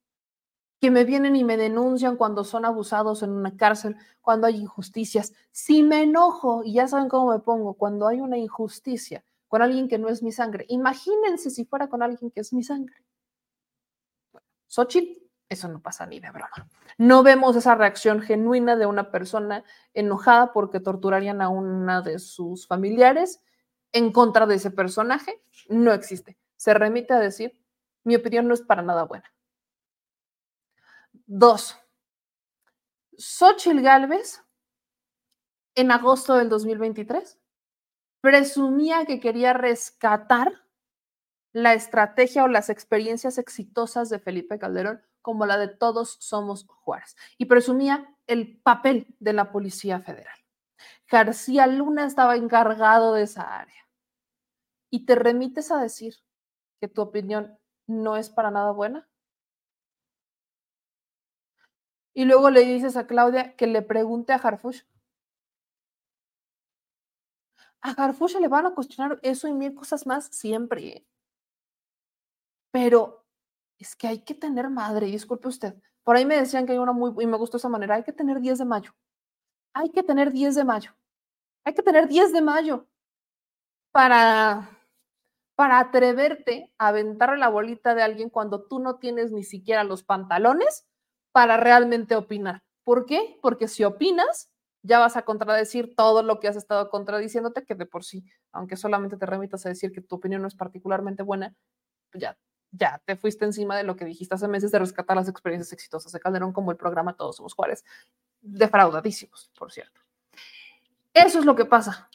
que 0.81 0.90
me 0.90 1.05
vienen 1.05 1.36
y 1.36 1.44
me 1.44 1.57
denuncian 1.57 2.16
cuando 2.16 2.44
son 2.44 2.65
abusados 2.65 3.23
en 3.23 3.31
una 3.31 3.57
cárcel, 3.57 3.97
cuando 4.20 4.47
hay 4.47 4.57
injusticias, 4.57 5.32
si 5.51 5.82
me 5.82 6.03
enojo, 6.03 6.62
y 6.65 6.74
ya 6.74 6.89
saben 6.89 7.09
cómo 7.09 7.32
me 7.32 7.39
pongo, 7.39 7.74
cuando 7.74 8.07
hay 8.07 8.20
una 8.20 8.36
injusticia 8.36 9.24
con 9.48 9.62
alguien 9.62 9.89
que 9.89 9.98
no 9.98 10.09
es 10.09 10.23
mi 10.23 10.32
sangre, 10.32 10.66
imagínense 10.69 11.51
si 11.51 11.65
fuera 11.65 11.89
con 11.89 12.03
alguien 12.03 12.31
que 12.31 12.40
es 12.40 12.53
mi 12.53 12.62
sangre. 12.62 12.97
Bueno, 14.32 14.47
eso 15.48 15.69
no 15.69 15.81
pasa 15.81 16.07
ni 16.07 16.19
de 16.20 16.31
broma. 16.31 16.69
No 16.98 17.23
vemos 17.23 17.55
esa 17.57 17.74
reacción 17.74 18.20
genuina 18.20 18.77
de 18.77 18.86
una 18.86 19.11
persona 19.11 19.65
enojada 19.94 20.53
porque 20.53 20.81
torturarían 20.81 21.40
a 21.40 21.48
una 21.48 22.03
de 22.03 22.19
sus 22.19 22.66
familiares 22.66 23.40
en 23.93 24.12
contra 24.12 24.47
de 24.47 24.57
ese 24.57 24.70
personaje. 24.70 25.40
No 25.69 25.93
existe. 25.93 26.36
Se 26.57 26.74
remite 26.74 27.15
a 27.15 27.20
decir, 27.20 27.57
mi 28.03 28.16
opinión 28.16 28.48
no 28.48 28.55
es 28.55 28.62
para 28.62 28.82
nada 28.82 29.05
buena. 29.05 29.32
Dos, 31.28 31.77
Xochitl 33.19 33.81
Galvez, 33.81 34.44
en 35.74 35.90
agosto 35.90 36.35
del 36.35 36.48
2023, 36.48 37.40
presumía 38.20 39.07
que 39.07 39.19
quería 39.19 39.53
rescatar 39.53 40.53
la 41.53 41.74
estrategia 41.74 42.44
o 42.44 42.48
las 42.48 42.70
experiencias 42.70 43.39
exitosas 43.39 44.09
de 44.09 44.20
Felipe 44.20 44.61
Calderón 44.61 45.03
como 45.20 45.47
la 45.47 45.59
de 45.59 45.66
todos 45.66 46.16
somos 46.20 46.65
Juárez, 46.69 47.16
y 47.39 47.47
presumía 47.47 48.15
el 48.28 48.61
papel 48.62 49.16
de 49.19 49.32
la 49.32 49.51
Policía 49.51 49.98
Federal. 49.98 50.39
García 51.11 51.66
Luna 51.66 52.07
estaba 52.07 52.36
encargado 52.36 53.15
de 53.15 53.24
esa 53.24 53.59
área. 53.59 53.89
Y 54.93 55.07
te 55.07 55.16
remites 55.16 55.73
a 55.73 55.82
decir 55.82 56.15
que 56.81 56.86
tu 56.86 57.03
opinión 57.03 57.59
no 57.89 58.16
es 58.16 58.31
para 58.31 58.53
nada 58.53 58.70
buena. 58.70 59.09
Y 62.17 62.25
luego 62.25 62.49
le 62.49 62.63
dices 62.63 62.97
a 62.97 63.07
Claudia 63.07 63.55
que 63.57 63.67
le 63.67 63.83
pregunte 63.83 64.33
a 64.33 64.37
Harfush. 64.37 64.85
A 67.83 67.91
Harfush 67.91 68.37
le 68.39 68.49
van 68.49 68.65
a 68.65 68.75
cuestionar 68.75 69.21
eso 69.23 69.49
y 69.49 69.53
mil 69.53 69.75
cosas 69.75 70.07
más 70.07 70.29
siempre. 70.29 71.07
Pero 72.71 73.27
es 73.77 73.95
que 73.95 74.07
hay 74.07 74.21
que 74.21 74.35
tener 74.35 74.71
madre, 74.71 75.09
disculpe 75.09 75.49
usted. 75.49 75.75
Por 76.05 76.17
ahí 76.17 76.25
me 76.25 76.39
decían 76.39 76.65
que 76.65 76.73
hay 76.73 76.79
una 76.79 76.93
muy, 76.93 77.13
y 77.23 77.27
me 77.27 77.37
gustó 77.37 77.59
esa 77.59 77.69
manera, 77.69 77.97
hay 77.97 78.03
que 78.03 78.15
tener 78.15 78.41
10 78.41 78.61
de 78.61 78.65
mayo. 78.65 78.95
Hay 79.75 79.91
que 79.91 80.03
tener 80.03 80.33
10 80.33 80.55
de 80.55 80.65
mayo. 80.65 80.97
Hay 81.65 81.75
que 81.75 81.83
tener 81.83 82.09
10 82.09 82.33
de 82.33 82.41
mayo 82.41 82.87
para, 83.93 84.71
para 85.55 85.81
atreverte 85.81 86.73
a 86.79 86.89
aventar 86.89 87.37
la 87.37 87.51
bolita 87.51 87.95
de 87.95 88.03
alguien 88.03 88.31
cuando 88.31 88.63
tú 88.63 88.79
no 88.79 88.97
tienes 88.97 89.33
ni 89.33 89.45
siquiera 89.45 89.85
los 89.85 90.03
pantalones 90.03 90.87
para 91.37 91.59
realmente 91.59 92.17
opinar. 92.17 92.63
¿Por 92.83 93.05
qué? 93.05 93.39
Porque 93.43 93.69
si 93.69 93.85
opinas, 93.85 94.51
ya 94.81 94.99
vas 94.99 95.19
a 95.19 95.23
contradecir 95.27 95.95
todo 95.95 96.23
lo 96.23 96.41
que 96.41 96.49
has 96.49 96.57
estado 96.57 96.89
contradiciéndote, 96.89 97.67
que 97.67 97.75
de 97.75 97.85
por 97.85 98.05
sí, 98.05 98.25
aunque 98.53 98.79
solamente 98.79 99.19
te 99.19 99.27
remitas 99.27 99.67
a 99.67 99.69
decir 99.69 99.93
que 99.93 100.01
tu 100.01 100.15
opinión 100.15 100.41
no 100.41 100.49
es 100.49 100.55
particularmente 100.55 101.23
buena, 101.23 101.55
ya 102.15 102.39
ya 102.71 103.03
te 103.05 103.17
fuiste 103.17 103.45
encima 103.45 103.77
de 103.77 103.83
lo 103.85 103.97
que 103.97 104.07
dijiste 104.07 104.35
hace 104.35 104.49
meses 104.49 104.73
de 104.73 104.79
rescatar 104.79 105.15
las 105.15 105.29
experiencias 105.29 105.75
exitosas 105.75 106.11
de 106.11 106.21
Calderón, 106.21 106.55
como 106.55 106.71
el 106.71 106.79
programa 106.79 107.15
Todos 107.15 107.37
Somos 107.37 107.53
Juárez, 107.53 107.85
defraudadísimos, 108.41 109.51
por 109.59 109.71
cierto. 109.71 110.01
Eso 111.13 111.39
es 111.39 111.45
lo 111.45 111.55
que 111.55 111.67
pasa 111.67 112.09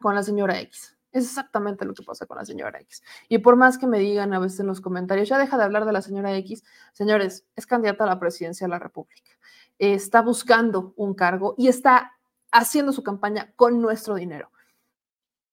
con 0.00 0.16
la 0.16 0.24
señora 0.24 0.58
X. 0.58 0.98
Es 1.12 1.24
exactamente 1.24 1.84
lo 1.84 1.94
que 1.94 2.02
pasa 2.02 2.26
con 2.26 2.36
la 2.36 2.44
señora 2.44 2.80
X. 2.80 3.02
Y 3.28 3.38
por 3.38 3.56
más 3.56 3.78
que 3.78 3.86
me 3.86 3.98
digan 3.98 4.32
a 4.32 4.38
veces 4.38 4.60
en 4.60 4.66
los 4.66 4.80
comentarios, 4.80 5.28
ya 5.28 5.38
deja 5.38 5.56
de 5.56 5.64
hablar 5.64 5.84
de 5.84 5.92
la 5.92 6.02
señora 6.02 6.34
X, 6.36 6.62
señores, 6.92 7.46
es 7.56 7.66
candidata 7.66 8.04
a 8.04 8.06
la 8.06 8.20
presidencia 8.20 8.66
de 8.66 8.70
la 8.70 8.78
República. 8.78 9.32
Está 9.78 10.22
buscando 10.22 10.94
un 10.96 11.14
cargo 11.14 11.54
y 11.58 11.68
está 11.68 12.12
haciendo 12.52 12.92
su 12.92 13.02
campaña 13.02 13.52
con 13.56 13.80
nuestro 13.80 14.14
dinero. 14.14 14.50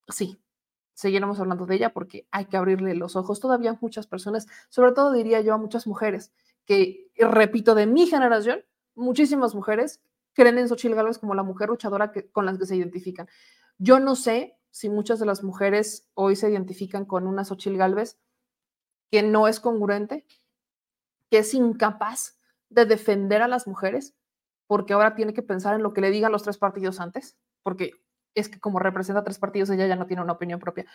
Sí, 0.08 0.40
seguiremos 0.94 1.40
hablando 1.40 1.66
de 1.66 1.76
ella 1.76 1.94
porque 1.94 2.28
hay 2.32 2.46
que 2.46 2.58
abrirle 2.58 2.96
los 2.96 3.16
ojos 3.16 3.40
todavía 3.40 3.78
muchas 3.82 4.08
personas, 4.08 4.48
sobre 4.70 4.92
todo 4.92 5.12
diría 5.12 5.42
yo 5.42 5.54
a 5.54 5.58
muchas 5.58 5.88
mujeres 5.88 6.32
que, 6.66 7.10
repito, 7.18 7.76
de 7.76 7.88
mi 7.88 8.08
generación, 8.08 8.64
muchísimas 8.96 9.56
mujeres 9.56 10.02
creen 10.34 10.58
en 10.58 10.68
Xochitl 10.68 10.96
Gálvez 10.96 11.18
como 11.18 11.34
la 11.34 11.44
mujer 11.44 11.70
luchadora 11.70 12.12
que, 12.12 12.30
con 12.30 12.46
las 12.46 12.58
que 12.58 12.66
se 12.66 12.76
identifican. 12.76 13.28
Yo 13.78 14.00
no 14.00 14.16
sé 14.16 14.57
si 14.78 14.90
muchas 14.90 15.18
de 15.18 15.26
las 15.26 15.44
mujeres 15.44 16.08
hoy 16.14 16.36
se 16.36 16.52
identifican 16.52 17.06
con 17.06 17.26
una 17.26 17.44
Xochitl 17.44 17.78
Gálvez 17.78 18.20
que 19.10 19.24
no 19.24 19.48
es 19.48 19.60
congruente, 19.60 20.28
que 21.32 21.40
es 21.40 21.56
incapaz 21.56 22.40
de 22.70 22.86
defender 22.86 23.42
a 23.42 23.48
las 23.48 23.66
mujeres, 23.66 24.14
porque 24.68 24.94
ahora 24.94 25.16
tiene 25.16 25.34
que 25.34 25.42
pensar 25.42 25.74
en 25.74 25.82
lo 25.82 25.94
que 25.94 26.02
le 26.02 26.12
digan 26.12 26.32
los 26.32 26.44
tres 26.44 26.60
partidos 26.60 27.00
antes, 27.00 27.40
porque 27.64 27.94
es 28.36 28.50
que 28.50 28.60
como 28.60 28.78
representa 28.78 29.24
tres 29.24 29.40
partidos, 29.40 29.72
ella 29.72 29.88
ya 29.88 29.96
no 29.96 30.06
tiene 30.06 30.22
una 30.22 30.34
opinión 30.34 30.60
propia. 30.60 30.86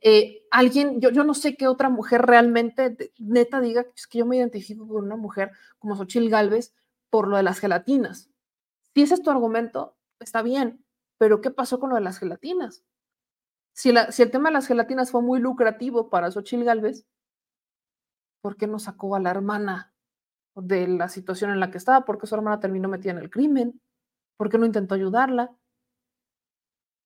Eh, 0.00 0.46
alguien, 0.50 0.98
yo, 1.02 1.10
yo 1.10 1.22
no 1.22 1.34
sé 1.34 1.58
qué 1.58 1.68
otra 1.68 1.90
mujer 1.90 2.22
realmente, 2.22 3.12
neta, 3.18 3.60
diga 3.60 3.84
es 3.94 4.06
que 4.06 4.20
yo 4.20 4.24
me 4.24 4.38
identifico 4.38 4.88
con 4.88 5.04
una 5.04 5.16
mujer 5.16 5.50
como 5.78 5.94
Xochil 5.94 6.30
Gálvez 6.30 6.74
por 7.10 7.28
lo 7.28 7.36
de 7.36 7.42
las 7.42 7.58
gelatinas. 7.58 8.30
Si 8.94 9.02
ese 9.02 9.12
es 9.12 9.22
tu 9.22 9.28
argumento, 9.28 9.94
está 10.20 10.40
bien, 10.40 10.86
pero 11.18 11.42
¿qué 11.42 11.50
pasó 11.50 11.78
con 11.78 11.90
lo 11.90 11.96
de 11.96 12.02
las 12.02 12.18
gelatinas? 12.18 12.82
Si, 13.76 13.90
el 13.90 14.30
tema 14.30 14.48
de 14.48 14.54
las 14.54 14.66
gelatinas 14.66 15.10
fue 15.10 15.20
muy 15.20 15.38
lucrativo 15.38 16.08
para 16.08 16.30
Xochil 16.30 16.64
Gálvez, 16.64 17.06
¿por 18.40 18.56
qué 18.56 18.66
no 18.66 18.78
sacó 18.78 19.14
a 19.14 19.20
la 19.20 19.30
hermana 19.30 19.92
de 20.54 20.88
la 20.88 21.10
situación 21.10 21.50
en 21.50 21.60
la 21.60 21.70
que 21.70 21.76
estaba? 21.76 22.06
¿Por 22.06 22.18
qué 22.18 22.26
su 22.26 22.34
hermana 22.34 22.58
terminó 22.58 22.88
metida 22.88 23.12
en 23.12 23.18
el 23.18 23.28
crimen? 23.28 23.82
¿Por 24.38 24.48
qué 24.48 24.56
no 24.56 24.64
intentó 24.64 24.94
ayudarla? 24.94 25.54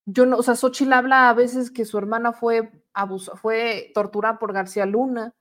Yo 0.06 0.26
no, 0.26 0.36
o 0.36 0.42
sea, 0.44 0.54
Xochitl 0.54 0.92
habla 0.92 1.28
a 1.28 1.34
veces 1.34 1.72
que 1.72 1.84
su 1.84 1.98
hermana 1.98 2.32
fue 2.32 2.70
abuso, 2.92 3.36
fue 3.36 3.90
torturada 3.92 4.38
por 4.38 4.52
García 4.52 4.86
Luna. 4.86 5.34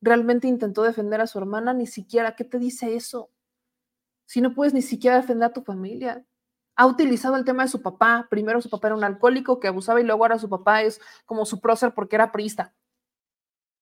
Realmente 0.00 0.48
intentó 0.48 0.84
defender 0.84 1.20
a 1.20 1.26
su 1.26 1.38
hermana, 1.38 1.74
ni 1.74 1.86
siquiera, 1.86 2.34
¿qué 2.34 2.44
te 2.44 2.58
dice 2.58 2.94
eso? 2.96 3.30
Si 4.26 4.40
no 4.40 4.54
puedes 4.54 4.72
ni 4.72 4.80
siquiera 4.80 5.16
defender 5.16 5.50
a 5.50 5.52
tu 5.52 5.60
familia. 5.60 6.24
Ha 6.76 6.86
utilizado 6.86 7.36
el 7.36 7.44
tema 7.44 7.64
de 7.64 7.68
su 7.68 7.82
papá. 7.82 8.26
Primero 8.30 8.60
su 8.60 8.70
papá 8.70 8.88
era 8.88 8.96
un 8.96 9.04
alcohólico 9.04 9.60
que 9.60 9.68
abusaba 9.68 10.00
y 10.00 10.04
luego 10.04 10.24
ahora 10.24 10.38
su 10.38 10.48
papá 10.48 10.82
es 10.82 11.00
como 11.26 11.44
su 11.46 11.60
prócer 11.60 11.94
porque 11.94 12.16
era 12.16 12.32
priista. 12.32 12.74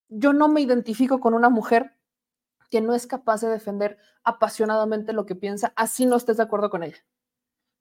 Yo 0.08 0.32
no 0.32 0.48
me 0.48 0.60
identifico 0.60 1.20
con 1.20 1.34
una 1.34 1.48
mujer 1.48 1.96
que 2.70 2.80
no 2.80 2.94
es 2.94 3.06
capaz 3.06 3.40
de 3.40 3.48
defender 3.48 3.98
apasionadamente 4.24 5.12
lo 5.12 5.26
que 5.26 5.36
piensa, 5.36 5.72
así 5.76 6.06
no 6.06 6.16
estés 6.16 6.36
de 6.36 6.44
acuerdo 6.44 6.70
con 6.70 6.82
ella 6.82 6.98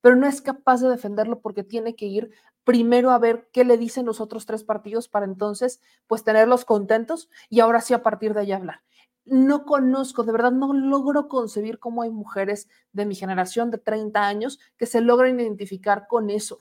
pero 0.01 0.15
no 0.15 0.27
es 0.27 0.41
capaz 0.41 0.81
de 0.81 0.89
defenderlo 0.89 1.41
porque 1.41 1.63
tiene 1.63 1.95
que 1.95 2.05
ir 2.05 2.31
primero 2.63 3.11
a 3.11 3.19
ver 3.19 3.49
qué 3.51 3.63
le 3.63 3.77
dicen 3.77 4.05
los 4.05 4.21
otros 4.21 4.45
tres 4.45 4.63
partidos 4.63 5.07
para 5.07 5.25
entonces, 5.25 5.81
pues, 6.07 6.23
tenerlos 6.23 6.65
contentos 6.65 7.29
y 7.49 7.61
ahora 7.61 7.81
sí 7.81 7.93
a 7.93 8.03
partir 8.03 8.33
de 8.33 8.41
ahí 8.41 8.51
hablar. 8.51 8.81
No 9.29 9.65
conozco, 9.65 10.23
de 10.23 10.31
verdad 10.31 10.51
no 10.51 10.73
logro 10.73 11.27
concebir 11.27 11.79
cómo 11.79 12.01
hay 12.01 12.09
mujeres 12.09 12.67
de 12.91 13.05
mi 13.05 13.15
generación 13.15 13.71
de 13.71 13.77
30 13.77 14.27
años 14.27 14.59
que 14.77 14.85
se 14.85 15.01
logran 15.01 15.39
identificar 15.39 16.07
con 16.07 16.29
eso, 16.29 16.59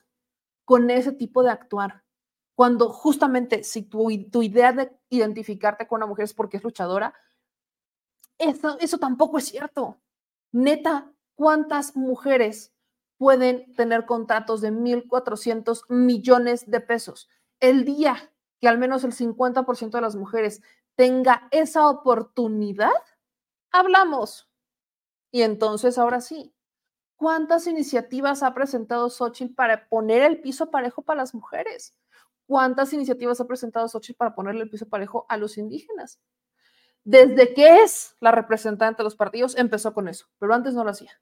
con 0.65 0.91
ese 0.91 1.13
tipo 1.13 1.43
de 1.43 1.51
actuar. 1.51 2.05
Cuando 2.55 2.91
justamente 2.91 3.63
si 3.63 3.83
tu, 3.83 4.09
tu 4.31 4.43
idea 4.43 4.73
de 4.73 4.91
identificarte 5.11 5.87
con 5.87 5.99
una 5.99 6.07
mujer 6.07 6.25
es 6.25 6.35
porque 6.35 6.57
es 6.57 6.65
luchadora, 6.65 7.15
eso, 8.39 8.79
eso 8.81 8.99
tampoco 8.99 9.39
es 9.39 9.47
cierto. 9.47 10.01
Neta, 10.53 11.13
¿cuántas 11.35 11.97
mujeres 11.97 12.73
pueden 13.19 13.75
tener 13.75 14.07
contratos 14.07 14.61
de 14.61 14.73
1.400 14.73 15.83
millones 15.89 16.71
de 16.71 16.81
pesos. 16.81 17.29
El 17.61 17.85
día 17.85 18.33
que 18.61 18.69
al 18.69 18.79
menos 18.79 19.05
el 19.05 19.13
50% 19.13 19.91
de 19.91 20.01
las 20.01 20.17
mujeres 20.17 20.63
tenga 20.99 21.47
esa 21.53 21.89
oportunidad, 21.89 22.91
hablamos. 23.71 24.51
Y 25.31 25.43
entonces, 25.43 25.97
ahora 25.97 26.21
sí, 26.21 26.53
¿cuántas 27.15 27.69
iniciativas 27.69 28.43
ha 28.43 28.53
presentado 28.53 29.09
Xochitl 29.09 29.55
para 29.55 29.89
poner 29.89 30.23
el 30.23 30.41
piso 30.41 30.73
parejo 30.73 31.03
para 31.03 31.19
las 31.19 31.35
mujeres? 31.35 31.97
¿Cuántas 32.49 32.93
iniciativas 32.93 33.41
ha 33.41 33.47
presentado 33.47 33.87
Xochitl 33.87 34.17
para 34.17 34.35
ponerle 34.35 34.63
el 34.63 34.71
piso 34.71 34.89
parejo 34.89 35.25
a 35.29 35.37
los 35.37 35.57
indígenas? 35.57 36.19
Desde 37.05 37.55
que 37.55 37.83
es 37.85 38.17
la 38.19 38.33
representante 38.33 38.99
de 38.99 39.05
los 39.05 39.15
partidos, 39.15 39.57
empezó 39.57 39.95
con 39.95 40.09
eso, 40.09 40.27
pero 40.41 40.53
antes 40.53 40.75
no 40.75 40.83
lo 40.83 40.91
hacía. 40.91 41.13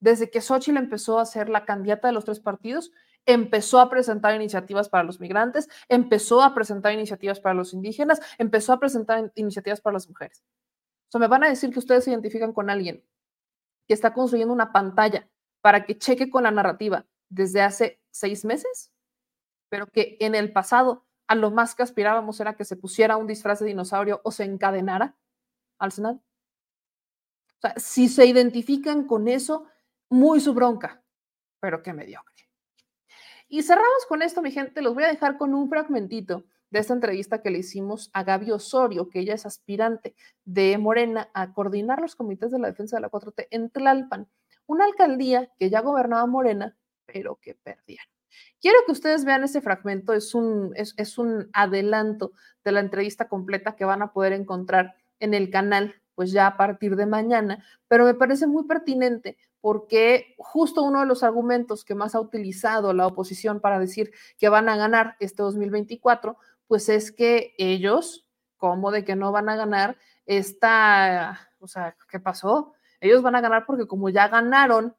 Desde 0.00 0.30
que 0.30 0.40
Xochitl 0.40 0.78
empezó 0.78 1.18
a 1.18 1.26
ser 1.26 1.50
la 1.50 1.66
candidata 1.66 2.08
de 2.08 2.14
los 2.14 2.24
tres 2.24 2.40
partidos, 2.40 2.92
empezó 3.26 3.80
a 3.80 3.90
presentar 3.90 4.34
iniciativas 4.34 4.88
para 4.88 5.04
los 5.04 5.20
migrantes, 5.20 5.68
empezó 5.88 6.42
a 6.42 6.54
presentar 6.54 6.92
iniciativas 6.92 7.40
para 7.40 7.54
los 7.54 7.74
indígenas, 7.74 8.20
empezó 8.38 8.72
a 8.72 8.80
presentar 8.80 9.32
iniciativas 9.34 9.80
para 9.80 9.94
las 9.94 10.08
mujeres. 10.08 10.44
O 11.08 11.10
sea, 11.10 11.20
me 11.20 11.28
van 11.28 11.44
a 11.44 11.48
decir 11.48 11.70
que 11.70 11.78
ustedes 11.78 12.04
se 12.04 12.10
identifican 12.10 12.52
con 12.52 12.70
alguien 12.70 13.04
que 13.86 13.94
está 13.94 14.12
construyendo 14.12 14.54
una 14.54 14.72
pantalla 14.72 15.28
para 15.60 15.84
que 15.84 15.98
cheque 15.98 16.30
con 16.30 16.44
la 16.44 16.50
narrativa 16.50 17.06
desde 17.28 17.62
hace 17.62 18.00
seis 18.10 18.44
meses, 18.44 18.92
pero 19.68 19.86
que 19.86 20.16
en 20.20 20.34
el 20.34 20.52
pasado 20.52 21.04
a 21.28 21.34
lo 21.34 21.50
más 21.50 21.74
que 21.74 21.82
aspirábamos 21.82 22.38
era 22.40 22.56
que 22.56 22.64
se 22.64 22.76
pusiera 22.76 23.16
un 23.16 23.26
disfraz 23.26 23.58
de 23.60 23.66
dinosaurio 23.66 24.20
o 24.24 24.30
se 24.30 24.44
encadenara 24.44 25.16
al 25.78 25.92
Senado. 25.92 26.22
O 27.58 27.60
sea, 27.60 27.74
si 27.76 28.08
se 28.08 28.26
identifican 28.26 29.06
con 29.06 29.28
eso, 29.28 29.66
muy 30.08 30.40
su 30.40 30.54
bronca, 30.54 31.02
pero 31.60 31.82
qué 31.82 31.92
mediocre. 31.92 32.35
Y 33.48 33.62
cerramos 33.62 34.06
con 34.08 34.22
esto, 34.22 34.42
mi 34.42 34.50
gente. 34.50 34.82
Los 34.82 34.94
voy 34.94 35.04
a 35.04 35.08
dejar 35.08 35.38
con 35.38 35.54
un 35.54 35.68
fragmentito 35.68 36.44
de 36.70 36.80
esta 36.80 36.94
entrevista 36.94 37.42
que 37.42 37.50
le 37.50 37.58
hicimos 37.58 38.10
a 38.12 38.24
Gaby 38.24 38.50
Osorio, 38.50 39.08
que 39.08 39.20
ella 39.20 39.34
es 39.34 39.46
aspirante 39.46 40.14
de 40.44 40.76
Morena 40.78 41.30
a 41.32 41.52
coordinar 41.52 42.00
los 42.00 42.16
comités 42.16 42.50
de 42.50 42.58
la 42.58 42.68
defensa 42.68 42.96
de 42.96 43.02
la 43.02 43.10
4T 43.10 43.46
en 43.50 43.70
Tlalpan, 43.70 44.28
una 44.66 44.84
alcaldía 44.84 45.50
que 45.58 45.70
ya 45.70 45.80
gobernaba 45.80 46.26
Morena, 46.26 46.76
pero 47.06 47.36
que 47.36 47.54
perdieron. 47.54 48.06
Quiero 48.60 48.78
que 48.84 48.92
ustedes 48.92 49.24
vean 49.24 49.44
ese 49.44 49.60
fragmento, 49.60 50.12
es 50.12 50.34
un, 50.34 50.72
es, 50.74 50.94
es 50.96 51.18
un 51.18 51.48
adelanto 51.52 52.32
de 52.64 52.72
la 52.72 52.80
entrevista 52.80 53.28
completa 53.28 53.76
que 53.76 53.84
van 53.84 54.02
a 54.02 54.12
poder 54.12 54.32
encontrar 54.32 54.96
en 55.20 55.34
el 55.34 55.50
canal, 55.50 55.94
pues 56.14 56.32
ya 56.32 56.46
a 56.48 56.56
partir 56.56 56.96
de 56.96 57.06
mañana, 57.06 57.64
pero 57.86 58.04
me 58.04 58.14
parece 58.14 58.46
muy 58.46 58.64
pertinente 58.64 59.38
porque 59.66 60.36
justo 60.38 60.84
uno 60.84 61.00
de 61.00 61.06
los 61.06 61.24
argumentos 61.24 61.84
que 61.84 61.96
más 61.96 62.14
ha 62.14 62.20
utilizado 62.20 62.92
la 62.92 63.04
oposición 63.04 63.58
para 63.58 63.80
decir 63.80 64.12
que 64.38 64.48
van 64.48 64.68
a 64.68 64.76
ganar 64.76 65.16
este 65.18 65.42
2024, 65.42 66.36
pues 66.68 66.88
es 66.88 67.10
que 67.10 67.52
ellos, 67.58 68.28
¿cómo 68.58 68.92
de 68.92 69.04
que 69.04 69.16
no 69.16 69.32
van 69.32 69.48
a 69.48 69.56
ganar 69.56 69.96
esta, 70.24 71.50
o 71.58 71.66
sea, 71.66 71.96
¿qué 72.08 72.20
pasó? 72.20 72.74
Ellos 73.00 73.22
van 73.22 73.34
a 73.34 73.40
ganar 73.40 73.66
porque 73.66 73.88
como 73.88 74.08
ya 74.08 74.28
ganaron 74.28 74.94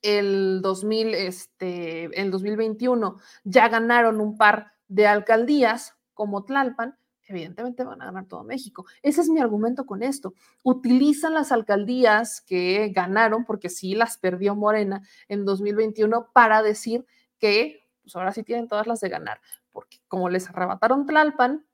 el 0.00 0.60
2000, 0.62 1.14
este, 1.16 2.04
el 2.20 2.30
2021, 2.30 3.16
ya 3.42 3.68
ganaron 3.68 4.20
un 4.20 4.38
par 4.38 4.74
de 4.86 5.08
alcaldías 5.08 5.96
como 6.14 6.44
Tlalpan, 6.44 6.96
evidentemente 7.32 7.84
van 7.84 8.00
a 8.02 8.06
ganar 8.06 8.26
todo 8.26 8.44
México. 8.44 8.86
Ese 9.02 9.22
es 9.22 9.28
mi 9.28 9.40
argumento 9.40 9.84
con 9.86 10.02
esto. 10.02 10.34
Utilizan 10.62 11.34
las 11.34 11.52
alcaldías 11.52 12.40
que 12.40 12.90
ganaron, 12.94 13.44
porque 13.44 13.68
sí 13.68 13.94
las 13.94 14.18
perdió 14.18 14.54
Morena 14.54 15.02
en 15.28 15.44
2021, 15.44 16.28
para 16.32 16.62
decir 16.62 17.04
que 17.38 17.82
pues 18.02 18.16
ahora 18.16 18.32
sí 18.32 18.42
tienen 18.42 18.68
todas 18.68 18.86
las 18.86 19.00
de 19.00 19.08
ganar, 19.08 19.40
porque 19.70 19.98
como 20.08 20.28
les 20.28 20.48
arrebataron 20.48 21.06
Tlalpan, 21.06 21.64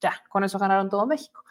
ya, 0.00 0.22
con 0.28 0.44
eso 0.44 0.58
ganaron 0.58 0.88
todo 0.88 1.06
México. 1.06 1.44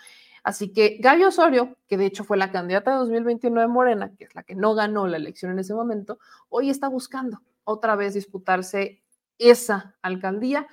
Así 0.44 0.72
que 0.72 0.98
Gaby 1.00 1.26
Osorio, 1.26 1.78
que 1.88 1.98
de 1.98 2.06
hecho 2.06 2.24
fue 2.24 2.38
la 2.38 2.52
candidata 2.52 2.92
de 2.92 2.98
2021 2.98 3.62
de 3.62 3.68
Morena, 3.68 4.16
que 4.18 4.24
es 4.24 4.36
la 4.36 4.44
que 4.44 4.56
no 4.56 4.74
ganó 4.74 5.06
la 5.08 5.18
elección 5.18 5.52
en 5.52 5.60
ese 5.60 5.74
momento, 5.74 6.18
hoy 6.50 6.70
está 6.70 6.88
buscando 6.88 7.42
otra 7.64 7.96
vez 7.96 8.14
disputarse 8.14 9.04
esa 9.38 9.96
alcaldía 10.02 10.68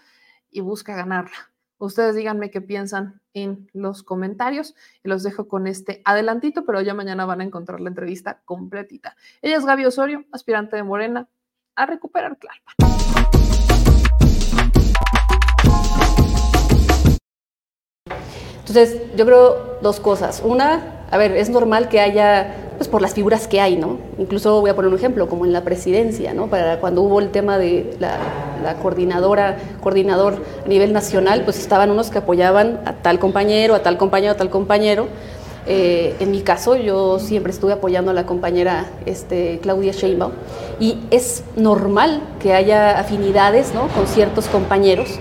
y 0.51 0.60
busca 0.60 0.94
ganarla. 0.97 1.36
Ustedes 1.79 2.15
díganme 2.15 2.51
qué 2.51 2.63
piensan 2.63 3.21
en 3.35 3.69
los 3.75 4.03
comentarios 4.03 4.75
y 5.05 5.11
los 5.11 5.23
dejo 5.23 5.47
con 5.47 5.67
este 5.67 6.01
adelantito, 6.07 6.65
pero 6.65 6.81
ya 6.81 6.95
mañana 6.95 7.27
van 7.27 7.43
a 7.43 7.45
encontrar 7.45 7.83
la 7.83 7.91
entrevista 7.91 8.41
completita. 8.47 9.15
Ella 9.43 9.59
es 9.59 9.67
Gaby 9.67 9.85
Osorio, 9.85 10.25
aspirante 10.33 10.77
de 10.77 10.83
Morena 10.83 11.29
a 11.75 11.85
recuperar 11.85 12.37
Tlalpan. 12.37 12.75
Entonces, 18.61 19.15
yo 19.15 19.27
creo 19.27 19.79
dos 19.83 20.01
cosas. 20.01 20.41
Una, 20.43 21.05
a 21.11 21.19
ver, 21.19 21.33
es 21.33 21.51
normal 21.51 21.91
que 21.91 22.01
haya 22.01 22.66
pues 22.77 22.89
por 22.89 23.03
las 23.03 23.15
figuras 23.15 23.49
que 23.49 23.61
hay, 23.61 23.77
¿no? 23.77 23.99
Incluso 24.19 24.61
voy 24.61 24.71
a 24.71 24.77
poner 24.77 24.91
un 24.91 24.99
ejemplo, 24.99 25.29
como 25.29 25.45
en 25.45 25.53
la 25.53 25.63
presidencia, 25.63 26.35
¿no? 26.35 26.49
Para 26.49 26.79
cuando 26.79 27.03
hubo 27.03 27.21
el 27.21 27.31
tema 27.31 27.59
de 27.59 27.97
la, 27.99 28.75
coordinadora, 28.83 29.59
coordinador 29.81 30.39
a 30.65 30.69
nivel 30.69 30.93
nacional, 30.93 31.43
pues 31.45 31.59
estaban 31.59 31.91
unos 31.91 32.11
que 32.11 32.19
apoyaban 32.19 32.81
a 32.85 32.95
tal 32.95 33.19
compañero, 33.19 33.75
a 33.75 33.83
tal 33.83 33.97
compañero, 33.97 34.33
a 34.33 34.37
tal 34.37 34.51
compañero. 34.51 35.07
Eh, 35.69 36.15
en 36.21 36.31
mi 36.31 36.43
caso, 36.43 36.77
yo 36.77 37.19
siempre 37.19 37.53
estuve 37.53 37.73
apoyando 37.73 38.11
a 38.11 38.15
la 38.15 38.27
compañera 38.27 38.87
este, 39.05 39.59
Claudia 39.63 39.93
Sheinbaum 39.93 40.33
y 40.79 40.99
es 41.11 41.43
normal 41.57 42.23
que 42.41 42.55
haya 42.55 42.99
afinidades 42.99 43.75
¿no? 43.75 43.89
con 43.89 44.07
ciertos 44.07 44.47
compañeros 44.47 45.19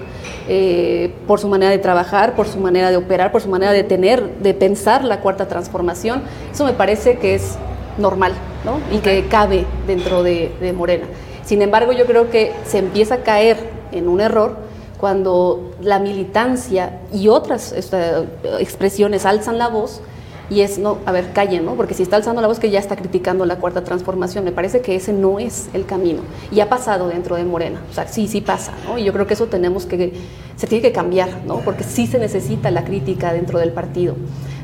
eh, 0.47 1.13
por 1.27 1.39
su 1.39 1.47
manera 1.47 1.71
de 1.71 1.79
trabajar, 1.79 2.35
por 2.35 2.47
su 2.47 2.59
manera 2.59 2.91
de 2.91 2.97
operar, 2.97 3.31
por 3.31 3.41
su 3.41 3.49
manera 3.49 3.71
de 3.71 3.83
tener, 3.83 4.37
de 4.39 4.53
pensar 4.53 5.03
la 5.03 5.21
cuarta 5.21 5.47
transformación. 5.47 6.21
Eso 6.51 6.65
me 6.65 6.73
parece 6.73 7.17
que 7.17 7.35
es 7.35 7.55
normal 7.97 8.33
¿no? 8.63 8.79
y 8.95 8.99
que 8.99 9.25
cabe 9.27 9.65
dentro 9.87 10.23
de, 10.23 10.73
Morena. 10.75 11.05
Sin 11.43 11.61
embargo, 11.61 11.91
yo 11.93 12.05
creo 12.05 12.29
que 12.29 12.51
se 12.65 12.79
empieza 12.79 13.15
a 13.15 13.17
caer 13.19 13.57
en 13.91 14.07
un 14.07 14.21
error 14.21 14.57
cuando 14.99 15.71
la 15.81 15.99
militancia 15.99 16.99
y 17.13 17.27
otras 17.27 17.73
expresiones 18.59 19.25
alzan 19.25 19.57
la 19.57 19.67
voz 19.67 20.01
y 20.49 20.61
es, 20.61 20.77
no, 20.77 20.97
a 21.05 21.11
ver, 21.11 21.31
callen, 21.33 21.65
¿no? 21.65 21.75
Porque 21.75 21.93
si 21.93 22.03
está 22.03 22.17
alzando 22.17 22.41
la 22.41 22.47
voz 22.47 22.59
que 22.59 22.69
ya 22.69 22.79
está 22.79 22.95
criticando 22.95 23.45
la 23.45 23.57
cuarta 23.57 23.83
transformación, 23.83 24.43
me 24.43 24.51
parece 24.51 24.81
que 24.81 24.95
ese 24.95 25.11
no 25.13 25.39
es 25.39 25.69
el 25.73 25.85
camino. 25.85 26.21
Y 26.51 26.59
ha 26.59 26.69
pasado 26.69 27.07
dentro 27.07 27.35
de 27.35 27.43
Morena, 27.45 27.81
o 27.89 27.93
sea, 27.93 28.07
sí, 28.07 28.27
sí 28.27 28.41
pasa, 28.41 28.73
¿no? 28.87 28.97
Y 28.97 29.03
yo 29.03 29.13
creo 29.13 29.27
que 29.27 29.33
eso 29.33 29.47
tenemos 29.47 29.85
que, 29.85 30.13
se 30.55 30.67
tiene 30.67 30.81
que 30.81 30.91
cambiar, 30.91 31.29
¿no? 31.45 31.59
Porque 31.59 31.83
sí 31.83 32.07
se 32.07 32.19
necesita 32.19 32.69
la 32.71 32.83
crítica 32.85 33.33
dentro 33.33 33.59
del 33.59 33.71
partido. 33.71 34.15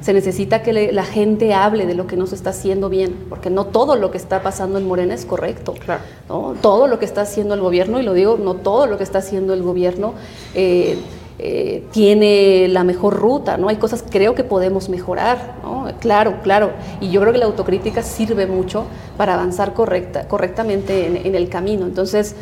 Se 0.01 0.13
necesita 0.13 0.63
que 0.63 0.73
le- 0.73 0.91
la 0.91 1.03
gente 1.03 1.53
hable 1.53 1.85
de 1.85 1.93
lo 1.93 2.07
que 2.07 2.17
no 2.17 2.25
se 2.25 2.33
está 2.33 2.49
haciendo 2.51 2.89
bien, 2.89 3.15
porque 3.29 3.49
no 3.51 3.65
todo 3.67 3.95
lo 3.95 4.09
que 4.09 4.17
está 4.17 4.41
pasando 4.41 4.79
en 4.79 4.87
Morena 4.87 5.13
es 5.13 5.25
correcto. 5.25 5.73
Claro. 5.73 6.01
¿no? 6.27 6.55
Todo 6.59 6.87
lo 6.87 6.97
que 6.97 7.05
está 7.05 7.21
haciendo 7.21 7.53
el 7.53 7.61
gobierno, 7.61 7.99
y 7.99 8.03
lo 8.03 8.13
digo, 8.13 8.37
no 8.41 8.55
todo 8.55 8.87
lo 8.87 8.97
que 8.97 9.03
está 9.03 9.19
haciendo 9.19 9.53
el 9.53 9.61
gobierno 9.61 10.13
eh, 10.55 10.97
eh, 11.43 11.83
tiene 11.91 12.67
la 12.67 12.83
mejor 12.83 13.15
ruta, 13.15 13.57
¿no? 13.57 13.67
Hay 13.67 13.77
cosas 13.77 14.03
que 14.03 14.11
creo 14.11 14.35
que 14.35 14.43
podemos 14.43 14.89
mejorar, 14.89 15.55
¿no? 15.63 15.87
Claro, 15.99 16.35
claro. 16.43 16.69
Y 16.99 17.09
yo 17.09 17.19
creo 17.19 17.33
que 17.33 17.39
la 17.39 17.45
autocrítica 17.45 18.03
sirve 18.03 18.45
mucho 18.45 18.85
para 19.17 19.33
avanzar 19.33 19.73
correcta, 19.73 20.27
correctamente 20.27 21.07
en, 21.07 21.33
el 21.33 21.49
camino. 21.49 21.87
Entonces, 21.87 22.35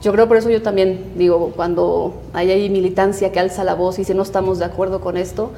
yo 0.00 0.10
creo 0.12 0.26
por 0.26 0.38
eso 0.38 0.48
yo 0.48 0.62
también 0.62 1.12
digo, 1.16 1.52
cuando 1.54 2.14
hay 2.32 2.70
militancia 2.70 3.30
que 3.30 3.40
alza 3.40 3.62
la 3.62 3.74
voz 3.74 3.98
y 3.98 4.02
dice 4.02 4.14
no 4.14 4.22
estamos 4.22 4.58
de 4.58 4.64
acuerdo 4.64 5.02
con 5.02 5.18
esto, 5.18 5.50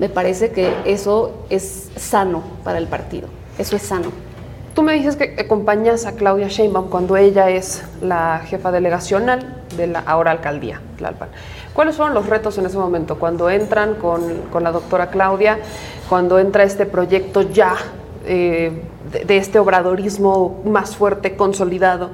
me 0.00 0.08
parece 0.08 0.50
que 0.50 0.74
eso 0.86 1.44
es 1.50 1.90
sano 1.94 2.42
para 2.64 2.78
el 2.78 2.88
partido. 2.88 3.28
Eso 3.58 3.76
es 3.76 3.82
sano. 3.82 4.10
Tú 4.74 4.82
me 4.82 4.94
dices 4.94 5.14
que 5.14 5.36
acompañas 5.38 6.04
a 6.04 6.16
Claudia 6.16 6.48
Sheinbaum 6.48 6.88
cuando 6.88 7.16
ella 7.16 7.48
es 7.48 7.84
la 8.02 8.40
jefa 8.44 8.72
delegacional 8.72 9.59
de 9.76 9.86
la 9.86 10.00
ahora 10.00 10.30
alcaldía 10.30 10.80
Tlalpan. 10.96 11.28
¿Cuáles 11.72 11.96
fueron 11.96 12.14
los 12.14 12.26
retos 12.26 12.58
en 12.58 12.66
ese 12.66 12.78
momento? 12.78 13.18
Cuando 13.18 13.48
entran 13.50 13.94
con, 13.94 14.42
con 14.52 14.64
la 14.64 14.72
doctora 14.72 15.10
Claudia, 15.10 15.58
cuando 16.08 16.38
entra 16.38 16.64
este 16.64 16.86
proyecto 16.86 17.42
ya 17.42 17.76
eh, 18.26 18.82
de, 19.26 19.36
este 19.36 19.58
obradorismo 19.58 20.60
más 20.64 20.96
fuerte, 20.96 21.36
consolidado. 21.36 22.10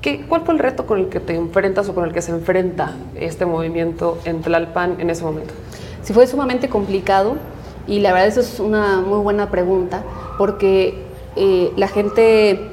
¿Qué, 0.00 0.24
¿Cuál 0.26 0.42
fue 0.42 0.54
el 0.54 0.60
reto 0.60 0.86
con 0.86 0.98
el 0.98 1.08
que 1.08 1.20
te 1.20 1.34
enfrentas 1.34 1.88
o 1.88 1.94
con 1.94 2.04
el 2.04 2.12
que 2.12 2.22
se 2.22 2.32
enfrenta 2.32 2.92
este 3.14 3.46
movimiento 3.46 4.18
en 4.24 4.40
Tlalpan 4.40 5.00
en 5.00 5.10
ese 5.10 5.24
momento? 5.24 5.54
Sí 6.02 6.12
fue 6.12 6.26
sumamente 6.26 6.68
complicado 6.68 7.36
y 7.86 8.00
la 8.00 8.12
verdad 8.12 8.28
eso 8.28 8.40
es 8.40 8.60
una 8.60 9.00
muy 9.00 9.18
buena 9.18 9.50
pregunta 9.50 10.02
porque 10.38 11.02
eh, 11.36 11.72
la 11.76 11.88
gente 11.88 12.71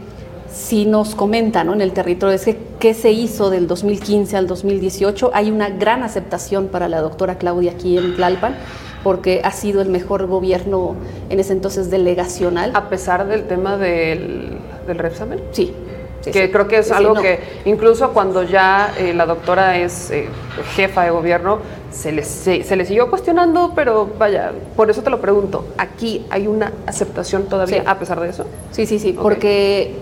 sí 0.51 0.85
nos 0.85 1.15
comenta 1.15 1.63
¿no? 1.63 1.73
en 1.73 1.81
el 1.81 1.91
territorio, 1.93 2.35
es 2.35 2.45
que 2.45 2.57
qué 2.79 2.93
se 2.93 3.11
hizo 3.11 3.49
del 3.49 3.67
2015 3.67 4.37
al 4.37 4.47
2018. 4.47 5.31
Hay 5.33 5.51
una 5.51 5.69
gran 5.69 6.03
aceptación 6.03 6.67
para 6.67 6.87
la 6.87 7.01
doctora 7.01 7.37
Claudia 7.37 7.71
aquí 7.71 7.97
en 7.97 8.15
Tlalpan 8.15 8.55
porque 9.03 9.41
ha 9.43 9.51
sido 9.51 9.81
el 9.81 9.89
mejor 9.89 10.27
gobierno 10.27 10.95
en 11.29 11.39
ese 11.39 11.53
entonces 11.53 11.89
delegacional. 11.89 12.71
A 12.73 12.89
pesar 12.89 13.27
del 13.27 13.47
tema 13.47 13.77
del, 13.77 14.57
del 14.87 14.97
Repsamen. 14.97 15.39
Sí. 15.51 15.73
sí, 16.21 16.31
que 16.31 16.45
sí. 16.47 16.51
creo 16.51 16.67
que 16.67 16.79
es 16.79 16.87
Sí, 16.87 16.93
algo 16.93 17.13
no. 17.15 17.21
que 17.21 17.39
incluso 17.65 18.11
cuando 18.11 18.43
ya 18.43 18.93
eh, 18.97 19.13
la 19.13 19.25
doctora 19.25 19.77
es 19.77 20.11
eh, 20.11 20.27
jefa 20.75 21.03
de 21.05 21.11
gobierno, 21.11 21.59
se 21.91 22.11
le, 22.11 22.23
se, 22.23 22.63
se 22.63 22.75
le 22.75 22.85
siguió 22.85 23.09
cuestionando, 23.09 23.71
pero 23.73 24.09
vaya, 24.19 24.51
por 24.75 24.89
eso 24.89 25.01
te 25.01 25.09
lo 25.09 25.19
pregunto, 25.21 25.65
¿aquí 25.77 26.25
hay 26.29 26.47
una 26.47 26.71
aceptación 26.85 27.43
todavía 27.45 27.83
a 27.85 27.97
pesar 27.99 28.19
de 28.19 28.29
eso? 28.29 28.45
Sí, 28.71 28.85
sí, 28.85 28.99
sí, 28.99 29.13
porque 29.13 29.93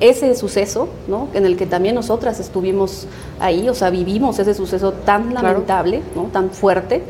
ese 0.00 0.34
suceso, 0.34 0.88
¿no? 1.08 1.28
En 1.34 1.44
el 1.46 1.56
que 1.56 1.66
también 1.66 1.94
nosotras 1.94 2.40
estuvimos 2.40 3.06
ahí, 3.38 3.68
o 3.68 3.74
sea, 3.74 3.90
vivimos 3.90 4.38
ese 4.38 4.54
suceso 4.54 4.92
tan 4.92 5.30
Claro. 5.30 5.48
lamentable, 5.48 6.02
¿no? 6.16 6.24
Tan 6.32 6.50
fuerte, 6.50 7.02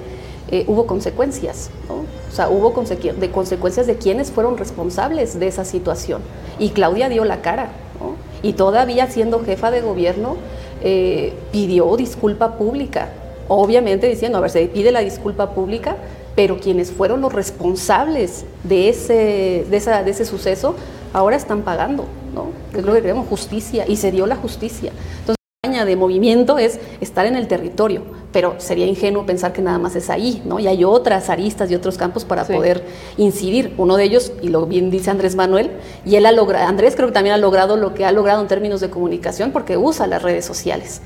eh, 0.51 0.65
hubo 0.67 0.87
consecuencias, 0.87 1.71
¿no? 1.89 1.95
O 2.31 2.35
sea, 2.35 2.49
hubo 2.49 2.75
consecu- 2.75 3.15
de 3.15 3.31
consecuencias 3.31 3.87
de 3.87 3.97
quienes 3.97 4.31
fueron 4.33 4.59
responsables 4.59 5.39
de 5.39 5.47
esa 5.47 5.65
situación. 5.65 6.21
Y 6.59 6.71
Claudia 6.71 7.09
dio 7.09 7.25
la 7.25 7.41
cara, 7.43 7.71
¿no? 8.01 8.15
Y 8.43 8.55
todavía 8.55 9.07
siendo 9.09 9.41
jefa 9.45 9.71
de 9.71 9.81
gobierno, 9.83 10.37
eh, 10.83 11.33
pidió 11.53 11.97
disculpa 11.97 12.57
pública. 12.57 13.11
Obviamente 13.49 14.09
diciendo, 14.09 14.39
a 14.39 14.41
ver, 14.41 14.51
se 14.51 14.67
pide 14.67 14.91
la 14.93 15.01
disculpa 15.01 15.51
pública, 15.51 15.97
pero 16.37 16.59
quienes 16.59 16.91
fueron 16.91 17.21
los 17.21 17.33
responsables 17.33 18.45
de 18.65 18.89
ese, 18.89 19.67
de 19.69 19.77
esa, 19.77 20.03
de 20.03 20.11
ese 20.11 20.25
suceso 20.25 20.75
ahora 21.13 21.37
están 21.37 21.63
pagando, 21.63 22.05
¿no? 22.35 22.49
Es 22.77 22.85
lo 22.85 22.93
que 22.95 23.03
queremos, 23.03 23.27
justicia, 23.29 23.85
y 23.89 23.97
se 23.97 24.11
dio 24.13 24.27
la 24.27 24.37
justicia. 24.37 24.91
Entonces, 25.21 25.37
la 25.63 25.69
campaña 25.69 25.85
de 25.85 25.97
movimiento 25.97 26.59
es 26.59 26.79
estar 27.01 27.27
en 27.27 27.37
el 27.37 27.49
territorio, 27.49 28.03
pero 28.33 28.55
sería 28.59 28.87
ingenuo 28.87 29.27
pensar 29.27 29.53
que 29.53 29.61
nada 29.61 29.79
más 29.79 29.95
es 29.97 30.09
ahí, 30.09 30.41
¿no? 30.45 30.59
Y 30.59 30.67
hay 30.69 30.85
otras 30.85 31.29
aristas 31.29 31.71
y 31.71 31.75
otros 31.75 31.99
campos 31.99 32.25
para 32.25 32.45
Sí. 32.45 32.53
poder 32.55 32.85
incidir. 33.17 33.75
Uno 33.77 33.97
de 33.97 34.05
ellos, 34.05 34.33
y 34.41 34.49
lo 34.49 34.67
bien 34.67 34.91
dice 34.91 35.11
Andrés 35.11 35.37
Manuel, 35.37 35.71
y 36.07 36.17
él 36.17 36.27
ha 36.27 36.33
logrado, 36.33 36.67
Andrés 36.67 36.95
creo 36.97 37.09
que 37.09 37.15
también 37.15 37.35
ha 37.35 37.39
logrado 37.39 37.77
lo 37.77 37.93
que 37.95 38.05
ha 38.05 38.13
logrado 38.13 38.41
en 38.41 38.49
términos 38.49 38.81
de 38.81 38.89
comunicación 38.91 39.51
porque 39.53 39.77
usa 39.77 40.07
las 40.07 40.23
redes 40.23 40.45
sociales. 40.45 41.03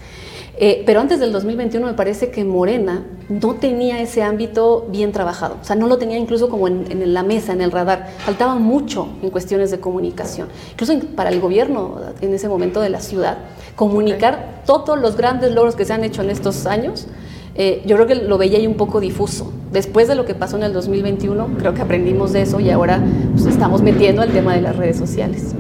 Eh, 0.57 0.85
pero 0.87 1.01
antes 1.01 1.19
del 1.19 1.33
2021 1.33 1.85
me 1.85 1.95
parece 1.95 2.31
que 2.31 2.45
Morena 2.45 3.05
no 3.29 3.55
tenía 3.55 4.01
ese 4.01 4.23
ámbito 4.23 4.87
bien 4.89 5.11
trabajado, 5.11 5.57
o 5.61 5.65
sea, 5.65 5.75
no 5.75 5.89
lo 5.89 5.99
tenía 5.99 6.17
incluso 6.17 6.49
como 6.49 6.69
en, 6.69 6.87
en 6.91 7.13
la 7.13 7.25
mesa, 7.25 7.53
en 7.53 7.61
el 7.61 7.73
radar, 7.73 8.11
faltaba 8.19 8.55
mucho 8.55 9.09
en 9.21 9.31
cuestiones 9.31 9.73
de 9.73 9.81
comunicación, 9.81 10.49
incluso 10.71 10.95
para 11.17 11.31
el 11.31 11.41
gobierno 11.41 11.97
en 12.21 12.33
ese 12.33 12.49
momento 12.49 12.81
de 12.81 12.91
la 12.91 13.01
ciudad, 13.01 13.39
comunicar 13.75 14.63
todos 14.65 14.97
los 15.01 15.17
grandes 15.17 15.53
logros 15.53 15.75
que 15.75 15.85
se 15.85 15.93
han 15.93 16.05
hecho 16.05 16.23
en 16.23 16.31
estos 16.31 16.67
años, 16.67 17.09
eh, 17.57 17.83
yo 17.87 17.97
creo 17.97 18.07
que 18.07 18.15
lo 18.17 18.37
veía 18.37 18.59
ahí 18.59 18.67
un 18.67 18.77
poco 18.77 19.01
difuso. 19.01 19.53
Después 19.73 20.09
de 20.09 20.15
lo 20.15 20.25
que 20.25 20.35
pasó 20.35 20.57
en 20.57 20.65
el 20.65 20.73
2021, 20.73 21.51
creo 21.59 21.75
que 21.75 21.83
aprendimos 21.83 22.33
de 22.33 22.43
eso 22.43 22.61
y 22.61 22.71
ahora 22.71 23.03
pues, 23.33 23.47
estamos 23.47 23.83
metiendo 23.83 24.23
al 24.23 24.31
tema 24.31 24.55
de 24.55 24.61
las 24.61 24.77
redes 24.77 24.97
sociales. 24.97 25.55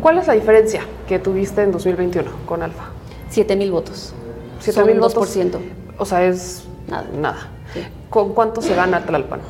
¿Cuál 0.00 0.18
es 0.18 0.26
la 0.26 0.34
diferencia 0.34 0.82
que 1.08 1.18
tuviste 1.18 1.62
en 1.62 1.72
2021 1.72 2.30
con 2.46 2.62
Alfa? 2.62 2.90
7 3.30 3.56
mil 3.56 3.70
votos. 3.70 4.14
7 4.60 4.72
Son 4.80 4.86
mil 4.86 4.98
2%. 5.00 5.02
votos. 5.58 5.60
O 5.98 6.04
sea, 6.04 6.24
es 6.24 6.62
Nada. 6.88 7.04
nada. 7.18 7.48
Sí. 7.74 7.80
¿Con 8.08 8.32
cuánto 8.32 8.62
se 8.62 8.74
gana 8.74 9.04
Tlalpan? 9.04 9.40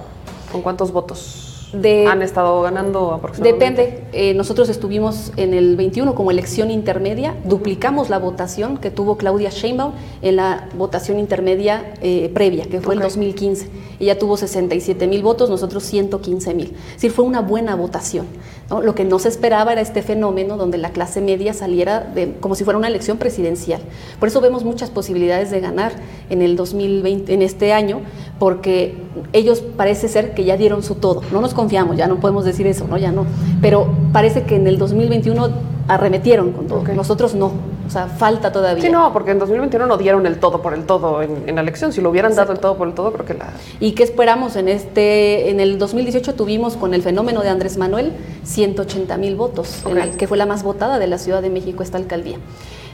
¿Con 0.52 0.62
cuántos 0.62 0.92
votos 0.92 1.68
De- 1.72 2.06
han 2.08 2.20
estado 2.22 2.60
ganando 2.62 3.12
aproximadamente? 3.14 3.82
Depende. 3.82 4.04
Eh, 4.12 4.34
nosotros 4.34 4.68
estuvimos 4.68 5.32
en 5.36 5.54
el 5.54 5.76
21 5.76 6.14
como 6.16 6.30
elección 6.32 6.70
intermedia, 6.70 7.36
duplicamos 7.44 8.10
la 8.10 8.18
votación 8.18 8.76
que 8.78 8.90
tuvo 8.90 9.16
Claudia 9.16 9.50
Sheinbaum 9.50 9.92
en 10.22 10.36
la 10.36 10.68
votación 10.76 11.18
intermedia 11.20 11.94
eh, 12.02 12.30
previa, 12.34 12.64
que 12.64 12.80
fue 12.80 12.94
Ok. 12.94 13.00
el 13.00 13.04
2015. 13.04 13.68
Ella 14.00 14.18
tuvo 14.18 14.36
67 14.36 15.06
mil 15.06 15.22
votos, 15.22 15.48
nosotros 15.48 15.84
115 15.84 16.54
mil. 16.54 16.74
Es 16.88 16.94
decir, 16.94 17.12
fue 17.12 17.24
una 17.24 17.40
buena 17.40 17.76
votación. 17.76 18.26
¿No? 18.70 18.80
Lo 18.80 18.94
que 18.94 19.04
no 19.04 19.18
se 19.18 19.28
esperaba 19.28 19.72
era 19.72 19.80
este 19.80 20.02
fenómeno 20.02 20.56
donde 20.56 20.78
la 20.78 20.90
clase 20.90 21.20
media 21.20 21.52
saliera 21.52 22.00
de, 22.00 22.34
como 22.40 22.54
si 22.54 22.64
fuera 22.64 22.78
una 22.78 22.88
elección 22.88 23.18
presidencial. 23.18 23.80
Por 24.18 24.28
eso 24.28 24.40
vemos 24.40 24.64
muchas 24.64 24.90
posibilidades 24.90 25.50
de 25.50 25.60
ganar 25.60 25.92
en 26.30 26.40
el 26.40 26.56
2020, 26.56 27.34
en 27.34 27.42
este 27.42 27.72
año, 27.72 28.00
porque 28.38 28.96
ellos 29.32 29.62
parece 29.76 30.08
ser 30.08 30.34
que 30.34 30.44
ya 30.44 30.56
dieron 30.56 30.82
su 30.82 30.94
todo. 30.94 31.22
No 31.32 31.40
nos 31.40 31.54
confiamos, 31.54 31.96
ya 31.96 32.06
no 32.06 32.20
podemos 32.20 32.44
decir 32.44 32.66
eso, 32.66 32.86
¿no? 32.88 32.96
Ya 32.96 33.12
no. 33.12 33.26
Pero 33.60 33.92
parece 34.12 34.44
que 34.44 34.56
en 34.56 34.66
el 34.66 34.78
2021 34.78 35.48
arremetieron 35.88 36.52
con 36.52 36.66
todo. 36.66 36.82
Nosotros 36.94 37.34
no. 37.34 37.79
O 37.90 37.92
sea, 37.92 38.06
falta 38.06 38.52
todavía. 38.52 38.84
Sí, 38.84 38.88
no, 38.88 39.12
porque 39.12 39.32
en 39.32 39.40
2021 39.40 39.84
no 39.84 39.96
dieron 39.96 40.24
el 40.24 40.38
todo 40.38 40.62
por 40.62 40.74
el 40.74 40.84
todo 40.84 41.22
en, 41.22 41.48
en 41.48 41.56
la 41.56 41.60
elección. 41.60 41.92
Si 41.92 42.00
lo 42.00 42.10
hubieran 42.10 42.36
dado 42.36 42.52
el 42.52 42.60
todo 42.60 42.76
por 42.76 42.86
el 42.86 42.94
todo, 42.94 43.12
creo 43.12 43.26
que 43.26 43.34
la... 43.34 43.48
¿Y 43.80 43.96
qué 43.96 44.04
esperamos 44.04 44.54
en 44.54 44.68
este? 44.68 45.50
En 45.50 45.58
el 45.58 45.76
2018 45.76 46.36
tuvimos 46.36 46.76
con 46.76 46.94
el 46.94 47.02
fenómeno 47.02 47.42
de 47.42 47.48
Andrés 47.48 47.78
Manuel 47.78 48.12
180 48.44 49.16
mil 49.16 49.34
votos, 49.34 49.82
que 50.16 50.28
fue 50.28 50.38
la 50.38 50.46
más 50.46 50.62
votada 50.62 51.00
de 51.00 51.08
la 51.08 51.18
Ciudad 51.18 51.42
de 51.42 51.50
México 51.50 51.82
esta 51.82 51.98
alcaldía. 51.98 52.38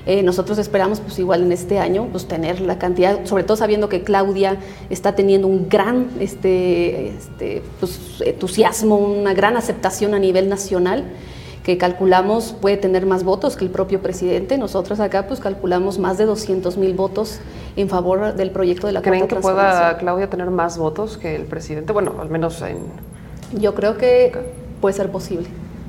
Eh, 0.06 0.22
nosotros 0.22 0.56
esperamos, 0.56 1.00
pues 1.00 1.18
igual 1.18 1.42
en 1.42 1.52
este 1.52 1.78
año, 1.78 2.08
pues 2.10 2.26
tener 2.26 2.62
la 2.62 2.78
cantidad, 2.78 3.26
sobre 3.26 3.44
todo 3.44 3.58
sabiendo 3.58 3.90
que 3.90 4.02
Claudia 4.02 4.56
está 4.88 5.14
teniendo 5.14 5.46
un 5.46 5.68
gran 5.68 6.08
este, 6.20 7.08
este, 7.08 7.62
pues, 7.80 8.00
entusiasmo, 8.24 8.96
una 8.96 9.34
gran 9.34 9.58
aceptación 9.58 10.14
a 10.14 10.18
nivel 10.18 10.48
nacional 10.48 11.04
que 11.66 11.76
calculamos 11.78 12.54
puede 12.60 12.76
tener 12.76 13.06
más 13.06 13.24
votos 13.24 13.56
que 13.56 13.64
el 13.64 13.72
propio 13.72 14.00
presidente. 14.00 14.56
Nosotros 14.56 15.00
acá 15.00 15.26
pues 15.26 15.40
calculamos 15.40 15.98
más 15.98 16.16
de 16.16 16.24
200 16.24 16.76
mil 16.76 16.94
votos 16.94 17.40
en 17.74 17.88
favor 17.88 18.34
del 18.36 18.52
proyecto 18.52 18.86
de 18.86 18.92
la 18.92 19.02
¿Creen 19.02 19.26
que 19.26 19.34
pueda. 19.34 19.98
Claudia 19.98 20.30
tener 20.30 20.48
más 20.52 20.78
votos 20.78 21.18
que 21.18 21.34
el 21.34 21.42
presidente? 21.42 21.92
Bueno, 21.92 22.14
al 22.20 22.30
menos 22.30 22.62
en... 22.62 22.78
Yo 23.60 23.74
creo 23.74 23.96
que 23.98 24.30
puede 24.80 24.94
ser 24.94 25.10
posible. 25.10 25.48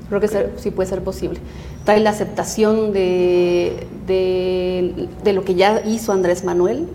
Creo 0.09 0.19
que 0.19 0.27
ser- 0.27 0.53
sí 0.57 0.72
puede 0.72 0.89
ser 0.89 1.03
posible. 1.03 1.39
Trae 1.85 1.99
la 1.99 2.09
aceptación 2.09 2.91
de, 2.91 3.85
de, 4.07 5.07
de 5.23 5.33
lo 5.33 5.43
que 5.45 5.53
ya 5.53 5.83
hizo 5.85 6.11
Andrés 6.11 6.43
Manuel 6.43 6.88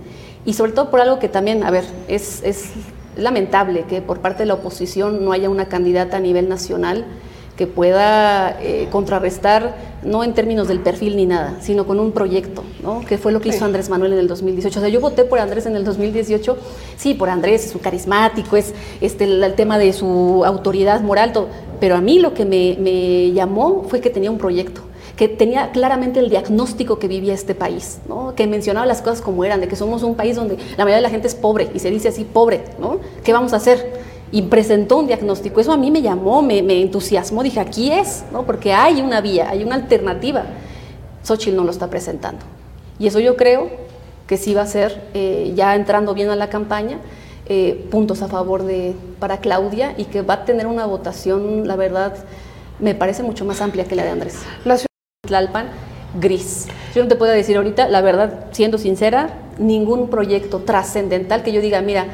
y 0.45 0.55
sobre 0.55 0.73
todo 0.73 0.91
por 0.91 1.01
algo 1.01 1.21
que 1.21 1.29
también, 1.29 1.63
a 1.63 1.71
ver, 1.71 1.85
es, 2.09 2.43
es 2.43 2.71
lamentable 3.17 3.85
que 3.89 4.03
por 4.03 4.19
parte 4.19 4.43
de 4.43 4.47
la 4.47 4.55
oposición 4.55 5.25
no 5.25 5.31
haya 5.31 5.49
una 5.51 5.67
candidata 5.67 6.17
a 6.17 6.21
nivel 6.21 6.49
nacional 6.49 7.05
que 7.57 7.67
pueda 7.67 8.59
eh, 8.61 8.89
contrarrestar, 8.91 9.77
no 10.03 10.25
en 10.25 10.35
términos 10.35 10.69
del 10.69 10.81
perfil 10.81 11.17
ni 11.17 11.27
nada, 11.27 11.59
sino 11.61 11.87
con 11.87 12.01
un 12.01 12.13
proyecto, 12.13 12.65
¿no? 12.83 13.05
que 13.05 13.19
fue 13.19 13.31
lo 13.31 13.41
que 13.41 13.51
hizo 13.51 13.65
Andrés 13.65 13.89
Manuel 13.89 14.15
en 14.15 14.19
el 14.19 14.29
2018. 14.29 14.79
O 14.79 14.83
sea, 14.83 14.89
yo 14.89 15.01
voté 15.01 15.25
por 15.25 15.39
Andrés 15.39 15.67
en 15.67 15.77
el 15.77 15.85
2018, 15.85 16.57
sí, 16.97 17.15
por 17.15 17.29
Andrés, 17.29 17.67
es 17.67 17.75
un 17.75 17.81
carismático, 17.81 18.57
es 18.57 18.75
este, 19.01 19.25
el, 19.25 19.43
el 19.45 19.55
tema 19.55 19.79
de 19.79 19.93
su 19.93 20.43
autoridad 20.45 21.03
moral, 21.03 21.33
todo, 21.33 21.49
pero 21.79 21.95
a 21.95 22.01
mí 22.01 22.19
lo 22.19 22.35
que 22.35 22.45
me, 22.45 22.77
me 22.81 23.33
llamó 23.33 23.85
fue 23.89 24.01
que 24.01 24.11
tenía 24.11 24.31
un 24.31 24.39
proyecto 24.39 24.83
que 25.17 25.29
tenía 25.29 25.71
claramente 25.73 26.21
el 26.21 26.31
diagnóstico 26.31 26.99
que 26.99 27.07
vivía 27.07 27.35
este 27.35 27.55
país, 27.55 27.99
¿no? 28.09 28.35
que 28.35 28.47
mencionaba 28.47 28.87
las 28.87 29.03
cosas 29.03 29.21
como 29.21 29.45
eran, 29.45 29.61
de 29.61 29.69
que 29.69 29.77
somos 29.77 30.03
un 30.03 30.15
país 30.15 30.37
donde 30.37 30.57
la 30.57 30.85
mayoría 30.85 30.97
de 30.97 31.03
la 31.03 31.11
gente 31.11 31.29
es 31.29 31.35
pobre 31.35 31.71
y 31.75 31.79
se 31.79 31.91
dice 31.91 32.09
así 32.09 32.25
pobre, 32.25 32.65
¿no? 32.81 32.99
¿Qué 33.23 33.33
vamos 33.33 33.53
a 33.53 33.57
hacer? 33.57 34.02
Y 34.33 34.43
presentó 34.43 34.99
un 34.99 35.07
diagnóstico. 35.07 35.61
Eso 35.61 35.73
a 35.73 35.77
mí 35.77 35.91
me 35.91 36.03
llamó, 36.03 36.43
me, 36.43 36.63
me 36.63 36.81
entusiasmó. 36.81 37.43
Dije, 37.43 37.61
aquí 37.61 37.93
es, 37.93 38.25
¿no? 38.33 38.45
porque 38.45 38.73
hay 38.73 39.01
una 39.01 39.21
vía, 39.21 39.49
hay 39.51 39.63
una 39.63 39.77
alternativa. 39.77 40.45
Xochitl 41.23 41.55
no 41.55 41.65
lo 41.65 41.71
está 41.71 41.89
presentando. 41.89 42.45
Y 42.99 43.07
eso 43.07 43.21
yo 43.21 43.37
creo 43.37 43.71
que 44.27 44.37
sí 44.37 44.55
va 44.55 44.63
a 44.63 44.67
ser, 44.67 45.09
eh, 45.15 45.53
ya 45.55 45.75
entrando 45.75 46.15
bien 46.15 46.31
a 46.31 46.37
la 46.37 46.49
campaña, 46.49 46.99
eh, 47.47 47.87
puntos 47.91 48.23
a 48.23 48.29
favor 48.29 48.63
de 48.63 48.95
para 49.19 49.39
Claudia 49.39 49.95
y 49.97 50.05
que 50.05 50.23
va 50.23 50.35
a 50.35 50.45
tener 50.45 50.67
una 50.67 50.87
votación, 50.87 51.67
la 51.69 51.77
verdad, 51.77 52.15
me 52.79 52.95
parece 52.95 53.23
mucho 53.23 53.45
más 53.45 53.61
amplia 53.61 53.85
que 53.85 53.95
la 53.95 54.05
de 54.05 54.11
Andrés. 54.11 54.39
La 54.65 54.77
ciudad 54.77 54.87
Tlalpan, 55.27 55.67
gris. 56.21 56.67
Yo 56.95 57.03
no 57.03 57.09
te 57.09 57.17
puedo 57.17 57.33
decir 57.33 57.57
ahorita, 57.57 57.89
la 57.89 58.01
verdad, 58.01 58.47
siendo 58.53 58.79
sincera, 58.79 59.35
ningún 59.59 60.09
proyecto 60.09 60.61
trascendental 60.61 61.43
que 61.43 61.53
yo 61.53 61.61
diga, 61.61 61.81
mira, 61.81 62.07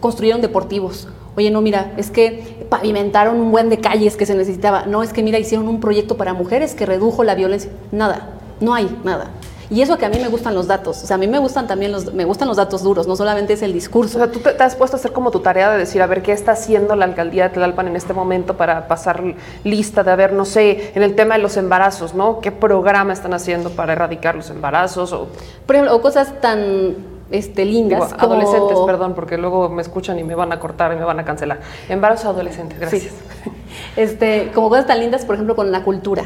construyeron 0.00 0.40
deportivos. 0.40 1.08
Oye, 1.36 1.50
no, 1.50 1.60
mira, 1.60 1.92
es 1.96 2.10
que 2.10 2.66
pavimentaron 2.68 3.40
un 3.40 3.50
buen 3.50 3.68
de 3.70 3.78
calles 3.78 4.16
que 4.16 4.26
se 4.26 4.34
necesitaba. 4.34 4.84
No, 4.86 5.02
es 5.02 5.12
que, 5.12 5.22
mira, 5.22 5.38
hicieron 5.38 5.68
un 5.68 5.80
proyecto 5.80 6.16
para 6.16 6.34
mujeres 6.34 6.74
que 6.74 6.86
redujo 6.86 7.24
la 7.24 7.34
violencia. 7.34 7.70
Nada, 7.90 8.30
no 8.60 8.74
hay 8.74 8.94
nada. 9.04 9.30
Y 9.72 9.80
eso 9.80 9.96
que 9.96 10.04
a 10.04 10.10
mí 10.10 10.18
me 10.18 10.28
gustan 10.28 10.54
los 10.54 10.66
datos. 10.66 11.02
O 11.02 11.06
sea, 11.06 11.14
a 11.14 11.18
mí 11.18 11.26
me 11.26 11.38
gustan 11.38 11.66
también 11.66 11.92
los, 11.92 12.12
me 12.12 12.26
gustan 12.26 12.46
los 12.46 12.58
datos 12.58 12.82
duros, 12.82 13.06
no 13.06 13.16
solamente 13.16 13.54
es 13.54 13.62
el 13.62 13.72
discurso. 13.72 14.18
O 14.18 14.20
sea, 14.20 14.30
tú 14.30 14.40
te, 14.40 14.52
te 14.52 14.62
has 14.62 14.76
puesto 14.76 14.98
a 14.98 15.00
hacer 15.00 15.12
como 15.12 15.30
tu 15.30 15.40
tarea 15.40 15.70
de 15.72 15.78
decir, 15.78 16.02
a 16.02 16.06
ver, 16.06 16.22
¿qué 16.22 16.32
está 16.32 16.52
haciendo 16.52 16.94
la 16.94 17.06
alcaldía 17.06 17.44
de 17.44 17.54
Tlalpan 17.54 17.88
en 17.88 17.96
este 17.96 18.12
momento 18.12 18.58
para 18.58 18.86
pasar 18.86 19.22
lista 19.64 20.02
de, 20.02 20.10
a 20.10 20.16
ver, 20.16 20.34
no 20.34 20.44
sé, 20.44 20.92
en 20.94 21.02
el 21.02 21.14
tema 21.14 21.36
de 21.36 21.40
los 21.42 21.56
embarazos, 21.56 22.12
¿no? 22.12 22.40
¿Qué 22.40 22.52
programa 22.52 23.14
están 23.14 23.32
haciendo 23.32 23.70
para 23.70 23.94
erradicar 23.94 24.34
los 24.34 24.50
embarazos? 24.50 25.10
O, 25.14 25.28
Por 25.64 25.76
ejemplo, 25.76 25.96
o 25.96 26.02
cosas 26.02 26.38
tan 26.42 27.11
este, 27.32 27.64
lindas 27.64 28.08
digo, 28.08 28.18
como- 28.20 28.34
adolescentes, 28.34 28.78
perdón, 28.86 29.14
porque 29.14 29.38
luego 29.38 29.68
me 29.68 29.82
escuchan 29.82 30.18
y 30.18 30.24
me 30.24 30.34
van 30.34 30.52
a 30.52 30.60
cortar 30.60 30.92
y 30.92 30.96
me 30.96 31.04
van 31.04 31.18
a 31.18 31.24
cancelar. 31.24 31.60
Embarazos 31.88 32.26
adolescentes, 32.26 32.78
gracias. 32.78 33.14
Este, 33.96 34.50
como 34.54 34.68
cosas 34.68 34.86
tan 34.86 35.00
lindas, 35.00 35.24
por 35.24 35.34
ejemplo, 35.34 35.56
con 35.56 35.72
la 35.72 35.82
cultura. 35.82 36.24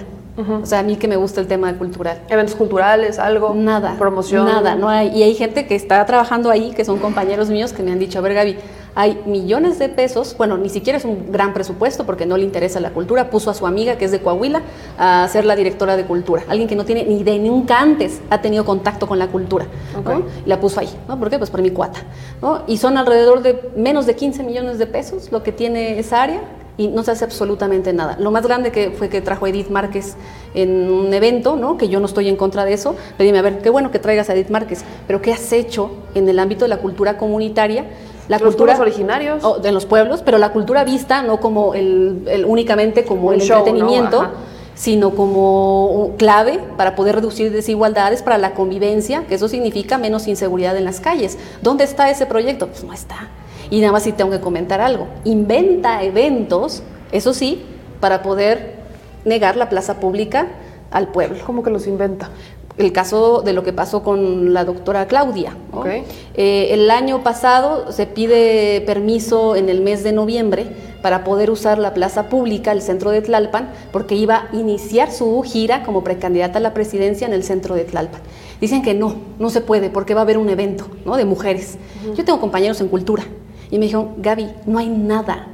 O 0.62 0.66
sea, 0.66 0.80
a 0.80 0.82
mí 0.82 0.96
que 0.96 1.08
me 1.08 1.16
gusta 1.16 1.40
el 1.40 1.46
tema 1.46 1.72
cultural. 1.78 2.20
Eventos 2.28 2.54
culturales, 2.56 3.18
algo. 3.18 3.54
Nada. 3.54 3.96
Promoción. 3.98 4.44
Nada, 4.44 4.74
no 4.74 4.90
hay. 4.90 5.08
Y 5.16 5.22
hay 5.22 5.34
gente 5.34 5.66
que 5.66 5.74
está 5.74 6.04
trabajando 6.04 6.50
ahí, 6.50 6.72
que 6.72 6.84
son 6.84 6.98
compañeros 6.98 7.48
míos, 7.48 7.72
que 7.72 7.82
me 7.82 7.90
han 7.90 7.98
dicho, 7.98 8.18
a 8.18 8.22
ver, 8.22 8.34
Gaby, 8.34 8.58
hay 8.96 9.22
millones 9.26 9.78
de 9.78 9.90
pesos, 9.90 10.34
bueno, 10.38 10.56
ni 10.56 10.70
siquiera 10.70 10.96
es 10.96 11.04
un 11.04 11.30
gran 11.30 11.52
presupuesto 11.52 12.06
porque 12.06 12.24
no 12.24 12.38
le 12.38 12.44
interesa 12.44 12.80
la 12.80 12.90
cultura, 12.90 13.28
puso 13.28 13.50
a 13.50 13.54
su 13.54 13.66
amiga, 13.66 13.98
que 13.98 14.06
es 14.06 14.10
de 14.10 14.20
Coahuila, 14.20 14.62
a 14.98 15.28
ser 15.28 15.44
la 15.44 15.54
directora 15.54 15.98
de 15.98 16.04
cultura. 16.04 16.44
Alguien 16.48 16.66
que 16.66 16.76
no 16.76 16.86
tiene 16.86 17.04
ni 17.04 17.22
de 17.22 17.38
nunca 17.38 17.78
antes 17.78 18.22
ha 18.30 18.40
tenido 18.40 18.64
contacto 18.64 19.06
con 19.06 19.18
la 19.18 19.28
cultura. 19.28 19.66
¿no? 19.92 20.00
Ok. 20.00 20.24
Y 20.46 20.48
la 20.48 20.58
puso 20.58 20.80
ahí. 20.80 20.88
¿no? 21.06 21.18
¿Por 21.18 21.28
qué? 21.28 21.36
Pues 21.36 21.50
por 21.50 21.60
mi 21.60 21.70
cuata. 21.70 22.00
¿no? 22.40 22.62
Y 22.66 22.78
son 22.78 22.96
alrededor 22.96 23.42
de 23.42 23.70
menos 23.76 24.06
de 24.06 24.16
15 24.16 24.42
millones 24.42 24.78
de 24.78 24.86
pesos 24.86 25.30
lo 25.30 25.42
que 25.42 25.52
tiene 25.52 25.98
esa 25.98 26.22
área 26.22 26.40
y 26.78 26.88
no 26.88 27.02
se 27.02 27.10
hace 27.12 27.24
absolutamente 27.24 27.92
nada. 27.92 28.16
Lo 28.20 28.30
más 28.30 28.46
grande 28.46 28.70
que 28.70 28.90
fue 28.90 29.08
que 29.08 29.20
trajo 29.22 29.46
Edith 29.46 29.68
Márquez 29.70 30.14
en 30.54 30.90
un 30.90 31.12
evento, 31.14 31.56
¿no? 31.56 31.76
que 31.78 31.88
yo 31.88 32.00
no 32.00 32.06
estoy 32.06 32.28
en 32.28 32.36
contra 32.36 32.64
de 32.64 32.74
eso, 32.74 32.94
le 33.18 33.24
dije, 33.24 33.38
a 33.38 33.42
ver, 33.42 33.60
qué 33.60 33.70
bueno 33.70 33.90
que 33.90 33.98
traigas 33.98 34.28
a 34.28 34.34
Edith 34.34 34.50
Márquez, 34.50 34.84
pero 35.06 35.22
¿qué 35.22 35.32
has 35.32 35.52
hecho 35.52 35.90
en 36.14 36.28
el 36.28 36.38
ámbito 36.38 36.64
de 36.64 36.68
la 36.68 36.78
cultura 36.78 37.16
comunitaria? 37.16 37.84
La 38.28 38.38
Los 38.38 38.48
cultura 38.48 38.76
originarios. 38.78 39.44
o 39.44 39.58
de 39.58 39.70
los 39.72 39.86
pueblos, 39.86 40.20
pero 40.24 40.36
la 40.38 40.50
cultura 40.52 40.82
vista 40.84 41.22
no 41.22 41.38
como 41.40 41.74
el, 41.74 42.24
el- 42.26 42.44
únicamente 42.44 43.04
como 43.04 43.28
Un 43.28 43.34
el 43.34 43.40
entretenimiento, 43.42 44.26
sino 44.74 45.12
como 45.14 46.12
clave 46.18 46.58
para 46.76 46.94
poder 46.96 47.14
reducir 47.14 47.50
desigualdades, 47.52 48.22
para 48.22 48.36
la 48.36 48.52
convivencia, 48.52 49.24
que 49.26 49.36
eso 49.36 49.48
significa 49.48 49.96
menos 49.96 50.26
inseguridad 50.26 50.76
en 50.76 50.84
las 50.84 51.00
calles. 51.00 51.38
¿Dónde 51.62 51.84
está 51.84 52.10
ese 52.10 52.26
proyecto? 52.26 52.66
Pues 52.66 52.84
no 52.84 52.92
está. 52.92 53.28
Y 53.70 53.80
nada 53.80 53.92
más 53.92 54.04
si 54.04 54.12
tengo 54.12 54.30
que 54.30 54.40
comentar 54.40 54.80
algo. 54.80 55.08
Inventa 55.24 56.02
eventos, 56.02 56.82
eso 57.12 57.34
sí, 57.34 57.62
para 58.00 58.22
poder 58.22 58.76
negar 59.24 59.56
la 59.56 59.68
plaza 59.68 60.00
pública 60.00 60.48
al 60.90 61.08
pueblo. 61.08 61.38
¿Cómo 61.44 61.62
que 61.62 61.70
los 61.70 61.86
inventa? 61.86 62.30
El 62.78 62.92
caso 62.92 63.40
de 63.40 63.54
lo 63.54 63.62
que 63.62 63.72
pasó 63.72 64.02
con 64.02 64.52
la 64.52 64.64
doctora 64.64 65.06
Claudia. 65.06 65.56
¿no? 65.72 65.84
Eh, 65.86 66.68
el 66.70 66.90
año 66.90 67.22
pasado 67.22 67.90
se 67.90 68.06
pide 68.06 68.82
permiso 68.82 69.56
en 69.56 69.70
el 69.70 69.80
mes 69.80 70.04
de 70.04 70.12
noviembre 70.12 70.66
para 71.00 71.24
poder 71.24 71.50
usar 71.50 71.78
la 71.78 71.94
plaza 71.94 72.28
pública, 72.28 72.72
el 72.72 72.82
centro 72.82 73.10
de 73.10 73.22
Tlalpan, 73.22 73.70
porque 73.92 74.14
iba 74.14 74.48
a 74.52 74.56
iniciar 74.56 75.10
su 75.10 75.40
gira 75.42 75.84
como 75.84 76.04
precandidata 76.04 76.58
a 76.58 76.60
la 76.60 76.74
presidencia 76.74 77.26
en 77.26 77.32
el 77.32 77.44
centro 77.44 77.74
de 77.74 77.84
Tlalpan. 77.84 78.20
Dicen 78.60 78.82
que 78.82 78.92
no, 78.92 79.16
no 79.38 79.48
se 79.48 79.62
puede 79.62 79.88
porque 79.88 80.14
va 80.14 80.20
a 80.20 80.24
haber 80.24 80.36
un 80.36 80.50
evento 80.50 80.86
¿no? 81.06 81.16
de 81.16 81.24
mujeres. 81.24 81.78
Yo 82.14 82.24
tengo 82.24 82.40
compañeros 82.40 82.80
en 82.82 82.88
cultura 82.88 83.24
y 83.70 83.78
me 83.78 83.86
dijeron, 83.86 84.14
Gaby, 84.18 84.48
no 84.66 84.78
hay 84.78 84.88
nada. 84.88 85.48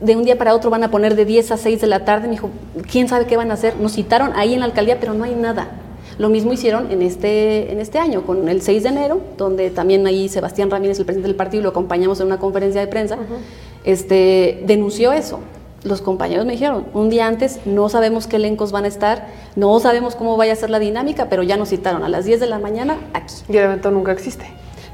De 0.00 0.14
un 0.14 0.24
día 0.24 0.36
para 0.36 0.54
otro 0.54 0.70
van 0.70 0.84
a 0.84 0.90
poner 0.90 1.16
de 1.16 1.24
10 1.24 1.52
a 1.52 1.56
6 1.56 1.80
de 1.80 1.86
la 1.86 2.04
tarde. 2.04 2.28
Me 2.28 2.32
dijo, 2.32 2.50
¿quién 2.90 3.08
sabe 3.08 3.26
qué 3.26 3.36
van 3.36 3.50
a 3.50 3.54
hacer? 3.54 3.76
Nos 3.80 3.92
citaron 3.92 4.32
ahí 4.34 4.54
en 4.54 4.60
la 4.60 4.66
alcaldía, 4.66 5.00
pero 5.00 5.14
no 5.14 5.24
hay 5.24 5.34
nada. 5.34 5.68
Lo 6.18 6.30
mismo 6.30 6.52
hicieron 6.52 6.90
en 6.90 7.02
este, 7.02 7.72
en 7.72 7.78
este 7.78 7.98
año, 7.98 8.22
con 8.22 8.48
el 8.48 8.62
6 8.62 8.82
de 8.82 8.88
enero, 8.88 9.20
donde 9.36 9.70
también 9.70 10.06
ahí 10.06 10.28
Sebastián 10.28 10.70
Ramírez, 10.70 10.98
el 10.98 11.04
presidente 11.04 11.28
del 11.28 11.36
partido, 11.36 11.62
lo 11.62 11.68
acompañamos 11.70 12.20
en 12.20 12.26
una 12.26 12.38
conferencia 12.38 12.80
de 12.80 12.86
prensa, 12.86 13.18
este, 13.84 14.62
denunció 14.66 15.12
eso. 15.12 15.40
Los 15.84 16.00
compañeros 16.00 16.46
me 16.46 16.52
dijeron, 16.52 16.86
un 16.94 17.10
día 17.10 17.26
antes 17.26 17.60
no 17.66 17.88
sabemos 17.90 18.26
qué 18.26 18.36
elencos 18.36 18.72
van 18.72 18.84
a 18.84 18.88
estar, 18.88 19.28
no 19.56 19.78
sabemos 19.78 20.16
cómo 20.16 20.36
vaya 20.38 20.54
a 20.54 20.56
ser 20.56 20.70
la 20.70 20.78
dinámica, 20.78 21.28
pero 21.28 21.42
ya 21.42 21.58
nos 21.58 21.68
citaron 21.68 22.02
a 22.02 22.08
las 22.08 22.24
10 22.24 22.40
de 22.40 22.46
la 22.46 22.58
mañana 22.58 22.98
aquí. 23.12 23.34
Y 23.48 23.56
el 23.56 23.64
evento 23.64 23.90
nunca 23.90 24.12
existe. 24.12 24.46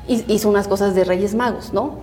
Hizo 0.09 0.49
unas 0.49 0.67
cosas 0.67 0.97
de 0.97 1.05
Reyes 1.05 1.37
Magos, 1.37 1.73
¿no? 1.73 1.99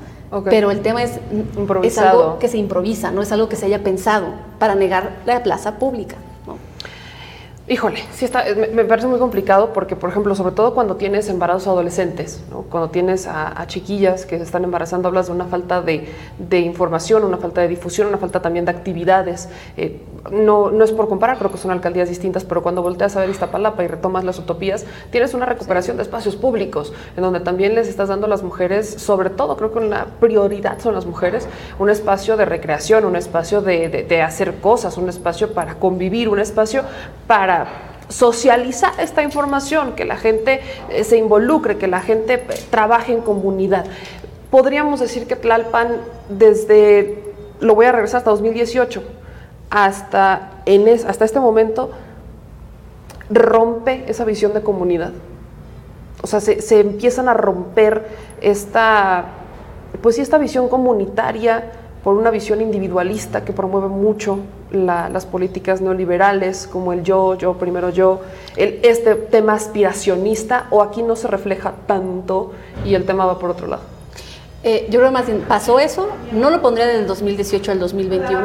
Pero 0.46 0.72
el 0.72 0.82
tema 0.82 1.04
es, 1.04 1.12
es 1.12 1.58
Improvisado. 1.58 2.10
algo 2.10 2.40
que 2.40 2.48
se 2.48 2.58
improvisa, 2.58 3.12
no 3.12 3.22
es 3.22 3.32
algo 3.32 3.50
que 3.50 3.56
se 3.56 3.66
haya 3.66 3.84
pensado 3.84 4.28
para 4.60 4.76
negar 4.76 5.18
la 5.26 5.42
plaza 5.44 5.80
pública. 5.80 6.16
¿no? 6.46 6.58
Híjole, 7.68 8.00
sí 8.14 8.26
está, 8.26 8.46
me, 8.56 8.68
me 8.68 8.84
parece 8.86 9.08
muy 9.08 9.20
complicado 9.20 9.74
porque, 9.74 9.96
por 9.96 10.10
ejemplo, 10.10 10.34
sobre 10.34 10.56
todo 10.56 10.74
cuando 10.74 10.96
tienes 10.96 11.30
embarazos 11.30 11.68
adolescentes, 11.68 12.42
¿no? 12.50 12.62
cuando 12.64 12.90
tienes 12.90 13.28
a, 13.28 13.60
a 13.62 13.68
chiquillas 13.68 14.26
que 14.26 14.38
se 14.38 14.44
están 14.44 14.64
embarazando, 14.64 15.08
hablas 15.08 15.28
de 15.28 15.34
una 15.34 15.46
falta 15.46 15.82
de, 15.82 16.10
de 16.40 16.60
información, 16.60 17.24
una 17.24 17.38
falta 17.38 17.62
de 17.62 17.68
difusión, 17.68 18.08
una 18.08 18.18
falta 18.18 18.42
también 18.42 18.66
de 18.66 18.72
actividades. 18.72 19.50
Eh, 19.78 20.02
no, 20.32 20.70
no 20.72 20.84
es 20.84 20.92
por 20.92 21.08
comparar, 21.08 21.38
creo 21.38 21.52
que 21.52 21.58
son 21.58 21.72
alcaldías 21.72 22.10
distintas, 22.10 22.44
pero 22.44 22.62
cuando 22.62 22.82
volteas 22.82 23.16
a 23.16 23.22
ver 23.22 23.30
Iztapalapa 23.30 23.84
y 23.84 23.88
retomas 23.88 24.24
las 24.24 24.38
utopías, 24.40 24.86
tienes 25.12 25.34
una 25.34 25.46
recuperación 25.46 25.98
de 25.98 26.04
espacios 26.04 26.36
públicos, 26.36 26.94
en 27.16 27.24
donde 27.24 27.40
también 27.40 27.76
les 27.76 27.88
estás 27.88 28.10
dando 28.10 28.26
a 28.26 28.30
las 28.30 28.44
mujeres, 28.44 28.90
sobre 28.90 29.30
todo 29.30 29.56
creo 29.58 29.72
que 29.72 29.80
una 29.80 30.06
prioridad 30.20 30.80
son 30.80 30.94
las 30.94 31.06
mujeres, 31.06 31.48
un 31.80 31.90
espacio 31.90 32.38
de 32.38 32.46
recreación, 32.46 33.06
un 33.06 33.16
espacio 33.16 33.62
de, 33.62 33.90
de- 33.90 34.04
de 34.04 34.22
hacer 34.22 34.56
cosas, 34.56 34.98
un 34.98 35.10
espacio 35.10 35.54
para 35.54 35.76
convivir, 35.76 36.30
un 36.30 36.40
espacio 36.40 36.84
para 37.28 37.68
socializar 38.10 38.94
esta 39.00 39.22
información, 39.24 39.94
que 39.94 40.04
la 40.06 40.18
gente 40.18 40.62
eh, 40.90 41.04
se 41.04 41.18
involucre, 41.18 41.78
que 41.78 41.88
la 41.88 42.02
gente 42.02 42.34
eh, 42.34 42.48
trabaje 42.72 43.14
en 43.14 43.22
comunidad. 43.22 43.86
Podríamos 44.50 45.00
decir 45.00 45.28
que 45.28 45.36
Tlalpan 45.36 45.98
desde, 46.28 47.24
lo 47.60 47.76
voy 47.76 47.86
a 47.86 47.92
regresar 47.92 48.18
hasta 48.20 48.32
2018, 48.32 49.04
hasta, 49.70 50.52
en 50.66 50.88
es- 50.88 51.06
hasta 51.06 51.26
este 51.26 51.40
momento, 51.40 51.92
rompe 53.30 54.06
esa 54.08 54.26
visión 54.26 54.54
de 54.54 54.62
comunidad. 54.62 55.12
O 56.22 56.28
sea, 56.28 56.40
se, 56.42 56.62
se 56.62 56.80
empiezan 56.80 57.30
a 57.30 57.34
romper 57.34 58.08
esta, 58.42 59.26
pues 60.02 60.16
sí, 60.16 60.22
esta 60.22 60.38
visión 60.38 60.68
comunitaria 60.68 61.72
por 62.04 62.16
una 62.16 62.30
visión 62.32 62.62
individualista 62.62 63.44
que 63.46 63.54
promueve 63.54 63.88
mucho 63.88 64.40
la- 64.72 65.10
las 65.10 65.26
políticas 65.26 65.82
neoliberales, 65.82 66.68
como 66.68 66.94
el 66.94 67.04
yo, 67.04 67.36
yo, 67.36 67.54
primero 67.56 67.90
yo, 67.90 68.22
el, 68.56 68.80
este 68.84 69.16
tema 69.16 69.54
aspiracionista, 69.54 70.66
o 70.72 70.82
aquí 70.82 71.04
no 71.04 71.16
se 71.16 71.28
refleja 71.28 71.74
tanto 71.88 72.52
y 72.86 72.96
el 72.96 73.06
tema 73.06 73.26
va 73.26 73.38
por 73.40 73.50
otro 73.52 73.68
lado. 73.68 73.84
Eh, 74.64 74.88
yo 74.90 75.00
creo 75.00 75.12
más 75.12 75.26
bien 75.28 75.46
pasó 75.48 75.80
eso, 75.80 76.10
no 76.34 76.50
lo 76.50 76.62
pondría 76.62 76.86
del 76.88 77.08
2018 77.08 77.72
al 77.72 77.80
2021, 77.80 78.42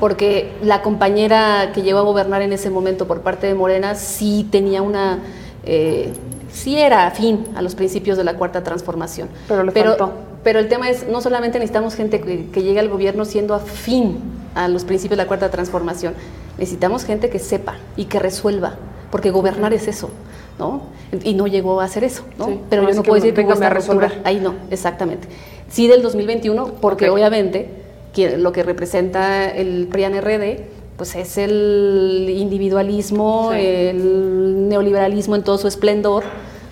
porque 0.00 0.52
la 0.62 0.82
compañera 0.82 1.72
que 1.72 1.82
llegó 1.82 1.98
a 1.98 2.02
gobernar 2.02 2.42
en 2.42 2.52
ese 2.52 2.70
momento 2.70 3.06
por 3.06 3.20
parte 3.20 3.46
de 3.46 3.54
Morena 3.54 3.94
sí 3.94 4.46
tenía 4.50 4.82
una, 4.82 5.20
eh, 5.64 6.12
sí 6.52 6.76
era 6.76 7.06
afín 7.06 7.44
a 7.54 7.62
los 7.62 7.74
principios 7.74 8.16
de 8.16 8.24
la 8.24 8.34
cuarta 8.34 8.62
transformación. 8.62 9.28
Pero 9.48 9.62
le 9.62 9.72
faltó. 9.72 10.12
pero 10.42 10.58
el 10.58 10.68
tema 10.68 10.88
es, 10.88 11.08
no 11.08 11.20
solamente 11.20 11.58
necesitamos 11.58 11.94
gente 11.94 12.20
que, 12.20 12.46
que 12.50 12.62
llegue 12.62 12.80
al 12.80 12.88
gobierno 12.88 13.24
siendo 13.24 13.54
afín 13.54 14.18
a 14.54 14.68
los 14.68 14.84
principios 14.84 15.18
de 15.18 15.24
la 15.24 15.28
cuarta 15.28 15.50
transformación, 15.50 16.14
necesitamos 16.58 17.04
gente 17.04 17.30
que 17.30 17.38
sepa 17.38 17.76
y 17.96 18.04
que 18.04 18.18
resuelva, 18.18 18.74
porque 19.10 19.30
gobernar 19.30 19.72
es 19.72 19.88
eso, 19.88 20.10
¿no? 20.58 20.82
Y 21.22 21.34
no 21.34 21.46
llegó 21.46 21.80
a 21.80 21.84
hacer 21.84 22.04
eso, 22.04 22.24
¿no? 22.38 22.46
Sí, 22.46 22.60
pero 22.70 22.82
no 22.82 22.90
yo 22.90 22.96
no 22.96 23.02
puedo 23.02 23.14
decir 23.16 23.34
que 23.34 23.42
a 23.42 23.52
esta 23.52 23.70
resolver. 23.70 24.20
Ahí 24.24 24.40
no, 24.40 24.54
exactamente. 24.70 25.28
Sí 25.68 25.88
del 25.88 26.02
2021, 26.02 26.74
porque 26.80 27.10
obviamente 27.10 27.83
que 28.14 28.38
lo 28.38 28.52
que 28.52 28.62
representa 28.62 29.50
el 29.50 29.88
PRIAN-RD, 29.88 30.60
pues 30.96 31.16
es 31.16 31.36
el 31.38 32.32
individualismo, 32.36 33.50
Sí. 33.52 33.58
el 33.60 34.68
neoliberalismo 34.68 35.34
en 35.36 35.42
todo 35.42 35.58
su 35.58 35.66
esplendor, 35.68 36.22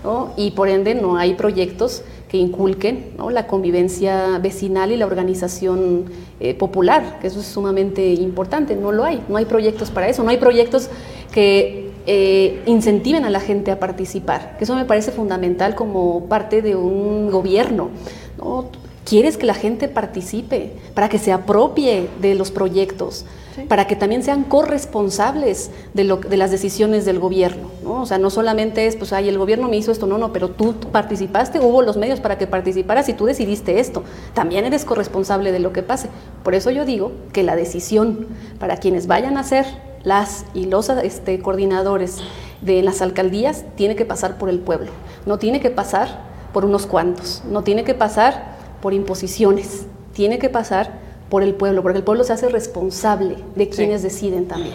¿no? 0.04 0.32
y 0.36 0.52
por 0.52 0.68
ende 0.68 0.94
no 0.94 1.16
hay 1.16 1.34
proyectos 1.34 2.02
que 2.28 2.38
inculquen 2.38 3.12
¿no? 3.18 3.30
la 3.30 3.46
convivencia 3.46 4.38
vecinal 4.38 4.90
y 4.90 4.96
la 4.96 5.06
organización 5.06 6.04
eh, 6.40 6.54
popular, 6.54 7.18
que 7.20 7.26
eso 7.26 7.40
es 7.40 7.46
sumamente 7.46 8.12
importante, 8.14 8.74
no 8.74 8.90
lo 8.90 9.04
hay, 9.04 9.22
no 9.28 9.36
hay 9.36 9.44
proyectos 9.44 9.90
para 9.90 10.08
eso, 10.08 10.22
no 10.22 10.30
hay 10.30 10.38
proyectos 10.38 10.88
que 11.32 11.90
eh, 12.06 12.62
incentiven 12.66 13.24
a 13.24 13.30
la 13.30 13.38
gente 13.38 13.70
a 13.70 13.78
participar, 13.78 14.56
que 14.56 14.64
eso 14.64 14.74
me 14.74 14.84
parece 14.84 15.10
fundamental 15.12 15.74
como 15.74 16.24
parte 16.26 16.62
de 16.62 16.74
un 16.74 17.30
gobierno. 17.30 17.90
¿no? 18.38 18.66
Quieres 19.04 19.36
que 19.36 19.46
la 19.46 19.54
gente 19.54 19.88
participe 19.88 20.72
para 20.94 21.08
que 21.08 21.18
se 21.18 21.32
apropie 21.32 22.08
de 22.20 22.34
los 22.34 22.50
proyectos, 22.50 23.24
para 23.68 23.86
que 23.86 23.96
también 23.96 24.22
sean 24.22 24.44
corresponsables 24.44 25.70
de, 25.92 26.04
lo, 26.04 26.16
de 26.16 26.36
las 26.36 26.50
decisiones 26.50 27.04
del 27.04 27.18
gobierno. 27.18 27.70
¿no? 27.82 28.02
O 28.02 28.06
sea, 28.06 28.18
no 28.18 28.30
solamente 28.30 28.86
es, 28.86 28.96
pues, 28.96 29.12
ay, 29.12 29.28
el 29.28 29.38
gobierno 29.38 29.68
me 29.68 29.76
hizo 29.76 29.90
esto, 29.90 30.06
no, 30.06 30.18
no, 30.18 30.32
pero 30.32 30.50
tú 30.50 30.74
participaste, 30.92 31.58
hubo 31.58 31.82
los 31.82 31.96
medios 31.96 32.20
para 32.20 32.38
que 32.38 32.46
participaras 32.46 33.08
y 33.08 33.14
tú 33.14 33.26
decidiste 33.26 33.80
esto. 33.80 34.04
También 34.34 34.64
eres 34.64 34.84
corresponsable 34.84 35.52
de 35.52 35.58
lo 35.58 35.72
que 35.72 35.82
pase. 35.82 36.08
Por 36.44 36.54
eso 36.54 36.70
yo 36.70 36.84
digo 36.84 37.12
que 37.32 37.42
la 37.42 37.56
decisión 37.56 38.28
para 38.58 38.76
quienes 38.76 39.08
vayan 39.08 39.36
a 39.36 39.44
ser 39.44 39.66
las 40.04 40.46
y 40.54 40.66
los 40.66 40.88
este, 40.88 41.38
coordinadores 41.40 42.18
de 42.60 42.82
las 42.82 43.02
alcaldías 43.02 43.64
tiene 43.76 43.96
que 43.96 44.04
pasar 44.04 44.38
por 44.38 44.48
el 44.48 44.58
pueblo, 44.58 44.90
no 45.26 45.38
tiene 45.38 45.60
que 45.60 45.70
pasar 45.70 46.32
por 46.52 46.64
unos 46.64 46.86
cuantos, 46.86 47.42
no 47.48 47.62
tiene 47.62 47.84
que 47.84 47.94
pasar 47.94 48.56
por 48.82 48.92
imposiciones, 48.92 49.86
tiene 50.12 50.38
que 50.38 50.50
pasar 50.50 50.98
por 51.30 51.42
el 51.42 51.54
pueblo, 51.54 51.82
porque 51.82 51.98
el 51.98 52.04
pueblo 52.04 52.24
se 52.24 52.34
hace 52.34 52.50
responsable 52.50 53.36
de 53.54 53.70
quienes 53.70 54.02
deciden 54.02 54.46
también. 54.46 54.74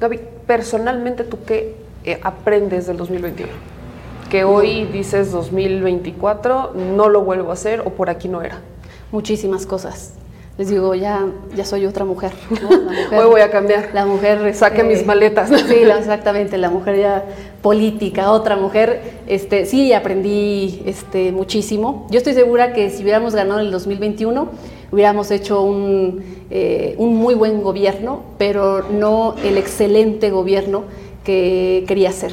Gaby, 0.00 0.20
personalmente, 0.46 1.24
¿tú 1.24 1.38
qué 1.46 1.76
eh, 2.04 2.20
aprendes 2.22 2.86
del 2.86 2.98
2021? 2.98 3.50
Que 4.28 4.44
hoy 4.44 4.84
dices 4.86 5.32
2024, 5.32 6.72
no 6.74 7.08
lo 7.08 7.22
vuelvo 7.22 7.50
a 7.50 7.54
hacer 7.54 7.80
o 7.80 7.90
por 7.90 8.10
aquí 8.10 8.28
no 8.28 8.42
era. 8.42 8.58
Muchísimas 9.12 9.64
cosas. 9.64 10.12
Les 10.56 10.68
digo, 10.70 10.94
ya, 10.94 11.26
ya 11.56 11.64
soy 11.64 11.84
otra 11.84 12.04
mujer. 12.04 12.30
¿no? 12.62 12.70
La 12.70 12.76
mujer- 12.78 13.18
Hoy 13.18 13.26
voy 13.26 13.40
a 13.40 13.50
cambiar. 13.50 13.90
La 13.92 14.06
mujer. 14.06 14.54
Saque 14.54 14.82
este, 14.82 14.88
mis 14.88 15.04
maletas. 15.04 15.50
Sí, 15.68 15.74
exactamente, 15.74 16.58
la 16.58 16.70
mujer 16.70 16.96
ya 16.96 17.24
política, 17.60 18.30
otra 18.30 18.56
mujer. 18.56 19.00
Este, 19.26 19.66
sí, 19.66 19.92
aprendí 19.92 20.82
este, 20.86 21.32
muchísimo. 21.32 22.06
Yo 22.10 22.18
estoy 22.18 22.34
segura 22.34 22.72
que 22.72 22.90
si 22.90 23.02
hubiéramos 23.02 23.34
ganado 23.34 23.58
en 23.60 23.66
el 23.66 23.72
2021, 23.72 24.48
hubiéramos 24.92 25.32
hecho 25.32 25.60
un, 25.62 26.22
eh, 26.50 26.94
un 26.98 27.16
muy 27.16 27.34
buen 27.34 27.60
gobierno, 27.62 28.22
pero 28.38 28.84
no 28.92 29.34
el 29.44 29.58
excelente 29.58 30.30
gobierno 30.30 30.84
que 31.24 31.84
quería 31.88 32.10
hacer. 32.10 32.32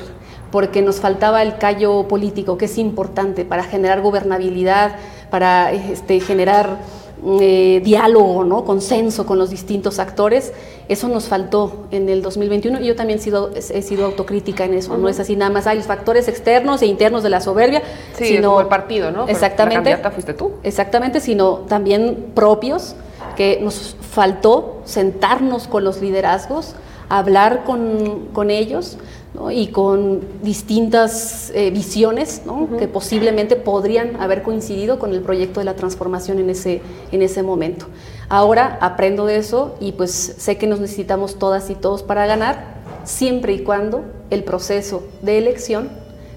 Porque 0.52 0.84
nos 0.84 1.00
faltaba 1.00 1.42
el 1.42 1.58
callo 1.58 2.08
político, 2.08 2.56
que 2.58 2.66
es 2.66 2.78
importante 2.78 3.46
para 3.46 3.64
generar 3.64 4.02
gobernabilidad, 4.02 4.96
para 5.32 5.72
este, 5.72 6.20
generar 6.20 6.78
eh, 7.24 7.82
diálogo, 7.84 8.44
¿no? 8.44 8.66
consenso 8.66 9.26
con 9.26 9.38
los 9.38 9.50
distintos 9.50 10.00
actores. 10.00 10.54
Eso 10.90 11.08
nos 11.08 11.28
faltó 11.28 11.86
en 11.92 12.10
el 12.10 12.22
2021 12.22 12.82
y 12.82 12.88
yo 12.88 12.96
también 12.96 13.20
he 13.20 13.22
sido, 13.22 13.52
he 13.54 13.82
sido 13.82 14.06
autocrítica 14.06 14.66
en 14.66 14.74
eso. 14.74 14.98
No 14.98 15.08
es 15.08 15.20
así 15.20 15.36
nada 15.36 15.52
más, 15.52 15.68
hay 15.68 15.78
los 15.78 15.86
factores 15.86 16.28
externos 16.28 16.82
e 16.82 16.88
internos 16.88 17.24
de 17.24 17.30
la 17.30 17.40
soberbia, 17.40 17.82
Sí, 18.18 18.26
sino 18.26 18.50
como 18.50 18.62
el 18.62 18.68
partido, 18.68 19.12
¿no? 19.12 19.28
Exactamente. 19.28 19.98
La 20.02 20.12
fuiste 20.12 20.34
tú. 20.34 20.54
Exactamente, 20.64 21.20
sino 21.20 21.60
también 21.68 22.32
propios, 22.34 22.96
que 23.36 23.60
nos 23.62 23.96
faltó 24.02 24.82
sentarnos 24.86 25.68
con 25.68 25.84
los 25.84 26.02
liderazgos, 26.02 26.76
hablar 27.08 27.64
con, 27.64 28.28
con 28.34 28.50
ellos 28.50 28.98
¿no? 29.34 29.52
y 29.52 29.68
con 29.68 30.22
distintas 30.42 31.52
eh, 31.56 31.72
visiones 31.72 32.44
¿no? 32.46 32.68
que 32.78 32.88
posiblemente 32.88 33.56
podrían 33.56 34.22
haber 34.22 34.44
coincidido 34.44 35.00
con 35.00 35.14
el 35.14 35.22
proyecto 35.22 35.60
de 35.60 35.66
la 35.66 35.76
transformación 35.76 36.40
en 36.40 36.50
ese, 36.50 36.82
en 37.12 37.22
ese 37.22 37.44
momento. 37.44 37.88
Ahora 38.30 38.78
aprendo 38.82 39.26
de 39.26 39.38
eso 39.38 39.76
y 39.80 39.94
pues 39.94 40.12
sé 40.12 40.58
que 40.58 40.68
nos 40.68 40.80
necesitamos 40.80 41.38
todas 41.38 41.70
y 41.70 41.76
todos 41.76 42.04
para 42.04 42.26
ganar, 42.26 42.82
siempre 43.04 43.54
y 43.54 43.64
cuando 43.64 44.06
el 44.30 44.44
proceso 44.44 45.04
de 45.22 45.38
elección 45.38 45.90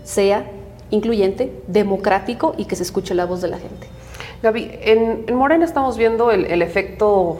sea 0.02 0.50
incluyente, 0.90 1.52
democrático 1.66 2.54
y 2.56 2.66
que 2.66 2.76
se 2.76 2.82
escuche 2.82 3.14
la 3.14 3.26
voz 3.26 3.40
de 3.40 3.48
la 3.48 3.58
gente. 3.58 3.88
Gaby, 4.42 4.70
en, 4.82 5.24
en 5.26 5.34
Morena 5.34 5.64
estamos 5.64 5.96
viendo 5.96 6.30
el, 6.30 6.44
el 6.46 6.62
efecto 6.62 7.38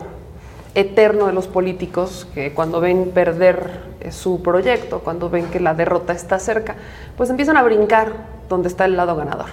eterno 0.74 1.26
de 1.26 1.32
los 1.32 1.46
políticos 1.46 2.26
que 2.34 2.52
cuando 2.52 2.80
ven 2.80 3.10
perder 3.14 3.93
su 4.10 4.42
proyecto, 4.42 5.00
cuando 5.00 5.30
ven 5.30 5.46
que 5.46 5.60
la 5.60 5.74
derrota 5.74 6.12
está 6.12 6.38
cerca, 6.38 6.76
pues 7.16 7.30
empiezan 7.30 7.56
a 7.56 7.62
brincar 7.62 8.12
donde 8.48 8.68
está 8.68 8.84
el 8.84 8.96
lado 8.96 9.16
ganador. 9.16 9.46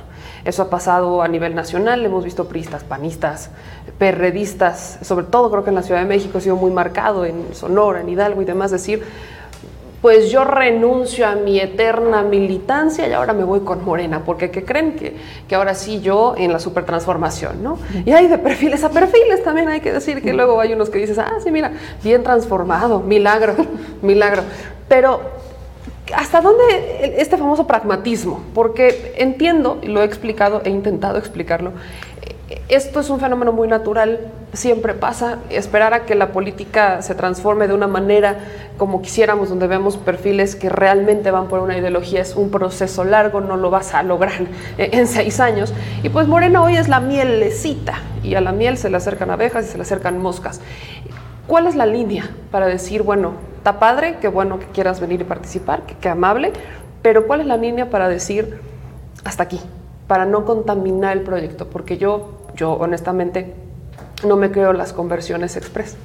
Eso 0.44 0.64
ha 0.64 0.70
pasado 0.70 1.22
a 1.22 1.28
nivel 1.28 1.56
nacional, 1.56 2.06
hemos 2.06 2.24
visto 2.24 2.48
priistas, 2.48 2.84
panistas, 2.84 3.52
perredistas, 3.98 5.00
sobre 5.02 5.26
todo 5.26 5.52
creo 5.52 5.64
que 5.64 5.70
en 5.70 5.76
la 5.76 5.84
Ciudad 5.84 6.02
de 6.02 6.08
México 6.08 6.40
ha 6.40 6.42
sido 6.42 6.56
muy 6.56 6.72
marcado, 6.72 7.26
en 7.26 7.54
Sonora, 7.54 8.02
en 8.02 8.10
Hidalgo 8.10 8.42
y 8.42 8.46
demás, 8.46 8.72
decir, 8.72 9.04
pues 10.02 10.32
yo 10.32 10.44
renuncio 10.44 11.28
a 11.28 11.36
mi 11.36 11.60
eterna 11.60 12.24
militancia 12.24 13.08
y 13.08 13.14
ahora 13.14 13.34
me 13.34 13.44
voy 13.44 13.60
con 13.60 13.86
Morena, 13.86 14.24
porque 14.26 14.50
¿qué 14.50 14.66
creen? 14.66 14.96
Que, 14.96 15.16
que 15.48 15.56
ahora 15.56 15.76
sí 15.76 16.02
yo 16.02 16.34
en 16.38 16.52
la 16.52 16.60
supertransformación, 16.60 17.62
¿no? 17.62 17.78
Y 18.06 18.12
hay 18.12 18.28
de 18.28 18.40
perfiles 18.40 18.84
a 18.84 18.90
perfiles 18.90 19.44
también, 19.44 19.70
hay 19.70 19.80
que 19.80 19.94
decir 19.94 20.24
que 20.24 20.34
luego 20.34 20.60
hay 20.60 20.74
unos 20.74 20.90
que 20.90 20.98
dices, 20.98 21.20
ah, 21.20 21.38
sí, 21.44 21.52
mira, 21.52 21.72
bien 22.04 22.24
transformado, 22.24 23.00
milagro, 23.00 23.56
milagro. 24.02 24.42
Pero, 24.88 25.22
¿hasta 26.16 26.42
dónde 26.42 26.64
este 27.18 27.38
famoso 27.38 27.68
pragmatismo? 27.68 28.42
Porque 28.56 29.14
entiendo, 29.18 29.78
y 29.84 29.88
lo 29.88 30.02
he 30.02 30.06
explicado, 30.06 30.64
he 30.66 30.70
intentado 30.70 31.20
explicarlo, 31.20 31.74
esto 32.72 33.02
es 33.02 33.10
un 33.10 33.20
fenómeno 33.20 33.52
muy 33.52 33.68
natural, 33.68 34.32
siempre 34.54 34.94
pasa, 34.94 35.40
esperar 35.50 35.94
a 35.94 36.06
que 36.06 36.16
la 36.16 36.32
política 36.32 37.02
se 37.02 37.16
transforme 37.16 37.68
de 37.68 37.74
una 37.74 37.88
manera 37.88 38.38
como 38.78 39.02
quisiéramos, 39.02 39.50
donde 39.50 39.68
vemos 39.68 39.98
perfiles 39.98 40.56
que 40.56 40.70
realmente 40.70 41.32
van 41.32 41.50
por 41.50 41.60
una 41.60 41.78
ideología, 41.78 42.22
es 42.22 42.36
un 42.36 42.50
proceso 42.50 43.04
largo, 43.04 43.42
no 43.42 43.58
lo 43.58 43.70
vas 43.70 43.94
a 43.94 44.04
lograr 44.04 44.48
en 44.78 45.08
seis 45.08 45.42
años. 45.42 45.74
Y 46.02 46.10
pues 46.10 46.28
Morena 46.28 46.64
hoy 46.64 46.78
es 46.78 46.88
la 46.88 47.02
mielecita, 47.02 48.00
y 48.24 48.36
a 48.36 48.42
la 48.42 48.54
miel 48.54 48.78
se 48.78 48.90
le 48.90 48.98
acercan 48.98 49.30
abejas 49.32 49.66
y 49.66 49.70
se 49.70 49.78
le 49.78 49.84
acercan 49.84 50.18
moscas. 50.18 50.62
¿Cuál 51.48 51.68
es 51.68 51.76
la 51.76 51.86
línea 51.86 52.30
para 52.52 52.68
decir, 52.68 53.04
bueno, 53.04 53.34
está 53.58 53.80
padre, 53.80 54.18
qué 54.22 54.30
bueno 54.30 54.60
que 54.60 54.68
quieras 54.68 55.02
venir 55.02 55.20
y 55.22 55.26
participar, 55.26 55.82
qué, 55.86 55.96
qué 56.00 56.08
amable, 56.08 56.54
pero 57.02 57.28
cuál 57.28 57.42
es 57.42 57.48
la 57.48 57.58
línea 57.58 57.90
para 57.90 58.08
decir, 58.08 58.62
hasta 59.26 59.44
aquí, 59.44 59.60
para 60.08 60.26
no 60.26 60.46
contaminar 60.46 61.18
el 61.18 61.24
proyecto? 61.24 61.68
Porque 61.68 61.98
yo 61.98 62.41
yo 62.62 62.74
honestamente 62.74 63.56
no 64.24 64.38
me 64.38 64.52
creo 64.52 64.72
las 64.72 64.94
conversiones 64.94 65.58
express, 65.58 65.98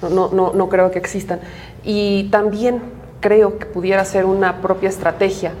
no, 0.00 0.08
no, 0.08 0.30
no, 0.32 0.52
no, 0.54 0.68
creo 0.70 0.90
que 0.90 0.98
existan. 0.98 1.40
Y 1.84 2.30
también 2.30 2.80
creo 3.20 3.58
que 3.58 3.66
pudiera 3.66 4.02
ser 4.06 4.24
una 4.24 4.62
propia 4.62 4.88
estrategia 4.88 5.52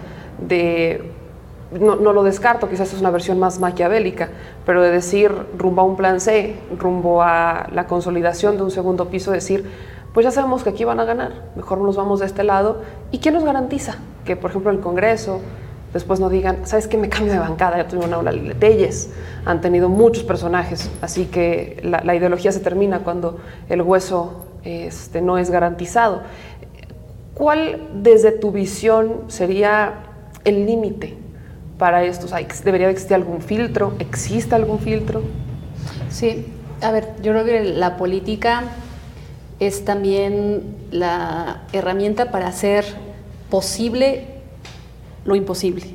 de, 0.48 1.12
no, 1.78 1.96
no, 1.96 2.14
lo 2.14 2.22
descarto, 2.22 2.70
quizás 2.70 2.90
es 2.94 3.00
una 3.00 3.10
versión 3.10 3.38
más 3.38 3.60
maquiavélica, 3.60 4.30
pero 4.64 4.80
de 4.80 4.90
decir 4.90 5.30
rumbo 5.58 5.82
a 5.82 5.84
un 5.84 5.96
plan 5.96 6.20
C, 6.20 6.56
rumbo 6.78 7.22
a 7.22 7.68
la 7.74 7.86
consolidación 7.86 8.56
de 8.56 8.62
un 8.62 8.70
segundo 8.70 9.10
piso, 9.10 9.32
decir, 9.32 9.70
pues 10.14 10.24
ya 10.24 10.30
sabemos 10.30 10.62
que 10.62 10.70
aquí 10.70 10.84
van 10.84 11.00
a 11.00 11.04
ganar, 11.04 11.32
mejor 11.54 11.82
nos 11.82 11.96
vamos 11.96 12.20
de 12.20 12.26
este 12.26 12.44
lado. 12.44 12.80
¿Y 13.10 13.18
quién 13.18 13.34
nos 13.34 13.44
garantiza 13.44 13.96
que, 14.24 14.36
por 14.36 14.50
ejemplo, 14.50 14.70
el 14.70 14.80
Congreso, 14.80 15.42
después 15.92 16.20
no 16.20 16.28
digan, 16.28 16.66
¿sabes 16.66 16.86
qué? 16.86 16.96
Me 16.96 17.08
cambio 17.08 17.32
de 17.32 17.38
bancada, 17.38 17.76
ya 17.76 17.88
tuve 17.88 18.04
una 18.04 18.32
de 18.32 18.54
Telles, 18.54 19.10
han 19.44 19.60
tenido 19.60 19.88
muchos 19.88 20.22
personajes, 20.22 20.90
así 21.00 21.26
que 21.26 21.80
la, 21.82 22.14
ideología 22.14 22.52
se 22.52 22.60
termina 22.60 23.00
cuando 23.00 23.38
el 23.68 23.82
hueso 23.82 24.46
este, 24.64 25.20
no 25.20 25.38
es 25.38 25.50
garantizado. 25.50 26.22
¿Cuál, 27.34 27.88
desde 27.94 28.32
tu 28.32 28.52
visión, 28.52 29.22
sería 29.28 29.94
el 30.44 30.66
límite 30.66 31.16
para 31.78 32.04
esto? 32.04 32.26
¿Debería 32.64 32.90
existir 32.90 33.14
algún 33.14 33.40
filtro? 33.40 33.94
¿Existe 33.98 34.54
algún 34.54 34.78
filtro? 34.78 35.22
Sí, 36.10 36.46
a 36.82 36.92
ver, 36.92 37.08
yo 37.22 37.32
creo 37.32 37.44
que 37.44 37.64
la 37.64 37.96
política 37.96 38.64
es 39.58 39.84
también 39.84 40.76
la 40.90 41.62
herramienta 41.72 42.30
para 42.30 42.48
hacer 42.48 42.84
posible 43.50 44.39
lo 45.24 45.34
imposible. 45.34 45.86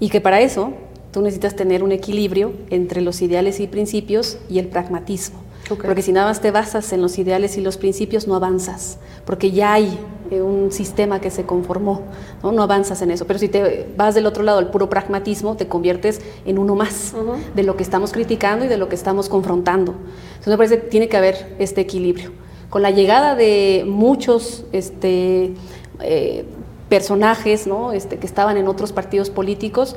Y 0.00 0.10
que 0.10 0.20
para 0.20 0.40
eso 0.40 0.72
tú 1.12 1.22
necesitas 1.22 1.56
tener 1.56 1.82
un 1.82 1.92
equilibrio 1.92 2.52
entre 2.70 3.00
los 3.00 3.22
ideales 3.22 3.60
y 3.60 3.66
principios 3.66 4.38
y 4.48 4.58
el 4.58 4.68
pragmatismo. 4.68 5.48
Porque 5.76 6.00
si 6.00 6.12
nada 6.12 6.28
más 6.28 6.40
te 6.40 6.50
basas 6.50 6.92
en 6.92 7.02
los 7.02 7.18
ideales 7.18 7.58
y 7.58 7.60
los 7.60 7.76
principios, 7.76 8.26
no 8.26 8.34
avanzas, 8.34 8.98
porque 9.26 9.50
ya 9.50 9.74
hay 9.74 9.98
eh, 10.30 10.40
un 10.40 10.72
sistema 10.72 11.20
que 11.20 11.30
se 11.30 11.44
conformó, 11.44 12.02
¿no? 12.42 12.52
no 12.52 12.62
avanzas 12.62 13.02
en 13.02 13.10
eso. 13.10 13.26
Pero 13.26 13.38
si 13.38 13.48
te 13.48 13.86
vas 13.94 14.14
del 14.14 14.24
otro 14.24 14.42
lado, 14.42 14.58
al 14.58 14.70
puro 14.70 14.88
pragmatismo, 14.88 15.56
te 15.56 15.68
conviertes 15.68 16.22
en 16.46 16.58
uno 16.58 16.74
más 16.74 17.12
de 17.54 17.62
lo 17.64 17.76
que 17.76 17.82
estamos 17.82 18.12
criticando 18.12 18.64
y 18.64 18.68
de 18.68 18.78
lo 18.78 18.88
que 18.88 18.94
estamos 18.94 19.28
confrontando. 19.28 19.92
Entonces 19.92 20.48
me 20.48 20.56
parece 20.56 20.80
que 20.80 20.86
tiene 20.86 21.08
que 21.08 21.18
haber 21.18 21.56
este 21.58 21.82
equilibrio. 21.82 22.32
Con 22.70 22.80
la 22.80 22.90
llegada 22.90 23.34
de 23.34 23.84
muchos 23.86 24.64
este, 24.72 25.52
eh, 26.00 26.44
personajes 26.88 27.66
¿no? 27.66 27.92
este, 27.92 28.18
que 28.18 28.26
estaban 28.26 28.56
en 28.56 28.68
otros 28.68 28.92
partidos 28.92 29.30
políticos, 29.30 29.96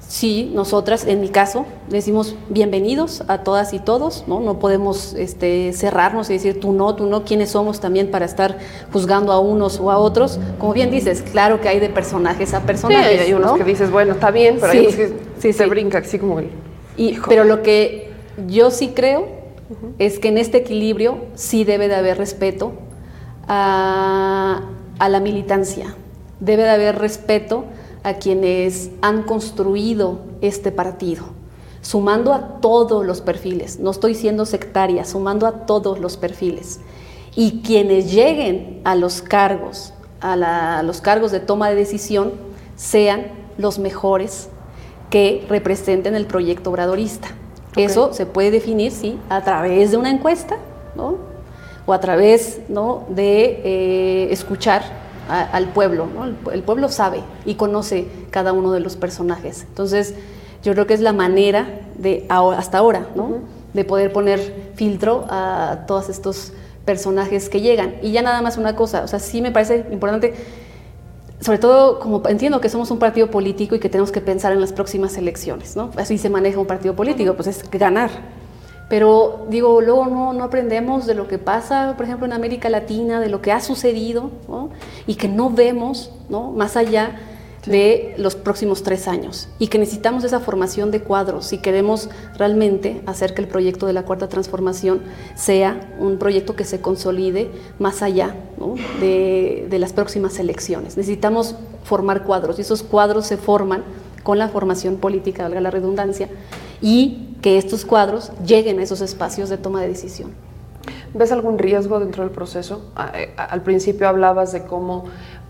sí, 0.00 0.50
nosotras, 0.54 1.06
en 1.06 1.20
mi 1.20 1.28
caso, 1.28 1.66
decimos 1.88 2.34
bienvenidos 2.48 3.22
a 3.28 3.38
todas 3.44 3.72
y 3.74 3.78
todos, 3.78 4.24
¿no? 4.26 4.40
No 4.40 4.58
podemos 4.58 5.12
este, 5.14 5.72
cerrarnos 5.72 6.30
y 6.30 6.32
decir 6.32 6.58
tú 6.58 6.72
no, 6.72 6.94
tú 6.96 7.06
no, 7.06 7.24
quiénes 7.24 7.50
somos 7.50 7.78
también 7.80 8.10
para 8.10 8.24
estar 8.24 8.58
juzgando 8.92 9.32
a 9.32 9.38
unos 9.38 9.78
o 9.78 9.90
a 9.90 9.98
otros. 9.98 10.40
Como 10.58 10.72
bien 10.72 10.90
dices, 10.90 11.22
claro 11.22 11.60
que 11.60 11.68
hay 11.68 11.78
de 11.78 11.90
personajes 11.90 12.54
a 12.54 12.60
personajes. 12.62 13.18
Sí, 13.20 13.26
hay 13.26 13.32
unos 13.34 13.52
¿no? 13.52 13.58
que 13.58 13.64
dices, 13.64 13.90
bueno, 13.90 14.14
está 14.14 14.30
bien, 14.30 14.56
pero 14.60 14.72
Sí, 14.72 14.78
hay 14.78 14.86
otros 14.86 14.96
que 14.96 15.12
sí, 15.38 15.52
se 15.52 15.66
brinca 15.66 15.98
así 15.98 16.18
como 16.18 16.38
el... 16.40 16.50
Y- 16.96 17.18
pero 17.28 17.44
lo 17.44 17.62
que 17.62 18.10
yo 18.48 18.70
sí 18.70 18.88
creo 18.94 19.28
es 19.98 20.18
que 20.18 20.28
en 20.28 20.38
este 20.38 20.58
equilibrio 20.58 21.18
sí 21.34 21.62
debe 21.64 21.86
de 21.86 21.94
haber 21.94 22.18
respeto 22.18 22.72
a, 23.46 24.62
a 24.98 25.08
la 25.08 25.20
militancia, 25.20 25.94
debe 26.40 26.62
de 26.64 26.70
haber 26.70 26.98
respeto 26.98 27.64
a 28.02 28.14
quienes 28.14 28.90
han 29.02 29.22
construido 29.24 30.20
este 30.40 30.72
partido, 30.72 31.24
sumando 31.82 32.32
a 32.32 32.60
todos 32.60 33.04
los 33.04 33.20
perfiles, 33.20 33.78
no 33.78 33.90
estoy 33.90 34.14
siendo 34.14 34.46
sectaria, 34.46 35.04
sumando 35.04 35.46
a 35.46 35.66
todos 35.66 35.98
los 35.98 36.16
perfiles. 36.16 36.80
Y 37.36 37.60
quienes 37.62 38.10
lleguen 38.12 38.80
a 38.84 38.94
los 38.96 39.22
cargos, 39.22 39.92
a, 40.20 40.34
la- 40.36 40.78
a 40.78 40.82
los 40.82 41.00
cargos 41.00 41.30
de 41.30 41.40
toma 41.40 41.68
de 41.68 41.76
decisión, 41.76 42.32
sean 42.76 43.26
los 43.58 43.78
mejores 43.78 44.48
que 45.10 45.44
representen 45.48 46.14
el 46.14 46.26
proyecto 46.26 46.70
obradorista. 46.70 47.28
Eso 47.76 48.12
se 48.14 48.26
puede 48.26 48.50
definir, 48.50 48.90
sí, 48.90 49.18
a 49.28 49.42
través 49.44 49.90
de 49.92 49.96
una 49.96 50.10
encuesta, 50.10 50.56
¿no? 50.96 51.16
O 51.86 51.92
a 51.92 52.00
través 52.00 52.60
¿no? 52.68 53.04
de 53.08 53.60
eh, 53.64 54.28
escuchar 54.32 54.82
a- 55.30 55.44
al 55.44 55.72
pueblo, 55.72 56.06
¿no? 56.12 56.24
El, 56.24 56.40
pu- 56.42 56.52
el 56.52 56.62
pueblo 56.62 56.88
sabe 56.88 57.20
y 57.44 57.54
conoce 57.54 58.06
cada 58.30 58.52
uno 58.52 58.72
de 58.72 58.80
los 58.80 58.96
personajes. 58.96 59.62
Entonces, 59.68 60.14
yo 60.62 60.72
creo 60.72 60.86
que 60.86 60.94
es 60.94 61.00
la 61.00 61.12
manera 61.12 61.80
de 61.96 62.26
hasta 62.28 62.78
ahora, 62.78 63.06
¿no? 63.14 63.38
De 63.72 63.84
poder 63.84 64.12
poner 64.12 64.70
filtro 64.74 65.26
a 65.30 65.84
todos 65.86 66.08
estos 66.08 66.52
personajes 66.84 67.48
que 67.48 67.60
llegan. 67.60 67.94
Y 68.02 68.12
ya 68.12 68.22
nada 68.22 68.42
más 68.42 68.56
una 68.58 68.74
cosa, 68.76 69.02
o 69.04 69.08
sea, 69.08 69.18
sí 69.18 69.40
me 69.42 69.50
parece 69.52 69.86
importante 69.92 70.34
sobre 71.40 71.56
todo 71.58 72.00
como 72.00 72.20
entiendo 72.28 72.60
que 72.60 72.68
somos 72.68 72.90
un 72.90 72.98
partido 72.98 73.30
político 73.30 73.74
y 73.74 73.78
que 73.80 73.88
tenemos 73.88 74.12
que 74.12 74.20
pensar 74.20 74.52
en 74.52 74.60
las 74.60 74.74
próximas 74.74 75.16
elecciones, 75.16 75.74
¿no? 75.74 75.90
Así 75.96 76.18
se 76.18 76.28
maneja 76.28 76.58
un 76.60 76.66
partido 76.66 76.94
político, 76.94 77.34
pues 77.34 77.48
es 77.48 77.70
ganar. 77.70 78.10
Pero 78.90 79.46
digo, 79.48 79.80
luego 79.80 80.06
no, 80.06 80.32
no 80.32 80.42
aprendemos 80.42 81.06
de 81.06 81.14
lo 81.14 81.28
que 81.28 81.38
pasa, 81.38 81.94
por 81.96 82.04
ejemplo, 82.04 82.26
en 82.26 82.32
América 82.32 82.68
Latina, 82.68 83.20
de 83.20 83.28
lo 83.28 83.40
que 83.40 83.52
ha 83.52 83.60
sucedido, 83.60 84.32
¿no? 84.48 84.70
Y 85.06 85.14
que 85.14 85.28
no 85.28 85.48
vemos, 85.48 86.10
¿no? 86.28 86.50
Más 86.50 86.76
allá 86.76 87.20
de 87.66 88.14
los 88.16 88.34
próximos 88.34 88.82
tres 88.82 89.06
años 89.06 89.48
y 89.58 89.68
que 89.68 89.78
necesitamos 89.78 90.24
esa 90.24 90.40
formación 90.40 90.90
de 90.90 91.02
cuadros 91.02 91.46
si 91.46 91.58
queremos 91.58 92.08
realmente 92.38 93.02
hacer 93.04 93.34
que 93.34 93.42
el 93.42 93.48
proyecto 93.48 93.86
de 93.86 93.92
la 93.92 94.04
cuarta 94.04 94.28
transformación 94.28 95.02
sea 95.34 95.94
un 95.98 96.18
proyecto 96.18 96.56
que 96.56 96.64
se 96.64 96.80
consolide 96.80 97.50
más 97.78 98.02
allá 98.02 98.34
de, 98.98 99.66
de 99.68 99.78
las 99.78 99.92
próximas 99.92 100.38
elecciones. 100.38 100.96
Necesitamos 100.96 101.54
formar 101.84 102.24
cuadros 102.24 102.58
y 102.58 102.62
esos 102.62 102.82
cuadros 102.82 103.26
se 103.26 103.36
forman 103.36 103.84
con 104.22 104.38
la 104.38 104.48
formación 104.48 104.96
política, 104.96 105.44
valga 105.44 105.60
la 105.60 105.70
redundancia, 105.70 106.28
y 106.82 107.36
que 107.42 107.58
estos 107.58 107.84
cuadros 107.84 108.32
lleguen 108.46 108.78
a 108.78 108.82
esos 108.82 109.00
espacios 109.00 109.48
de 109.48 109.58
toma 109.58 109.80
de 109.82 109.88
decisión. 109.88 110.30
¿Ves 111.14 111.32
algún 111.32 111.58
riesgo 111.58 111.98
dentro 112.00 112.22
del 112.22 112.32
proceso? 112.32 112.82
A- 112.96 113.12
Al 113.36 113.62
principio 113.62 114.08
hablabas 114.08 114.52
de 114.52 114.62
cómo, 114.64 115.04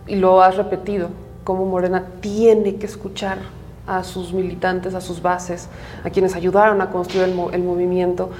y 0.07 0.17
lo 0.17 0.43
has 0.43 0.57
repetido, 0.57 1.09
cómo 1.45 1.67
Morena 1.67 2.05
tiene 2.21 2.77
que 2.77 2.87
escuchar 2.87 3.39
a 3.87 4.05
sus 4.05 4.33
militantes, 4.33 4.95
a 4.95 5.01
sus 5.01 5.21
bases, 5.23 5.69
a 6.05 6.11
quienes 6.11 6.37
ayudaron 6.37 6.81
a 6.81 6.91
construir 6.91 7.29
el 7.53 7.63
movimiento, 7.63 8.31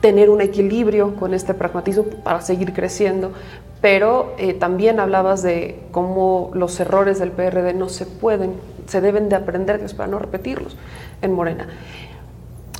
tener 0.00 0.30
un 0.30 0.40
equilibrio 0.40 1.14
con 1.16 1.34
este 1.34 1.54
pragmatismo 1.54 2.04
para 2.04 2.40
seguir 2.40 2.72
creciendo, 2.72 3.32
pero 3.80 4.34
eh, 4.38 4.54
también 4.54 4.98
hablabas 5.00 5.42
de 5.42 5.80
cómo 5.92 6.50
los 6.54 6.78
errores 6.80 7.18
del 7.18 7.30
PRD 7.32 7.74
no 7.74 7.88
se 7.88 8.06
pueden, 8.06 8.54
se 8.86 9.00
deben 9.00 9.28
de 9.28 9.36
aprender 9.36 9.80
para 9.94 10.06
no 10.08 10.18
repetirlos 10.18 10.76
en 11.22 11.32
Morena. 11.32 11.68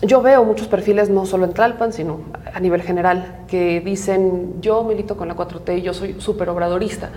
Yo 0.07 0.20
veo 0.20 0.44
muchos 0.44 0.68
perfiles, 0.68 1.08
no 1.08 1.24
solo 1.24 1.47
en 1.47 1.55
Tlalpan, 1.55 1.92
sino 1.92 2.20
a 2.52 2.60
nivel 2.60 2.83
general, 2.83 3.44
que 3.49 3.81
dicen, 3.81 4.60
yo 4.60 4.84
milito 4.84 5.16
con 5.16 5.28
la 5.28 5.36
4T 5.36 5.78
y 5.78 5.83
yo 5.83 5.94
soy 5.94 6.20
súper 6.20 6.50
obradorista. 6.50 7.08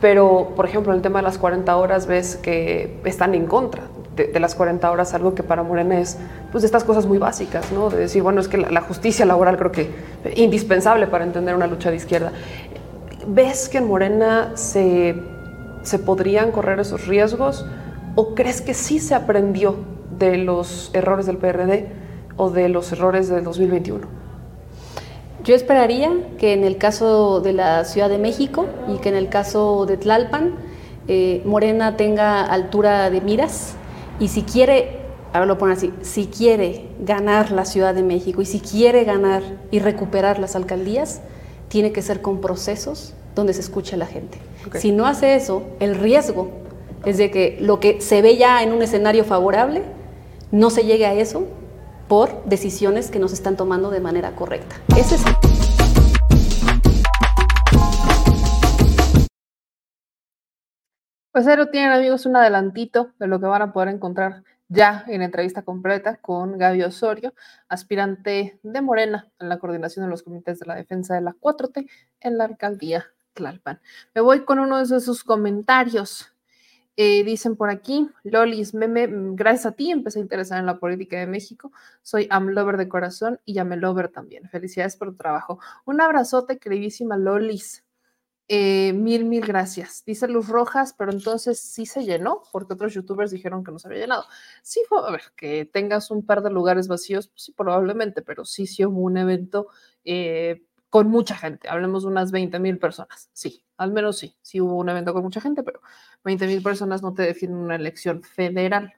Pero, 0.00 0.52
por 0.54 0.64
ejemplo, 0.64 0.92
en 0.92 0.98
el 0.98 1.02
tema 1.02 1.18
de 1.18 1.24
las 1.24 1.38
40 1.38 1.76
horas 1.76 2.06
ves 2.06 2.36
que 2.36 3.00
están 3.04 3.34
en 3.34 3.46
contra 3.46 3.82
de, 4.14 4.28
de 4.28 4.40
las 4.40 4.54
40 4.54 4.88
horas, 4.88 5.14
algo 5.14 5.34
que 5.34 5.42
para 5.42 5.64
Morena 5.64 5.98
es 5.98 6.16
pues, 6.52 6.62
de 6.62 6.66
estas 6.66 6.84
cosas 6.84 7.06
muy 7.06 7.18
básicas, 7.18 7.72
¿no? 7.72 7.90
De 7.90 7.98
decir, 7.98 8.22
bueno, 8.22 8.40
es 8.40 8.46
que 8.46 8.58
la, 8.58 8.70
la 8.70 8.82
justicia 8.82 9.26
laboral 9.26 9.56
creo 9.56 9.72
que 9.72 9.90
indispensable 10.36 11.08
para 11.08 11.24
entender 11.24 11.56
una 11.56 11.66
lucha 11.66 11.90
de 11.90 11.96
izquierda. 11.96 12.30
¿Ves 13.26 13.68
que 13.68 13.78
en 13.78 13.88
Morena 13.88 14.52
se, 14.54 15.16
se 15.82 15.98
podrían 15.98 16.52
correr 16.52 16.78
esos 16.78 17.08
riesgos? 17.08 17.66
¿O 18.14 18.36
crees 18.36 18.60
que 18.60 18.74
sí 18.74 19.00
se 19.00 19.16
aprendió 19.16 19.76
de 20.16 20.36
los 20.36 20.90
errores 20.94 21.26
del 21.26 21.38
PRD 21.38 22.07
o 22.38 22.48
de 22.48 22.70
los 22.70 22.90
errores 22.92 23.28
del 23.28 23.44
2021? 23.44 24.06
Yo 25.44 25.54
esperaría 25.54 26.10
que 26.38 26.52
en 26.52 26.64
el 26.64 26.78
caso 26.78 27.40
de 27.40 27.52
la 27.52 27.84
Ciudad 27.84 28.08
de 28.08 28.18
México 28.18 28.66
y 28.88 28.98
que 28.98 29.08
en 29.08 29.14
el 29.14 29.28
caso 29.28 29.86
de 29.86 29.96
Tlalpan, 29.96 30.54
eh, 31.06 31.42
Morena 31.44 31.96
tenga 31.96 32.44
altura 32.44 33.10
de 33.10 33.20
miras 33.20 33.74
y 34.20 34.28
si 34.28 34.42
quiere, 34.42 34.98
ahora 35.32 35.46
lo 35.46 35.56
pongo 35.56 35.72
así, 35.72 35.92
si 36.02 36.26
quiere 36.26 36.88
ganar 37.00 37.50
la 37.50 37.64
Ciudad 37.64 37.94
de 37.94 38.02
México 38.02 38.42
y 38.42 38.46
si 38.46 38.60
quiere 38.60 39.04
ganar 39.04 39.42
y 39.70 39.78
recuperar 39.78 40.38
las 40.38 40.56
alcaldías, 40.56 41.22
tiene 41.68 41.92
que 41.92 42.02
ser 42.02 42.20
con 42.20 42.40
procesos 42.40 43.14
donde 43.34 43.52
se 43.52 43.60
escuche 43.60 43.94
a 43.94 43.98
la 43.98 44.06
gente. 44.06 44.38
Si 44.74 44.90
no 44.90 45.06
hace 45.06 45.36
eso, 45.36 45.62
el 45.80 45.94
riesgo 45.94 46.50
es 47.04 47.16
de 47.16 47.30
que 47.30 47.56
lo 47.60 47.78
que 47.78 48.00
se 48.00 48.20
ve 48.20 48.36
ya 48.36 48.62
en 48.62 48.72
un 48.72 48.82
escenario 48.82 49.24
favorable 49.24 49.82
no 50.50 50.70
se 50.70 50.84
llegue 50.84 51.06
a 51.06 51.14
eso 51.14 51.44
por 52.08 52.44
decisiones 52.44 53.10
que 53.10 53.18
nos 53.18 53.32
están 53.32 53.56
tomando 53.56 53.90
de 53.90 54.00
manera 54.00 54.34
correcta. 54.34 54.76
Ese 54.96 55.16
es 55.16 55.22
Pues 61.30 61.46
ahí 61.46 61.56
tienen 61.70 61.92
amigos, 61.92 62.26
un 62.26 62.34
adelantito 62.34 63.12
de 63.20 63.28
lo 63.28 63.38
que 63.38 63.46
van 63.46 63.62
a 63.62 63.72
poder 63.72 63.90
encontrar 63.90 64.42
ya 64.68 65.04
en 65.06 65.22
entrevista 65.22 65.62
completa 65.62 66.16
con 66.16 66.58
Gaby 66.58 66.82
Osorio, 66.82 67.32
aspirante 67.68 68.58
de 68.62 68.82
Morena 68.82 69.28
en 69.38 69.48
la 69.48 69.58
coordinación 69.58 70.04
de 70.04 70.10
los 70.10 70.22
comités 70.22 70.58
de 70.58 70.66
la 70.66 70.74
defensa 70.74 71.14
de 71.14 71.20
la 71.20 71.34
4T 71.34 71.88
en 72.20 72.38
la 72.38 72.44
alcaldía 72.44 73.06
Tlalpan. 73.34 73.80
Me 74.14 74.20
voy 74.20 74.44
con 74.44 74.58
uno 74.58 74.84
de 74.84 75.00
sus 75.00 75.22
comentarios. 75.22 76.32
Eh, 77.00 77.22
dicen 77.22 77.54
por 77.54 77.70
aquí, 77.70 78.10
Lolis, 78.24 78.74
meme, 78.74 79.06
mm, 79.06 79.36
gracias 79.36 79.66
a 79.66 79.72
ti 79.76 79.92
empecé 79.92 80.18
a 80.18 80.22
interesar 80.22 80.58
en 80.58 80.66
la 80.66 80.80
política 80.80 81.16
de 81.16 81.28
México. 81.28 81.70
Soy 82.02 82.26
Amlover 82.28 82.76
de 82.76 82.88
corazón 82.88 83.40
y 83.44 83.58
Amelover 83.58 84.08
también. 84.08 84.48
Felicidades 84.48 84.96
por 84.96 85.10
tu 85.10 85.16
trabajo. 85.16 85.60
Un 85.84 86.00
abrazote, 86.00 86.58
queridísima 86.58 87.16
Lolis. 87.16 87.84
Eh, 88.48 88.92
mil, 88.94 89.26
mil 89.26 89.44
gracias. 89.46 90.02
Dice 90.06 90.26
Luz 90.26 90.48
Rojas, 90.48 90.92
pero 90.98 91.12
entonces 91.12 91.60
sí 91.60 91.86
se 91.86 92.04
llenó, 92.04 92.42
porque 92.50 92.74
otros 92.74 92.94
youtubers 92.94 93.30
dijeron 93.30 93.62
que 93.62 93.70
no 93.70 93.78
se 93.78 93.86
había 93.86 94.00
llenado. 94.00 94.24
Sí, 94.62 94.82
fue, 94.88 94.98
a 95.06 95.12
ver, 95.12 95.22
que 95.36 95.66
tengas 95.66 96.10
un 96.10 96.26
par 96.26 96.42
de 96.42 96.50
lugares 96.50 96.88
vacíos, 96.88 97.28
pues 97.28 97.44
sí, 97.44 97.52
probablemente, 97.52 98.22
pero 98.22 98.44
sí, 98.44 98.66
sí 98.66 98.84
hubo 98.84 99.02
un 99.02 99.18
evento 99.18 99.68
eh, 100.04 100.64
con 100.90 101.08
mucha 101.08 101.36
gente. 101.36 101.68
Hablemos 101.68 102.02
de 102.02 102.08
unas 102.08 102.32
20 102.32 102.58
mil 102.58 102.78
personas. 102.78 103.30
Sí, 103.34 103.62
al 103.78 103.92
menos 103.92 104.18
sí, 104.18 104.36
sí 104.42 104.60
hubo 104.60 104.76
un 104.76 104.88
evento 104.88 105.14
con 105.14 105.22
mucha 105.22 105.40
gente, 105.40 105.62
pero 105.62 105.80
20 106.24 106.46
mil 106.46 106.62
personas 106.62 107.02
no 107.02 107.14
te 107.14 107.22
definen 107.22 107.56
una 107.56 107.76
elección 107.76 108.22
federal. 108.22 108.94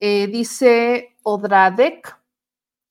Eh, 0.00 0.26
dice 0.28 1.16
Odradek, 1.22 2.18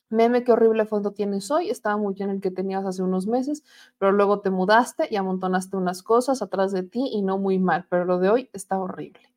Meme, 0.10 0.44
qué 0.44 0.52
horrible 0.52 0.86
fondo 0.86 1.14
tienes 1.14 1.50
hoy. 1.52 1.70
Estaba 1.70 1.98
muy 1.98 2.14
bien 2.14 2.30
el 2.30 2.42
que 2.42 2.52
tenías 2.52 2.86
hace 2.86 3.02
unos 3.04 3.28
meses, 3.28 3.64
pero 3.98 4.12
luego 4.12 4.42
te 4.42 4.50
mudaste 4.50 5.08
y 5.10 5.16
amontonaste 5.16 5.78
unas 5.78 6.04
cosas 6.04 6.42
atrás 6.42 6.72
de 6.72 6.84
ti 6.84 7.10
y 7.12 7.22
no 7.22 7.38
muy 7.38 7.60
mal, 7.60 7.88
pero 7.90 8.06
lo 8.06 8.20
de 8.20 8.30
hoy 8.30 8.50
está 8.54 8.80
horrible. 8.80 9.34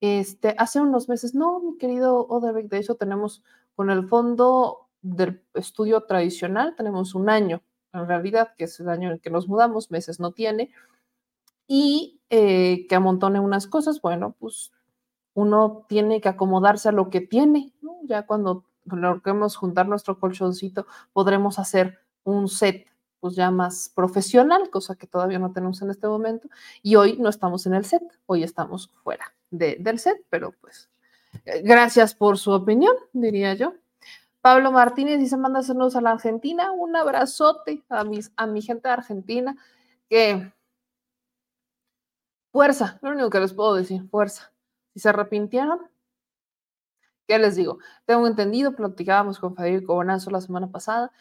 Este, 0.00 0.54
hace 0.58 0.80
unos 0.80 1.08
meses, 1.08 1.34
no, 1.34 1.60
mi 1.60 1.76
querido 1.76 2.26
Oderbeck, 2.28 2.68
de 2.68 2.78
hecho 2.78 2.94
tenemos 2.96 3.42
con 3.74 3.90
el 3.90 4.06
fondo 4.08 4.88
del 5.02 5.42
estudio 5.54 6.02
tradicional, 6.02 6.74
tenemos 6.76 7.14
un 7.14 7.30
año, 7.30 7.62
en 7.92 8.06
realidad, 8.06 8.54
que 8.56 8.64
es 8.64 8.78
el 8.80 8.88
año 8.88 9.10
en 9.10 9.18
que 9.18 9.30
nos 9.30 9.48
mudamos, 9.48 9.90
meses 9.90 10.20
no 10.20 10.32
tiene, 10.32 10.70
y 11.66 12.20
eh, 12.30 12.86
que 12.88 12.94
amontone 12.94 13.40
unas 13.40 13.66
cosas, 13.66 14.00
bueno, 14.00 14.34
pues 14.38 14.72
uno 15.34 15.84
tiene 15.88 16.20
que 16.20 16.28
acomodarse 16.28 16.88
a 16.88 16.92
lo 16.92 17.10
que 17.10 17.20
tiene. 17.20 17.72
Ya 18.04 18.26
cuando 18.26 18.64
logremos 18.84 19.56
juntar 19.56 19.86
nuestro 19.86 20.18
colchoncito, 20.18 20.86
podremos 21.12 21.58
hacer 21.58 21.98
un 22.24 22.48
set 22.48 22.88
pues 23.20 23.34
ya 23.34 23.50
más 23.50 23.90
profesional, 23.94 24.70
cosa 24.70 24.94
que 24.94 25.06
todavía 25.06 25.38
no 25.38 25.52
tenemos 25.52 25.82
en 25.82 25.90
este 25.90 26.06
momento. 26.06 26.48
Y 26.82 26.96
hoy 26.96 27.16
no 27.18 27.28
estamos 27.28 27.66
en 27.66 27.74
el 27.74 27.84
set, 27.84 28.02
hoy 28.26 28.42
estamos 28.42 28.88
fuera 29.02 29.34
del 29.50 29.98
set, 29.98 30.24
pero 30.30 30.52
pues 30.60 30.88
eh, 31.44 31.62
gracias 31.64 32.14
por 32.14 32.38
su 32.38 32.52
opinión, 32.52 32.94
diría 33.12 33.54
yo. 33.54 33.74
Pablo 34.40 34.72
Martínez 34.72 35.18
dice, 35.18 35.36
manda 35.36 35.62
saludos 35.62 35.96
a 35.96 36.00
la 36.00 36.12
Argentina, 36.12 36.72
un 36.72 36.94
abrazote 36.96 37.82
a, 37.88 38.04
mis, 38.04 38.32
a 38.36 38.46
mi 38.46 38.62
gente 38.62 38.88
de 38.88 38.94
Argentina, 38.94 39.56
que 40.08 40.52
fuerza, 42.52 42.98
lo 43.02 43.10
único 43.10 43.30
que 43.30 43.40
les 43.40 43.52
puedo 43.52 43.74
decir, 43.74 44.08
fuerza. 44.10 44.52
Si 44.94 45.00
se 45.00 45.08
arrepintieron, 45.08 45.80
¿qué 47.26 47.38
les 47.38 47.56
digo? 47.56 47.78
Tengo 48.06 48.26
entendido, 48.26 48.74
platicábamos 48.74 49.38
con 49.38 49.54
Federico 49.54 49.94
Bonazo 49.94 50.30
la 50.30 50.40
semana 50.40 50.70
pasada, 50.70 51.12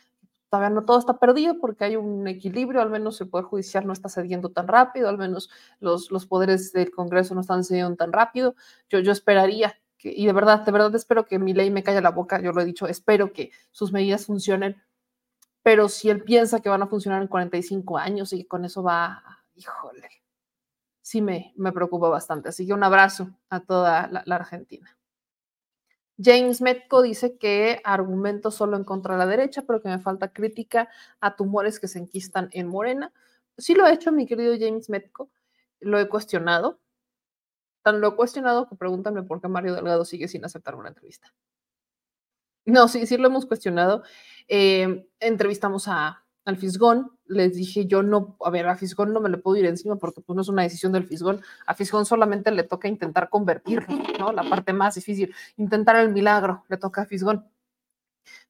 todavía 0.50 0.70
no 0.70 0.86
todo 0.86 1.00
está 1.00 1.20
perdido 1.20 1.60
porque 1.60 1.86
hay 1.86 1.96
un 1.96 2.28
equilibrio, 2.28 2.82
al 2.82 2.90
menos 2.90 3.20
el 3.20 3.30
Poder 3.30 3.46
Judicial 3.46 3.86
no 3.86 3.94
está 3.94 4.10
cediendo 4.10 4.50
tan 4.50 4.68
rápido, 4.68 5.10
al 5.10 5.18
menos 5.18 5.50
los, 5.80 6.12
los 6.12 6.26
poderes 6.26 6.72
del 6.72 6.92
Congreso 6.92 7.36
no 7.36 7.42
están 7.42 7.64
cediendo 7.64 7.96
tan 7.96 8.14
rápido. 8.14 8.56
Yo, 8.90 9.00
yo 9.00 9.12
esperaría, 9.12 9.76
y 10.04 10.26
de 10.26 10.34
verdad, 10.34 10.66
de 10.66 10.72
verdad 10.72 10.94
espero 10.96 11.26
que 11.26 11.40
mi 11.40 11.54
ley 11.54 11.72
me 11.72 11.84
calle 11.84 12.02
la 12.02 12.12
boca, 12.12 12.42
yo 12.42 12.52
lo 12.52 12.62
he 12.62 12.66
dicho, 12.66 12.88
espero 12.88 13.34
que 13.34 13.52
sus 13.72 13.92
medidas 13.92 14.26
funcionen, 14.26 14.82
pero 15.64 15.90
si 15.90 16.10
él 16.10 16.24
piensa 16.24 16.62
que 16.62 16.70
van 16.70 16.84
a 16.84 16.88
funcionar 16.88 17.22
en 17.22 17.28
45 17.28 17.98
años 17.98 18.34
y 18.34 18.46
con 18.46 18.66
eso 18.66 18.84
va, 18.84 19.24
híjole, 19.56 20.10
sí 21.02 21.22
me, 21.22 21.54
me 21.58 21.72
preocupa 21.72 22.10
bastante. 22.10 22.50
Así 22.50 22.66
que 22.68 22.74
un 22.74 22.84
abrazo 22.84 23.30
a 23.50 23.62
toda 23.62 24.08
la 24.26 24.36
Argentina. 24.36 24.98
James 26.20 26.62
Metco 26.62 27.04
dice 27.04 27.38
que 27.38 27.80
argumento 27.84 28.50
solo 28.50 28.76
en 28.76 28.84
contra 28.84 29.14
de 29.14 29.20
la 29.20 29.28
derecha, 29.28 29.64
pero 29.68 29.82
que 29.82 29.90
me 29.90 30.00
falta 30.00 30.34
crítica 30.34 30.90
a 31.20 31.36
tumores 31.36 31.80
que 31.80 31.88
se 31.88 32.00
enquistan 32.00 32.50
en 32.54 32.68
Morena. 32.68 33.14
Sí 33.58 33.76
lo 33.76 33.86
he 33.86 33.94
hecho, 33.94 34.12
mi 34.12 34.26
querido 34.26 34.56
James 34.60 34.90
Metco, 34.90 35.30
lo 35.80 36.00
he 36.00 36.10
cuestionado. 36.10 36.80
Tan 37.88 38.02
lo 38.02 38.10
he 38.10 38.16
cuestionado 38.18 38.68
que 38.68 38.76
pregúntame 38.76 39.24
por 39.24 39.40
qué 39.40 39.48
Mario 39.48 39.74
Delgado 39.74 40.04
sigue 40.04 40.28
sin 40.28 40.44
aceptar 40.44 40.76
una 40.76 40.90
entrevista. 40.90 41.34
No, 42.66 42.90
sí, 42.90 43.08
sí 43.08 43.16
lo 43.16 43.30
hemos 43.30 43.46
cuestionado. 43.46 44.04
Eh, 44.50 45.08
entrevistamos 45.22 45.88
a, 45.88 46.26
al 46.44 46.58
Fisgón, 46.58 47.18
les 47.28 47.56
dije 47.56 47.86
yo 47.86 48.04
no, 48.04 48.36
a 48.44 48.50
ver, 48.50 48.68
a 48.68 48.76
Fisgón 48.76 49.14
no 49.14 49.22
me 49.22 49.30
le 49.30 49.38
puedo 49.38 49.56
ir 49.56 49.66
encima 49.66 49.96
porque 49.96 50.20
pues 50.20 50.36
no 50.36 50.42
es 50.42 50.50
una 50.50 50.64
decisión 50.64 50.92
del 50.92 51.06
Fisgón, 51.06 51.40
a 51.66 51.74
Fisgón 51.76 52.06
solamente 52.06 52.52
le 52.52 52.64
toca 52.64 52.90
intentar 52.90 53.30
convertirlo, 53.30 53.88
¿no? 54.20 54.34
La 54.34 54.44
parte 54.44 54.74
más 54.74 54.96
difícil, 54.96 55.34
intentar 55.56 55.96
el 55.96 56.12
milagro, 56.12 56.66
le 56.68 56.76
toca 56.76 57.04
a 57.04 57.06
Fisgón. 57.06 57.50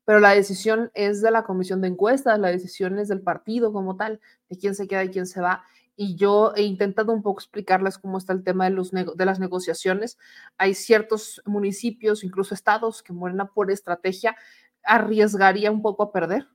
Pero 0.04 0.20
la 0.20 0.32
decisión 0.32 0.90
es 0.96 1.22
de 1.22 1.30
la 1.30 1.44
comisión 1.44 1.82
de 1.82 1.90
encuestas, 1.90 2.40
la 2.40 2.48
decisión 2.48 2.98
es 2.98 3.08
del 3.08 3.22
partido 3.22 3.72
como 3.72 3.98
tal, 3.98 4.20
de 4.50 4.58
quién 4.58 4.74
se 4.74 4.88
queda 4.88 5.04
y 5.04 5.10
quién 5.10 5.28
se 5.28 5.42
va. 5.42 5.64
Y 5.98 6.16
yo 6.16 6.54
he 6.56 6.62
intentado 6.62 7.12
un 7.12 7.24
poco 7.24 7.42
explicarles 7.42 7.98
cómo 7.98 8.20
está 8.20 8.32
el 8.32 8.44
tema 8.44 8.66
de, 8.66 8.72
los 8.72 8.92
de 8.92 9.26
las 9.26 9.40
negociaciones. 9.40 10.18
Hay 10.58 10.76
ciertos 10.76 11.42
municipios, 11.46 12.24
incluso 12.24 12.54
estados, 12.54 13.04
que 13.04 13.14
Morena 13.14 13.52
por 13.52 13.72
estrategia 13.72 14.38
arriesgaría 14.84 15.72
un 15.72 15.82
poco 15.82 16.04
a 16.04 16.12
perder, 16.12 16.48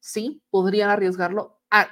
sí, 0.00 0.42
podrían 0.50 0.90
arriesgarlo. 0.90 1.60
Ah, 1.70 1.88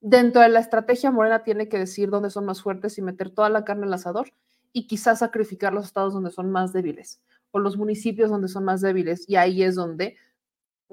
dentro 0.00 0.42
de 0.42 0.48
la 0.48 0.60
estrategia, 0.60 1.10
Morena 1.10 1.42
tiene 1.42 1.68
que 1.68 1.78
decir 1.78 2.10
dónde 2.10 2.30
son 2.30 2.46
más 2.46 2.62
fuertes 2.62 2.96
y 2.98 3.02
meter 3.02 3.30
toda 3.30 3.50
la 3.50 3.64
carne 3.64 3.86
al 3.86 3.94
asador 3.94 4.32
y 4.72 4.86
quizás 4.86 5.20
sacrificar 5.20 5.72
los 5.72 5.86
estados 5.86 6.14
donde 6.14 6.30
son 6.30 6.50
más 6.50 6.72
débiles 6.72 7.20
o 7.50 7.58
los 7.58 7.76
municipios 7.76 8.30
donde 8.30 8.48
son 8.48 8.64
más 8.64 8.80
débiles 8.82 9.28
y 9.28 9.36
ahí 9.36 9.62
es 9.62 9.74
donde 9.74 10.16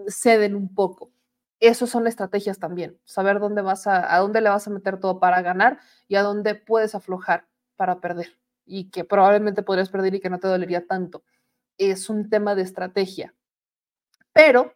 ceden 0.08 0.56
un 0.56 0.74
poco. 0.74 1.13
Esas 1.64 1.90
son 1.90 2.08
estrategias 2.08 2.60
también, 2.60 3.00
saber 3.06 3.40
dónde 3.40 3.62
vas 3.62 3.88
a, 3.88 4.14
a 4.14 4.20
dónde 4.20 4.42
le 4.42 4.50
vas 4.50 4.68
a 4.68 4.70
meter 4.70 5.00
todo 5.00 5.20
para 5.20 5.42
ganar 5.42 5.80
y 6.10 6.16
a 6.16 6.22
dónde 6.22 6.56
puedes 6.56 6.94
aflojar 6.94 7.48
para 7.78 8.02
perder 8.02 8.38
y 8.66 8.90
que 8.90 9.06
probablemente 9.06 9.64
podrías 9.64 9.90
perder 9.90 10.16
y 10.16 10.20
que 10.20 10.30
no 10.30 10.40
te 10.40 10.50
dolería 10.50 10.86
tanto. 10.86 11.24
Es 11.78 12.10
un 12.10 12.30
tema 12.30 12.54
de 12.56 12.64
estrategia. 12.64 13.34
Pero 14.34 14.74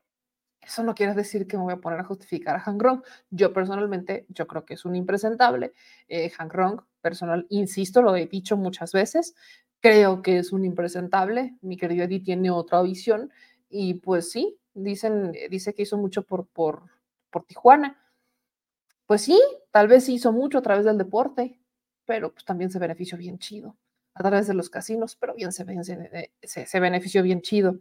eso 0.61 0.83
no 0.83 0.95
quiere 0.95 1.13
decir 1.13 1.45
que 1.45 1.57
me 1.57 1.63
voy 1.63 1.73
a 1.73 1.77
poner 1.77 1.99
a 1.99 2.03
justificar 2.03 2.55
a 2.55 2.59
Hank 2.59 2.81
Rong. 2.81 3.01
Yo 3.29 3.53
personalmente, 3.53 4.25
yo 4.29 4.47
creo 4.47 4.65
que 4.65 4.75
es 4.75 4.85
un 4.85 4.95
impresentable. 4.95 5.73
Eh, 6.07 6.29
Hank 6.29 6.53
Rong, 6.53 6.81
personal, 7.01 7.47
insisto, 7.49 8.01
lo 8.01 8.15
he 8.15 8.27
dicho 8.27 8.57
muchas 8.57 8.91
veces, 8.93 9.35
creo 9.79 10.21
que 10.21 10.39
es 10.39 10.51
un 10.51 10.65
impresentable. 10.65 11.57
Mi 11.61 11.77
querido 11.77 12.05
Eddie 12.05 12.19
tiene 12.21 12.51
otra 12.51 12.81
visión 12.81 13.31
y 13.69 13.95
pues 13.95 14.31
sí, 14.31 14.57
dicen, 14.83 15.33
dice 15.49 15.73
que 15.73 15.83
hizo 15.83 15.97
mucho 15.97 16.23
por, 16.23 16.47
por, 16.47 16.83
por 17.29 17.45
Tijuana. 17.45 17.97
Pues 19.05 19.21
sí, 19.21 19.41
tal 19.71 19.87
vez 19.87 20.09
hizo 20.09 20.31
mucho 20.31 20.57
a 20.57 20.61
través 20.61 20.85
del 20.85 20.97
deporte, 20.97 21.59
pero 22.05 22.31
pues 22.31 22.45
también 22.45 22.71
se 22.71 22.79
benefició 22.79 23.17
bien 23.17 23.39
chido 23.39 23.75
a 24.13 24.23
través 24.23 24.47
de 24.47 24.53
los 24.53 24.69
casinos, 24.69 25.15
pero 25.15 25.35
bien 25.35 25.51
se, 25.51 25.65
se 26.41 26.79
benefició 26.79 27.21
bien 27.21 27.41
chido 27.41 27.77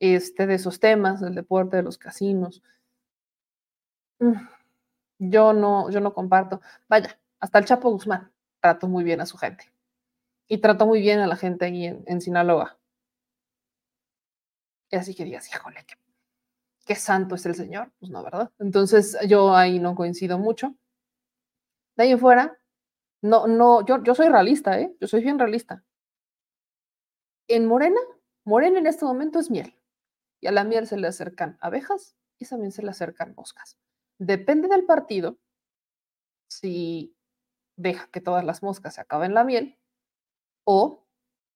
este, 0.00 0.46
de 0.46 0.54
esos 0.54 0.80
temas, 0.80 1.20
del 1.20 1.34
deporte, 1.34 1.76
de 1.76 1.82
los 1.82 1.96
casinos. 1.98 2.62
Mm, 4.18 4.34
yo 5.18 5.52
no, 5.52 5.90
yo 5.90 6.00
no 6.00 6.12
comparto. 6.12 6.60
Vaya, 6.88 7.18
hasta 7.40 7.58
el 7.58 7.64
Chapo 7.66 7.90
Guzmán 7.90 8.32
trató 8.60 8.88
muy 8.88 9.04
bien 9.04 9.20
a 9.20 9.26
su 9.26 9.38
gente. 9.38 9.70
Y 10.48 10.58
trató 10.58 10.86
muy 10.86 11.00
bien 11.00 11.20
a 11.20 11.26
la 11.26 11.36
gente 11.36 11.66
ahí 11.66 11.86
en, 11.86 12.04
en 12.06 12.20
Sinaloa. 12.20 12.78
Y 14.90 14.96
así 14.96 15.14
que 15.14 15.24
digas, 15.24 15.48
híjole, 15.48 15.84
qué, 15.86 15.94
qué 16.86 16.94
santo 16.94 17.34
es 17.34 17.44
el 17.44 17.54
Señor. 17.54 17.92
Pues 17.98 18.10
no, 18.10 18.22
¿verdad? 18.22 18.50
Entonces 18.58 19.18
yo 19.28 19.54
ahí 19.54 19.78
no 19.78 19.94
coincido 19.94 20.38
mucho. 20.38 20.74
De 21.96 22.04
ahí 22.04 22.12
en 22.12 22.18
fuera, 22.18 22.58
no, 23.22 23.46
no, 23.46 23.84
yo, 23.84 24.02
yo 24.02 24.14
soy 24.14 24.28
realista, 24.28 24.80
¿eh? 24.80 24.96
Yo 25.00 25.08
soy 25.08 25.22
bien 25.22 25.38
realista. 25.38 25.84
En 27.48 27.66
Morena, 27.66 28.00
Morena 28.44 28.78
en 28.78 28.86
este 28.86 29.04
momento 29.04 29.38
es 29.38 29.50
miel 29.50 29.74
y 30.40 30.46
a 30.46 30.52
la 30.52 30.64
miel 30.64 30.86
se 30.86 30.96
le 30.96 31.08
acercan 31.08 31.58
abejas 31.60 32.16
y 32.38 32.46
también 32.46 32.72
se 32.72 32.82
le 32.82 32.90
acercan 32.90 33.34
moscas. 33.36 33.78
Depende 34.18 34.68
del 34.68 34.84
partido 34.84 35.38
si 36.48 37.16
deja 37.76 38.08
que 38.08 38.20
todas 38.20 38.44
las 38.44 38.62
moscas 38.62 38.94
se 38.94 39.00
acaben 39.00 39.34
la 39.34 39.44
miel 39.44 39.78
o 40.64 41.04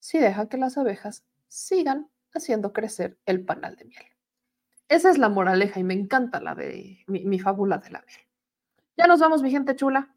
si 0.00 0.18
deja 0.18 0.48
que 0.48 0.56
las 0.56 0.76
abejas 0.76 1.24
sigan 1.48 2.10
haciendo 2.32 2.72
crecer 2.72 3.18
el 3.26 3.44
panal 3.44 3.76
de 3.76 3.84
miel. 3.84 4.04
Esa 4.90 5.08
es 5.08 5.18
la 5.18 5.28
moraleja 5.28 5.78
y 5.78 5.84
me 5.84 5.94
encanta 5.94 6.40
la 6.40 6.56
de 6.56 6.98
mi, 7.06 7.38
fábula 7.38 7.78
de 7.78 7.90
la 7.90 8.00
miel. 8.04 8.18
Ya 8.96 9.06
nos 9.06 9.20
vamos, 9.20 9.40
mi 9.40 9.50
gente 9.52 9.76
chula. 9.76 10.12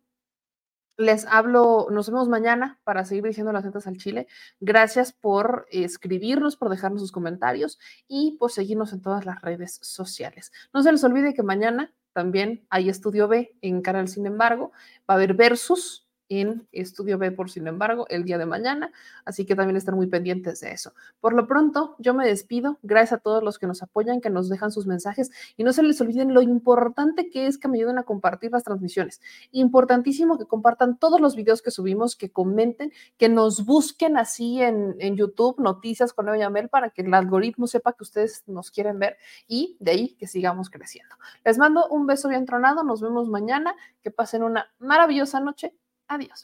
Les 0.97 1.27
hablo, 1.27 1.87
nos 1.91 2.09
vemos 2.09 2.27
mañana 2.27 2.79
para 2.83 3.05
seguir 3.05 3.23
diciendo 3.23 3.51
las 3.51 3.63
netas 3.63 3.85
al 3.85 3.97
Chile. 3.97 4.27
Gracias 4.59 5.13
por 5.13 5.67
escribirnos, 5.69 6.57
por 6.57 6.69
dejarnos 6.69 7.01
sus 7.01 7.11
comentarios 7.11 7.79
y 8.07 8.35
por 8.39 8.51
seguirnos 8.51 8.93
en 8.93 9.03
todas 9.03 9.27
las 9.27 9.39
redes 9.43 9.77
sociales. 9.83 10.51
No 10.73 10.81
se 10.81 10.91
les 10.91 11.03
olvide 11.03 11.35
que 11.35 11.43
mañana 11.43 11.93
también 12.11 12.65
hay 12.71 12.89
Estudio 12.89 13.27
B 13.27 13.55
en 13.61 13.83
Canal 13.83 14.07
Sin 14.07 14.25
embargo. 14.25 14.71
Va 15.07 15.13
a 15.13 15.17
haber 15.17 15.35
versus 15.35 16.02
en 16.39 16.67
Estudio 16.71 17.17
B, 17.17 17.31
por 17.31 17.49
sin 17.49 17.67
embargo, 17.67 18.05
el 18.09 18.23
día 18.23 18.37
de 18.37 18.45
mañana, 18.45 18.91
así 19.25 19.45
que 19.45 19.55
también 19.55 19.77
están 19.77 19.95
muy 19.95 20.07
pendientes 20.07 20.61
de 20.61 20.71
eso. 20.71 20.93
Por 21.19 21.33
lo 21.33 21.47
pronto, 21.47 21.95
yo 21.99 22.13
me 22.13 22.27
despido, 22.27 22.79
gracias 22.81 23.19
a 23.19 23.21
todos 23.21 23.43
los 23.43 23.59
que 23.59 23.67
nos 23.67 23.83
apoyan, 23.83 24.21
que 24.21 24.29
nos 24.29 24.49
dejan 24.49 24.71
sus 24.71 24.87
mensajes 24.87 25.31
y 25.57 25.63
no 25.63 25.73
se 25.73 25.83
les 25.83 25.99
olviden 26.01 26.33
lo 26.33 26.41
importante 26.41 27.29
que 27.29 27.47
es 27.47 27.57
que 27.57 27.67
me 27.67 27.77
ayuden 27.77 27.97
a 27.97 28.03
compartir 28.03 28.51
las 28.51 28.63
transmisiones. 28.63 29.21
Importantísimo 29.51 30.37
que 30.37 30.45
compartan 30.45 30.97
todos 30.97 31.19
los 31.19 31.35
videos 31.35 31.61
que 31.61 31.71
subimos, 31.71 32.15
que 32.15 32.31
comenten, 32.31 32.91
que 33.17 33.29
nos 33.29 33.65
busquen 33.65 34.17
así 34.17 34.61
en, 34.61 34.95
en 34.99 35.15
YouTube, 35.15 35.59
noticias 35.59 36.13
con 36.13 36.27
Eva 36.27 36.37
Yamel, 36.37 36.69
para 36.69 36.89
que 36.89 37.01
el 37.01 37.13
algoritmo 37.13 37.67
sepa 37.67 37.93
que 37.93 38.03
ustedes 38.03 38.43
nos 38.47 38.71
quieren 38.71 38.99
ver 38.99 39.17
y 39.47 39.77
de 39.79 39.91
ahí 39.91 40.15
que 40.15 40.27
sigamos 40.27 40.69
creciendo. 40.69 41.15
Les 41.43 41.57
mando 41.57 41.87
un 41.89 42.07
beso 42.07 42.29
bien 42.29 42.45
tronado, 42.45 42.83
nos 42.83 43.01
vemos 43.01 43.29
mañana, 43.29 43.75
que 44.01 44.11
pasen 44.11 44.43
una 44.43 44.71
maravillosa 44.79 45.39
noche 45.39 45.73
Adiós. 46.13 46.43